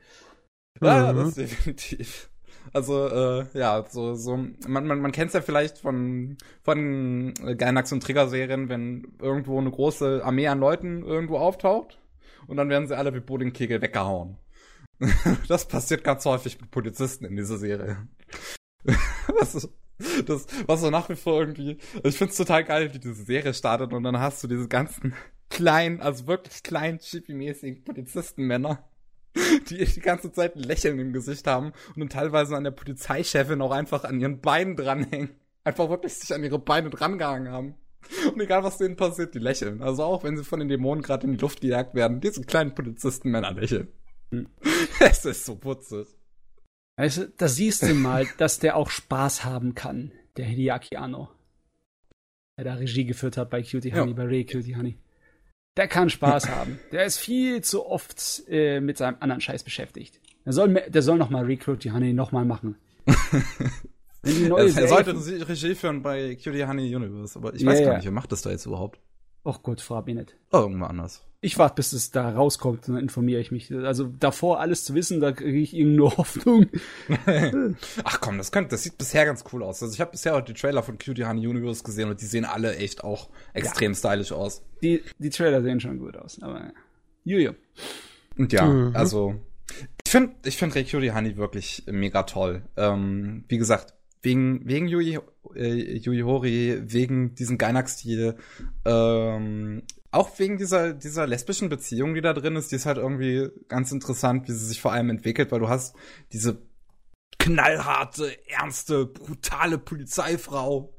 Ja, 0.82 1.12
mhm. 1.12 1.16
das 1.16 1.34
definitiv. 1.34 2.30
Also, 2.72 3.08
äh, 3.08 3.46
ja, 3.54 3.84
so, 3.88 4.14
so, 4.14 4.36
man, 4.36 4.86
man, 4.86 5.00
man 5.00 5.12
kennt 5.12 5.28
es 5.28 5.34
ja 5.34 5.40
vielleicht 5.40 5.78
von, 5.78 6.36
von 6.62 7.32
Gainax 7.56 7.92
und 7.92 8.02
Trigger-Serien, 8.02 8.68
wenn 8.68 9.06
irgendwo 9.20 9.58
eine 9.58 9.70
große 9.70 10.22
Armee 10.24 10.48
an 10.48 10.60
Leuten 10.60 11.02
irgendwo 11.02 11.38
auftaucht 11.38 11.98
und 12.46 12.56
dann 12.56 12.68
werden 12.68 12.86
sie 12.86 12.96
alle 12.96 13.14
wie 13.14 13.20
Puddingkegel 13.20 13.80
weggehauen. 13.82 14.36
das 15.48 15.66
passiert 15.66 16.04
ganz 16.04 16.24
häufig 16.26 16.60
mit 16.60 16.70
Polizisten 16.70 17.24
in 17.24 17.36
dieser 17.36 17.58
Serie. 17.58 18.08
das 19.38 19.54
ist, 19.54 19.70
das, 20.26 20.46
was 20.66 20.80
so 20.80 20.90
nach 20.90 21.08
wie 21.08 21.16
vor 21.16 21.40
irgendwie, 21.40 21.78
ich 22.02 22.16
find's 22.16 22.36
total 22.36 22.64
geil, 22.64 22.92
wie 22.94 22.98
diese 22.98 23.24
Serie 23.24 23.54
startet 23.54 23.92
und 23.92 24.02
dann 24.02 24.18
hast 24.18 24.42
du 24.42 24.48
diese 24.48 24.68
ganzen 24.68 25.14
kleinen, 25.50 26.00
also 26.00 26.26
wirklich 26.26 26.62
kleinen, 26.62 26.98
chippy-mäßigen 26.98 27.84
Polizistenmänner, 27.84 28.88
die 29.68 29.84
die 29.84 30.00
ganze 30.00 30.32
Zeit 30.32 30.56
ein 30.56 30.62
Lächeln 30.62 30.98
im 30.98 31.12
Gesicht 31.12 31.46
haben 31.46 31.72
und 31.88 31.98
dann 31.98 32.08
teilweise 32.08 32.56
an 32.56 32.64
der 32.64 32.70
Polizeichefin 32.70 33.60
auch 33.60 33.72
einfach 33.72 34.04
an 34.04 34.20
ihren 34.20 34.40
Beinen 34.40 34.76
dranhängen. 34.76 35.30
Einfach 35.62 35.90
wirklich 35.90 36.14
sich 36.14 36.32
an 36.32 36.42
ihre 36.42 36.58
Beine 36.58 36.88
drangehangen 36.88 37.52
haben. 37.52 37.74
Und 38.32 38.40
egal, 38.40 38.64
was 38.64 38.78
denen 38.78 38.96
passiert, 38.96 39.34
die 39.34 39.38
lächeln. 39.38 39.82
Also 39.82 40.04
auch 40.04 40.24
wenn 40.24 40.36
sie 40.36 40.44
von 40.44 40.58
den 40.58 40.68
Dämonen 40.68 41.02
gerade 41.02 41.26
in 41.26 41.34
die 41.34 41.38
Luft 41.38 41.60
gejagt 41.60 41.94
werden, 41.94 42.20
diese 42.20 42.42
kleinen 42.42 42.74
Polizistenmänner 42.74 43.52
lächeln. 43.52 43.88
Es 45.00 45.24
ist 45.24 45.44
so 45.44 45.56
putzig. 45.56 46.06
Also, 46.96 47.24
da 47.36 47.48
siehst 47.48 47.82
du 47.82 47.94
mal, 47.94 48.26
dass 48.38 48.58
der 48.58 48.76
auch 48.76 48.90
Spaß 48.90 49.44
haben 49.44 49.74
kann, 49.74 50.12
der 50.36 50.44
Hideaki 50.44 50.96
Anno. 50.96 51.30
Der 52.56 52.64
da 52.64 52.74
Regie 52.74 53.06
geführt 53.06 53.36
hat 53.38 53.50
bei 53.50 53.62
Cutie 53.62 53.92
Honey, 53.92 54.10
ja. 54.10 54.16
bei 54.16 54.24
Ray 54.24 54.44
Cutie 54.44 54.76
Honey. 54.76 54.98
Der 55.76 55.88
kann 55.88 56.10
Spaß 56.10 56.48
haben. 56.48 56.78
Der 56.92 57.04
ist 57.04 57.18
viel 57.18 57.62
zu 57.62 57.86
oft 57.86 58.42
äh, 58.48 58.80
mit 58.80 58.98
seinem 58.98 59.16
anderen 59.20 59.40
Scheiß 59.40 59.62
beschäftigt. 59.62 60.20
Der 60.44 60.52
soll, 60.52 60.74
der 60.74 61.02
soll 61.02 61.16
noch 61.16 61.30
mal 61.30 61.44
Recruit 61.44 61.84
die 61.84 61.92
Honey 61.92 62.12
noch 62.12 62.32
mal 62.32 62.44
machen. 62.44 62.76
Wenn 64.22 64.34
die 64.34 64.48
neue 64.48 64.66
er 64.66 64.88
sollte 64.88 65.14
Regie 65.48 65.74
führen 65.74 66.02
bei 66.02 66.34
Cutie 66.34 66.66
Honey 66.66 66.94
Universe, 66.94 67.38
aber 67.38 67.54
ich 67.54 67.64
weiß 67.64 67.80
ja, 67.80 67.86
gar 67.86 67.96
nicht, 67.96 68.04
wer 68.04 68.12
macht 68.12 68.32
das 68.32 68.42
da 68.42 68.50
jetzt 68.50 68.66
überhaupt? 68.66 69.00
Och 69.42 69.62
Gott, 69.62 69.80
frag 69.80 70.06
mich 70.06 70.16
nicht. 70.16 70.36
Oh, 70.52 70.58
irgendwann 70.58 70.90
anders. 70.90 71.24
Ich 71.42 71.56
warte, 71.56 71.76
bis 71.76 71.94
es 71.94 72.10
da 72.10 72.28
rauskommt, 72.28 72.86
dann 72.86 72.98
informiere 72.98 73.40
ich 73.40 73.50
mich. 73.50 73.72
Also 73.72 74.12
davor 74.18 74.60
alles 74.60 74.84
zu 74.84 74.94
wissen, 74.94 75.20
da 75.20 75.32
kriege 75.32 75.58
ich 75.58 75.74
irgendwie 75.74 75.96
nur 75.96 76.16
Hoffnung. 76.18 76.66
Ach 78.04 78.20
komm, 78.20 78.36
das 78.36 78.52
könnte, 78.52 78.70
das 78.70 78.82
sieht 78.82 78.98
bisher 78.98 79.24
ganz 79.24 79.44
cool 79.52 79.62
aus. 79.62 79.82
Also 79.82 79.94
ich 79.94 80.00
habe 80.02 80.10
bisher 80.10 80.36
auch 80.36 80.42
die 80.42 80.52
Trailer 80.52 80.82
von 80.82 80.98
Cutie 80.98 81.24
Honey 81.24 81.46
Universe 81.46 81.82
gesehen 81.82 82.10
und 82.10 82.20
die 82.20 82.26
sehen 82.26 82.44
alle 82.44 82.76
echt 82.76 83.02
auch 83.02 83.30
extrem 83.54 83.92
ja. 83.92 83.98
stylisch 83.98 84.32
aus. 84.32 84.62
Die, 84.82 85.02
die 85.18 85.30
Trailer 85.30 85.62
sehen 85.62 85.80
schon 85.80 85.98
gut 85.98 86.16
aus, 86.16 86.42
aber 86.42 86.72
Juju. 87.24 87.52
Und 88.36 88.52
ja, 88.52 88.66
mhm. 88.66 88.94
also 88.94 89.34
ich 90.04 90.10
finde 90.10 90.34
ich 90.44 90.58
finde 90.58 90.74
Ray 90.74 90.84
Cutie 90.84 91.12
Honey 91.12 91.36
wirklich 91.38 91.84
mega 91.86 92.24
toll. 92.24 92.62
Ähm, 92.76 93.44
wie 93.48 93.58
gesagt, 93.58 93.94
wegen, 94.22 94.66
wegen 94.68 94.88
Yui, 94.88 95.18
äh, 95.54 95.96
Yui 95.98 96.20
Hori, 96.20 96.80
wegen 96.82 97.34
diesem 97.34 97.58
Gainax-Stil, 97.58 98.36
ähm, 98.84 99.82
auch 100.10 100.38
wegen 100.38 100.58
dieser, 100.58 100.92
dieser 100.92 101.26
lesbischen 101.26 101.68
Beziehung, 101.68 102.14
die 102.14 102.20
da 102.20 102.32
drin 102.32 102.56
ist, 102.56 102.72
die 102.72 102.76
ist 102.76 102.86
halt 102.86 102.98
irgendwie 102.98 103.48
ganz 103.68 103.92
interessant, 103.92 104.48
wie 104.48 104.52
sie 104.52 104.66
sich 104.66 104.80
vor 104.80 104.92
allem 104.92 105.10
entwickelt, 105.10 105.52
weil 105.52 105.60
du 105.60 105.68
hast 105.68 105.94
diese 106.32 106.60
knallharte, 107.38 108.36
ernste, 108.48 109.06
brutale 109.06 109.78
Polizeifrau. 109.78 110.94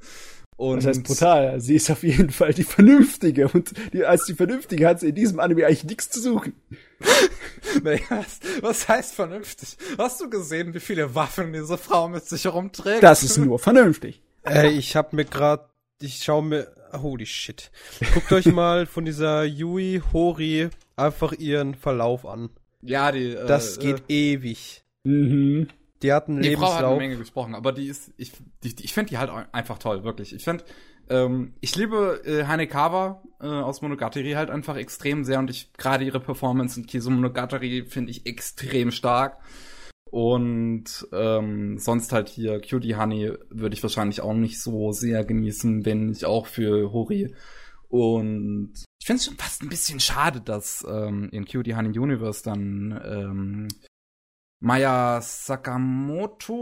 Und 0.61 0.77
das 0.77 0.89
heißt 0.89 1.03
brutal. 1.05 1.59
Sie 1.59 1.73
ist 1.73 1.89
auf 1.89 2.03
jeden 2.03 2.29
Fall 2.29 2.53
die 2.53 2.63
Vernünftige. 2.63 3.47
Und 3.47 3.73
die, 3.93 4.05
als 4.05 4.25
die 4.25 4.35
Vernünftige 4.35 4.87
hat 4.87 4.99
sie 4.99 5.09
in 5.09 5.15
diesem 5.15 5.39
Anime 5.39 5.65
eigentlich 5.65 5.85
nichts 5.85 6.11
zu 6.11 6.21
suchen. 6.21 6.53
naja, 7.83 8.23
was, 8.61 8.87
heißt 8.87 9.15
vernünftig? 9.15 9.75
Hast 9.97 10.21
du 10.21 10.29
gesehen, 10.29 10.75
wie 10.75 10.79
viele 10.79 11.15
Waffen 11.15 11.51
diese 11.51 11.79
Frau 11.79 12.07
mit 12.09 12.25
sich 12.25 12.45
herumträgt? 12.45 13.01
Das 13.01 13.23
ist 13.23 13.39
nur 13.39 13.57
vernünftig. 13.57 14.21
Äh, 14.45 14.69
ich 14.69 14.95
hab 14.95 15.13
mir 15.13 15.25
grad, 15.25 15.67
ich 15.99 16.21
schau 16.23 16.43
mir, 16.43 16.71
holy 16.93 17.25
shit. 17.25 17.71
Guckt 18.13 18.31
euch 18.31 18.45
mal 18.45 18.85
von 18.85 19.03
dieser 19.03 19.43
Yui 19.43 20.03
Hori 20.13 20.69
einfach 20.95 21.33
ihren 21.33 21.73
Verlauf 21.73 22.23
an. 22.23 22.51
Ja, 22.83 23.11
die, 23.11 23.31
äh, 23.31 23.47
Das 23.47 23.79
geht 23.79 24.03
äh, 24.09 24.33
ewig. 24.33 24.83
Mhm. 25.05 25.69
Die 26.03 26.11
hat 26.11 26.27
einen 26.27 26.41
die 26.41 26.49
Lebenslauf. 26.49 26.71
Frau 26.71 26.79
hat 26.79 26.85
eine 26.85 26.97
Menge 26.97 27.17
gesprochen, 27.17 27.55
aber 27.55 27.71
die 27.71 27.87
ist, 27.87 28.11
ich, 28.17 28.31
die, 28.63 28.75
ich 28.83 28.93
finde 28.93 29.09
die 29.09 29.17
halt 29.17 29.31
einfach 29.51 29.77
toll, 29.77 30.03
wirklich. 30.03 30.33
Ich 30.33 30.43
finde, 30.43 30.63
Ähm, 31.09 31.53
ich 31.59 31.75
liebe 31.75 32.21
äh, 32.25 32.45
Hanekawa 32.45 33.21
äh, 33.41 33.47
aus 33.47 33.81
Monogatari 33.81 34.31
halt 34.31 34.49
einfach 34.49 34.77
extrem 34.77 35.25
sehr 35.25 35.39
und 35.39 35.49
ich 35.49 35.73
gerade 35.73 36.05
ihre 36.05 36.21
Performance 36.21 36.79
in 36.79 36.85
Kiso 36.85 37.09
Monogatari 37.09 37.85
finde 37.85 38.11
ich 38.11 38.25
extrem 38.25 38.91
stark. 38.91 39.37
Und 40.09 41.07
ähm, 41.11 41.77
sonst 41.79 42.11
halt 42.13 42.29
hier 42.29 42.61
Cutie 42.61 42.95
Honey 42.95 43.31
würde 43.49 43.75
ich 43.75 43.83
wahrscheinlich 43.83 44.21
auch 44.21 44.33
nicht 44.33 44.61
so 44.61 44.91
sehr 44.91 45.25
genießen, 45.25 45.85
wenn 45.85 46.11
ich 46.11 46.25
auch 46.25 46.47
für 46.47 46.91
Hori. 46.91 47.33
Und 47.89 48.73
ich 48.99 49.05
finde 49.05 49.19
es 49.19 49.25
schon 49.25 49.37
fast 49.37 49.63
ein 49.63 49.69
bisschen 49.69 49.99
schade, 49.99 50.39
dass 50.39 50.85
ähm, 50.87 51.29
in 51.31 51.45
Cutie 51.45 51.75
Honey 51.75 51.97
Universe 51.97 52.43
dann 52.43 53.01
ähm, 53.05 53.67
Maya 54.61 55.19
Sakamoto. 55.21 56.53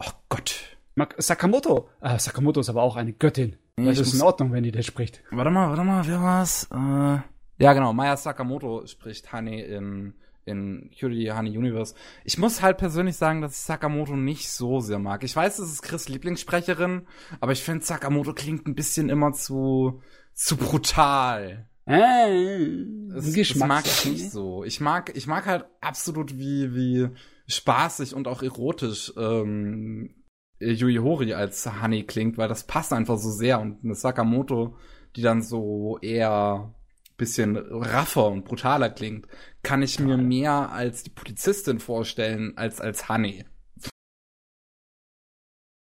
Oh 0.00 0.12
Gott. 0.30 0.78
Sakamoto. 1.18 1.90
Ah, 2.00 2.18
Sakamoto 2.18 2.60
ist 2.60 2.70
aber 2.70 2.82
auch 2.82 2.96
eine 2.96 3.12
Göttin. 3.12 3.56
Nee, 3.76 3.88
das 3.88 3.98
ist 4.00 4.14
in 4.14 4.22
Ordnung, 4.22 4.50
wenn 4.52 4.64
die 4.64 4.72
das 4.72 4.86
spricht. 4.86 5.22
Warte 5.30 5.50
mal, 5.50 5.68
warte 5.68 5.84
mal, 5.84 6.06
wer 6.06 6.22
war's? 6.22 6.66
Äh, 6.72 7.18
ja, 7.62 7.72
genau, 7.74 7.92
Maya 7.92 8.16
Sakamoto 8.16 8.86
spricht 8.86 9.30
Honey 9.30 9.60
in, 9.60 10.14
in 10.46 10.90
Cutie 10.98 11.30
Honey 11.30 11.58
Universe. 11.58 11.94
Ich 12.24 12.38
muss 12.38 12.62
halt 12.62 12.78
persönlich 12.78 13.16
sagen, 13.16 13.42
dass 13.42 13.52
ich 13.52 13.58
Sakamoto 13.58 14.16
nicht 14.16 14.50
so 14.50 14.80
sehr 14.80 14.98
mag. 14.98 15.22
Ich 15.22 15.36
weiß, 15.36 15.58
es 15.58 15.70
ist 15.70 15.82
Chris 15.82 16.08
Lieblingssprecherin, 16.08 17.06
aber 17.40 17.52
ich 17.52 17.62
finde 17.62 17.84
Sakamoto 17.84 18.32
klingt 18.32 18.66
ein 18.66 18.74
bisschen 18.74 19.10
immer 19.10 19.34
zu, 19.34 20.00
zu 20.32 20.56
brutal. 20.56 21.68
Äh, 21.86 22.84
Das, 23.08 23.32
das 23.32 23.54
mag 23.54 23.86
ich 23.86 24.04
nicht 24.04 24.30
so. 24.30 24.64
Ich 24.64 24.80
mag, 24.80 25.16
ich 25.16 25.26
mag 25.26 25.46
halt 25.46 25.66
absolut 25.80 26.36
wie, 26.36 26.74
wie 26.74 27.08
spaßig 27.46 28.14
und 28.14 28.28
auch 28.28 28.42
erotisch 28.42 29.12
ähm, 29.16 30.14
Yui 30.58 30.96
Hori 30.96 31.34
als 31.34 31.68
Honey 31.80 32.04
klingt, 32.04 32.38
weil 32.38 32.48
das 32.48 32.66
passt 32.66 32.92
einfach 32.92 33.18
so 33.18 33.30
sehr 33.30 33.60
und 33.60 33.84
eine 33.84 33.94
Sakamoto, 33.94 34.76
die 35.14 35.22
dann 35.22 35.42
so 35.42 35.98
eher 36.00 36.74
bisschen 37.16 37.56
raffer 37.56 38.26
und 38.26 38.44
brutaler 38.44 38.90
klingt, 38.90 39.26
kann 39.62 39.82
ich 39.82 39.98
mir 39.98 40.18
mehr 40.18 40.70
als 40.72 41.02
die 41.02 41.10
Polizistin 41.10 41.78
vorstellen 41.80 42.56
als 42.58 42.80
als 42.80 43.08
Honey. 43.08 43.46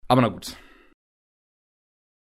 Aber 0.10 0.22
na 0.22 0.28
gut. 0.28 0.58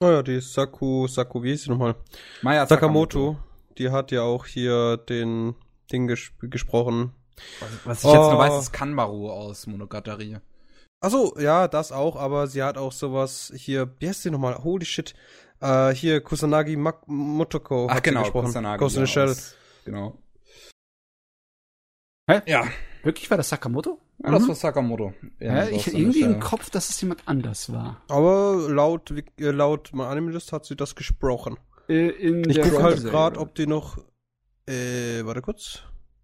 Naja, 0.02 0.22
die 0.22 0.40
Saku, 0.40 1.06
Saku, 1.06 1.42
wie 1.42 1.50
hieß 1.50 1.64
sie 1.64 1.70
nochmal? 1.70 1.94
Maya 2.42 2.66
Sakamoto, 2.66 3.38
die 3.80 3.90
hat 3.90 4.12
ja 4.12 4.22
auch 4.22 4.46
hier 4.46 4.96
den 4.98 5.54
Ding 5.90 6.06
ges 6.06 6.30
gesprochen. 6.40 7.12
Was, 7.60 7.68
was 7.84 7.98
ich 8.04 8.10
jetzt 8.10 8.14
nur 8.14 8.34
Oh. 8.34 8.38
weiß, 8.38 8.62
ist 8.62 8.72
Kanbaru 8.72 9.30
aus 9.30 9.66
Monogatari. 9.66 10.36
Achso, 11.02 11.34
ja, 11.40 11.66
das 11.66 11.90
auch, 11.92 12.14
aber 12.16 12.46
sie 12.46 12.62
hat 12.62 12.76
auch 12.76 12.92
sowas 12.92 13.50
hier, 13.56 13.90
wie 13.98 14.08
heißt 14.08 14.22
sie 14.22 14.30
nochmal? 14.30 14.62
Holy 14.62 14.84
shit. 14.84 15.14
Äh, 15.60 15.94
hier, 15.94 16.20
Kusanagi 16.20 16.76
Mak 16.76 17.08
Motoko 17.08 17.86
Ach 17.90 17.94
hat 17.96 18.04
sie 18.04 18.10
genau, 18.10 18.20
gesprochen. 18.22 18.46
Kusanagi, 18.46 18.78
Ghost 18.78 18.96
in 18.96 19.00
ja, 19.02 19.06
the 19.06 19.12
Shell. 19.12 19.30
aus- 19.30 19.54
Genau. 19.86 20.18
Hä? 22.30 22.42
Ja, 22.46 22.64
Wirklich 23.02 23.30
war 23.30 23.38
das 23.38 23.48
Sakamoto? 23.48 23.98
ja 24.22 24.30
das 24.30 24.42
Mhm. 24.42 24.48
war 24.48 24.54
Sakamoto. 24.54 25.14
Ja, 25.38 25.66
ich 25.68 25.84
the 25.84 25.96
irgendwie 25.98 26.20
im. 26.20 26.38
Kopf, 26.38 26.68
dass 26.68 26.90
es 26.90 27.00
jemand 27.00 27.26
anders 27.26 27.72
war. 27.72 28.02
Aber 28.08 28.66
laut, 28.68 29.10
äh, 29.10 29.50
laut 29.50 29.90
mein 29.94 30.06
Animalist 30.06 30.52
hat 30.52 30.66
sie 30.66 30.76
das 30.76 30.94
gesprochen. 30.94 31.56
Äh, 31.90 32.08
in 32.10 32.48
Ich 32.48 32.56
der 32.56 32.68
gucke 32.68 32.82
halt 32.82 33.02
gerade, 33.02 33.38
ob 33.40 33.54
die 33.54 33.66
noch, 33.66 33.98
äh, 34.66 35.24
warte 35.24 35.42
kurz. 35.42 35.82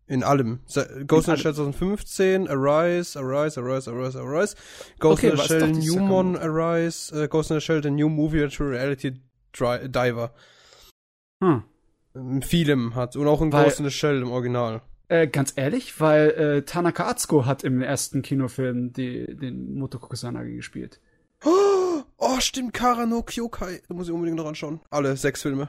In 0.08 0.22
allem. 0.22 0.60
Ghost 1.08 1.26
in, 1.26 1.32
In 1.32 1.36
the 1.36 1.42
Shell 1.42 1.54
2015, 1.54 2.48
Arise, 2.48 3.18
Arise, 3.18 3.60
Arise, 3.60 3.90
Arise, 3.90 4.16
Arise. 4.20 4.54
Ghost 5.00 5.18
Okay, 5.18 5.30
in 5.30 5.36
the 5.36 5.42
Shell 5.42 5.72
Newmon, 5.72 6.36
Arise, 6.36 7.12
äh, 7.12 7.26
Ghost 7.26 7.50
in 7.50 7.56
the 7.56 7.60
Shell, 7.60 7.82
the 7.82 7.90
New 7.90 8.08
Movie 8.08 8.38
Virtual 8.38 8.68
Reality 8.70 9.14
Dri 9.52 9.88
Diver. 9.88 10.30
Hm. 11.42 11.64
In 12.14 12.42
vielem 12.42 12.94
hat 12.94 13.16
und 13.16 13.26
auch 13.26 13.42
in 13.42 13.52
Weil- 13.52 13.64
Ghost 13.64 13.80
in 13.80 13.84
the 13.84 13.90
Shell 13.90 14.22
im 14.22 14.30
Original. 14.30 14.80
Äh, 15.08 15.26
ganz 15.28 15.52
ehrlich, 15.56 16.00
weil 16.00 16.30
äh, 16.30 16.62
Tanaka 16.62 17.08
Atsuko 17.08 17.44
hat 17.46 17.62
im 17.64 17.80
ersten 17.82 18.22
Kinofilm 18.22 18.92
die, 18.92 19.36
den 19.36 19.74
Motoko 19.78 20.08
Kusanagi 20.08 20.56
gespielt. 20.56 21.00
Oh, 21.44 21.50
stimmt, 22.40 22.72
Kara 22.74 23.06
no 23.06 23.22
Kyokai. 23.22 23.82
Da 23.88 23.94
muss 23.94 24.06
ich 24.08 24.12
unbedingt 24.12 24.36
noch 24.38 24.46
anschauen. 24.46 24.80
Alle 24.90 25.16
sechs 25.16 25.42
Filme. 25.42 25.68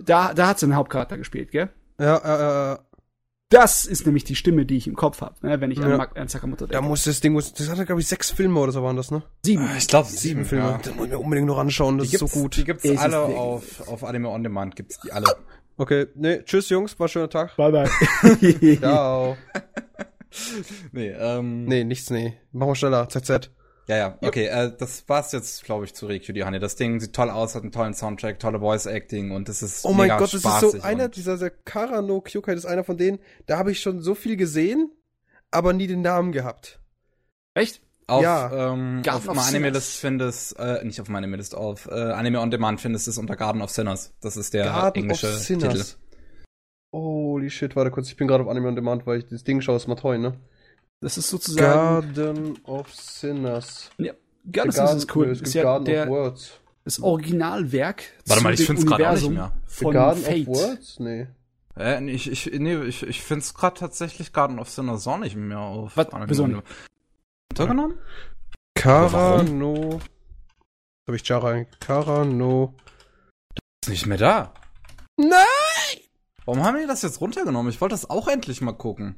Da, 0.00 0.32
da 0.34 0.48
hat 0.48 0.58
sie 0.58 0.66
den 0.66 0.76
Hauptcharakter 0.76 1.18
gespielt, 1.18 1.50
gell? 1.50 1.68
Ja, 2.00 2.70
äh, 2.70 2.72
äh, 2.74 2.78
Das 3.50 3.84
ist 3.84 4.06
nämlich 4.06 4.24
die 4.24 4.34
Stimme, 4.34 4.64
die 4.64 4.78
ich 4.78 4.86
im 4.86 4.96
Kopf 4.96 5.20
habe, 5.20 5.34
ne, 5.46 5.60
wenn 5.60 5.70
ich 5.70 5.78
an, 5.82 5.90
Ja. 5.90 5.96
Mak- 5.98 6.16
an 6.18 6.26
Sakamoto 6.28 6.64
da 6.66 6.72
denke. 6.72 6.88
muss 6.88 7.04
das 7.04 7.20
Ding, 7.20 7.34
das 7.36 7.68
hatte, 7.68 7.84
glaube 7.84 8.00
ich, 8.00 8.06
sechs 8.08 8.30
Filme 8.30 8.58
oder 8.58 8.72
so 8.72 8.82
waren 8.82 8.96
das, 8.96 9.10
ne? 9.10 9.22
Sieben. 9.44 9.68
Ich 9.76 9.86
glaube, 9.88 10.08
Sieben 10.08 10.46
Filme. 10.46 10.80
Das 10.82 10.94
muss 10.94 11.04
ich 11.06 11.12
mir 11.12 11.18
unbedingt 11.18 11.46
noch 11.46 11.58
anschauen, 11.58 11.98
das 11.98 12.10
ist 12.12 12.18
so 12.18 12.26
gut. 12.28 12.56
Die 12.56 12.64
gibt's 12.64 12.88
alle 12.96 13.18
auf, 13.20 13.86
auf 13.86 14.02
Anime 14.04 14.30
On 14.30 14.42
Demand, 14.42 14.74
gibt's 14.76 14.98
die 15.00 15.12
alle. 15.12 15.26
Okay, 15.76 16.06
nee, 16.14 16.42
tschüss 16.42 16.70
Jungs, 16.70 16.98
war 16.98 17.06
ein 17.06 17.10
schöner 17.10 17.28
Tag. 17.28 17.54
Bye 17.56 17.72
bye. 17.72 18.76
Ciao. 18.78 19.36
nee, 20.92 21.08
ähm. 21.10 21.64
nee, 21.66 21.84
nichts, 21.84 22.08
nee. 22.10 22.38
Machen 22.52 22.70
wir 22.70 22.74
schneller, 22.76 23.08
ZZ. 23.10 23.50
Ja, 23.88 23.96
ja, 23.96 24.18
okay, 24.22 24.46
äh, 24.46 24.72
das 24.78 25.08
war's 25.08 25.32
jetzt, 25.32 25.64
glaube 25.64 25.84
ich, 25.84 25.94
zu 25.94 26.06
Reikyu 26.06 26.32
die 26.32 26.44
Honey. 26.44 26.60
Das 26.60 26.76
Ding 26.76 27.00
sieht 27.00 27.14
toll 27.14 27.30
aus, 27.30 27.54
hat 27.54 27.62
einen 27.62 27.72
tollen 27.72 27.94
Soundtrack, 27.94 28.38
tolle 28.38 28.60
Voice 28.60 28.86
Acting 28.86 29.32
und 29.32 29.48
es 29.48 29.60
ist 29.62 29.84
Oh 29.84 29.92
mein 29.92 30.02
mega 30.06 30.18
Gott, 30.18 30.32
das 30.32 30.44
ist 30.44 30.60
so 30.60 30.80
einer 30.82 31.08
dieser, 31.08 31.34
dieser 31.34 31.50
Kara 31.50 32.00
no 32.00 32.20
Kyokai, 32.20 32.54
das 32.54 32.64
ist 32.64 32.70
einer 32.70 32.84
von 32.84 32.96
denen, 32.96 33.18
da 33.46 33.58
habe 33.58 33.72
ich 33.72 33.80
schon 33.80 34.00
so 34.00 34.14
viel 34.14 34.36
gesehen, 34.36 34.90
aber 35.50 35.72
nie 35.72 35.88
den 35.88 36.00
Namen 36.00 36.30
gehabt. 36.32 36.80
Echt? 37.54 37.82
Auf, 38.06 38.22
Ja. 38.22 38.72
ähm, 38.72 39.02
Garden 39.02 39.08
auf 39.08 39.28
of 39.28 39.34
meinem 39.34 39.46
Anime 39.46 39.66
Sinners. 39.66 39.74
List 39.74 39.96
findest, 39.96 40.58
äh, 40.58 40.84
nicht 40.84 41.00
auf 41.00 41.08
meinem 41.08 41.24
Anime 41.24 41.36
List, 41.38 41.54
auf 41.56 41.86
äh, 41.86 41.94
Anime 41.94 42.40
On 42.40 42.50
Demand 42.50 42.80
findest 42.80 43.06
du 43.06 43.10
es 43.10 43.18
unter 43.18 43.36
Garden 43.36 43.62
of 43.62 43.70
Sinners. 43.70 44.12
Das 44.20 44.36
ist 44.36 44.54
der 44.54 44.64
Garden 44.64 45.02
englische 45.04 45.28
of 45.28 45.38
Sinners. 45.38 45.98
Holy 46.92 47.50
shit, 47.50 47.74
warte 47.74 47.90
kurz, 47.90 48.08
ich 48.08 48.16
bin 48.16 48.28
gerade 48.28 48.44
auf 48.44 48.50
Anime 48.50 48.68
on 48.68 48.76
Demand, 48.76 49.06
weil 49.06 49.18
ich 49.20 49.26
das 49.26 49.44
Ding 49.44 49.60
schaue, 49.60 49.76
ist 49.76 49.88
mal 49.88 49.94
toll, 49.96 50.18
ne? 50.18 50.34
Das 51.02 51.18
ist 51.18 51.28
sozusagen. 51.28 52.14
Garden 52.14 52.58
of 52.64 52.94
Sinners. 52.94 53.90
ja, 53.98 54.12
Garden 54.50 54.70
of 54.70 54.76
Sinners 54.76 54.94
ist 54.94 55.16
cool. 55.16 55.30
Es 55.30 55.42
ist 55.42 55.52
ja 55.52 55.64
Garden 55.64 55.84
der, 55.84 56.04
of 56.04 56.08
Words. 56.08 56.52
das 56.84 57.00
Originalwerk. 57.00 58.04
Warte 58.26 58.42
mal, 58.44 58.54
ich 58.54 58.64
find's 58.64 58.86
grad 58.86 59.02
auch 59.02 59.12
nicht 59.14 59.30
mehr. 59.30 59.52
The 59.66 59.84
Garden 59.86 60.22
Fate. 60.22 60.48
of 60.48 60.56
Words? 60.56 61.00
Nee. 61.00 61.26
Äh, 61.76 62.00
nee, 62.00 62.12
ich, 62.12 62.30
ich, 62.30 62.52
nee, 62.58 62.80
ich, 62.84 63.02
ich 63.02 63.20
find's 63.20 63.52
gerade 63.52 63.80
tatsächlich 63.80 64.32
Garden 64.32 64.60
of 64.60 64.70
Sinners 64.70 65.06
auch 65.08 65.18
nicht 65.18 65.34
mehr 65.34 65.58
auf. 65.58 65.96
Was? 65.96 66.06
Wieso 66.26 66.46
nicht? 66.46 66.62
Demand. 66.62 66.66
Runtergenommen? 67.50 67.98
Kara 68.74 69.42
no. 69.42 70.00
Hab 71.08 71.14
ich 71.16 71.26
Jara. 71.26 71.64
Kara 71.80 72.24
no. 72.24 72.74
Ist 73.82 73.90
nicht 73.90 74.06
mehr 74.06 74.18
da. 74.18 74.54
Nein! 75.16 75.32
Warum 76.44 76.62
haben 76.62 76.78
die 76.78 76.86
das 76.86 77.02
jetzt 77.02 77.20
runtergenommen? 77.20 77.72
Ich 77.72 77.80
wollte 77.80 77.94
das 77.94 78.08
auch 78.08 78.28
endlich 78.28 78.60
mal 78.60 78.72
gucken. 78.72 79.16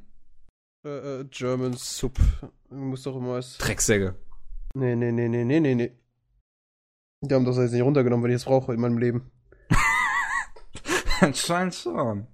Äh, 0.85 1.21
äh, 1.21 1.25
German 1.31 1.73
Sub. 1.75 2.19
Muss 2.69 3.03
doch 3.05 3.17
immer 3.17 3.35
was. 3.35 3.59
Drecksäge. 3.59 4.15
Nee, 4.75 4.95
nee, 4.97 5.13
nee, 5.13 5.29
nee, 5.29 5.45
nee, 5.45 5.61
nee, 5.61 5.75
nee. 5.75 5.93
Die 7.23 7.35
haben 7.35 7.45
das 7.45 7.57
jetzt 7.57 7.73
nicht 7.73 7.83
runtergenommen, 7.83 8.25
wenn 8.25 8.31
ich 8.31 8.37
es 8.37 8.45
brauche 8.45 8.75
in 8.75 8.81
meinem 8.81 8.99
Leben. 8.99 9.31
Anscheinend 11.21 11.75
schon. 11.75 12.27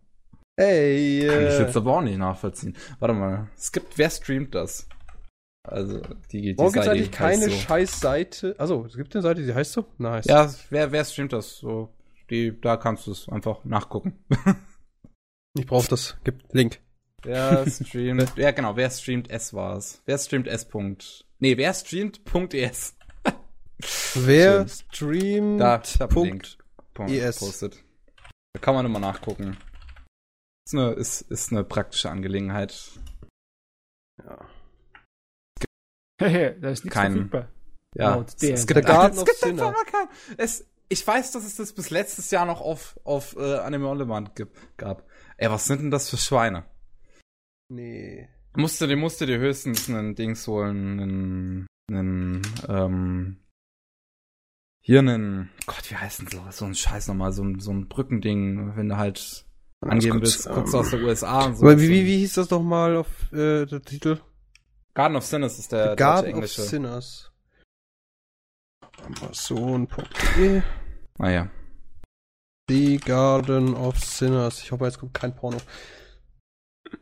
Ey, 0.56 1.26
Kann 1.26 1.42
ich 1.46 1.54
äh. 1.54 1.62
jetzt 1.62 1.76
aber 1.76 1.96
auch 1.96 2.02
nicht 2.02 2.18
nachvollziehen. 2.18 2.76
Warte 2.98 3.14
mal. 3.14 3.48
Es 3.56 3.70
gibt, 3.70 3.96
wer 3.96 4.10
streamt 4.10 4.54
das? 4.54 4.88
Also, 5.62 6.00
die, 6.32 6.40
die 6.40 6.58
Warum 6.58 6.72
gibt's 6.72 6.86
Seite 6.86 6.98
eigentlich 6.98 7.10
keine 7.12 7.44
so. 7.44 7.50
scheiß 7.50 8.00
Seite? 8.00 8.56
Also, 8.58 8.84
es 8.86 8.96
gibt 8.96 9.14
eine 9.14 9.22
Seite, 9.22 9.42
die 9.42 9.54
heißt 9.54 9.72
so? 9.72 9.86
Nice. 9.98 10.24
Ja, 10.24 10.52
wer, 10.70 10.90
wer 10.90 11.04
streamt 11.04 11.32
das? 11.32 11.58
So, 11.58 11.94
die, 12.30 12.58
da 12.60 12.76
kannst 12.76 13.06
du 13.06 13.12
es 13.12 13.28
einfach 13.28 13.64
nachgucken. 13.64 14.24
Ich 15.58 15.66
brauch 15.66 15.84
das. 15.84 16.16
Gibt 16.22 16.54
Link. 16.54 16.80
Wer 17.22 17.68
streamt, 17.70 18.32
ja 18.36 18.50
genau, 18.50 18.76
wer 18.76 18.90
streamt 18.90 19.30
S 19.30 19.52
war 19.52 19.76
es. 19.76 20.02
Wer 20.06 20.18
streamt 20.18 20.46
S. 20.48 20.66
Punkt. 20.66 21.24
Nee, 21.38 21.56
wer 21.56 21.72
streamt 21.74 22.24
Punkt 22.24 22.54
ES. 22.54 22.94
Wer 24.14 24.68
streamt 24.68 25.60
Da, 25.60 25.80
ich 25.82 26.00
hab. 26.00 26.10
Punkt. 26.10 26.58
Punkt 26.92 27.12
ES. 27.12 27.38
Postet. 27.38 27.82
Da 28.52 28.60
kann 28.60 28.74
man 28.74 28.84
immer 28.84 28.98
nachgucken. 28.98 29.56
Ist 30.66 30.74
eine, 30.74 30.92
ist, 30.92 31.22
ist 31.22 31.50
eine 31.52 31.64
praktische 31.64 32.10
Angelegenheit. 32.10 32.90
Ja. 34.22 34.46
Hehe, 36.20 36.58
da 36.60 36.70
ist 36.70 36.84
nichts 36.84 36.94
Kein- 36.94 37.12
verfügbar. 37.12 37.48
Ja, 37.96 38.14
Laut 38.14 38.28
es, 38.28 38.42
es 38.42 38.66
gibt, 38.66 38.86
Garden 38.86 39.18
es 39.18 39.24
gibt 39.24 39.42
einfach 39.42 39.72
mal 39.72 39.84
kein, 39.84 40.06
es, 40.36 40.64
ich 40.88 41.04
weiß, 41.04 41.32
dass 41.32 41.44
es 41.44 41.56
das 41.56 41.72
bis 41.72 41.90
letztes 41.90 42.30
Jahr 42.30 42.46
noch 42.46 42.60
auf, 42.60 43.00
auf 43.04 43.34
äh, 43.36 43.56
Anime 43.56 43.88
On 43.88 43.98
Demand 43.98 44.30
gab. 44.76 45.08
Ey, 45.38 45.50
was 45.50 45.64
sind 45.64 45.80
denn 45.80 45.90
das 45.90 46.08
für 46.10 46.16
Schweine? 46.16 46.64
Nee. 47.70 48.28
Musste, 48.56 48.88
dir 48.88 48.96
musste 48.96 49.26
dir 49.26 49.38
höchstens 49.38 49.88
einen 49.88 50.16
Dings 50.16 50.46
holen, 50.48 51.00
einen, 51.00 51.66
einen, 51.88 52.42
ähm, 52.68 53.36
hier 54.82 54.98
einen, 54.98 55.50
Gott, 55.66 55.88
wie 55.88 55.94
heißt 55.94 56.20
denn 56.20 56.26
so, 56.26 56.42
so 56.50 56.64
ein 56.64 56.74
Scheiß 56.74 57.06
nochmal, 57.06 57.32
so 57.32 57.44
ein, 57.44 57.60
so 57.60 57.70
ein 57.70 57.88
Brückending, 57.88 58.76
wenn 58.76 58.88
du 58.88 58.96
halt 58.96 59.46
angeben 59.80 60.20
willst, 60.20 60.48
guckst 60.48 60.74
du 60.74 60.78
ähm, 60.78 60.82
aus 60.82 60.90
der 60.90 61.00
USA 61.00 61.44
und 61.44 61.56
so. 61.56 61.66
Wie, 61.66 61.88
wie, 61.88 62.06
wie 62.06 62.18
hieß 62.18 62.34
das 62.34 62.50
nochmal 62.50 62.96
auf 62.96 63.32
äh, 63.32 63.66
der 63.66 63.82
Titel? 63.82 64.18
Garden 64.94 65.16
of 65.16 65.24
Sinners 65.24 65.58
ist 65.60 65.70
der 65.70 65.94
Garden 65.94 66.30
of 66.30 66.34
englische. 66.34 66.62
Sinners. 66.62 67.30
Amazon.de 69.06 70.62
Naja. 71.18 71.48
The 72.68 72.98
Garden 72.98 73.74
of 73.74 73.96
Sinners. 73.98 74.60
Ich 74.60 74.72
hoffe, 74.72 74.86
jetzt 74.86 74.98
kommt 74.98 75.14
kein 75.14 75.36
Porno. 75.36 75.58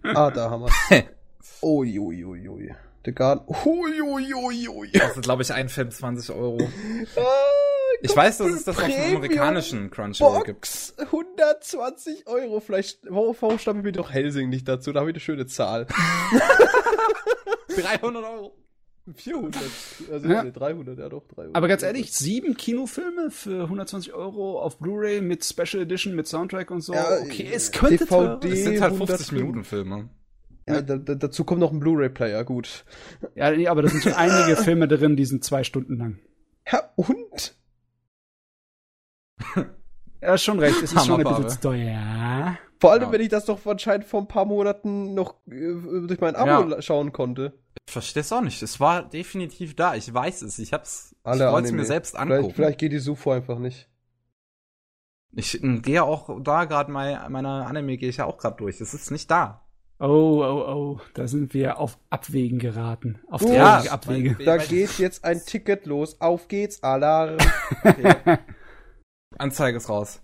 Ah, 0.03 0.31
da 0.31 0.51
haben 0.51 0.63
wir 0.65 1.05
Uiuiuiui. 1.63 2.75
The 3.05 3.13
Garden. 3.13 3.45
Uiuiuiui. 3.65 4.91
Das 4.93 5.17
ist, 5.17 5.23
glaube 5.23 5.43
ich, 5.43 5.53
ein 5.53 5.69
Film 5.69 5.91
20 5.91 6.35
Euro. 6.35 6.59
Ah, 7.17 7.21
Ich 8.03 8.15
weiß, 8.15 8.39
dass 8.39 8.49
es 8.49 8.65
das 8.65 8.79
auf 8.79 8.85
dem 8.85 9.17
amerikanischen 9.17 9.91
Crunchyroll 9.91 10.43
gibt. 10.45 10.61
Box 10.61 10.95
120 10.99 12.27
Euro. 12.27 12.61
Vielleicht, 12.61 13.01
warum, 13.09 13.35
warum 13.41 13.59
stapeln 13.59 13.85
wir 13.85 13.93
doch 13.93 14.11
Helsing 14.13 14.49
nicht 14.51 14.69
dazu? 14.69 14.93
Da 14.93 15.01
habe 15.01 15.11
ich 15.11 15.15
eine 15.15 15.21
schöne 15.21 15.47
Zahl. 15.47 15.87
300 17.75 18.25
Euro. 18.25 18.55
400. 19.15 19.63
Also 20.13 20.29
Ja. 20.29 20.43
nee, 20.45 20.53
300, 20.53 20.99
ja 20.99 21.09
doch, 21.09 21.27
300. 21.29 21.57
Aber 21.57 21.69
ganz 21.69 21.83
ehrlich, 21.83 22.13
sieben 22.13 22.57
Kinofilme 22.57 23.31
für 23.31 23.65
120 23.65 24.13
Euro 24.15 24.61
auf 24.61 24.79
Blu-ray 24.79 25.21
mit 25.21 25.45
Special 25.45 25.83
Edition, 25.83 26.15
mit 26.15 26.27
Soundtrack 26.27 26.71
und 26.71 26.81
so. 26.83 26.95
Ja, 26.95 27.19
okay, 27.23 27.49
es 27.53 27.73
könnte 27.73 28.05
DVD. 28.07 28.49
Es 28.53 28.65
sind 28.65 28.81
halt 28.81 28.95
50 28.97 29.31
105. 29.31 29.33
Minuten 29.33 29.65
Filme. 29.65 30.09
Ja, 30.69 30.83
da, 30.83 30.97
da, 30.99 31.15
dazu 31.15 31.45
kommt 31.45 31.61
noch 31.61 31.73
ein 31.73 31.81
Blu-ray-Player, 31.81 32.45
gut. 32.45 32.85
Ja, 33.35 33.51
nee, 33.51 33.67
aber 33.69 33.83
da 33.83 33.89
sind 33.89 34.03
schon 34.03 34.13
einige 34.13 34.57
Filme 34.63 34.87
drin, 34.87 35.17
die 35.17 35.25
sind 35.25 35.43
zwei 35.43 35.65
Stunden 35.65 35.97
lang. 35.97 36.19
Ja, 36.71 36.83
und? 36.97 37.55
Ja, 40.21 40.35
ist 40.35 40.43
schon 40.43 40.59
recht, 40.59 40.83
es 40.83 40.93
ist 40.93 41.07
schon 41.07 41.25
ein 41.25 41.43
bisschen 41.45 41.61
teuer. 41.61 42.59
Vor 42.81 42.91
allem, 42.91 43.03
Ja. 43.03 43.13
wenn 43.13 43.21
ich 43.21 43.29
das 43.29 43.45
doch 43.45 43.65
anscheinend 43.67 44.05
vor 44.05 44.21
ein 44.21 44.27
paar 44.27 44.47
Monaten 44.47 45.15
noch 45.15 45.35
äh, 45.49 46.07
durch 46.09 46.21
mein 46.21 46.35
Abo 46.35 46.71
Ja. 46.71 46.83
schauen 46.83 47.13
konnte. 47.13 47.53
Ich 47.89 47.93
verstehe 47.93 48.21
es 48.21 48.31
auch 48.35 48.43
nicht. 48.43 48.63
Es 48.63 48.81
war 48.81 49.03
definitiv 49.03 49.75
da. 49.75 49.95
Ich 49.95 50.13
weiß 50.13 50.43
es. 50.43 50.59
Ich 50.59 50.75
hab's. 50.75 51.17
Alle 51.23 51.47
ich 51.47 51.53
wollte 51.53 51.65
es 51.65 51.71
Anime. 51.71 51.81
mir 51.81 51.87
selbst 51.87 52.11
Vielleicht, 52.11 52.31
angucken. 52.33 52.55
vielleicht 52.55 52.79
geht 52.79 52.93
die 52.93 52.99
Sufo 52.99 53.33
einfach 53.33 53.59
nicht. 53.59 53.89
Ich 55.33 55.65
äh, 55.65 55.79
gehe 55.79 56.05
auch 56.05 56.39
da 56.43 56.67
gerade 56.67 56.93
mein, 56.93 57.33
meiner 57.33 57.67
Anime 57.67 57.97
gehe 57.97 58.11
ich 58.11 58.19
ja 58.19 58.27
auch 58.27 58.37
gerade 58.37 58.59
durch. 58.59 58.79
Es 58.83 58.93
ist 58.93 59.11
nicht 59.11 59.31
da. 59.31 59.67
Oh, 60.01 60.05
oh, 60.45 60.65
oh, 60.69 61.01
da 61.15 61.29
sind 61.29 61.55
wir 61.55 61.79
auf 61.79 61.99
Abwägen 62.11 62.59
geraten. 62.59 63.21
Auf 63.31 63.41
traurige 63.41 63.57
Ja, 63.57 63.91
Abwege. 63.91 64.37
Da 64.45 64.59
geht 64.59 64.99
jetzt 64.99 65.25
ein 65.25 65.41
Ticket 65.43 65.87
los. 65.87 66.21
Auf 66.21 66.47
geht's, 66.49 66.83
Alarm. 66.83 67.39
Anzeige 69.39 69.79
ist 69.79 69.89
raus. 69.89 70.23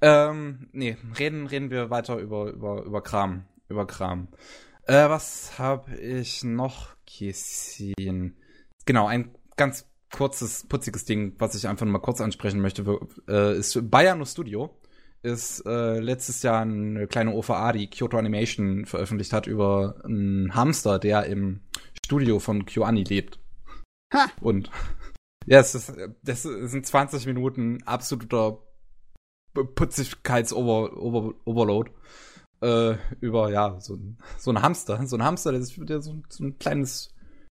Ähm, 0.00 0.68
nee, 0.70 0.96
reden, 1.18 1.48
reden 1.48 1.70
wir 1.70 1.90
weiter 1.90 2.18
über, 2.18 2.52
über, 2.52 2.84
über 2.84 3.02
Kram. 3.02 3.46
Über 3.68 3.84
Kram. 3.88 4.28
Äh, 4.90 5.08
was 5.08 5.56
habe 5.56 5.94
ich 6.00 6.42
noch 6.42 6.96
gesehen? 7.06 8.36
Genau, 8.86 9.06
ein 9.06 9.30
ganz 9.56 9.86
kurzes, 10.12 10.66
putziges 10.66 11.04
Ding, 11.04 11.36
was 11.38 11.54
ich 11.54 11.68
einfach 11.68 11.86
mal 11.86 12.00
kurz 12.00 12.20
ansprechen 12.20 12.60
möchte, 12.60 12.98
äh, 13.28 13.56
ist 13.56 13.88
Bayano 13.88 14.24
Studio. 14.24 14.76
Ist 15.22 15.64
äh, 15.64 16.00
letztes 16.00 16.42
Jahr 16.42 16.62
eine 16.62 17.06
kleine 17.06 17.34
OVA, 17.34 17.70
die 17.70 17.88
Kyoto 17.88 18.18
Animation 18.18 18.84
veröffentlicht 18.84 19.32
hat, 19.32 19.46
über 19.46 20.02
einen 20.04 20.56
Hamster, 20.56 20.98
der 20.98 21.26
im 21.26 21.60
Studio 22.04 22.40
von 22.40 22.66
KyoAni 22.66 23.04
lebt. 23.04 23.38
Ha! 24.12 24.26
Und 24.40 24.72
ja, 25.46 25.60
es 25.60 25.76
ist, 25.76 25.92
das 26.24 26.42
sind 26.42 26.84
20 26.84 27.26
Minuten 27.26 27.80
absoluter 27.84 28.58
Putzigkeits-Overload. 29.54 31.92
Äh, 32.60 32.96
über, 33.20 33.50
ja, 33.50 33.80
so 33.80 33.94
ein, 33.94 34.18
so 34.38 34.50
ein 34.50 34.62
Hamster. 34.62 35.06
So 35.06 35.16
ein 35.16 35.24
Hamster, 35.24 35.52
der, 35.52 35.60
der 35.60 36.02
so, 36.02 36.22
so 36.28 36.44
ein 36.44 36.58
kleines 36.58 37.14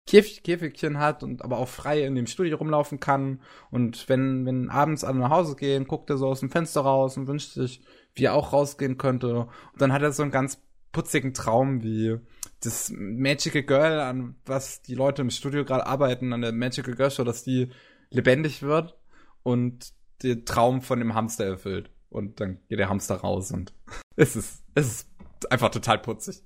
Käfig, 0.06 0.42
Käfigchen 0.42 0.98
hat 0.98 1.22
und 1.22 1.42
aber 1.42 1.58
auch 1.58 1.68
frei 1.68 2.04
in 2.04 2.14
dem 2.14 2.26
Studio 2.26 2.56
rumlaufen 2.56 3.00
kann. 3.00 3.40
Und 3.70 4.08
wenn, 4.08 4.44
wenn 4.44 4.68
abends 4.68 5.04
alle 5.04 5.18
nach 5.18 5.30
Hause 5.30 5.56
gehen, 5.56 5.86
guckt 5.86 6.10
er 6.10 6.18
so 6.18 6.26
aus 6.26 6.40
dem 6.40 6.50
Fenster 6.50 6.80
raus 6.80 7.16
und 7.16 7.28
wünscht 7.28 7.52
sich, 7.52 7.82
wie 8.14 8.24
er 8.24 8.34
auch 8.34 8.52
rausgehen 8.52 8.98
könnte. 8.98 9.46
Und 9.72 9.80
dann 9.80 9.92
hat 9.92 10.02
er 10.02 10.12
so 10.12 10.22
einen 10.22 10.32
ganz 10.32 10.60
putzigen 10.92 11.32
Traum, 11.32 11.82
wie 11.82 12.18
das 12.62 12.92
Magical 12.94 13.62
Girl, 13.62 14.00
an 14.00 14.34
was 14.44 14.82
die 14.82 14.94
Leute 14.94 15.22
im 15.22 15.30
Studio 15.30 15.64
gerade 15.64 15.86
arbeiten, 15.86 16.32
an 16.32 16.42
der 16.42 16.52
Magical 16.52 16.94
Girl 16.94 17.10
Show, 17.10 17.24
dass 17.24 17.44
die 17.44 17.70
lebendig 18.10 18.62
wird 18.62 18.96
und 19.42 19.92
den 20.22 20.44
Traum 20.44 20.82
von 20.82 20.98
dem 20.98 21.14
Hamster 21.14 21.44
erfüllt. 21.44 21.90
Und 22.10 22.40
dann 22.40 22.58
geht 22.68 22.78
der 22.78 22.88
Hamster 22.88 23.16
raus 23.16 23.52
und 23.52 23.72
es 24.16 24.36
ist, 24.36 24.64
es 24.74 24.86
ist 24.86 25.08
einfach 25.50 25.70
total 25.70 25.98
putzig. 25.98 26.42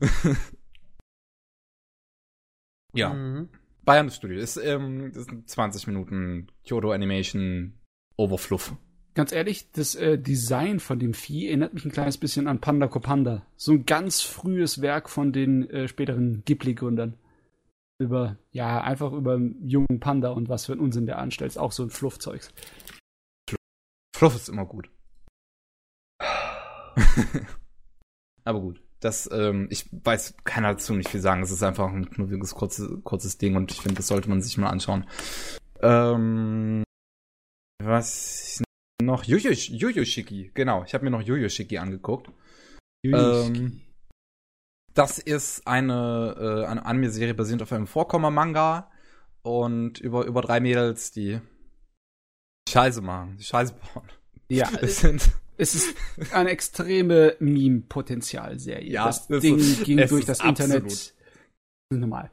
ja. 2.94 3.12
Mhm. 3.12 3.48
Bayern 3.84 4.10
Studio 4.10 4.38
ist, 4.38 4.56
ähm, 4.56 5.12
das 5.12 5.24
sind 5.26 5.48
20 5.48 5.86
Minuten 5.86 6.48
Kyoto 6.66 6.90
Animation 6.90 7.74
Overfluff. 8.16 8.74
Ganz 9.14 9.30
ehrlich, 9.30 9.70
das 9.70 9.94
äh, 9.94 10.18
Design 10.18 10.80
von 10.80 10.98
dem 10.98 11.14
Vieh 11.14 11.46
erinnert 11.46 11.74
mich 11.74 11.84
ein 11.84 11.92
kleines 11.92 12.18
bisschen 12.18 12.48
an 12.48 12.60
Panda 12.60 12.88
Kopanda. 12.88 13.46
So 13.56 13.72
ein 13.72 13.86
ganz 13.86 14.22
frühes 14.22 14.80
Werk 14.80 15.08
von 15.08 15.32
den 15.32 15.70
äh, 15.70 15.86
späteren 15.86 16.42
Ghibli-Gründern. 16.44 17.14
Über, 17.98 18.38
ja, 18.50 18.80
einfach 18.80 19.12
über 19.12 19.34
einen 19.34 19.68
jungen 19.68 20.00
Panda 20.00 20.30
und 20.30 20.48
was 20.48 20.66
für 20.66 20.72
einen 20.72 20.80
Unsinn 20.80 21.06
der 21.06 21.18
anstellt. 21.18 21.52
Ist 21.52 21.58
auch 21.58 21.70
so 21.70 21.84
ein 21.84 21.90
Fluffzeugs. 21.90 22.52
Fluff 24.14 24.36
ist 24.36 24.48
immer 24.48 24.64
gut. 24.64 24.88
Aber 28.44 28.60
gut. 28.60 28.80
Das, 29.00 29.28
ähm, 29.32 29.66
ich 29.70 29.88
weiß, 29.90 30.36
kann 30.44 30.62
dazu 30.62 30.94
nicht 30.94 31.08
viel 31.08 31.20
sagen. 31.20 31.42
Es 31.42 31.50
ist 31.50 31.64
einfach 31.64 31.92
ein 31.92 32.08
knuffiges, 32.08 32.54
kurzes, 32.54 33.02
kurzes 33.02 33.38
Ding 33.38 33.56
und 33.56 33.72
ich 33.72 33.80
finde, 33.80 33.96
das 33.96 34.06
sollte 34.06 34.28
man 34.28 34.40
sich 34.40 34.56
mal 34.56 34.70
anschauen. 34.70 35.04
Ähm, 35.82 36.84
was 37.82 38.62
noch? 39.02 39.24
Yuyu 39.24 39.52
genau. 40.54 40.84
Ich 40.84 40.94
habe 40.94 41.04
mir 41.04 41.10
noch 41.10 41.20
Yuyu 41.20 41.48
Shiki 41.48 41.78
angeguckt. 41.78 42.30
Ähm, 43.04 43.82
das 44.94 45.18
ist 45.18 45.66
eine, 45.66 46.36
äh, 46.38 46.66
eine 46.66 46.86
Anime-Serie 46.86 47.34
basierend 47.34 47.62
auf 47.62 47.72
einem 47.72 47.88
Vorkommer-Manga 47.88 48.90
und 49.42 49.98
über, 49.98 50.24
über 50.24 50.40
drei 50.40 50.60
Mädels, 50.60 51.10
die 51.10 51.40
Scheiße 52.74 53.00
machen, 53.00 53.36
die 53.38 53.44
Scheiße 53.44 53.74
bauen. 53.94 54.08
ja, 54.48 54.68
Es 54.82 55.00
sind, 55.00 55.30
es 55.56 55.74
ist 55.74 55.94
eine 56.32 56.50
extreme 56.50 57.36
Meme-Potenzial-Serie. 57.38 58.90
Ja, 58.90 59.06
das 59.06 59.26
Ding 59.28 59.58
ist- 59.58 59.84
ging 59.84 59.96
durch 60.06 60.24
das. 60.24 60.40
Internet. 60.40 61.14
Normal. 61.90 62.30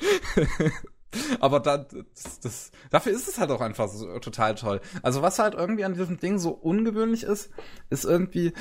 aber 1.40 1.60
da, 1.60 1.78
das, 1.78 2.40
das, 2.40 2.70
dafür 2.90 3.12
ist 3.12 3.28
es 3.28 3.38
halt 3.38 3.50
auch 3.50 3.60
einfach 3.60 3.88
so 3.88 4.18
total 4.18 4.54
toll. 4.54 4.80
Also 5.02 5.22
was 5.22 5.38
halt 5.38 5.54
irgendwie 5.54 5.84
an 5.84 5.94
diesem 5.94 6.18
Ding 6.18 6.38
so 6.38 6.50
ungewöhnlich 6.50 7.22
ist, 7.24 7.50
ist 7.90 8.04
irgendwie, 8.04 8.52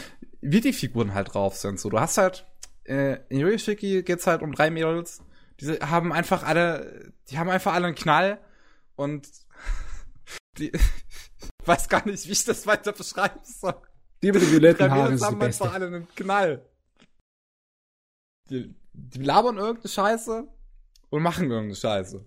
wie 0.41 0.59
die 0.61 0.73
Figuren 0.73 1.13
halt 1.13 1.33
drauf 1.33 1.55
sind. 1.55 1.79
So, 1.79 1.89
du 1.89 1.99
hast 1.99 2.17
halt, 2.17 2.45
äh, 2.83 3.17
in 3.29 3.39
Yoshiki 3.39 4.03
geht's 4.03 4.27
halt 4.27 4.41
um 4.41 4.51
drei 4.51 4.69
Mädels, 4.69 5.21
die 5.61 5.67
haben 5.79 6.11
einfach 6.11 6.43
alle, 6.43 7.13
die 7.29 7.37
haben 7.37 7.49
einfach 7.49 7.73
alle 7.73 7.87
einen 7.87 7.95
Knall 7.95 8.39
und 8.95 9.27
die, 10.57 10.69
ich 10.69 10.81
weiß 11.65 11.89
gar 11.89 12.05
nicht, 12.05 12.27
wie 12.27 12.31
ich 12.31 12.45
das 12.45 12.65
weiter 12.67 12.91
beschreiben 12.93 13.39
soll. 13.43 13.75
Die 14.21 14.31
mit 14.31 14.41
den 14.41 14.51
violetten 14.51 14.91
Haaren 14.91 15.13
ist 15.15 15.29
die 15.29 15.35
beste. 15.35 15.71
alle 15.71 15.87
einen 15.87 16.07
Knall. 16.15 16.69
Die, 18.49 18.75
die 18.93 19.23
labern 19.23 19.57
irgendeine 19.57 19.89
Scheiße 19.89 20.47
und 21.09 21.21
machen 21.21 21.49
irgendeine 21.49 21.75
Scheiße. 21.75 22.25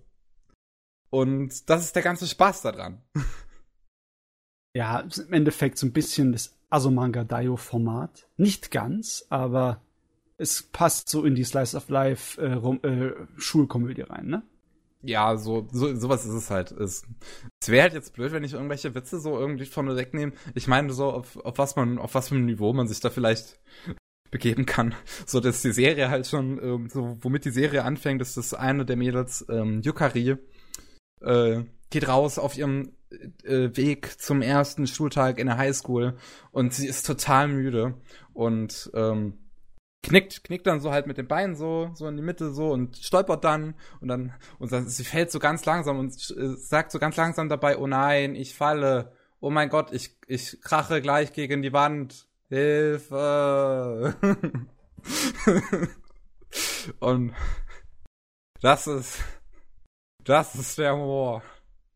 Und 1.09 1.69
das 1.69 1.85
ist 1.85 1.95
der 1.95 2.03
ganze 2.03 2.27
Spaß 2.27 2.63
daran. 2.63 3.01
Ja, 4.75 4.99
im 4.99 5.31
Endeffekt 5.31 5.77
so 5.77 5.85
ein 5.85 5.93
bisschen 5.93 6.33
das 6.33 6.53
Asomanga 6.69 7.23
Daio 7.23 7.55
Format. 7.55 8.27
Nicht 8.35 8.71
ganz, 8.71 9.25
aber 9.29 9.81
es 10.37 10.63
passt 10.63 11.07
so 11.07 11.23
in 11.23 11.33
die 11.33 11.45
Slice 11.45 11.77
of 11.77 11.87
Life 11.87 12.41
äh, 12.41 12.51
Rom, 12.51 12.81
äh, 12.83 13.13
Schulkomödie 13.37 14.01
rein, 14.01 14.27
ne? 14.27 14.43
Ja, 15.07 15.37
so, 15.37 15.67
so 15.71 15.95
sowas 15.95 16.25
ist 16.25 16.33
es 16.33 16.49
halt. 16.49 16.71
Es, 16.71 17.03
es 17.61 17.69
wäre 17.69 17.83
halt 17.83 17.93
jetzt 17.93 18.13
blöd, 18.13 18.31
wenn 18.31 18.43
ich 18.43 18.53
irgendwelche 18.53 18.95
Witze 18.95 19.19
so 19.19 19.37
irgendwie 19.37 19.65
von 19.65 19.95
wegnehme. 19.95 20.33
Ich 20.55 20.67
meine 20.67 20.91
so, 20.93 21.11
auf, 21.11 21.37
auf 21.37 21.57
was 21.59 21.75
man, 21.75 21.99
auf 21.99 22.15
was 22.15 22.29
für 22.29 22.35
ein 22.35 22.45
Niveau 22.45 22.73
man 22.73 22.87
sich 22.87 22.99
da 23.01 23.11
vielleicht 23.11 23.59
begeben 24.31 24.65
kann. 24.65 24.95
So, 25.27 25.39
dass 25.39 25.61
die 25.61 25.71
Serie 25.71 26.09
halt 26.09 26.25
schon, 26.27 26.59
ähm, 26.61 26.89
so, 26.89 27.17
womit 27.21 27.45
die 27.45 27.51
Serie 27.51 27.83
anfängt, 27.83 28.21
ist 28.21 28.35
das 28.35 28.53
eine 28.53 28.83
der 28.85 28.95
Mädels, 28.95 29.45
ähm, 29.47 29.81
Yukari, 29.81 30.37
äh, 31.21 31.63
geht 31.91 32.07
raus 32.07 32.39
auf 32.39 32.57
ihrem 32.57 32.91
äh, 33.43 33.69
Weg 33.77 34.19
zum 34.19 34.41
ersten 34.41 34.87
Schultag 34.87 35.37
in 35.37 35.47
der 35.47 35.57
Highschool 35.57 36.17
und 36.51 36.73
sie 36.73 36.87
ist 36.87 37.05
total 37.05 37.47
müde 37.47 37.93
und 38.33 38.91
ähm, 38.93 39.37
knickt, 40.05 40.43
knickt 40.43 40.67
dann 40.67 40.79
so 40.79 40.91
halt 40.91 41.07
mit 41.07 41.17
den 41.17 41.27
Beinen 41.27 41.55
so, 41.55 41.91
so 41.93 42.07
in 42.07 42.15
die 42.15 42.23
Mitte 42.23 42.53
so 42.53 42.71
und 42.71 42.97
stolpert 42.97 43.43
dann 43.43 43.75
und 43.99 44.07
dann, 44.07 44.33
und 44.59 44.71
dann, 44.71 44.87
sie 44.87 45.03
fällt 45.03 45.31
so 45.31 45.39
ganz 45.39 45.65
langsam 45.65 45.99
und 45.99 46.13
äh, 46.13 46.55
sagt 46.55 46.91
so 46.91 46.99
ganz 46.99 47.15
langsam 47.17 47.49
dabei, 47.49 47.77
oh 47.77 47.87
nein, 47.87 48.35
ich 48.35 48.55
falle, 48.55 49.11
oh 49.39 49.49
mein 49.49 49.69
Gott, 49.69 49.91
ich, 49.91 50.17
ich 50.27 50.61
krache 50.61 51.01
gleich 51.01 51.33
gegen 51.33 51.61
die 51.61 51.73
Wand, 51.73 52.27
Hilfe. 52.49 54.15
und 56.99 57.33
das 58.61 58.87
ist, 58.87 59.19
das 60.23 60.55
ist 60.55 60.77
der 60.77 60.93
Humor. 60.93 61.43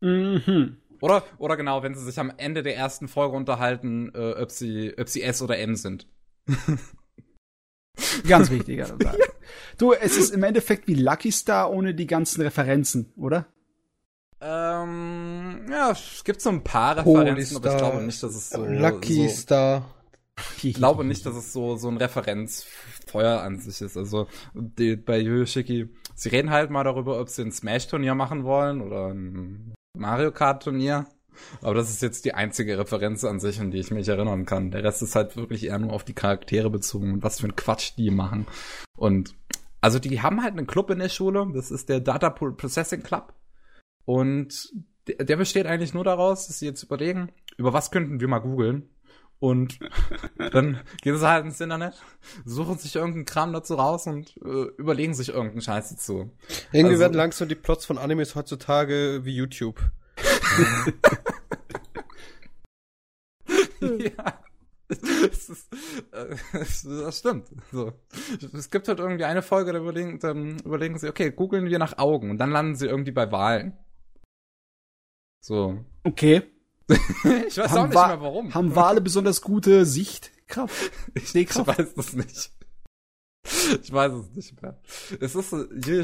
Mhm. 0.00 0.76
Oder, 1.00 1.22
oder 1.38 1.56
genau, 1.56 1.82
wenn 1.82 1.94
sie 1.94 2.04
sich 2.04 2.18
am 2.18 2.32
Ende 2.36 2.62
der 2.62 2.76
ersten 2.76 3.08
Folge 3.08 3.36
unterhalten, 3.36 4.12
äh, 4.14 4.34
ob, 4.40 4.50
sie, 4.50 4.94
ob 4.98 5.08
sie 5.08 5.22
S 5.22 5.40
oder 5.40 5.58
M 5.58 5.76
sind. 5.76 6.06
Ganz 8.26 8.50
wichtiger. 8.50 8.96
ja. 9.02 9.14
Du, 9.78 9.94
es 9.94 10.16
ist 10.16 10.34
im 10.34 10.42
Endeffekt 10.42 10.86
wie 10.88 10.94
Lucky 10.94 11.32
Star 11.32 11.70
ohne 11.72 11.94
die 11.94 12.06
ganzen 12.06 12.42
Referenzen, 12.42 13.12
oder? 13.16 13.46
Ähm, 14.40 15.66
ja, 15.70 15.90
es 15.90 16.22
gibt 16.24 16.40
so 16.40 16.50
ein 16.50 16.62
paar 16.62 16.98
Referenzen, 16.98 17.56
aber 17.56 17.72
ich 17.72 17.78
glaube 17.78 18.02
nicht, 18.02 18.22
dass 18.22 18.34
es 18.34 18.50
so. 18.50 18.64
Lucky 18.64 19.28
so, 19.28 19.34
Star. 19.34 19.94
Ich 20.62 20.74
glaube 20.74 21.04
nicht, 21.04 21.24
dass 21.26 21.34
es 21.34 21.52
so, 21.52 21.76
so 21.76 21.88
ein 21.88 21.96
Referenzfeuer 21.96 23.40
an 23.40 23.58
sich 23.58 23.80
ist. 23.80 23.96
Also 23.96 24.26
die, 24.54 24.96
bei 24.96 25.18
Yoshiki, 25.18 25.88
sie 26.14 26.28
reden 26.28 26.50
halt 26.50 26.70
mal 26.70 26.84
darüber, 26.84 27.20
ob 27.20 27.28
sie 27.28 27.42
ein 27.42 27.52
Smash-Turnier 27.52 28.14
machen 28.14 28.44
wollen 28.44 28.80
oder 28.80 29.08
ein 29.08 29.74
Mario 29.96 30.32
Kart-Turnier. 30.32 31.06
Aber 31.62 31.74
das 31.74 31.90
ist 31.90 32.02
jetzt 32.02 32.24
die 32.24 32.34
einzige 32.34 32.78
Referenz 32.78 33.24
an 33.24 33.40
sich, 33.40 33.60
an 33.60 33.70
die 33.70 33.78
ich 33.78 33.90
mich 33.90 34.08
erinnern 34.08 34.46
kann. 34.46 34.70
Der 34.70 34.84
Rest 34.84 35.02
ist 35.02 35.16
halt 35.16 35.36
wirklich 35.36 35.66
eher 35.66 35.78
nur 35.78 35.92
auf 35.92 36.04
die 36.04 36.14
Charaktere 36.14 36.70
bezogen 36.70 37.12
und 37.14 37.22
was 37.22 37.40
für 37.40 37.46
ein 37.46 37.56
Quatsch 37.56 37.92
die 37.96 38.10
machen. 38.10 38.46
Und 38.96 39.34
also 39.80 39.98
die 39.98 40.20
haben 40.20 40.42
halt 40.42 40.56
einen 40.56 40.66
Club 40.66 40.90
in 40.90 40.98
der 40.98 41.08
Schule, 41.08 41.50
das 41.54 41.70
ist 41.70 41.88
der 41.88 42.00
Data 42.00 42.30
Processing 42.30 43.02
Club. 43.02 43.34
Und 44.04 44.72
der 45.06 45.36
besteht 45.36 45.66
eigentlich 45.66 45.94
nur 45.94 46.04
daraus, 46.04 46.46
dass 46.46 46.58
sie 46.58 46.66
jetzt 46.66 46.82
überlegen, 46.82 47.30
über 47.56 47.72
was 47.72 47.90
könnten 47.90 48.20
wir 48.20 48.28
mal 48.28 48.40
googeln. 48.40 48.88
Und 49.38 49.78
dann 50.52 50.80
gehen 51.00 51.16
sie 51.16 51.28
halt 51.28 51.46
ins 51.46 51.60
Internet, 51.60 51.94
suchen 52.44 52.76
sich 52.76 52.96
irgendeinen 52.96 53.24
Kram 53.24 53.52
dazu 53.54 53.74
raus 53.74 54.06
und 54.06 54.36
äh, 54.44 54.66
überlegen 54.76 55.14
sich 55.14 55.30
irgendeinen 55.30 55.62
Scheiß 55.62 55.90
dazu. 55.90 56.30
Irgendwie 56.72 56.92
also, 56.92 57.00
werden 57.00 57.14
langsam 57.14 57.48
die 57.48 57.54
Plots 57.54 57.86
von 57.86 57.96
Animes 57.96 58.34
heutzutage 58.34 59.20
wie 59.24 59.34
YouTube. 59.34 59.80
ja. 63.98 64.40
Das, 64.88 65.48
ist, 65.48 65.72
äh, 66.12 66.36
das 66.52 67.18
stimmt. 67.18 67.48
So. 67.70 67.92
Es 68.52 68.70
gibt 68.70 68.88
halt 68.88 68.98
irgendwie 68.98 69.24
eine 69.24 69.42
Folge, 69.42 69.72
da 69.72 69.78
überlegen, 69.78 70.18
dann 70.18 70.58
überlegen 70.58 70.98
sie, 70.98 71.08
okay, 71.08 71.30
googeln 71.30 71.66
wir 71.66 71.78
nach 71.78 71.98
Augen 71.98 72.30
und 72.30 72.38
dann 72.38 72.50
landen 72.50 72.74
sie 72.74 72.86
irgendwie 72.86 73.12
bei 73.12 73.30
Wahlen. 73.30 73.76
So. 75.40 75.84
Okay. 76.02 76.42
ich 76.88 77.56
weiß 77.56 77.70
haben 77.70 77.78
auch 77.78 77.86
nicht 77.86 77.94
Wa 77.94 78.06
mehr 78.08 78.20
warum. 78.20 78.54
Haben 78.54 78.74
Wale 78.74 79.00
besonders 79.00 79.42
gute 79.42 79.86
Sichtkraft? 79.86 80.92
Ich, 81.14 81.34
ich 81.34 81.54
weiß 81.56 81.94
das 81.94 82.12
nicht. 82.14 82.50
Ich 83.82 83.92
weiß 83.92 84.12
es 84.12 84.30
nicht 84.32 84.60
mehr. 84.60 84.80
Es 85.20 85.34
ist, 85.34 85.54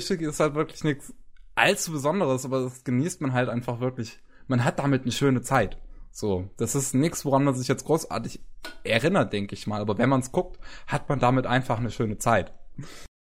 Shiki 0.06 0.24
ist 0.24 0.40
halt 0.40 0.54
wirklich 0.54 0.84
nichts 0.84 1.12
allzu 1.54 1.92
Besonderes, 1.92 2.44
aber 2.44 2.62
das 2.62 2.84
genießt 2.84 3.20
man 3.20 3.32
halt 3.32 3.48
einfach 3.48 3.80
wirklich. 3.80 4.18
Man 4.46 4.64
hat 4.64 4.78
damit 4.78 5.02
eine 5.02 5.12
schöne 5.12 5.42
Zeit. 5.42 5.78
So, 6.16 6.48
das 6.56 6.74
ist 6.74 6.94
nichts, 6.94 7.26
woran 7.26 7.44
man 7.44 7.54
sich 7.54 7.68
jetzt 7.68 7.84
großartig 7.84 8.40
erinnert, 8.84 9.34
denke 9.34 9.54
ich 9.54 9.66
mal. 9.66 9.82
Aber 9.82 9.98
wenn 9.98 10.08
man 10.08 10.20
es 10.20 10.32
guckt, 10.32 10.58
hat 10.86 11.10
man 11.10 11.18
damit 11.18 11.44
einfach 11.44 11.78
eine 11.78 11.90
schöne 11.90 12.16
Zeit. 12.16 12.54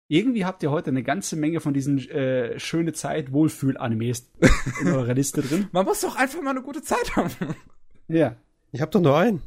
Irgendwie 0.10 0.44
habt 0.44 0.62
ihr 0.64 0.70
heute 0.70 0.90
eine 0.90 1.02
ganze 1.02 1.38
Menge 1.38 1.62
von 1.62 1.74
diesen 1.74 1.98
äh, 2.10 2.60
schöne 2.60 2.92
Zeit 2.92 3.32
Wohlfühl-Animes 3.32 4.34
in 4.82 4.90
eurer 4.90 5.14
Liste 5.14 5.42
drin. 5.42 5.70
Man 5.72 5.86
muss 5.86 6.02
doch 6.02 6.18
einfach 6.18 6.42
mal 6.42 6.50
eine 6.50 6.62
gute 6.62 6.82
Zeit 6.82 7.16
haben. 7.16 7.32
Ja. 8.10 8.36
Ich 8.74 8.82
hab 8.82 8.92
doch 8.92 9.00
nur 9.00 9.18
einen. 9.18 9.44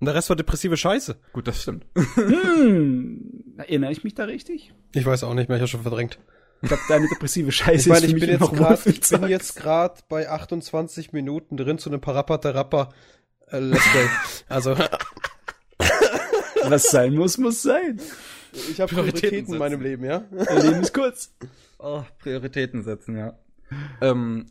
Und 0.00 0.06
der 0.06 0.16
Rest 0.16 0.28
war 0.28 0.34
depressive 0.34 0.76
Scheiße. 0.76 1.16
Gut, 1.32 1.46
das 1.46 1.62
stimmt. 1.62 1.86
Hm, 2.16 3.54
erinnere 3.56 3.92
ich 3.92 4.02
mich 4.02 4.14
da 4.14 4.24
richtig? 4.24 4.74
Ich 4.94 5.06
weiß 5.06 5.22
auch 5.22 5.34
nicht 5.34 5.48
mehr, 5.48 5.58
ich 5.58 5.62
habe 5.62 5.68
schon 5.68 5.82
verdrängt. 5.82 6.18
Ich 6.62 6.68
glaube, 6.68 6.82
deine 6.88 7.08
depressive 7.08 7.50
Scheiße 7.50 7.88
ich 7.88 7.94
meine, 7.94 8.06
ich 8.06 8.14
bin 8.14 8.28
jetzt 8.28 8.52
grad, 8.52 8.86
ich 8.86 9.00
bin 9.00 9.28
jetzt 9.28 9.56
gerade 9.56 10.00
bei 10.08 10.28
28 10.28 11.12
Minuten 11.12 11.56
drin 11.56 11.78
zu 11.78 11.88
einem 11.90 12.00
Parappa-Terappa 12.00 12.90
äh, 13.50 13.58
Let's 13.58 13.90
Play. 13.90 14.06
Also. 14.48 14.76
Was 16.64 16.90
sein 16.90 17.14
muss, 17.14 17.38
muss 17.38 17.62
sein. 17.62 18.00
Ich 18.52 18.80
habe 18.80 18.92
Prioritäten, 18.92 19.20
Prioritäten 19.20 19.52
in 19.54 19.58
meinem 19.58 19.80
Leben, 19.80 20.04
ja? 20.04 20.24
Dein 20.30 20.62
Leben 20.62 20.80
ist 20.82 20.92
kurz. 20.92 21.32
Oh, 21.78 22.02
Prioritäten 22.18 22.82
setzen, 22.82 23.16
ja. 23.16 23.38
ähm, 24.00 24.46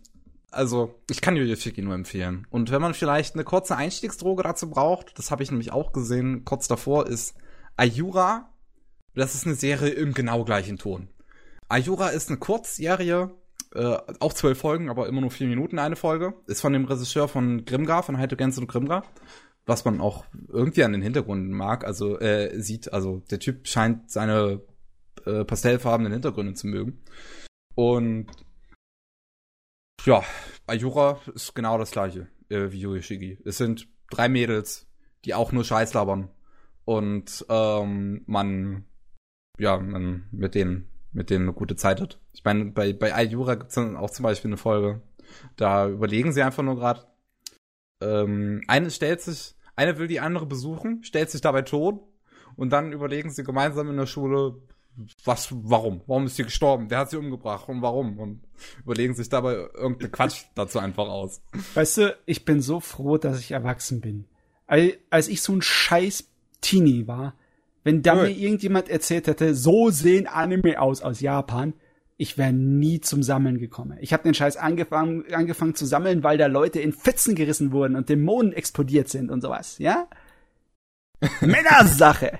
also, 0.52 0.95
ich 1.10 1.22
kann 1.22 1.36
Yoshiki 1.36 1.81
nur 1.81 1.94
empfehlen. 1.94 2.48
Und 2.49 2.72
wenn 2.72 2.81
man 2.81 2.95
vielleicht 2.95 3.36
eine 3.36 3.44
kurze 3.44 3.76
Einstiegsdroge 3.76 4.41
dazu 4.41 4.69
braucht, 4.69 5.19
das 5.19 5.30
habe 5.30 5.44
ich 5.44 5.52
nämlich 5.52 5.72
auch 5.72 5.94
gesehen, 5.94 6.44
kurz 6.44 6.68
davor, 6.68 7.07
ist 7.07 7.36
Ayura. 7.76 8.49
Das 9.14 9.36
ist 9.36 9.45
eine 9.45 9.56
Serie 9.56 9.90
im 9.90 10.14
genau 10.14 10.44
gleichen 10.45 10.77
Ton. 10.77 11.10
Ayura 11.70 12.10
ist 12.10 12.30
eine 12.30 12.40
Kurzserie, 12.40 13.32
äh, 13.74 13.98
auch 14.20 14.34
zwölf 14.34 14.60
Folgen, 14.60 14.90
aber 14.90 15.08
immer 15.08 15.22
nur 15.22 15.32
vier 15.32 15.48
Minuten 15.48 15.80
eine 15.80 15.96
Folge. 15.96 16.34
Ist 16.48 16.62
von 16.62 16.74
dem 16.74 16.86
Regisseur 16.86 17.28
von 17.28 17.64
Grimgar, 17.64 18.04
von 18.04 18.18
Heito 18.18 18.36
Gens 18.36 18.58
und 18.58 18.68
Grimgar 18.68 19.04
was 19.70 19.86
man 19.86 20.02
auch 20.02 20.26
irgendwie 20.48 20.84
an 20.84 20.91
den 20.91 21.02
Hintergründen 21.02 21.52
mag, 21.52 21.86
also 21.86 22.20
äh, 22.20 22.60
sieht, 22.60 22.91
also 22.91 23.22
der 23.32 23.40
Typ 23.40 23.68
scheint 23.68 24.12
seine 24.12 24.62
äh, 25.26 25.46
pastellfarbenen 25.46 26.12
Hintergründe 26.12 26.56
zu 26.56 26.68
mögen. 26.68 27.02
Und 27.76 28.28
ja, 30.06 30.24
Ayura 30.66 31.22
ist 31.34 31.56
genau 31.56 31.78
das 31.78 31.91
gleiche 31.91 32.28
äh, 32.50 32.72
wie 32.72 32.82
Yoshigi. 32.82 33.38
Es 33.46 33.58
sind 33.58 33.88
drei 34.10 34.28
Mädels, 34.28 34.88
die 35.24 35.36
auch 35.36 35.52
nur 35.52 35.64
Scheiß 35.64 35.94
labern. 35.94 36.30
Und 36.84 37.46
ähm, 37.48 38.24
man, 38.26 38.86
ja, 39.60 39.78
man 39.78 40.28
mit 40.32 40.56
denen, 40.56 40.90
mit 41.20 41.30
denen 41.30 41.50
eine 41.50 41.54
gute 41.54 41.76
Zeit 41.76 42.00
hat. 42.00 42.18
Ich 42.32 42.46
meine, 42.46 42.66
bei, 42.72 42.94
bei 42.94 43.14
Ayura 43.14 43.56
gibt 43.56 43.70
es 43.70 43.76
dann 43.76 43.98
auch 43.98 44.10
zum 44.10 44.24
Beispiel 44.24 44.48
eine 44.48 44.58
Folge, 44.58 45.02
da 45.58 45.90
überlegen 45.90 46.32
sie 46.32 46.41
einfach 46.41 46.64
nur 46.64 46.78
gerade, 46.78 47.06
ähm, 48.02 48.64
eine 48.68 48.90
stellt 48.90 49.20
sich 49.20 49.54
eine 49.76 49.98
will 49.98 50.08
die 50.08 50.22
andere 50.22 50.46
besuchen, 50.46 51.04
stellt 51.04 51.30
sich 51.30 51.41
dabei 51.41 51.62
tot 51.62 52.00
und 52.56 52.70
dann 52.72 52.94
überlegen 52.94 53.32
sie 53.32 53.44
gemeinsam 53.44 53.90
in 53.90 53.98
der 53.98 54.06
Schule, 54.06 54.62
was, 55.26 55.50
warum? 55.52 56.02
Warum 56.08 56.26
ist 56.26 56.38
sie 56.38 56.44
gestorben? 56.44 56.90
Wer 56.90 57.00
hat 57.00 57.10
sie 57.10 57.18
umgebracht 57.18 57.68
und 57.68 57.82
warum? 57.82 58.18
Und 58.18 58.41
überlegen 58.84 59.14
sich 59.14 59.28
dabei 59.28 59.56
irgendeine 59.74 60.10
Quatsch 60.10 60.46
dazu 60.56 60.80
einfach 60.80 61.08
aus. 61.08 61.41
Weißt 61.74 61.98
du, 61.98 62.18
ich 62.26 62.46
bin 62.46 62.62
so 62.62 62.80
froh, 62.80 63.18
dass 63.18 63.40
ich 63.40 63.52
erwachsen 63.52 64.00
bin. 64.00 64.26
Als 64.68 65.28
ich 65.28 65.41
so 65.41 65.54
ein 65.54 65.62
scheiß 65.62 66.30
Teenie 66.62 67.08
war, 67.08 67.36
wenn 67.84 68.01
da 68.01 68.15
mir 68.15 68.30
irgendjemand 68.30 68.89
erzählt 68.89 69.27
hätte, 69.27 69.56
so 69.56 69.89
sehen 69.89 70.27
Anime 70.27 70.80
aus 70.80 71.01
aus 71.01 71.22
Japan, 71.22 71.73
ich 72.18 72.38
wäre 72.38 72.51
nie 72.51 72.99
zum 72.99 73.23
Sammeln 73.23 73.60
gekommen. 73.60 73.97
Ich 74.01 74.11
habe 74.11 74.23
den 74.23 74.34
Scheiß 74.34 74.57
angefangen, 74.57 75.23
angefangen 75.34 75.76
zu 75.76 75.85
sammeln, 75.85 76.22
weil 76.22 76.38
da 76.38 76.47
Leute 76.47 76.81
in 76.81 76.91
Fetzen 76.91 77.34
gerissen 77.34 77.72
wurden 77.72 77.95
und 77.95 78.10
Dämonen 78.10 78.51
explodiert 78.51 79.07
sind 79.07 79.31
und 79.31 79.41
sowas, 79.41 79.77
ja? 79.77 80.10
Männersache! 81.39 82.39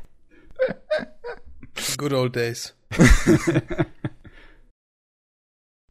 Good 1.98 2.12
old 2.12 2.36
days. 2.36 2.76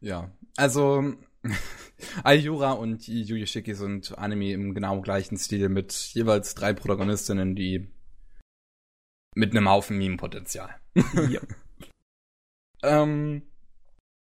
ja, 0.01 0.29
also 0.55 1.15
Ayura 2.23 2.73
und 2.73 3.07
Yu 3.07 3.37
Yushiki 3.37 3.73
sind 3.73 4.17
Anime 4.17 4.51
im 4.51 4.73
genau 4.75 5.01
gleichen 5.01 5.37
Stil 5.37 5.69
mit 5.69 5.93
jeweils 6.13 6.53
drei 6.53 6.73
Protagonistinnen, 6.73 7.55
die 7.55 7.87
mit 9.39 9.55
einem 9.55 9.69
Haufen 9.69 9.97
Meme-Potenzial. 9.97 10.69
ja. 11.29 11.39
ähm, 12.83 13.43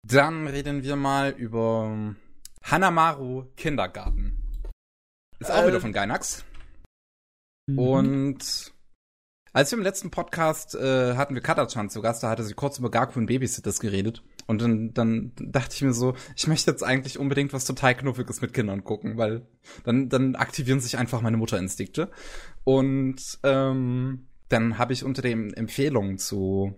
dann 0.05 0.47
reden 0.47 0.85
wir 0.85 0.95
mal 0.95 1.31
über 1.31 2.15
Hanamaru 2.63 3.47
Kindergarten. 3.57 4.41
Ist 5.41 5.51
auch 5.51 5.65
äh, 5.65 5.67
wieder 5.67 5.81
von 5.81 5.93
Gainax. 5.93 6.45
Mhm. 7.67 7.79
Und 7.81 8.73
als 9.53 9.73
wir 9.73 9.79
im 9.79 9.83
letzten 9.83 10.13
Podcast 10.13 10.77
äh, 10.77 11.17
hatten 11.17 11.35
wir 11.35 11.43
Katachan 11.43 11.91
zu 11.91 12.01
Gast, 12.01 12.23
da 12.23 12.31
hatte 12.31 12.45
sie 12.45 12.55
kurz 12.55 12.79
über 12.79 12.91
Gaku 12.91 13.19
und 13.19 13.27
Babysitters 13.27 13.81
geredet. 13.81 14.23
Und 14.47 14.63
dann, 14.63 14.95
dann 14.95 15.33
dachte 15.37 15.75
ich 15.75 15.83
mir 15.83 15.93
so, 15.93 16.15
ich 16.37 16.47
möchte 16.47 16.71
jetzt 16.71 16.85
eigentlich 16.85 17.19
unbedingt 17.19 17.53
was 17.53 17.65
total 17.65 17.97
Knuffiges 17.97 18.41
mit 18.41 18.55
Kindern 18.55 18.85
gucken, 18.85 19.19
weil 19.19 19.49
dann, 19.83 20.09
dann 20.09 20.37
aktivieren 20.37 20.79
sich 20.79 20.97
einfach 20.97 21.23
meine 21.23 21.39
Mutterinstinkte. 21.39 22.09
Und 22.63 23.41
ähm, 23.43 24.28
dann 24.49 24.79
habe 24.79 24.93
ich 24.93 25.05
unter 25.05 25.23
den 25.23 25.53
Empfehlungen 25.53 26.19
zu 26.19 26.75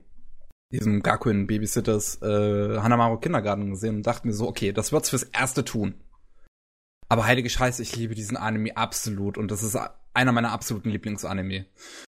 diesem 0.72 1.02
Gakuen 1.02 1.46
Babysitters 1.46 2.20
äh, 2.22 2.78
Hanamaru 2.78 3.18
Kindergarten 3.18 3.70
gesehen 3.70 3.96
und 3.96 4.06
dachte 4.06 4.26
mir 4.26 4.34
so, 4.34 4.48
okay, 4.48 4.72
das 4.72 4.92
wird's 4.92 5.10
fürs 5.10 5.24
erste 5.24 5.64
tun. 5.64 5.94
Aber 7.08 7.26
heilige 7.26 7.50
Scheiße, 7.50 7.82
ich 7.82 7.96
liebe 7.96 8.14
diesen 8.14 8.36
Anime 8.36 8.76
absolut 8.76 9.36
und 9.36 9.50
das 9.50 9.64
ist 9.64 9.76
einer 10.14 10.32
meiner 10.32 10.52
absoluten 10.52 10.90
Lieblingsanime. 10.90 11.66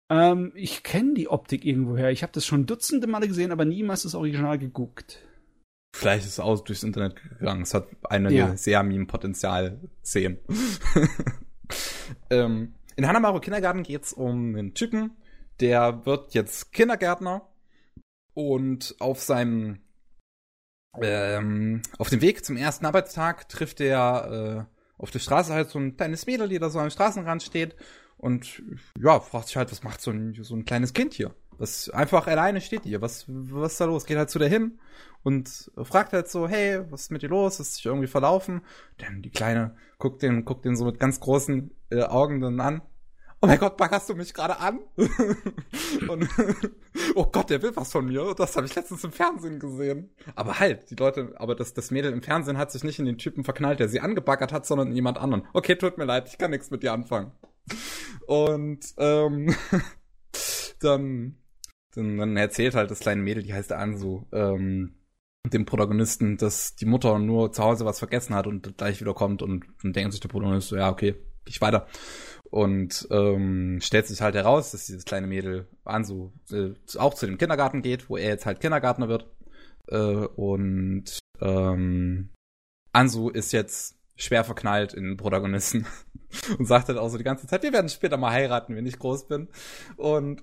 Ähm, 0.10 0.52
ich 0.56 0.84
kenne 0.84 1.14
die 1.14 1.30
Optik 1.30 1.65
irgendwoher. 1.65 2.10
Ich 2.10 2.22
habe 2.22 2.34
das 2.34 2.45
schon 2.45 2.65
dutzende 2.65 3.07
Male 3.07 3.27
gesehen, 3.27 3.52
aber 3.52 3.64
niemals 3.64 4.03
das 4.03 4.15
Original 4.15 4.57
geguckt. 4.57 5.19
Vielleicht 5.95 6.26
ist 6.26 6.34
es 6.34 6.40
aus 6.40 6.64
durchs 6.64 6.84
Internet 6.84 7.15
gegangen. 7.15 7.64
Es 7.64 7.73
hat 7.73 7.88
eine 8.03 8.31
ja. 8.31 8.56
sehr 8.56 8.84
Meme-Potenzial-Szenen. 8.84 10.40
ähm, 12.30 12.73
in 12.95 13.07
Hanamaru 13.07 13.40
Kindergarten 13.40 13.84
geht's 13.84 14.14
um 14.14 14.56
einen 14.56 14.73
Typen, 14.73 15.11
der 15.60 16.06
wird 16.06 16.34
jetzt 16.34 16.72
Kindergärtner 16.72 17.48
und 18.34 18.95
auf 18.99 19.22
seinem 19.22 19.80
ähm, 21.02 21.81
auf 21.98 22.10
dem 22.10 22.22
Weg 22.22 22.44
zum 22.44 22.57
ersten 22.57 22.86
Arbeitstag 22.86 23.48
trifft 23.48 23.80
er 23.80 24.68
äh, 24.68 25.02
auf 25.02 25.11
der 25.11 25.19
Straße 25.19 25.53
halt 25.53 25.69
so 25.69 25.80
ein 25.80 25.95
kleines 25.95 26.26
Mädel, 26.26 26.49
die 26.49 26.60
da 26.60 26.69
so 26.69 26.80
am 26.80 26.90
Straßenrand 26.90 27.44
steht 27.44 27.76
und 28.18 28.61
ja, 28.99 29.19
fragt 29.19 29.48
sich 29.48 29.57
halt, 29.57 29.72
was 29.72 29.84
macht 29.84 30.02
so 30.02 30.11
ein, 30.11 30.36
so 30.41 30.56
ein 30.56 30.65
kleines 30.65 30.94
Kind 30.94 31.14
hier? 31.14 31.34
Das 31.57 31.90
einfach 31.90 32.27
alleine 32.27 32.61
steht 32.61 32.84
hier. 32.84 33.02
Was, 33.02 33.26
was 33.27 33.73
ist 33.73 33.81
da 33.81 33.86
los? 33.86 34.06
Geht 34.06 34.18
halt 34.18 34.30
zu 34.30 34.40
der 34.40 34.49
hin 34.49 34.80
und 35.23 35.72
fragt 35.84 36.14
halt 36.14 36.30
so, 36.30 36.48
hey, 36.48 36.81
was 36.90 37.03
ist 37.03 37.11
mit 37.11 37.22
dir 37.22 37.30
los? 37.30 37.60
Ist 37.60 37.76
sich 37.76 37.86
irgendwie 37.86 38.07
verlaufen? 38.07 38.61
Denn 39.02 39.22
die 39.22 39.30
Kleine 39.30 39.76
guckt 39.98 40.22
den, 40.22 40.45
guckt 40.45 40.65
den 40.65 40.76
so 40.76 40.86
mit 40.86 40.99
ganz 40.99 41.19
großen 41.19 41.72
äh, 41.91 42.03
Augen 42.03 42.41
dann 42.41 42.60
an. 42.60 42.81
Oh 43.41 43.48
mein 43.48 43.57
Gott, 43.57 43.78
baggerst 43.78 44.10
du 44.10 44.16
mich 44.16 44.34
gerade 44.34 44.60
an? 44.60 44.80
und, 46.10 46.28
oh 47.16 47.26
Gott, 47.26 47.49
der 47.49 47.61
will 47.61 47.72
was 47.74 47.91
von 47.91 48.06
mir. 48.06 48.34
Das 48.36 48.57
habe 48.57 48.68
ich 48.68 48.76
letztens 48.76 49.03
im 49.06 49.14
Fernsehen 49.14 49.60
gesehen. 49.60 50.10
Aber 50.36 50.60
halt, 50.60 50.90
die 50.90 50.95
Leute, 50.95 51.34
aber 51.38 51.56
das, 51.56 51.74
das 51.74 51.90
Mädel 51.90 52.11
im 52.11 52.22
Fernsehen 52.22 52.57
hat 52.57 52.72
sich 52.72 52.84
nicht 52.84 52.99
in 52.99 53.06
den 53.06 53.18
Typen 53.18 53.45
verknallt, 53.45 53.80
der 53.80 53.88
sie 53.88 54.02
angebaggert 54.02 54.52
hat, 54.52 54.66
sondern 54.66 54.90
in 54.90 54.95
jemand 54.95 55.18
anderen. 55.18 55.48
Okay, 55.53 55.76
tut 55.76 55.98
mir 55.98 56.03
leid, 56.03 56.28
ich 56.28 56.38
kann 56.38 56.52
nichts 56.52 56.70
mit 56.70 56.84
dir 56.84 56.91
anfangen. 56.91 57.32
Und 58.28 58.86
ähm, 58.98 59.56
dann, 60.82 61.38
dann, 61.95 62.18
dann 62.18 62.36
erzählt 62.36 62.76
halt 62.76 62.91
das 62.91 62.99
kleine 62.99 63.22
Mädel, 63.22 63.44
die 63.44 63.53
heißt 63.53 63.72
Ansu, 63.72 64.26
ähm, 64.34 64.95
dem 65.48 65.66
Protagonisten, 65.66 66.36
dass 66.36 66.76
die 66.76 66.86
Mutter 66.86 67.18
nur 67.20 67.53
zu 67.53 67.64
Hause 67.64 67.86
was 67.86 67.99
vergessen 67.99 68.36
hat 68.36 68.48
und 68.48 68.78
gleich 68.78 68.99
wieder 68.99 69.14
kommt 69.14 69.41
und 69.41 69.66
dann 69.82 69.94
denkt 69.94 70.11
sich 70.11 70.20
der 70.20 70.28
Protagonist 70.28 70.68
so, 70.68 70.76
ja, 70.76 70.90
okay, 70.90 71.16
ich 71.48 71.61
weiter. 71.61 71.88
Und 72.50 73.08
ähm, 73.12 73.80
stellt 73.82 74.08
sich 74.08 74.22
halt 74.22 74.36
heraus, 74.36 74.72
dass 74.72 74.88
dieses 74.88 75.06
kleine 75.06 75.28
Mädel 75.28 75.68
Ansu 75.86 76.32
äh, 76.52 76.72
auch 76.98 77.14
zu 77.14 77.28
dem 77.28 77.38
Kindergarten 77.38 77.82
geht, 77.82 78.10
wo 78.10 78.18
er 78.18 78.30
jetzt 78.30 78.46
halt 78.46 78.60
Kindergärtner 78.60 79.08
wird. 79.08 79.28
Äh, 79.88 79.98
und 79.98 81.20
ähm, 81.42 82.30
Ansu 82.92 83.30
ist 83.30 83.52
jetzt 83.52 83.98
schwer 84.16 84.44
verknallt 84.44 84.94
in 84.94 85.04
den 85.04 85.18
Protagonisten 85.18 85.86
und 86.58 86.66
sagt 86.66 86.88
halt 86.88 86.98
auch 86.98 87.10
so 87.10 87.18
die 87.18 87.24
ganze 87.24 87.48
Zeit, 87.48 87.64
wir 87.64 87.74
werden 87.74 87.90
später 87.90 88.18
mal 88.18 88.32
heiraten, 88.32 88.76
wenn 88.76 88.86
ich 88.86 89.00
groß 89.00 89.28
bin. 89.28 89.48
Und 89.96 90.42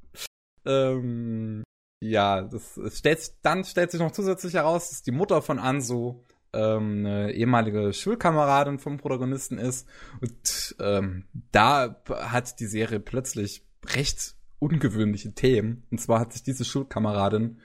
ähm, 0.66 1.64
ja, 2.02 2.42
das 2.42 2.76
es 2.76 2.98
stellt, 2.98 3.32
dann 3.42 3.64
stellt 3.64 3.90
sich 3.90 4.00
noch 4.00 4.12
zusätzlich 4.12 4.54
heraus, 4.54 4.90
dass 4.90 5.02
die 5.02 5.10
Mutter 5.10 5.40
von 5.40 5.58
Ansu 5.58 6.22
ähm, 6.54 7.04
eine 7.06 7.32
ehemalige 7.32 7.92
Schulkameradin 7.92 8.78
vom 8.78 8.98
Protagonisten 8.98 9.58
ist. 9.58 9.88
Und 10.20 10.76
ähm, 10.80 11.24
da 11.52 12.02
hat 12.08 12.60
die 12.60 12.66
Serie 12.66 13.00
plötzlich 13.00 13.66
recht 13.94 14.34
ungewöhnliche 14.58 15.34
Themen. 15.34 15.84
Und 15.90 16.00
zwar 16.00 16.20
hat 16.20 16.32
sich 16.32 16.42
diese 16.42 16.64
Schulkameradin 16.64 17.58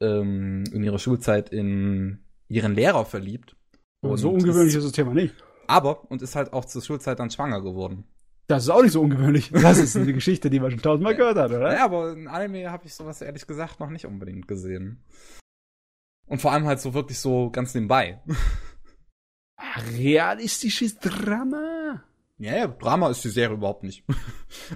ähm, 0.00 0.64
in 0.72 0.82
ihrer 0.82 0.98
Schulzeit 0.98 1.50
in 1.50 2.24
ihren 2.48 2.74
Lehrer 2.74 3.04
verliebt. 3.04 3.56
Und 4.02 4.18
so 4.18 4.30
ungewöhnlich 4.30 4.74
ist, 4.74 4.78
ist 4.78 4.84
das 4.84 4.92
Thema 4.92 5.14
nicht. 5.14 5.34
Aber, 5.66 6.10
und 6.10 6.22
ist 6.22 6.36
halt 6.36 6.52
auch 6.52 6.64
zur 6.64 6.82
Schulzeit 6.82 7.18
dann 7.18 7.30
schwanger 7.30 7.60
geworden. 7.62 8.04
Das 8.48 8.62
ist 8.62 8.70
auch 8.70 8.82
nicht 8.82 8.92
so 8.92 9.00
ungewöhnlich. 9.00 9.50
Das 9.50 9.78
ist 9.78 9.96
eine 9.96 10.12
Geschichte, 10.12 10.50
die 10.50 10.60
man 10.60 10.70
schon 10.70 10.82
tausendmal 10.82 11.16
gehört 11.16 11.36
hat, 11.36 11.50
oder? 11.50 11.72
Ja, 11.74 11.84
aber 11.84 12.12
in 12.12 12.28
Anime 12.28 12.70
habe 12.70 12.86
ich 12.86 12.94
sowas 12.94 13.20
ehrlich 13.20 13.46
gesagt 13.46 13.80
noch 13.80 13.90
nicht 13.90 14.06
unbedingt 14.06 14.46
gesehen. 14.46 15.02
Und 16.26 16.40
vor 16.40 16.52
allem 16.52 16.66
halt 16.66 16.80
so 16.80 16.94
wirklich 16.94 17.18
so 17.18 17.50
ganz 17.50 17.74
nebenbei. 17.74 18.20
Realistisches 19.96 20.98
Drama. 20.98 22.02
Ja, 22.38 22.56
ja, 22.56 22.66
Drama 22.66 23.08
ist 23.10 23.24
die 23.24 23.30
Serie 23.30 23.56
überhaupt 23.56 23.82
nicht. 23.82 24.04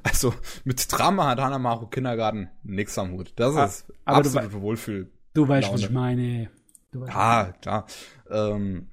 Also 0.02 0.32
mit 0.64 0.86
Drama 0.90 1.28
hat 1.28 1.40
Hanamaru 1.40 1.86
Kindergarten 1.88 2.48
nix 2.62 2.96
am 2.98 3.12
Hut. 3.12 3.32
Das 3.36 3.56
Ah, 3.56 3.64
ist 3.64 3.86
aber 4.04 4.18
absolute 4.18 4.48
du 4.50 4.60
Wohlfühl. 4.60 5.10
Du 5.34 5.48
weißt, 5.48 5.72
was 5.72 5.80
ich 5.82 5.90
meine. 5.90 6.50
Du 6.92 7.00
weißt, 7.00 7.12
Ja, 7.12 7.52
klar. 7.60 7.86
Ähm, 8.30 8.88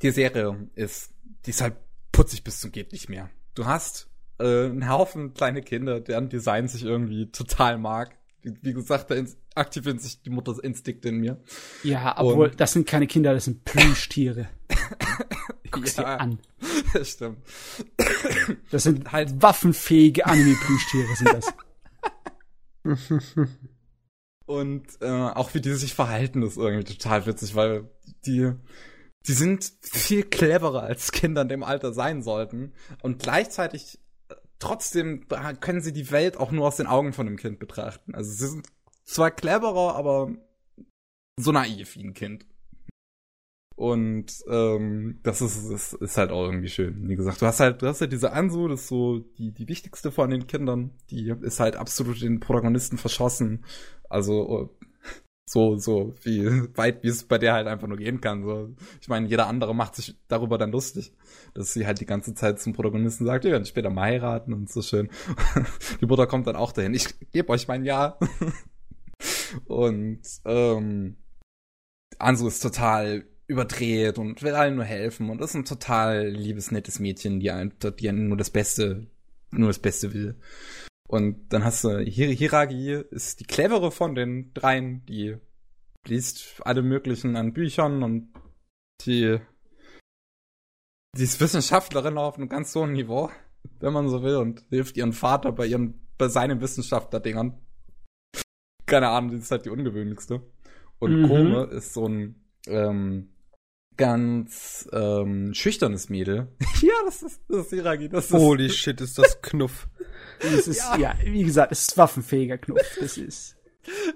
die 0.00 0.10
Serie 0.10 0.68
ist, 0.74 1.12
die 1.44 1.50
ist 1.50 1.60
halt 1.60 1.76
putzig 2.12 2.44
bis 2.44 2.60
zum 2.60 2.72
geht 2.72 2.92
nicht 2.92 3.08
mehr. 3.08 3.30
Du 3.54 3.66
hast 3.66 4.08
äh, 4.38 4.66
einen 4.66 4.88
Haufen 4.88 5.34
kleine 5.34 5.62
Kinder, 5.62 6.00
deren 6.00 6.28
Design 6.28 6.68
sich 6.68 6.84
irgendwie 6.84 7.30
total 7.30 7.78
mag. 7.78 8.16
Wie, 8.42 8.72
gesagt, 8.72 9.10
da 9.10 9.16
aktivieren 9.54 9.98
sich 9.98 10.20
die 10.22 10.30
Muttersinstinkte 10.30 11.08
in 11.10 11.18
mir. 11.18 11.40
ja, 11.84 12.14
obwohl, 12.18 12.48
Und- 12.48 12.60
das 12.60 12.72
sind 12.72 12.86
keine 12.88 13.06
Kinder, 13.06 13.32
das 13.34 13.44
sind 13.44 13.64
Plüschtiere. 13.64 14.48
Guck's 15.70 15.94
dir 15.94 16.06
an. 16.06 16.38
das 16.92 17.10
stimmt. 17.12 17.38
Das 18.70 18.82
sind 18.82 19.10
Halt- 19.12 19.40
waffenfähige 19.40 20.26
Anime-Plüschtiere, 20.26 21.16
sind 21.16 21.32
das. 21.32 21.54
Und 24.46 24.86
äh, 25.00 25.06
auch 25.08 25.54
wie 25.54 25.60
die 25.60 25.72
sich 25.74 25.94
verhalten, 25.94 26.42
ist 26.42 26.56
irgendwie 26.56 26.84
total 26.96 27.26
witzig, 27.26 27.54
weil 27.54 27.88
die, 28.26 28.52
die 29.26 29.32
sind 29.32 29.72
viel 29.80 30.24
cleverer 30.24 30.82
als 30.82 31.12
Kinder 31.12 31.42
in 31.42 31.48
dem 31.48 31.62
Alter 31.62 31.92
sein 31.92 32.22
sollten. 32.22 32.72
Und 33.02 33.22
gleichzeitig 33.22 34.00
trotzdem 34.62 35.26
können 35.60 35.80
sie 35.80 35.92
die 35.92 36.10
Welt 36.12 36.36
auch 36.36 36.52
nur 36.52 36.68
aus 36.68 36.76
den 36.76 36.86
Augen 36.86 37.12
von 37.12 37.26
einem 37.26 37.36
Kind 37.36 37.58
betrachten. 37.58 38.14
Also 38.14 38.30
sie 38.30 38.46
sind 38.46 38.68
zwar 39.04 39.32
cleverer, 39.32 39.96
aber 39.96 40.30
so 41.38 41.50
naiv 41.50 41.96
wie 41.96 42.04
ein 42.04 42.14
Kind. 42.14 42.46
Und 43.74 44.44
ähm, 44.48 45.18
das 45.24 45.40
ist, 45.40 45.70
das 45.72 45.94
ist 45.94 46.16
halt 46.16 46.30
auch 46.30 46.44
irgendwie 46.44 46.68
schön. 46.68 47.08
Wie 47.08 47.16
gesagt, 47.16 47.42
du 47.42 47.46
hast 47.46 47.58
halt, 47.58 47.82
du 47.82 47.88
hast 47.88 48.00
halt 48.00 48.12
diese 48.12 48.32
Ansu, 48.32 48.68
das 48.68 48.82
ist 48.82 48.88
so 48.88 49.18
die, 49.18 49.50
die 49.50 49.66
wichtigste 49.66 50.12
von 50.12 50.30
den 50.30 50.46
Kindern, 50.46 50.92
die 51.10 51.34
ist 51.40 51.58
halt 51.58 51.74
absolut 51.74 52.22
den 52.22 52.38
Protagonisten 52.38 52.98
verschossen. 52.98 53.64
Also 54.08 54.76
so, 55.52 55.76
so 55.76 56.14
wie 56.22 56.46
weit, 56.76 57.02
wie 57.02 57.08
es 57.08 57.24
bei 57.24 57.36
der 57.36 57.52
halt 57.52 57.66
einfach 57.66 57.86
nur 57.86 57.98
gehen 57.98 58.22
kann. 58.22 58.42
So. 58.42 58.70
Ich 59.02 59.08
meine, 59.08 59.28
jeder 59.28 59.48
andere 59.48 59.74
macht 59.74 59.94
sich 59.96 60.16
darüber 60.26 60.56
dann 60.56 60.72
lustig, 60.72 61.12
dass 61.52 61.74
sie 61.74 61.86
halt 61.86 62.00
die 62.00 62.06
ganze 62.06 62.34
Zeit 62.34 62.58
zum 62.58 62.72
Protagonisten 62.72 63.26
sagt, 63.26 63.44
wir 63.44 63.52
werden 63.52 63.66
später 63.66 63.90
mal 63.90 64.04
heiraten 64.04 64.54
und 64.54 64.70
so 64.70 64.80
schön. 64.80 65.10
Die 66.00 66.06
Mutter 66.06 66.26
kommt 66.26 66.46
dann 66.46 66.56
auch 66.56 66.72
dahin, 66.72 66.94
ich 66.94 67.06
gebe 67.32 67.50
euch 67.50 67.68
mein 67.68 67.84
Ja. 67.84 68.18
Und 69.66 70.22
ähm, 70.46 71.16
Ansu 72.18 72.48
ist 72.48 72.60
total 72.60 73.24
überdreht 73.46 74.18
und 74.18 74.42
will 74.42 74.54
allen 74.54 74.76
nur 74.76 74.84
helfen 74.84 75.28
und 75.28 75.42
ist 75.42 75.54
ein 75.54 75.66
total 75.66 76.28
liebes, 76.28 76.70
nettes 76.70 76.98
Mädchen, 76.98 77.38
die, 77.38 77.50
ein, 77.50 77.74
die 78.00 78.10
nur 78.10 78.38
das 78.38 78.50
Beste, 78.50 79.06
nur 79.50 79.68
das 79.68 79.78
Beste 79.78 80.14
will. 80.14 80.36
Und 81.12 81.52
dann 81.52 81.62
hast 81.62 81.84
du 81.84 81.98
Hir 81.98 82.28
Hiragi 82.28 82.92
ist 83.10 83.40
die 83.40 83.44
clevere 83.44 83.90
von 83.90 84.14
den 84.14 84.54
dreien, 84.54 85.04
die 85.04 85.36
liest 86.06 86.62
alle 86.64 86.80
möglichen 86.80 87.36
an 87.36 87.52
Büchern 87.52 88.02
und 88.02 88.32
die, 89.02 89.38
die 91.14 91.22
ist 91.22 91.38
Wissenschaftlerin 91.38 92.16
auf 92.16 92.36
einem 92.38 92.48
ganz 92.48 92.74
hohen 92.74 92.92
Niveau, 92.92 93.30
wenn 93.80 93.92
man 93.92 94.08
so 94.08 94.22
will, 94.22 94.36
und 94.36 94.64
hilft 94.70 94.96
ihren 94.96 95.12
Vater 95.12 95.52
bei 95.52 95.66
ihren, 95.66 96.00
bei 96.16 96.28
seinen 96.28 96.62
Wissenschaftler-Dingern. 96.62 97.60
Keine 98.86 99.10
Ahnung, 99.10 99.32
die 99.32 99.36
ist 99.36 99.50
halt 99.50 99.66
die 99.66 99.70
ungewöhnlichste. 99.70 100.40
Und 100.98 101.20
Mhm. 101.20 101.28
Kome 101.28 101.64
ist 101.72 101.92
so 101.92 102.08
ein 102.08 102.42
ähm, 102.66 103.34
ganz 103.98 104.88
ähm, 104.94 105.52
schüchternes 105.52 106.08
Mädel. 106.08 106.48
ja, 106.80 106.94
das 107.04 107.22
ist, 107.22 107.42
das 107.48 107.66
ist 107.66 107.70
Hiragi. 107.70 108.08
Das 108.08 108.30
ist, 108.30 108.32
Holy 108.32 108.70
shit, 108.70 108.98
ist 109.02 109.18
das 109.18 109.42
Knuff. 109.42 109.88
Das 110.42 110.66
ist, 110.66 110.82
ja. 110.98 111.14
wie 111.24 111.44
gesagt, 111.44 111.72
es 111.72 111.82
ist 111.82 111.96
waffenfähiger 111.96 112.58
Knopf. 112.58 112.98
Das 113.00 113.16
ist. 113.16 113.56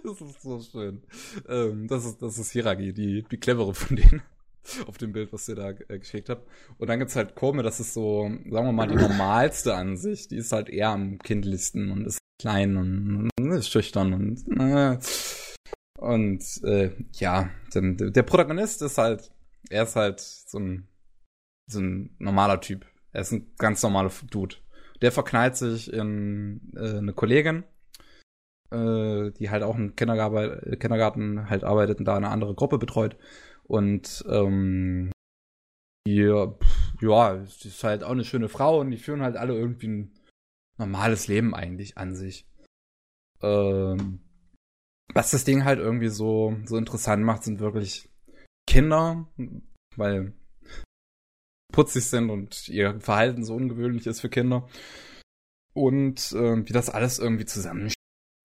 Das 0.04 0.20
ist 0.20 0.42
so 0.42 0.60
schön. 0.60 1.02
Ähm, 1.48 1.88
das 1.88 2.04
ist, 2.04 2.22
das 2.22 2.38
ist 2.38 2.52
Hiragi, 2.52 2.92
die, 2.92 3.24
die 3.24 3.36
clevere 3.36 3.74
von 3.74 3.96
denen. 3.96 4.22
Auf 4.86 4.98
dem 4.98 5.12
Bild, 5.12 5.32
was 5.32 5.48
ihr 5.48 5.54
da 5.54 5.70
äh, 5.70 5.98
geschickt 5.98 6.28
habt. 6.28 6.48
Und 6.78 6.88
dann 6.88 6.98
gibt's 6.98 7.16
halt 7.16 7.34
Kome, 7.34 7.62
das 7.62 7.80
ist 7.80 7.94
so, 7.94 8.22
sagen 8.22 8.66
wir 8.66 8.72
mal, 8.72 8.88
die 8.88 8.96
normalste 8.96 9.74
an 9.74 9.96
sich. 9.96 10.28
Die 10.28 10.36
ist 10.36 10.52
halt 10.52 10.68
eher 10.68 10.90
am 10.90 11.18
kindlichsten 11.18 11.90
und 11.90 12.06
ist 12.06 12.18
klein 12.40 12.76
und, 12.76 13.30
und 13.38 13.50
ist 13.52 13.70
schüchtern 13.70 14.12
und, 14.12 14.60
äh, 14.60 14.98
und, 15.98 16.62
äh, 16.64 16.92
ja, 17.14 17.50
denn, 17.74 17.96
der 17.96 18.22
Protagonist 18.22 18.82
ist 18.82 18.98
halt, 18.98 19.32
er 19.70 19.84
ist 19.84 19.96
halt 19.96 20.20
so 20.20 20.58
ein, 20.58 20.88
so 21.66 21.80
ein 21.80 22.14
normaler 22.18 22.60
Typ. 22.60 22.86
Er 23.12 23.22
ist 23.22 23.32
ein 23.32 23.50
ganz 23.56 23.82
normaler 23.82 24.12
Dude. 24.30 24.56
Der 25.02 25.12
verknallt 25.12 25.56
sich 25.56 25.92
in 25.92 26.72
äh, 26.76 26.98
eine 26.98 27.12
Kollegin, 27.12 27.64
äh, 28.70 29.30
die 29.32 29.50
halt 29.50 29.62
auch 29.62 29.76
im 29.76 29.94
Kindergarten, 29.96 30.78
Kindergarten 30.78 31.50
halt 31.50 31.64
arbeitet 31.64 31.98
und 31.98 32.06
da 32.06 32.16
eine 32.16 32.30
andere 32.30 32.54
Gruppe 32.54 32.78
betreut. 32.78 33.16
Und 33.64 34.24
ähm, 34.28 35.10
die, 36.06 36.22
ja, 36.22 36.54
die 37.00 37.68
ist 37.68 37.84
halt 37.84 38.04
auch 38.04 38.10
eine 38.10 38.24
schöne 38.24 38.48
Frau 38.48 38.80
und 38.80 38.90
die 38.90 38.96
führen 38.96 39.22
halt 39.22 39.36
alle 39.36 39.54
irgendwie 39.54 39.88
ein 39.88 40.14
normales 40.78 41.26
Leben 41.28 41.54
eigentlich 41.54 41.98
an 41.98 42.14
sich. 42.14 42.46
Ähm, 43.42 44.20
was 45.12 45.30
das 45.30 45.44
Ding 45.44 45.64
halt 45.64 45.78
irgendwie 45.78 46.08
so, 46.08 46.56
so 46.64 46.76
interessant 46.76 47.24
macht, 47.24 47.44
sind 47.44 47.60
wirklich 47.60 48.08
Kinder, 48.68 49.28
weil 49.96 50.32
putzig 51.76 52.06
sind 52.06 52.30
und 52.30 52.68
ihr 52.68 52.98
Verhalten 53.00 53.44
so 53.44 53.54
ungewöhnlich 53.54 54.06
ist 54.06 54.20
für 54.20 54.30
Kinder. 54.30 54.66
Und 55.74 56.34
ähm, 56.36 56.66
wie 56.66 56.72
das 56.72 56.88
alles 56.88 57.18
irgendwie 57.18 57.44
zusammenspielt. 57.44 57.94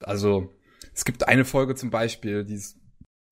Also, 0.03 0.51
es 0.93 1.05
gibt 1.05 1.27
eine 1.29 1.45
Folge 1.45 1.75
zum 1.75 1.89
Beispiel, 1.89 2.43
die 2.43 2.55
ist 2.55 2.77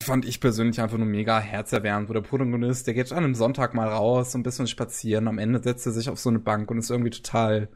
fand 0.02 0.26
ich 0.26 0.40
persönlich 0.40 0.80
einfach 0.80 0.98
nur 0.98 1.06
mega 1.06 1.42
herzerwärmend, 1.42 2.10
wo 2.10 2.14
der 2.14 2.22
Protagonist, 2.22 2.88
der 2.88 2.94
geht 2.94 3.12
an 3.12 3.26
einem 3.26 3.36
Sonntag 3.36 3.74
mal 3.74 3.90
raus, 3.90 4.32
so 4.32 4.38
ein 4.38 4.44
bisschen 4.44 4.66
spazieren, 4.66 5.28
am 5.28 5.38
Ende 5.38 5.62
setzt 5.62 5.86
er 5.86 5.92
sich 5.92 6.10
auf 6.10 6.18
so 6.18 6.30
eine 6.30 6.40
Bank 6.40 6.72
und 6.72 6.78
ist 6.78 6.90
irgendwie 6.90 7.10
total, 7.10 7.68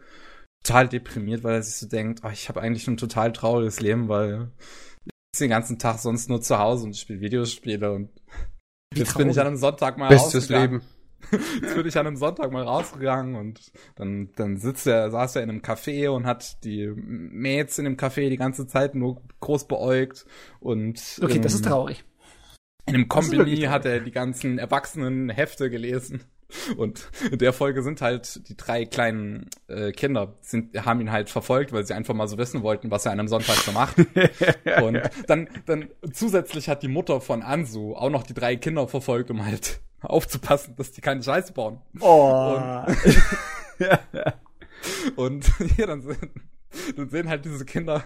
total 0.64 0.88
deprimiert, 0.88 1.44
weil 1.44 1.56
er 1.56 1.64
sich 1.64 1.76
so 1.76 1.86
denkt, 1.86 2.22
oh, 2.24 2.30
ich 2.32 2.48
habe 2.48 2.62
eigentlich 2.62 2.88
ein 2.88 2.96
total 2.96 3.34
trauriges 3.34 3.82
Leben, 3.82 4.08
weil 4.08 4.50
ich 5.06 5.40
den 5.40 5.50
ganzen 5.50 5.80
Tag 5.80 6.00
sonst 6.00 6.30
nur 6.30 6.42
zu 6.42 6.58
Hause 6.58 6.86
und 6.86 6.96
spiele 6.96 7.20
Videospiele 7.20 7.92
und 7.92 8.10
Wie 8.94 9.00
jetzt 9.00 9.18
bin 9.18 9.30
ich 9.30 9.40
an 9.42 9.48
einem 9.48 9.58
Sonntag 9.58 9.98
mal 9.98 10.08
Bestes. 10.08 10.48
Leben. 10.48 10.82
Jetzt 11.32 11.76
bin 11.76 11.88
ich 11.88 11.98
an 11.98 12.08
einem 12.08 12.16
Sonntag 12.16 12.52
mal 12.52 12.64
rausgegangen 12.64 13.36
und 13.36 13.72
dann, 13.96 14.30
dann 14.36 14.58
sitzt 14.58 14.88
er, 14.88 15.12
saß 15.12 15.36
er 15.38 15.44
in 15.44 15.50
einem 15.50 15.62
Café 15.62 16.10
und 16.10 16.26
hat 16.26 16.64
die 16.64 16.88
Mädels 16.96 17.78
in 17.80 17.86
dem 17.86 17.98
Café 17.98 18.30
die 18.30 18.38
ganze 18.38 18.68
Zeit 18.68 18.96
nur 18.96 19.22
groß 19.40 19.68
beäugt 19.68 20.26
und 20.60 21.20
Okay, 21.22 21.40
das 21.40 21.54
ähm, 21.54 21.60
ist 21.60 21.66
traurig. 21.66 22.04
in 22.86 22.96
einem 22.96 23.08
Das 23.08 23.30
Kombini 23.30 23.62
hat 23.62 23.86
er 23.86 24.00
die 24.00 24.12
ganzen 24.12 24.58
erwachsenen 24.58 25.30
Hefte 25.30 25.70
gelesen. 25.70 26.24
Und 26.78 27.10
in 27.32 27.40
der 27.40 27.52
Folge 27.52 27.82
sind 27.82 28.02
halt 28.02 28.48
die 28.48 28.56
drei 28.56 28.86
kleinen 28.86 29.50
äh, 29.68 29.92
Kinder, 29.92 30.36
sind, 30.42 30.86
haben 30.86 31.02
ihn 31.02 31.12
halt 31.12 31.30
verfolgt, 31.30 31.74
weil 31.74 31.84
sie 31.86 31.96
einfach 31.96 32.14
mal 32.14 32.28
so 32.28 32.38
wissen 32.38 32.62
wollten, 32.62 32.92
was 32.92 33.06
er 33.06 33.12
an 33.12 33.20
einem 33.20 33.28
Sonntag 33.28 33.56
so 33.56 33.72
macht. 33.72 33.98
Und 33.98 35.02
dann, 35.28 35.50
dann 35.66 35.90
zusätzlich 36.12 36.70
hat 36.70 36.84
die 36.84 36.88
Mutter 36.90 37.22
von 37.22 37.42
Ansu 37.42 37.96
auch 37.96 38.12
noch 38.12 38.22
die 38.24 38.36
drei 38.36 38.56
Kinder 38.56 38.88
verfolgt, 38.88 39.32
um 39.32 39.44
halt 39.46 39.82
aufzupassen, 40.04 40.76
dass 40.76 40.92
die 40.92 41.02
keine 41.02 41.24
Scheiße 41.24 41.54
bauen. 41.54 41.82
Oh. 42.00 42.84
Und, 42.86 42.98
Und 45.16 45.52
ja, 45.78 45.88
dann 45.88 46.02
sehen, 46.02 46.32
dann 46.96 47.10
sehen 47.10 47.30
halt 47.30 47.46
diese 47.46 47.66
Kinder, 47.66 48.04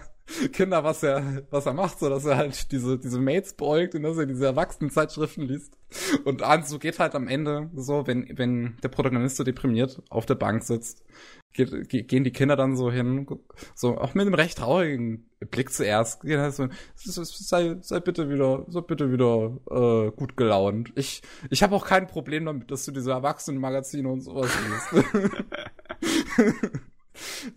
Kinder, 0.52 0.84
was 0.84 1.02
er, 1.02 1.42
was 1.50 1.66
er 1.66 1.74
macht, 1.74 1.98
so 1.98 2.08
dass 2.08 2.24
er 2.24 2.36
halt 2.36 2.70
diese, 2.72 2.98
diese 2.98 3.18
Mates 3.18 3.54
beäugt 3.54 3.94
und 3.94 4.02
dass 4.02 4.18
er 4.18 4.26
diese 4.26 4.46
Erwachsenenzeitschriften 4.46 5.44
liest. 5.44 5.78
Und 6.24 6.42
Anzu 6.42 6.78
geht 6.78 6.98
halt 6.98 7.14
am 7.14 7.28
Ende 7.28 7.70
so, 7.74 8.06
wenn, 8.06 8.36
wenn 8.36 8.76
der 8.82 8.88
Protagonist 8.88 9.36
so 9.36 9.44
deprimiert 9.44 10.02
auf 10.10 10.26
der 10.26 10.34
Bank 10.34 10.62
sitzt, 10.62 11.04
gehen 11.52 12.22
die 12.24 12.30
Kinder 12.32 12.54
dann 12.56 12.76
so 12.76 12.90
hin, 12.92 13.26
so 13.74 13.98
auch 13.98 14.14
mit 14.14 14.26
einem 14.26 14.34
recht 14.34 14.58
traurigen 14.58 15.28
Blick 15.50 15.72
zuerst, 15.72 16.20
gehen 16.22 16.40
halt 16.40 16.54
so, 16.54 16.64
"S- 16.64 17.16
s- 17.18 17.48
sei, 17.48 17.76
sei 17.80 18.00
bitte 18.00 18.30
wieder, 18.30 18.64
sei 18.68 18.80
bitte 18.82 19.10
wieder 19.12 19.56
äh, 19.70 20.10
gut 20.12 20.36
gelaunt. 20.36 20.92
Ich, 20.94 21.22
ich 21.50 21.62
habe 21.62 21.74
auch 21.74 21.86
kein 21.86 22.06
Problem 22.06 22.44
damit, 22.44 22.70
dass 22.70 22.84
du 22.84 22.92
diese 22.92 23.10
Erwachsenenmagazine 23.12 24.08
und 24.08 24.20
sowas 24.20 24.50
liest. 24.92 25.06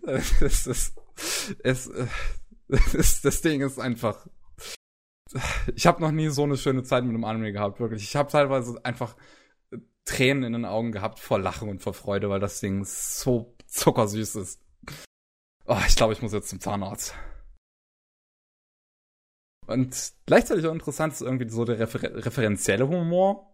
es 0.42 0.66
ist, 0.66 0.94
es, 1.62 1.86
äh, 1.88 2.06
ist, 2.94 3.24
das 3.24 3.40
Ding 3.42 3.60
ist 3.60 3.78
einfach. 3.78 4.26
Ich 5.74 5.86
habe 5.86 6.00
noch 6.02 6.10
nie 6.10 6.28
so 6.28 6.42
eine 6.42 6.56
schöne 6.56 6.82
Zeit 6.82 7.04
mit 7.04 7.14
einem 7.14 7.24
Anime 7.24 7.52
gehabt, 7.52 7.80
wirklich. 7.80 8.02
Ich 8.02 8.16
habe 8.16 8.30
teilweise 8.30 8.84
einfach 8.84 9.16
äh, 9.70 9.78
Tränen 10.04 10.44
in 10.44 10.52
den 10.52 10.64
Augen 10.64 10.92
gehabt 10.92 11.18
vor 11.20 11.38
Lachen 11.38 11.68
und 11.68 11.82
vor 11.82 11.94
Freude, 11.94 12.28
weil 12.30 12.40
das 12.40 12.60
Ding 12.60 12.84
so 12.84 13.54
zuckersüß 13.72 14.36
ist. 14.36 14.60
Oh, 15.66 15.78
ich 15.86 15.96
glaube, 15.96 16.12
ich 16.12 16.22
muss 16.22 16.32
jetzt 16.32 16.48
zum 16.48 16.60
Zahnarzt. 16.60 17.14
Und 19.66 20.12
gleichzeitig 20.26 20.66
auch 20.66 20.72
interessant 20.72 21.12
ist 21.12 21.22
irgendwie 21.22 21.48
so 21.48 21.64
der 21.64 21.78
refer 21.78 22.02
referenzielle 22.02 22.88
Humor. 22.88 23.48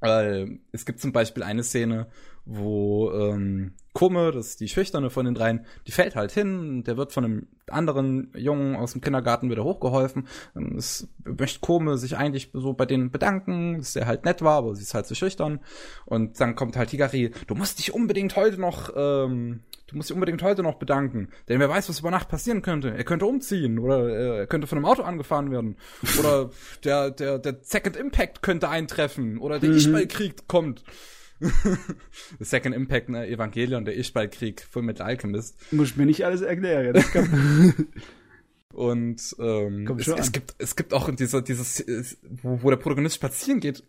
Weil 0.00 0.58
es 0.72 0.84
gibt 0.84 1.00
zum 1.00 1.12
Beispiel 1.12 1.44
eine 1.44 1.62
Szene, 1.62 2.10
wo 2.44 3.10
ähm, 3.12 3.72
Kumme, 3.92 4.32
das 4.32 4.48
ist 4.48 4.60
die 4.60 4.68
Schüchterne 4.68 5.10
von 5.10 5.26
den 5.26 5.34
dreien, 5.34 5.66
die 5.86 5.92
fällt 5.92 6.16
halt 6.16 6.32
hin, 6.32 6.82
der 6.84 6.96
wird 6.96 7.12
von 7.12 7.24
einem 7.24 7.46
anderen 7.68 8.32
Jungen 8.34 8.74
aus 8.74 8.92
dem 8.92 9.00
Kindergarten 9.02 9.50
wieder 9.50 9.64
hochgeholfen. 9.64 10.26
Ist, 10.76 11.08
möchte 11.24 11.60
Kumme 11.60 11.98
sich 11.98 12.16
eigentlich 12.16 12.50
so 12.54 12.72
bei 12.72 12.86
denen 12.86 13.10
bedanken, 13.10 13.78
dass 13.78 13.92
der 13.92 14.06
halt 14.06 14.24
nett 14.24 14.40
war, 14.42 14.56
aber 14.58 14.74
sie 14.74 14.82
ist 14.82 14.94
halt 14.94 15.06
zu 15.06 15.14
schüchtern. 15.14 15.60
Und 16.06 16.40
dann 16.40 16.54
kommt 16.54 16.76
halt 16.76 16.90
Higari, 16.90 17.32
du 17.46 17.54
musst 17.54 17.78
dich 17.78 17.92
unbedingt 17.92 18.34
heute 18.34 18.58
noch, 18.58 18.90
ähm, 18.96 19.60
du 19.88 19.96
musst 19.96 20.08
dich 20.08 20.14
unbedingt 20.14 20.42
heute 20.42 20.62
noch 20.62 20.76
bedanken, 20.78 21.28
denn 21.48 21.60
wer 21.60 21.68
weiß, 21.68 21.90
was 21.90 22.00
über 22.00 22.10
Nacht 22.10 22.30
passieren 22.30 22.62
könnte. 22.62 22.94
Er 22.96 23.04
könnte 23.04 23.26
umziehen 23.26 23.78
oder 23.78 24.08
äh, 24.08 24.38
er 24.38 24.46
könnte 24.46 24.66
von 24.66 24.78
einem 24.78 24.86
Auto 24.86 25.02
angefahren 25.02 25.50
werden 25.50 25.76
oder 26.18 26.50
der 26.84 27.10
der 27.10 27.38
der 27.38 27.58
Second 27.60 27.96
Impact 27.96 28.42
könnte 28.42 28.70
eintreffen 28.70 29.36
oder 29.38 29.58
der 29.58 29.68
Mhm. 29.70 29.76
Ischball-Krieg 29.76 30.48
kommt. 30.48 30.82
Second 32.40 32.74
Impact, 32.74 33.08
ne, 33.08 33.26
Evangelion, 33.26 33.84
der 33.84 33.96
Ischball-Krieg, 33.96 34.66
Full 34.70 34.82
Metal 34.82 35.06
Alchemist. 35.06 35.72
Muss 35.72 35.90
ich 35.90 35.96
mir 35.96 36.06
nicht 36.06 36.24
alles 36.24 36.40
erklären. 36.40 36.94
Das 36.94 37.10
kann, 37.10 37.86
Und 38.72 39.36
ähm, 39.38 39.86
es, 39.98 40.08
es 40.08 40.32
gibt 40.32 40.54
es 40.58 40.76
gibt 40.76 40.94
auch 40.94 41.08
in 41.08 41.16
dieser 41.16 41.42
dieses 41.42 41.84
wo, 42.42 42.62
wo 42.62 42.70
der 42.70 42.78
Protagonist 42.78 43.16
spazieren 43.16 43.60
geht. 43.60 43.84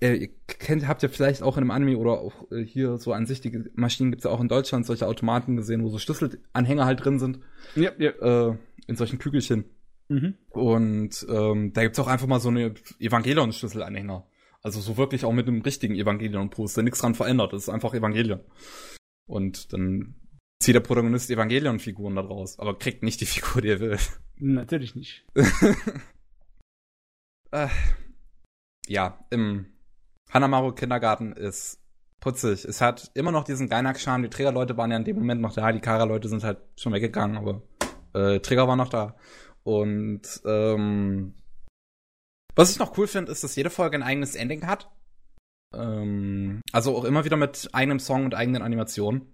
Äh, 0.00 0.14
ihr 0.14 0.28
kennt, 0.46 0.86
habt 0.88 1.02
ihr 1.02 1.10
vielleicht 1.10 1.42
auch 1.42 1.56
in 1.56 1.64
einem 1.64 1.70
Anime 1.70 1.98
oder 1.98 2.12
auch 2.12 2.50
äh, 2.50 2.64
hier 2.64 2.96
so 2.96 3.12
an 3.12 3.26
sich 3.26 3.40
die 3.40 3.64
Maschinen 3.74 4.10
gibt's 4.10 4.24
ja 4.24 4.30
auch 4.30 4.40
in 4.40 4.48
Deutschland 4.48 4.86
solche 4.86 5.06
Automaten 5.06 5.56
gesehen, 5.56 5.82
wo 5.82 5.88
so 5.88 5.98
Schlüsselanhänger 5.98 6.86
halt 6.86 7.04
drin 7.04 7.18
sind 7.18 7.40
ja, 7.74 7.90
ja. 7.98 8.50
äh, 8.50 8.56
in 8.86 8.96
solchen 8.96 9.18
Kügelchen. 9.18 9.64
Mhm. 10.08 10.34
Und 10.50 11.26
ähm, 11.28 11.72
da 11.72 11.82
gibt's 11.82 11.98
auch 11.98 12.06
einfach 12.06 12.26
mal 12.26 12.40
so 12.40 12.50
eine 12.50 12.74
Evangelion-Schlüsselanhänger. 13.00 14.26
Also 14.64 14.80
so 14.80 14.96
wirklich 14.96 15.24
auch 15.24 15.32
mit 15.32 15.46
einem 15.46 15.60
richtigen 15.60 15.94
Evangelion-Poster, 15.94 16.82
nichts 16.82 17.00
dran 17.00 17.14
verändert, 17.14 17.52
das 17.52 17.64
ist 17.64 17.68
einfach 17.68 17.92
Evangelion. 17.94 18.40
Und 19.26 19.72
dann 19.72 20.14
zieht 20.58 20.74
der 20.74 20.80
Protagonist 20.80 21.30
Evangelion-Figuren 21.30 22.16
da 22.16 22.22
draus, 22.22 22.58
aber 22.58 22.78
kriegt 22.78 23.02
nicht 23.02 23.20
die 23.20 23.26
Figur, 23.26 23.60
die 23.62 23.68
er 23.68 23.80
will. 23.80 23.98
Natürlich 24.36 24.94
nicht. 24.94 25.24
Äh, 27.50 27.68
ja, 28.88 29.24
im 29.30 29.66
Hanamaru 30.32 30.72
Kindergarten 30.72 31.34
ist 31.34 31.78
putzig. 32.18 32.64
Es 32.64 32.80
hat 32.80 33.12
immer 33.14 33.30
noch 33.30 33.44
diesen 33.44 33.68
Geinak-Charme. 33.68 34.24
Die 34.24 34.28
Trägerleute 34.28 34.76
waren 34.76 34.90
ja 34.90 34.96
in 34.96 35.04
dem 35.04 35.14
Moment 35.14 35.40
noch 35.40 35.54
da. 35.54 35.70
Die 35.70 35.78
Kara-Leute 35.78 36.28
sind 36.28 36.42
halt 36.42 36.58
schon 36.76 36.92
weggegangen, 36.92 37.36
aber 37.36 37.62
äh, 38.12 38.40
Träger 38.40 38.66
war 38.66 38.74
noch 38.74 38.88
da. 38.88 39.14
Und 39.62 40.22
ähm, 40.44 41.34
was 42.54 42.70
ich 42.70 42.78
noch 42.78 42.96
cool 42.98 43.06
finde, 43.06 43.32
ist, 43.32 43.44
dass 43.44 43.56
jede 43.56 43.70
Folge 43.70 43.96
ein 43.96 44.02
eigenes 44.02 44.34
Ending 44.34 44.66
hat. 44.66 44.90
Ähm, 45.74 46.60
also 46.72 46.96
auch 46.96 47.04
immer 47.04 47.24
wieder 47.24 47.36
mit 47.36 47.68
eigenem 47.72 47.98
Song 47.98 48.24
und 48.24 48.34
eigenen 48.34 48.62
Animationen. 48.62 49.32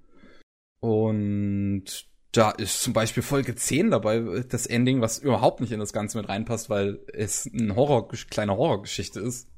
Und 0.81 2.07
da 2.33 2.51
ist 2.51 2.83
zum 2.83 2.93
Beispiel 2.93 3.23
Folge 3.23 3.55
10 3.55 3.91
dabei, 3.91 4.45
das 4.49 4.67
Ending, 4.67 5.01
was 5.01 5.19
überhaupt 5.19 5.61
nicht 5.61 5.73
in 5.73 5.81
das 5.81 5.93
Ganze 5.93 6.19
mit 6.19 6.29
reinpasst, 6.29 6.71
weil 6.71 7.01
es 7.13 7.49
eine 7.53 7.75
Horror, 7.75 8.09
kleine 8.09 8.57
Horrorgeschichte 8.57 9.21
ist, 9.21 9.49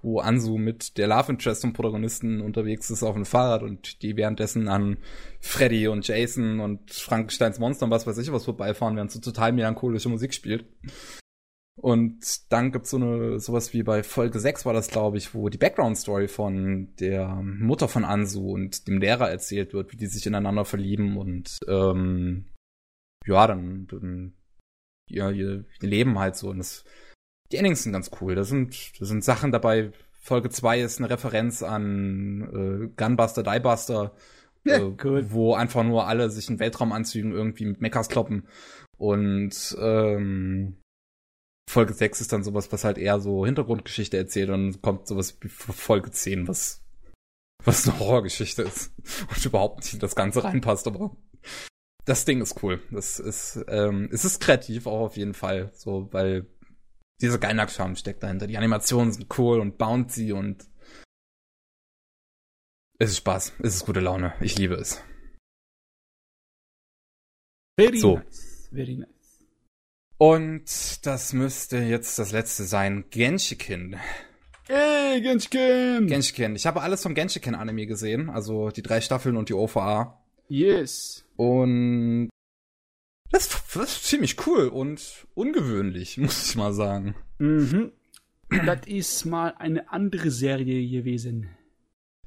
wo 0.00 0.20
Ansu 0.20 0.56
mit 0.56 0.96
der 0.96 1.08
Love 1.08 1.32
Interest 1.32 1.64
und 1.64 1.72
Protagonisten 1.72 2.40
unterwegs 2.40 2.88
ist 2.90 3.02
auf 3.02 3.14
dem 3.14 3.26
Fahrrad 3.26 3.62
und 3.62 4.02
die 4.02 4.16
währenddessen 4.16 4.68
an 4.68 4.98
Freddy 5.40 5.88
und 5.88 6.06
Jason 6.06 6.60
und 6.60 6.90
Frankensteins 6.92 7.58
Monster 7.58 7.86
und 7.86 7.90
was 7.90 8.06
weiß 8.06 8.18
ich 8.18 8.32
was 8.32 8.44
vorbeifahren, 8.44 8.96
während 8.96 9.10
so 9.10 9.20
total 9.20 9.52
melancholische 9.52 10.08
Musik 10.08 10.32
spielt. 10.32 10.64
Und 11.80 12.52
dann 12.52 12.72
gibt's 12.72 12.90
so 12.90 12.98
eine, 12.98 13.40
sowas 13.40 13.72
wie 13.72 13.82
bei 13.82 14.02
Folge 14.02 14.38
6 14.38 14.66
war 14.66 14.74
das, 14.74 14.88
glaube 14.88 15.16
ich, 15.16 15.34
wo 15.34 15.48
die 15.48 15.56
Background-Story 15.56 16.28
von 16.28 16.94
der 17.00 17.36
Mutter 17.42 17.88
von 17.88 18.04
Ansu 18.04 18.52
und 18.52 18.86
dem 18.86 18.98
Lehrer 18.98 19.30
erzählt 19.30 19.72
wird, 19.72 19.90
wie 19.92 19.96
die 19.96 20.06
sich 20.06 20.26
ineinander 20.26 20.66
verlieben 20.66 21.16
und 21.16 21.58
ähm, 21.66 22.44
ja, 23.26 23.46
dann, 23.46 23.86
dann 23.86 24.34
ja, 25.08 25.30
ihr 25.30 25.64
Leben 25.80 26.18
halt 26.18 26.36
so. 26.36 26.50
Und 26.50 26.58
das, 26.58 26.84
die 27.50 27.56
Endings 27.56 27.82
sind 27.82 27.92
ganz 27.92 28.10
cool. 28.20 28.34
Da 28.34 28.44
sind, 28.44 29.00
da 29.00 29.06
sind 29.06 29.24
Sachen 29.24 29.50
dabei. 29.50 29.92
Folge 30.20 30.50
2 30.50 30.80
ist 30.80 30.98
eine 30.98 31.08
Referenz 31.08 31.62
an 31.62 32.42
äh, 32.92 32.94
Gunbuster, 32.94 33.42
Diebuster, 33.42 34.14
Ja, 34.64 34.76
äh, 34.76 34.96
cool. 35.02 35.30
wo 35.30 35.54
einfach 35.54 35.82
nur 35.82 36.06
alle 36.06 36.28
sich 36.30 36.50
in 36.50 36.58
Weltraumanzügen 36.58 37.32
irgendwie 37.32 37.64
mit 37.64 37.80
Mechas 37.80 38.08
kloppen. 38.10 38.46
Und 38.98 39.76
ähm, 39.80 40.76
Folge 41.70 41.94
6 41.94 42.20
ist 42.20 42.32
dann 42.32 42.44
sowas, 42.44 42.70
was 42.72 42.84
halt 42.84 42.98
eher 42.98 43.20
so 43.20 43.46
Hintergrundgeschichte 43.46 44.16
erzählt 44.16 44.50
und 44.50 44.72
dann 44.72 44.82
kommt 44.82 45.06
sowas 45.06 45.38
wie 45.40 45.48
Folge 45.48 46.10
10, 46.10 46.48
was, 46.48 46.82
was 47.64 47.88
eine 47.88 47.98
Horrorgeschichte 47.98 48.62
ist 48.62 48.92
und 49.28 49.44
überhaupt 49.44 49.78
nicht 49.78 49.94
in 49.94 50.00
das 50.00 50.16
Ganze 50.16 50.42
reinpasst, 50.44 50.86
aber 50.86 51.16
das 52.04 52.24
Ding 52.24 52.40
ist 52.40 52.62
cool. 52.62 52.82
Das 52.90 53.20
ist, 53.20 53.64
ähm, 53.68 54.08
es 54.12 54.24
ist 54.24 54.40
kreativ 54.40 54.86
auch 54.86 55.00
auf 55.00 55.16
jeden 55.16 55.34
Fall, 55.34 55.70
so, 55.74 56.08
weil 56.12 56.46
dieser 57.20 57.38
Geinak-Charme 57.38 57.96
steckt 57.96 58.22
dahinter. 58.22 58.46
Die 58.46 58.56
Animationen 58.56 59.12
sind 59.12 59.38
cool 59.38 59.60
und 59.60 59.78
bouncy 59.78 60.32
und 60.32 60.66
es 62.98 63.10
ist 63.10 63.18
Spaß. 63.18 63.54
Es 63.60 63.76
ist 63.76 63.86
gute 63.86 64.00
Laune. 64.00 64.34
Ich 64.40 64.58
liebe 64.58 64.74
es. 64.74 65.02
Very 67.78 67.98
So. 67.98 68.16
nice. 68.16 68.68
Very 68.72 68.96
nice. 68.96 69.19
Und 70.20 71.06
das 71.06 71.32
müsste 71.32 71.78
jetzt 71.78 72.18
das 72.18 72.30
letzte 72.30 72.64
sein. 72.64 73.06
Genshiken. 73.10 73.96
Ey, 74.68 75.22
Genshin! 75.22 76.08
Genshiken. 76.08 76.54
Ich 76.56 76.66
habe 76.66 76.82
alles 76.82 77.02
vom 77.02 77.14
Genshiken-Anime 77.14 77.86
gesehen, 77.86 78.28
also 78.28 78.68
die 78.68 78.82
drei 78.82 79.00
Staffeln 79.00 79.38
und 79.38 79.48
die 79.48 79.54
OVA. 79.54 80.22
yes. 80.48 81.24
Und 81.36 82.28
Das, 83.30 83.48
das 83.72 83.92
ist 83.96 84.04
ziemlich 84.04 84.46
cool 84.46 84.68
und 84.68 85.26
ungewöhnlich, 85.32 86.18
muss 86.18 86.50
ich 86.50 86.54
mal 86.54 86.74
sagen. 86.74 87.14
Mhm. 87.38 87.90
Das 88.66 88.80
ist 88.86 89.24
mal 89.24 89.54
eine 89.58 89.90
andere 89.90 90.30
Serie 90.30 90.86
gewesen. 90.86 91.48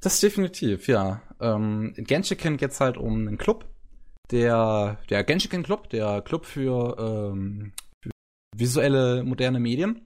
Das 0.01 0.19
definitiv, 0.19 0.87
ja. 0.87 1.21
Ähm, 1.39 1.93
in 1.95 2.05
Genshiken 2.05 2.57
geht's 2.57 2.79
halt 2.79 2.97
um 2.97 3.27
einen 3.27 3.37
Club. 3.37 3.69
Der, 4.33 4.97
der 5.11 5.23
Genshiken 5.23 5.61
Club, 5.61 5.91
der 5.91 6.23
Club 6.23 6.45
für, 6.45 6.97
ähm, 6.97 7.71
für 8.01 8.09
visuelle 8.57 9.23
moderne 9.23 9.59
Medien. 9.59 10.01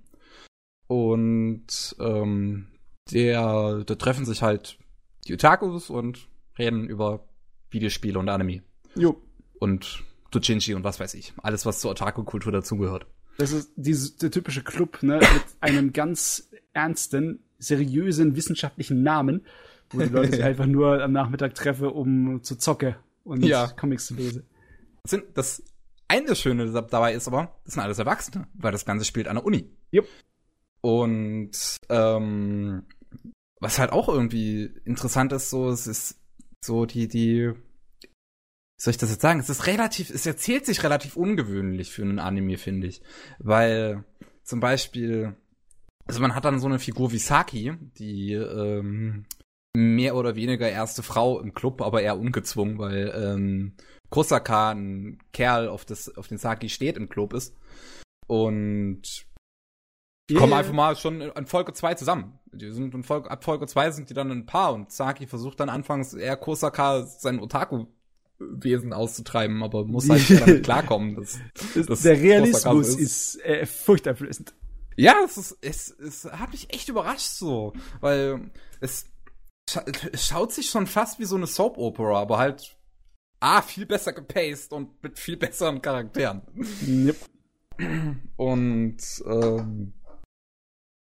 Und 0.88 1.96
ähm, 1.98 2.68
der, 3.10 3.86
da 3.86 3.96
treffen 3.96 4.26
sich 4.26 4.42
halt 4.42 4.80
die 5.26 5.34
Otakus 5.34 5.90
und 5.90 6.28
reden 6.60 6.90
über 6.90 7.26
Videospiele 7.70 8.20
und 8.20 8.28
Anime. 8.28 8.64
Jo. 8.96 9.16
Und 9.60 10.04
Doujinshi 10.32 10.74
und 10.74 10.84
was 10.84 11.00
weiß 11.00 11.14
ich. 11.14 11.32
Alles, 11.42 11.66
was 11.66 11.80
zur 11.80 11.92
Otaku-Kultur 11.92 12.52
dazugehört. 12.52 13.06
Das 13.38 13.54
ist 13.54 13.72
dieses, 13.78 14.18
der 14.18 14.30
typische 14.30 14.62
Club, 14.62 15.04
ne, 15.04 15.20
mit 15.20 15.44
einem 15.62 15.94
ganz 15.94 16.50
ernsten, 16.74 17.46
seriösen, 17.60 18.36
wissenschaftlichen 18.36 19.04
Namen, 19.04 19.46
wo 19.90 20.02
die 20.02 20.10
Leute 20.10 20.32
sich 20.34 20.44
einfach 20.44 20.66
nur 20.66 21.02
am 21.02 21.14
Nachmittag 21.14 21.56
treffen, 21.56 21.88
um 21.88 22.44
zu 22.44 22.58
zocken 22.58 22.96
und 23.28 23.44
Ja. 23.46 23.68
Comics 23.68 24.08
zu 24.08 24.16
lesen. 24.16 24.48
Das, 25.34 25.64
eine 26.08 26.36
Schöne 26.36 26.72
dabei 26.72 27.14
ist 27.14 27.28
aber, 27.28 27.60
das 27.66 27.74
sind 27.74 27.84
alles 27.84 28.00
Erwachsene, 28.00 28.48
weil 28.54 28.72
das 28.72 28.86
Ganze 28.86 29.06
spielt 29.06 29.28
an 29.28 29.36
der 29.36 29.46
Uni. 29.46 29.70
Jupp. 29.92 30.08
Und 30.82 31.52
ähm, 31.90 32.84
was 33.60 33.80
halt 33.80 33.92
auch 33.92 34.08
irgendwie 34.08 34.72
interessant 34.86 35.34
ist, 35.34 35.50
so, 35.50 35.70
es 35.70 35.88
ist 35.88 36.22
so 36.64 36.86
die, 36.86 37.08
die, 37.08 37.52
wie 37.52 38.82
soll 38.82 38.92
ich 38.92 38.98
das 38.98 39.10
jetzt 39.10 39.22
sagen? 39.22 39.40
Es 39.40 39.50
ist 39.50 39.68
relativ, 39.68 40.10
es 40.10 40.26
erzählt 40.26 40.66
sich 40.66 40.84
relativ 40.84 41.18
ungewöhnlich 41.18 41.92
für 41.92 42.04
einen 42.04 42.20
Anime, 42.20 42.58
finde 42.58 42.88
ich. 42.88 43.02
Weil 43.40 44.04
zum 44.44 44.60
Beispiel, 44.60 45.36
also 46.06 46.22
man 46.22 46.36
hat 46.36 46.46
dann 46.46 46.60
so 46.60 46.68
eine 46.68 46.80
Figur 46.80 47.12
wie 47.12 47.18
Saki, 47.18 47.74
die 47.98 48.34
ähm, 48.34 49.26
mehr 49.78 50.16
oder 50.16 50.36
weniger 50.36 50.68
erste 50.68 51.04
Frau 51.04 51.40
im 51.40 51.54
Club, 51.54 51.84
aber 51.84 52.02
eher 52.02 52.18
ungezwungen, 52.18 52.80
weil 52.80 53.14
ähm, 53.16 53.74
Kosaka 54.10 54.72
ein 54.72 55.20
Kerl, 55.34 55.68
auf, 55.68 55.86
das, 55.86 56.18
auf 56.18 56.28
den 56.28 56.40
Saki 56.40 56.70
steht 56.70 56.98
im 56.98 57.10
Club 57.10 57.34
ist. 57.34 57.56
Und 58.26 59.04
die 60.30 60.34
kommen 60.34 60.54
einfach 60.54 60.74
mal 60.74 60.96
schon 60.96 61.22
an 61.22 61.46
Folge 61.46 61.74
2 61.74 61.94
zusammen. 61.94 62.40
Die 62.52 62.72
sind 62.72 62.94
in 62.96 63.04
Folge, 63.04 63.30
ab 63.30 63.44
Folge 63.44 63.68
2 63.68 63.92
sind 63.92 64.10
die 64.10 64.16
dann 64.16 64.32
ein 64.32 64.48
Paar 64.48 64.74
und 64.74 64.92
Saki 64.92 65.28
versucht 65.28 65.60
dann 65.60 65.70
anfangs 65.70 66.16
eher 66.16 66.38
Kosaka 66.38 67.04
sein 67.04 67.40
Otaku-Wesen 67.40 68.94
auszutreiben, 68.94 69.62
aber 69.62 69.86
muss 69.86 70.10
halt 70.10 70.28
damit 70.42 70.64
klarkommen. 70.64 71.16
Dass, 71.16 71.40
dass 71.86 72.02
der 72.02 72.20
Realismus 72.20 72.64
so 72.64 72.98
ist, 72.98 73.46
äh, 73.46 73.68
furchteinflößend. 73.68 74.56
Ja, 74.96 75.18
es 75.24 75.38
ist, 75.38 75.58
es, 75.62 75.92
es 75.92 76.26
hat 76.26 76.52
mich 76.52 76.74
echt 76.74 76.90
überrascht 76.90 77.30
so, 77.30 77.74
weil 78.02 78.50
es, 78.82 79.06
scha 79.70 79.84
schaut 80.16 80.54
sich 80.54 80.70
schon 80.70 80.88
fast 80.88 81.20
wie 81.20 81.26
so 81.26 81.36
eine 81.36 81.48
Soap-Opera, 81.48 82.22
aber 82.22 82.38
halt 82.38 82.78
ah, 83.40 83.62
viel 83.62 83.86
besser 83.86 84.14
gepaced 84.14 84.74
und 84.74 85.02
mit 85.04 85.20
viel 85.20 85.38
besseren 85.38 85.82
Charakteren. 85.82 86.42
Yep. 86.88 87.18
Und 88.36 88.98
ähm, 89.26 89.94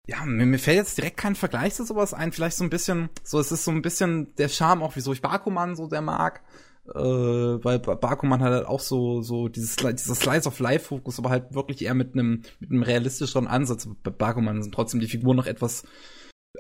ja, 0.07 0.25
mir, 0.25 0.47
mir 0.47 0.59
fällt 0.59 0.77
jetzt 0.77 0.99
direkt 0.99 1.17
kein 1.17 1.35
Vergleich 1.35 1.75
zu 1.75 1.85
sowas 1.85 2.15
ein. 2.15 2.33
Vielleicht 2.33 2.57
so 2.57 2.65
ein 2.65 2.71
bisschen, 2.71 3.11
so 3.23 3.39
es 3.39 3.53
ist 3.53 3.65
so 3.65 3.71
ein 3.71 3.83
bisschen 3.83 4.35
der 4.37 4.49
Charme 4.49 4.83
auch, 4.83 4.97
wieso 4.97 5.13
ich 5.13 5.23
Bakuman 5.23 5.77
so 5.77 5.87
der 5.87 6.03
mag. 6.03 6.43
Äh, 6.87 6.99
weil 6.99 7.79
Ba- 7.81 7.97
Bakuman 7.97 8.43
hat 8.43 8.53
halt 8.53 8.67
auch 8.67 8.81
so 8.81 9.21
so 9.21 9.49
dieses 9.49 9.77
dieser 9.77 10.15
Slice 10.15 10.49
of 10.49 10.59
Life 10.59 10.87
Fokus, 10.87 11.19
aber 11.19 11.29
halt 11.29 11.55
wirklich 11.55 11.83
eher 11.83 11.93
mit 11.93 12.15
einem 12.15 12.43
mit 12.61 12.71
einem 12.71 12.83
realistischeren 12.83 13.47
Ansatz. 13.47 13.87
Bei 14.03 14.11
Bakuman 14.11 14.63
sind 14.63 14.75
trotzdem 14.75 15.01
die 15.01 15.09
Figuren 15.09 15.37
noch 15.37 15.47
etwas 15.47 15.85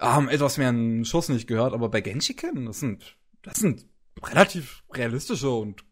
haben 0.00 0.28
etwas 0.28 0.58
mehr 0.58 0.68
einen 0.68 1.04
Schuss 1.04 1.28
nicht 1.28 1.46
gehört, 1.46 1.72
aber 1.72 1.88
bei 1.88 2.00
Genshiken, 2.00 2.66
das 2.66 2.80
sind 2.80 3.16
das 3.42 3.58
sind 3.58 3.86
relativ 4.22 4.82
realistische 4.92 5.50
und 5.50 5.84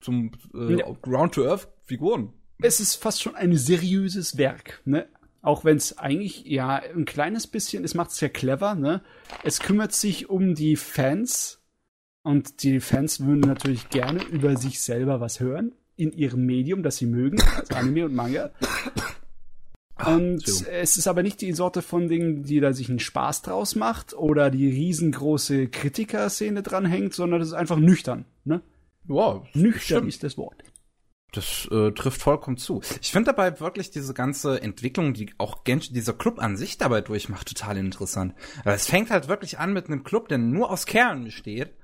zum 0.00 0.32
äh, 0.54 0.78
Ja. 0.78 0.86
Ground 1.02 1.34
to 1.34 1.48
Earth 1.48 1.68
Figuren. 1.84 2.32
Es 2.60 2.80
ist 2.80 2.96
fast 2.96 3.22
schon 3.22 3.34
ein 3.34 3.56
seriöses 3.56 4.36
Werk, 4.38 4.80
ne? 4.84 5.08
Auch 5.40 5.64
wenn 5.64 5.76
es 5.76 5.96
eigentlich, 5.98 6.44
ja, 6.44 6.76
ein 6.76 7.04
kleines 7.04 7.46
bisschen, 7.46 7.84
es 7.84 7.94
macht 7.94 8.10
es 8.10 8.20
ja 8.20 8.28
clever, 8.28 8.74
ne? 8.74 9.02
Es 9.44 9.60
kümmert 9.60 9.92
sich 9.92 10.28
um 10.28 10.54
die 10.54 10.76
Fans 10.76 11.62
und 12.22 12.62
die 12.62 12.80
Fans 12.80 13.20
würden 13.24 13.40
natürlich 13.40 13.88
gerne 13.90 14.22
über 14.24 14.56
sich 14.56 14.80
selber 14.80 15.20
was 15.20 15.40
hören 15.40 15.72
in 15.96 16.12
ihrem 16.12 16.44
Medium, 16.46 16.82
das 16.82 16.96
sie 16.96 17.06
mögen, 17.06 17.40
also 17.56 17.74
Anime 17.74 18.04
und 18.06 18.14
Manga. 18.14 18.50
Und 20.06 20.34
Entschuldigung. 20.34 20.72
es 20.74 20.96
ist 20.96 21.06
aber 21.08 21.22
nicht 21.22 21.40
die 21.40 21.52
Sorte 21.52 21.82
von 21.82 22.08
Dingen, 22.08 22.44
die 22.44 22.60
da 22.60 22.72
sich 22.72 22.88
einen 22.88 23.00
Spaß 23.00 23.42
draus 23.42 23.74
macht 23.74 24.14
oder 24.14 24.50
die 24.50 24.68
riesengroße 24.68 25.68
Kritikerszene 25.68 26.62
dranhängt, 26.62 27.14
sondern 27.14 27.40
es 27.40 27.48
ist 27.48 27.54
einfach 27.54 27.78
nüchtern, 27.78 28.24
ne? 28.44 28.62
Wow, 29.04 29.46
Nüchtern 29.54 29.80
stimmt. 29.80 30.08
ist 30.08 30.22
das 30.22 30.36
Wort. 30.36 30.62
Das 31.32 31.68
äh, 31.70 31.92
trifft 31.92 32.22
vollkommen 32.22 32.56
zu. 32.56 32.80
Ich 33.02 33.10
finde 33.10 33.32
dabei 33.32 33.58
wirklich 33.60 33.90
diese 33.90 34.14
ganze 34.14 34.62
Entwicklung, 34.62 35.12
die 35.12 35.34
auch 35.38 35.64
Genshin, 35.64 35.94
dieser 35.94 36.14
Club 36.14 36.38
an 36.38 36.56
sich 36.56 36.78
dabei 36.78 37.00
durchmacht, 37.00 37.48
total 37.48 37.76
interessant. 37.76 38.34
Aber 38.60 38.74
es 38.74 38.86
fängt 38.86 39.10
halt 39.10 39.28
wirklich 39.28 39.58
an 39.58 39.72
mit 39.72 39.86
einem 39.86 40.04
Club, 40.04 40.28
der 40.28 40.38
nur 40.38 40.70
aus 40.70 40.86
Kerlen 40.86 41.24
besteht. 41.24 41.74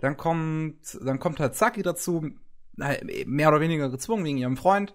Dann 0.00 0.16
kommt, 0.16 0.98
dann 1.00 1.18
kommt 1.20 1.38
halt 1.38 1.54
Saki 1.54 1.82
dazu, 1.82 2.30
mehr 2.76 3.48
oder 3.48 3.60
weniger 3.60 3.88
gezwungen 3.88 4.24
wegen 4.24 4.38
ihrem 4.38 4.56
Freund. 4.56 4.94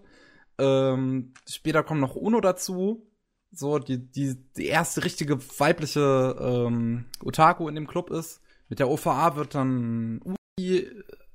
Ähm, 0.57 1.33
später 1.49 1.83
kommt 1.83 2.01
noch 2.01 2.15
Uno 2.15 2.41
dazu. 2.41 3.07
So, 3.51 3.77
die, 3.79 3.99
die, 3.99 4.35
die 4.57 4.65
erste 4.65 5.03
richtige 5.03 5.37
weibliche 5.59 6.35
ähm, 6.39 7.05
Otaku 7.23 7.67
in 7.69 7.75
dem 7.75 7.87
Club 7.87 8.09
ist. 8.09 8.41
Mit 8.69 8.79
der 8.79 8.89
OVA 8.89 9.35
wird 9.35 9.53
dann 9.53 10.21
Ui 10.25 10.87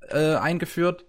äh, 0.09 0.35
eingeführt 0.35 1.05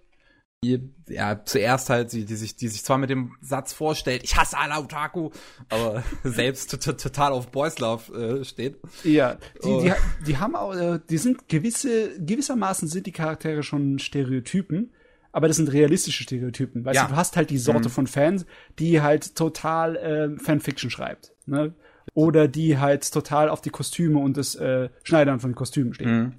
die 0.62 0.92
ja 1.08 1.42
zuerst 1.44 1.88
halt 1.88 2.12
die, 2.12 2.26
die 2.26 2.36
sich 2.36 2.54
die 2.54 2.68
sich 2.68 2.84
zwar 2.84 2.98
mit 2.98 3.08
dem 3.08 3.34
Satz 3.40 3.72
vorstellt, 3.72 4.22
ich 4.22 4.36
hasse 4.36 4.58
alle 4.58 4.74
Otaku, 4.74 5.30
aber 5.70 6.04
selbst 6.24 6.70
total 6.82 7.32
auf 7.32 7.50
Boys 7.50 7.78
Love 7.78 8.40
äh, 8.40 8.44
steht. 8.44 8.78
Ja, 9.02 9.36
die, 9.64 9.68
Oh. 9.68 9.80
die, 9.80 9.92
die 10.26 10.36
haben 10.36 10.54
auch, 10.54 10.74
äh, 10.74 11.00
die 11.08 11.16
sind 11.16 11.48
gewisse, 11.48 12.20
gewissermaßen 12.20 12.88
sind 12.88 13.06
die 13.06 13.12
Charaktere 13.12 13.62
schon 13.62 13.98
Stereotypen, 13.98 14.92
aber 15.32 15.48
das 15.48 15.56
sind 15.58 15.72
realistische 15.72 16.22
Stereotypen. 16.22 16.84
Weißt 16.84 16.96
Ja. 16.96 17.04
du, 17.06 17.10
du 17.12 17.16
hast 17.16 17.36
halt 17.36 17.50
die 17.50 17.58
Sorte 17.58 17.88
Mhm. 17.88 17.92
von 17.92 18.06
Fans, 18.06 18.46
die 18.78 19.00
halt 19.00 19.36
total 19.36 19.96
äh, 19.96 20.38
Fanfiction 20.38 20.90
schreibt, 20.90 21.32
ne? 21.46 21.74
Oder 22.14 22.48
die 22.48 22.78
halt 22.78 23.12
total 23.12 23.48
auf 23.48 23.60
die 23.60 23.70
Kostüme 23.70 24.18
und 24.18 24.36
das 24.36 24.54
äh, 24.56 24.88
Schneidern 25.04 25.38
von 25.40 25.54
Kostümen 25.54 25.94
stehen 25.94 26.18
Mhm. 26.20 26.34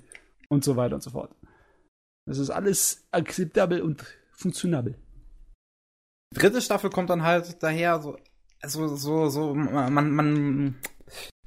und 0.50 0.64
so 0.64 0.76
weiter 0.76 0.96
und 0.96 1.02
so 1.04 1.12
fort. 1.12 1.34
Das 2.28 2.38
ist 2.40 2.50
alles 2.50 3.06
akzeptabel 3.12 3.82
und 3.82 4.04
funktionabel. 4.34 4.96
Dritte 6.34 6.62
Staffel 6.62 6.90
kommt 6.90 7.10
dann 7.10 7.24
halt 7.24 7.62
daher 7.64 8.02
so 8.02 8.18
so 8.66 8.96
so 8.96 9.28
so 9.30 9.54
man 9.56 10.12
man 10.12 10.76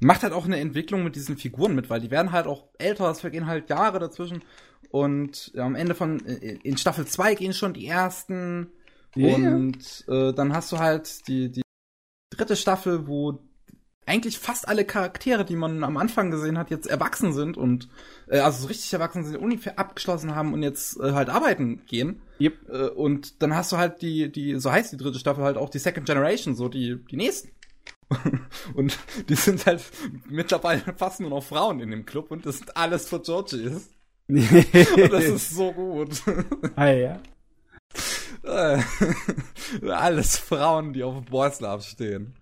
macht 0.01 0.23
halt 0.23 0.33
auch 0.33 0.45
eine 0.45 0.59
Entwicklung 0.59 1.03
mit 1.03 1.15
diesen 1.15 1.37
Figuren 1.37 1.73
mit, 1.75 1.89
weil 1.89 2.01
die 2.01 2.11
werden 2.11 2.31
halt 2.31 2.45
auch 2.45 2.67
älter, 2.77 3.09
es 3.09 3.21
vergehen 3.21 3.47
halt 3.47 3.69
Jahre 3.69 3.99
dazwischen 3.99 4.43
und 4.89 5.51
ja, 5.53 5.65
am 5.65 5.75
Ende 5.75 5.95
von 5.95 6.25
äh, 6.25 6.57
in 6.63 6.77
Staffel 6.77 7.05
2 7.05 7.35
gehen 7.35 7.53
schon 7.53 7.73
die 7.73 7.87
ersten 7.87 8.71
Ja. 9.15 9.35
Und 9.35 10.05
äh, 10.07 10.33
dann 10.33 10.53
hast 10.53 10.71
du 10.71 10.79
halt 10.79 11.27
die, 11.27 11.51
die 11.51 11.61
dritte 12.31 12.55
Staffel, 12.55 13.07
wo 13.07 13.39
eigentlich 14.05 14.37
fast 14.37 14.67
alle 14.67 14.85
Charaktere, 14.85 15.45
die 15.45 15.55
man 15.55 15.83
am 15.83 15.97
Anfang 15.97 16.29
gesehen 16.29 16.57
hat, 16.57 16.69
jetzt 16.69 16.87
erwachsen 16.87 17.33
sind 17.33 17.57
und 17.57 17.89
äh, 18.27 18.39
also 18.39 18.61
so 18.61 18.67
richtig 18.67 18.93
erwachsen 18.93 19.23
sind, 19.23 19.37
ungefähr 19.37 19.79
abgeschlossen 19.79 20.35
haben 20.35 20.53
und 20.53 20.61
jetzt 20.63 20.99
äh, 20.99 21.13
halt 21.13 21.29
arbeiten 21.29 21.85
gehen. 21.87 22.21
Yep. 22.39 22.69
Äh, 22.69 22.87
und 22.89 23.41
dann 23.41 23.55
hast 23.55 23.71
du 23.71 23.77
halt 23.77 24.01
die, 24.01 24.31
die, 24.31 24.59
so 24.59 24.71
heißt 24.71 24.91
die 24.91 24.97
dritte 24.97 25.19
Staffel 25.19 25.43
halt 25.43 25.57
auch 25.57 25.69
die 25.69 25.79
Second 25.79 26.05
Generation, 26.05 26.55
so 26.55 26.69
die, 26.69 27.03
die 27.09 27.17
nächsten. 27.17 27.49
und 28.75 28.97
die 29.29 29.35
sind 29.35 29.65
halt 29.65 29.83
mittlerweile 30.29 30.81
fast 30.95 31.19
nur 31.19 31.31
noch 31.31 31.43
Frauen 31.43 31.79
in 31.79 31.89
dem 31.89 32.05
Club 32.05 32.29
und 32.29 32.45
das 32.45 32.57
sind 32.57 32.77
alles 32.77 33.09
für 33.09 33.19
Georgies. 33.19 33.89
Und 34.27 35.11
das 35.11 35.23
ist 35.25 35.49
so 35.51 35.71
gut. 35.71 36.21
ah, 36.75 36.87
ja. 36.87 37.19
Äh, 38.43 38.81
Alles 39.89 40.37
Frauen, 40.37 40.93
die 40.93 41.03
auf 41.03 41.23
Boys 41.25 41.59
Love 41.59 41.83
stehen. 41.83 42.35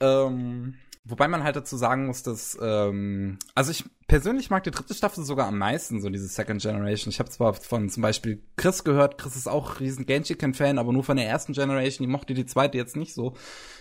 Ähm, 0.00 0.74
Wobei 1.08 1.26
man 1.26 1.42
halt 1.42 1.56
dazu 1.56 1.78
sagen 1.78 2.06
muss, 2.06 2.22
dass, 2.22 2.58
ähm, 2.60 3.38
also 3.54 3.70
ich 3.70 3.84
persönlich 4.08 4.50
mag 4.50 4.62
die 4.64 4.70
dritte 4.70 4.92
Staffel 4.92 5.24
sogar 5.24 5.46
am 5.46 5.56
meisten, 5.56 6.02
so 6.02 6.10
diese 6.10 6.28
Second 6.28 6.60
Generation. 6.60 7.10
Ich 7.10 7.18
habe 7.18 7.30
zwar 7.30 7.54
von 7.54 7.88
zum 7.88 8.02
Beispiel 8.02 8.42
Chris 8.56 8.84
gehört, 8.84 9.16
Chris 9.16 9.34
ist 9.34 9.48
auch 9.48 9.80
riesen 9.80 10.04
Genshiken-Fan, 10.04 10.78
aber 10.78 10.92
nur 10.92 11.04
von 11.04 11.16
der 11.16 11.26
ersten 11.26 11.54
Generation, 11.54 12.06
die 12.06 12.12
mochte 12.12 12.34
die 12.34 12.44
zweite 12.44 12.76
jetzt 12.76 12.94
nicht 12.94 13.14
so. 13.14 13.32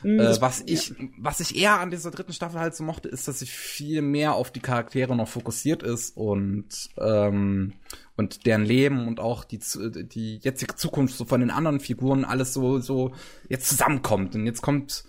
Mhm, 0.04 0.22
äh, 0.22 0.40
was 0.40 0.64
ich, 0.66 0.94
was 1.18 1.42
ich 1.42 1.58
eher 1.58 1.82
an 1.82 1.92
dieser 1.92 2.12
dritten 2.12 2.32
Staffel 2.32 2.62
halt 2.62 2.76
so 2.76 2.86
mochte, 2.86 3.10
ist, 3.10 3.28
dass 3.28 3.40
sie 3.40 3.46
viel 3.46 4.02
mehr 4.02 4.34
auf 4.34 4.50
die 4.50 4.62
Charaktere 4.62 5.14
noch 5.14 5.28
fokussiert 5.28 5.84
ist 5.84 6.16
und, 6.16 6.70
ähm, 6.98 7.74
und 8.16 8.46
deren 8.46 8.64
Leben 8.64 9.06
und 9.06 9.20
auch 9.20 9.44
die, 9.44 9.60
die 9.60 10.38
jetzige 10.38 10.78
Zukunft 10.78 11.18
so 11.18 11.26
von 11.26 11.42
den 11.42 11.52
anderen 11.52 11.82
Figuren 11.82 12.24
alles 12.24 12.54
so, 12.54 12.80
so 12.80 13.12
jetzt 13.50 13.68
zusammenkommt. 13.68 14.34
Und 14.36 14.46
jetzt 14.46 14.62
kommt 14.62 15.04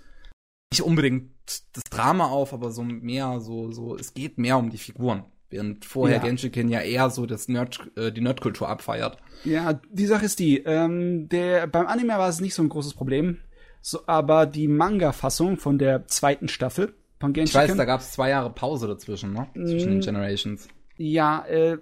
nicht 0.73 0.83
unbedingt 0.83 1.38
das 1.73 1.85
Drama 1.85 2.27
auf, 2.27 2.53
aber 2.53 2.71
so 2.71 2.83
mehr, 2.83 3.41
so, 3.41 3.73
so, 3.73 3.97
es 3.97 4.15
geht 4.15 4.39
mehr 4.39 4.59
um 4.59 4.71
die 4.71 4.79
Figuren. 4.79 5.25
Während 5.51 5.87
vorher 5.87 6.19
ja. 6.19 6.23
Genshiken 6.23 6.69
ja 6.69 6.81
eher 6.81 7.09
so 7.09 7.25
das 7.25 7.49
Nerd, 7.49 7.81
äh, 7.97 8.13
die 8.13 8.21
Nerdkultur 8.21 8.69
abfeiert. 8.69 9.17
Ja, 9.45 9.81
die 9.91 10.07
Sache 10.07 10.27
ist 10.27 10.39
die, 10.41 10.59
ähm, 10.59 11.29
der, 11.31 11.67
beim 11.67 11.87
Anime 11.87 12.19
war 12.19 12.29
es 12.29 12.41
nicht 12.41 12.55
so 12.55 12.63
ein 12.63 12.69
großes 12.69 12.95
Problem, 12.95 13.39
so, 13.81 14.01
aber 14.07 14.45
die 14.45 14.69
Manga-Fassung 14.69 15.57
von 15.57 15.79
der 15.79 16.07
zweiten 16.07 16.49
Staffel 16.49 16.95
von 17.19 17.33
Genshiken. 17.33 17.63
Ich 17.63 17.71
weiß, 17.71 17.77
da 17.77 17.85
gab 17.87 18.01
es 18.01 18.13
zwei 18.13 18.29
Jahre 18.29 18.51
Pause 18.51 18.89
dazwischen, 18.89 19.33
ne? 19.33 19.47
Zwischen 19.55 19.91
den 19.91 19.99
mm. 19.99 20.03
Generations. 20.03 20.69
Ja, 20.99 21.47
äh, 21.47 21.79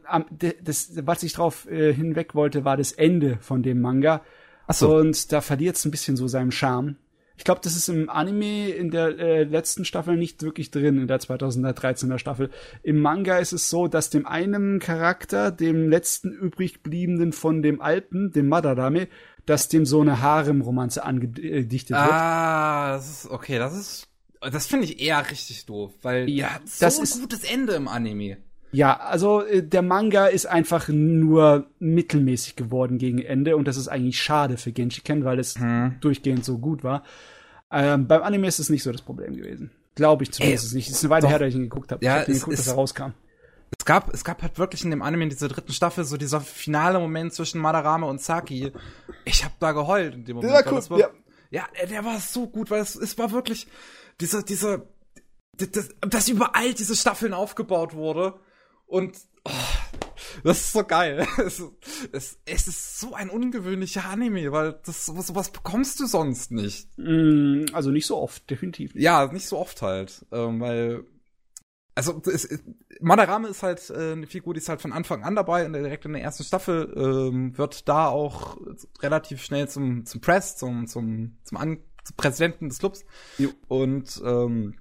das, 0.62 0.92
was 1.04 1.22
ich 1.22 1.32
drauf 1.32 1.66
äh, 1.68 1.92
hinweg 1.92 2.34
wollte, 2.34 2.64
war 2.64 2.76
das 2.76 2.92
Ende 2.92 3.38
von 3.40 3.62
dem 3.62 3.80
Manga. 3.80 4.22
Ach 4.66 4.74
so. 4.74 4.96
Und 4.96 5.32
da 5.32 5.40
verliert 5.40 5.76
es 5.76 5.84
ein 5.84 5.90
bisschen 5.90 6.16
so 6.16 6.28
seinen 6.28 6.52
Charme. 6.52 6.96
Ich 7.36 7.44
glaube, 7.44 7.60
das 7.62 7.76
ist 7.76 7.88
im 7.88 8.08
Anime 8.08 8.70
in 8.70 8.90
der 8.90 9.18
äh, 9.18 9.44
letzten 9.44 9.84
Staffel 9.84 10.16
nicht 10.16 10.42
wirklich 10.42 10.70
drin, 10.70 10.98
in 10.98 11.06
der 11.06 11.20
2013er 11.20 12.18
Staffel. 12.18 12.50
Im 12.82 13.00
Manga 13.00 13.38
ist 13.38 13.52
es 13.52 13.68
so, 13.68 13.88
dass 13.88 14.10
dem 14.10 14.26
einen 14.26 14.78
Charakter, 14.78 15.50
dem 15.50 15.88
letzten 15.88 16.32
übrigbliebenen 16.32 17.32
von 17.32 17.62
dem 17.62 17.80
Alpen, 17.80 18.32
dem 18.32 18.48
Madarame, 18.48 19.08
dass 19.44 19.68
dem 19.68 19.86
so 19.86 20.00
eine 20.00 20.20
Harem-Romanze 20.20 21.04
angedichtet 21.04 21.96
wird. 21.96 22.10
Ah, 22.10 22.92
das 22.92 23.10
ist, 23.10 23.30
okay, 23.30 23.58
das 23.58 23.76
ist, 23.76 24.08
das 24.40 24.66
finde 24.66 24.86
ich 24.86 25.00
eher 25.00 25.30
richtig 25.30 25.66
doof, 25.66 25.92
weil 26.02 26.28
ja, 26.28 26.60
das 26.80 26.96
so 26.96 27.02
ist 27.02 27.16
ein 27.16 27.20
gutes 27.20 27.44
Ende 27.44 27.74
im 27.74 27.86
Anime. 27.86 28.38
Ja, 28.72 28.98
also 28.98 29.42
äh, 29.42 29.62
der 29.62 29.82
Manga 29.82 30.26
ist 30.26 30.46
einfach 30.46 30.88
nur 30.88 31.66
mittelmäßig 31.78 32.56
geworden 32.56 32.98
gegen 32.98 33.20
Ende 33.20 33.56
und 33.56 33.66
das 33.66 33.76
ist 33.76 33.88
eigentlich 33.88 34.20
schade 34.20 34.56
für 34.56 34.72
Genshiken, 34.72 35.24
weil 35.24 35.38
es 35.38 35.58
hm. 35.58 35.96
durchgehend 36.00 36.44
so 36.44 36.58
gut 36.58 36.84
war. 36.84 37.02
Ähm, 37.70 38.06
beim 38.06 38.22
Anime 38.22 38.46
ist 38.46 38.58
es 38.58 38.68
nicht 38.68 38.82
so 38.82 38.92
das 38.92 39.02
Problem 39.02 39.36
gewesen. 39.36 39.70
Glaube 39.94 40.24
ich 40.24 40.32
zumindest 40.32 40.72
Ey, 40.72 40.76
nicht. 40.76 40.88
Es 40.88 40.96
ist 40.96 41.04
eine 41.04 41.10
Weile 41.10 41.22
doch. 41.22 41.30
her, 41.30 41.38
dass 41.38 41.48
ich 41.48 41.54
ihn 41.54 41.62
geguckt 41.62 41.90
habe. 41.90 42.04
Ja, 42.04 42.16
ich 42.16 42.28
habe 42.28 42.32
geguckt, 42.32 42.58
dass 42.58 42.66
er 42.66 42.74
rauskam. 42.74 43.12
Es 43.78 43.84
gab, 43.84 44.12
es 44.14 44.24
gab 44.24 44.42
halt 44.42 44.58
wirklich 44.58 44.84
in 44.84 44.90
dem 44.90 45.02
Anime 45.02 45.24
in 45.24 45.30
dieser 45.30 45.48
dritten 45.48 45.72
Staffel 45.72 46.04
so 46.04 46.16
dieser 46.16 46.40
finale 46.40 46.98
Moment 46.98 47.32
zwischen 47.32 47.60
Madarame 47.60 48.06
und 48.06 48.20
Saki. 48.20 48.72
Ich 49.24 49.44
habe 49.44 49.54
da 49.58 49.72
geheult 49.72 50.14
in 50.14 50.24
dem 50.24 50.36
Moment. 50.36 50.52
Der 50.52 50.64
war 50.64 50.72
cool, 50.72 50.90
war, 50.90 50.98
ja. 50.98 51.08
ja, 51.50 51.64
der 51.90 52.04
war 52.04 52.18
so 52.20 52.46
gut, 52.46 52.70
weil 52.70 52.80
es, 52.80 52.94
es 52.94 53.18
war 53.18 53.32
wirklich 53.32 53.66
dieser, 54.20 54.42
dieser, 54.42 54.82
das, 55.56 55.88
dass 56.00 56.28
überall 56.28 56.74
diese 56.74 56.94
Staffeln 56.94 57.32
aufgebaut 57.32 57.94
wurde 57.94 58.34
und 58.86 59.16
oh, 59.44 59.50
das 60.44 60.60
ist 60.60 60.72
so 60.72 60.84
geil. 60.84 61.26
Es, 61.38 61.62
es, 62.12 62.38
es, 62.44 62.66
ist 62.68 63.00
so 63.00 63.14
ein 63.14 63.30
ungewöhnlicher 63.30 64.04
Anime, 64.04 64.52
weil 64.52 64.80
das 64.84 65.06
sowas, 65.06 65.50
bekommst 65.50 66.00
du 66.00 66.06
sonst 66.06 66.50
nicht. 66.50 66.88
Mm, 66.96 67.66
also 67.72 67.90
nicht 67.90 68.06
so 68.06 68.16
oft, 68.16 68.48
definitiv. 68.50 68.94
Ja, 68.94 69.30
nicht 69.32 69.46
so 69.46 69.58
oft 69.58 69.82
halt, 69.82 70.24
ähm, 70.32 70.60
weil 70.60 71.04
also 71.96 72.20
es, 72.26 72.62
Madarame 73.00 73.48
ist 73.48 73.62
halt 73.62 73.88
äh, 73.88 74.12
eine 74.12 74.26
Figur, 74.26 74.52
die 74.52 74.58
ist 74.58 74.68
halt 74.68 74.82
von 74.82 74.92
Anfang 74.92 75.24
an 75.24 75.34
dabei 75.34 75.64
und 75.64 75.72
direkt 75.72 76.04
in 76.04 76.12
der 76.12 76.22
ersten 76.22 76.44
Staffel 76.44 76.92
ähm, 76.94 77.56
wird 77.56 77.88
da 77.88 78.08
auch 78.08 78.58
relativ 79.00 79.42
schnell 79.42 79.66
zum 79.68 80.04
zum 80.04 80.20
Press, 80.20 80.56
zum 80.56 80.86
zum 80.86 81.38
zum, 81.42 81.56
An 81.56 81.78
zum 82.04 82.16
Präsidenten 82.16 82.68
des 82.68 82.78
Clubs 82.78 83.04
jo. 83.38 83.48
und 83.68 84.22
ähm, 84.24 84.74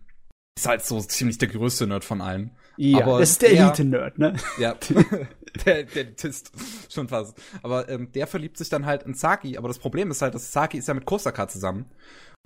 ist 0.57 0.67
halt 0.67 0.83
so 0.85 0.99
ziemlich 1.01 1.37
der 1.37 1.47
größte 1.47 1.87
Nerd 1.87 2.03
von 2.03 2.21
allen. 2.21 2.51
Ja, 2.77 3.05
aber 3.05 3.19
das 3.19 3.31
ist 3.31 3.41
der, 3.41 3.51
Elite-Nerd, 3.51 4.19
ne? 4.19 4.35
Ja, 4.57 4.75
der, 5.65 5.83
der 5.83 6.05
Elitist, 6.05 6.51
schon 6.89 7.07
fast. 7.07 7.37
Aber 7.63 7.87
ähm, 7.89 8.11
der 8.13 8.27
verliebt 8.27 8.57
sich 8.57 8.69
dann 8.69 8.85
halt 8.85 9.03
in 9.03 9.13
Saki, 9.13 9.57
aber 9.57 9.67
das 9.67 9.79
Problem 9.79 10.11
ist 10.11 10.21
halt, 10.21 10.35
dass 10.35 10.51
Saki 10.51 10.77
ist 10.77 10.87
ja 10.87 10.93
mit 10.93 11.05
Kosaka 11.05 11.47
zusammen. 11.47 11.85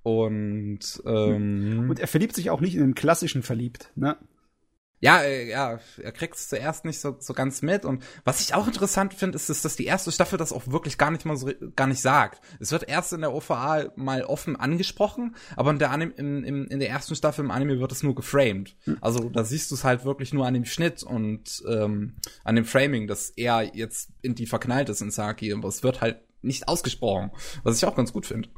Und, 0.03 0.79
ähm, 1.05 1.89
Und 1.89 1.99
er 1.99 2.07
verliebt 2.07 2.35
sich 2.35 2.49
auch 2.49 2.61
nicht 2.61 2.75
in 2.75 2.81
den 2.81 2.95
klassischen 2.95 3.43
verliebt, 3.43 3.91
ne? 3.95 4.17
Ja, 5.01 5.21
äh, 5.21 5.49
ja, 5.49 5.79
er 6.01 6.11
kriegt 6.11 6.35
es 6.35 6.49
zuerst 6.49 6.83
nicht 6.83 6.99
so, 6.99 7.15
so 7.19 7.33
ganz 7.33 7.61
mit. 7.61 7.85
Und 7.85 8.03
was 8.25 8.41
ich 8.41 8.53
auch 8.53 8.67
interessant 8.67 9.13
finde, 9.13 9.37
ist, 9.37 9.49
dass 9.49 9.75
die 9.75 9.85
erste 9.85 10.11
Staffel 10.11 10.37
das 10.37 10.51
auch 10.51 10.67
wirklich 10.67 10.97
gar 10.97 11.09
nicht 11.11 11.25
mal 11.25 11.37
so 11.37 11.49
gar 11.75 11.87
nicht 11.87 12.01
sagt. 12.01 12.41
Es 12.59 12.71
wird 12.71 12.89
erst 12.89 13.13
in 13.13 13.21
der 13.21 13.33
OVA 13.33 13.91
mal 13.95 14.23
offen 14.23 14.57
angesprochen, 14.57 15.35
aber 15.55 15.71
in 15.71 15.79
der, 15.79 15.91
Anime, 15.91 16.13
in, 16.17 16.43
in, 16.43 16.67
in 16.67 16.79
der 16.79 16.89
ersten 16.89 17.15
Staffel 17.15 17.45
im 17.45 17.51
Anime 17.51 17.79
wird 17.79 17.91
es 17.91 18.03
nur 18.03 18.13
geframed. 18.13 18.75
Also 18.99 19.29
da 19.29 19.43
siehst 19.45 19.71
du 19.71 19.75
es 19.75 19.83
halt 19.85 20.03
wirklich 20.03 20.33
nur 20.33 20.45
an 20.45 20.53
dem 20.53 20.65
Schnitt 20.65 21.03
und 21.03 21.63
ähm, 21.67 22.17
an 22.43 22.55
dem 22.55 22.65
Framing, 22.65 23.07
dass 23.07 23.29
er 23.29 23.75
jetzt 23.75 24.09
in 24.21 24.35
die 24.35 24.47
verknallt 24.47 24.89
ist 24.89 25.01
in 25.01 25.11
Saki. 25.11 25.53
Aber 25.53 25.69
es 25.69 25.81
wird 25.81 26.01
halt 26.01 26.21
nicht 26.41 26.67
ausgesprochen, 26.67 27.31
was 27.63 27.77
ich 27.77 27.85
auch 27.85 27.95
ganz 27.95 28.11
gut 28.11 28.25
finde. 28.25 28.49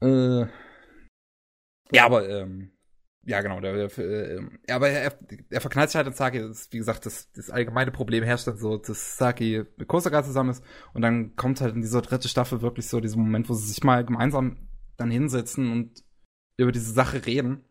Äh, 0.00 0.46
ja, 1.92 2.04
aber 2.04 2.28
ähm, 2.28 2.75
ja, 3.26 3.40
genau. 3.40 3.60
Der, 3.60 3.88
der, 3.88 3.98
äh, 3.98 4.40
aber 4.70 4.88
er, 4.88 5.12
er 5.50 5.60
verknallt 5.60 5.90
sich 5.90 5.96
halt 5.96 6.06
in 6.06 6.12
Saki. 6.12 6.38
Das, 6.38 6.68
wie 6.70 6.78
gesagt, 6.78 7.06
das, 7.06 7.30
das 7.32 7.50
allgemeine 7.50 7.90
Problem 7.90 8.22
herrscht 8.22 8.46
dann 8.46 8.56
so, 8.56 8.76
dass 8.76 9.18
Saki 9.18 9.64
mit 9.76 9.88
Kosaka 9.88 10.22
zusammen 10.22 10.50
ist. 10.50 10.64
Und 10.94 11.02
dann 11.02 11.34
kommt 11.34 11.60
halt 11.60 11.74
in 11.74 11.82
dieser 11.82 12.02
dritte 12.02 12.28
Staffel 12.28 12.62
wirklich 12.62 12.86
so 12.86 13.00
dieser 13.00 13.16
Moment, 13.16 13.48
wo 13.48 13.54
sie 13.54 13.66
sich 13.66 13.82
mal 13.82 14.04
gemeinsam 14.04 14.68
dann 14.96 15.10
hinsetzen 15.10 15.72
und 15.72 16.04
über 16.56 16.70
diese 16.70 16.92
Sache 16.92 17.26
reden. 17.26 17.64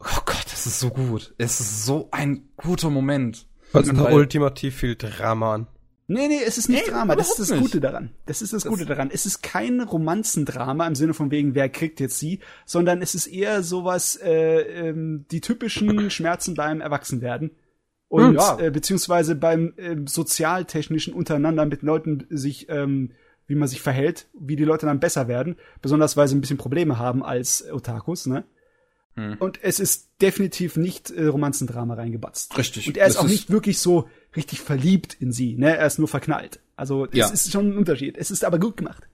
Oh 0.00 0.20
Gott, 0.26 0.46
das 0.46 0.66
ist 0.66 0.80
so 0.80 0.90
gut. 0.90 1.32
Es 1.38 1.60
ist 1.60 1.86
so 1.86 2.08
ein 2.10 2.48
guter 2.56 2.90
Moment. 2.90 3.46
Also 3.72 3.92
ultimativ 4.08 4.76
viel 4.76 4.96
Drama 4.96 5.54
an. 5.54 5.66
Nee, 6.12 6.26
nee, 6.26 6.40
es 6.44 6.58
ist 6.58 6.68
nicht 6.68 6.86
nee, 6.86 6.90
Drama. 6.90 7.14
Das 7.14 7.30
ist 7.30 7.38
das 7.38 7.50
nicht. 7.50 7.60
Gute 7.60 7.80
daran. 7.80 8.10
Das 8.26 8.42
ist 8.42 8.52
das, 8.52 8.64
das 8.64 8.70
Gute 8.70 8.84
daran. 8.84 9.10
Es 9.12 9.26
ist 9.26 9.44
kein 9.44 9.80
Romanzendrama 9.80 10.84
im 10.88 10.96
Sinne 10.96 11.14
von 11.14 11.30
wegen, 11.30 11.54
wer 11.54 11.68
kriegt 11.68 12.00
jetzt 12.00 12.18
sie, 12.18 12.40
sondern 12.66 13.00
es 13.00 13.14
ist 13.14 13.28
eher 13.28 13.62
sowas, 13.62 14.16
äh, 14.16 14.88
ähm, 14.88 15.26
die 15.30 15.40
typischen 15.40 16.10
Schmerzen 16.10 16.56
beim 16.56 16.80
Erwachsenwerden. 16.80 17.52
Und 18.08 18.30
hm, 18.30 18.34
ja. 18.34 18.58
äh, 18.58 18.70
beziehungsweise 18.72 19.36
beim 19.36 19.72
äh, 19.76 19.98
sozialtechnischen 20.04 21.14
untereinander 21.14 21.64
mit 21.64 21.82
Leuten 21.82 22.26
sich, 22.28 22.68
ähm, 22.68 23.12
wie 23.46 23.54
man 23.54 23.68
sich 23.68 23.80
verhält, 23.80 24.26
wie 24.32 24.56
die 24.56 24.64
Leute 24.64 24.86
dann 24.86 24.98
besser 24.98 25.28
werden, 25.28 25.54
besonders 25.80 26.16
weil 26.16 26.26
sie 26.26 26.34
ein 26.34 26.40
bisschen 26.40 26.58
Probleme 26.58 26.98
haben 26.98 27.22
als 27.22 27.64
Otakus, 27.70 28.26
ne? 28.26 28.42
Hm. 29.14 29.36
Und 29.38 29.62
es 29.62 29.78
ist 29.78 30.10
definitiv 30.20 30.76
nicht 30.76 31.10
äh, 31.10 31.26
Romanzendrama 31.26 31.94
reingebatzt. 31.94 32.58
Richtig. 32.58 32.88
Und 32.88 32.96
er 32.96 33.06
ist 33.06 33.14
das 33.14 33.22
auch 33.22 33.26
ist 33.26 33.32
nicht 33.32 33.50
wirklich 33.50 33.78
so 33.78 34.08
richtig 34.36 34.60
verliebt 34.60 35.14
in 35.14 35.32
sie, 35.32 35.56
ne? 35.56 35.76
Er 35.76 35.86
ist 35.86 35.98
nur 35.98 36.08
verknallt. 36.08 36.60
Also 36.76 37.06
es 37.06 37.14
ja. 37.14 37.28
ist 37.28 37.50
schon 37.50 37.70
ein 37.70 37.78
Unterschied. 37.78 38.16
Es 38.16 38.30
ist 38.30 38.44
aber 38.44 38.58
gut 38.58 38.76
gemacht. 38.76 39.08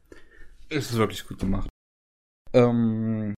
Es 0.69 0.91
ist 0.91 0.97
wirklich 0.97 1.27
gut 1.27 1.39
gemacht. 1.39 1.69
Ähm, 2.53 3.35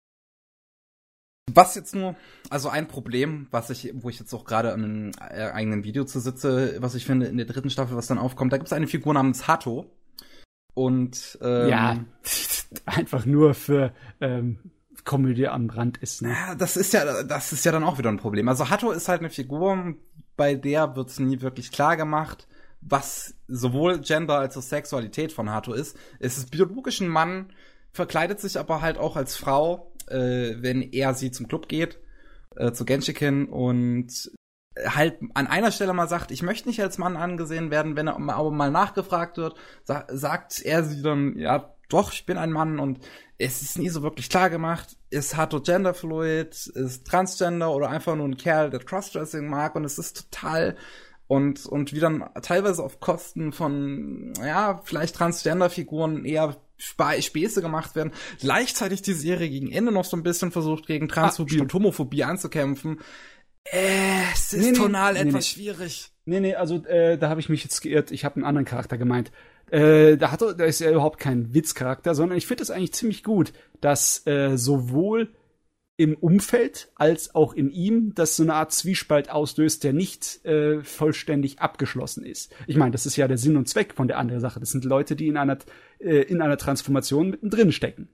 was 1.54 1.76
jetzt 1.76 1.96
nur, 1.96 2.16
also 2.50 2.70
ein 2.70 2.88
Problem, 2.88 3.48
was 3.52 3.70
ich, 3.70 3.92
wo 3.94 4.10
ich 4.10 4.20
jetzt 4.20 4.34
auch 4.34 4.46
gerade 4.46 4.74
an 4.74 4.84
einem 4.84 5.12
äh, 5.20 5.50
eigenen 5.52 5.84
Video 5.84 6.04
zu 6.04 6.20
sitze, 6.20 6.78
was 6.80 6.96
ich 6.96 7.06
finde 7.06 7.28
in 7.28 7.38
der 7.38 7.46
dritten 7.46 7.70
Staffel, 7.70 7.96
was 7.96 8.08
dann 8.08 8.18
aufkommt, 8.18 8.52
da 8.54 8.58
gibt 8.58 8.68
es 8.68 8.74
eine 8.74 8.88
Figur 8.88 9.14
namens 9.14 9.48
Hato. 9.48 9.92
Und 10.74 11.40
ähm, 11.42 11.70
ja, 11.70 12.06
einfach 12.86 13.26
nur 13.26 13.54
für 13.54 13.94
ähm, 14.22 14.60
Komödie 15.08 15.48
am 15.48 15.70
Rand 15.70 15.98
ist. 15.98 16.22
Ne? 16.22 16.30
Ja, 16.30 16.54
das 16.54 16.78
ist 16.78 16.94
ja, 16.94 17.24
das 17.24 17.54
ist 17.54 17.66
ja 17.66 17.72
dann 17.72 17.84
auch 17.84 17.98
wieder 17.98 18.10
ein 18.10 18.18
Problem. 18.18 18.48
Also 18.50 18.70
Hatto 18.70 18.92
ist 18.92 19.08
halt 19.08 19.22
eine 19.22 19.30
Figur, 19.30 19.96
bei 20.38 20.56
der 20.56 20.96
wird's 20.96 21.20
nie 21.20 21.42
wirklich 21.42 21.72
klar 21.72 21.98
gemacht, 21.98 22.48
was 22.80 23.36
sowohl 23.48 24.00
Gender 24.00 24.38
als 24.40 24.56
auch 24.58 24.62
Sexualität 24.62 25.34
von 25.34 25.52
Hatto 25.52 25.74
ist. 25.74 25.98
Es 26.20 26.38
ist 26.38 26.52
biologisch 26.52 27.02
ein 27.02 27.10
Mann, 27.10 27.52
verkleidet 27.92 28.40
sich 28.40 28.58
aber 28.58 28.82
halt 28.82 28.98
auch 28.98 29.16
als 29.16 29.36
Frau, 29.36 29.92
äh, 30.08 30.56
wenn 30.60 30.82
er 30.82 31.14
sie 31.14 31.32
zum 31.32 31.48
Club 31.48 31.68
geht, 31.68 32.00
äh, 32.56 32.72
zu 32.72 32.86
Genshiken 32.86 33.50
und 33.50 34.32
halt 34.86 35.18
an 35.34 35.48
einer 35.48 35.72
Stelle 35.72 35.94
mal 35.94 36.08
sagt, 36.08 36.32
ich 36.32 36.44
möchte 36.44 36.70
nicht 36.70 36.82
als 36.82 36.98
Mann 36.98 37.18
angesehen 37.18 37.72
werden, 37.72 37.96
wenn 37.96 38.08
er 38.08 38.16
aber 38.16 38.52
mal 38.52 38.72
nachgefragt 38.72 39.38
wird, 39.38 39.56
sa 39.84 40.06
sagt 40.08 40.62
er 40.62 40.84
sie 40.84 41.02
dann, 41.02 41.38
ja, 41.38 41.74
doch, 41.90 42.14
ich 42.14 42.26
bin 42.26 42.38
ein 42.38 42.52
Mann 42.52 42.80
und 42.80 43.00
es 43.38 43.62
ist 43.62 43.80
nie 43.80 43.90
so 43.90 44.04
wirklich 44.04 44.30
klar 44.30 44.50
gemacht, 44.50 44.97
ist 45.10 45.38
Hato 45.38 45.62
genderfluid, 45.62 46.68
ist 46.68 47.08
transgender 47.08 47.74
oder 47.74 47.90
einfach 47.90 48.16
nur 48.16 48.28
ein 48.28 48.38
Kerl, 48.38 48.70
der 48.70 48.80
Crossdressing 48.80 49.48
mag 49.48 49.76
und 49.76 49.86
es 49.86 49.98
ist 49.98 50.30
total 50.32 50.76
und, 51.28 51.66
und 51.66 51.94
wie 51.94 52.00
dann 52.00 52.30
teilweise 52.42 52.84
auf 52.84 53.00
Kosten 53.00 53.52
von, 53.52 54.34
ja, 54.42 54.82
vielleicht 54.86 55.16
Transgender-Figuren 55.16 56.24
eher 56.24 56.56
Sp 56.80 57.20
Späße 57.20 57.62
gemacht 57.62 57.96
werden. 57.96 58.14
Gleichzeitig 58.40 59.02
die 59.02 59.14
Serie 59.14 59.50
gegen 59.50 59.72
Ende 59.72 59.92
noch 59.92 60.06
so 60.06 60.16
ein 60.16 60.24
bisschen 60.24 60.52
versucht, 60.52 60.88
gegen 60.88 61.10
Transphobie 61.10 61.60
Ah, 61.60 61.64
und 61.64 61.74
Homophobie 61.74 62.24
anzukämpfen. 62.24 63.02
Äh, 63.66 64.22
es 64.34 64.54
ist 64.54 64.62
Nee, 64.62 64.72
nee, 64.72 64.78
tonal 64.78 65.14
nee, 65.14 65.22
etwas 65.22 65.34
nee. 65.34 65.42
schwierig. 65.42 66.12
Nee, 66.26 66.40
nee, 66.40 66.56
also 66.56 66.86
äh, 66.86 67.18
da 67.18 67.30
habe 67.30 67.40
ich 67.40 67.50
mich 67.50 67.64
jetzt 67.64 67.82
geirrt. 67.82 68.12
Ich 68.12 68.24
habe 68.24 68.36
einen 68.36 68.46
anderen 68.46 68.66
Charakter 68.66 68.98
gemeint. 68.98 69.32
Äh, 69.72 70.18
da 70.18 70.32
hat 70.32 70.42
er, 70.42 70.54
da 70.54 70.66
ist 70.66 70.80
ja 70.80 70.92
überhaupt 70.92 71.20
kein 71.20 71.54
Witzcharakter, 71.54 72.16
sondern 72.16 72.38
ich 72.38 72.48
finde 72.48 72.64
es 72.64 72.72
eigentlich 72.72 72.94
ziemlich 72.94 73.24
gut, 73.24 73.54
dass 73.82 74.26
äh, 74.26 74.58
sowohl 74.58 75.30
im 75.98 76.16
Umfeld 76.16 76.92
als 76.96 77.34
auch 77.34 77.54
in 77.54 77.72
ihm 77.72 78.14
das 78.14 78.36
so 78.36 78.44
eine 78.44 78.54
Art 78.54 78.72
Zwiespalt 78.72 79.32
auslöst, 79.32 79.84
der 79.84 79.94
nicht 79.94 80.46
äh, 80.46 80.84
vollständig 80.84 81.60
abgeschlossen 81.60 82.24
ist. 82.24 82.54
Ich 82.68 82.78
meine, 82.78 82.92
das 82.92 83.08
ist 83.08 83.16
ja 83.16 83.28
der 83.28 83.40
Sinn 83.40 83.58
und 83.58 83.68
Zweck 83.68 83.94
von 83.96 84.08
der 84.08 84.20
anderen 84.20 84.40
Sache. 84.40 84.60
Das 84.60 84.70
sind 84.70 84.86
Leute, 84.86 85.16
die 85.16 85.28
in 85.28 85.38
einer 85.38 85.58
äh, 86.00 86.22
in 86.22 86.42
einer 86.42 86.58
Transformation 86.58 87.32
mittendrin 87.32 87.72
stecken, 87.72 88.10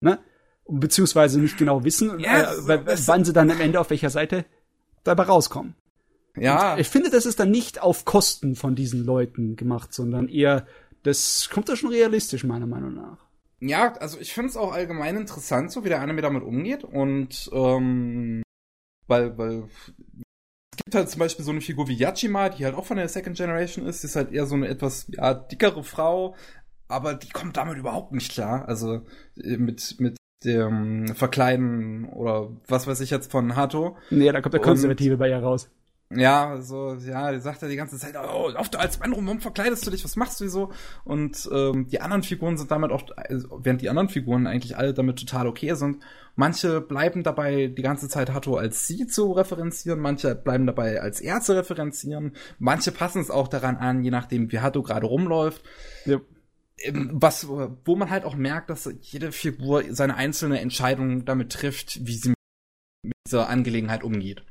ne? 0.00 0.20
Beziehungsweise 0.68 1.40
nicht 1.40 1.58
genau 1.58 1.84
wissen, 1.84 2.18
Ja, 2.18 2.52
äh, 2.52 2.80
wann 3.06 3.24
sie 3.24 3.32
dann 3.32 3.50
am 3.50 3.60
Ende 3.60 3.80
auf 3.80 3.90
welcher 3.90 4.10
Seite 4.10 4.44
dabei 5.04 5.24
rauskommen. 5.24 5.74
Ja, 6.36 6.76
Ich 6.76 6.88
finde, 6.88 7.10
das 7.10 7.26
ist 7.26 7.40
dann 7.40 7.50
nicht 7.50 7.80
auf 7.82 8.04
Kosten 8.04 8.56
von 8.56 8.74
diesen 8.74 9.04
Leuten 9.04 9.56
gemacht, 9.56 9.94
sondern 9.94 10.28
eher, 10.28 10.66
das 11.06 11.48
kommt 11.50 11.68
da 11.68 11.76
schon 11.76 11.90
realistisch, 11.90 12.44
meiner 12.44 12.66
Meinung 12.66 12.94
nach. 12.94 13.18
Ja, 13.60 13.94
also 13.94 14.18
ich 14.18 14.34
finde 14.34 14.50
es 14.50 14.56
auch 14.56 14.72
allgemein 14.72 15.16
interessant, 15.16 15.72
so 15.72 15.84
wie 15.84 15.88
der 15.88 16.00
Anime 16.00 16.20
damit 16.20 16.42
umgeht. 16.42 16.84
Und 16.84 17.48
ähm, 17.52 18.42
weil, 19.06 19.36
weil 19.38 19.64
es 20.72 20.76
gibt 20.84 20.94
halt 20.94 21.08
zum 21.08 21.20
Beispiel 21.20 21.44
so 21.44 21.52
eine 21.52 21.60
Figur 21.62 21.88
wie 21.88 21.94
Yachima, 21.96 22.50
die 22.50 22.64
halt 22.64 22.74
auch 22.74 22.84
von 22.84 22.98
der 22.98 23.08
Second 23.08 23.36
Generation 23.36 23.86
ist. 23.86 24.02
Die 24.02 24.08
ist 24.08 24.16
halt 24.16 24.32
eher 24.32 24.46
so 24.46 24.54
eine 24.56 24.68
etwas 24.68 25.06
ja, 25.08 25.32
dickere 25.32 25.84
Frau, 25.84 26.34
aber 26.88 27.14
die 27.14 27.30
kommt 27.30 27.56
damit 27.56 27.78
überhaupt 27.78 28.12
nicht 28.12 28.30
klar. 28.30 28.68
Also 28.68 29.06
äh, 29.42 29.56
mit, 29.56 29.96
mit 29.98 30.16
dem 30.44 31.14
Verkleiden 31.14 32.04
oder 32.10 32.50
was 32.68 32.86
weiß 32.86 33.00
ich 33.00 33.08
jetzt 33.10 33.30
von 33.32 33.56
Hato. 33.56 33.96
Nee, 34.10 34.30
da 34.30 34.42
kommt 34.42 34.52
der 34.52 34.60
Und- 34.60 34.66
Konservative 34.66 35.16
bei 35.16 35.30
ihr 35.30 35.38
raus. 35.38 35.70
Ja, 36.14 36.60
so, 36.60 36.94
ja, 36.94 37.32
die 37.32 37.40
sagt 37.40 37.62
ja 37.62 37.68
die 37.68 37.74
ganze 37.74 37.98
Zeit, 37.98 38.14
oh, 38.16 38.48
lauf 38.50 38.68
du 38.68 38.78
als 38.78 39.00
Mann 39.00 39.12
rum, 39.12 39.26
warum 39.26 39.40
verkleidest 39.40 39.84
du 39.84 39.90
dich, 39.90 40.04
was 40.04 40.14
machst 40.14 40.40
du 40.40 40.48
so? 40.48 40.70
Und 41.02 41.48
ähm, 41.52 41.88
die 41.88 42.00
anderen 42.00 42.22
Figuren 42.22 42.56
sind 42.56 42.70
damit 42.70 42.92
auch, 42.92 43.02
also, 43.16 43.60
während 43.64 43.82
die 43.82 43.88
anderen 43.90 44.08
Figuren 44.08 44.46
eigentlich 44.46 44.76
alle 44.76 44.94
damit 44.94 45.18
total 45.18 45.48
okay 45.48 45.74
sind, 45.74 46.04
manche 46.36 46.80
bleiben 46.80 47.24
dabei 47.24 47.66
die 47.66 47.82
ganze 47.82 48.08
Zeit 48.08 48.32
Hatto 48.32 48.56
als 48.56 48.86
sie 48.86 49.08
zu 49.08 49.32
referenzieren, 49.32 49.98
manche 49.98 50.36
bleiben 50.36 50.66
dabei 50.66 51.00
als 51.00 51.20
er 51.20 51.40
zu 51.40 51.56
referenzieren, 51.56 52.36
manche 52.60 52.92
passen 52.92 53.20
es 53.20 53.30
auch 53.30 53.48
daran 53.48 53.76
an, 53.76 54.04
je 54.04 54.12
nachdem 54.12 54.52
wie 54.52 54.60
Hatto 54.60 54.84
gerade 54.84 55.06
rumläuft. 55.06 55.64
Ja. 56.04 56.20
Ähm, 56.78 57.10
Was, 57.14 57.48
wo 57.48 57.96
man 57.96 58.10
halt 58.10 58.24
auch 58.24 58.36
merkt, 58.36 58.70
dass 58.70 58.88
jede 59.00 59.32
Figur 59.32 59.82
seine 59.90 60.14
einzelne 60.14 60.60
Entscheidung 60.60 61.24
damit 61.24 61.50
trifft, 61.50 62.06
wie 62.06 62.14
sie 62.14 62.34
mit 63.02 63.14
dieser 63.26 63.48
Angelegenheit 63.48 64.04
umgeht. 64.04 64.44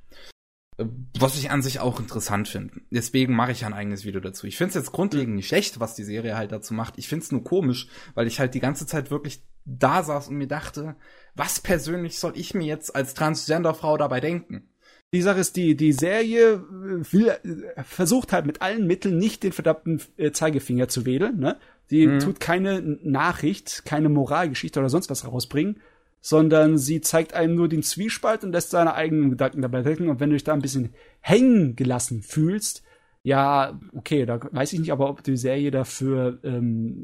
Was 1.17 1.37
ich 1.37 1.51
an 1.51 1.61
sich 1.61 1.79
auch 1.79 1.99
interessant 2.01 2.49
finde. 2.49 2.73
Deswegen 2.89 3.33
mache 3.33 3.53
ich 3.53 3.63
ein 3.65 3.73
eigenes 3.73 4.03
Video 4.03 4.19
dazu. 4.19 4.45
Ich 4.45 4.57
finde 4.57 4.69
es 4.69 4.75
jetzt 4.75 4.91
grundlegend 4.91 5.35
nicht 5.35 5.47
schlecht, 5.47 5.79
was 5.79 5.95
die 5.95 6.03
Serie 6.03 6.35
halt 6.35 6.51
dazu 6.51 6.73
macht. 6.73 6.97
Ich 6.97 7.07
finde 7.07 7.23
es 7.23 7.31
nur 7.31 7.43
komisch, 7.45 7.87
weil 8.13 8.27
ich 8.27 8.39
halt 8.41 8.53
die 8.53 8.59
ganze 8.59 8.85
Zeit 8.85 9.09
wirklich 9.09 9.41
da 9.63 10.03
saß 10.03 10.27
und 10.27 10.35
mir 10.35 10.47
dachte, 10.47 10.95
was 11.33 11.59
persönlich 11.61 12.19
soll 12.19 12.33
ich 12.35 12.53
mir 12.53 12.65
jetzt 12.65 12.95
als 12.95 13.13
Transgender-Frau 13.13 13.97
dabei 13.97 14.19
denken? 14.19 14.69
Die 15.13 15.21
Sache 15.21 15.39
ist, 15.39 15.55
die, 15.55 15.77
die 15.77 15.93
Serie 15.93 16.55
äh, 16.55 17.13
will, 17.13 17.29
äh, 17.29 17.83
versucht 17.83 18.33
halt 18.33 18.45
mit 18.45 18.61
allen 18.61 18.85
Mitteln 18.85 19.17
nicht 19.17 19.43
den 19.43 19.53
verdammten 19.53 20.01
äh, 20.17 20.31
Zeigefinger 20.31 20.89
zu 20.89 21.05
wedeln, 21.05 21.39
ne? 21.39 21.57
Die 21.91 22.07
Mhm. 22.07 22.19
tut 22.19 22.39
keine 22.39 22.81
Nachricht, 22.81 23.85
keine 23.85 24.09
Moralgeschichte 24.09 24.79
oder 24.79 24.89
sonst 24.89 25.09
was 25.09 25.25
rausbringen, 25.25 25.79
sondern 26.21 26.77
sie 26.77 27.01
zeigt 27.01 27.33
einem 27.33 27.55
nur 27.55 27.67
den 27.67 27.83
Zwiespalt 27.83 28.43
und 28.43 28.51
lässt 28.51 28.71
seine 28.71 28.95
eigenen 28.95 29.29
Gedanken 29.29 29.61
dabei 29.61 29.85
wirken. 29.85 30.09
Und 30.09 30.19
wenn 30.19 30.29
du 30.29 30.35
dich 30.35 30.43
da 30.43 30.53
ein 30.53 30.61
bisschen 30.61 30.93
hängen 31.21 31.75
gelassen 31.75 32.21
fühlst, 32.23 32.83
ja, 33.23 33.79
okay, 33.93 34.25
da 34.25 34.39
weiß 34.51 34.73
ich 34.73 34.79
nicht, 34.79 34.91
aber 34.91 35.09
ob 35.09 35.23
die 35.23 35.37
Serie 35.37 35.71
dafür 35.71 36.39
ähm, 36.43 37.03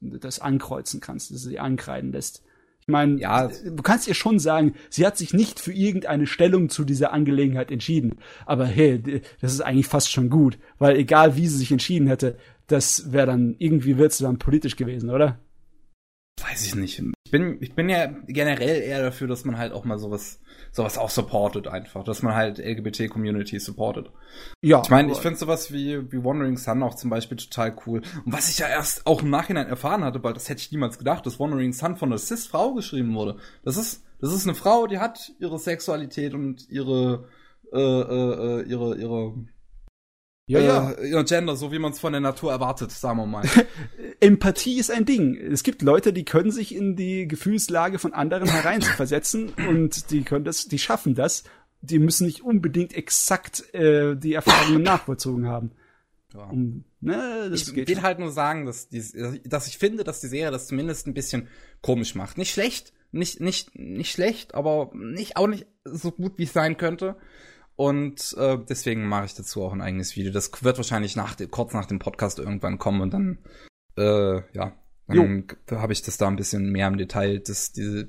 das 0.00 0.40
ankreuzen 0.40 1.00
kannst, 1.00 1.30
dass 1.30 1.42
sie 1.42 1.58
ankreiden 1.58 2.12
lässt. 2.12 2.42
Ich 2.80 2.88
meine, 2.88 3.20
Ja. 3.20 3.46
du 3.48 3.82
kannst 3.82 4.08
ihr 4.08 4.14
schon 4.14 4.40
sagen, 4.40 4.74
sie 4.90 5.06
hat 5.06 5.16
sich 5.16 5.32
nicht 5.32 5.60
für 5.60 5.72
irgendeine 5.72 6.26
Stellung 6.26 6.68
zu 6.68 6.84
dieser 6.84 7.12
Angelegenheit 7.12 7.70
entschieden. 7.70 8.16
Aber 8.44 8.66
hey, 8.66 9.22
das 9.40 9.52
ist 9.52 9.60
eigentlich 9.60 9.86
fast 9.86 10.10
schon 10.10 10.30
gut, 10.30 10.58
weil 10.78 10.96
egal 10.96 11.36
wie 11.36 11.46
sie 11.46 11.58
sich 11.58 11.70
entschieden 11.70 12.08
hätte, 12.08 12.36
das 12.66 13.12
wäre 13.12 13.26
dann, 13.28 13.54
irgendwie 13.58 13.98
wird's 13.98 14.18
dann 14.18 14.38
politisch 14.38 14.76
gewesen, 14.76 15.10
oder? 15.10 15.38
Weiß 16.42 16.66
ich 16.66 16.74
nicht. 16.74 17.02
Ich 17.24 17.30
bin, 17.30 17.58
ich 17.60 17.74
bin 17.74 17.88
ja 17.88 18.06
generell 18.26 18.82
eher 18.82 19.02
dafür, 19.02 19.26
dass 19.26 19.44
man 19.44 19.56
halt 19.56 19.72
auch 19.72 19.84
mal 19.84 19.98
sowas, 19.98 20.40
sowas 20.70 20.98
auch 20.98 21.10
supportet 21.10 21.66
einfach. 21.68 22.04
Dass 22.04 22.22
man 22.22 22.34
halt 22.34 22.58
LGBT-Community 22.58 23.58
supportet. 23.58 24.10
Ja. 24.60 24.82
Ich 24.82 24.90
meine, 24.90 25.12
ich 25.12 25.18
finde 25.18 25.38
sowas 25.38 25.72
wie, 25.72 26.10
wie 26.12 26.24
Wandering 26.24 26.56
Sun 26.56 26.82
auch 26.82 26.94
zum 26.94 27.10
Beispiel 27.10 27.36
total 27.36 27.74
cool. 27.86 28.02
Und 28.24 28.32
was 28.32 28.50
ich 28.50 28.58
ja 28.58 28.68
erst 28.68 29.06
auch 29.06 29.22
im 29.22 29.30
Nachhinein 29.30 29.66
erfahren 29.66 30.04
hatte, 30.04 30.22
weil 30.22 30.34
das 30.34 30.48
hätte 30.48 30.60
ich 30.60 30.72
niemals 30.72 30.98
gedacht, 30.98 31.24
dass 31.24 31.38
Wandering 31.38 31.72
Sun 31.72 31.96
von 31.96 32.10
einer 32.10 32.18
Cis-Frau 32.18 32.74
geschrieben 32.74 33.14
wurde. 33.14 33.38
Das 33.64 33.76
ist, 33.76 34.04
das 34.20 34.32
ist 34.32 34.46
eine 34.46 34.54
Frau, 34.54 34.86
die 34.86 34.98
hat 34.98 35.32
ihre 35.38 35.58
Sexualität 35.58 36.34
und 36.34 36.68
ihre, 36.68 37.28
äh, 37.72 37.78
äh, 37.78 38.60
äh, 38.60 38.62
ihre, 38.64 38.96
ihre, 38.96 39.34
ja, 40.46 40.58
ja. 40.60 40.92
ihr 41.00 41.24
Gender, 41.24 41.56
so 41.56 41.70
wie 41.72 41.78
man 41.78 41.92
es 41.92 42.00
von 42.00 42.12
der 42.12 42.20
Natur 42.20 42.50
erwartet, 42.50 42.90
sagen 42.90 43.18
wir 43.18 43.26
mal. 43.26 43.44
Empathie 44.20 44.78
ist 44.78 44.90
ein 44.90 45.04
Ding. 45.04 45.36
Es 45.36 45.62
gibt 45.62 45.82
Leute, 45.82 46.12
die 46.12 46.24
können 46.24 46.50
sich 46.50 46.74
in 46.74 46.96
die 46.96 47.28
Gefühlslage 47.28 47.98
von 47.98 48.12
anderen 48.12 48.48
hereinversetzen 48.48 49.52
und 49.68 50.10
die 50.10 50.22
können 50.22 50.44
das, 50.44 50.66
die 50.66 50.78
schaffen 50.78 51.14
das. 51.14 51.44
Die 51.80 51.98
müssen 51.98 52.26
nicht 52.26 52.42
unbedingt 52.42 52.94
exakt 52.94 53.72
äh, 53.74 54.16
die 54.16 54.34
Erfahrungen 54.34 54.82
nachvollzogen 54.82 55.46
haben. 55.46 55.72
Ja. 56.34 56.44
Um, 56.44 56.84
ne, 57.00 57.50
Ich 57.52 57.74
will 57.74 57.86
schon. 57.86 58.02
halt 58.02 58.18
nur 58.18 58.30
sagen, 58.30 58.66
dass, 58.66 58.88
die, 58.88 59.02
dass 59.44 59.66
ich 59.66 59.78
finde, 59.78 60.04
dass 60.04 60.20
die 60.20 60.28
Serie 60.28 60.50
das 60.50 60.66
zumindest 60.66 61.06
ein 61.06 61.14
bisschen 61.14 61.48
komisch 61.82 62.14
macht. 62.14 62.38
Nicht 62.38 62.52
schlecht, 62.52 62.92
nicht, 63.10 63.40
nicht, 63.40 63.78
nicht 63.78 64.12
schlecht, 64.12 64.54
aber 64.54 64.90
nicht, 64.94 65.36
auch 65.36 65.46
nicht 65.46 65.66
so 65.84 66.10
gut, 66.10 66.38
wie 66.38 66.44
es 66.44 66.52
sein 66.52 66.76
könnte. 66.76 67.16
Und 67.76 68.34
äh, 68.38 68.58
deswegen 68.68 69.06
mache 69.06 69.26
ich 69.26 69.34
dazu 69.34 69.62
auch 69.62 69.72
ein 69.72 69.80
eigenes 69.80 70.16
Video. 70.16 70.32
Das 70.32 70.50
wird 70.62 70.76
wahrscheinlich 70.76 71.16
nach, 71.16 71.36
kurz 71.50 71.72
nach 71.72 71.86
dem 71.86 71.98
Podcast 71.98 72.38
irgendwann 72.38 72.78
kommen 72.78 73.00
und 73.00 73.12
dann, 73.12 73.38
äh, 73.96 74.42
ja, 74.52 74.76
dann 75.08 75.46
habe 75.70 75.92
ich 75.92 76.02
das 76.02 76.16
da 76.16 76.28
ein 76.28 76.36
bisschen 76.36 76.70
mehr 76.70 76.88
im 76.88 76.96
Detail, 76.96 77.40
das, 77.40 77.72
diese, 77.72 78.08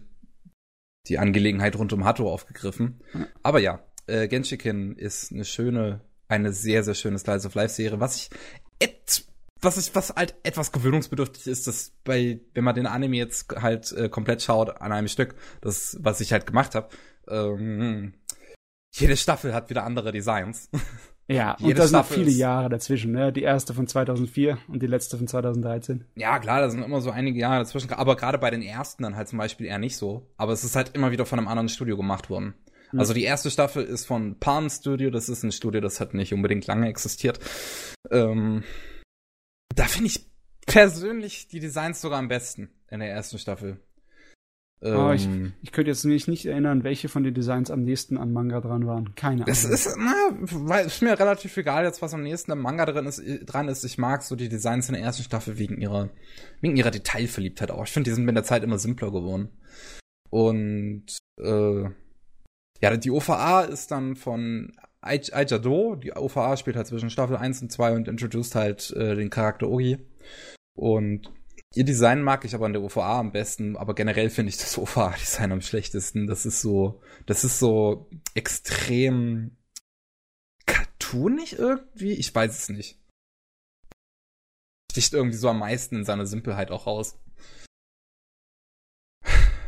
die 1.07 1.17
Angelegenheit 1.17 1.75
rund 1.77 1.91
um 1.93 2.05
Hatto 2.05 2.31
aufgegriffen. 2.31 3.01
Aber 3.41 3.59
ja, 3.59 3.83
äh, 4.07 4.27
Genshiken 4.27 4.95
ist 4.97 5.31
eine 5.31 5.45
schöne, 5.45 6.01
eine 6.27 6.53
sehr, 6.53 6.83
sehr 6.83 6.95
schöne 6.95 7.17
Slice 7.17 7.47
of 7.47 7.55
Life 7.55 7.73
Serie. 7.73 7.99
Was 7.99 8.15
ich 8.15 8.29
et, 8.79 9.25
was 9.61 9.77
ich, 9.77 9.95
was 9.95 10.15
halt 10.15 10.35
etwas 10.43 10.71
gewöhnungsbedürftig 10.71 11.47
ist, 11.47 11.67
dass 11.67 11.91
bei, 12.03 12.39
wenn 12.53 12.63
man 12.63 12.75
den 12.75 12.85
Anime 12.85 13.17
jetzt 13.17 13.53
halt 13.55 13.91
äh, 13.93 14.09
komplett 14.09 14.41
schaut 14.41 14.81
an 14.81 14.91
einem 14.91 15.07
Stück, 15.07 15.35
das, 15.61 15.97
was 16.01 16.21
ich 16.21 16.33
halt 16.33 16.45
gemacht 16.45 16.75
habe, 16.75 16.89
ähm, 17.27 18.13
jede 18.93 19.17
Staffel 19.17 19.53
hat 19.53 19.69
wieder 19.69 19.83
andere 19.83 20.11
Designs. 20.11 20.69
Ja, 21.27 21.53
und 21.59 21.65
jede 21.65 21.81
da 21.81 21.87
sind 21.87 22.05
viele 22.05 22.31
Jahre 22.31 22.69
dazwischen. 22.69 23.11
Ne? 23.11 23.33
Die 23.33 23.41
erste 23.41 23.73
von 23.73 23.87
2004 23.87 24.57
und 24.67 24.81
die 24.81 24.87
letzte 24.87 25.17
von 25.17 25.27
2013. 25.27 26.05
Ja, 26.15 26.37
klar, 26.39 26.61
da 26.61 26.69
sind 26.69 26.83
immer 26.83 27.01
so 27.01 27.09
einige 27.09 27.39
Jahre 27.39 27.59
dazwischen, 27.63 27.91
aber 27.91 28.15
gerade 28.15 28.37
bei 28.37 28.51
den 28.51 28.61
ersten 28.61 29.03
dann 29.03 29.15
halt 29.15 29.27
zum 29.27 29.39
Beispiel 29.39 29.65
eher 29.65 29.79
nicht 29.79 29.97
so. 29.97 30.29
Aber 30.37 30.53
es 30.53 30.63
ist 30.63 30.75
halt 30.75 30.95
immer 30.95 31.11
wieder 31.11 31.25
von 31.25 31.39
einem 31.39 31.47
anderen 31.47 31.69
Studio 31.69 31.97
gemacht 31.97 32.29
worden. 32.29 32.53
Mhm. 32.91 32.99
Also 32.99 33.13
die 33.13 33.23
erste 33.23 33.49
Staffel 33.49 33.83
ist 33.83 34.05
von 34.05 34.39
Palm 34.39 34.69
Studio, 34.69 35.09
das 35.09 35.27
ist 35.27 35.43
ein 35.43 35.51
Studio, 35.51 35.81
das 35.81 35.99
hat 35.99 36.13
nicht 36.13 36.33
unbedingt 36.33 36.67
lange 36.67 36.87
existiert. 36.87 37.39
Ähm, 38.11 38.63
da 39.73 39.85
finde 39.85 40.07
ich 40.07 40.29
persönlich 40.67 41.47
die 41.47 41.59
Designs 41.59 41.99
sogar 41.99 42.19
am 42.19 42.27
besten 42.27 42.69
in 42.91 42.99
der 42.99 43.09
ersten 43.09 43.39
Staffel. 43.39 43.79
Aber 44.81 45.15
ich, 45.15 45.25
Ähm, 45.25 45.53
ich 45.61 45.71
könnte 45.71 45.91
jetzt 45.91 46.03
mich 46.03 46.27
nicht 46.27 46.45
erinnern, 46.45 46.83
welche 46.83 47.07
von 47.07 47.23
den 47.23 47.33
Designs 47.33 47.71
am 47.71 47.83
nächsten 47.83 48.17
an 48.17 48.33
Manga 48.33 48.59
dran 48.59 48.85
waren. 48.85 49.15
Keine 49.15 49.43
Ahnung. 49.43 49.47
Es 49.47 49.63
ist, 49.63 49.95
na, 49.97 50.79
ist 50.81 51.01
mir 51.01 51.17
relativ 51.17 51.55
egal 51.55 51.85
jetzt, 51.85 52.01
was 52.01 52.13
am 52.13 52.21
nächsten 52.23 52.51
am 52.51 52.59
Manga 52.59 52.85
drin 52.85 53.05
ist, 53.05 53.21
dran 53.45 53.69
ist. 53.69 53.85
Ich 53.85 53.97
mag 53.97 54.23
so 54.23 54.35
die 54.35 54.49
Designs 54.49 54.89
in 54.89 54.95
der 54.95 55.03
ersten 55.03 55.23
Staffel 55.23 55.57
wegen 55.57 55.79
ihrer, 55.79 56.09
wegen 56.59 56.75
ihrer 56.75 56.91
Detailverliebtheit 56.91 57.71
auch. 57.71 57.85
Ich 57.85 57.91
finde, 57.91 58.09
die 58.09 58.15
sind 58.15 58.25
mit 58.25 58.35
der 58.35 58.43
Zeit 58.43 58.63
immer 58.63 58.77
simpler 58.77 59.11
geworden. 59.11 59.49
Und, 60.29 61.05
äh, 61.39 61.83
ja, 62.81 62.97
die 62.97 63.11
OVA 63.11 63.61
ist 63.61 63.91
dann 63.91 64.15
von 64.17 64.73
Ai- 64.99 65.21
Aijado. 65.31 65.95
Die 65.95 66.11
OVA 66.13 66.57
spielt 66.57 66.75
halt 66.75 66.87
zwischen 66.87 67.09
Staffel 67.09 67.37
1 67.37 67.61
und 67.61 67.71
2 67.71 67.93
und 67.95 68.07
introduced 68.09 68.55
halt 68.55 68.91
äh, 68.97 69.15
den 69.15 69.29
Charakter 69.29 69.69
Ogi. 69.69 69.97
Und 70.75 71.31
ihr 71.75 71.83
Design 71.83 72.21
mag 72.21 72.45
ich 72.45 72.55
aber 72.55 72.65
an 72.65 72.73
der 72.73 72.81
OVA 72.81 73.19
am 73.19 73.31
besten, 73.31 73.75
aber 73.75 73.95
generell 73.95 74.29
finde 74.29 74.49
ich 74.49 74.57
das 74.57 74.77
OVA-Design 74.77 75.51
am 75.51 75.61
schlechtesten. 75.61 76.27
Das 76.27 76.45
ist 76.45 76.61
so, 76.61 77.01
das 77.25 77.43
ist 77.43 77.59
so 77.59 78.09
extrem 78.33 79.57
Cartoon 80.65 81.35
nicht 81.35 81.53
irgendwie? 81.53 82.13
Ich 82.13 82.33
weiß 82.33 82.57
es 82.57 82.69
nicht. 82.69 82.99
Sticht 84.91 85.13
irgendwie 85.13 85.37
so 85.37 85.49
am 85.49 85.59
meisten 85.59 85.97
in 85.97 86.05
seiner 86.05 86.27
Simpelheit 86.27 86.69
auch 86.69 86.85
raus. 86.85 87.19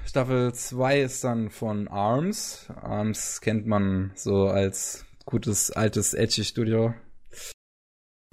Staffel 0.05 0.53
2 0.53 1.01
ist 1.01 1.23
dann 1.23 1.49
von 1.49 1.87
ARMS. 1.87 2.67
ARMS 2.69 3.41
kennt 3.41 3.65
man 3.65 4.11
so 4.15 4.47
als 4.47 5.05
gutes 5.25 5.71
altes 5.71 6.13
Edgy-Studio. 6.13 6.93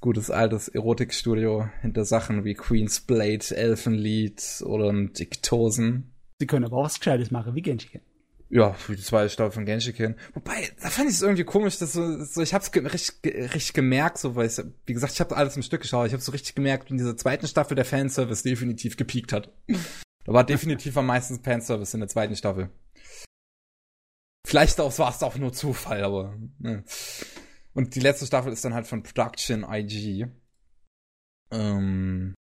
Gutes 0.03 0.31
altes 0.31 0.69
Erotikstudio 0.69 1.69
hinter 1.81 2.05
Sachen 2.05 2.45
wie 2.45 2.55
Queen's 2.55 3.01
Blade, 3.01 3.57
Elfenlied 3.57 4.63
oder 4.67 4.93
Diktosen. 4.93 6.13
Sie 6.39 6.47
können 6.47 6.65
aber 6.65 6.79
auch 6.79 6.85
was 6.85 6.99
Gescheites 6.99 7.31
machen, 7.31 7.55
wie 7.55 7.63
Genshiken. 7.63 8.03
Ja, 8.51 8.75
für 8.75 8.97
die 8.97 9.03
zweite 9.03 9.31
Staffel 9.31 9.53
von 9.53 9.65
Genshiken. 9.65 10.17
Wobei, 10.35 10.69
da 10.83 10.91
fand 10.91 11.09
ich 11.09 11.15
es 11.15 11.23
irgendwie 11.23 11.45
komisch, 11.45 11.79
dass 11.79 11.95
so, 11.95 12.23
so 12.23 12.43
ich 12.43 12.53
hab's 12.53 12.71
ge 12.73 12.85
richtig, 12.87 13.25
richtig 13.25 13.73
gemerkt, 13.73 14.19
so, 14.19 14.35
weil 14.35 14.49
ich, 14.49 14.61
wie 14.85 14.93
gesagt, 14.93 15.15
ich 15.15 15.21
habe 15.21 15.37
alles 15.37 15.57
im 15.57 15.63
Stück 15.63 15.81
geschaut, 15.81 16.09
ich 16.09 16.13
habe 16.13 16.23
so 16.23 16.33
richtig 16.33 16.55
gemerkt, 16.55 16.91
in 16.91 16.99
dieser 16.99 17.17
zweiten 17.17 17.47
Staffel 17.47 17.77
der 17.77 17.87
Fanservice 17.87 18.43
definitiv 18.43 18.99
gepiekt 18.99 19.33
hat. 19.33 19.51
Da 20.25 20.33
war 20.33 20.45
definitiv 20.45 20.97
am 20.99 21.07
meisten 21.07 21.43
Fanservice 21.43 21.95
in 21.95 22.01
der 22.01 22.09
zweiten 22.09 22.37
Staffel. 22.37 22.69
Vielleicht 24.47 24.77
war 24.79 24.89
es 24.89 25.23
auch 25.23 25.37
nur 25.37 25.53
Zufall, 25.53 26.03
aber, 26.03 26.37
ne. 26.59 26.85
Und 27.75 27.95
die 27.95 28.01
letzte 28.01 28.27
Staffel 28.27 28.53
ist 28.53 28.65
dann 28.65 28.75
halt 28.75 28.87
von 28.87 29.03
Production 29.03 29.65
IG. 29.69 30.27
Ähm, 31.51 32.35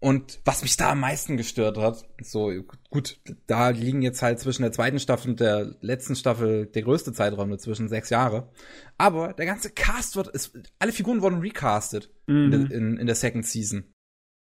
und 0.00 0.40
was 0.44 0.62
mich 0.62 0.76
da 0.76 0.92
am 0.92 1.00
meisten 1.00 1.36
gestört 1.36 1.76
hat, 1.76 2.04
so 2.22 2.52
gut, 2.90 3.20
da 3.48 3.70
liegen 3.70 4.00
jetzt 4.00 4.22
halt 4.22 4.38
zwischen 4.38 4.62
der 4.62 4.70
zweiten 4.72 5.00
Staffel 5.00 5.30
und 5.32 5.40
der 5.40 5.74
letzten 5.80 6.14
Staffel 6.14 6.66
der 6.66 6.82
größte 6.82 7.12
Zeitraum 7.12 7.50
dazwischen, 7.50 7.88
sechs 7.88 8.08
Jahre. 8.10 8.52
Aber 8.96 9.32
der 9.32 9.46
ganze 9.46 9.70
Cast 9.70 10.14
wird, 10.14 10.28
ist, 10.28 10.56
alle 10.78 10.92
Figuren 10.92 11.20
wurden 11.20 11.40
recastet 11.40 12.10
Mhm. 12.26 12.44
in, 12.44 12.50
der, 12.50 12.70
in, 12.70 12.96
in 12.98 13.06
der 13.06 13.16
Second 13.16 13.44
Season. 13.46 13.92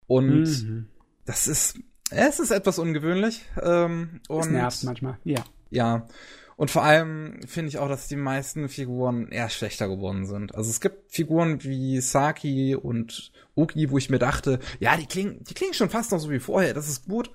Und 0.09 0.43
Mhm. 0.43 0.89
das 1.27 1.47
ist, 1.47 1.79
es 2.11 2.41
ist 2.41 2.51
etwas 2.51 2.79
ungewöhnlich. 2.81 3.43
Ähm, 3.63 4.21
und 4.29 4.39
Das 4.39 4.51
nervt 4.51 4.85
manchmal, 4.85 5.19
ja. 5.25 5.45
ja. 5.71 6.09
Und 6.57 6.71
vor 6.71 6.83
allem 6.85 7.41
finde 7.47 7.69
ich 7.69 7.79
auch, 7.79 7.89
dass 7.89 8.09
die 8.09 8.17
meisten 8.17 8.69
Figuren 8.71 9.29
eher 9.29 9.51
schlechter 9.51 9.89
geworden 9.89 10.25
sind. 10.25 10.55
Also 10.55 10.71
es 10.71 10.81
gibt 10.81 11.13
Figuren 11.13 11.63
wie 11.63 12.01
Saki 12.01 12.75
und 12.75 13.31
Uki, 13.55 13.91
wo 13.91 13.99
ich 13.99 14.09
mir 14.09 14.19
dachte, 14.19 14.59
ja, 14.81 14.97
die 14.97 15.05
klingen, 15.07 15.45
die 15.45 15.53
klingen 15.55 15.75
schon 15.75 15.91
fast 15.91 16.13
noch 16.13 16.19
so 16.19 16.31
wie 16.31 16.39
vorher, 16.39 16.73
das 16.73 16.89
ist 16.89 17.05
gut. 17.07 17.31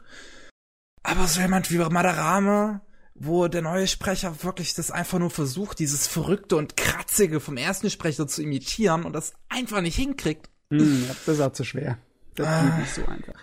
Aber 1.04 1.28
so 1.28 1.40
jemand 1.40 1.70
wie 1.72 1.78
Madarame, 1.78 2.82
wo 3.14 3.48
der 3.48 3.62
neue 3.62 3.88
Sprecher 3.88 4.44
wirklich 4.44 4.74
das 4.74 4.90
einfach 4.90 5.20
nur 5.20 5.30
versucht, 5.30 5.78
dieses 5.78 6.08
Verrückte 6.08 6.56
und 6.56 6.76
Kratzige 6.76 7.40
vom 7.40 7.58
ersten 7.58 7.92
Sprecher 7.92 8.28
zu 8.28 8.42
imitieren 8.42 9.04
und 9.04 9.14
das 9.14 9.34
einfach 9.50 9.82
nicht 9.82 9.96
hinkriegt. 9.96 10.50
Hm, 10.72 11.06
das 11.26 11.36
ist 11.36 11.42
auch 11.42 11.54
zu 11.54 11.64
schwer. 11.64 12.00
Das 12.34 12.48
Ah. 12.48 12.78
nicht 12.80 12.94
so 12.94 13.06
einfach. 13.06 13.36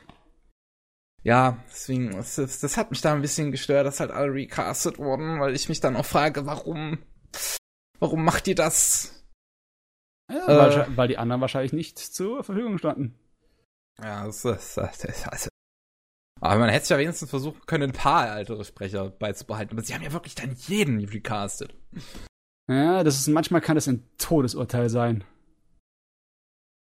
Ja, 1.28 1.62
deswegen, 1.68 2.12
das, 2.12 2.36
das, 2.36 2.76
hat 2.78 2.90
mich 2.90 3.02
da 3.02 3.12
ein 3.12 3.20
bisschen 3.20 3.52
gestört, 3.52 3.84
dass 3.84 4.00
halt 4.00 4.10
alle 4.10 4.32
recastet 4.32 4.96
wurden, 4.96 5.38
weil 5.40 5.54
ich 5.54 5.68
mich 5.68 5.78
dann 5.78 5.94
auch 5.94 6.06
frage, 6.06 6.46
warum, 6.46 7.00
warum 7.98 8.24
macht 8.24 8.48
ihr 8.48 8.54
das? 8.54 9.26
Ja, 10.32 10.86
Äh. 10.86 10.96
weil, 10.96 11.08
die 11.08 11.18
anderen 11.18 11.42
wahrscheinlich 11.42 11.74
nicht 11.74 11.98
zur 11.98 12.42
Verfügung 12.42 12.78
standen. 12.78 13.14
Ja, 14.02 14.24
das 14.24 14.42
ist, 14.42 14.78
das 14.78 15.04
ist 15.04 15.28
also. 15.28 15.50
Aber 16.40 16.60
man 16.60 16.70
hätte 16.70 16.84
es 16.84 16.88
ja 16.88 16.96
wenigstens 16.96 17.28
versuchen 17.28 17.60
können, 17.66 17.90
ein 17.90 17.92
paar 17.92 18.34
ältere 18.34 18.64
Sprecher 18.64 19.10
beizubehalten. 19.10 19.76
Aber 19.76 19.84
sie 19.84 19.94
haben 19.94 20.02
ja 20.02 20.14
wirklich 20.14 20.34
dann 20.34 20.56
jeden 20.56 21.04
recastet. 21.04 21.74
Ja, 22.70 23.04
das 23.04 23.18
ist 23.18 23.28
manchmal 23.28 23.60
kann 23.60 23.74
das 23.74 23.86
ein 23.86 24.08
Todesurteil 24.16 24.88
sein. 24.88 25.24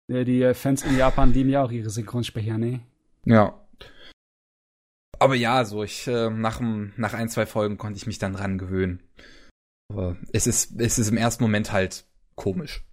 Die 0.09 0.53
Fans 0.53 0.83
in 0.83 0.97
Japan 0.97 1.31
lieben 1.31 1.49
ja 1.49 1.63
auch 1.63 1.72
ihre 1.72 1.89
Synchronsprecher, 1.89 2.57
ne? 2.57 2.81
Ja. 3.23 3.62
Aber 5.24 5.35
ja, 5.35 5.64
so 5.64 5.85
ich 5.85 6.06
äh, 6.06 6.30
nach, 6.30 6.60
nach 6.60 7.14
ein, 7.14 7.30
zwei 7.30 7.45
Folgen 7.45 7.77
konnte 7.77 7.95
ich 7.95 8.06
mich 8.06 8.19
dann 8.19 8.34
dran 8.34 8.58
gewöhnen. 8.58 9.02
Aber 9.90 10.18
es 10.34 10.48
ist, 10.48 10.77
es 10.82 11.00
ist 11.00 11.08
im 11.08 11.16
ersten 11.16 11.45
Moment 11.45 11.72
halt 11.72 12.06
komisch. 12.35 12.84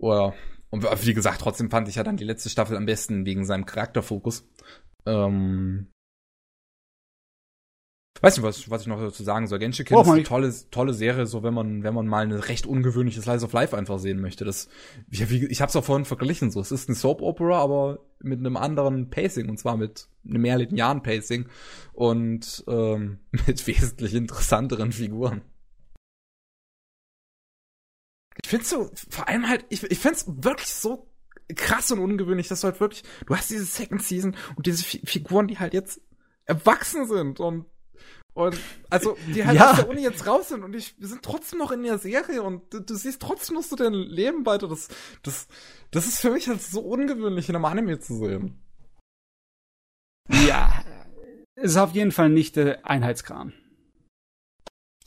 Oder, 0.00 0.34
und 0.70 0.82
wie 0.82 1.14
gesagt, 1.14 1.42
trotzdem 1.42 1.70
fand 1.70 1.86
ich 1.86 1.94
ja 1.94 2.02
dann 2.02 2.16
die 2.16 2.24
letzte 2.24 2.50
Staffel 2.50 2.76
am 2.76 2.86
besten 2.86 3.24
wegen 3.24 3.44
seinem 3.44 3.66
Charakterfokus. 3.66 4.48
Ähm, 5.06 5.92
weiß 8.22 8.36
nicht, 8.36 8.44
was, 8.44 8.70
was 8.70 8.82
ich 8.82 8.86
noch 8.88 9.00
dazu 9.00 9.22
sagen 9.22 9.46
soll. 9.46 9.58
Genshiken 9.58 9.94
Braucht 9.94 10.06
ist 10.08 10.12
eine 10.12 10.22
tolle, 10.24 10.54
tolle 10.70 10.94
Serie, 10.94 11.26
so 11.26 11.42
wenn 11.42 11.54
man, 11.54 11.82
wenn 11.82 11.94
man 11.94 12.06
mal 12.06 12.24
eine 12.24 12.48
recht 12.48 12.66
ungewöhnliche 12.66 13.20
Slice 13.20 13.44
of 13.44 13.52
Life 13.52 13.76
einfach 13.76 13.98
sehen 13.98 14.20
möchte. 14.20 14.44
Das, 14.44 14.68
wie, 15.08 15.28
wie, 15.30 15.46
ich 15.46 15.60
hab's 15.60 15.76
auch 15.76 15.84
vorhin 15.84 16.04
verglichen, 16.04 16.50
so. 16.50 16.60
Es 16.60 16.72
ist 16.72 16.88
eine 16.88 16.96
Soap 16.96 17.22
Opera, 17.22 17.58
aber 17.58 18.00
mit 18.20 18.38
einem 18.38 18.56
anderen 18.56 19.10
Pacing, 19.10 19.48
und 19.48 19.58
zwar 19.58 19.76
mit 19.76 20.08
einem 20.28 20.42
mehr 20.42 20.58
linearen 20.58 21.02
Pacing 21.02 21.46
und 21.92 22.64
ähm, 22.68 23.18
mit 23.46 23.66
wesentlich 23.66 24.14
interessanteren 24.14 24.92
Figuren. 24.92 25.42
Ich 28.42 28.50
find's 28.50 28.70
so, 28.70 28.90
vor 29.08 29.28
allem 29.28 29.48
halt, 29.48 29.64
ich, 29.70 29.82
ich 29.82 29.98
find's 29.98 30.26
wirklich 30.26 30.68
so 30.68 31.10
krass 31.54 31.90
und 31.90 32.00
ungewöhnlich, 32.00 32.48
dass 32.48 32.60
du 32.60 32.66
halt 32.66 32.80
wirklich, 32.80 33.04
du 33.26 33.36
hast 33.36 33.50
diese 33.50 33.64
Second 33.64 34.02
Season 34.02 34.36
und 34.56 34.66
diese 34.66 34.84
Fi 34.84 35.00
Figuren, 35.04 35.48
die 35.48 35.58
halt 35.58 35.74
jetzt 35.74 36.00
erwachsen 36.44 37.06
sind 37.06 37.40
und 37.40 37.66
und 38.36 38.58
also 38.90 39.16
die 39.34 39.46
halt 39.46 39.56
Ja. 39.56 39.70
aus 39.70 39.76
der 39.76 39.88
Uni 39.88 40.02
jetzt 40.02 40.26
raus 40.26 40.50
sind 40.50 40.62
und 40.62 40.72
die 40.72 40.80
sind 41.06 41.22
trotzdem 41.22 41.58
noch 41.58 41.72
in 41.72 41.82
der 41.82 41.96
Serie 41.96 42.42
und 42.42 42.70
du, 42.72 42.80
du 42.80 42.94
siehst 42.94 43.22
trotzdem 43.22 43.56
noch 43.56 43.62
so 43.62 43.76
dein 43.76 43.94
Leben 43.94 44.44
weiter. 44.44 44.68
Das, 44.68 44.88
das, 45.22 45.48
das 45.90 46.06
ist 46.06 46.20
für 46.20 46.30
mich 46.30 46.46
halt 46.46 46.60
so 46.60 46.80
ungewöhnlich 46.80 47.48
in 47.48 47.56
einem 47.56 47.64
Anime 47.64 47.98
zu 47.98 48.14
sehen. 48.18 48.62
Ja. 50.28 50.84
Es 51.54 51.70
ist 51.70 51.76
auf 51.78 51.92
jeden 51.92 52.12
Fall 52.12 52.28
nicht 52.28 52.56
der 52.56 52.86
Einheitskram. 52.86 53.54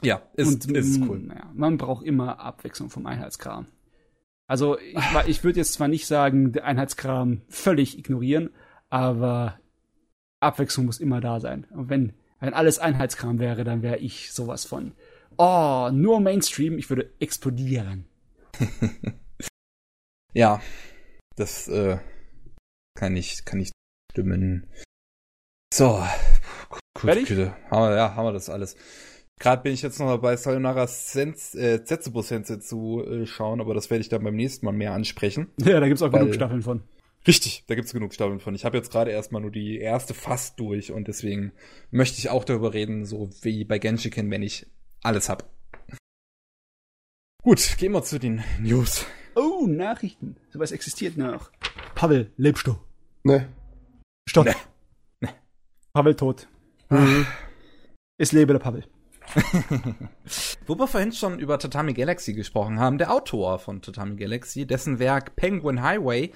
Ja, 0.02 0.24
ist, 0.34 0.66
Und, 0.66 0.76
ist 0.76 1.00
mm, 1.00 1.10
cool. 1.10 1.20
Naja, 1.20 1.52
man 1.54 1.78
braucht 1.78 2.04
immer 2.04 2.40
Abwechslung 2.40 2.90
vom 2.90 3.06
Einheitskram. 3.06 3.68
Also 4.48 4.80
ich, 4.80 4.98
ich 5.28 5.44
würde 5.44 5.60
jetzt 5.60 5.74
zwar 5.74 5.88
nicht 5.88 6.08
sagen, 6.08 6.52
der 6.52 6.66
Einheitskram 6.66 7.44
völlig 7.48 8.00
ignorieren, 8.00 8.50
aber 8.90 9.60
Abwechslung 10.40 10.88
muss 10.88 11.00
immer 11.00 11.22
da 11.22 11.40
sein. 11.40 11.68
Und 11.70 11.90
wenn, 11.90 12.14
wenn 12.40 12.54
alles 12.54 12.80
Einheitskram 12.80 13.40
wäre, 13.40 13.64
dann 13.64 13.82
wäre 13.82 13.98
ich 13.98 14.32
sowas 14.32 14.66
von, 14.66 14.94
oh, 15.38 15.90
nur 15.92 16.20
Mainstream, 16.20 16.78
ich 16.78 16.90
würde 16.90 17.12
explodieren. 17.20 18.06
Ja, 20.34 20.62
das 21.38 21.68
äh, 21.70 21.98
kann 22.96 23.16
ich, 23.18 23.46
kann 23.46 23.60
ich 23.60 23.72
stimmen. 24.12 24.68
So, 25.74 26.04
gut? 26.70 26.80
Güte. 27.28 27.56
Haben 27.72 27.90
wir, 27.90 27.96
ja, 27.96 28.16
haben 28.16 28.26
wir 28.26 28.34
das 28.34 28.50
alles. 28.50 28.76
Gerade 29.40 29.64
bin 29.64 29.74
ich 29.74 29.82
jetzt 29.82 30.00
noch 30.00 30.08
dabei, 30.08 30.36
Sayonara 30.36 30.86
Sens 30.86 31.56
äh, 31.56 31.80
Setsubo 31.84 32.22
Sensei 32.22 32.58
zu 32.58 33.04
äh, 33.04 33.26
schauen, 33.26 33.60
aber 33.62 33.74
das 33.74 33.90
werde 33.90 34.02
ich 34.02 34.10
dann 34.10 34.24
beim 34.24 34.36
nächsten 34.36 34.66
Mal 34.66 34.72
mehr 34.74 34.94
ansprechen. 34.94 35.50
Ja, 35.58 35.80
da 35.80 35.88
gibt's 35.88 36.02
auch 36.04 36.12
Weil- 36.12 36.20
genug 36.22 36.36
Staffeln 36.36 36.62
von. 36.62 36.84
Richtig, 37.28 37.64
da 37.68 37.76
gibt's 37.76 37.94
genug 37.94 38.14
Staffeln 38.14 38.40
von. 38.40 38.56
Ich 38.56 38.66
habe 38.66 38.78
jetzt 38.78 38.92
gerade 38.92 39.12
erstmal 39.12 39.42
nur 39.42 39.52
die 39.52 39.78
erste 39.78 40.14
fast 40.14 40.60
durch 40.60 40.92
und 40.92 41.08
deswegen 41.08 41.52
möchte 41.92 42.18
ich 42.18 42.30
auch 42.30 42.44
darüber 42.44 42.74
reden, 42.74 43.06
so 43.06 43.30
wie 43.42 43.66
bei 43.66 43.78
Genshiken, 43.78 44.32
wenn 44.32 44.42
ich 44.42 44.68
alles 45.04 45.30
hab. 45.30 45.50
Gut, 47.44 47.78
gehen 47.78 47.92
wir 47.92 48.04
zu 48.04 48.20
den 48.20 48.44
News. 48.60 49.06
Oh, 49.36 49.66
Nachrichten. 49.68 50.38
Sowas 50.52 50.72
existiert 50.72 51.18
noch. 51.18 51.52
Pavel, 51.96 52.32
lebst 52.38 52.68
du? 52.68 52.78
Ne. 53.24 53.50
Stopp. 54.28 54.46
Nee. 54.46 54.56
Nee. 55.22 55.30
Pavel 55.94 56.16
tot. 56.16 56.48
Es 58.18 58.32
lebe 58.32 58.54
der 58.54 58.60
Pavel. 58.60 58.86
Wo 60.66 60.76
wir 60.76 60.88
vorhin 60.88 61.12
schon 61.12 61.40
über 61.40 61.60
Tatami 61.60 61.94
Galaxy 61.94 62.34
gesprochen 62.34 62.80
haben, 62.80 62.98
der 62.98 63.12
Autor 63.12 63.60
von 63.60 63.82
Tatami 63.82 64.16
Galaxy, 64.16 64.66
dessen 64.66 65.00
Werk 65.00 65.36
Penguin 65.36 65.82
Highway, 65.82 66.32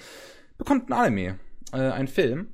bekommt 0.58 0.90
ein 0.90 0.94
Anime, 0.94 1.40
äh, 1.72 1.90
ein 1.92 2.08
Film. 2.08 2.54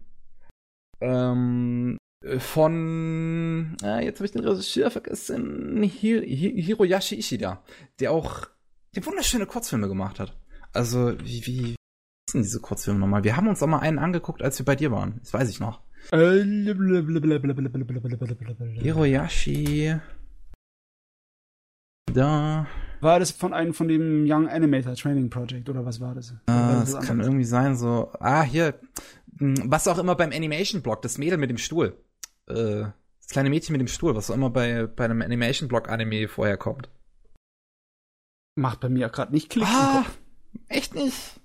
Ähm, 1.02 1.98
äh, 2.24 2.40
von, 2.40 3.78
äh, 3.84 4.03
jetzt 4.03 4.19
habe 4.19 4.26
ich 4.26 4.32
den 4.32 4.44
Regisseur 4.44 4.92
vergessen, 4.92 5.82
Hi 5.82 5.90
Hi 5.90 6.61
Hiroyashi 6.61 7.16
Ishida, 7.19 7.64
der 8.00 8.11
auch 8.11 8.48
die 8.95 9.06
wunderschöne 9.06 9.45
Kurzfilme 9.45 9.88
gemacht 9.88 10.19
hat. 10.19 10.38
Also, 10.74 11.18
wie, 11.19 11.45
wie, 11.45 11.61
wie 11.61 11.76
sind 12.30 12.44
diese 12.44 12.60
Kurzfilme 12.60 13.00
nochmal? 13.00 13.24
Wir 13.24 13.38
haben 13.38 13.48
uns 13.48 13.64
auch 13.64 13.68
mal 13.68 13.80
einen 13.80 14.00
angeguckt, 14.00 14.42
als 14.42 14.60
wir 14.60 14.66
bei 14.66 14.76
dir 14.76 14.92
waren. 14.92 15.19
Das 15.19 15.34
weiß 15.34 15.50
ich 15.50 15.60
noch. 15.60 15.82
Hiroyashi. 18.82 20.00
Da. 22.14 22.68
War 23.02 23.19
das 23.19 23.32
von 23.32 23.53
einem 23.53 23.74
von 23.74 23.88
dem 23.88 24.26
Young 24.28 24.48
Animator 24.50 24.94
Training 24.95 25.30
Project 25.30 25.69
oder 25.69 25.86
was 25.86 26.00
war 26.02 26.16
das? 26.16 26.32
Oder 26.32 26.40
war 26.48 26.69
Ah, 26.78 26.80
das 26.82 26.94
das 26.94 27.06
kann 27.08 27.19
irgendwie 27.22 27.45
sein, 27.45 27.76
so. 27.78 28.11
Ah, 28.19 28.44
hier. 28.44 28.80
Hm, 29.38 29.56
Was 29.72 29.88
auch 29.88 29.98
immer 30.00 30.16
beim 30.16 30.32
Animation-Blog, 30.32 31.02
das 31.02 31.18
Mädel 31.18 31.38
mit 31.38 31.50
dem 31.50 31.58
Stuhl. 31.58 31.98
Äh, 32.48 32.86
das 33.22 33.28
kleine 33.32 33.50
Mädchen 33.50 33.72
mit 33.74 33.80
dem 33.82 33.88
Stuhl, 33.88 34.16
was 34.16 34.30
auch 34.30 34.36
immer 34.36 34.50
bei, 34.50 34.86
bei 34.88 35.06
einem 35.06 35.22
Animation-Blog-Anime 35.22 36.28
vorher 36.28 36.58
kommt. 36.58 36.90
Macht 38.56 38.82
bei 38.82 38.90
mir 38.90 39.08
gerade 39.10 39.32
nicht 39.32 39.50
Klick. 39.50 39.64
im 39.64 39.69
Ah, 39.69 40.03
Kopf. 40.03 40.18
echt 40.68 40.94
nicht. 40.95 41.40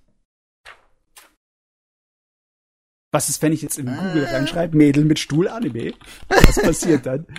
Was 3.13 3.29
ist, 3.29 3.41
wenn 3.43 3.53
ich 3.53 3.63
jetzt 3.63 3.79
in 3.79 3.87
Äh. 3.87 3.93
Google 3.97 4.25
reinschreibe, 4.25 4.77
Mädel 4.77 5.05
mit 5.05 5.21
Stuhl 5.21 5.47
Anime? 5.47 5.93
Was 6.29 6.61
passiert 6.61 7.07
dann? 7.07 7.27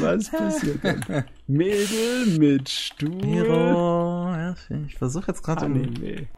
Was 0.00 0.30
passiert 0.30 0.84
dann? 0.84 1.24
Mädel 1.46 2.38
mit 2.38 2.68
Stuhl 2.68 3.24
ja, 3.24 4.54
ich 4.86 4.96
versuche 4.96 5.28
jetzt 5.28 5.42
gerade. 5.42 5.66
Anime. 5.66 6.28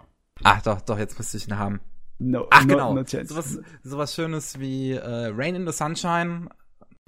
Ach 0.42 0.62
doch, 0.62 0.80
doch, 0.80 0.98
jetzt 0.98 1.18
müsste 1.18 1.36
ich 1.36 1.48
ihn 1.48 1.58
haben. 1.58 1.80
No, 2.18 2.46
Ach 2.50 2.64
no, 2.64 2.68
genau, 2.68 2.94
no 2.94 3.04
chance. 3.04 3.32
sowas, 3.32 3.60
sowas 3.82 4.14
Schönes 4.14 4.58
wie 4.58 4.92
äh, 4.92 5.26
Rain 5.34 5.54
in 5.54 5.66
the 5.66 5.72
Sunshine, 5.72 6.48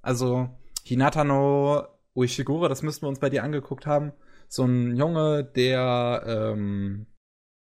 also 0.03 0.51
Hinata 0.85 1.25
no 1.25 1.87
Ueshiguro, 2.15 2.69
das 2.69 2.83
müssten 2.83 3.03
wir 3.03 3.09
uns 3.09 3.21
bei 3.21 3.31
dir 3.31 3.43
angeguckt 3.43 3.87
haben. 3.87 4.13
So 4.49 4.65
ein 4.65 4.97
Junge, 4.97 5.45
der 5.45 6.25
ähm, 6.27 7.07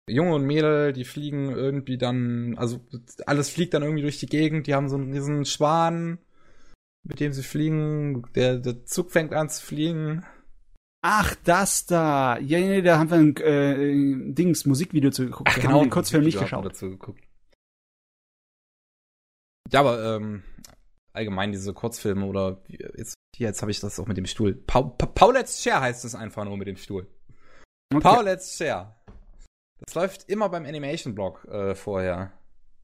Junge 0.10 0.36
und 0.36 0.46
Mädel, 0.46 0.92
die 0.92 1.06
fliegen 1.06 1.52
irgendwie 1.52 1.98
dann, 1.98 2.58
also 2.58 2.80
alles 3.26 3.50
fliegt 3.50 3.74
dann 3.74 3.84
irgendwie 3.84 4.02
durch 4.02 4.20
die 4.20 4.28
Gegend, 4.28 4.68
die 4.68 4.76
haben 4.76 4.90
so 4.90 4.96
einen 4.96 5.12
riesen 5.14 5.46
Schwan, 5.46 6.20
mit 7.10 7.20
dem 7.20 7.34
sie 7.34 7.44
fliegen, 7.44 8.24
der, 8.36 8.58
der 8.60 8.86
Zug 8.86 9.12
fängt 9.12 9.34
an 9.34 9.50
zu 9.50 9.66
fliegen. 9.66 10.24
Ach, 11.02 11.36
das 11.44 11.86
da. 11.86 12.38
Ja, 12.38 12.60
ja, 12.60 12.82
da 12.82 13.00
haben 13.00 13.10
wir 13.10 13.18
ein 13.18 13.38
äh, 13.38 14.34
Dings, 14.34 14.66
Musikvideo 14.66 15.10
zu 15.10 15.26
geguckt. 15.26 15.56
wir 15.56 15.70
haben 15.70 15.82
den 15.82 15.90
Kurzfilm 15.90 16.24
nicht 16.24 16.36
wir 16.36 16.42
geschaut. 16.42 16.66
Dazu 16.66 16.90
geguckt. 16.90 17.24
Ja, 19.72 19.80
aber 19.80 20.16
ähm, 20.16 20.44
allgemein 21.14 21.52
diese 21.52 21.74
Kurzfilme 21.74 22.26
oder 22.26 22.62
jetzt, 22.68 23.16
jetzt 23.38 23.62
habe 23.62 23.72
ich 23.72 23.80
das 23.80 24.00
auch 24.00 24.08
mit 24.08 24.18
dem 24.18 24.26
Stuhl. 24.26 24.54
Pa 24.54 24.84
pa 24.84 25.08
Paulette's 25.08 25.64
Share 25.64 25.82
heißt 25.82 26.06
es 26.06 26.16
einfach 26.16 26.46
nur 26.46 26.58
mit 26.58 26.68
dem 26.68 26.78
Stuhl. 26.78 27.08
Okay. 27.92 28.04
Paulette's 28.04 28.56
Share. 28.56 28.96
Das 29.80 29.96
läuft 29.96 30.30
immer 30.30 30.50
beim 30.50 30.66
Animation-Blog 30.66 31.46
äh, 31.46 31.76
vorher. 31.76 32.34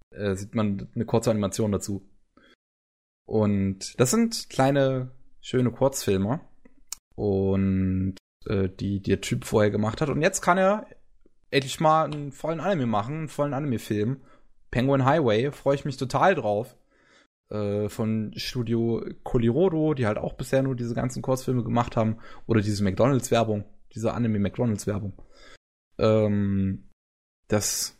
Äh, 0.09 0.35
sieht 0.35 0.55
man 0.55 0.89
eine 0.95 1.05
kurze 1.05 1.29
Animation 1.29 1.71
dazu. 1.71 2.09
Und 3.25 3.99
das 3.99 4.11
sind 4.11 4.49
kleine, 4.49 5.11
schöne 5.41 5.71
Kurzfilme. 5.71 6.41
Und 7.15 8.15
äh, 8.45 8.69
die 8.69 9.01
der 9.01 9.21
Typ 9.21 9.45
vorher 9.45 9.71
gemacht 9.71 10.01
hat. 10.01 10.09
Und 10.09 10.21
jetzt 10.21 10.41
kann 10.41 10.57
er 10.57 10.87
endlich 11.51 11.79
mal 11.79 12.05
einen 12.05 12.31
vollen 12.31 12.59
Anime 12.59 12.85
machen, 12.85 13.15
einen 13.15 13.29
vollen 13.29 13.53
Anime-Film. 13.53 14.21
Penguin 14.71 15.05
Highway, 15.05 15.51
freue 15.51 15.75
ich 15.75 15.85
mich 15.85 15.97
total 15.97 16.35
drauf. 16.35 16.75
Äh, 17.49 17.89
von 17.89 18.33
Studio 18.35 19.05
Kolirodo, 19.23 19.93
die 19.93 20.07
halt 20.07 20.17
auch 20.17 20.33
bisher 20.33 20.63
nur 20.63 20.75
diese 20.75 20.95
ganzen 20.95 21.21
Kurzfilme 21.21 21.63
gemacht 21.63 21.95
haben. 21.95 22.17
Oder 22.47 22.61
diese 22.61 22.83
McDonalds-Werbung, 22.83 23.65
diese 23.93 24.13
Anime-McDonalds-Werbung. 24.13 25.13
Ähm, 25.97 26.89
das, 27.47 27.97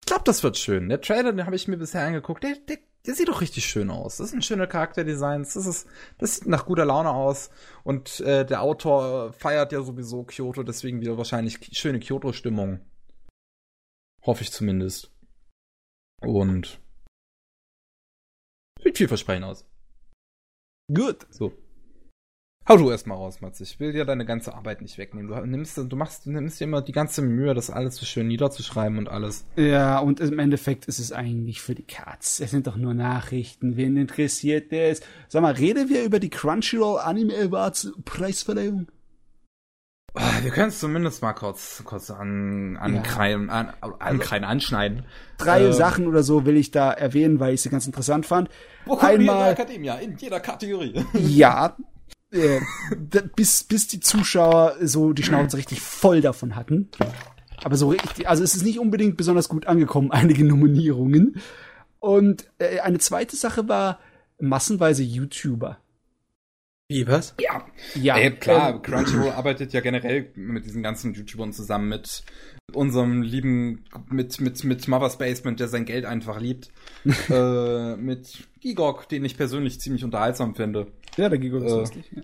ich 0.00 0.06
glaube, 0.06 0.24
das 0.24 0.42
wird 0.42 0.56
schön. 0.56 0.88
Der 0.88 1.00
Trailer, 1.00 1.32
den 1.32 1.44
habe 1.44 1.56
ich 1.56 1.68
mir 1.68 1.76
bisher 1.76 2.06
angeguckt, 2.06 2.44
der, 2.44 2.56
der, 2.68 2.78
der 3.06 3.14
sieht 3.14 3.28
doch 3.28 3.40
richtig 3.40 3.66
schön 3.66 3.90
aus. 3.90 4.16
Das 4.16 4.30
sind 4.30 4.44
schöne 4.44 4.66
Charakterdesigns, 4.66 5.54
das 5.54 5.66
ist, 5.66 5.88
das 6.18 6.36
sieht 6.36 6.46
nach 6.46 6.66
guter 6.66 6.84
Laune 6.84 7.10
aus. 7.10 7.50
Und 7.82 8.20
äh, 8.20 8.46
der 8.46 8.62
Autor 8.62 9.32
feiert 9.32 9.72
ja 9.72 9.82
sowieso 9.82 10.24
Kyoto, 10.24 10.62
deswegen 10.62 11.00
wieder 11.00 11.18
wahrscheinlich 11.18 11.58
schöne 11.72 12.00
Kyoto-Stimmung. 12.00 12.80
Hoffe 14.22 14.42
ich 14.42 14.52
zumindest. 14.52 15.10
Und 16.20 16.80
sieht 18.82 18.96
vielversprechend 18.96 19.44
aus. 19.44 19.66
Gut. 20.92 21.26
So. 21.30 21.52
Hau 22.66 22.78
du 22.78 22.90
erst 22.90 23.06
mal 23.06 23.14
raus, 23.14 23.42
Matze. 23.42 23.62
Ich 23.62 23.78
will 23.78 23.92
dir 23.92 24.06
deine 24.06 24.24
ganze 24.24 24.54
Arbeit 24.54 24.80
nicht 24.80 24.96
wegnehmen. 24.96 25.28
Du 25.30 25.46
nimmst, 25.46 25.76
du 25.76 25.96
machst, 25.96 26.24
du 26.24 26.30
nimmst 26.30 26.58
dir 26.60 26.64
immer 26.64 26.80
die 26.80 26.92
ganze 26.92 27.20
Mühe, 27.20 27.52
das 27.52 27.68
alles 27.68 27.96
so 27.96 28.06
schön 28.06 28.26
niederzuschreiben 28.26 28.96
und 28.96 29.10
alles. 29.10 29.44
Ja, 29.56 29.98
und 29.98 30.18
im 30.20 30.38
Endeffekt 30.38 30.86
ist 30.86 30.98
es 30.98 31.12
eigentlich 31.12 31.60
für 31.60 31.74
die 31.74 31.86
Katz. 31.86 32.40
Es 32.40 32.52
sind 32.52 32.66
doch 32.66 32.76
nur 32.76 32.94
Nachrichten. 32.94 33.76
Wen 33.76 33.98
interessiert 33.98 34.72
das? 34.72 35.02
Sag 35.28 35.42
mal, 35.42 35.52
reden 35.52 35.90
wir 35.90 36.04
über 36.04 36.18
die 36.18 36.30
Crunchyroll 36.30 37.00
Anime 37.00 37.34
Awards 37.36 37.92
Preisverleihung? 38.06 38.86
Ah, 40.14 40.42
Wir 40.42 40.50
können 40.50 40.68
es 40.68 40.78
zumindest 40.80 41.20
mal 41.20 41.34
kurz, 41.34 41.82
kurz 41.84 42.10
an, 42.10 42.78
ankreien, 42.78 43.50
an, 43.50 43.74
ankreien, 43.98 44.44
anschneiden. 44.44 45.04
Drei 45.36 45.64
Ähm, 45.66 45.72
Sachen 45.74 46.06
oder 46.06 46.22
so 46.22 46.46
will 46.46 46.56
ich 46.56 46.70
da 46.70 46.92
erwähnen, 46.92 47.40
weil 47.40 47.52
ich 47.52 47.60
sie 47.62 47.68
ganz 47.68 47.84
interessant 47.84 48.24
fand. 48.24 48.48
Wo 48.86 48.96
kommen 48.96 49.10
wir 49.10 49.14
in 49.16 49.20
Einmal, 49.28 49.50
Akademie? 49.52 49.90
In 50.02 50.16
jeder 50.16 50.40
Kategorie. 50.40 51.04
ja, 51.12 51.76
äh, 52.34 52.60
bis, 53.36 53.64
bis 53.64 53.88
die 53.88 54.00
Zuschauer 54.00 54.76
so 54.82 55.12
die 55.12 55.22
Schnauze 55.22 55.56
richtig 55.56 55.80
voll 55.80 56.20
davon 56.20 56.56
hatten. 56.56 56.88
Aber 57.62 57.76
so 57.76 57.88
richtig, 57.88 58.28
also 58.28 58.42
es 58.42 58.54
ist 58.54 58.64
nicht 58.64 58.78
unbedingt 58.78 59.16
besonders 59.16 59.48
gut 59.48 59.66
angekommen, 59.66 60.10
einige 60.10 60.44
Nominierungen. 60.44 61.40
Und 62.00 62.46
äh, 62.58 62.80
eine 62.80 62.98
zweite 62.98 63.36
Sache 63.36 63.68
war 63.68 64.00
massenweise 64.38 65.02
YouTuber. 65.02 65.78
Wie, 66.88 67.06
was? 67.08 67.34
Ja. 67.40 67.64
Ja, 67.94 68.18
Ey, 68.18 68.32
klar, 68.32 68.74
ähm, 68.74 68.82
Crunchyroll 68.82 69.30
arbeitet 69.30 69.72
ja 69.72 69.80
generell 69.80 70.30
mit 70.34 70.66
diesen 70.66 70.82
ganzen 70.82 71.14
YouTubern 71.14 71.54
zusammen, 71.54 71.88
mit 71.88 72.24
unserem 72.74 73.22
lieben, 73.22 73.84
mit, 74.10 74.38
mit, 74.40 74.62
mit 74.64 74.86
Mother's 74.86 75.16
Basement, 75.16 75.60
der 75.60 75.68
sein 75.68 75.86
Geld 75.86 76.04
einfach 76.04 76.40
liebt. 76.40 76.70
äh, 77.30 77.96
mit 77.96 78.48
Gigok, 78.60 79.08
den 79.08 79.24
ich 79.24 79.36
persönlich 79.38 79.80
ziemlich 79.80 80.04
unterhaltsam 80.04 80.54
finde. 80.54 80.88
Ja, 81.16 81.28
der 81.28 81.38
Gigo 81.38 81.58
ist 81.58 81.64
Äh, 81.64 81.76
lustig. 81.76 82.04
Ja. 82.14 82.22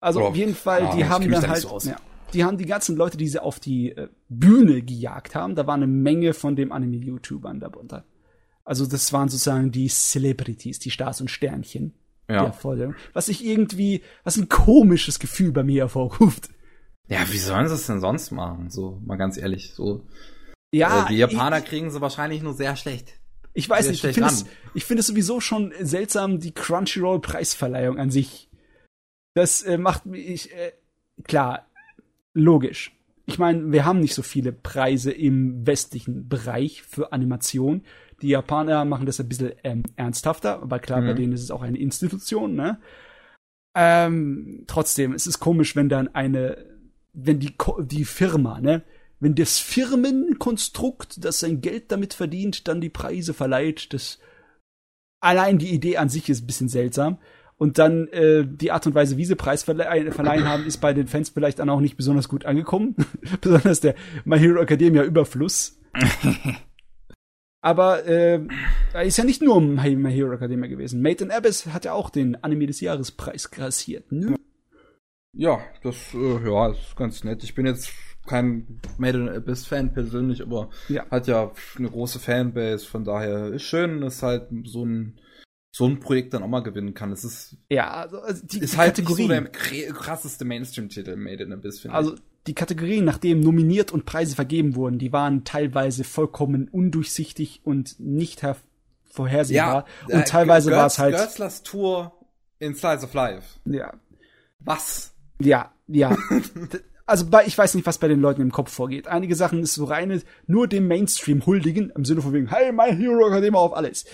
Also 0.00 0.20
oder- 0.20 0.28
auf 0.30 0.36
jeden 0.36 0.54
Fall, 0.54 0.90
die 0.94 1.00
ich 1.00 1.08
haben 1.08 1.30
dann 1.30 1.42
da 1.42 1.48
halt, 1.48 1.60
so 1.62 1.78
ja, 1.88 1.96
die 2.34 2.44
haben 2.44 2.58
die 2.58 2.66
ganzen 2.66 2.96
Leute, 2.96 3.16
die 3.16 3.28
sie 3.28 3.40
auf 3.42 3.60
die 3.60 3.92
äh, 3.92 4.08
Bühne 4.28 4.82
gejagt 4.82 5.34
haben, 5.34 5.54
da 5.54 5.66
war 5.66 5.74
eine 5.74 5.86
Menge 5.86 6.34
von 6.34 6.56
dem 6.56 6.72
Anime-YouTubern 6.72 7.60
darunter. 7.60 8.04
Also 8.64 8.86
das 8.86 9.12
waren 9.12 9.28
sozusagen 9.28 9.70
die 9.72 9.88
Celebrities, 9.88 10.78
die 10.78 10.90
Stars 10.90 11.20
und 11.20 11.30
Sternchen 11.30 11.94
Ja. 12.28 12.44
der. 12.44 12.94
Was 13.12 13.26
sich 13.26 13.44
irgendwie, 13.44 14.02
was 14.24 14.36
ein 14.36 14.48
komisches 14.48 15.18
Gefühl 15.18 15.52
bei 15.52 15.62
mir 15.62 15.82
hervorruft. 15.82 16.48
Ja, 17.08 17.18
wie 17.30 17.38
sollen 17.38 17.68
sie 17.68 17.74
es 17.74 17.86
denn 17.86 18.00
sonst 18.00 18.30
machen? 18.30 18.70
So, 18.70 19.00
mal 19.04 19.16
ganz 19.16 19.36
ehrlich. 19.36 19.74
So, 19.74 20.06
Ja, 20.72 21.04
äh, 21.04 21.08
die 21.08 21.16
Japaner 21.18 21.60
kriegen 21.60 21.90
sie 21.90 22.00
wahrscheinlich 22.00 22.42
nur 22.42 22.54
sehr 22.54 22.76
schlecht. 22.76 23.20
Ich 23.54 23.68
weiß 23.68 23.88
nicht, 23.88 24.04
ich 24.04 24.14
finde 24.14 24.28
es, 24.28 24.46
ich 24.74 24.84
finde 24.84 25.00
es 25.00 25.06
sowieso 25.06 25.40
schon 25.40 25.72
seltsam, 25.80 26.40
die 26.40 26.52
Crunchyroll-Preisverleihung 26.52 27.98
an 27.98 28.10
sich. 28.10 28.48
Das 29.34 29.62
äh, 29.62 29.78
macht 29.78 30.06
mich, 30.06 30.52
äh, 30.52 30.72
klar, 31.24 31.66
logisch. 32.34 32.92
Ich 33.26 33.38
meine, 33.38 33.70
wir 33.70 33.84
haben 33.84 34.00
nicht 34.00 34.14
so 34.14 34.22
viele 34.22 34.52
Preise 34.52 35.12
im 35.12 35.66
westlichen 35.66 36.28
Bereich 36.28 36.82
für 36.82 37.12
Animation. 37.12 37.82
Die 38.20 38.28
Japaner 38.28 38.84
machen 38.84 39.06
das 39.06 39.20
ein 39.20 39.28
bisschen 39.28 39.52
ähm, 39.64 39.82
ernsthafter, 39.96 40.62
aber 40.62 40.78
klar, 40.78 41.00
bei 41.02 41.12
Mhm. 41.12 41.16
denen 41.16 41.32
ist 41.32 41.42
es 41.42 41.50
auch 41.50 41.62
eine 41.62 41.78
Institution, 41.78 42.54
ne? 42.54 42.78
Ähm, 43.74 44.64
trotzdem, 44.66 45.12
es 45.12 45.26
ist 45.26 45.40
komisch, 45.40 45.76
wenn 45.76 45.88
dann 45.88 46.08
eine, 46.14 46.66
wenn 47.12 47.38
die, 47.40 47.54
die 47.80 48.04
Firma, 48.04 48.60
ne, 48.60 48.82
wenn 49.22 49.36
das 49.36 49.60
Firmenkonstrukt, 49.60 51.24
das 51.24 51.38
sein 51.38 51.60
Geld 51.60 51.92
damit 51.92 52.12
verdient, 52.12 52.66
dann 52.66 52.80
die 52.80 52.90
Preise 52.90 53.32
verleiht, 53.32 53.92
das 53.94 54.18
allein 55.20 55.58
die 55.58 55.72
Idee 55.72 55.96
an 55.98 56.08
sich 56.08 56.28
ist 56.28 56.42
ein 56.42 56.46
bisschen 56.48 56.68
seltsam. 56.68 57.18
Und 57.56 57.78
dann 57.78 58.08
äh, 58.08 58.44
die 58.44 58.72
Art 58.72 58.84
und 58.88 58.96
Weise, 58.96 59.16
wie 59.18 59.24
sie 59.24 59.36
Preis 59.36 59.62
verlei 59.62 60.10
verleihen 60.10 60.48
haben, 60.48 60.66
ist 60.66 60.78
bei 60.78 60.92
den 60.92 61.06
Fans 61.06 61.28
vielleicht 61.28 61.60
dann 61.60 61.70
auch 61.70 61.78
nicht 61.78 61.96
besonders 61.96 62.28
gut 62.28 62.44
angekommen. 62.44 62.96
besonders 63.40 63.78
der 63.78 63.94
My 64.24 64.40
Hero 64.40 64.60
Academia 64.60 65.04
Überfluss. 65.04 65.80
Aber 67.60 68.04
äh, 68.04 68.44
ist 69.04 69.18
ja 69.18 69.24
nicht 69.24 69.40
nur 69.40 69.60
My 69.60 70.12
Hero 70.12 70.32
Academia 70.32 70.68
gewesen. 70.68 71.00
Made 71.00 71.22
in 71.22 71.30
Abyss 71.30 71.66
hat 71.66 71.84
ja 71.84 71.92
auch 71.92 72.10
den 72.10 72.42
Anime 72.42 72.66
des 72.66 72.80
Jahres 72.80 73.12
Preis 73.12 73.52
grassiert. 73.52 74.10
Ne? 74.10 74.34
Ja, 75.32 75.60
das, 75.84 76.12
äh, 76.12 76.44
ja, 76.44 76.70
ist 76.70 76.96
ganz 76.96 77.22
nett. 77.22 77.44
Ich 77.44 77.54
bin 77.54 77.66
jetzt 77.66 77.92
kein 78.26 78.80
Made 78.98 79.18
in 79.18 79.28
Abyss 79.28 79.66
Fan 79.66 79.92
persönlich, 79.92 80.42
aber 80.42 80.70
Ja. 80.88 81.04
hat 81.10 81.26
ja 81.26 81.50
eine 81.76 81.90
große 81.90 82.18
Fanbase, 82.18 82.86
von 82.86 83.04
daher 83.04 83.48
ist 83.48 83.62
schön, 83.64 84.00
dass 84.00 84.22
halt 84.22 84.48
so 84.64 84.84
ein 84.84 85.18
so 85.74 85.86
ein 85.86 86.00
Projekt 86.00 86.34
dann 86.34 86.42
auch 86.42 86.48
mal 86.48 86.60
gewinnen 86.62 86.92
kann. 86.92 87.12
Es 87.12 87.24
ist, 87.24 87.56
Ja, 87.70 87.90
also, 87.92 88.20
also 88.20 88.46
die, 88.46 88.58
ist 88.58 88.74
die 88.74 88.76
halt 88.76 88.98
nicht 88.98 89.08
so 89.08 89.14
Kategorien. 89.14 89.48
der 89.54 89.92
krasseste 89.94 90.44
Mainstream-Titel 90.44 91.16
Made 91.16 91.42
in 91.42 91.50
Abyss, 91.54 91.80
finde 91.80 91.96
Also 91.96 92.14
die 92.46 92.52
Kategorien, 92.54 93.06
nachdem 93.06 93.40
nominiert 93.40 93.90
und 93.90 94.04
Preise 94.04 94.34
vergeben 94.36 94.76
wurden, 94.76 94.98
die 94.98 95.12
waren 95.14 95.44
teilweise 95.44 96.04
vollkommen 96.04 96.68
undurchsichtig 96.68 97.62
und 97.64 97.98
nicht 97.98 98.42
her- 98.42 98.56
ich. 99.06 99.14
vorhersehbar. 99.14 99.86
äh, 100.08 100.16
und 100.16 100.28
teilweise 100.28 100.68
Girls- 100.68 100.78
war 100.80 100.86
es 100.88 100.98
halt. 100.98 101.14
Görzlers 101.16 101.62
Tour 101.62 102.12
in 102.58 102.74
Slice 102.74 103.04
of 103.04 103.14
Life. 103.14 103.58
Ja, 103.64 103.94
Was? 104.60 105.14
ja, 105.40 105.72
ja. 105.88 106.14
Also 107.06 107.26
bei, 107.26 107.44
ich 107.46 107.56
weiß 107.58 107.74
nicht, 107.74 107.86
was 107.86 107.98
bei 107.98 108.08
den 108.08 108.20
Leuten 108.20 108.42
im 108.42 108.52
Kopf 108.52 108.72
vorgeht. 108.72 109.08
Einige 109.08 109.34
Sachen 109.34 109.62
ist 109.62 109.74
so 109.74 109.84
reine, 109.84 110.22
nur 110.46 110.68
dem 110.68 110.86
Mainstream 110.86 111.44
huldigen, 111.44 111.90
im 111.96 112.04
Sinne 112.04 112.22
von 112.22 112.32
wegen, 112.32 112.48
hey, 112.48 112.72
my 112.72 112.94
Hero 112.94 113.26
Academia 113.26 113.60
auf 113.60 113.74
alles. 113.74 114.04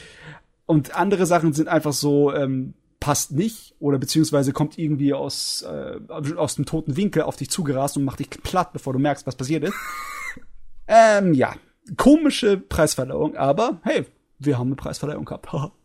Und 0.66 0.94
andere 0.96 1.26
Sachen 1.26 1.52
sind 1.52 1.68
einfach 1.68 1.92
so, 1.92 2.32
ähm, 2.32 2.74
passt 3.00 3.32
nicht 3.32 3.74
oder 3.78 3.98
beziehungsweise 3.98 4.52
kommt 4.52 4.78
irgendwie 4.78 5.14
aus, 5.14 5.62
äh, 5.62 6.00
aus 6.36 6.56
dem 6.56 6.66
toten 6.66 6.96
Winkel 6.96 7.22
auf 7.22 7.36
dich 7.36 7.50
zugerast 7.50 7.96
und 7.96 8.04
macht 8.04 8.18
dich 8.18 8.30
platt, 8.30 8.72
bevor 8.72 8.92
du 8.92 8.98
merkst, 8.98 9.26
was 9.26 9.36
passiert 9.36 9.64
ist. 9.64 9.74
ähm, 10.88 11.32
ja, 11.32 11.54
komische 11.96 12.56
Preisverleihung, 12.56 13.36
aber 13.36 13.80
hey, 13.82 14.06
wir 14.38 14.58
haben 14.58 14.68
eine 14.68 14.76
Preisverleihung 14.76 15.24
gehabt. 15.24 15.48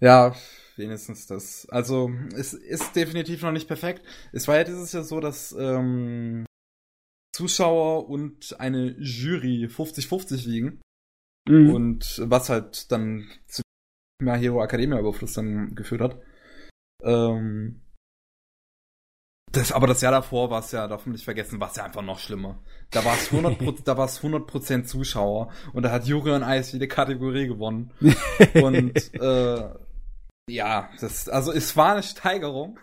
ja, 0.00 0.34
wenigstens 0.76 1.26
das. 1.26 1.68
Also, 1.70 2.10
es 2.34 2.52
ist 2.52 2.94
definitiv 2.96 3.42
noch 3.42 3.52
nicht 3.52 3.68
perfekt. 3.68 4.02
Es 4.32 4.48
war 4.48 4.56
ja 4.56 4.64
dieses 4.64 4.92
Jahr 4.92 5.04
so, 5.04 5.20
dass 5.20 5.54
ähm, 5.58 6.44
Zuschauer 7.34 8.08
und 8.08 8.58
eine 8.58 8.96
Jury 8.98 9.66
50-50 9.66 10.48
liegen. 10.48 10.80
Mhm. 11.48 11.70
Und 11.70 12.22
was 12.24 12.48
halt 12.48 12.90
dann 12.90 13.28
zu 13.46 13.62
mehr 14.22 14.36
Hero 14.36 14.62
Academia 14.62 14.98
Überfluss 14.98 15.34
dann 15.34 15.74
geführt 15.74 16.00
hat. 16.00 16.20
Ähm, 17.02 17.82
das, 19.52 19.72
aber 19.72 19.86
das 19.86 20.00
Jahr 20.00 20.12
davor 20.12 20.50
war 20.50 20.60
es 20.60 20.72
ja, 20.72 20.86
darf 20.88 21.06
man 21.06 21.12
nicht 21.12 21.24
vergessen, 21.24 21.60
war 21.60 21.70
es 21.70 21.76
ja 21.76 21.84
einfach 21.84 22.02
noch 22.02 22.18
schlimmer. 22.18 22.62
Da 22.90 23.04
war 23.04 23.14
es 23.14 23.30
100%, 23.30 23.84
da 23.84 23.96
war 23.96 24.06
es 24.06 24.20
100% 24.20 24.84
Zuschauer 24.84 25.50
und 25.72 25.82
da 25.82 25.92
hat 25.92 26.06
Juri 26.06 26.32
und 26.32 26.42
Eis 26.42 26.72
jede 26.72 26.88
Kategorie 26.88 27.46
gewonnen. 27.46 27.90
und 28.62 29.14
äh, 29.14 29.68
ja, 30.48 30.90
das, 31.00 31.28
also 31.28 31.52
es 31.52 31.76
war 31.76 31.92
eine 31.92 32.02
Steigerung, 32.02 32.78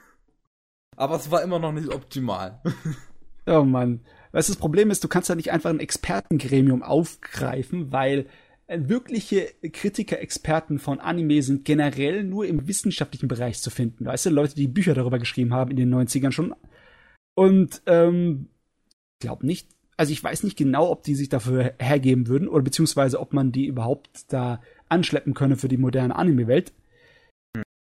aber 0.95 1.15
es 1.15 1.31
war 1.31 1.41
immer 1.41 1.59
noch 1.59 1.71
nicht 1.71 1.89
optimal. 1.89 2.61
oh 3.45 3.63
Mann. 3.63 4.01
Weißt 4.31 4.49
du, 4.49 4.53
das 4.53 4.59
Problem 4.59 4.89
ist, 4.89 5.03
du 5.03 5.07
kannst 5.07 5.29
ja 5.29 5.35
nicht 5.35 5.51
einfach 5.51 5.69
ein 5.69 5.79
Expertengremium 5.79 6.81
aufgreifen, 6.81 7.91
weil 7.91 8.27
äh, 8.65 8.79
wirkliche 8.87 9.49
Kritiker, 9.71 10.19
Experten 10.19 10.79
von 10.79 10.99
Anime 10.99 11.41
sind 11.43 11.65
generell 11.65 12.23
nur 12.23 12.45
im 12.47 12.67
wissenschaftlichen 12.67 13.27
Bereich 13.27 13.61
zu 13.61 13.69
finden. 13.69 14.05
Weißt 14.05 14.25
du, 14.25 14.29
Leute, 14.31 14.55
die 14.55 14.67
Bücher 14.67 14.95
darüber 14.95 15.19
geschrieben 15.19 15.53
haben 15.53 15.71
in 15.71 15.77
den 15.77 15.93
90ern 15.93 16.31
schon. 16.31 16.55
Und 17.35 17.81
ähm, 17.85 18.49
glaube 19.19 19.45
nicht, 19.45 19.69
also 19.97 20.11
ich 20.11 20.23
weiß 20.23 20.43
nicht 20.43 20.57
genau, 20.57 20.89
ob 20.89 21.03
die 21.03 21.15
sich 21.15 21.29
dafür 21.29 21.73
hergeben 21.79 22.27
würden 22.27 22.47
oder 22.47 22.63
beziehungsweise 22.63 23.19
ob 23.19 23.33
man 23.33 23.51
die 23.51 23.67
überhaupt 23.67 24.31
da 24.33 24.61
anschleppen 24.89 25.33
könne 25.33 25.55
für 25.55 25.67
die 25.67 25.77
moderne 25.77 26.15
Anime-Welt. 26.15 26.73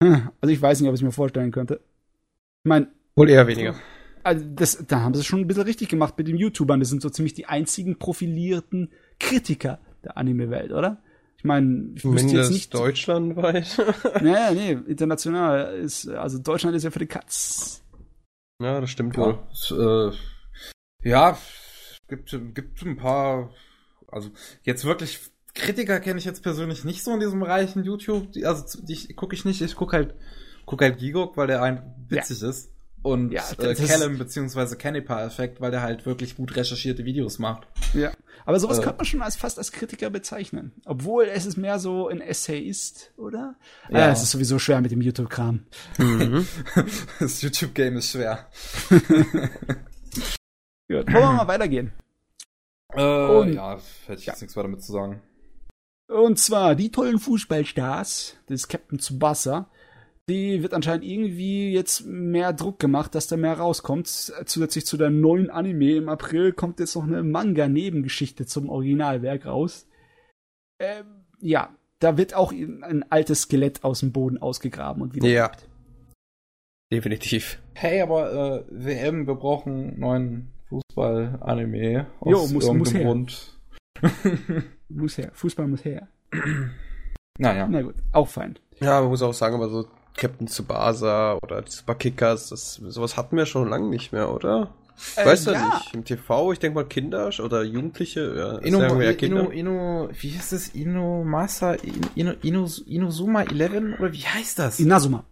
Hm. 0.03 0.31
Also 0.41 0.53
ich 0.53 0.61
weiß 0.61 0.81
nicht, 0.81 0.89
ob 0.89 0.95
ich 0.95 1.01
es 1.01 1.05
mir 1.05 1.13
vorstellen 1.13 1.53
könnte. 1.53 1.81
Ich 2.65 2.69
meine. 2.69 2.89
Wohl 3.15 3.31
eher 3.31 3.47
weniger. 3.47 3.75
Also 4.25 4.45
das, 4.55 4.85
da 4.87 5.01
haben 5.01 5.15
sie 5.15 5.21
es 5.21 5.27
schon 5.27 5.41
ein 5.41 5.47
bisschen 5.47 5.65
richtig 5.65 5.89
gemacht 5.89 6.17
mit 6.17 6.29
den 6.29 6.37
YouTubern. 6.37 6.81
Das 6.81 6.89
sind 6.89 7.03
so 7.03 7.11
ziemlich 7.11 7.35
die 7.35 7.47
einzigen 7.47 7.99
profilierten 7.99 8.91
Kritiker 9.19 9.81
der 10.05 10.17
Anime-Welt, 10.17 10.73
oder? 10.73 11.03
Ich 11.37 11.45
meine, 11.45 11.91
ich 11.97 12.05
wüsste 12.05 12.37
jetzt 12.37 12.53
nicht. 12.53 12.73
deutschlandweit? 12.73 13.77
nee, 14.23 14.55
nee, 14.55 14.79
international 14.87 15.75
ist, 15.75 16.09
also 16.09 16.39
Deutschland 16.39 16.77
ist 16.77 16.85
ja 16.85 16.91
für 16.93 17.01
die 17.01 17.07
Katz. 17.07 17.83
Ja, 18.61 18.81
das 18.81 18.91
stimmt 18.91 19.17
ja, 19.17 19.23
wohl. 19.25 19.39
Es, 19.51 19.73
äh, 19.73 21.09
ja, 21.09 21.37
gibt, 22.07 22.31
gibt 22.55 22.83
ein 22.83 22.97
paar, 22.97 23.51
also 24.07 24.31
jetzt 24.63 24.85
wirklich 24.85 25.32
Kritiker 25.55 26.01
kenne 26.01 26.19
ich 26.19 26.25
jetzt 26.25 26.43
persönlich 26.43 26.85
nicht 26.85 27.03
so 27.03 27.13
in 27.13 27.21
diesem 27.21 27.41
Bereich 27.41 27.77
in 27.77 27.85
YouTube. 27.85 28.33
Die, 28.33 28.47
also 28.47 28.81
die 28.83 29.15
gucke 29.15 29.35
ich 29.35 29.45
nicht, 29.45 29.61
ich 29.61 29.75
gucke 29.75 29.97
halt, 29.97 30.15
guck 30.65 30.81
halt 30.81 30.99
Gigok, 30.99 31.37
weil 31.37 31.47
der 31.47 31.63
ein 31.63 31.95
witzig 32.09 32.41
ja. 32.41 32.49
ist 32.49 32.73
und 33.03 33.33
ja, 33.33 33.43
äh, 33.59 33.75
Callum 33.75 34.17
beziehungsweise 34.17 34.77
Kennipa-Effekt, 34.77 35.61
weil 35.61 35.73
der 35.73 35.83
halt 35.83 36.07
wirklich 36.07 36.37
gut 36.37 36.55
recherchierte 36.57 37.05
Videos 37.05 37.39
macht. 37.41 37.67
Ja, 37.95 38.13
aber 38.47 38.61
sowas 38.61 38.79
äh, 38.79 38.83
könnte 38.83 38.99
man 38.99 39.07
schon 39.07 39.23
als 39.23 39.37
fast 39.37 39.59
als 39.59 39.73
Kritiker 39.73 40.09
bezeichnen. 40.09 40.73
Obwohl 40.85 41.25
es 41.25 41.45
ist 41.45 41.57
mehr 41.57 41.81
so 41.81 42.09
ein 42.09 42.21
Essayist, 42.21 43.13
oder? 43.17 43.57
Ja, 43.91 43.99
ja 43.99 44.13
es 44.13 44.23
ist 44.23 44.31
sowieso 44.31 44.59
schwer 44.61 44.81
mit 44.81 44.93
dem 44.93 45.01
YouTube-Kram. 45.01 45.65
Mhm. 45.99 46.47
das 47.19 47.43
YouTube-Game 47.43 47.97
ist 47.97 48.11
schwer. 48.11 48.47
Gut, 50.89 51.07
wollen 51.07 51.07
wir 51.13 51.33
mal 51.33 51.49
weitergehen? 51.49 51.93
Äh, 52.95 53.03
und, 53.03 53.55
ja, 53.55 53.79
hätte 54.07 54.21
ich 54.21 54.27
ja. 54.27 54.33
jetzt 54.33 54.43
nichts 54.43 54.57
weiter 54.57 54.69
mit 54.69 54.83
zu 54.83 54.93
sagen. 54.93 55.23
Und 56.13 56.39
zwar 56.39 56.75
die 56.75 56.91
tollen 56.91 57.19
Fußballstars 57.19 58.37
des 58.49 58.69
Captain 58.69 58.99
Tsubasa 58.99 59.69
die 60.29 60.63
wird 60.63 60.73
anscheinend 60.73 61.05
irgendwie 61.05 61.73
jetzt 61.73 62.07
mehr 62.07 62.53
Druck 62.53 62.79
gemacht, 62.79 63.15
dass 63.15 63.27
da 63.27 63.37
mehr 63.37 63.55
rauskommt. 63.55 64.09
Zusätzlich 64.09 64.87
zu 64.87 64.97
der 64.97 65.11
neuen 65.11 65.51
Anime 65.51 65.97
im 65.97 66.09
April 66.09 66.53
kommt 66.53 66.79
jetzt 66.79 66.95
noch 66.95 67.05
eine 67.05 67.23
Manga-Nebengeschichte 67.23 68.47
zum 68.47 68.69
Originalwerk 68.69 69.47
raus. 69.47 69.89
Ähm, 70.79 71.25
ja, 71.41 71.71
da 71.99 72.17
wird 72.17 72.35
auch 72.35 72.53
ein 72.53 73.05
altes 73.11 73.43
Skelett 73.43 73.83
aus 73.83 74.01
dem 74.01 74.13
Boden 74.13 74.39
ausgegraben 74.39 75.03
und 75.03 75.15
wieder. 75.15 75.29
Ja. 75.29 75.51
Definitiv. 76.93 77.59
Hey, 77.75 78.01
aber 78.01 78.33
äh, 78.33 78.65
WM, 78.71 79.27
wir 79.27 79.35
brauchen 79.35 79.99
neuen 79.99 80.53
Fußball-Anime. 80.69 82.07
Jo, 82.25 82.47
muss, 82.47 82.73
muss 82.73 82.95
her. 82.95 83.05
Grund. 83.05 83.59
Muss 84.89 85.19
her. 85.19 85.31
Fußball 85.35 85.67
muss 85.67 85.85
her. 85.85 86.09
Naja. 87.39 87.67
Na 87.69 87.83
gut, 87.83 87.95
auch 88.13 88.29
fein. 88.29 88.59
Ja, 88.81 89.01
man 89.01 89.11
muss 89.11 89.23
auch 89.23 89.35
sagen, 89.35 89.55
aber 89.55 89.69
so 89.69 89.87
Captain 90.17 90.47
Tsubasa 90.47 91.39
oder 91.43 91.63
die 91.63 91.71
Super 91.71 91.95
Kickers, 91.95 92.49
das, 92.51 92.75
sowas 92.75 93.17
hatten 93.17 93.37
wir 93.37 93.47
schon 93.47 93.69
lange 93.69 93.89
nicht 93.89 94.13
mehr, 94.13 94.33
oder? 94.33 94.75
Ich 94.97 95.19
äh, 95.19 95.27
weiß 95.27 95.47
ja, 95.47 95.53
ja 95.53 95.75
nicht. 95.75 95.95
Im 95.95 96.05
TV, 96.05 96.53
ich 96.53 96.59
denke 96.59 96.77
mal 96.77 96.85
Kinder 96.85 97.31
oder 97.43 97.63
Jugendliche, 97.63 98.61
ja, 98.63 98.63
wir 98.63 99.05
ja 99.05 99.15
Kinder. 99.15 99.51
Ino, 99.51 99.51
Ino, 99.51 100.11
wie 100.13 100.37
heißt 100.37 100.53
das? 100.53 100.75
Ino 100.75 101.25
Masa, 101.25 101.77
Ino, 102.15 102.33
Ino, 102.43 102.69
Inozuma 102.87 103.43
11 103.43 103.99
oder 103.99 104.13
wie 104.13 104.27
heißt 104.27 104.59
das? 104.59 104.79
Inazuma. 104.79 105.25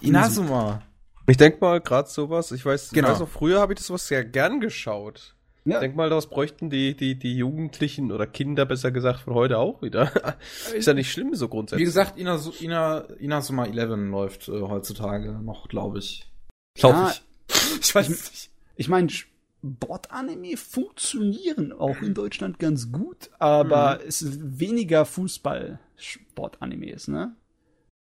Inazuma. 0.00 0.82
Ich 1.26 1.36
denke 1.36 1.58
mal, 1.60 1.80
gerade 1.80 2.08
sowas, 2.08 2.52
ich 2.52 2.64
weiß, 2.64 2.90
genau. 2.90 3.08
ich 3.08 3.12
weiß 3.14 3.20
noch, 3.20 3.28
früher 3.28 3.60
habe 3.60 3.72
ich 3.72 3.78
das 3.78 3.90
was 3.90 4.06
sehr 4.06 4.24
gern 4.24 4.60
geschaut. 4.60 5.34
Ja. 5.66 5.76
Ich 5.76 5.80
denke 5.80 5.96
mal, 5.96 6.10
daraus 6.10 6.28
bräuchten 6.28 6.68
die, 6.68 6.94
die, 6.94 7.18
die 7.18 7.34
Jugendlichen 7.36 8.12
oder 8.12 8.26
Kinder, 8.26 8.66
besser 8.66 8.90
gesagt, 8.90 9.20
von 9.20 9.32
heute 9.34 9.56
auch 9.58 9.80
wieder. 9.80 10.12
ist 10.74 10.86
ja 10.86 10.92
nicht 10.92 11.10
schlimm 11.10 11.34
so 11.34 11.48
grundsätzlich. 11.48 11.80
Wie 11.80 11.86
gesagt, 11.86 12.18
Ina, 12.18 12.38
Ina, 12.60 12.98
Inazuma 13.18 13.64
11 13.64 14.10
läuft 14.10 14.48
äh, 14.48 14.60
heutzutage 14.60 15.32
noch, 15.32 15.68
glaube 15.68 16.00
ich. 16.00 16.30
Glaube 16.78 16.98
ja, 16.98 17.10
ich. 17.10 17.22
Ich 17.80 17.94
weiß 17.94 18.08
nicht. 18.08 18.50
Ich 18.76 18.88
meine, 18.88 19.08
Sportanime 19.10 20.56
funktionieren 20.56 21.72
auch 21.72 22.00
in 22.02 22.14
Deutschland 22.14 22.58
ganz 22.58 22.90
gut, 22.92 23.30
aber 23.38 23.96
mhm. 23.96 24.00
es 24.08 24.22
ist 24.22 24.60
weniger 24.60 25.04
Fußball-Sportanimes, 25.06 27.08
ne? 27.08 27.34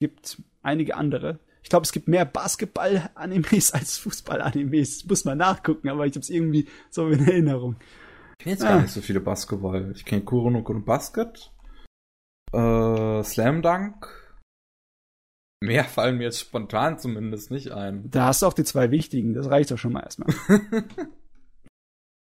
Gibt 0.00 0.42
einige 0.62 0.96
andere. 0.96 1.38
Ich 1.66 1.70
glaube, 1.70 1.82
es 1.82 1.90
gibt 1.90 2.06
mehr 2.06 2.24
Basketball-Animes 2.24 3.72
als 3.74 3.98
Fußball-Animes. 3.98 5.04
Muss 5.06 5.24
man 5.24 5.38
nachgucken, 5.38 5.88
aber 5.88 6.06
ich 6.06 6.12
habe 6.12 6.20
es 6.20 6.30
irgendwie 6.30 6.68
so 6.90 7.08
in 7.08 7.26
Erinnerung. 7.26 7.74
Ich 8.38 8.44
kenne 8.44 8.52
jetzt 8.54 8.64
ah. 8.64 8.68
gar 8.68 8.82
nicht 8.82 8.92
so 8.92 9.00
viele 9.00 9.18
Basketball. 9.18 9.90
Ich 9.96 10.04
kenne 10.04 10.22
Kuronok 10.22 10.68
und 10.70 10.84
Basket. 10.84 11.50
Äh, 12.52 13.24
Slam 13.24 13.62
Dunk. 13.62 14.06
Mehr 15.60 15.82
fallen 15.86 16.18
mir 16.18 16.24
jetzt 16.26 16.38
spontan 16.38 17.00
zumindest 17.00 17.50
nicht 17.50 17.72
ein. 17.72 18.12
Da 18.12 18.26
hast 18.26 18.42
du 18.42 18.46
auch 18.46 18.54
die 18.54 18.62
zwei 18.62 18.92
wichtigen. 18.92 19.34
Das 19.34 19.50
reicht 19.50 19.72
doch 19.72 19.78
schon 19.78 19.92
mal 19.92 20.04
erstmal. 20.04 20.32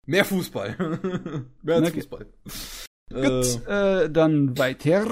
Mehr 0.05 0.25
Fußball. 0.25 1.39
Mehr 1.63 1.77
als 1.77 1.87
okay. 1.87 2.01
Fußball. 2.01 2.27
Gut, 3.11 3.69
äh, 3.69 4.05
äh, 4.05 4.11
dann 4.11 4.59
weiter. 4.59 5.07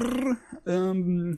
Ähm, 0.66 1.36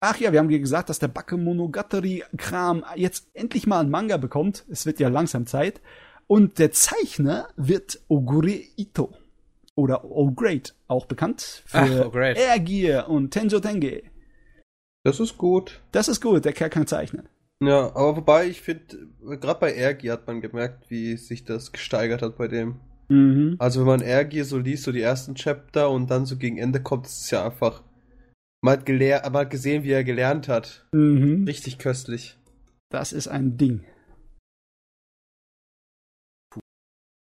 Ach 0.00 0.16
ja, 0.18 0.32
wir 0.32 0.38
haben 0.38 0.48
gesagt, 0.48 0.88
dass 0.88 0.98
der 0.98 1.08
Bakemonogatari-Kram 1.08 2.84
jetzt 2.96 3.28
endlich 3.34 3.66
mal 3.66 3.80
ein 3.80 3.90
Manga 3.90 4.16
bekommt. 4.16 4.64
Es 4.70 4.86
wird 4.86 4.98
ja 4.98 5.08
langsam 5.08 5.46
Zeit. 5.46 5.82
Und 6.26 6.58
der 6.58 6.72
Zeichner 6.72 7.48
wird 7.56 8.00
Ogure 8.08 8.60
Ito. 8.76 9.12
Oder 9.74 10.04
O-Great, 10.04 10.74
auch 10.88 11.06
bekannt 11.06 11.62
für 11.66 12.10
Air 12.14 12.58
Gear 12.60 13.08
und 13.08 13.30
Tenjo 13.30 13.60
Tenge. 13.60 14.02
Das 15.04 15.20
ist 15.20 15.38
gut. 15.38 15.80
Das 15.92 16.08
ist 16.08 16.20
gut, 16.20 16.44
der 16.44 16.52
Kerl 16.52 16.70
kann 16.70 16.86
zeichnen. 16.86 17.28
Ja, 17.62 17.88
aber 17.94 18.16
wobei 18.16 18.46
ich 18.46 18.62
finde, 18.62 19.08
gerade 19.22 19.60
bei 19.60 19.74
Air 19.74 19.94
Gear 19.94 20.16
hat 20.16 20.26
man 20.26 20.40
gemerkt, 20.40 20.90
wie 20.90 21.16
sich 21.16 21.44
das 21.44 21.72
gesteigert 21.72 22.22
hat 22.22 22.38
bei 22.38 22.48
dem. 22.48 22.76
Mhm. 23.08 23.56
Also 23.58 23.80
wenn 23.80 23.86
man 23.86 24.00
Air 24.00 24.24
Gear 24.24 24.44
so 24.44 24.56
liest, 24.58 24.84
so 24.84 24.92
die 24.92 25.02
ersten 25.02 25.34
Chapter 25.34 25.90
und 25.90 26.10
dann 26.10 26.26
so 26.26 26.36
gegen 26.36 26.58
Ende 26.58 26.82
kommt, 26.82 27.06
ist 27.06 27.22
es 27.22 27.30
ja 27.30 27.44
einfach 27.44 27.82
man 28.62 28.78
hat, 28.78 28.86
gelehr 28.86 29.22
man 29.24 29.42
hat 29.42 29.50
gesehen, 29.50 29.84
wie 29.84 29.90
er 29.90 30.04
gelernt 30.04 30.48
hat. 30.48 30.86
Mhm. 30.92 31.44
Richtig 31.44 31.78
köstlich. 31.78 32.38
Das 32.90 33.12
ist 33.12 33.28
ein 33.28 33.56
Ding. 33.56 33.84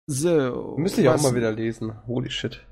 So. 0.08 0.76
Müsste 0.78 1.02
ich 1.02 1.10
auch 1.10 1.22
mal 1.22 1.36
wieder 1.36 1.52
lesen. 1.52 2.06
Holy 2.08 2.30
shit. 2.30 2.66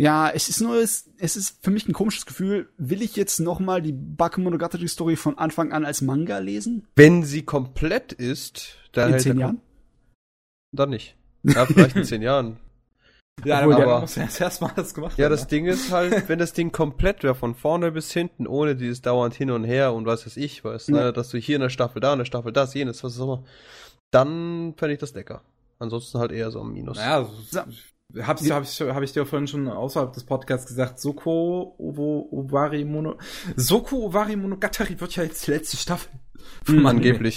Ja, 0.00 0.30
es 0.30 0.48
ist 0.48 0.60
nur, 0.60 0.76
es, 0.76 1.10
es 1.18 1.36
ist 1.36 1.62
für 1.64 1.72
mich 1.72 1.88
ein 1.88 1.92
komisches 1.92 2.24
Gefühl. 2.24 2.68
Will 2.78 3.02
ich 3.02 3.16
jetzt 3.16 3.40
nochmal 3.40 3.82
die 3.82 3.92
Bakemonogatari-Story 3.92 5.16
von 5.16 5.38
Anfang 5.38 5.72
an 5.72 5.84
als 5.84 6.02
Manga 6.02 6.38
lesen? 6.38 6.86
Wenn 6.94 7.24
sie 7.24 7.42
komplett 7.42 8.12
ist, 8.12 8.76
dann. 8.92 9.14
In 9.14 9.18
zehn 9.18 9.38
Jahren? 9.38 9.60
Dann 10.72 10.90
nicht. 10.90 11.16
Ja, 11.42 11.66
vielleicht 11.66 11.96
in 11.96 12.04
zehn 12.04 12.22
Jahren. 12.22 12.58
Ja, 13.44 13.60
Obwohl 13.60 13.74
aber 13.74 14.00
muss 14.00 14.16
ja 14.16 14.22
erst 14.24 14.40
erstmal 14.40 14.72
das 14.74 14.94
gemacht 14.94 15.16
Ja, 15.18 15.26
haben, 15.26 15.30
das 15.32 15.42
ne? 15.42 15.46
Ding 15.48 15.66
ist 15.66 15.90
halt, 15.92 16.28
wenn 16.28 16.38
das 16.38 16.52
Ding 16.52 16.72
komplett 16.72 17.22
wäre, 17.22 17.34
von 17.34 17.54
vorne 17.54 17.92
bis 17.92 18.12
hinten, 18.12 18.46
ohne 18.46 18.74
dieses 18.76 19.00
dauernd 19.02 19.34
hin 19.34 19.50
und 19.50 19.64
her 19.64 19.92
und 19.92 20.06
was 20.06 20.26
weiß 20.26 20.36
ich, 20.36 20.64
weißt 20.64 20.88
du, 20.88 20.92
Ja. 20.96 21.04
ne, 21.04 21.12
dass 21.12 21.28
du 21.30 21.38
hier 21.38 21.56
eine 21.56 21.70
Staffel 21.70 22.00
da, 22.00 22.12
eine 22.12 22.26
Staffel 22.26 22.52
das, 22.52 22.74
jenes, 22.74 23.04
was 23.04 23.18
auch 23.20 23.24
immer, 23.24 23.44
dann 24.10 24.74
fände 24.76 24.94
ich 24.94 25.00
das 25.00 25.14
lecker. 25.14 25.42
Ansonsten 25.78 26.18
halt 26.18 26.32
eher 26.32 26.50
so 26.50 26.60
ein 26.60 26.72
Minus. 26.72 26.96
Naja, 26.96 27.28
So. 27.50 27.60
hab's, 28.22 28.50
hab, 28.50 28.62
ich, 28.64 28.80
hab 28.80 29.02
ich 29.02 29.12
dir 29.12 29.26
vorhin 29.26 29.46
schon 29.46 29.68
außerhalb 29.68 30.12
des 30.12 30.24
Podcasts 30.24 30.66
gesagt, 30.66 30.98
Soko 30.98 31.74
Owo, 31.78 32.28
Owari 32.32 32.84
Mono, 32.84 33.16
Soko 33.54 34.06
Owari 34.06 34.34
Monogatari 34.34 34.98
wird 35.00 35.14
ja 35.14 35.22
jetzt 35.22 35.46
die 35.46 35.52
letzte 35.52 35.76
Staffel. 35.76 36.10
Hm, 36.66 36.86
Anime. 36.86 37.30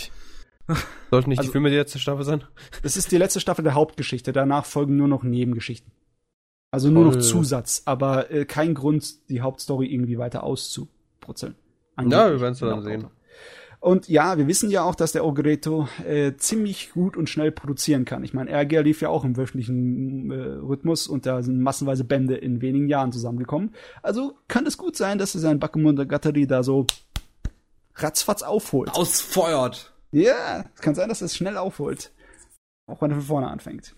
Sollten 1.11 1.29
nicht 1.29 1.39
Also- 1.39 1.49
die 1.49 1.51
Filme 1.51 1.69
die 1.69 1.75
letzte 1.77 1.99
Staffel 1.99 2.25
sein? 2.25 2.43
Das 2.83 2.97
ist 2.97 3.11
die 3.11 3.17
letzte 3.17 3.39
Staffel 3.39 3.63
der 3.63 3.73
Hauptgeschichte. 3.73 4.31
Danach 4.33 4.65
folgen 4.65 4.97
nur 4.97 5.07
noch 5.07 5.23
Nebengeschichten. 5.23 5.91
Also 6.71 6.89
nur 6.89 7.03
noch 7.05 7.13
Toll. 7.13 7.21
Zusatz, 7.21 7.81
aber 7.85 8.31
äh, 8.31 8.45
kein 8.45 8.73
Grund, 8.73 9.29
die 9.29 9.41
Hauptstory 9.41 9.87
irgendwie 9.87 10.17
weiter 10.17 10.43
auszubrutzeln. 10.43 11.55
Ja, 11.99 12.31
wir 12.31 12.39
werden 12.39 12.53
es 12.53 12.59
dann 12.59 12.81
sehen. 12.83 13.07
Und 13.81 14.07
ja, 14.07 14.37
wir 14.37 14.47
wissen 14.47 14.69
ja 14.69 14.83
auch, 14.83 14.93
dass 14.95 15.11
der 15.11 15.25
Ogreto 15.25 15.87
äh, 16.07 16.33
ziemlich 16.37 16.91
gut 16.91 17.17
und 17.17 17.29
schnell 17.29 17.51
produzieren 17.51 18.05
kann. 18.05 18.23
Ich 18.23 18.33
meine, 18.33 18.51
RGR 18.51 18.83
lief 18.83 19.01
ja 19.01 19.09
auch 19.09 19.25
im 19.25 19.35
wöchentlichen 19.37 20.31
äh, 20.31 20.35
Rhythmus 20.35 21.07
und 21.07 21.25
da 21.25 21.41
sind 21.41 21.59
massenweise 21.61 22.03
Bände 22.03 22.35
in 22.35 22.61
wenigen 22.61 22.87
Jahren 22.87 23.11
zusammengekommen. 23.11 23.73
Also 24.03 24.37
kann 24.47 24.67
es 24.67 24.77
gut 24.77 24.95
sein, 24.95 25.17
dass 25.17 25.33
er 25.33 25.41
sein 25.41 25.59
Bakemonogatari 25.59 26.45
da 26.47 26.61
so 26.63 26.85
ratzfatz 27.95 28.43
aufholt. 28.43 28.93
Ausfeuert. 28.95 29.90
Ja, 30.11 30.65
es 30.75 30.81
kann 30.81 30.95
sein, 30.95 31.09
dass 31.09 31.21
es 31.21 31.35
schnell 31.35 31.57
aufholt. 31.57 32.11
Auch 32.87 33.01
wenn 33.01 33.11
er 33.11 33.17
von 33.17 33.25
vorne 33.25 33.47
anfängt. 33.47 33.95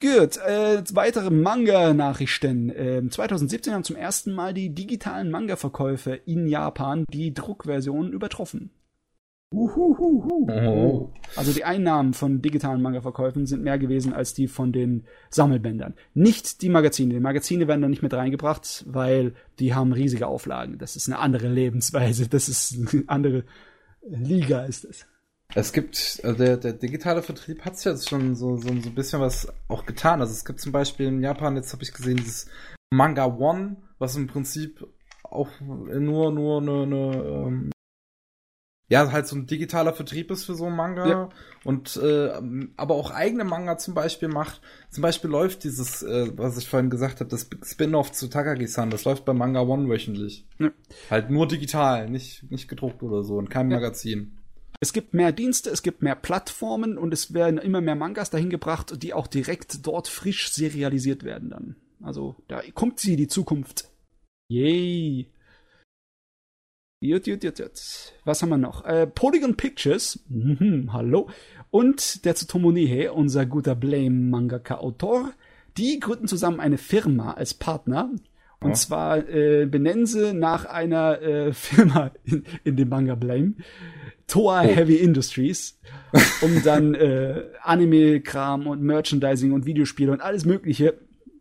Gut, 0.00 0.36
äh, 0.36 0.82
weitere 0.92 1.30
Manga-Nachrichten. 1.30 2.72
Ähm, 2.74 3.10
2017 3.10 3.72
haben 3.72 3.84
zum 3.84 3.96
ersten 3.96 4.32
Mal 4.32 4.54
die 4.54 4.72
digitalen 4.72 5.30
Manga-Verkäufe 5.30 6.14
in 6.14 6.46
Japan 6.46 7.04
die 7.12 7.34
Druckversionen 7.34 8.12
übertroffen. 8.12 8.70
Uhuhuhu. 9.52 10.46
Oh. 10.50 11.12
Also 11.34 11.52
die 11.52 11.64
Einnahmen 11.64 12.12
von 12.12 12.42
digitalen 12.42 12.82
Manga-Verkäufen 12.82 13.46
sind 13.46 13.62
mehr 13.62 13.78
gewesen 13.78 14.12
als 14.12 14.34
die 14.34 14.46
von 14.46 14.72
den 14.72 15.04
Sammelbändern. 15.30 15.94
Nicht 16.14 16.62
die 16.62 16.68
Magazine. 16.68 17.14
Die 17.14 17.20
Magazine 17.20 17.66
werden 17.66 17.80
da 17.80 17.88
nicht 17.88 18.02
mit 18.02 18.12
reingebracht, 18.12 18.84
weil 18.86 19.34
die 19.58 19.74
haben 19.74 19.92
riesige 19.92 20.26
Auflagen. 20.26 20.78
Das 20.78 20.96
ist 20.96 21.08
eine 21.08 21.18
andere 21.18 21.48
Lebensweise. 21.48 22.28
Das 22.28 22.48
ist 22.48 22.76
eine 22.92 23.04
andere 23.08 23.44
Liga 24.02 24.64
ist 24.64 24.84
es. 24.84 25.06
Es 25.54 25.72
gibt, 25.72 26.20
also 26.22 26.36
der, 26.36 26.56
der 26.58 26.74
digitale 26.74 27.22
Vertrieb 27.22 27.64
hat 27.64 27.82
jetzt 27.84 28.08
schon 28.08 28.36
so, 28.36 28.56
so, 28.56 28.68
so 28.68 28.68
ein 28.88 28.94
bisschen 28.94 29.20
was 29.20 29.48
auch 29.68 29.86
getan. 29.86 30.20
Also 30.20 30.32
es 30.32 30.44
gibt 30.44 30.60
zum 30.60 30.72
Beispiel 30.72 31.06
in 31.06 31.22
Japan, 31.22 31.56
jetzt 31.56 31.72
habe 31.72 31.82
ich 31.82 31.92
gesehen, 31.92 32.18
dieses 32.18 32.48
Manga 32.90 33.24
One, 33.26 33.76
was 33.98 34.14
im 34.16 34.26
Prinzip 34.26 34.86
auch 35.24 35.48
nur, 35.60 36.30
nur 36.32 36.60
eine, 36.60 36.82
eine 36.82 37.22
ähm, 37.24 37.70
ja, 38.90 39.12
halt 39.12 39.26
so 39.26 39.36
ein 39.36 39.46
digitaler 39.46 39.92
Vertrieb 39.92 40.30
ist 40.30 40.44
für 40.44 40.54
so 40.54 40.64
ein 40.66 40.74
Manga 40.76 41.06
Ja. 41.06 41.28
und 41.64 41.96
äh, 42.02 42.30
aber 42.78 42.94
auch 42.94 43.10
eigene 43.10 43.44
Manga 43.44 43.76
zum 43.76 43.92
Beispiel 43.92 44.28
macht. 44.28 44.62
Zum 44.90 45.02
Beispiel 45.02 45.28
läuft 45.30 45.64
dieses, 45.64 46.02
äh, 46.02 46.30
was 46.36 46.56
ich 46.56 46.66
vorhin 46.68 46.88
gesagt 46.88 47.20
habe, 47.20 47.28
das 47.28 47.50
Spin-off 47.64 48.12
zu 48.12 48.28
Takagi-san, 48.28 48.88
das 48.88 49.04
läuft 49.04 49.26
bei 49.26 49.34
Manga 49.34 49.60
One 49.60 49.88
wöchentlich. 49.90 50.46
Ja. 50.58 50.70
Halt 51.10 51.28
nur 51.30 51.46
digital, 51.46 52.08
nicht, 52.08 52.50
nicht 52.50 52.68
gedruckt 52.68 53.02
oder 53.02 53.22
so, 53.24 53.38
in 53.38 53.50
keinem 53.50 53.70
Ja. 53.72 53.76
Magazin. 53.78 54.37
Es 54.80 54.92
gibt 54.92 55.12
mehr 55.12 55.32
Dienste, 55.32 55.70
es 55.70 55.82
gibt 55.82 56.02
mehr 56.02 56.14
Plattformen 56.14 56.98
und 56.98 57.12
es 57.12 57.34
werden 57.34 57.58
immer 57.58 57.80
mehr 57.80 57.96
Mangas 57.96 58.30
dahin 58.30 58.50
gebracht, 58.50 59.02
die 59.02 59.12
auch 59.12 59.26
direkt 59.26 59.86
dort 59.86 60.06
frisch 60.08 60.50
serialisiert 60.52 61.24
werden 61.24 61.50
dann. 61.50 61.76
Also 62.00 62.36
da 62.46 62.62
kommt 62.74 63.00
sie, 63.00 63.16
die 63.16 63.26
Zukunft. 63.26 63.90
Yay. 64.48 65.26
Jut, 67.00 67.26
jut, 67.26 67.42
jut, 67.44 67.58
jut. 67.58 68.12
Was 68.24 68.42
haben 68.42 68.48
wir 68.50 68.56
noch? 68.58 68.84
Äh, 68.84 69.06
Polygon 69.06 69.56
Pictures, 69.56 70.20
mhm, 70.28 70.92
hallo, 70.92 71.28
und 71.70 72.24
der 72.24 72.34
Tsutomu 72.34 72.72
Nihei, 72.72 73.10
unser 73.10 73.46
guter 73.46 73.74
Blame-Mangaka-Autor, 73.76 75.32
die 75.76 76.00
gründen 76.00 76.26
zusammen 76.26 76.58
eine 76.60 76.78
Firma 76.78 77.34
als 77.34 77.54
Partner. 77.54 78.10
Und 78.60 78.70
Ja. 78.70 78.74
zwar 78.74 79.28
äh, 79.28 79.66
benennen 79.66 80.06
sie 80.06 80.34
nach 80.34 80.64
einer 80.64 81.22
äh, 81.22 81.52
Firma 81.52 82.10
in, 82.24 82.44
in 82.64 82.76
dem 82.76 82.88
Manga 82.88 83.14
Blame, 83.14 83.54
Toa 84.28 84.62
Oh. 84.62 84.66
Heavy 84.66 84.96
Industries, 84.96 85.80
um 86.42 86.62
dann 86.62 86.94
äh, 86.94 87.44
Anime-Kram 87.62 88.66
und 88.66 88.82
Merchandising 88.82 89.52
und 89.52 89.66
Videospiele 89.66 90.12
und 90.12 90.20
alles 90.20 90.44
Mögliche 90.44 90.94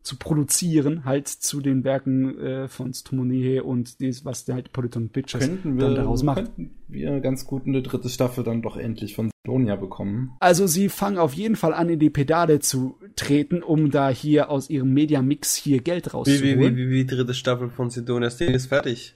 zu 0.07 0.15
produzieren, 0.15 1.03
halt 1.03 1.27
zu 1.27 1.59
den 1.59 1.83
Werken 1.83 2.39
äh, 2.39 2.67
von 2.69 2.93
Tsutomu 2.93 3.61
und 3.61 3.99
dies, 3.99 4.23
was 4.23 4.45
der 4.45 4.55
halt 4.55 4.71
Polyton 4.71 5.09
Pictures 5.09 5.45
könnten 5.45 5.77
dann 5.77 5.89
wir, 5.89 5.95
daraus 5.97 6.23
macht. 6.23 6.37
könnten 6.37 6.71
wir 6.87 7.19
ganz 7.19 7.45
gut 7.45 7.67
eine 7.67 7.81
dritte 7.81 8.07
Staffel 8.07 8.45
dann 8.45 8.61
doch 8.61 8.77
endlich 8.77 9.15
von 9.15 9.29
Sidonia 9.43 9.75
bekommen. 9.75 10.31
Also 10.39 10.65
sie 10.65 10.87
fangen 10.87 11.17
auf 11.17 11.33
jeden 11.33 11.57
Fall 11.57 11.73
an, 11.73 11.89
in 11.89 11.99
die 11.99 12.09
Pedale 12.09 12.59
zu 12.59 12.97
treten, 13.17 13.61
um 13.63 13.91
da 13.91 14.09
hier 14.09 14.49
aus 14.49 14.69
ihrem 14.69 14.93
Media-Mix 14.93 15.55
hier 15.55 15.81
Geld 15.81 16.05
Wie, 16.05 16.09
rauszuholen. 16.11 16.59
wie, 16.59 16.77
wie, 16.77 16.87
wie, 16.87 16.91
wie 16.91 17.05
dritte 17.05 17.33
Staffel 17.33 17.69
von 17.69 17.89
Sidonia 17.89 18.29
Ding 18.29 18.53
ist 18.53 18.67
fertig. 18.67 19.15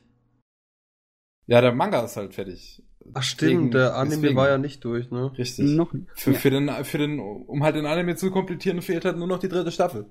Ja, 1.47 1.61
der 1.61 1.73
Manga 1.73 2.03
ist 2.03 2.17
halt 2.17 2.33
fertig. 2.33 2.83
Ach 3.13 3.21
Deswegen- 3.21 3.23
stimmt, 3.25 3.73
der 3.73 3.95
Anime 3.95 4.15
deswegen. 4.17 4.35
war 4.35 4.49
ja 4.49 4.57
nicht 4.57 4.83
durch, 4.85 5.09
ne? 5.11 5.31
Richtig. 5.37 5.69
Noch 5.71 5.91
nicht. 5.93 6.07
Für, 6.13 6.31
Ja. 6.31 6.37
für, 6.39 6.49
den, 6.49 6.69
für 6.85 6.97
den, 6.97 7.19
um 7.19 7.63
halt 7.63 7.75
den 7.75 7.85
Anime 7.85 8.15
zu 8.15 8.31
komplettieren, 8.31 8.81
fehlt 8.81 9.05
halt 9.05 9.17
nur 9.17 9.27
noch 9.27 9.39
die 9.39 9.49
dritte 9.49 9.71
Staffel. 9.71 10.05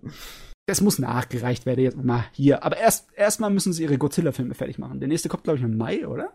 Das 0.67 0.81
muss 0.81 0.99
nachgereicht 0.99 1.67
werden 1.67 1.81
jetzt 1.83 1.97
mal 1.97 2.25
hier. 2.33 2.63
Aber 2.65 2.77
erst 2.77 3.09
erstmal 3.15 3.51
müssen 3.51 3.73
sie 3.73 3.83
ihre 3.85 3.99
Godzilla-Filme 3.99 4.55
fertig 4.55 4.79
machen. 4.79 5.01
Der 5.01 5.09
nächste 5.09 5.29
kommt, 5.29 5.45
glaube 5.45 5.59
ich, 5.59 5.65
im 5.65 5.77
Mai, 5.77 6.07
oder? 6.07 6.33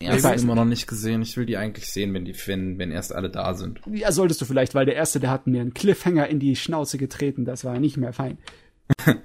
Den 0.00 0.08
ersten 0.10 0.28
ersten 0.28 0.46
immer 0.46 0.54
noch 0.54 0.64
nicht 0.64 0.86
gesehen. 0.86 1.22
Ich 1.22 1.36
will 1.36 1.46
die 1.46 1.56
eigentlich 1.56 1.86
sehen, 1.90 2.14
wenn 2.14 2.24
die, 2.24 2.34
wenn, 2.46 2.78
wenn 2.78 2.90
erst 2.92 3.12
alle 3.14 3.30
da 3.30 3.54
sind. 3.54 3.80
Ja, 3.90 4.12
solltest 4.12 4.40
du 4.40 4.44
vielleicht, 4.44 4.74
weil 4.74 4.86
der 4.86 4.94
erste, 4.94 5.18
der 5.20 5.30
hat 5.30 5.46
mir 5.46 5.60
einen 5.60 5.74
Cliffhanger 5.74 6.28
in 6.28 6.38
die 6.38 6.56
Schnauze 6.56 6.98
getreten. 6.98 7.44
Das 7.44 7.64
war 7.64 7.78
nicht 7.80 7.96
mehr 7.96 8.12
fein. 8.12 8.38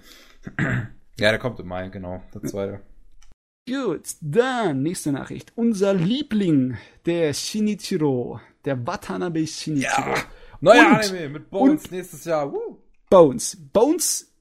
Ja, 1.20 1.30
der 1.30 1.38
kommt 1.38 1.60
im 1.60 1.68
Mai, 1.68 1.88
genau. 1.90 2.24
Der 2.34 2.42
zweite. 2.42 2.82
Gut, 3.72 4.02
dann 4.22 4.82
nächste 4.84 5.12
Nachricht. 5.14 5.54
Unser 5.56 5.94
Liebling, 5.94 6.78
der 7.06 7.34
Shinichiro, 7.34 8.40
der 8.66 8.86
Watanabe 8.86 9.48
Shinichiro. 9.48 10.14
Neuer 10.60 10.88
Und- 10.88 10.96
Anime 11.12 11.30
mit 11.30 11.50
Bones 11.50 11.90
nächstes 11.90 12.26
Jahr. 12.26 12.52
Woo. 12.52 12.80
Bones. 13.10 13.58
Bones, 13.72 14.32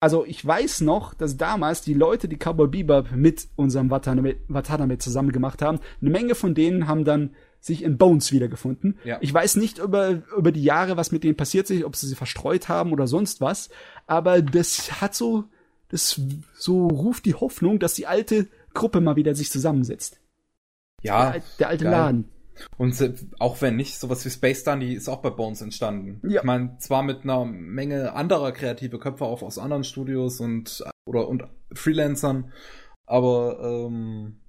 also 0.00 0.24
ich 0.24 0.44
weiß 0.44 0.80
noch, 0.80 1.14
dass 1.14 1.36
damals 1.36 1.82
die 1.82 1.94
Leute, 1.94 2.28
die 2.28 2.36
Cowboy 2.38 2.68
Bebop 2.68 3.10
mit 3.12 3.48
unserem 3.56 3.90
Watanabe, 3.90 4.36
Watanabe 4.48 4.98
zusammen 4.98 5.32
gemacht 5.32 5.60
haben, 5.62 5.80
eine 6.00 6.10
Menge 6.10 6.34
von 6.34 6.54
denen 6.54 6.86
haben 6.86 7.04
dann 7.04 7.34
sich 7.60 7.82
in 7.82 7.96
Bones 7.98 8.30
wiedergefunden. 8.32 8.98
Ja. 9.04 9.18
Ich 9.20 9.32
weiß 9.32 9.56
nicht 9.56 9.78
über, 9.78 10.22
über 10.36 10.52
die 10.52 10.62
Jahre, 10.64 10.96
was 10.98 11.12
mit 11.12 11.24
denen 11.24 11.36
passiert 11.36 11.70
ist, 11.70 11.84
ob 11.84 11.96
sie 11.96 12.06
sie 12.06 12.14
verstreut 12.14 12.68
haben 12.68 12.92
oder 12.92 13.06
sonst 13.06 13.40
was, 13.40 13.70
aber 14.06 14.42
das 14.42 15.00
hat 15.00 15.14
so, 15.14 15.44
das 15.94 16.20
so 16.54 16.88
ruft 16.88 17.24
die 17.24 17.34
Hoffnung, 17.34 17.78
dass 17.78 17.94
die 17.94 18.06
alte 18.06 18.48
Gruppe 18.74 19.00
mal 19.00 19.16
wieder 19.16 19.34
sich 19.34 19.50
zusammensetzt. 19.50 20.18
Ja, 21.02 21.32
der, 21.32 21.42
der 21.60 21.68
alte 21.68 21.84
geil. 21.84 21.92
Laden. 21.92 22.28
Und 22.76 23.14
auch 23.40 23.60
wenn 23.62 23.76
nicht, 23.76 23.98
sowas 23.98 24.24
wie 24.24 24.30
Space 24.30 24.62
Dandy 24.64 24.94
ist 24.94 25.08
auch 25.08 25.20
bei 25.22 25.30
Bones 25.30 25.60
entstanden. 25.60 26.20
Ja. 26.28 26.40
Ich 26.40 26.44
meine, 26.46 26.76
zwar 26.78 27.02
mit 27.02 27.24
einer 27.24 27.44
Menge 27.44 28.12
anderer 28.12 28.52
kreative 28.52 28.98
Köpfe 28.98 29.24
auch 29.24 29.42
aus 29.42 29.58
anderen 29.58 29.82
Studios 29.84 30.40
und 30.40 30.84
oder 31.04 31.28
und 31.28 31.42
Freelancern, 31.72 32.52
aber 33.06 33.58
ähm, 33.88 34.40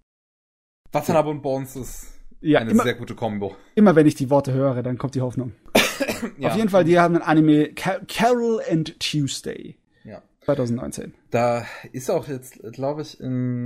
Watanabe 0.92 1.30
und 1.30 1.42
Bones 1.42 1.76
ist 1.76 2.08
Ja, 2.42 2.60
eine 2.60 2.72
immer, 2.72 2.84
sehr 2.84 2.94
gute 2.96 3.16
Kombo. 3.16 3.56
immer 3.76 3.96
wenn 3.96 4.06
ich 4.08 4.16
die 4.16 4.30
Worte 4.30 4.54
höre, 4.54 4.82
dann 4.84 4.98
kommt 4.98 5.16
die 5.16 5.22
Hoffnung. 5.22 5.54
Ja. 6.38 6.50
Auf 6.50 6.56
jeden 6.58 6.70
Fall, 6.70 6.84
die 6.84 7.00
haben 7.00 7.16
ein 7.16 7.22
Anime 7.22 7.74
Ca- 7.74 8.00
Carol 8.08 8.62
and 8.70 9.00
Tuesday 9.00 9.70
Ja. 9.70 9.76
2019. 10.46 11.14
Da 11.32 11.66
ist 11.92 12.10
auch 12.10 12.28
jetzt, 12.28 12.60
glaube 12.72 13.02
ich, 13.02 13.20
in 13.20 13.66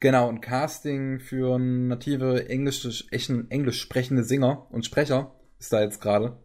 genau 0.00 0.28
ein 0.28 0.40
Casting 0.40 1.20
für 1.20 1.58
native 1.58 2.48
englische, 2.48 2.90
echten 3.10 3.50
englisch 3.50 3.80
sprechende 3.80 4.24
Singer 4.24 4.66
und 4.70 4.84
Sprecher 4.84 5.34
ist 5.58 5.72
da 5.72 5.82
jetzt 5.82 6.00
gerade. 6.00 6.38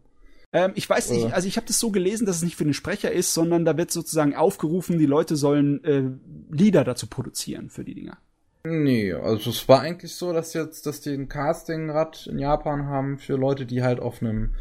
Ähm, 0.52 0.72
ich 0.74 0.88
weiß 0.88 1.10
nicht, 1.10 1.32
also 1.32 1.48
ich 1.48 1.56
habe 1.56 1.66
das 1.66 1.78
so 1.78 1.90
gelesen, 1.90 2.26
dass 2.26 2.36
es 2.36 2.42
nicht 2.42 2.56
für 2.56 2.64
den 2.64 2.74
Sprecher 2.74 3.10
ist, 3.10 3.34
sondern 3.34 3.64
da 3.64 3.76
wird 3.76 3.90
sozusagen 3.90 4.34
aufgerufen, 4.34 4.98
die 4.98 5.06
Leute 5.06 5.36
sollen 5.36 5.82
äh, 5.84 6.04
Lieder 6.50 6.84
dazu 6.84 7.06
produzieren 7.08 7.70
für 7.70 7.84
die 7.84 7.94
Dinger. 7.94 8.18
Nee, 8.64 9.12
also 9.12 9.50
es 9.50 9.68
war 9.68 9.80
eigentlich 9.80 10.14
so, 10.14 10.32
dass 10.32 10.52
jetzt, 10.52 10.86
dass 10.86 11.00
die 11.00 11.12
ein 11.12 11.28
Casting-Rad 11.28 12.26
in 12.26 12.38
Japan 12.38 12.86
haben 12.86 13.18
für 13.18 13.36
Leute, 13.36 13.64
die 13.64 13.82
halt 13.82 14.00
auf 14.00 14.20
einem 14.20 14.54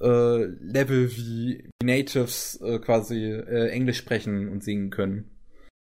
äh, 0.00 0.44
Level 0.44 1.10
wie 1.16 1.68
wie 1.80 1.86
Natives 1.86 2.60
äh, 2.62 2.78
quasi 2.78 3.24
äh, 3.24 3.68
Englisch 3.70 3.98
sprechen 3.98 4.48
und 4.48 4.62
singen 4.64 4.90
können. 4.90 5.30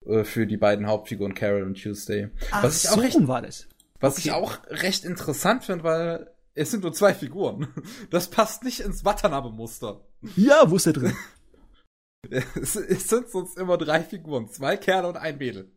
Äh, 0.05 0.23
für 0.23 0.47
die 0.47 0.57
beiden 0.57 0.87
Hauptfiguren 0.87 1.33
Carol 1.35 1.63
und 1.63 1.81
Tuesday. 1.81 2.29
Was 2.61 2.83
ich 2.83 2.89
auch 2.89 2.97
recht 3.01 3.27
war 3.27 3.41
das. 3.41 3.67
Was 3.99 4.13
Okay. 4.17 4.21
ich 4.27 4.31
auch 4.31 4.57
recht 4.69 5.03
interessant 5.05 5.63
finde, 5.65 5.83
weil 5.83 6.29
es 6.55 6.71
sind 6.71 6.83
nur 6.83 6.93
zwei 6.93 7.13
Figuren. 7.13 7.67
Das 8.09 8.29
passt 8.29 8.63
nicht 8.63 8.79
ins 8.81 9.03
Watanabe-Muster. 9.05 10.05
Ja, 10.35 10.63
wo 10.69 10.75
ist 10.77 10.85
der 10.85 10.93
drin? 10.93 11.13
Es, 12.29 12.75
es 12.75 13.07
sind 13.07 13.29
sonst 13.29 13.57
immer 13.57 13.77
drei 13.77 14.03
Figuren. 14.03 14.49
Zwei 14.49 14.75
Kerle 14.75 15.07
und 15.07 15.15
ein 15.17 15.37
Mädel. 15.37 15.71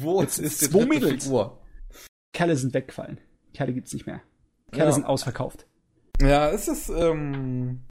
Wo 0.00 0.20
Jetzt 0.20 0.38
ist 0.40 0.58
zwei 0.58 0.66
die 0.66 0.72
dritte 0.72 0.88
Mädels. 0.88 1.24
Figur? 1.24 1.62
Kerle 2.32 2.56
sind 2.56 2.74
weggefallen. 2.74 3.20
Kerle 3.54 3.72
gibt's 3.72 3.92
nicht 3.92 4.04
mehr. 4.06 4.20
Kerle 4.72 4.90
Ja. 4.90 4.92
sind 4.94 5.04
ausverkauft. 5.04 5.66
Ja, 6.20 6.50
es 6.50 6.68
ist, 6.68 6.88
ähm, 6.90 7.86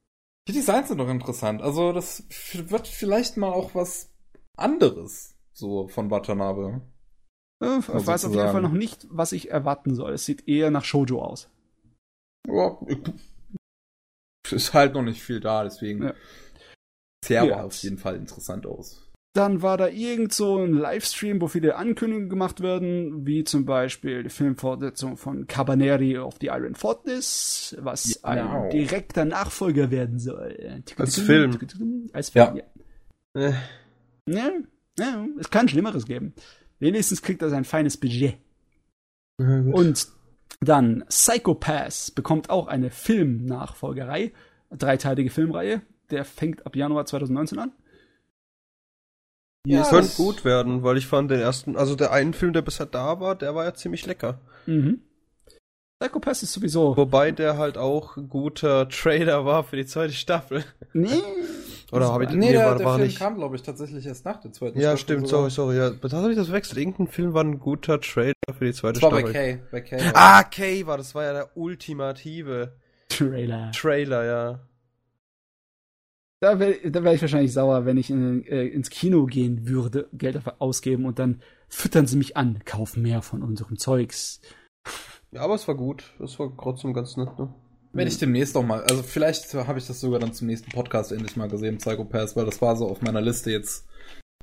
die 0.48 0.54
Designs 0.54 0.88
sind 0.90 0.98
doch 1.00 1.10
interessant. 1.10 1.62
Also, 1.62 1.92
das 1.94 2.24
wird 2.54 2.88
vielleicht 2.88 3.38
mal 3.38 3.52
auch 3.52 3.74
was 3.76 4.12
anderes, 4.58 5.36
so 5.54 5.88
von 5.88 6.12
Watanabe. 6.12 6.82
Äh, 7.64 7.80
Ich 7.80 7.88
weiß 7.88 8.26
auf 8.26 8.34
jeden. 8.34 8.50
Fall 8.50 8.62
noch 8.62 8.72
nicht, 8.72 9.08
was 9.10 9.32
ich 9.32 9.50
erwarten 9.50 9.96
soll. 9.96 10.14
Es 10.14 10.26
sieht 10.26 10.48
eher 10.48 10.72
nach 10.72 10.86
Shoujo 10.86 11.22
aus. 11.22 11.50
Ja, 12.48 12.80
ist 14.52 14.74
halt 14.74 14.94
noch 14.94 15.04
nicht 15.04 15.22
viel 15.22 15.40
da, 15.40 15.64
deswegen. 15.64 16.04
Ja. 16.04 16.14
Bisher 17.22 17.44
Ja. 17.46 17.64
auf 17.64 17.76
jeden 17.76 17.98
Fall 17.98 18.16
interessant 18.16 18.66
aus. 18.66 19.09
Dann 19.34 19.62
war 19.62 19.78
da 19.78 19.88
irgend 19.88 20.34
so 20.34 20.58
ein 20.58 20.74
Livestream, 20.74 21.40
wo 21.40 21.48
viele 21.48 21.76
Ankündigungen 21.76 22.30
gemacht 22.30 22.62
werden, 22.62 23.28
wie 23.28 23.44
zum 23.44 23.64
Beispiel 23.66 24.24
die 24.24 24.30
Filmfortsetzung 24.30 25.18
von 25.18 25.46
Cabaneri 25.46 26.18
of 26.18 26.38
the 26.42 26.48
Iron 26.48 26.74
Fortress, 26.74 27.76
was 27.80 28.20
genau. 28.24 28.64
ein 28.64 28.70
direkter 28.72 29.26
Nachfolger 29.26 29.92
werden 29.92 30.18
soll. 30.18 30.84
Als 30.98 31.20
Film. 31.20 31.58
Als 32.12 32.30
Film, 32.32 32.56
Ja. 32.56 32.64
ja. 33.36 33.50
Äh, 33.50 33.54
Ja, 34.28 34.50
ja, 34.98 35.26
es 35.40 35.50
kann 35.50 35.68
Schlimmeres 35.68 36.06
geben. 36.06 36.34
Wenigstens 36.80 37.22
kriegt 37.22 37.42
er 37.42 37.50
sein 37.50 37.66
feines 37.66 37.98
Budget. 37.98 38.38
Und 39.38 40.08
dann 40.60 41.06
Psychopass 41.08 42.12
bekommt 42.12 42.50
auch 42.50 42.68
eine 42.68 42.90
Filmnachfolgerei, 42.90 44.34
dreiteilige 44.72 45.30
Filmreihe. 45.30 45.82
Der 46.12 46.26
fängt 46.26 46.66
ab 46.66 46.76
Januar 46.76 47.06
2019 47.06 47.60
an. 47.60 47.72
Ja, 49.68 49.84
könnte 49.90 50.16
gut 50.16 50.46
werden, 50.46 50.84
weil 50.84 50.98
ich 50.98 51.08
fand 51.08 51.30
den 51.32 51.42
ersten, 51.42 51.76
also 51.76 51.96
der 51.96 52.12
einen 52.12 52.34
Film, 52.34 52.54
der 52.54 52.62
bisher 52.62 52.86
da 52.86 53.20
war, 53.20 53.36
der 53.36 53.54
war 53.56 53.66
ja 53.66 53.74
ziemlich 53.74 54.06
lecker. 54.06 54.40
Mhm. 54.66 55.02
Psychopass 56.02 56.44
ist 56.44 56.54
sowieso. 56.54 56.96
Wobei 56.96 57.32
der 57.32 57.58
halt 57.58 57.78
auch 57.78 58.16
ein 58.16 58.30
guter 58.30 58.88
Trailer 58.88 59.44
war 59.46 59.66
für 59.66 59.76
die 59.76 59.86
zweite 59.86 60.14
Staffel. 60.14 60.64
Nee. 60.94 61.10
Oder 61.92 62.08
habe 62.14 62.24
ich 62.24 62.30
Nee, 62.30 62.38
nee, 62.38 62.52
der, 62.54 62.68
war, 62.68 62.78
der 62.78 62.86
war 62.86 62.96
Film 62.96 63.08
nicht. 63.08 63.18
kam, 63.20 63.36
glaube 63.36 63.56
ich, 63.58 63.64
tatsächlich 63.64 64.06
erst 64.06 64.24
nach 64.24 64.40
der 64.40 64.54
zweiten 64.54 64.80
Ja, 64.80 64.96
Staffel 64.96 64.98
stimmt, 65.00 65.28
sogar. 65.28 65.50
sorry, 65.50 65.74
sorry. 65.74 65.78
Ja, 65.78 65.90
das 65.90 66.14
habe 66.14 66.30
ich 66.30 66.38
das 66.38 66.46
verwechselt. 66.48 66.78
Irgendein 66.78 67.08
Film 67.08 67.34
war 67.34 67.44
ein 67.44 67.60
guter 67.60 68.00
Trailer 68.00 68.34
für 68.58 68.66
die 68.66 68.74
zweite 68.74 68.94
Das 68.94 69.04
war 69.04 69.10
bei 69.12 69.20
Staffel. 69.22 69.34
Kay. 69.34 69.60
Bei 69.72 69.82
Kay 69.82 70.00
Ah, 70.14 70.44
Kay 70.44 70.86
war, 70.86 70.98
das 70.98 71.14
war 71.16 71.24
ja 71.26 71.34
der 71.34 71.58
ultimative 71.58 72.74
Trailer. 73.10 73.72
Trailer, 73.72 74.24
ja. 74.24 74.60
Da 76.42 76.58
wäre 76.60 76.90
da 76.92 77.04
wär 77.04 77.14
ich 77.14 77.22
wahrscheinlich 77.22 77.52
sauer, 77.52 77.86
wenn 77.86 77.98
ich 77.98 78.10
in, 78.10 78.46
äh, 78.46 78.66
ins 78.66 78.90
Kino 78.90 79.26
gehen 79.26 79.68
würde, 79.68 80.08
Geld 80.14 80.36
dafür 80.36 80.56
ausgeben 80.60 81.06
und 81.06 81.20
dann 81.20 81.42
füttern 81.68 82.08
sie 82.08 82.18
mich 82.18 82.38
an, 82.38 82.60
kaufen 82.66 83.02
mehr 83.02 83.22
von 83.22 83.44
unserem 83.44 83.78
Zeugs. 83.78 84.40
Ja, 85.32 85.42
aber 85.42 85.56
es 85.56 85.68
war 85.68 85.76
gut. 85.76 86.04
Es 86.24 86.40
war 86.40 86.52
trotzdem 86.58 86.94
ganz 86.94 87.18
nett, 87.18 87.38
ne? 87.38 87.54
Wenn 87.92 88.08
ich 88.08 88.20
demnächst 88.20 88.56
auch 88.56 88.64
mal, 88.64 88.84
also 88.84 89.02
vielleicht 89.02 89.54
habe 89.54 89.80
ich 89.80 89.88
das 89.88 90.00
sogar 90.00 90.20
dann 90.20 90.34
zum 90.34 90.48
nächsten 90.48 90.72
Podcast 90.72 91.12
endlich 91.12 91.36
mal 91.36 91.50
gesehen, 91.50 91.78
Psychopaths, 91.80 92.36
weil 92.36 92.46
das 92.46 92.62
war 92.62 92.76
so 92.76 92.88
auf 92.88 93.02
meiner 93.02 93.20
Liste 93.22 93.52
jetzt 93.52 93.88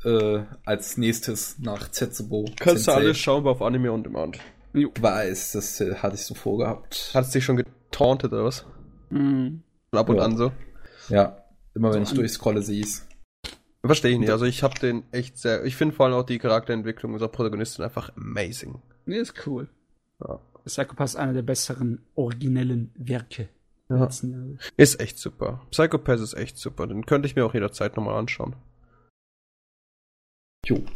äh, 0.05 0.41
als 0.65 0.97
nächstes 0.99 1.58
nach 1.60 1.91
Zetsubo. 1.91 2.44
Kannst 2.58 2.89
du 2.89 2.92
alles 2.92 3.16
schauen 3.18 3.47
auf 3.47 3.62
Anime 3.62 3.92
on 3.92 4.02
Demand. 4.02 4.39
Jo. 4.75 4.91
Weiß, 5.00 5.52
das 5.52 5.81
äh, 5.81 5.94
hatte 5.94 6.16
ich 6.16 6.23
so 6.23 6.34
vorgehabt. 6.34 7.12
Hat 7.15 7.25
es 7.25 7.31
dich 7.31 7.44
schon 7.44 7.57
getauntet 7.57 8.33
oder 8.33 8.44
was? 8.44 8.66
Mhm. 9.10 9.62
Ab 9.92 10.08
und 10.08 10.16
Ja. 10.16 10.25
an 10.25 10.36
so. 10.36 10.52
Ja, 11.08 11.39
immer 11.76 11.92
wenn 11.92 12.05
So 12.05 12.12
ich 12.12 12.18
durchscrolle, 12.18 12.62
sieh's. 12.62 13.06
Verstehe 13.84 14.12
ich 14.12 14.18
nicht. 14.18 14.30
Also 14.30 14.46
ich 14.46 14.62
habe 14.62 14.78
den 14.80 15.05
echt 15.12 15.38
sehr. 15.38 15.64
Ich 15.64 15.76
finde 15.76 15.94
vor 15.94 16.06
allem 16.06 16.16
auch 16.16 16.26
die 16.26 16.38
Charakterentwicklung 16.38 17.12
unserer 17.12 17.28
Protagonistin 17.28 17.84
einfach 17.84 18.10
amazing. 18.16 18.80
Nee, 19.05 19.18
ist 19.18 19.46
cool. 19.46 19.68
Ja. 20.20 20.40
Psychopass 20.64 21.12
ist 21.12 21.16
einer 21.16 21.34
der 21.34 21.42
besseren 21.42 22.00
originellen 22.16 22.90
Werke 22.96 23.48
Ja. 23.88 24.08
Ist 24.76 25.00
echt 25.00 25.18
super. 25.18 25.62
Psychopath 25.70 26.18
ist 26.18 26.34
echt 26.34 26.58
super. 26.58 26.88
Den 26.88 27.06
könnte 27.06 27.26
ich 27.26 27.36
mir 27.36 27.46
auch 27.46 27.55
jederzeit 27.55 27.96
nochmal 27.96 28.16
anschauen. 28.16 28.56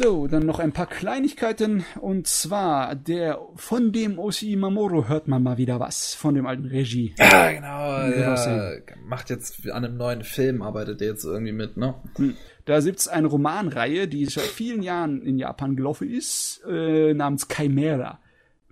So, 0.00 0.26
dann 0.26 0.46
noch 0.46 0.58
ein 0.58 0.72
paar 0.72 0.86
Kleinigkeiten. 0.86 1.84
Und 2.00 2.26
zwar, 2.26 2.94
der 2.96 3.40
von 3.54 3.92
dem 3.92 4.18
Oshi 4.18 4.56
Mamoru 4.56 5.08
hört 5.08 5.28
man 5.28 5.42
mal 5.42 5.58
wieder 5.58 5.78
was. 5.78 6.14
Von 6.14 6.34
dem 6.34 6.46
alten 6.46 6.66
Regie. 6.66 7.14
Ja, 7.18 7.52
genau. 7.52 8.18
Ja, 8.20 8.72
macht 9.06 9.30
jetzt 9.30 9.70
an 9.70 9.84
einem 9.84 9.96
neuen 9.96 10.24
Film, 10.24 10.62
arbeitet 10.62 11.00
der 11.00 11.08
jetzt 11.08 11.24
irgendwie 11.24 11.52
mit, 11.52 11.76
ne? 11.76 11.94
Da 12.64 12.80
gibt's 12.80 13.06
eine 13.08 13.28
Romanreihe, 13.28 14.08
die 14.08 14.26
seit 14.26 14.44
vielen 14.44 14.82
Jahren 14.82 15.22
in 15.22 15.38
Japan 15.38 15.76
gelaufen 15.76 16.10
ist, 16.10 16.62
äh, 16.68 17.14
namens 17.14 17.46
Chimera. 17.48 18.20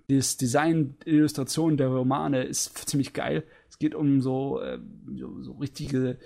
Das 0.09 0.37
Design, 0.37 0.95
Illustration 1.05 1.77
der 1.77 1.87
Romane 1.89 2.43
ist 2.43 2.89
ziemlich 2.89 3.13
geil. 3.13 3.43
Es 3.69 3.77
geht 3.77 3.95
um 3.95 4.21
so, 4.21 4.59
äh, 4.59 4.79
so, 5.15 5.41
so 5.43 5.51
richtige, 5.53 6.17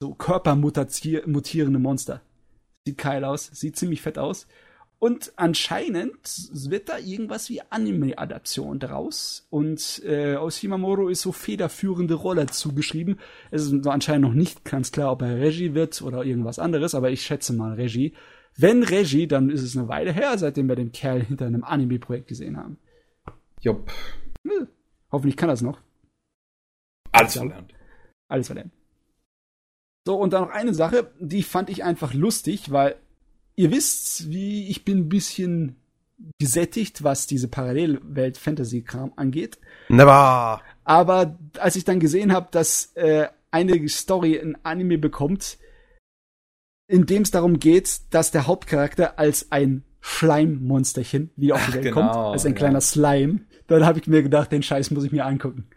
so 0.00 0.14
körpermutierende 0.14 1.78
Monster. 1.78 2.20
Sieht 2.86 2.98
geil 2.98 3.24
aus, 3.24 3.46
sieht 3.46 3.76
ziemlich 3.76 4.02
fett 4.02 4.18
aus. 4.18 4.46
Und 4.98 5.32
anscheinend 5.34 6.48
wird 6.52 6.88
da 6.88 6.96
irgendwas 6.96 7.50
wie 7.50 7.60
Anime-Adaption 7.60 8.78
draus. 8.78 9.48
Und 9.50 10.00
äh, 10.04 10.36
Oshimamoro 10.36 11.08
ist 11.08 11.22
so 11.22 11.32
federführende 11.32 12.14
Rolle 12.14 12.46
zugeschrieben. 12.46 13.18
Es 13.50 13.66
ist 13.66 13.86
anscheinend 13.88 14.28
noch 14.28 14.34
nicht 14.34 14.64
ganz 14.64 14.92
klar, 14.92 15.10
ob 15.10 15.22
er 15.22 15.40
Regie 15.40 15.74
wird 15.74 16.02
oder 16.02 16.24
irgendwas 16.24 16.60
anderes, 16.60 16.94
aber 16.94 17.10
ich 17.10 17.22
schätze 17.22 17.52
mal 17.52 17.74
Regie. 17.74 18.14
Wenn 18.56 18.84
Regie, 18.84 19.26
dann 19.26 19.50
ist 19.50 19.62
es 19.62 19.76
eine 19.76 19.88
Weile 19.88 20.12
her, 20.12 20.38
seitdem 20.38 20.68
wir 20.68 20.76
den 20.76 20.92
Kerl 20.92 21.20
hinter 21.20 21.46
einem 21.46 21.64
Anime-Projekt 21.64 22.28
gesehen 22.28 22.56
haben. 22.56 22.78
Jupp. 23.60 23.90
Hoffentlich 25.10 25.36
kann 25.36 25.48
das 25.48 25.62
noch. 25.62 25.80
Alles 27.10 27.32
verlernt. 27.34 27.74
Alles 28.28 28.46
verlernt. 28.46 28.72
So, 30.06 30.16
und 30.16 30.32
dann 30.32 30.42
noch 30.42 30.50
eine 30.50 30.74
Sache, 30.74 31.12
die 31.20 31.42
fand 31.42 31.70
ich 31.70 31.84
einfach 31.84 32.12
lustig, 32.14 32.72
weil 32.72 32.96
ihr 33.54 33.70
wisst, 33.70 34.30
wie 34.30 34.68
ich 34.68 34.84
bin 34.84 34.98
ein 34.98 35.08
bisschen 35.08 35.76
gesättigt, 36.38 37.04
was 37.04 37.26
diese 37.26 37.48
Parallelwelt-Fantasy-Kram 37.48 39.12
angeht. 39.16 39.58
Never! 39.88 40.60
Aber 40.84 41.38
als 41.58 41.76
ich 41.76 41.84
dann 41.84 42.00
gesehen 42.00 42.32
habe, 42.32 42.48
dass 42.50 42.92
äh, 42.94 43.28
eine 43.50 43.88
Story 43.88 44.38
ein 44.38 44.56
Anime 44.64 44.98
bekommt, 44.98 45.58
in 46.88 47.06
dem 47.06 47.22
es 47.22 47.30
darum 47.30 47.58
geht, 47.58 48.00
dass 48.10 48.30
der 48.30 48.46
Hauptcharakter 48.46 49.18
als 49.18 49.52
ein 49.52 49.84
Schleimmonsterchen 50.00 51.30
wieder 51.36 51.54
auf 51.54 51.66
die 51.66 51.74
Welt 51.74 51.84
genau, 51.84 51.94
kommt, 51.94 52.16
als 52.16 52.44
ein 52.44 52.52
ja. 52.52 52.58
kleiner 52.58 52.80
Slime, 52.80 53.40
dann 53.68 53.86
habe 53.86 54.00
ich 54.00 54.06
mir 54.08 54.22
gedacht, 54.22 54.50
den 54.50 54.62
Scheiß 54.62 54.90
muss 54.90 55.04
ich 55.04 55.12
mir 55.12 55.24
angucken. 55.24 55.68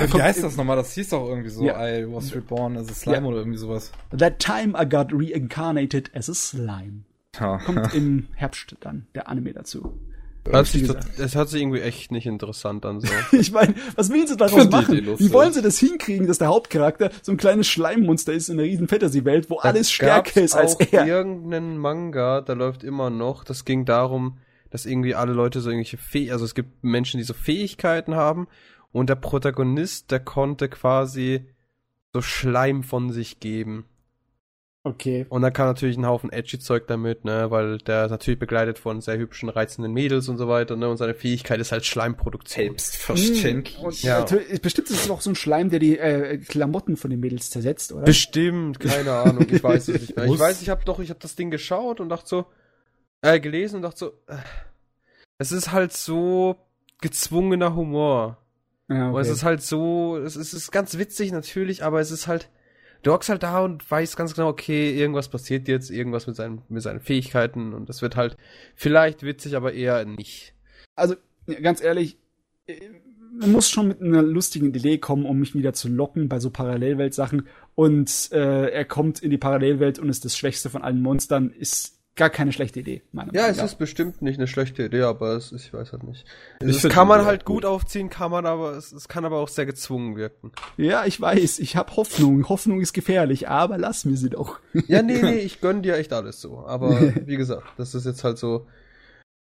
Wie 0.00 0.08
kommt- 0.10 0.22
heißt 0.22 0.42
das 0.42 0.56
nochmal? 0.56 0.76
Das 0.76 0.92
hieß 0.94 1.10
doch 1.10 1.28
irgendwie 1.28 1.50
so, 1.50 1.64
Ja. 1.64 1.86
I 1.86 2.04
was 2.12 2.34
reborn 2.34 2.76
as 2.76 2.88
a 2.90 2.94
slime 2.94 3.16
Ja. 3.18 3.24
oder 3.24 3.38
irgendwie 3.38 3.58
sowas. 3.58 3.92
That 4.16 4.38
time 4.38 4.74
I 4.80 4.88
got 4.88 5.08
reincarnated 5.12 6.10
as 6.14 6.28
a 6.30 6.34
slime. 6.34 7.02
Ja. 7.38 7.58
Kommt 7.58 7.94
im 7.94 8.28
Herbst 8.34 8.74
dann 8.80 9.06
der 9.14 9.28
Anime 9.28 9.52
dazu. 9.52 9.98
Hört 10.44 10.66
sich, 10.66 10.88
Wie 10.88 10.94
es 11.22 11.36
hört 11.36 11.48
sich 11.50 11.62
irgendwie 11.62 11.80
echt 11.80 12.10
nicht 12.10 12.26
interessant 12.26 12.84
an 12.84 13.00
so. 13.00 13.06
Ich 13.36 13.52
meine, 13.52 13.74
was 13.94 14.10
will 14.10 14.26
sie 14.26 14.36
daraus 14.36 14.68
machen? 14.70 14.96
Wie 15.18 15.32
wollen 15.32 15.52
sie 15.52 15.62
das 15.62 15.78
hinkriegen, 15.78 16.26
dass 16.26 16.38
der 16.38 16.48
Hauptcharakter 16.48 17.10
so 17.22 17.30
ein 17.30 17.36
kleines 17.38 17.68
Schleimmonster 17.68 18.32
ist 18.32 18.48
in 18.48 18.58
einer 18.58 18.68
riesen 18.68 18.88
Fantasy-Welt, 18.88 19.50
wo 19.50 19.58
alles 19.58 19.92
stärker 19.92 20.40
ist 20.42 20.54
als 20.56 20.74
auch 20.74 20.80
er? 20.90 21.06
irgendeinen 21.06 21.78
Manga, 21.78 22.40
da 22.40 22.54
läuft 22.54 22.82
immer 22.82 23.08
noch, 23.08 23.44
das 23.44 23.64
ging 23.64 23.84
darum, 23.84 24.38
dass 24.70 24.84
irgendwie 24.84 25.14
alle 25.14 25.32
Leute 25.32 25.60
so 25.60 25.70
irgendwelche 25.70 25.96
Fäh 25.98 26.32
also 26.32 26.44
es 26.44 26.56
gibt 26.56 26.82
Menschen, 26.82 27.18
die 27.18 27.24
so 27.24 27.34
Fähigkeiten 27.34 28.16
haben 28.16 28.48
und 28.92 29.08
der 29.08 29.16
Protagonist, 29.16 30.10
der 30.10 30.20
konnte 30.20 30.68
quasi 30.68 31.46
so 32.12 32.20
Schleim 32.20 32.82
von 32.82 33.10
sich 33.10 33.40
geben. 33.40 33.86
Okay. 34.84 35.26
Und 35.28 35.42
dann 35.42 35.52
kam 35.52 35.68
natürlich 35.68 35.96
ein 35.96 36.06
Haufen 36.06 36.32
edgy 36.32 36.58
Zeug 36.58 36.88
damit, 36.88 37.24
ne, 37.24 37.52
weil 37.52 37.78
der 37.78 38.06
ist 38.06 38.10
natürlich 38.10 38.40
begleitet 38.40 38.80
von 38.80 39.00
sehr 39.00 39.16
hübschen, 39.16 39.48
reizenden 39.48 39.92
Mädels 39.92 40.28
und 40.28 40.38
so 40.38 40.48
weiter, 40.48 40.74
ne, 40.74 40.88
und 40.88 40.96
seine 40.96 41.14
Fähigkeit 41.14 41.60
ist 41.60 41.70
halt 41.70 41.86
Schleimproduktion. 41.86 42.66
Selbstverständlich. 42.66 43.78
Und 43.78 44.02
Ja. 44.02 44.24
bestimmt 44.60 44.90
ist 44.90 45.04
es 45.04 45.10
auch 45.10 45.20
so 45.20 45.30
ein 45.30 45.36
Schleim, 45.36 45.70
der 45.70 45.78
die 45.78 45.98
äh, 45.98 46.36
Klamotten 46.38 46.96
von 46.96 47.10
den 47.10 47.20
Mädels 47.20 47.50
zersetzt, 47.50 47.92
oder? 47.92 48.02
Bestimmt, 48.02 48.80
keine 48.80 49.12
Ahnung, 49.12 49.46
ich 49.48 49.62
weiß 49.62 49.86
es 49.86 50.00
nicht 50.00 50.16
mehr. 50.16 50.26
Ich 50.26 50.38
weiß, 50.38 50.60
ich 50.62 50.68
habe 50.68 50.84
doch, 50.84 50.98
ich 50.98 51.10
habe 51.10 51.20
das 51.20 51.36
Ding 51.36 51.52
geschaut 51.52 52.00
und 52.00 52.08
dachte 52.08 52.28
so, 52.28 52.46
äh, 53.20 53.38
gelesen 53.38 53.76
und 53.76 53.82
dachte 53.82 53.98
so, 53.98 54.06
äh, 54.26 54.38
es 55.38 55.52
ist 55.52 55.70
halt 55.70 55.92
so 55.92 56.56
gezwungener 57.00 57.76
Humor. 57.76 58.41
Ja, 58.88 59.10
Und 59.10 59.20
es 59.20 59.28
ist 59.28 59.44
halt 59.44 59.62
so, 59.62 60.16
es 60.16 60.36
ist, 60.36 60.52
es 60.52 60.64
ist 60.64 60.72
ganz 60.72 60.98
witzig 60.98 61.32
natürlich, 61.32 61.82
aber 61.84 62.00
es 62.00 62.10
ist 62.10 62.26
halt, 62.26 62.48
du 63.02 63.12
hockst 63.12 63.28
halt 63.28 63.42
da 63.42 63.60
und 63.60 63.88
weißt 63.90 64.16
ganz 64.16 64.34
genau, 64.34 64.48
okay, 64.48 64.96
irgendwas 64.96 65.28
passiert 65.28 65.68
jetzt, 65.68 65.90
irgendwas 65.90 66.26
mit 66.26 66.36
seinen, 66.36 66.62
mit 66.68 66.82
seinen 66.82 67.00
Fähigkeiten 67.00 67.72
und 67.72 67.88
das 67.88 68.02
wird 68.02 68.16
halt 68.16 68.36
vielleicht 68.74 69.22
witzig, 69.22 69.56
aber 69.56 69.72
eher 69.72 70.04
nicht. 70.04 70.54
also 70.94 71.14
ganz 71.62 71.82
ehrlich, 71.82 72.18
äh, 72.66 72.80
man 73.32 73.52
muss 73.52 73.70
schon 73.70 73.88
mit 73.88 74.00
einer 74.00 74.22
lustigen 74.22 74.74
Idee 74.74 74.98
kommen, 74.98 75.24
um 75.24 75.38
mich 75.38 75.54
wieder 75.54 75.72
zu 75.72 75.88
locken 75.88 76.28
bei 76.28 76.38
so 76.38 76.50
Parallelwelt-Sachen. 76.50 77.48
Und 77.74 78.30
äh, 78.32 78.68
er 78.68 78.84
kommt 78.84 79.20
in 79.20 79.30
die 79.30 79.38
Parallelwelt 79.38 79.98
und 79.98 80.08
ist 80.08 80.24
das 80.24 80.36
Schwächste 80.36 80.68
von 80.68 80.82
allen 80.82 81.00
Monstern, 81.00 81.50
ist 81.50 81.98
gar 82.14 82.28
keine 82.30 82.52
schlechte 82.52 82.80
Idee, 82.80 83.02
meiner 83.12 83.32
Ja, 83.34 83.40
Meinung 83.42 83.50
es 83.52 83.56
nach. 83.58 83.64
ist 83.64 83.78
bestimmt 83.78 84.20
nicht 84.22 84.38
eine 84.38 84.46
schlechte 84.46 84.84
Idee, 84.84 85.02
aber 85.02 85.32
es 85.36 85.50
ist, 85.52 85.64
ich 85.66 85.72
weiß 85.72 85.92
halt 85.92 86.02
nicht. 86.04 86.26
Find 86.60 86.92
kann 86.92 87.08
man 87.08 87.24
halt 87.24 87.44
gut 87.46 87.62
gut. 87.62 87.64
aufziehen, 87.64 88.10
kann 88.10 88.30
man 88.30 88.44
aber, 88.44 88.72
es, 88.76 88.92
es 88.92 89.08
kann 89.08 89.24
aber 89.24 89.38
auch 89.38 89.48
sehr 89.48 89.64
gezwungen 89.66 90.16
wirken. 90.16 90.52
Ja, 90.76 91.04
ich 91.06 91.20
weiß, 91.20 91.58
ich 91.58 91.76
habe 91.76 91.96
Hoffnung. 91.96 92.48
Hoffnung 92.48 92.80
ist 92.80 92.92
gefährlich, 92.92 93.48
aber 93.48 93.78
lass 93.78 94.04
mir 94.04 94.16
sie 94.16 94.30
doch. 94.30 94.60
Ja, 94.88 95.02
nee, 95.02 95.18
nee, 95.22 95.38
ich 95.38 95.60
gönn 95.60 95.82
dir 95.82 95.96
echt 95.96 96.12
alles 96.12 96.40
so. 96.40 96.58
Aber 96.66 97.00
wie 97.26 97.36
gesagt, 97.36 97.64
das 97.78 97.94
ist 97.94 98.04
jetzt 98.06 98.24
halt 98.24 98.36
so 98.38 98.66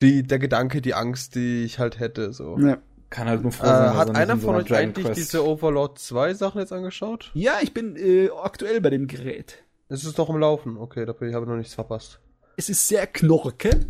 die, 0.01 0.23
der 0.23 0.39
Gedanke, 0.39 0.81
die 0.81 0.93
Angst, 0.93 1.35
die 1.35 1.63
ich 1.63 1.79
halt 1.79 1.99
hätte, 1.99 2.33
so. 2.33 2.57
Ja. 2.59 2.77
Kann 3.09 3.27
halt 3.27 3.41
nur 3.43 3.51
Äh, 3.51 3.55
froh 3.55 3.65
sein, 3.67 3.83
dass 3.83 3.93
er 3.93 3.97
hat 3.97 4.15
einer 4.15 4.33
in 4.33 4.39
so 4.39 4.45
von 4.47 4.55
einer 4.55 4.63
euch 4.63 4.69
Dragon 4.69 4.83
eigentlich 4.89 5.05
Quest- 5.05 5.17
diese 5.19 5.45
Overlord 5.47 5.99
2 5.99 6.33
Sachen 6.33 6.59
jetzt 6.59 6.73
angeschaut? 6.73 7.29
Ja, 7.35 7.53
ich 7.61 7.73
bin 7.73 7.95
äh, 7.95 8.29
aktuell 8.41 8.81
bei 8.81 8.89
dem 8.89 9.05
Gerät. 9.07 9.63
Es 9.87 10.03
ist 10.03 10.17
doch 10.17 10.29
im 10.29 10.37
Laufen. 10.37 10.77
Okay, 10.77 11.05
da 11.05 11.13
habe 11.13 11.27
ich 11.27 11.33
noch 11.33 11.55
nichts 11.55 11.75
verpasst. 11.75 12.19
Es 12.55 12.69
ist 12.69 12.87
sehr 12.87 13.07
knorke, 13.07 13.85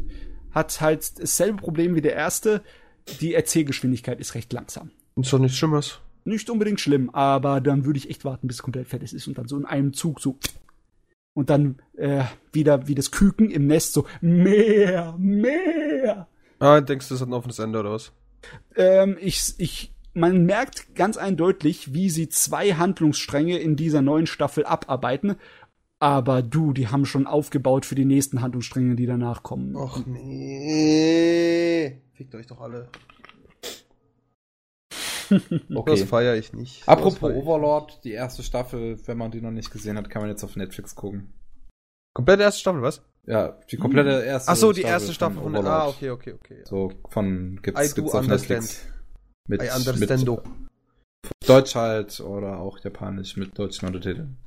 hat 0.51 0.79
halt 0.79 1.19
dasselbe 1.19 1.57
Problem 1.57 1.95
wie 1.95 2.01
der 2.01 2.13
erste. 2.13 2.61
Die 3.19 3.33
Erzählgeschwindigkeit 3.33 4.19
ist 4.19 4.35
recht 4.35 4.53
langsam. 4.53 4.91
Ist 5.15 5.33
doch 5.33 5.39
nichts 5.39 5.57
Schlimmes. 5.57 5.99
Nicht 6.25 6.49
unbedingt 6.49 6.79
schlimm, 6.79 7.09
aber 7.09 7.59
dann 7.59 7.85
würde 7.85 7.97
ich 7.97 8.09
echt 8.09 8.23
warten, 8.23 8.47
bis 8.47 8.57
es 8.57 8.63
komplett 8.63 8.87
fertig 8.87 9.13
ist 9.13 9.27
und 9.27 9.37
dann 9.37 9.47
so 9.47 9.57
in 9.57 9.65
einem 9.65 9.93
Zug 9.93 10.21
so. 10.21 10.37
Und 11.33 11.49
dann 11.49 11.79
äh, 11.97 12.23
wieder 12.53 12.87
wie 12.87 12.95
das 12.95 13.11
Küken 13.11 13.49
im 13.49 13.67
Nest 13.67 13.93
so 13.93 14.05
mehr, 14.21 15.15
mehr. 15.17 16.27
Ah, 16.59 16.79
denkst 16.79 17.09
du, 17.09 17.15
das 17.15 17.21
hat 17.21 17.27
ein 17.27 17.33
offenes 17.33 17.59
Ende 17.59 17.79
oder 17.79 17.91
was? 17.91 18.13
Ähm, 18.77 19.17
ich, 19.19 19.53
ich, 19.57 19.91
man 20.13 20.45
merkt 20.45 20.95
ganz 20.95 21.17
eindeutig, 21.17 21.93
wie 21.93 22.09
sie 22.09 22.29
zwei 22.29 22.73
Handlungsstränge 22.73 23.57
in 23.57 23.75
dieser 23.75 24.01
neuen 24.01 24.27
Staffel 24.27 24.65
abarbeiten. 24.65 25.35
Aber 26.03 26.41
du, 26.41 26.73
die 26.73 26.89
haben 26.89 27.05
schon 27.05 27.27
aufgebaut 27.27 27.85
für 27.85 27.95
die 27.95 28.03
nächsten 28.03 28.41
Handlungsstränge, 28.41 28.97
die 28.97 29.05
danach 29.05 29.41
kommen. 29.41 29.73
Och 29.77 30.05
nee. 30.05 32.01
Fickt 32.11 32.35
euch 32.35 32.45
doch 32.45 32.59
alle. 32.59 32.89
Das 35.29 35.41
Okay. 35.73 36.05
feiere 36.05 36.35
ich 36.35 36.51
nicht. 36.51 36.85
Apropos 36.89 37.21
Das 37.21 37.31
ich. 37.31 37.37
Overlord, 37.37 38.03
die 38.03 38.11
erste 38.11 38.43
Staffel, 38.43 38.99
wenn 39.07 39.17
man 39.17 39.31
die 39.31 39.39
noch 39.39 39.51
nicht 39.51 39.71
gesehen 39.71 39.97
hat, 39.97 40.09
kann 40.09 40.21
man 40.21 40.29
jetzt 40.29 40.43
auf 40.43 40.57
Netflix 40.57 40.93
gucken. 40.93 41.31
Komplette 42.13 42.43
erste 42.43 42.59
Staffel, 42.59 42.81
was? 42.81 43.01
Ja, 43.25 43.57
die 43.71 43.77
komplette 43.77 44.25
erste 44.25 44.51
Ach 44.51 44.57
so, 44.57 44.73
die 44.73 44.81
erste 44.81 45.13
Staffel 45.13 45.41
von, 45.41 45.55
Overlord. 45.55 45.67
Ah, 45.67 45.87
okay, 45.87 46.09
okay, 46.09 46.33
okay. 46.33 46.63
So 46.65 46.91
von 47.07 47.53
I 47.53 47.61
gibt's, 47.61 47.93
do 47.93 48.01
gibt's 48.01 48.13
auf 48.13 48.23
understand. 48.23 48.63
Netflix. 48.63 48.87
Mit, 49.47 49.63
I 49.63 49.69
understando. 49.73 50.43
mit 50.43 51.49
Deutsch 51.49 51.75
halt 51.75 52.19
oder 52.19 52.59
auch 52.59 52.77
Japanisch 52.79 53.37
mit 53.37 53.57
deutschen 53.57 53.87
Untertiteln. 53.87 54.37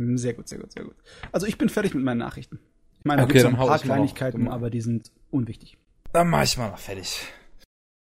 Hm, 0.00 0.16
Sehr 0.18 0.34
gut, 0.34 0.48
sehr 0.48 0.58
gut, 0.58 0.72
sehr 0.72 0.84
gut. 0.84 0.96
Also 1.32 1.46
ich 1.46 1.58
bin 1.58 1.68
fertig 1.68 1.94
mit 1.94 2.04
meinen 2.04 2.18
Nachrichten. 2.18 2.58
Ich 2.98 3.04
meine, 3.04 3.22
da 3.22 3.24
Okay, 3.28 3.38
noch 3.38 3.50
dann 3.50 3.60
ein 3.60 3.66
paar 3.66 3.78
Kleinigkeiten, 3.78 4.48
aber 4.48 4.70
die 4.70 4.80
sind 4.80 5.10
unwichtig. 5.30 5.76
Dann 6.12 6.30
mach 6.30 6.44
ich 6.44 6.56
mal 6.56 6.70
noch 6.70 6.78
fertig. 6.78 7.26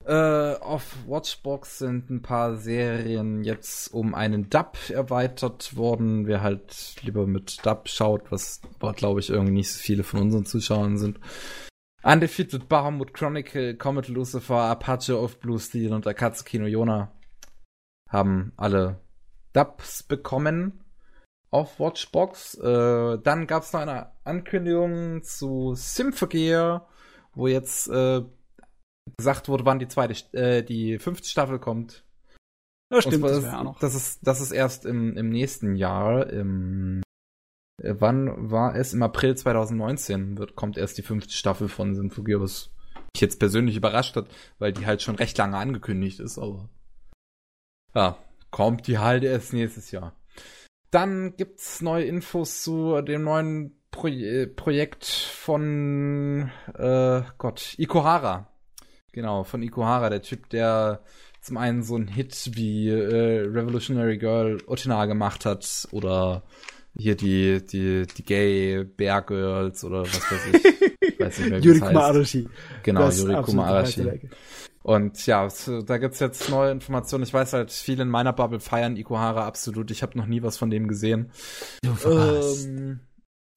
Äh, 0.05 0.55
auf 0.55 0.95
Watchbox 1.05 1.77
sind 1.77 2.09
ein 2.09 2.21
paar 2.23 2.55
Serien 2.55 3.43
jetzt 3.43 3.93
um 3.93 4.15
einen 4.15 4.49
Dub 4.49 4.77
erweitert 4.89 5.75
worden. 5.75 6.25
Wer 6.25 6.41
halt 6.41 6.95
lieber 7.03 7.27
mit 7.27 7.63
Dub 7.65 7.87
schaut, 7.87 8.31
was 8.31 8.61
aber 8.79 8.93
glaube 8.93 9.19
ich 9.19 9.29
irgendwie 9.29 9.53
nicht 9.53 9.71
so 9.71 9.79
viele 9.79 10.03
von 10.03 10.21
unseren 10.21 10.45
Zuschauern 10.45 10.97
sind. 10.97 11.19
Undefeated 12.03 12.67
Bahamut 12.67 13.13
Chronicle, 13.13 13.75
Comet 13.75 14.07
Lucifer, 14.07 14.63
Apache 14.63 15.15
of 15.17 15.39
Blue 15.39 15.59
Steel 15.59 15.93
und 15.93 16.07
Akatsuki 16.07 16.57
no 16.57 16.65
Yona 16.65 17.11
haben 18.09 18.53
alle 18.57 18.99
Dubs 19.53 20.01
bekommen 20.01 20.80
auf 21.51 21.79
Watchbox. 21.79 22.55
Äh, 22.55 23.19
dann 23.19 23.45
gab 23.45 23.63
es 23.63 23.73
noch 23.73 23.81
eine 23.81 24.11
Ankündigung 24.23 25.23
zu 25.23 25.73
Symphogear, 25.75 26.87
wo 27.33 27.47
jetzt 27.47 27.87
äh, 27.89 28.23
gesagt 29.17 29.49
wurde, 29.49 29.65
wann 29.65 29.79
die 29.79 29.87
zweite, 29.87 30.13
äh, 30.33 30.63
die 30.63 30.97
fünfte 30.97 31.27
Staffel 31.27 31.59
kommt. 31.59 32.05
Ja, 32.91 33.01
stimmt, 33.01 33.23
das 33.23 33.45
auch 33.45 33.63
noch. 33.63 33.79
Das 33.79 33.95
ist, 33.95 34.19
das 34.25 34.41
ist 34.41 34.51
erst 34.51 34.85
im, 34.85 35.15
im 35.15 35.29
nächsten 35.29 35.75
Jahr. 35.75 36.29
Im, 36.29 37.01
äh, 37.81 37.95
wann 37.99 38.51
war 38.51 38.75
es? 38.75 38.93
Im 38.93 39.03
April 39.03 39.35
2019 39.35 40.37
wird, 40.37 40.55
kommt 40.55 40.77
erst 40.77 40.97
die 40.97 41.03
fünfte 41.03 41.33
Staffel 41.33 41.69
von 41.69 41.95
Symphogear, 41.95 42.41
was 42.41 42.71
mich 43.13 43.21
jetzt 43.21 43.39
persönlich 43.39 43.75
überrascht 43.75 44.15
hat, 44.15 44.27
weil 44.59 44.73
die 44.73 44.85
halt 44.85 45.01
schon 45.01 45.15
recht 45.15 45.37
lange 45.37 45.57
angekündigt 45.57 46.19
ist, 46.19 46.37
aber 46.37 46.69
ja, 47.93 48.17
kommt 48.51 48.87
die 48.87 48.99
halt 48.99 49.23
erst 49.23 49.53
nächstes 49.53 49.91
Jahr. 49.91 50.13
Dann 50.91 51.35
gibt's 51.37 51.81
neue 51.81 52.03
Infos 52.03 52.63
zu 52.63 53.01
dem 53.01 53.23
neuen 53.23 53.77
Pro 53.91 54.07
Projekt 54.55 55.05
von 55.05 56.49
äh, 56.77 57.21
Gott, 57.37 57.75
Ikuhara. 57.77 58.47
Genau, 59.11 59.43
von 59.43 59.63
Ikuhara, 59.63 60.09
der 60.09 60.21
Typ, 60.21 60.49
der 60.49 61.03
zum 61.41 61.57
einen 61.57 61.83
so 61.83 61.95
einen 61.95 62.07
Hit 62.07 62.51
wie 62.53 62.89
äh, 62.89 63.41
Revolutionary 63.41 64.17
Girl 64.17 64.59
Otina 64.67 65.05
gemacht 65.05 65.45
hat 65.45 65.87
oder 65.91 66.43
hier 66.97 67.15
die, 67.15 67.65
die, 67.65 68.05
die 68.05 68.23
Gay 68.23 68.83
Bear 68.83 69.21
Girls 69.21 69.83
oder 69.83 70.01
was 70.01 70.31
weiß 70.31 70.53
ich. 70.53 70.90
weiß 71.25 71.39
nicht 71.39 71.49
mehr, 71.49 71.63
wie 71.63 71.67
es. 71.69 71.81
Arashi. 71.83 72.49
Genau, 72.83 73.01
Das 73.01 73.19
Yuriko 73.19 73.39
absolute 73.39 73.67
Arashi. 73.67 73.99
Meisterwerke. 74.03 74.29
Und 74.83 75.25
ja, 75.27 75.45
es- 75.45 75.71
da 75.85 75.97
gibt's 75.97 76.19
jetzt 76.19 76.49
neue 76.49 76.71
Informationen. 76.71 77.23
Ich 77.23 77.33
weiß 77.33 77.53
halt, 77.53 77.71
viele 77.71 78.03
in 78.03 78.09
meiner 78.09 78.33
Bubble 78.33 78.59
feiern 78.59 78.97
Ikuhara 78.97 79.45
absolut. 79.45 79.91
Ich 79.91 80.01
habe 80.01 80.17
noch 80.17 80.25
nie 80.25 80.41
was 80.41 80.57
von 80.57 80.69
dem 80.71 80.87
gesehen. 80.87 81.31
Du 81.83 81.93
verpasst. 81.93 82.65
Ähm, 82.67 82.99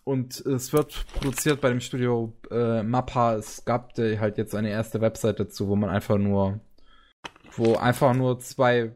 und 0.07 0.41
es 0.45 0.75
wird 0.75 1.07
produziert 1.15 1.63
bei 1.63 1.71
dem 1.71 1.81
Studio 1.81 2.35
äh, 2.51 2.83
Mappa. 2.83 3.37
Es 3.37 3.65
gab 3.65 3.99
äh, 3.99 4.19
halt 4.19 4.37
jetzt 4.37 4.55
eine 4.55 4.69
erste 4.69 5.01
Website 5.01 5.41
dazu, 5.41 5.67
wo 5.69 5.77
man 5.77 5.89
einfach 5.89 6.19
nur, 6.19 6.61
wo 7.57 7.77
einfach 7.77 8.13
nur 8.13 8.39
zwei 8.41 8.95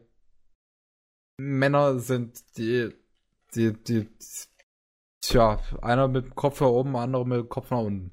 Männer 1.41 1.97
sind, 1.99 2.57
die, 2.57 2.89
die, 3.55 3.73
die, 3.73 4.07
tja, 5.21 5.59
einer 5.81 6.07
mit 6.07 6.25
dem 6.25 6.35
Kopf 6.35 6.61
nach 6.61 6.67
oben, 6.67 6.95
andere 6.95 7.25
mit 7.25 7.39
dem 7.39 7.49
Kopf 7.49 7.71
nach 7.71 7.79
unten. 7.79 8.11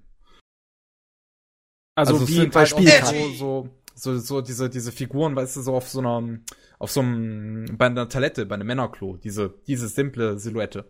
Also, 1.97 2.17
es 2.17 2.29
wie 2.29 2.35
sind 2.35 2.53
bei 2.53 2.61
halt 2.61 2.69
Spielkarten. 2.69 3.35
so, 3.35 3.69
so, 3.95 4.15
so, 4.15 4.19
so 4.19 4.41
diese, 4.41 4.69
diese 4.71 4.93
Figuren, 4.93 5.35
weißt 5.35 5.57
du, 5.57 5.63
so 5.63 5.75
auf 5.75 5.89
so 5.89 5.99
einer, 6.01 6.39
auf 6.79 6.91
so 6.91 7.01
einem, 7.01 7.77
bei 7.79 7.87
einer 7.87 8.09
Toilette, 8.09 8.47
bei 8.47 8.55
einem 8.55 8.67
Männerklo, 8.67 9.17
diese, 9.17 9.55
diese 9.67 9.89
simple 9.89 10.39
Silhouette. 10.39 10.85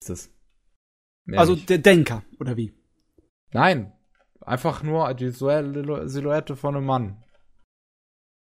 Ist 0.00 0.10
es. 0.10 0.30
Mehr 1.26 1.40
Also 1.40 1.54
nicht. 1.54 1.68
der 1.70 1.78
Denker, 1.78 2.24
oder 2.40 2.56
wie? 2.56 2.74
Nein. 3.52 3.92
Einfach 4.40 4.82
nur 4.82 5.12
die 5.14 5.30
Silhou- 5.30 6.06
Silhouette 6.06 6.56
von 6.56 6.76
einem 6.76 6.84
Mann. 6.86 7.22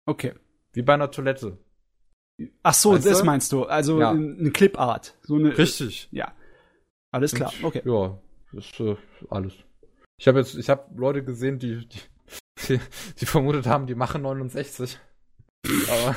Okay. 0.07 0.33
Wie 0.71 0.81
bei 0.81 0.93
einer 0.95 1.11
Toilette. 1.11 1.57
Ach 2.63 2.73
so, 2.73 2.93
Weißt 2.93 3.05
das 3.05 3.19
du? 3.19 3.25
meinst 3.25 3.51
du. 3.51 3.63
Also 3.65 3.99
Ja. 3.99 4.09
eine 4.11 4.51
Clipart. 4.51 5.17
So 5.21 5.35
eine, 5.35 5.55
Richtig. 5.57 6.07
Ja. 6.11 6.33
Alles 7.11 7.33
klar. 7.35 7.51
Und, 7.61 7.63
Okay. 7.65 7.81
Ja, 7.85 8.19
das 8.53 8.65
ist 8.65 8.79
äh, 8.79 8.95
alles. 9.29 9.53
Ich 10.23 10.27
habe 10.29 10.39
jetzt, 10.39 10.55
ich 10.55 10.69
habe 10.69 10.85
Leute 10.95 11.21
gesehen, 11.21 11.59
die, 11.59 11.85
die, 11.85 11.99
die, 12.69 12.79
die 13.19 13.25
vermutet 13.25 13.65
haben, 13.67 13.87
die 13.87 13.93
machen 13.93 14.21
69. 14.21 14.97
Aber 15.89 16.15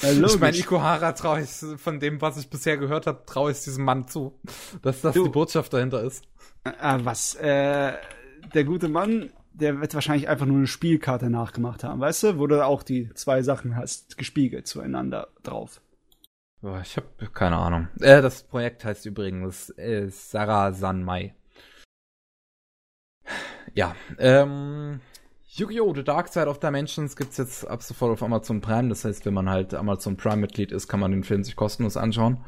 Ja, 0.00 0.12
ich 0.12 0.38
meine. 0.38 0.56
Ikuhara 0.56 1.10
traue 1.10 1.40
ich 1.42 1.50
von 1.80 1.98
dem, 1.98 2.20
was 2.20 2.36
ich 2.36 2.48
bisher 2.48 2.76
gehört 2.76 3.08
habe, 3.08 3.24
traue 3.26 3.50
ich 3.50 3.58
diesem 3.64 3.84
Mann 3.84 4.06
zu, 4.06 4.38
dass 4.82 5.00
das 5.00 5.14
Du- 5.14 5.24
die 5.24 5.30
Botschaft 5.30 5.72
dahinter 5.72 6.04
ist. 6.04 6.22
Ah, 6.62 7.00
was? 7.02 7.34
Äh, 7.34 7.94
der 8.54 8.62
gute 8.64 8.86
Mann, 8.88 9.32
der 9.52 9.80
wird 9.80 9.92
wahrscheinlich 9.92 10.28
einfach 10.28 10.46
nur 10.46 10.58
eine 10.58 10.68
Spielkarte 10.68 11.28
nachgemacht 11.28 11.82
haben, 11.82 11.98
weißt 12.00 12.22
du? 12.22 12.38
Wo 12.38 12.46
du 12.46 12.64
auch 12.64 12.84
die 12.84 13.12
zwei 13.14 13.42
Sachen 13.42 13.74
hast, 13.74 14.16
gespiegelt 14.16 14.68
zueinander 14.68 15.30
drauf. 15.42 15.80
Boah, 16.60 16.80
ich 16.80 16.96
habe 16.96 17.08
keine 17.34 17.56
Ahnung. 17.56 17.88
Äh, 18.00 18.22
das 18.22 18.44
Projekt 18.44 18.84
heißt 18.84 19.04
übrigens 19.04 19.70
äh, 19.70 20.08
Sarah 20.10 20.72
Sanmai. 20.72 21.34
Ja, 23.74 23.94
ähm, 24.18 25.00
Yu-Gi-Oh! 25.50 25.94
The 25.94 26.04
Dark 26.04 26.28
Side 26.28 26.46
of 26.46 26.60
Dimensions 26.60 27.16
gibt's 27.16 27.36
jetzt 27.36 27.66
ab 27.66 27.82
sofort 27.82 28.12
auf 28.12 28.22
Amazon 28.22 28.60
Prime. 28.60 28.88
Das 28.88 29.04
heißt, 29.04 29.24
wenn 29.26 29.34
man 29.34 29.48
halt 29.48 29.74
Amazon 29.74 30.16
Prime-Mitglied 30.16 30.72
ist, 30.72 30.88
kann 30.88 31.00
man 31.00 31.10
den 31.10 31.24
Film 31.24 31.42
sich 31.42 31.56
kostenlos 31.56 31.96
anschauen. 31.96 32.44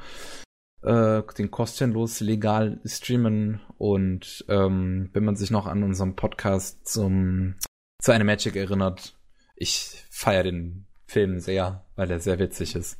Äh, 0.82 1.22
den 1.38 1.50
kostenlos 1.50 2.20
legal 2.20 2.80
streamen. 2.84 3.60
Und 3.78 4.44
ähm, 4.48 5.10
wenn 5.12 5.24
man 5.24 5.36
sich 5.36 5.50
noch 5.50 5.66
an 5.66 5.82
unserem 5.82 6.14
Podcast 6.14 6.86
zum 6.86 7.56
zu 8.00 8.12
einer 8.12 8.24
Magic 8.24 8.56
erinnert, 8.56 9.16
ich 9.56 10.04
feiere 10.10 10.44
den 10.44 10.86
Film 11.06 11.38
sehr, 11.38 11.84
weil 11.96 12.10
er 12.10 12.20
sehr 12.20 12.38
witzig 12.38 12.76
ist. 12.76 12.98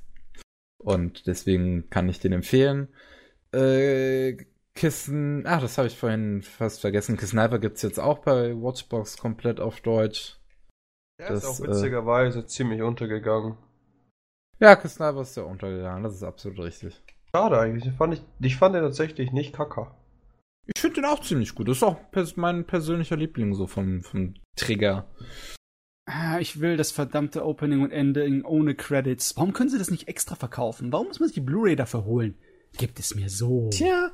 Und 0.79 1.27
deswegen 1.27 1.89
kann 1.91 2.09
ich 2.09 2.21
den 2.21 2.33
empfehlen. 2.33 2.89
Äh, 3.53 4.37
Kissen, 4.75 5.47
ah, 5.47 5.61
das 5.61 5.79
habe 5.79 5.89
ich 5.89 5.97
vorhin 5.99 6.43
fast 6.43 6.81
vergessen. 6.81 7.17
Kiss 7.17 7.31
Sniper 7.31 7.59
gibt's 7.59 7.83
jetzt 7.83 7.99
auch 7.99 8.19
bei 8.19 8.55
Watchbox 8.55 9.17
komplett 9.17 9.61
auf 9.61 9.81
Deutsch. 9.81 10.39
Der 11.19 11.31
Das, 11.31 11.45
ist 11.45 11.49
auch 11.49 11.65
äh, 11.65 11.69
witzigerweise 11.69 12.47
ziemlich 12.47 12.83
untergegangen. 12.83 13.57
Ja, 14.59 14.77
Chris 14.77 14.95
Sniper 14.95 15.23
ist 15.23 15.37
ja 15.37 15.43
untergegangen, 15.45 16.03
das 16.03 16.15
ist 16.15 16.23
absolut 16.23 16.61
richtig. 16.61 17.03
Schade 17.35 17.59
eigentlich. 17.59 17.87
Ich 17.87 17.97
fand, 17.97 18.15
ich, 18.15 18.23
ich 18.41 18.57
fand 18.57 18.75
den 18.75 18.83
tatsächlich 18.83 19.33
nicht 19.33 19.55
kacker. 19.55 19.97
Ich 20.67 20.81
finde 20.81 20.97
den 20.97 21.05
auch 21.07 21.21
ziemlich 21.21 21.55
gut. 21.55 21.69
Das 21.69 21.79
ist 21.79 21.83
auch 21.83 21.97
pers 22.11 22.37
mein 22.37 22.65
persönlicher 22.67 23.17
Liebling 23.17 23.55
so 23.55 23.67
vom, 23.67 24.03
vom 24.03 24.35
Trigger. 24.57 25.07
Ah, 26.07 26.39
Ich 26.41 26.61
will 26.61 26.77
das 26.77 26.93
verdammte 26.93 27.45
Opening 27.45 27.83
und 27.83 27.93
Ending 27.93 28.45
ohne 28.45 28.75
Credits. 28.75 29.37
Warum 29.37 29.53
können 29.53 29.71
sie 29.71 29.79
das 29.79 29.91
nicht 29.91 30.09
extra 30.09 30.35
verkaufen? 30.35 30.93
Warum 30.93 31.07
muss 31.09 31.21
man 31.21 31.29
sich 31.29 31.35
die 31.35 31.41
Blu-ray 31.41 31.77
dafür 31.77 32.05
holen? 32.05 32.37
Gibt 32.77 32.99
es 32.99 33.15
mir 33.15 33.29
so. 33.31 33.71
Tja. 33.71 34.11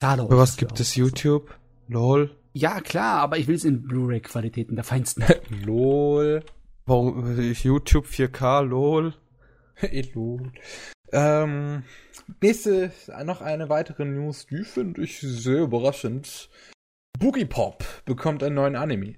Schade 0.00 0.28
Für 0.28 0.38
was 0.38 0.56
gibt 0.56 0.78
es 0.78 0.94
YouTube? 0.94 1.52
LOL. 1.88 2.36
Ja, 2.52 2.80
klar, 2.80 3.20
aber 3.20 3.38
ich 3.38 3.48
will 3.48 3.56
es 3.56 3.64
in 3.64 3.82
Blu-ray-Qualitäten 3.82 4.76
der 4.76 4.84
feinsten. 4.84 5.24
LOL. 5.64 6.44
Warum 6.86 7.38
äh, 7.38 7.50
YouTube 7.50 8.06
4K? 8.06 8.62
LOL. 8.62 9.14
LOL. 10.14 10.52
Ähm, 11.10 11.82
nächste, 12.40 12.92
noch 13.24 13.40
eine 13.40 13.68
weitere 13.68 14.04
News, 14.04 14.46
die 14.46 14.62
finde 14.62 15.02
ich 15.02 15.18
sehr 15.20 15.62
überraschend. 15.62 16.48
Boogie 17.18 17.46
Pop 17.46 17.84
bekommt 18.04 18.44
einen 18.44 18.54
neuen 18.54 18.76
Anime. 18.76 19.16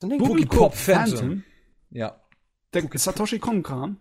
Boogie 0.00 0.44
Pop 0.44 0.74
Phantom. 0.74 1.42
Ja. 1.88 2.20
Der 2.74 2.82
Satoshi 2.94 3.38
Kon-Kram. 3.38 3.98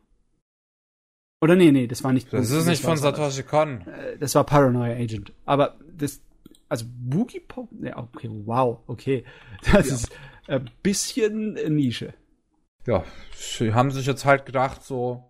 Oder 1.42 1.56
nee, 1.56 1.72
nee, 1.72 1.88
das 1.88 2.04
war 2.04 2.14
nicht. 2.14 2.32
Das 2.32 2.52
ist 2.52 2.68
nicht 2.68 2.84
von. 2.84 2.98
Satoshi 2.98 3.44
Kon. 3.44 3.82
Äh, 3.88 4.18
Das 4.20 4.36
war 4.36 4.44
Paranoia 4.44 4.94
Agent. 4.96 5.34
Aber 5.46 5.76
das, 5.98 6.22
also 6.70 6.86
Boogie 6.88 7.40
Pop, 7.40 7.70
ja, 7.82 7.98
okay, 7.98 8.30
wow, 8.46 8.80
okay. 8.88 9.26
Das 9.72 9.88
Ja. 9.90 9.96
ist 9.96 10.12
ein 10.48 10.70
bisschen 10.84 11.54
Nische. 11.76 12.14
Ja, 12.86 13.04
sie 13.36 13.74
haben 13.74 13.92
sich 13.92 14.06
jetzt 14.06 14.26
halt 14.26 14.46
gedacht, 14.46 14.84
so, 14.84 15.24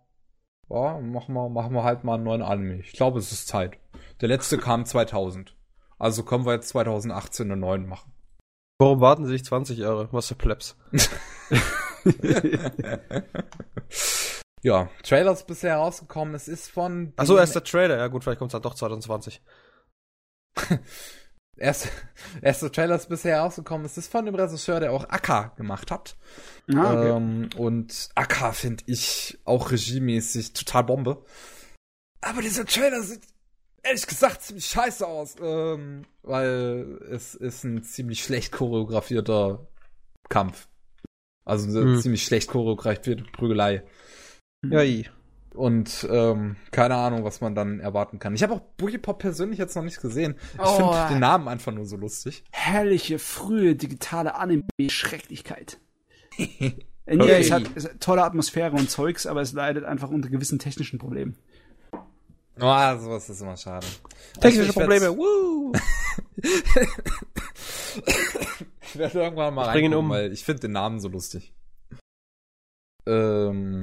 ja, 0.69 0.99
machen 0.99 1.33
wir, 1.33 1.49
machen 1.49 1.73
wir 1.73 1.83
halt 1.83 2.03
mal 2.03 2.15
einen 2.15 2.23
neuen 2.23 2.41
Anime. 2.41 2.79
Ich 2.81 2.93
glaube, 2.93 3.19
es 3.19 3.31
ist 3.31 3.47
Zeit. 3.47 3.77
Der 4.21 4.27
letzte 4.29 4.57
kam 4.59 4.85
2000. 4.85 5.55
Also 5.97 6.23
können 6.23 6.45
wir 6.45 6.53
jetzt 6.53 6.69
2018 6.69 7.51
einen 7.51 7.61
neuen 7.61 7.87
machen. 7.87 8.11
Warum 8.79 8.99
warten 8.99 9.25
sie 9.25 9.33
sich 9.33 9.45
20 9.45 9.77
Jahre? 9.77 10.09
Was 10.11 10.27
für 10.29 10.35
Plebs? 10.35 10.75
ja, 14.63 14.89
Trailer 15.03 15.31
ist 15.31 15.47
bisher 15.47 15.77
rausgekommen. 15.77 16.35
Es 16.35 16.47
ist 16.47 16.69
von. 16.69 17.13
Achso, 17.15 17.37
erst 17.37 17.55
der 17.55 17.63
Trailer. 17.63 17.97
Ja 17.97 18.07
gut, 18.07 18.23
vielleicht 18.23 18.39
kommt 18.39 18.49
es 18.49 18.53
dann 18.53 18.61
doch 18.61 18.75
2020. 18.75 19.41
Erste, 21.57 21.89
erste 22.41 22.71
Trailer 22.71 22.95
ist 22.95 23.09
bisher 23.09 23.39
rausgekommen. 23.39 23.85
Es 23.85 23.97
ist 23.97 24.11
von 24.11 24.25
dem 24.25 24.33
Regisseur, 24.35 24.79
der 24.79 24.91
auch 24.93 25.03
Akka 25.09 25.53
gemacht 25.57 25.91
hat. 25.91 26.15
Ah, 26.73 26.93
okay. 26.93 27.09
Ähm, 27.09 27.49
und 27.57 28.09
Akka 28.15 28.51
finde 28.53 28.83
ich 28.87 29.37
auch 29.45 29.69
regiemäßig 29.71 30.53
total 30.53 30.85
Bombe. 30.85 31.23
Aber 32.21 32.41
dieser 32.41 32.65
Trailer 32.65 33.01
sieht 33.03 33.21
ehrlich 33.83 34.07
gesagt 34.07 34.41
ziemlich 34.41 34.65
scheiße 34.65 35.05
aus. 35.05 35.35
Ähm, 35.41 36.05
weil 36.23 36.99
es 37.11 37.35
ist 37.35 37.63
ein 37.63 37.83
ziemlich 37.83 38.23
schlecht 38.23 38.51
choreografierter 38.51 39.67
Kampf. 40.29 40.67
Also 41.45 41.67
eine 41.69 41.95
Hm. 41.95 42.01
ziemlich 42.01 42.23
schlecht 42.23 42.49
choreografierte 42.49 43.23
Prügelei. 43.33 43.83
Ja, 44.67 44.81
i. 44.83 45.07
Und 45.53 46.07
ähm, 46.09 46.55
keine 46.71 46.95
Ahnung, 46.95 47.23
was 47.25 47.41
man 47.41 47.55
dann 47.55 47.79
erwarten 47.81 48.19
kann. 48.19 48.33
Ich 48.35 48.41
habe 48.43 48.53
auch 48.53 48.61
Boogie 48.77 48.97
Pop 48.99 49.19
persönlich 49.19 49.59
jetzt 49.59 49.75
noch 49.75 49.83
nicht 49.83 49.99
gesehen. 50.01 50.35
Ich 50.53 50.59
Oh. 50.61 50.75
finde 50.93 51.07
den 51.09 51.19
Namen 51.19 51.47
einfach 51.49 51.73
nur 51.73 51.85
so 51.85 51.97
lustig. 51.97 52.43
Herrliche, 52.51 53.19
frühe 53.19 53.75
digitale 53.75 54.35
Anime-Schrecklichkeit. 54.35 55.77
Okay. 57.07 57.27
Ja, 57.27 57.33
es 57.39 57.51
hat, 57.51 57.63
es 57.75 57.85
hat 57.85 57.99
tolle 57.99 58.23
Atmosphäre 58.23 58.71
und 58.73 58.89
Zeugs, 58.89 59.25
aber 59.25 59.41
es 59.41 59.51
leidet 59.53 59.83
einfach 59.83 60.09
unter 60.11 60.29
gewissen 60.29 60.59
technischen 60.59 60.99
Problemen. 60.99 61.35
Oh, 61.91 62.97
sowas 62.99 63.27
ist 63.27 63.41
immer 63.41 63.57
schade. 63.57 63.85
Technische 64.39 64.67
Also 64.67 64.79
Probleme. 64.79 65.17
Woo! 65.17 65.73
Ich 68.83 68.95
werde 68.97 69.19
irgendwann 69.23 69.53
mal 69.53 69.63
Ich 69.63 69.67
reingucken, 69.69 69.97
um. 69.97 70.09
weil 70.09 70.31
ich 70.31 70.43
finde 70.45 70.61
den 70.61 70.71
Namen 70.73 70.99
so 70.99 71.07
lustig. 71.09 71.53
Ähm, 73.07 73.81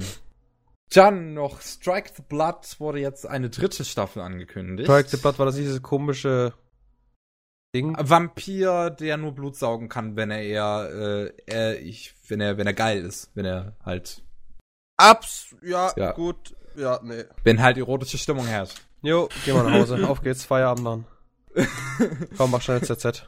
dann 0.91 1.33
noch 1.33 1.61
Strike 1.61 2.11
the 2.15 2.23
Blood 2.27 2.79
wurde 2.79 2.99
jetzt 2.99 3.25
eine 3.27 3.49
dritte 3.49 3.85
Staffel 3.85 4.21
angekündigt. 4.21 4.89
Strike 4.89 5.09
the 5.09 5.17
Blood 5.17 5.39
war 5.39 5.45
das 5.45 5.55
dieses 5.55 5.81
komische 5.81 6.53
Ding. 7.75 7.95
Vampir, 7.99 8.89
der 8.89 9.17
nur 9.17 9.33
Blut 9.33 9.55
saugen 9.55 9.89
kann, 9.89 10.15
wenn 10.15 10.31
er 10.31 10.41
eher, 10.41 10.89
äh, 10.91 11.33
er, 11.45 11.79
ich, 11.81 12.15
wenn 12.27 12.41
er, 12.41 12.57
wenn 12.57 12.65
er 12.65 12.73
geil 12.73 13.03
ist, 13.03 13.29
wenn 13.35 13.45
er 13.45 13.75
halt, 13.85 14.23
Abs. 14.97 15.55
Ja, 15.61 15.93
Ja. 15.95 16.11
gut. 16.13 16.55
Ja, 16.75 16.99
nee. 17.03 17.23
wenn 17.43 17.61
halt 17.61 17.77
erotische 17.77 18.17
Stimmung 18.17 18.45
herrscht. 18.45 18.81
Jo, 19.01 19.29
geh 19.45 19.53
mal 19.53 19.63
nach 19.63 19.73
Hause. 19.73 19.95
Auf 20.09 20.21
geht's, 20.21 20.45
Feierabend 20.45 20.85
dann. 20.85 21.05
Komm, 22.37 22.51
mach 22.51 22.61
schnell 22.61 22.81
ZZ. 22.81 23.27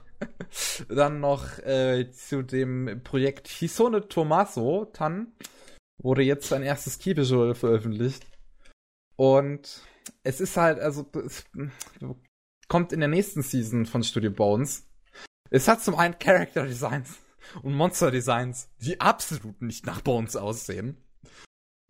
Dann 0.90 1.20
noch 1.20 1.58
äh, 1.60 2.10
zu 2.12 2.44
dem 2.44 3.02
Projekt 3.04 3.48
Hisone 3.48 4.08
Tomaso 4.08 4.86
Tan 4.94 5.34
wurde 6.02 6.24
jetzt 6.24 6.48
sein 6.48 6.64
erstes 6.64 7.00
Key-Visual 7.00 7.56
veröffentlicht. 7.56 8.26
Und 9.16 9.82
es 10.24 10.42
ist 10.42 10.58
halt, 10.58 10.80
also, 10.80 11.06
es 11.26 11.46
kommt 12.68 12.94
in 12.94 13.00
der 13.00 13.10
nächsten 13.10 13.42
Season 13.42 13.86
von 13.86 14.04
Studio 14.04 14.32
Bones. 14.32 14.90
Es 15.50 15.68
hat 15.68 15.82
zum 15.82 15.96
einen 15.96 16.18
Character 16.18 16.66
Designs 16.66 17.20
und 17.62 17.74
Monster 17.74 18.12
Designs, 18.12 18.70
die 18.80 19.00
absolut 19.00 19.62
nicht 19.62 19.86
nach 19.86 20.02
Bones 20.02 20.36
aussehen. 20.36 20.98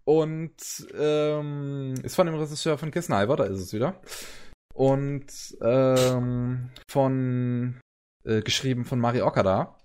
Und 0.03 0.56
ähm, 0.95 1.93
ist 2.03 2.15
von 2.15 2.25
dem 2.25 2.35
Regisseur 2.35 2.77
von 2.77 2.91
Kiss 2.91 3.06
Sniper, 3.06 3.35
da 3.35 3.43
ist 3.45 3.59
es 3.59 3.73
wieder. 3.73 4.01
Und 4.73 5.31
ähm, 5.61 6.72
von 6.90 7.80
äh, 8.23 8.41
geschrieben 8.41 8.85
von 8.85 8.99
Mari 8.99 9.22
Okada. 9.22 9.77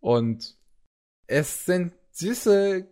Und 0.00 0.58
es 1.26 1.64
sind 1.64 1.94
süße 2.12 2.88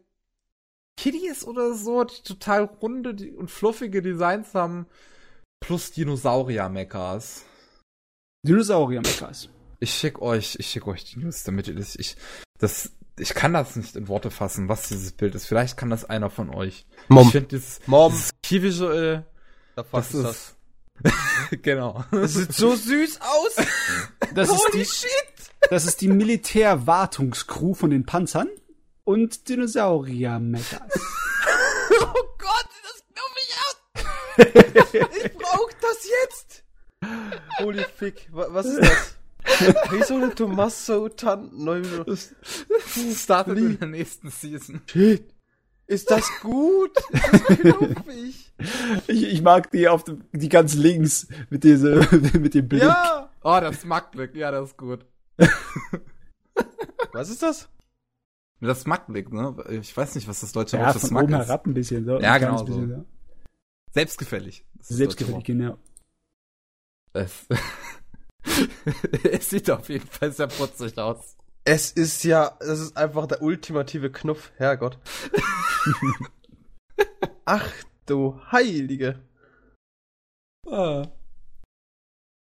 Kitties 0.97 1.45
oder 1.45 1.75
so, 1.75 2.05
die 2.05 2.23
total 2.23 2.65
runde 2.65 3.15
und 3.37 3.51
fluffige 3.51 4.03
Designs 4.03 4.55
haben, 4.55 4.87
plus 5.61 5.93
Dinosaurier-Mechas. 5.93 7.45
Dinosaurier-Meckers. 8.47 9.49
Ich 9.81 9.93
schick 9.93 10.21
euch, 10.23 10.57
ich 10.59 10.69
schick 10.69 10.87
euch 10.87 11.05
die 11.05 11.19
News, 11.19 11.43
damit 11.45 11.69
ihr 11.69 11.75
das, 11.75 11.97
ich, 11.97 12.17
das, 12.59 12.93
ich 13.19 13.35
kann 13.35 13.53
das 13.53 13.77
nicht 13.77 13.95
in 13.97 14.09
Worte 14.09 14.31
fassen, 14.31 14.69
was 14.69 14.89
dieses 14.89 15.13
Bild 15.13 15.35
ist. 15.35 15.47
Vielleicht 15.47 15.77
kann 15.77 15.91
das 15.91 16.05
einer 16.05 16.31
von 16.31 16.51
euch. 16.51 16.87
Mom. 17.09 17.27
Ich 17.27 17.33
finde 17.33 17.49
dieses, 17.49 17.81
Mom. 17.87 18.13
dieses 18.13 18.31
Key-Visual, 18.43 19.27
Da 19.75 19.85
das 19.93 20.15
ist 20.15 20.25
das. 20.25 20.57
ist, 21.03 21.63
genau. 21.63 22.05
Das 22.11 22.35
sieht 22.35 22.53
so 22.53 22.75
süß 22.75 23.21
aus. 23.21 23.67
Das 24.35 24.49
ist 24.49 24.59
Holy 24.59 24.79
die, 24.79 24.85
shit. 24.87 25.11
das 25.69 25.85
ist 25.85 26.01
die 26.01 26.09
Militärwartungscrew 26.09 27.75
von 27.75 27.91
den 27.91 28.07
Panzern 28.07 28.49
und 29.07 29.49
Dinosaurier-Meckers. 29.49 30.81
Oh 31.99 32.25
Gott, 32.39 32.69
das 32.83 33.05
glaub 33.15 33.33
ich 33.39 33.57
aus. 33.57 33.77
Ich 35.25 35.33
brauch 35.33 35.71
das 35.81 36.09
jetzt. 36.25 36.65
Holy 37.61 37.85
fick. 37.97 38.29
Wa- 38.33 38.49
Was 38.51 38.67
ist 38.67 38.81
das? 38.81 39.17
Wieso 39.91 40.15
eine 40.17 40.35
Tommaso 40.35 41.09
Tan 41.09 41.51
neu 41.53 41.81
Das 42.05 42.35
startet 43.17 43.57
in 43.59 43.79
der 43.79 43.89
nächsten 43.89 44.31
Season. 44.31 44.83
Shit. 44.91 45.33
Ist 45.87 46.11
das 46.11 46.29
gut? 46.43 46.91
Das 47.13 47.59
glaub 47.59 48.09
ich. 48.09 48.53
Ich, 49.07 49.23
ich 49.23 49.43
mag 49.43 49.71
die 49.71 49.89
auf 49.89 50.03
dem, 50.05 50.25
die 50.33 50.49
ganz 50.49 50.75
links 50.75 51.29
mit 51.49 51.63
diese, 51.65 52.01
mit 52.39 52.55
dem 52.55 52.69
Blick. 52.69 52.83
Ja. 52.83 53.31
Oh, 53.43 53.59
das 53.61 53.81
Smackblick, 53.83 54.35
ja, 54.35 54.51
das 54.51 54.71
ist 54.71 54.77
gut. 54.77 55.07
Was 57.13 57.31
ist 57.31 57.43
das? 57.43 57.69
Das 58.61 58.81
Smackblick, 58.83 59.33
ne? 59.33 59.55
Ich 59.69 59.95
weiß 59.97 60.15
nicht, 60.15 60.29
was 60.29 60.41
das 60.41 60.53
deutsche 60.53 60.79
Ja, 60.79 60.85
Wort 60.87 60.95
für 60.95 61.01
von 61.01 61.09
Smack 61.11 61.25
oben 61.25 61.35
ist. 61.35 61.47
herab 61.47 61.67
ein 61.67 61.75
bisschen. 61.75 62.05
So. 62.07 62.19
Ja, 62.21 62.33
Ein 62.35 62.41
genau 62.41 62.59
so. 62.59 62.65
bisschen, 62.65 62.91
ja. 62.91 63.05
Selbstgefällig. 63.93 64.65
Selbstgefällig, 64.81 65.45
genau. 65.45 65.79
Es, 67.13 67.47
es 69.31 69.51
sieht 69.51 69.71
auf 69.71 69.89
jeden 69.89 70.07
Fall 70.07 70.33
sehr 70.33 70.47
putzig 70.47 70.97
aus. 70.99 71.37
Es 71.65 71.91
ist 71.93 72.23
ja, 72.25 72.57
das 72.61 72.79
ist 72.81 72.97
einfach 72.97 73.27
der 73.27 73.43
ultimative 73.43 74.11
Knuff, 74.13 74.53
Herrgott. 74.57 74.99
Ach 77.45 77.71
du 78.07 78.41
Heilige. 78.53 79.19
Ah. 80.69 81.09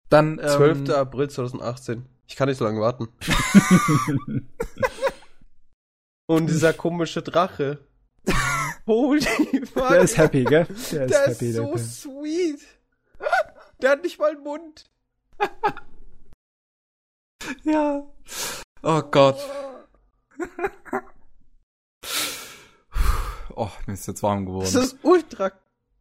Dann, 0.09 0.39
ähm, 0.39 0.47
12. 0.47 0.89
April 0.91 1.29
2018. 1.29 2.05
Ich 2.27 2.35
kann 2.35 2.47
nicht 2.49 2.57
so 2.57 2.65
lange 2.65 2.79
warten. 2.81 3.07
Und 6.27 6.47
dieser 6.49 6.73
komische 6.73 7.21
Drache. 7.21 7.79
Holy 8.87 9.21
fuck. 9.65 9.89
Der 9.89 10.01
ist 10.01 10.17
happy, 10.17 10.43
gell? 10.43 10.65
Der 10.65 10.75
ist 10.75 10.91
Der 10.91 11.27
happy, 11.27 11.49
ist 11.49 11.55
so 11.55 11.65
der 11.71 11.77
sweet. 11.77 12.61
Der 13.81 13.91
hat 13.91 14.03
nicht 14.03 14.17
mal 14.17 14.31
einen 14.31 14.43
Mund. 14.43 14.85
Ja. 17.63 18.07
Oh 18.81 19.01
Gott. 19.01 19.37
oh, 23.55 23.69
mir 23.85 23.93
ist 23.93 24.07
jetzt 24.07 24.23
warm 24.23 24.45
geworden. 24.45 24.69
Das 24.73 24.75
ist 24.75 24.97
ultra 25.03 25.51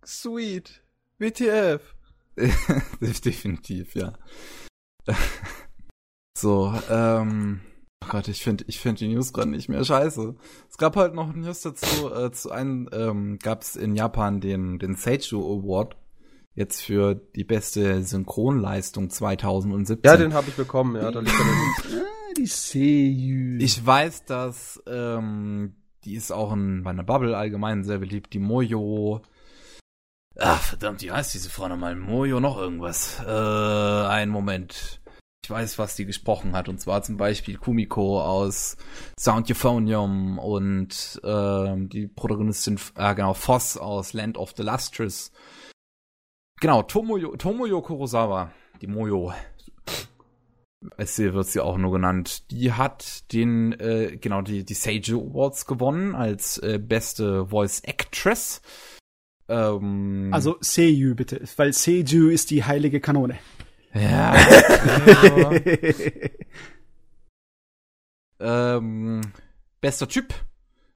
sweet. 0.06 0.82
WTF. 1.18 1.94
Definitiv, 3.00 3.96
ja. 3.96 4.12
so, 6.38 6.72
ähm, 6.88 7.60
oh 8.05 8.10
Gott, 8.10 8.28
ich 8.28 8.42
finde 8.42 8.65
ich 8.68 8.81
find 8.81 9.00
die 9.00 9.08
News 9.08 9.33
gerade 9.33 9.50
nicht 9.50 9.68
mehr 9.68 9.84
scheiße. 9.84 10.34
Es 10.70 10.78
gab 10.78 10.97
halt 10.97 11.15
noch 11.15 11.33
News 11.34 11.62
dazu, 11.62 12.12
äh, 12.12 12.31
zu 12.33 12.50
einem, 12.50 12.89
ähm, 12.92 13.39
gab 13.42 13.62
es 13.62 13.76
in 13.76 13.94
Japan 13.97 14.41
den, 14.41 14.78
den 14.78 14.97
Seichu 14.97 15.39
Award. 15.41 15.97
Jetzt 16.57 16.83
für 16.83 17.15
die 17.15 17.42
beste 17.42 18.05
Synchronleistung 18.05 19.10
2017. 19.10 20.08
Ja, 20.08 20.16
den 20.16 20.34
habe 20.34 20.49
ich 20.49 20.55
bekommen, 20.55 20.94
ja, 20.94 21.10
da 21.10 21.18
liegt 21.18 21.34
er 21.34 22.00
Ah, 22.00 22.33
die 22.36 22.47
Seiyu. 22.47 23.58
Ich 23.58 23.84
weiß, 23.84 24.24
dass 24.24 24.81
ähm, 24.86 25.74
die 26.05 26.15
ist 26.15 26.31
auch 26.31 26.52
in 26.52 26.83
meiner 26.83 27.02
Bubble 27.02 27.36
allgemein 27.36 27.84
sehr 27.84 27.99
beliebt. 27.99 28.33
Die 28.34 28.39
Mojo. 28.39 29.23
Ach, 30.39 30.60
verdammt, 30.60 31.02
wie 31.02 31.10
heißt 31.10 31.34
diese 31.34 31.50
Frau 31.50 31.68
nochmal? 31.68 31.97
Mojo 31.97 32.41
noch 32.41 32.58
irgendwas. 32.58 33.20
Äh, 33.26 33.31
einen 33.31 34.31
Moment. 34.31 35.00
Ich 35.44 35.50
weiß, 35.50 35.78
was 35.78 35.94
die 35.94 36.06
gesprochen 36.06 36.55
hat. 36.56 36.70
Und 36.70 36.81
zwar 36.81 37.02
zum 37.02 37.18
Beispiel 37.18 37.58
Kumiko 37.58 38.18
aus 38.23 38.78
Sound 39.20 39.50
Euphonium 39.50 40.39
und 40.39 41.20
ähm, 41.23 41.90
die 41.90 42.06
Protagonistin, 42.06 42.81
äh, 42.97 43.14
genau, 43.14 43.34
Voss 43.34 43.76
aus 43.76 44.14
Land 44.14 44.39
of 44.39 44.55
the 44.56 44.62
Lustrous. 44.62 45.32
Genau, 46.62 46.82
Tomoyo, 46.82 47.36
Tomoyo 47.36 47.82
Kurosawa, 47.82 48.52
die 48.81 48.86
Mojo. 48.86 49.34
Es 50.97 51.18
wird 51.18 51.47
sie 51.47 51.60
auch 51.60 51.76
nur 51.76 51.92
genannt. 51.92 52.50
Die 52.50 52.73
hat 52.73 53.31
den, 53.34 53.78
äh, 53.78 54.16
genau, 54.18 54.40
die, 54.40 54.64
die 54.64 54.73
Sage 54.73 55.12
Awards 55.12 55.66
gewonnen 55.66 56.14
als 56.14 56.56
äh, 56.56 56.78
beste 56.78 57.48
Voice 57.48 57.81
Actress. 57.81 58.62
Ähm, 59.50 60.31
Also 60.32 60.56
Seiyu 60.60 61.14
bitte, 61.14 61.42
weil 61.56 61.74
Seiju 61.74 62.28
ist 62.28 62.50
die 62.50 62.64
heilige 62.64 63.00
Kanone. 63.00 63.39
Ja. 63.94 64.34
ähm, 68.76 69.20
bester 69.81 70.08
Typ 70.08 70.34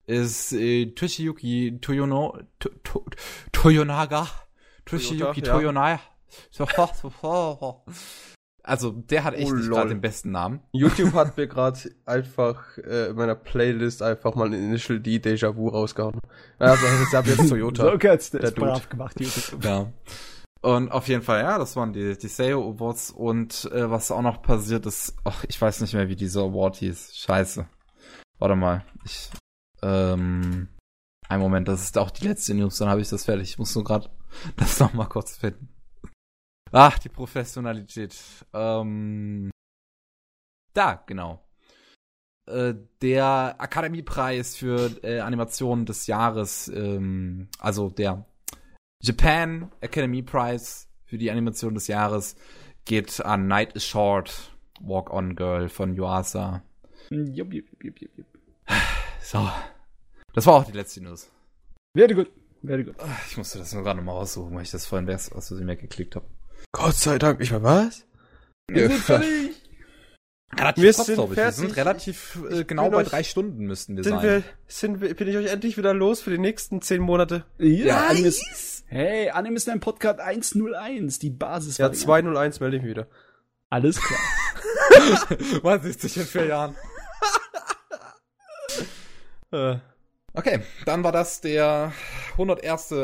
ist 0.06 0.52
äh, 0.52 0.86
Toshiyuki 0.86 1.78
Toyono, 1.80 2.38
to, 2.58 2.70
to, 2.82 3.04
Toyonaga. 3.52 4.26
Toshiyuki 4.84 5.42
Toyota, 5.42 5.52
Toyonaga. 5.52 6.00
Also, 8.62 8.90
der 8.90 9.24
hat 9.24 9.34
echt 9.34 9.50
Oh, 9.50 9.54
gerade 9.54 9.88
den 9.88 10.00
besten 10.00 10.30
Namen. 10.30 10.60
YouTube 10.72 11.14
hat 11.14 11.36
mir 11.38 11.46
gerade 11.46 11.78
einfach 12.04 12.76
äh, 12.78 13.08
in 13.08 13.16
meiner 13.16 13.34
Playlist 13.34 14.02
einfach 14.02 14.34
mal 14.34 14.46
ein 14.48 14.52
Initial 14.52 15.00
D 15.00 15.16
Déjà 15.16 15.56
Vu 15.56 15.68
rausgehauen. 15.68 16.20
Also 16.58 16.84
ich 17.08 17.14
habe 17.14 17.30
jetzt 17.30 17.48
Toyota. 17.48 17.84
So 17.84 18.08
hat's 18.08 18.30
Der 18.30 18.40
das 18.40 18.54
Dude. 18.54 18.66
brav 18.66 18.88
gemacht, 18.88 19.18
YouTube. 19.20 19.64
Ja. 19.64 19.90
Und 20.60 20.90
auf 20.90 21.06
jeden 21.06 21.22
Fall, 21.22 21.42
ja, 21.42 21.56
das 21.58 21.76
waren 21.76 21.92
die, 21.92 22.18
die 22.18 22.28
Seo 22.28 22.68
Awards 22.68 23.10
und 23.12 23.70
äh, 23.72 23.88
was 23.90 24.10
auch 24.10 24.22
noch 24.22 24.42
passiert 24.42 24.86
ist, 24.86 25.16
ach, 25.24 25.44
ich 25.48 25.60
weiß 25.60 25.80
nicht 25.80 25.94
mehr, 25.94 26.08
wie 26.08 26.16
dieser 26.16 26.42
Award 26.42 26.76
hieß. 26.76 27.16
Scheiße. 27.16 27.68
Warte 28.38 28.56
mal. 28.56 28.84
Ich, 29.04 29.30
ähm, 29.82 30.68
ein 31.28 31.40
Moment, 31.40 31.68
das 31.68 31.82
ist 31.82 31.98
auch 31.98 32.10
die 32.10 32.26
letzte 32.26 32.54
News, 32.54 32.78
dann 32.78 32.88
habe 32.88 33.00
ich 33.00 33.08
das 33.08 33.24
fertig. 33.26 33.50
Ich 33.50 33.58
muss 33.58 33.74
nur 33.74 33.84
gerade 33.84 34.10
das 34.56 34.80
noch 34.80 34.92
mal 34.94 35.06
kurz 35.06 35.36
finden. 35.36 35.68
Ach, 36.72 36.98
die 36.98 37.08
Professionalität. 37.08 38.16
Ähm, 38.52 39.50
da, 40.74 41.02
genau. 41.06 41.44
Äh, 42.46 42.74
der 43.00 43.56
Akademiepreis 43.58 44.56
für 44.56 45.02
äh, 45.04 45.20
Animation 45.20 45.86
des 45.86 46.06
Jahres, 46.06 46.68
ähm, 46.68 47.48
also 47.58 47.90
der 47.90 48.26
Japan 49.02 49.70
Academy 49.80 50.22
Prize 50.22 50.86
für 51.04 51.18
die 51.18 51.30
Animation 51.30 51.74
des 51.74 51.86
Jahres 51.86 52.36
geht 52.84 53.24
an 53.24 53.46
Night 53.46 53.74
is 53.74 53.84
Short, 53.84 54.50
Walk 54.80 55.12
On 55.12 55.36
Girl 55.36 55.68
von 55.68 55.94
Yuasa. 55.94 56.62
Jupp, 57.10 57.52
jupp, 57.52 57.66
jupp, 57.82 58.00
jupp, 58.00 58.18
jupp. 58.18 58.26
So. 59.22 59.48
Das 60.34 60.46
war 60.46 60.54
auch 60.54 60.64
die 60.64 60.72
letzte 60.72 61.02
News. 61.02 61.30
Very 61.96 62.14
good, 62.14 62.30
very 62.62 62.84
good. 62.84 62.96
Ich 63.28 63.36
musste 63.36 63.58
das 63.58 63.72
nur 63.72 63.82
gerade 63.82 63.98
nochmal 63.98 64.16
raussuchen, 64.16 64.54
weil 64.54 64.62
ich 64.62 64.70
das 64.70 64.86
vorhin 64.86 65.08
erst 65.08 65.32
aus 65.32 65.48
Versehen 65.48 65.68
weggeklickt 65.68 66.16
habe. 66.16 66.26
Gott 66.72 66.94
sei 66.94 67.18
Dank. 67.18 67.40
Ich 67.40 67.52
war 67.52 67.62
was? 67.62 68.06
Wir 68.70 68.88
sind 68.88 69.00
fertig. 69.00 69.67
Relativ 70.56 70.82
Wir 70.82 70.92
kurz, 70.94 71.06
sind 71.06 71.14
glaub 71.16 71.30
ich. 71.32 71.36
Wir 71.36 71.52
sind 71.52 71.76
relativ 71.76 72.38
äh, 72.50 72.60
Ich 72.60 72.66
genau 72.66 72.88
bei 72.90 72.98
euch- 72.98 73.08
drei 73.08 73.22
Stunden 73.22 73.64
müssten 73.66 73.96
wir 73.96 74.04
Sind 74.04 74.14
sein. 74.20 74.22
wir, 74.22 74.42
sind 74.66 75.00
wir, 75.00 75.14
bin 75.14 75.28
ich 75.28 75.36
euch 75.36 75.46
endlich 75.52 75.76
wieder 75.76 75.92
los 75.94 76.20
für 76.22 76.30
die 76.30 76.38
nächsten 76.38 76.80
zehn 76.80 77.02
Monate? 77.02 77.44
Ja, 77.58 78.06
Animes. 78.08 78.84
Hey, 78.86 79.28
Anime 79.30 79.56
ist 79.56 79.68
ein 79.68 79.80
Podcast 79.80 80.20
101, 80.20 81.18
die 81.18 81.30
Basis. 81.30 81.76
Ja, 81.78 81.84
war 81.86 81.90
die- 81.90 81.98
201 81.98 82.60
melde 82.60 82.76
ich 82.78 82.82
mich 82.82 82.90
wieder. 82.92 83.06
Alles 83.68 84.00
klar. 84.00 84.20
Man 85.62 85.82
sieht 85.82 86.00
sich 86.00 86.16
in 86.16 86.24
vier 86.24 86.46
Jahren. 86.46 86.74
Okay, 90.32 90.60
dann 90.86 91.04
war 91.04 91.12
das 91.12 91.40
der 91.40 91.92
101. 92.32 92.94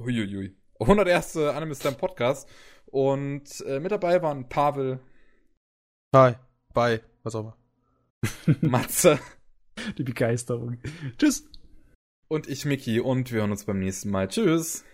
Uiuiui. 0.00 0.56
101. 0.80 1.36
Anime 1.36 1.74
Slam 1.74 1.96
Podcast. 1.96 2.48
Und 2.86 3.60
äh, 3.66 3.80
mit 3.80 3.90
dabei 3.92 4.22
waren 4.22 4.48
Pavel, 4.48 5.00
hi, 6.14 6.36
bye, 6.72 7.00
was 7.24 7.34
auch 7.34 7.40
immer. 7.40 7.56
Matze 8.60 9.18
Die 9.98 10.04
Begeisterung. 10.04 10.78
Tschüss. 11.18 11.48
und 12.28 12.46
ich, 12.48 12.64
Miki. 12.64 13.00
Und 13.00 13.32
wir 13.32 13.40
hören 13.40 13.50
uns 13.50 13.64
beim 13.64 13.80
nächsten 13.80 14.10
Mal. 14.10 14.28
Tschüss. 14.28 14.84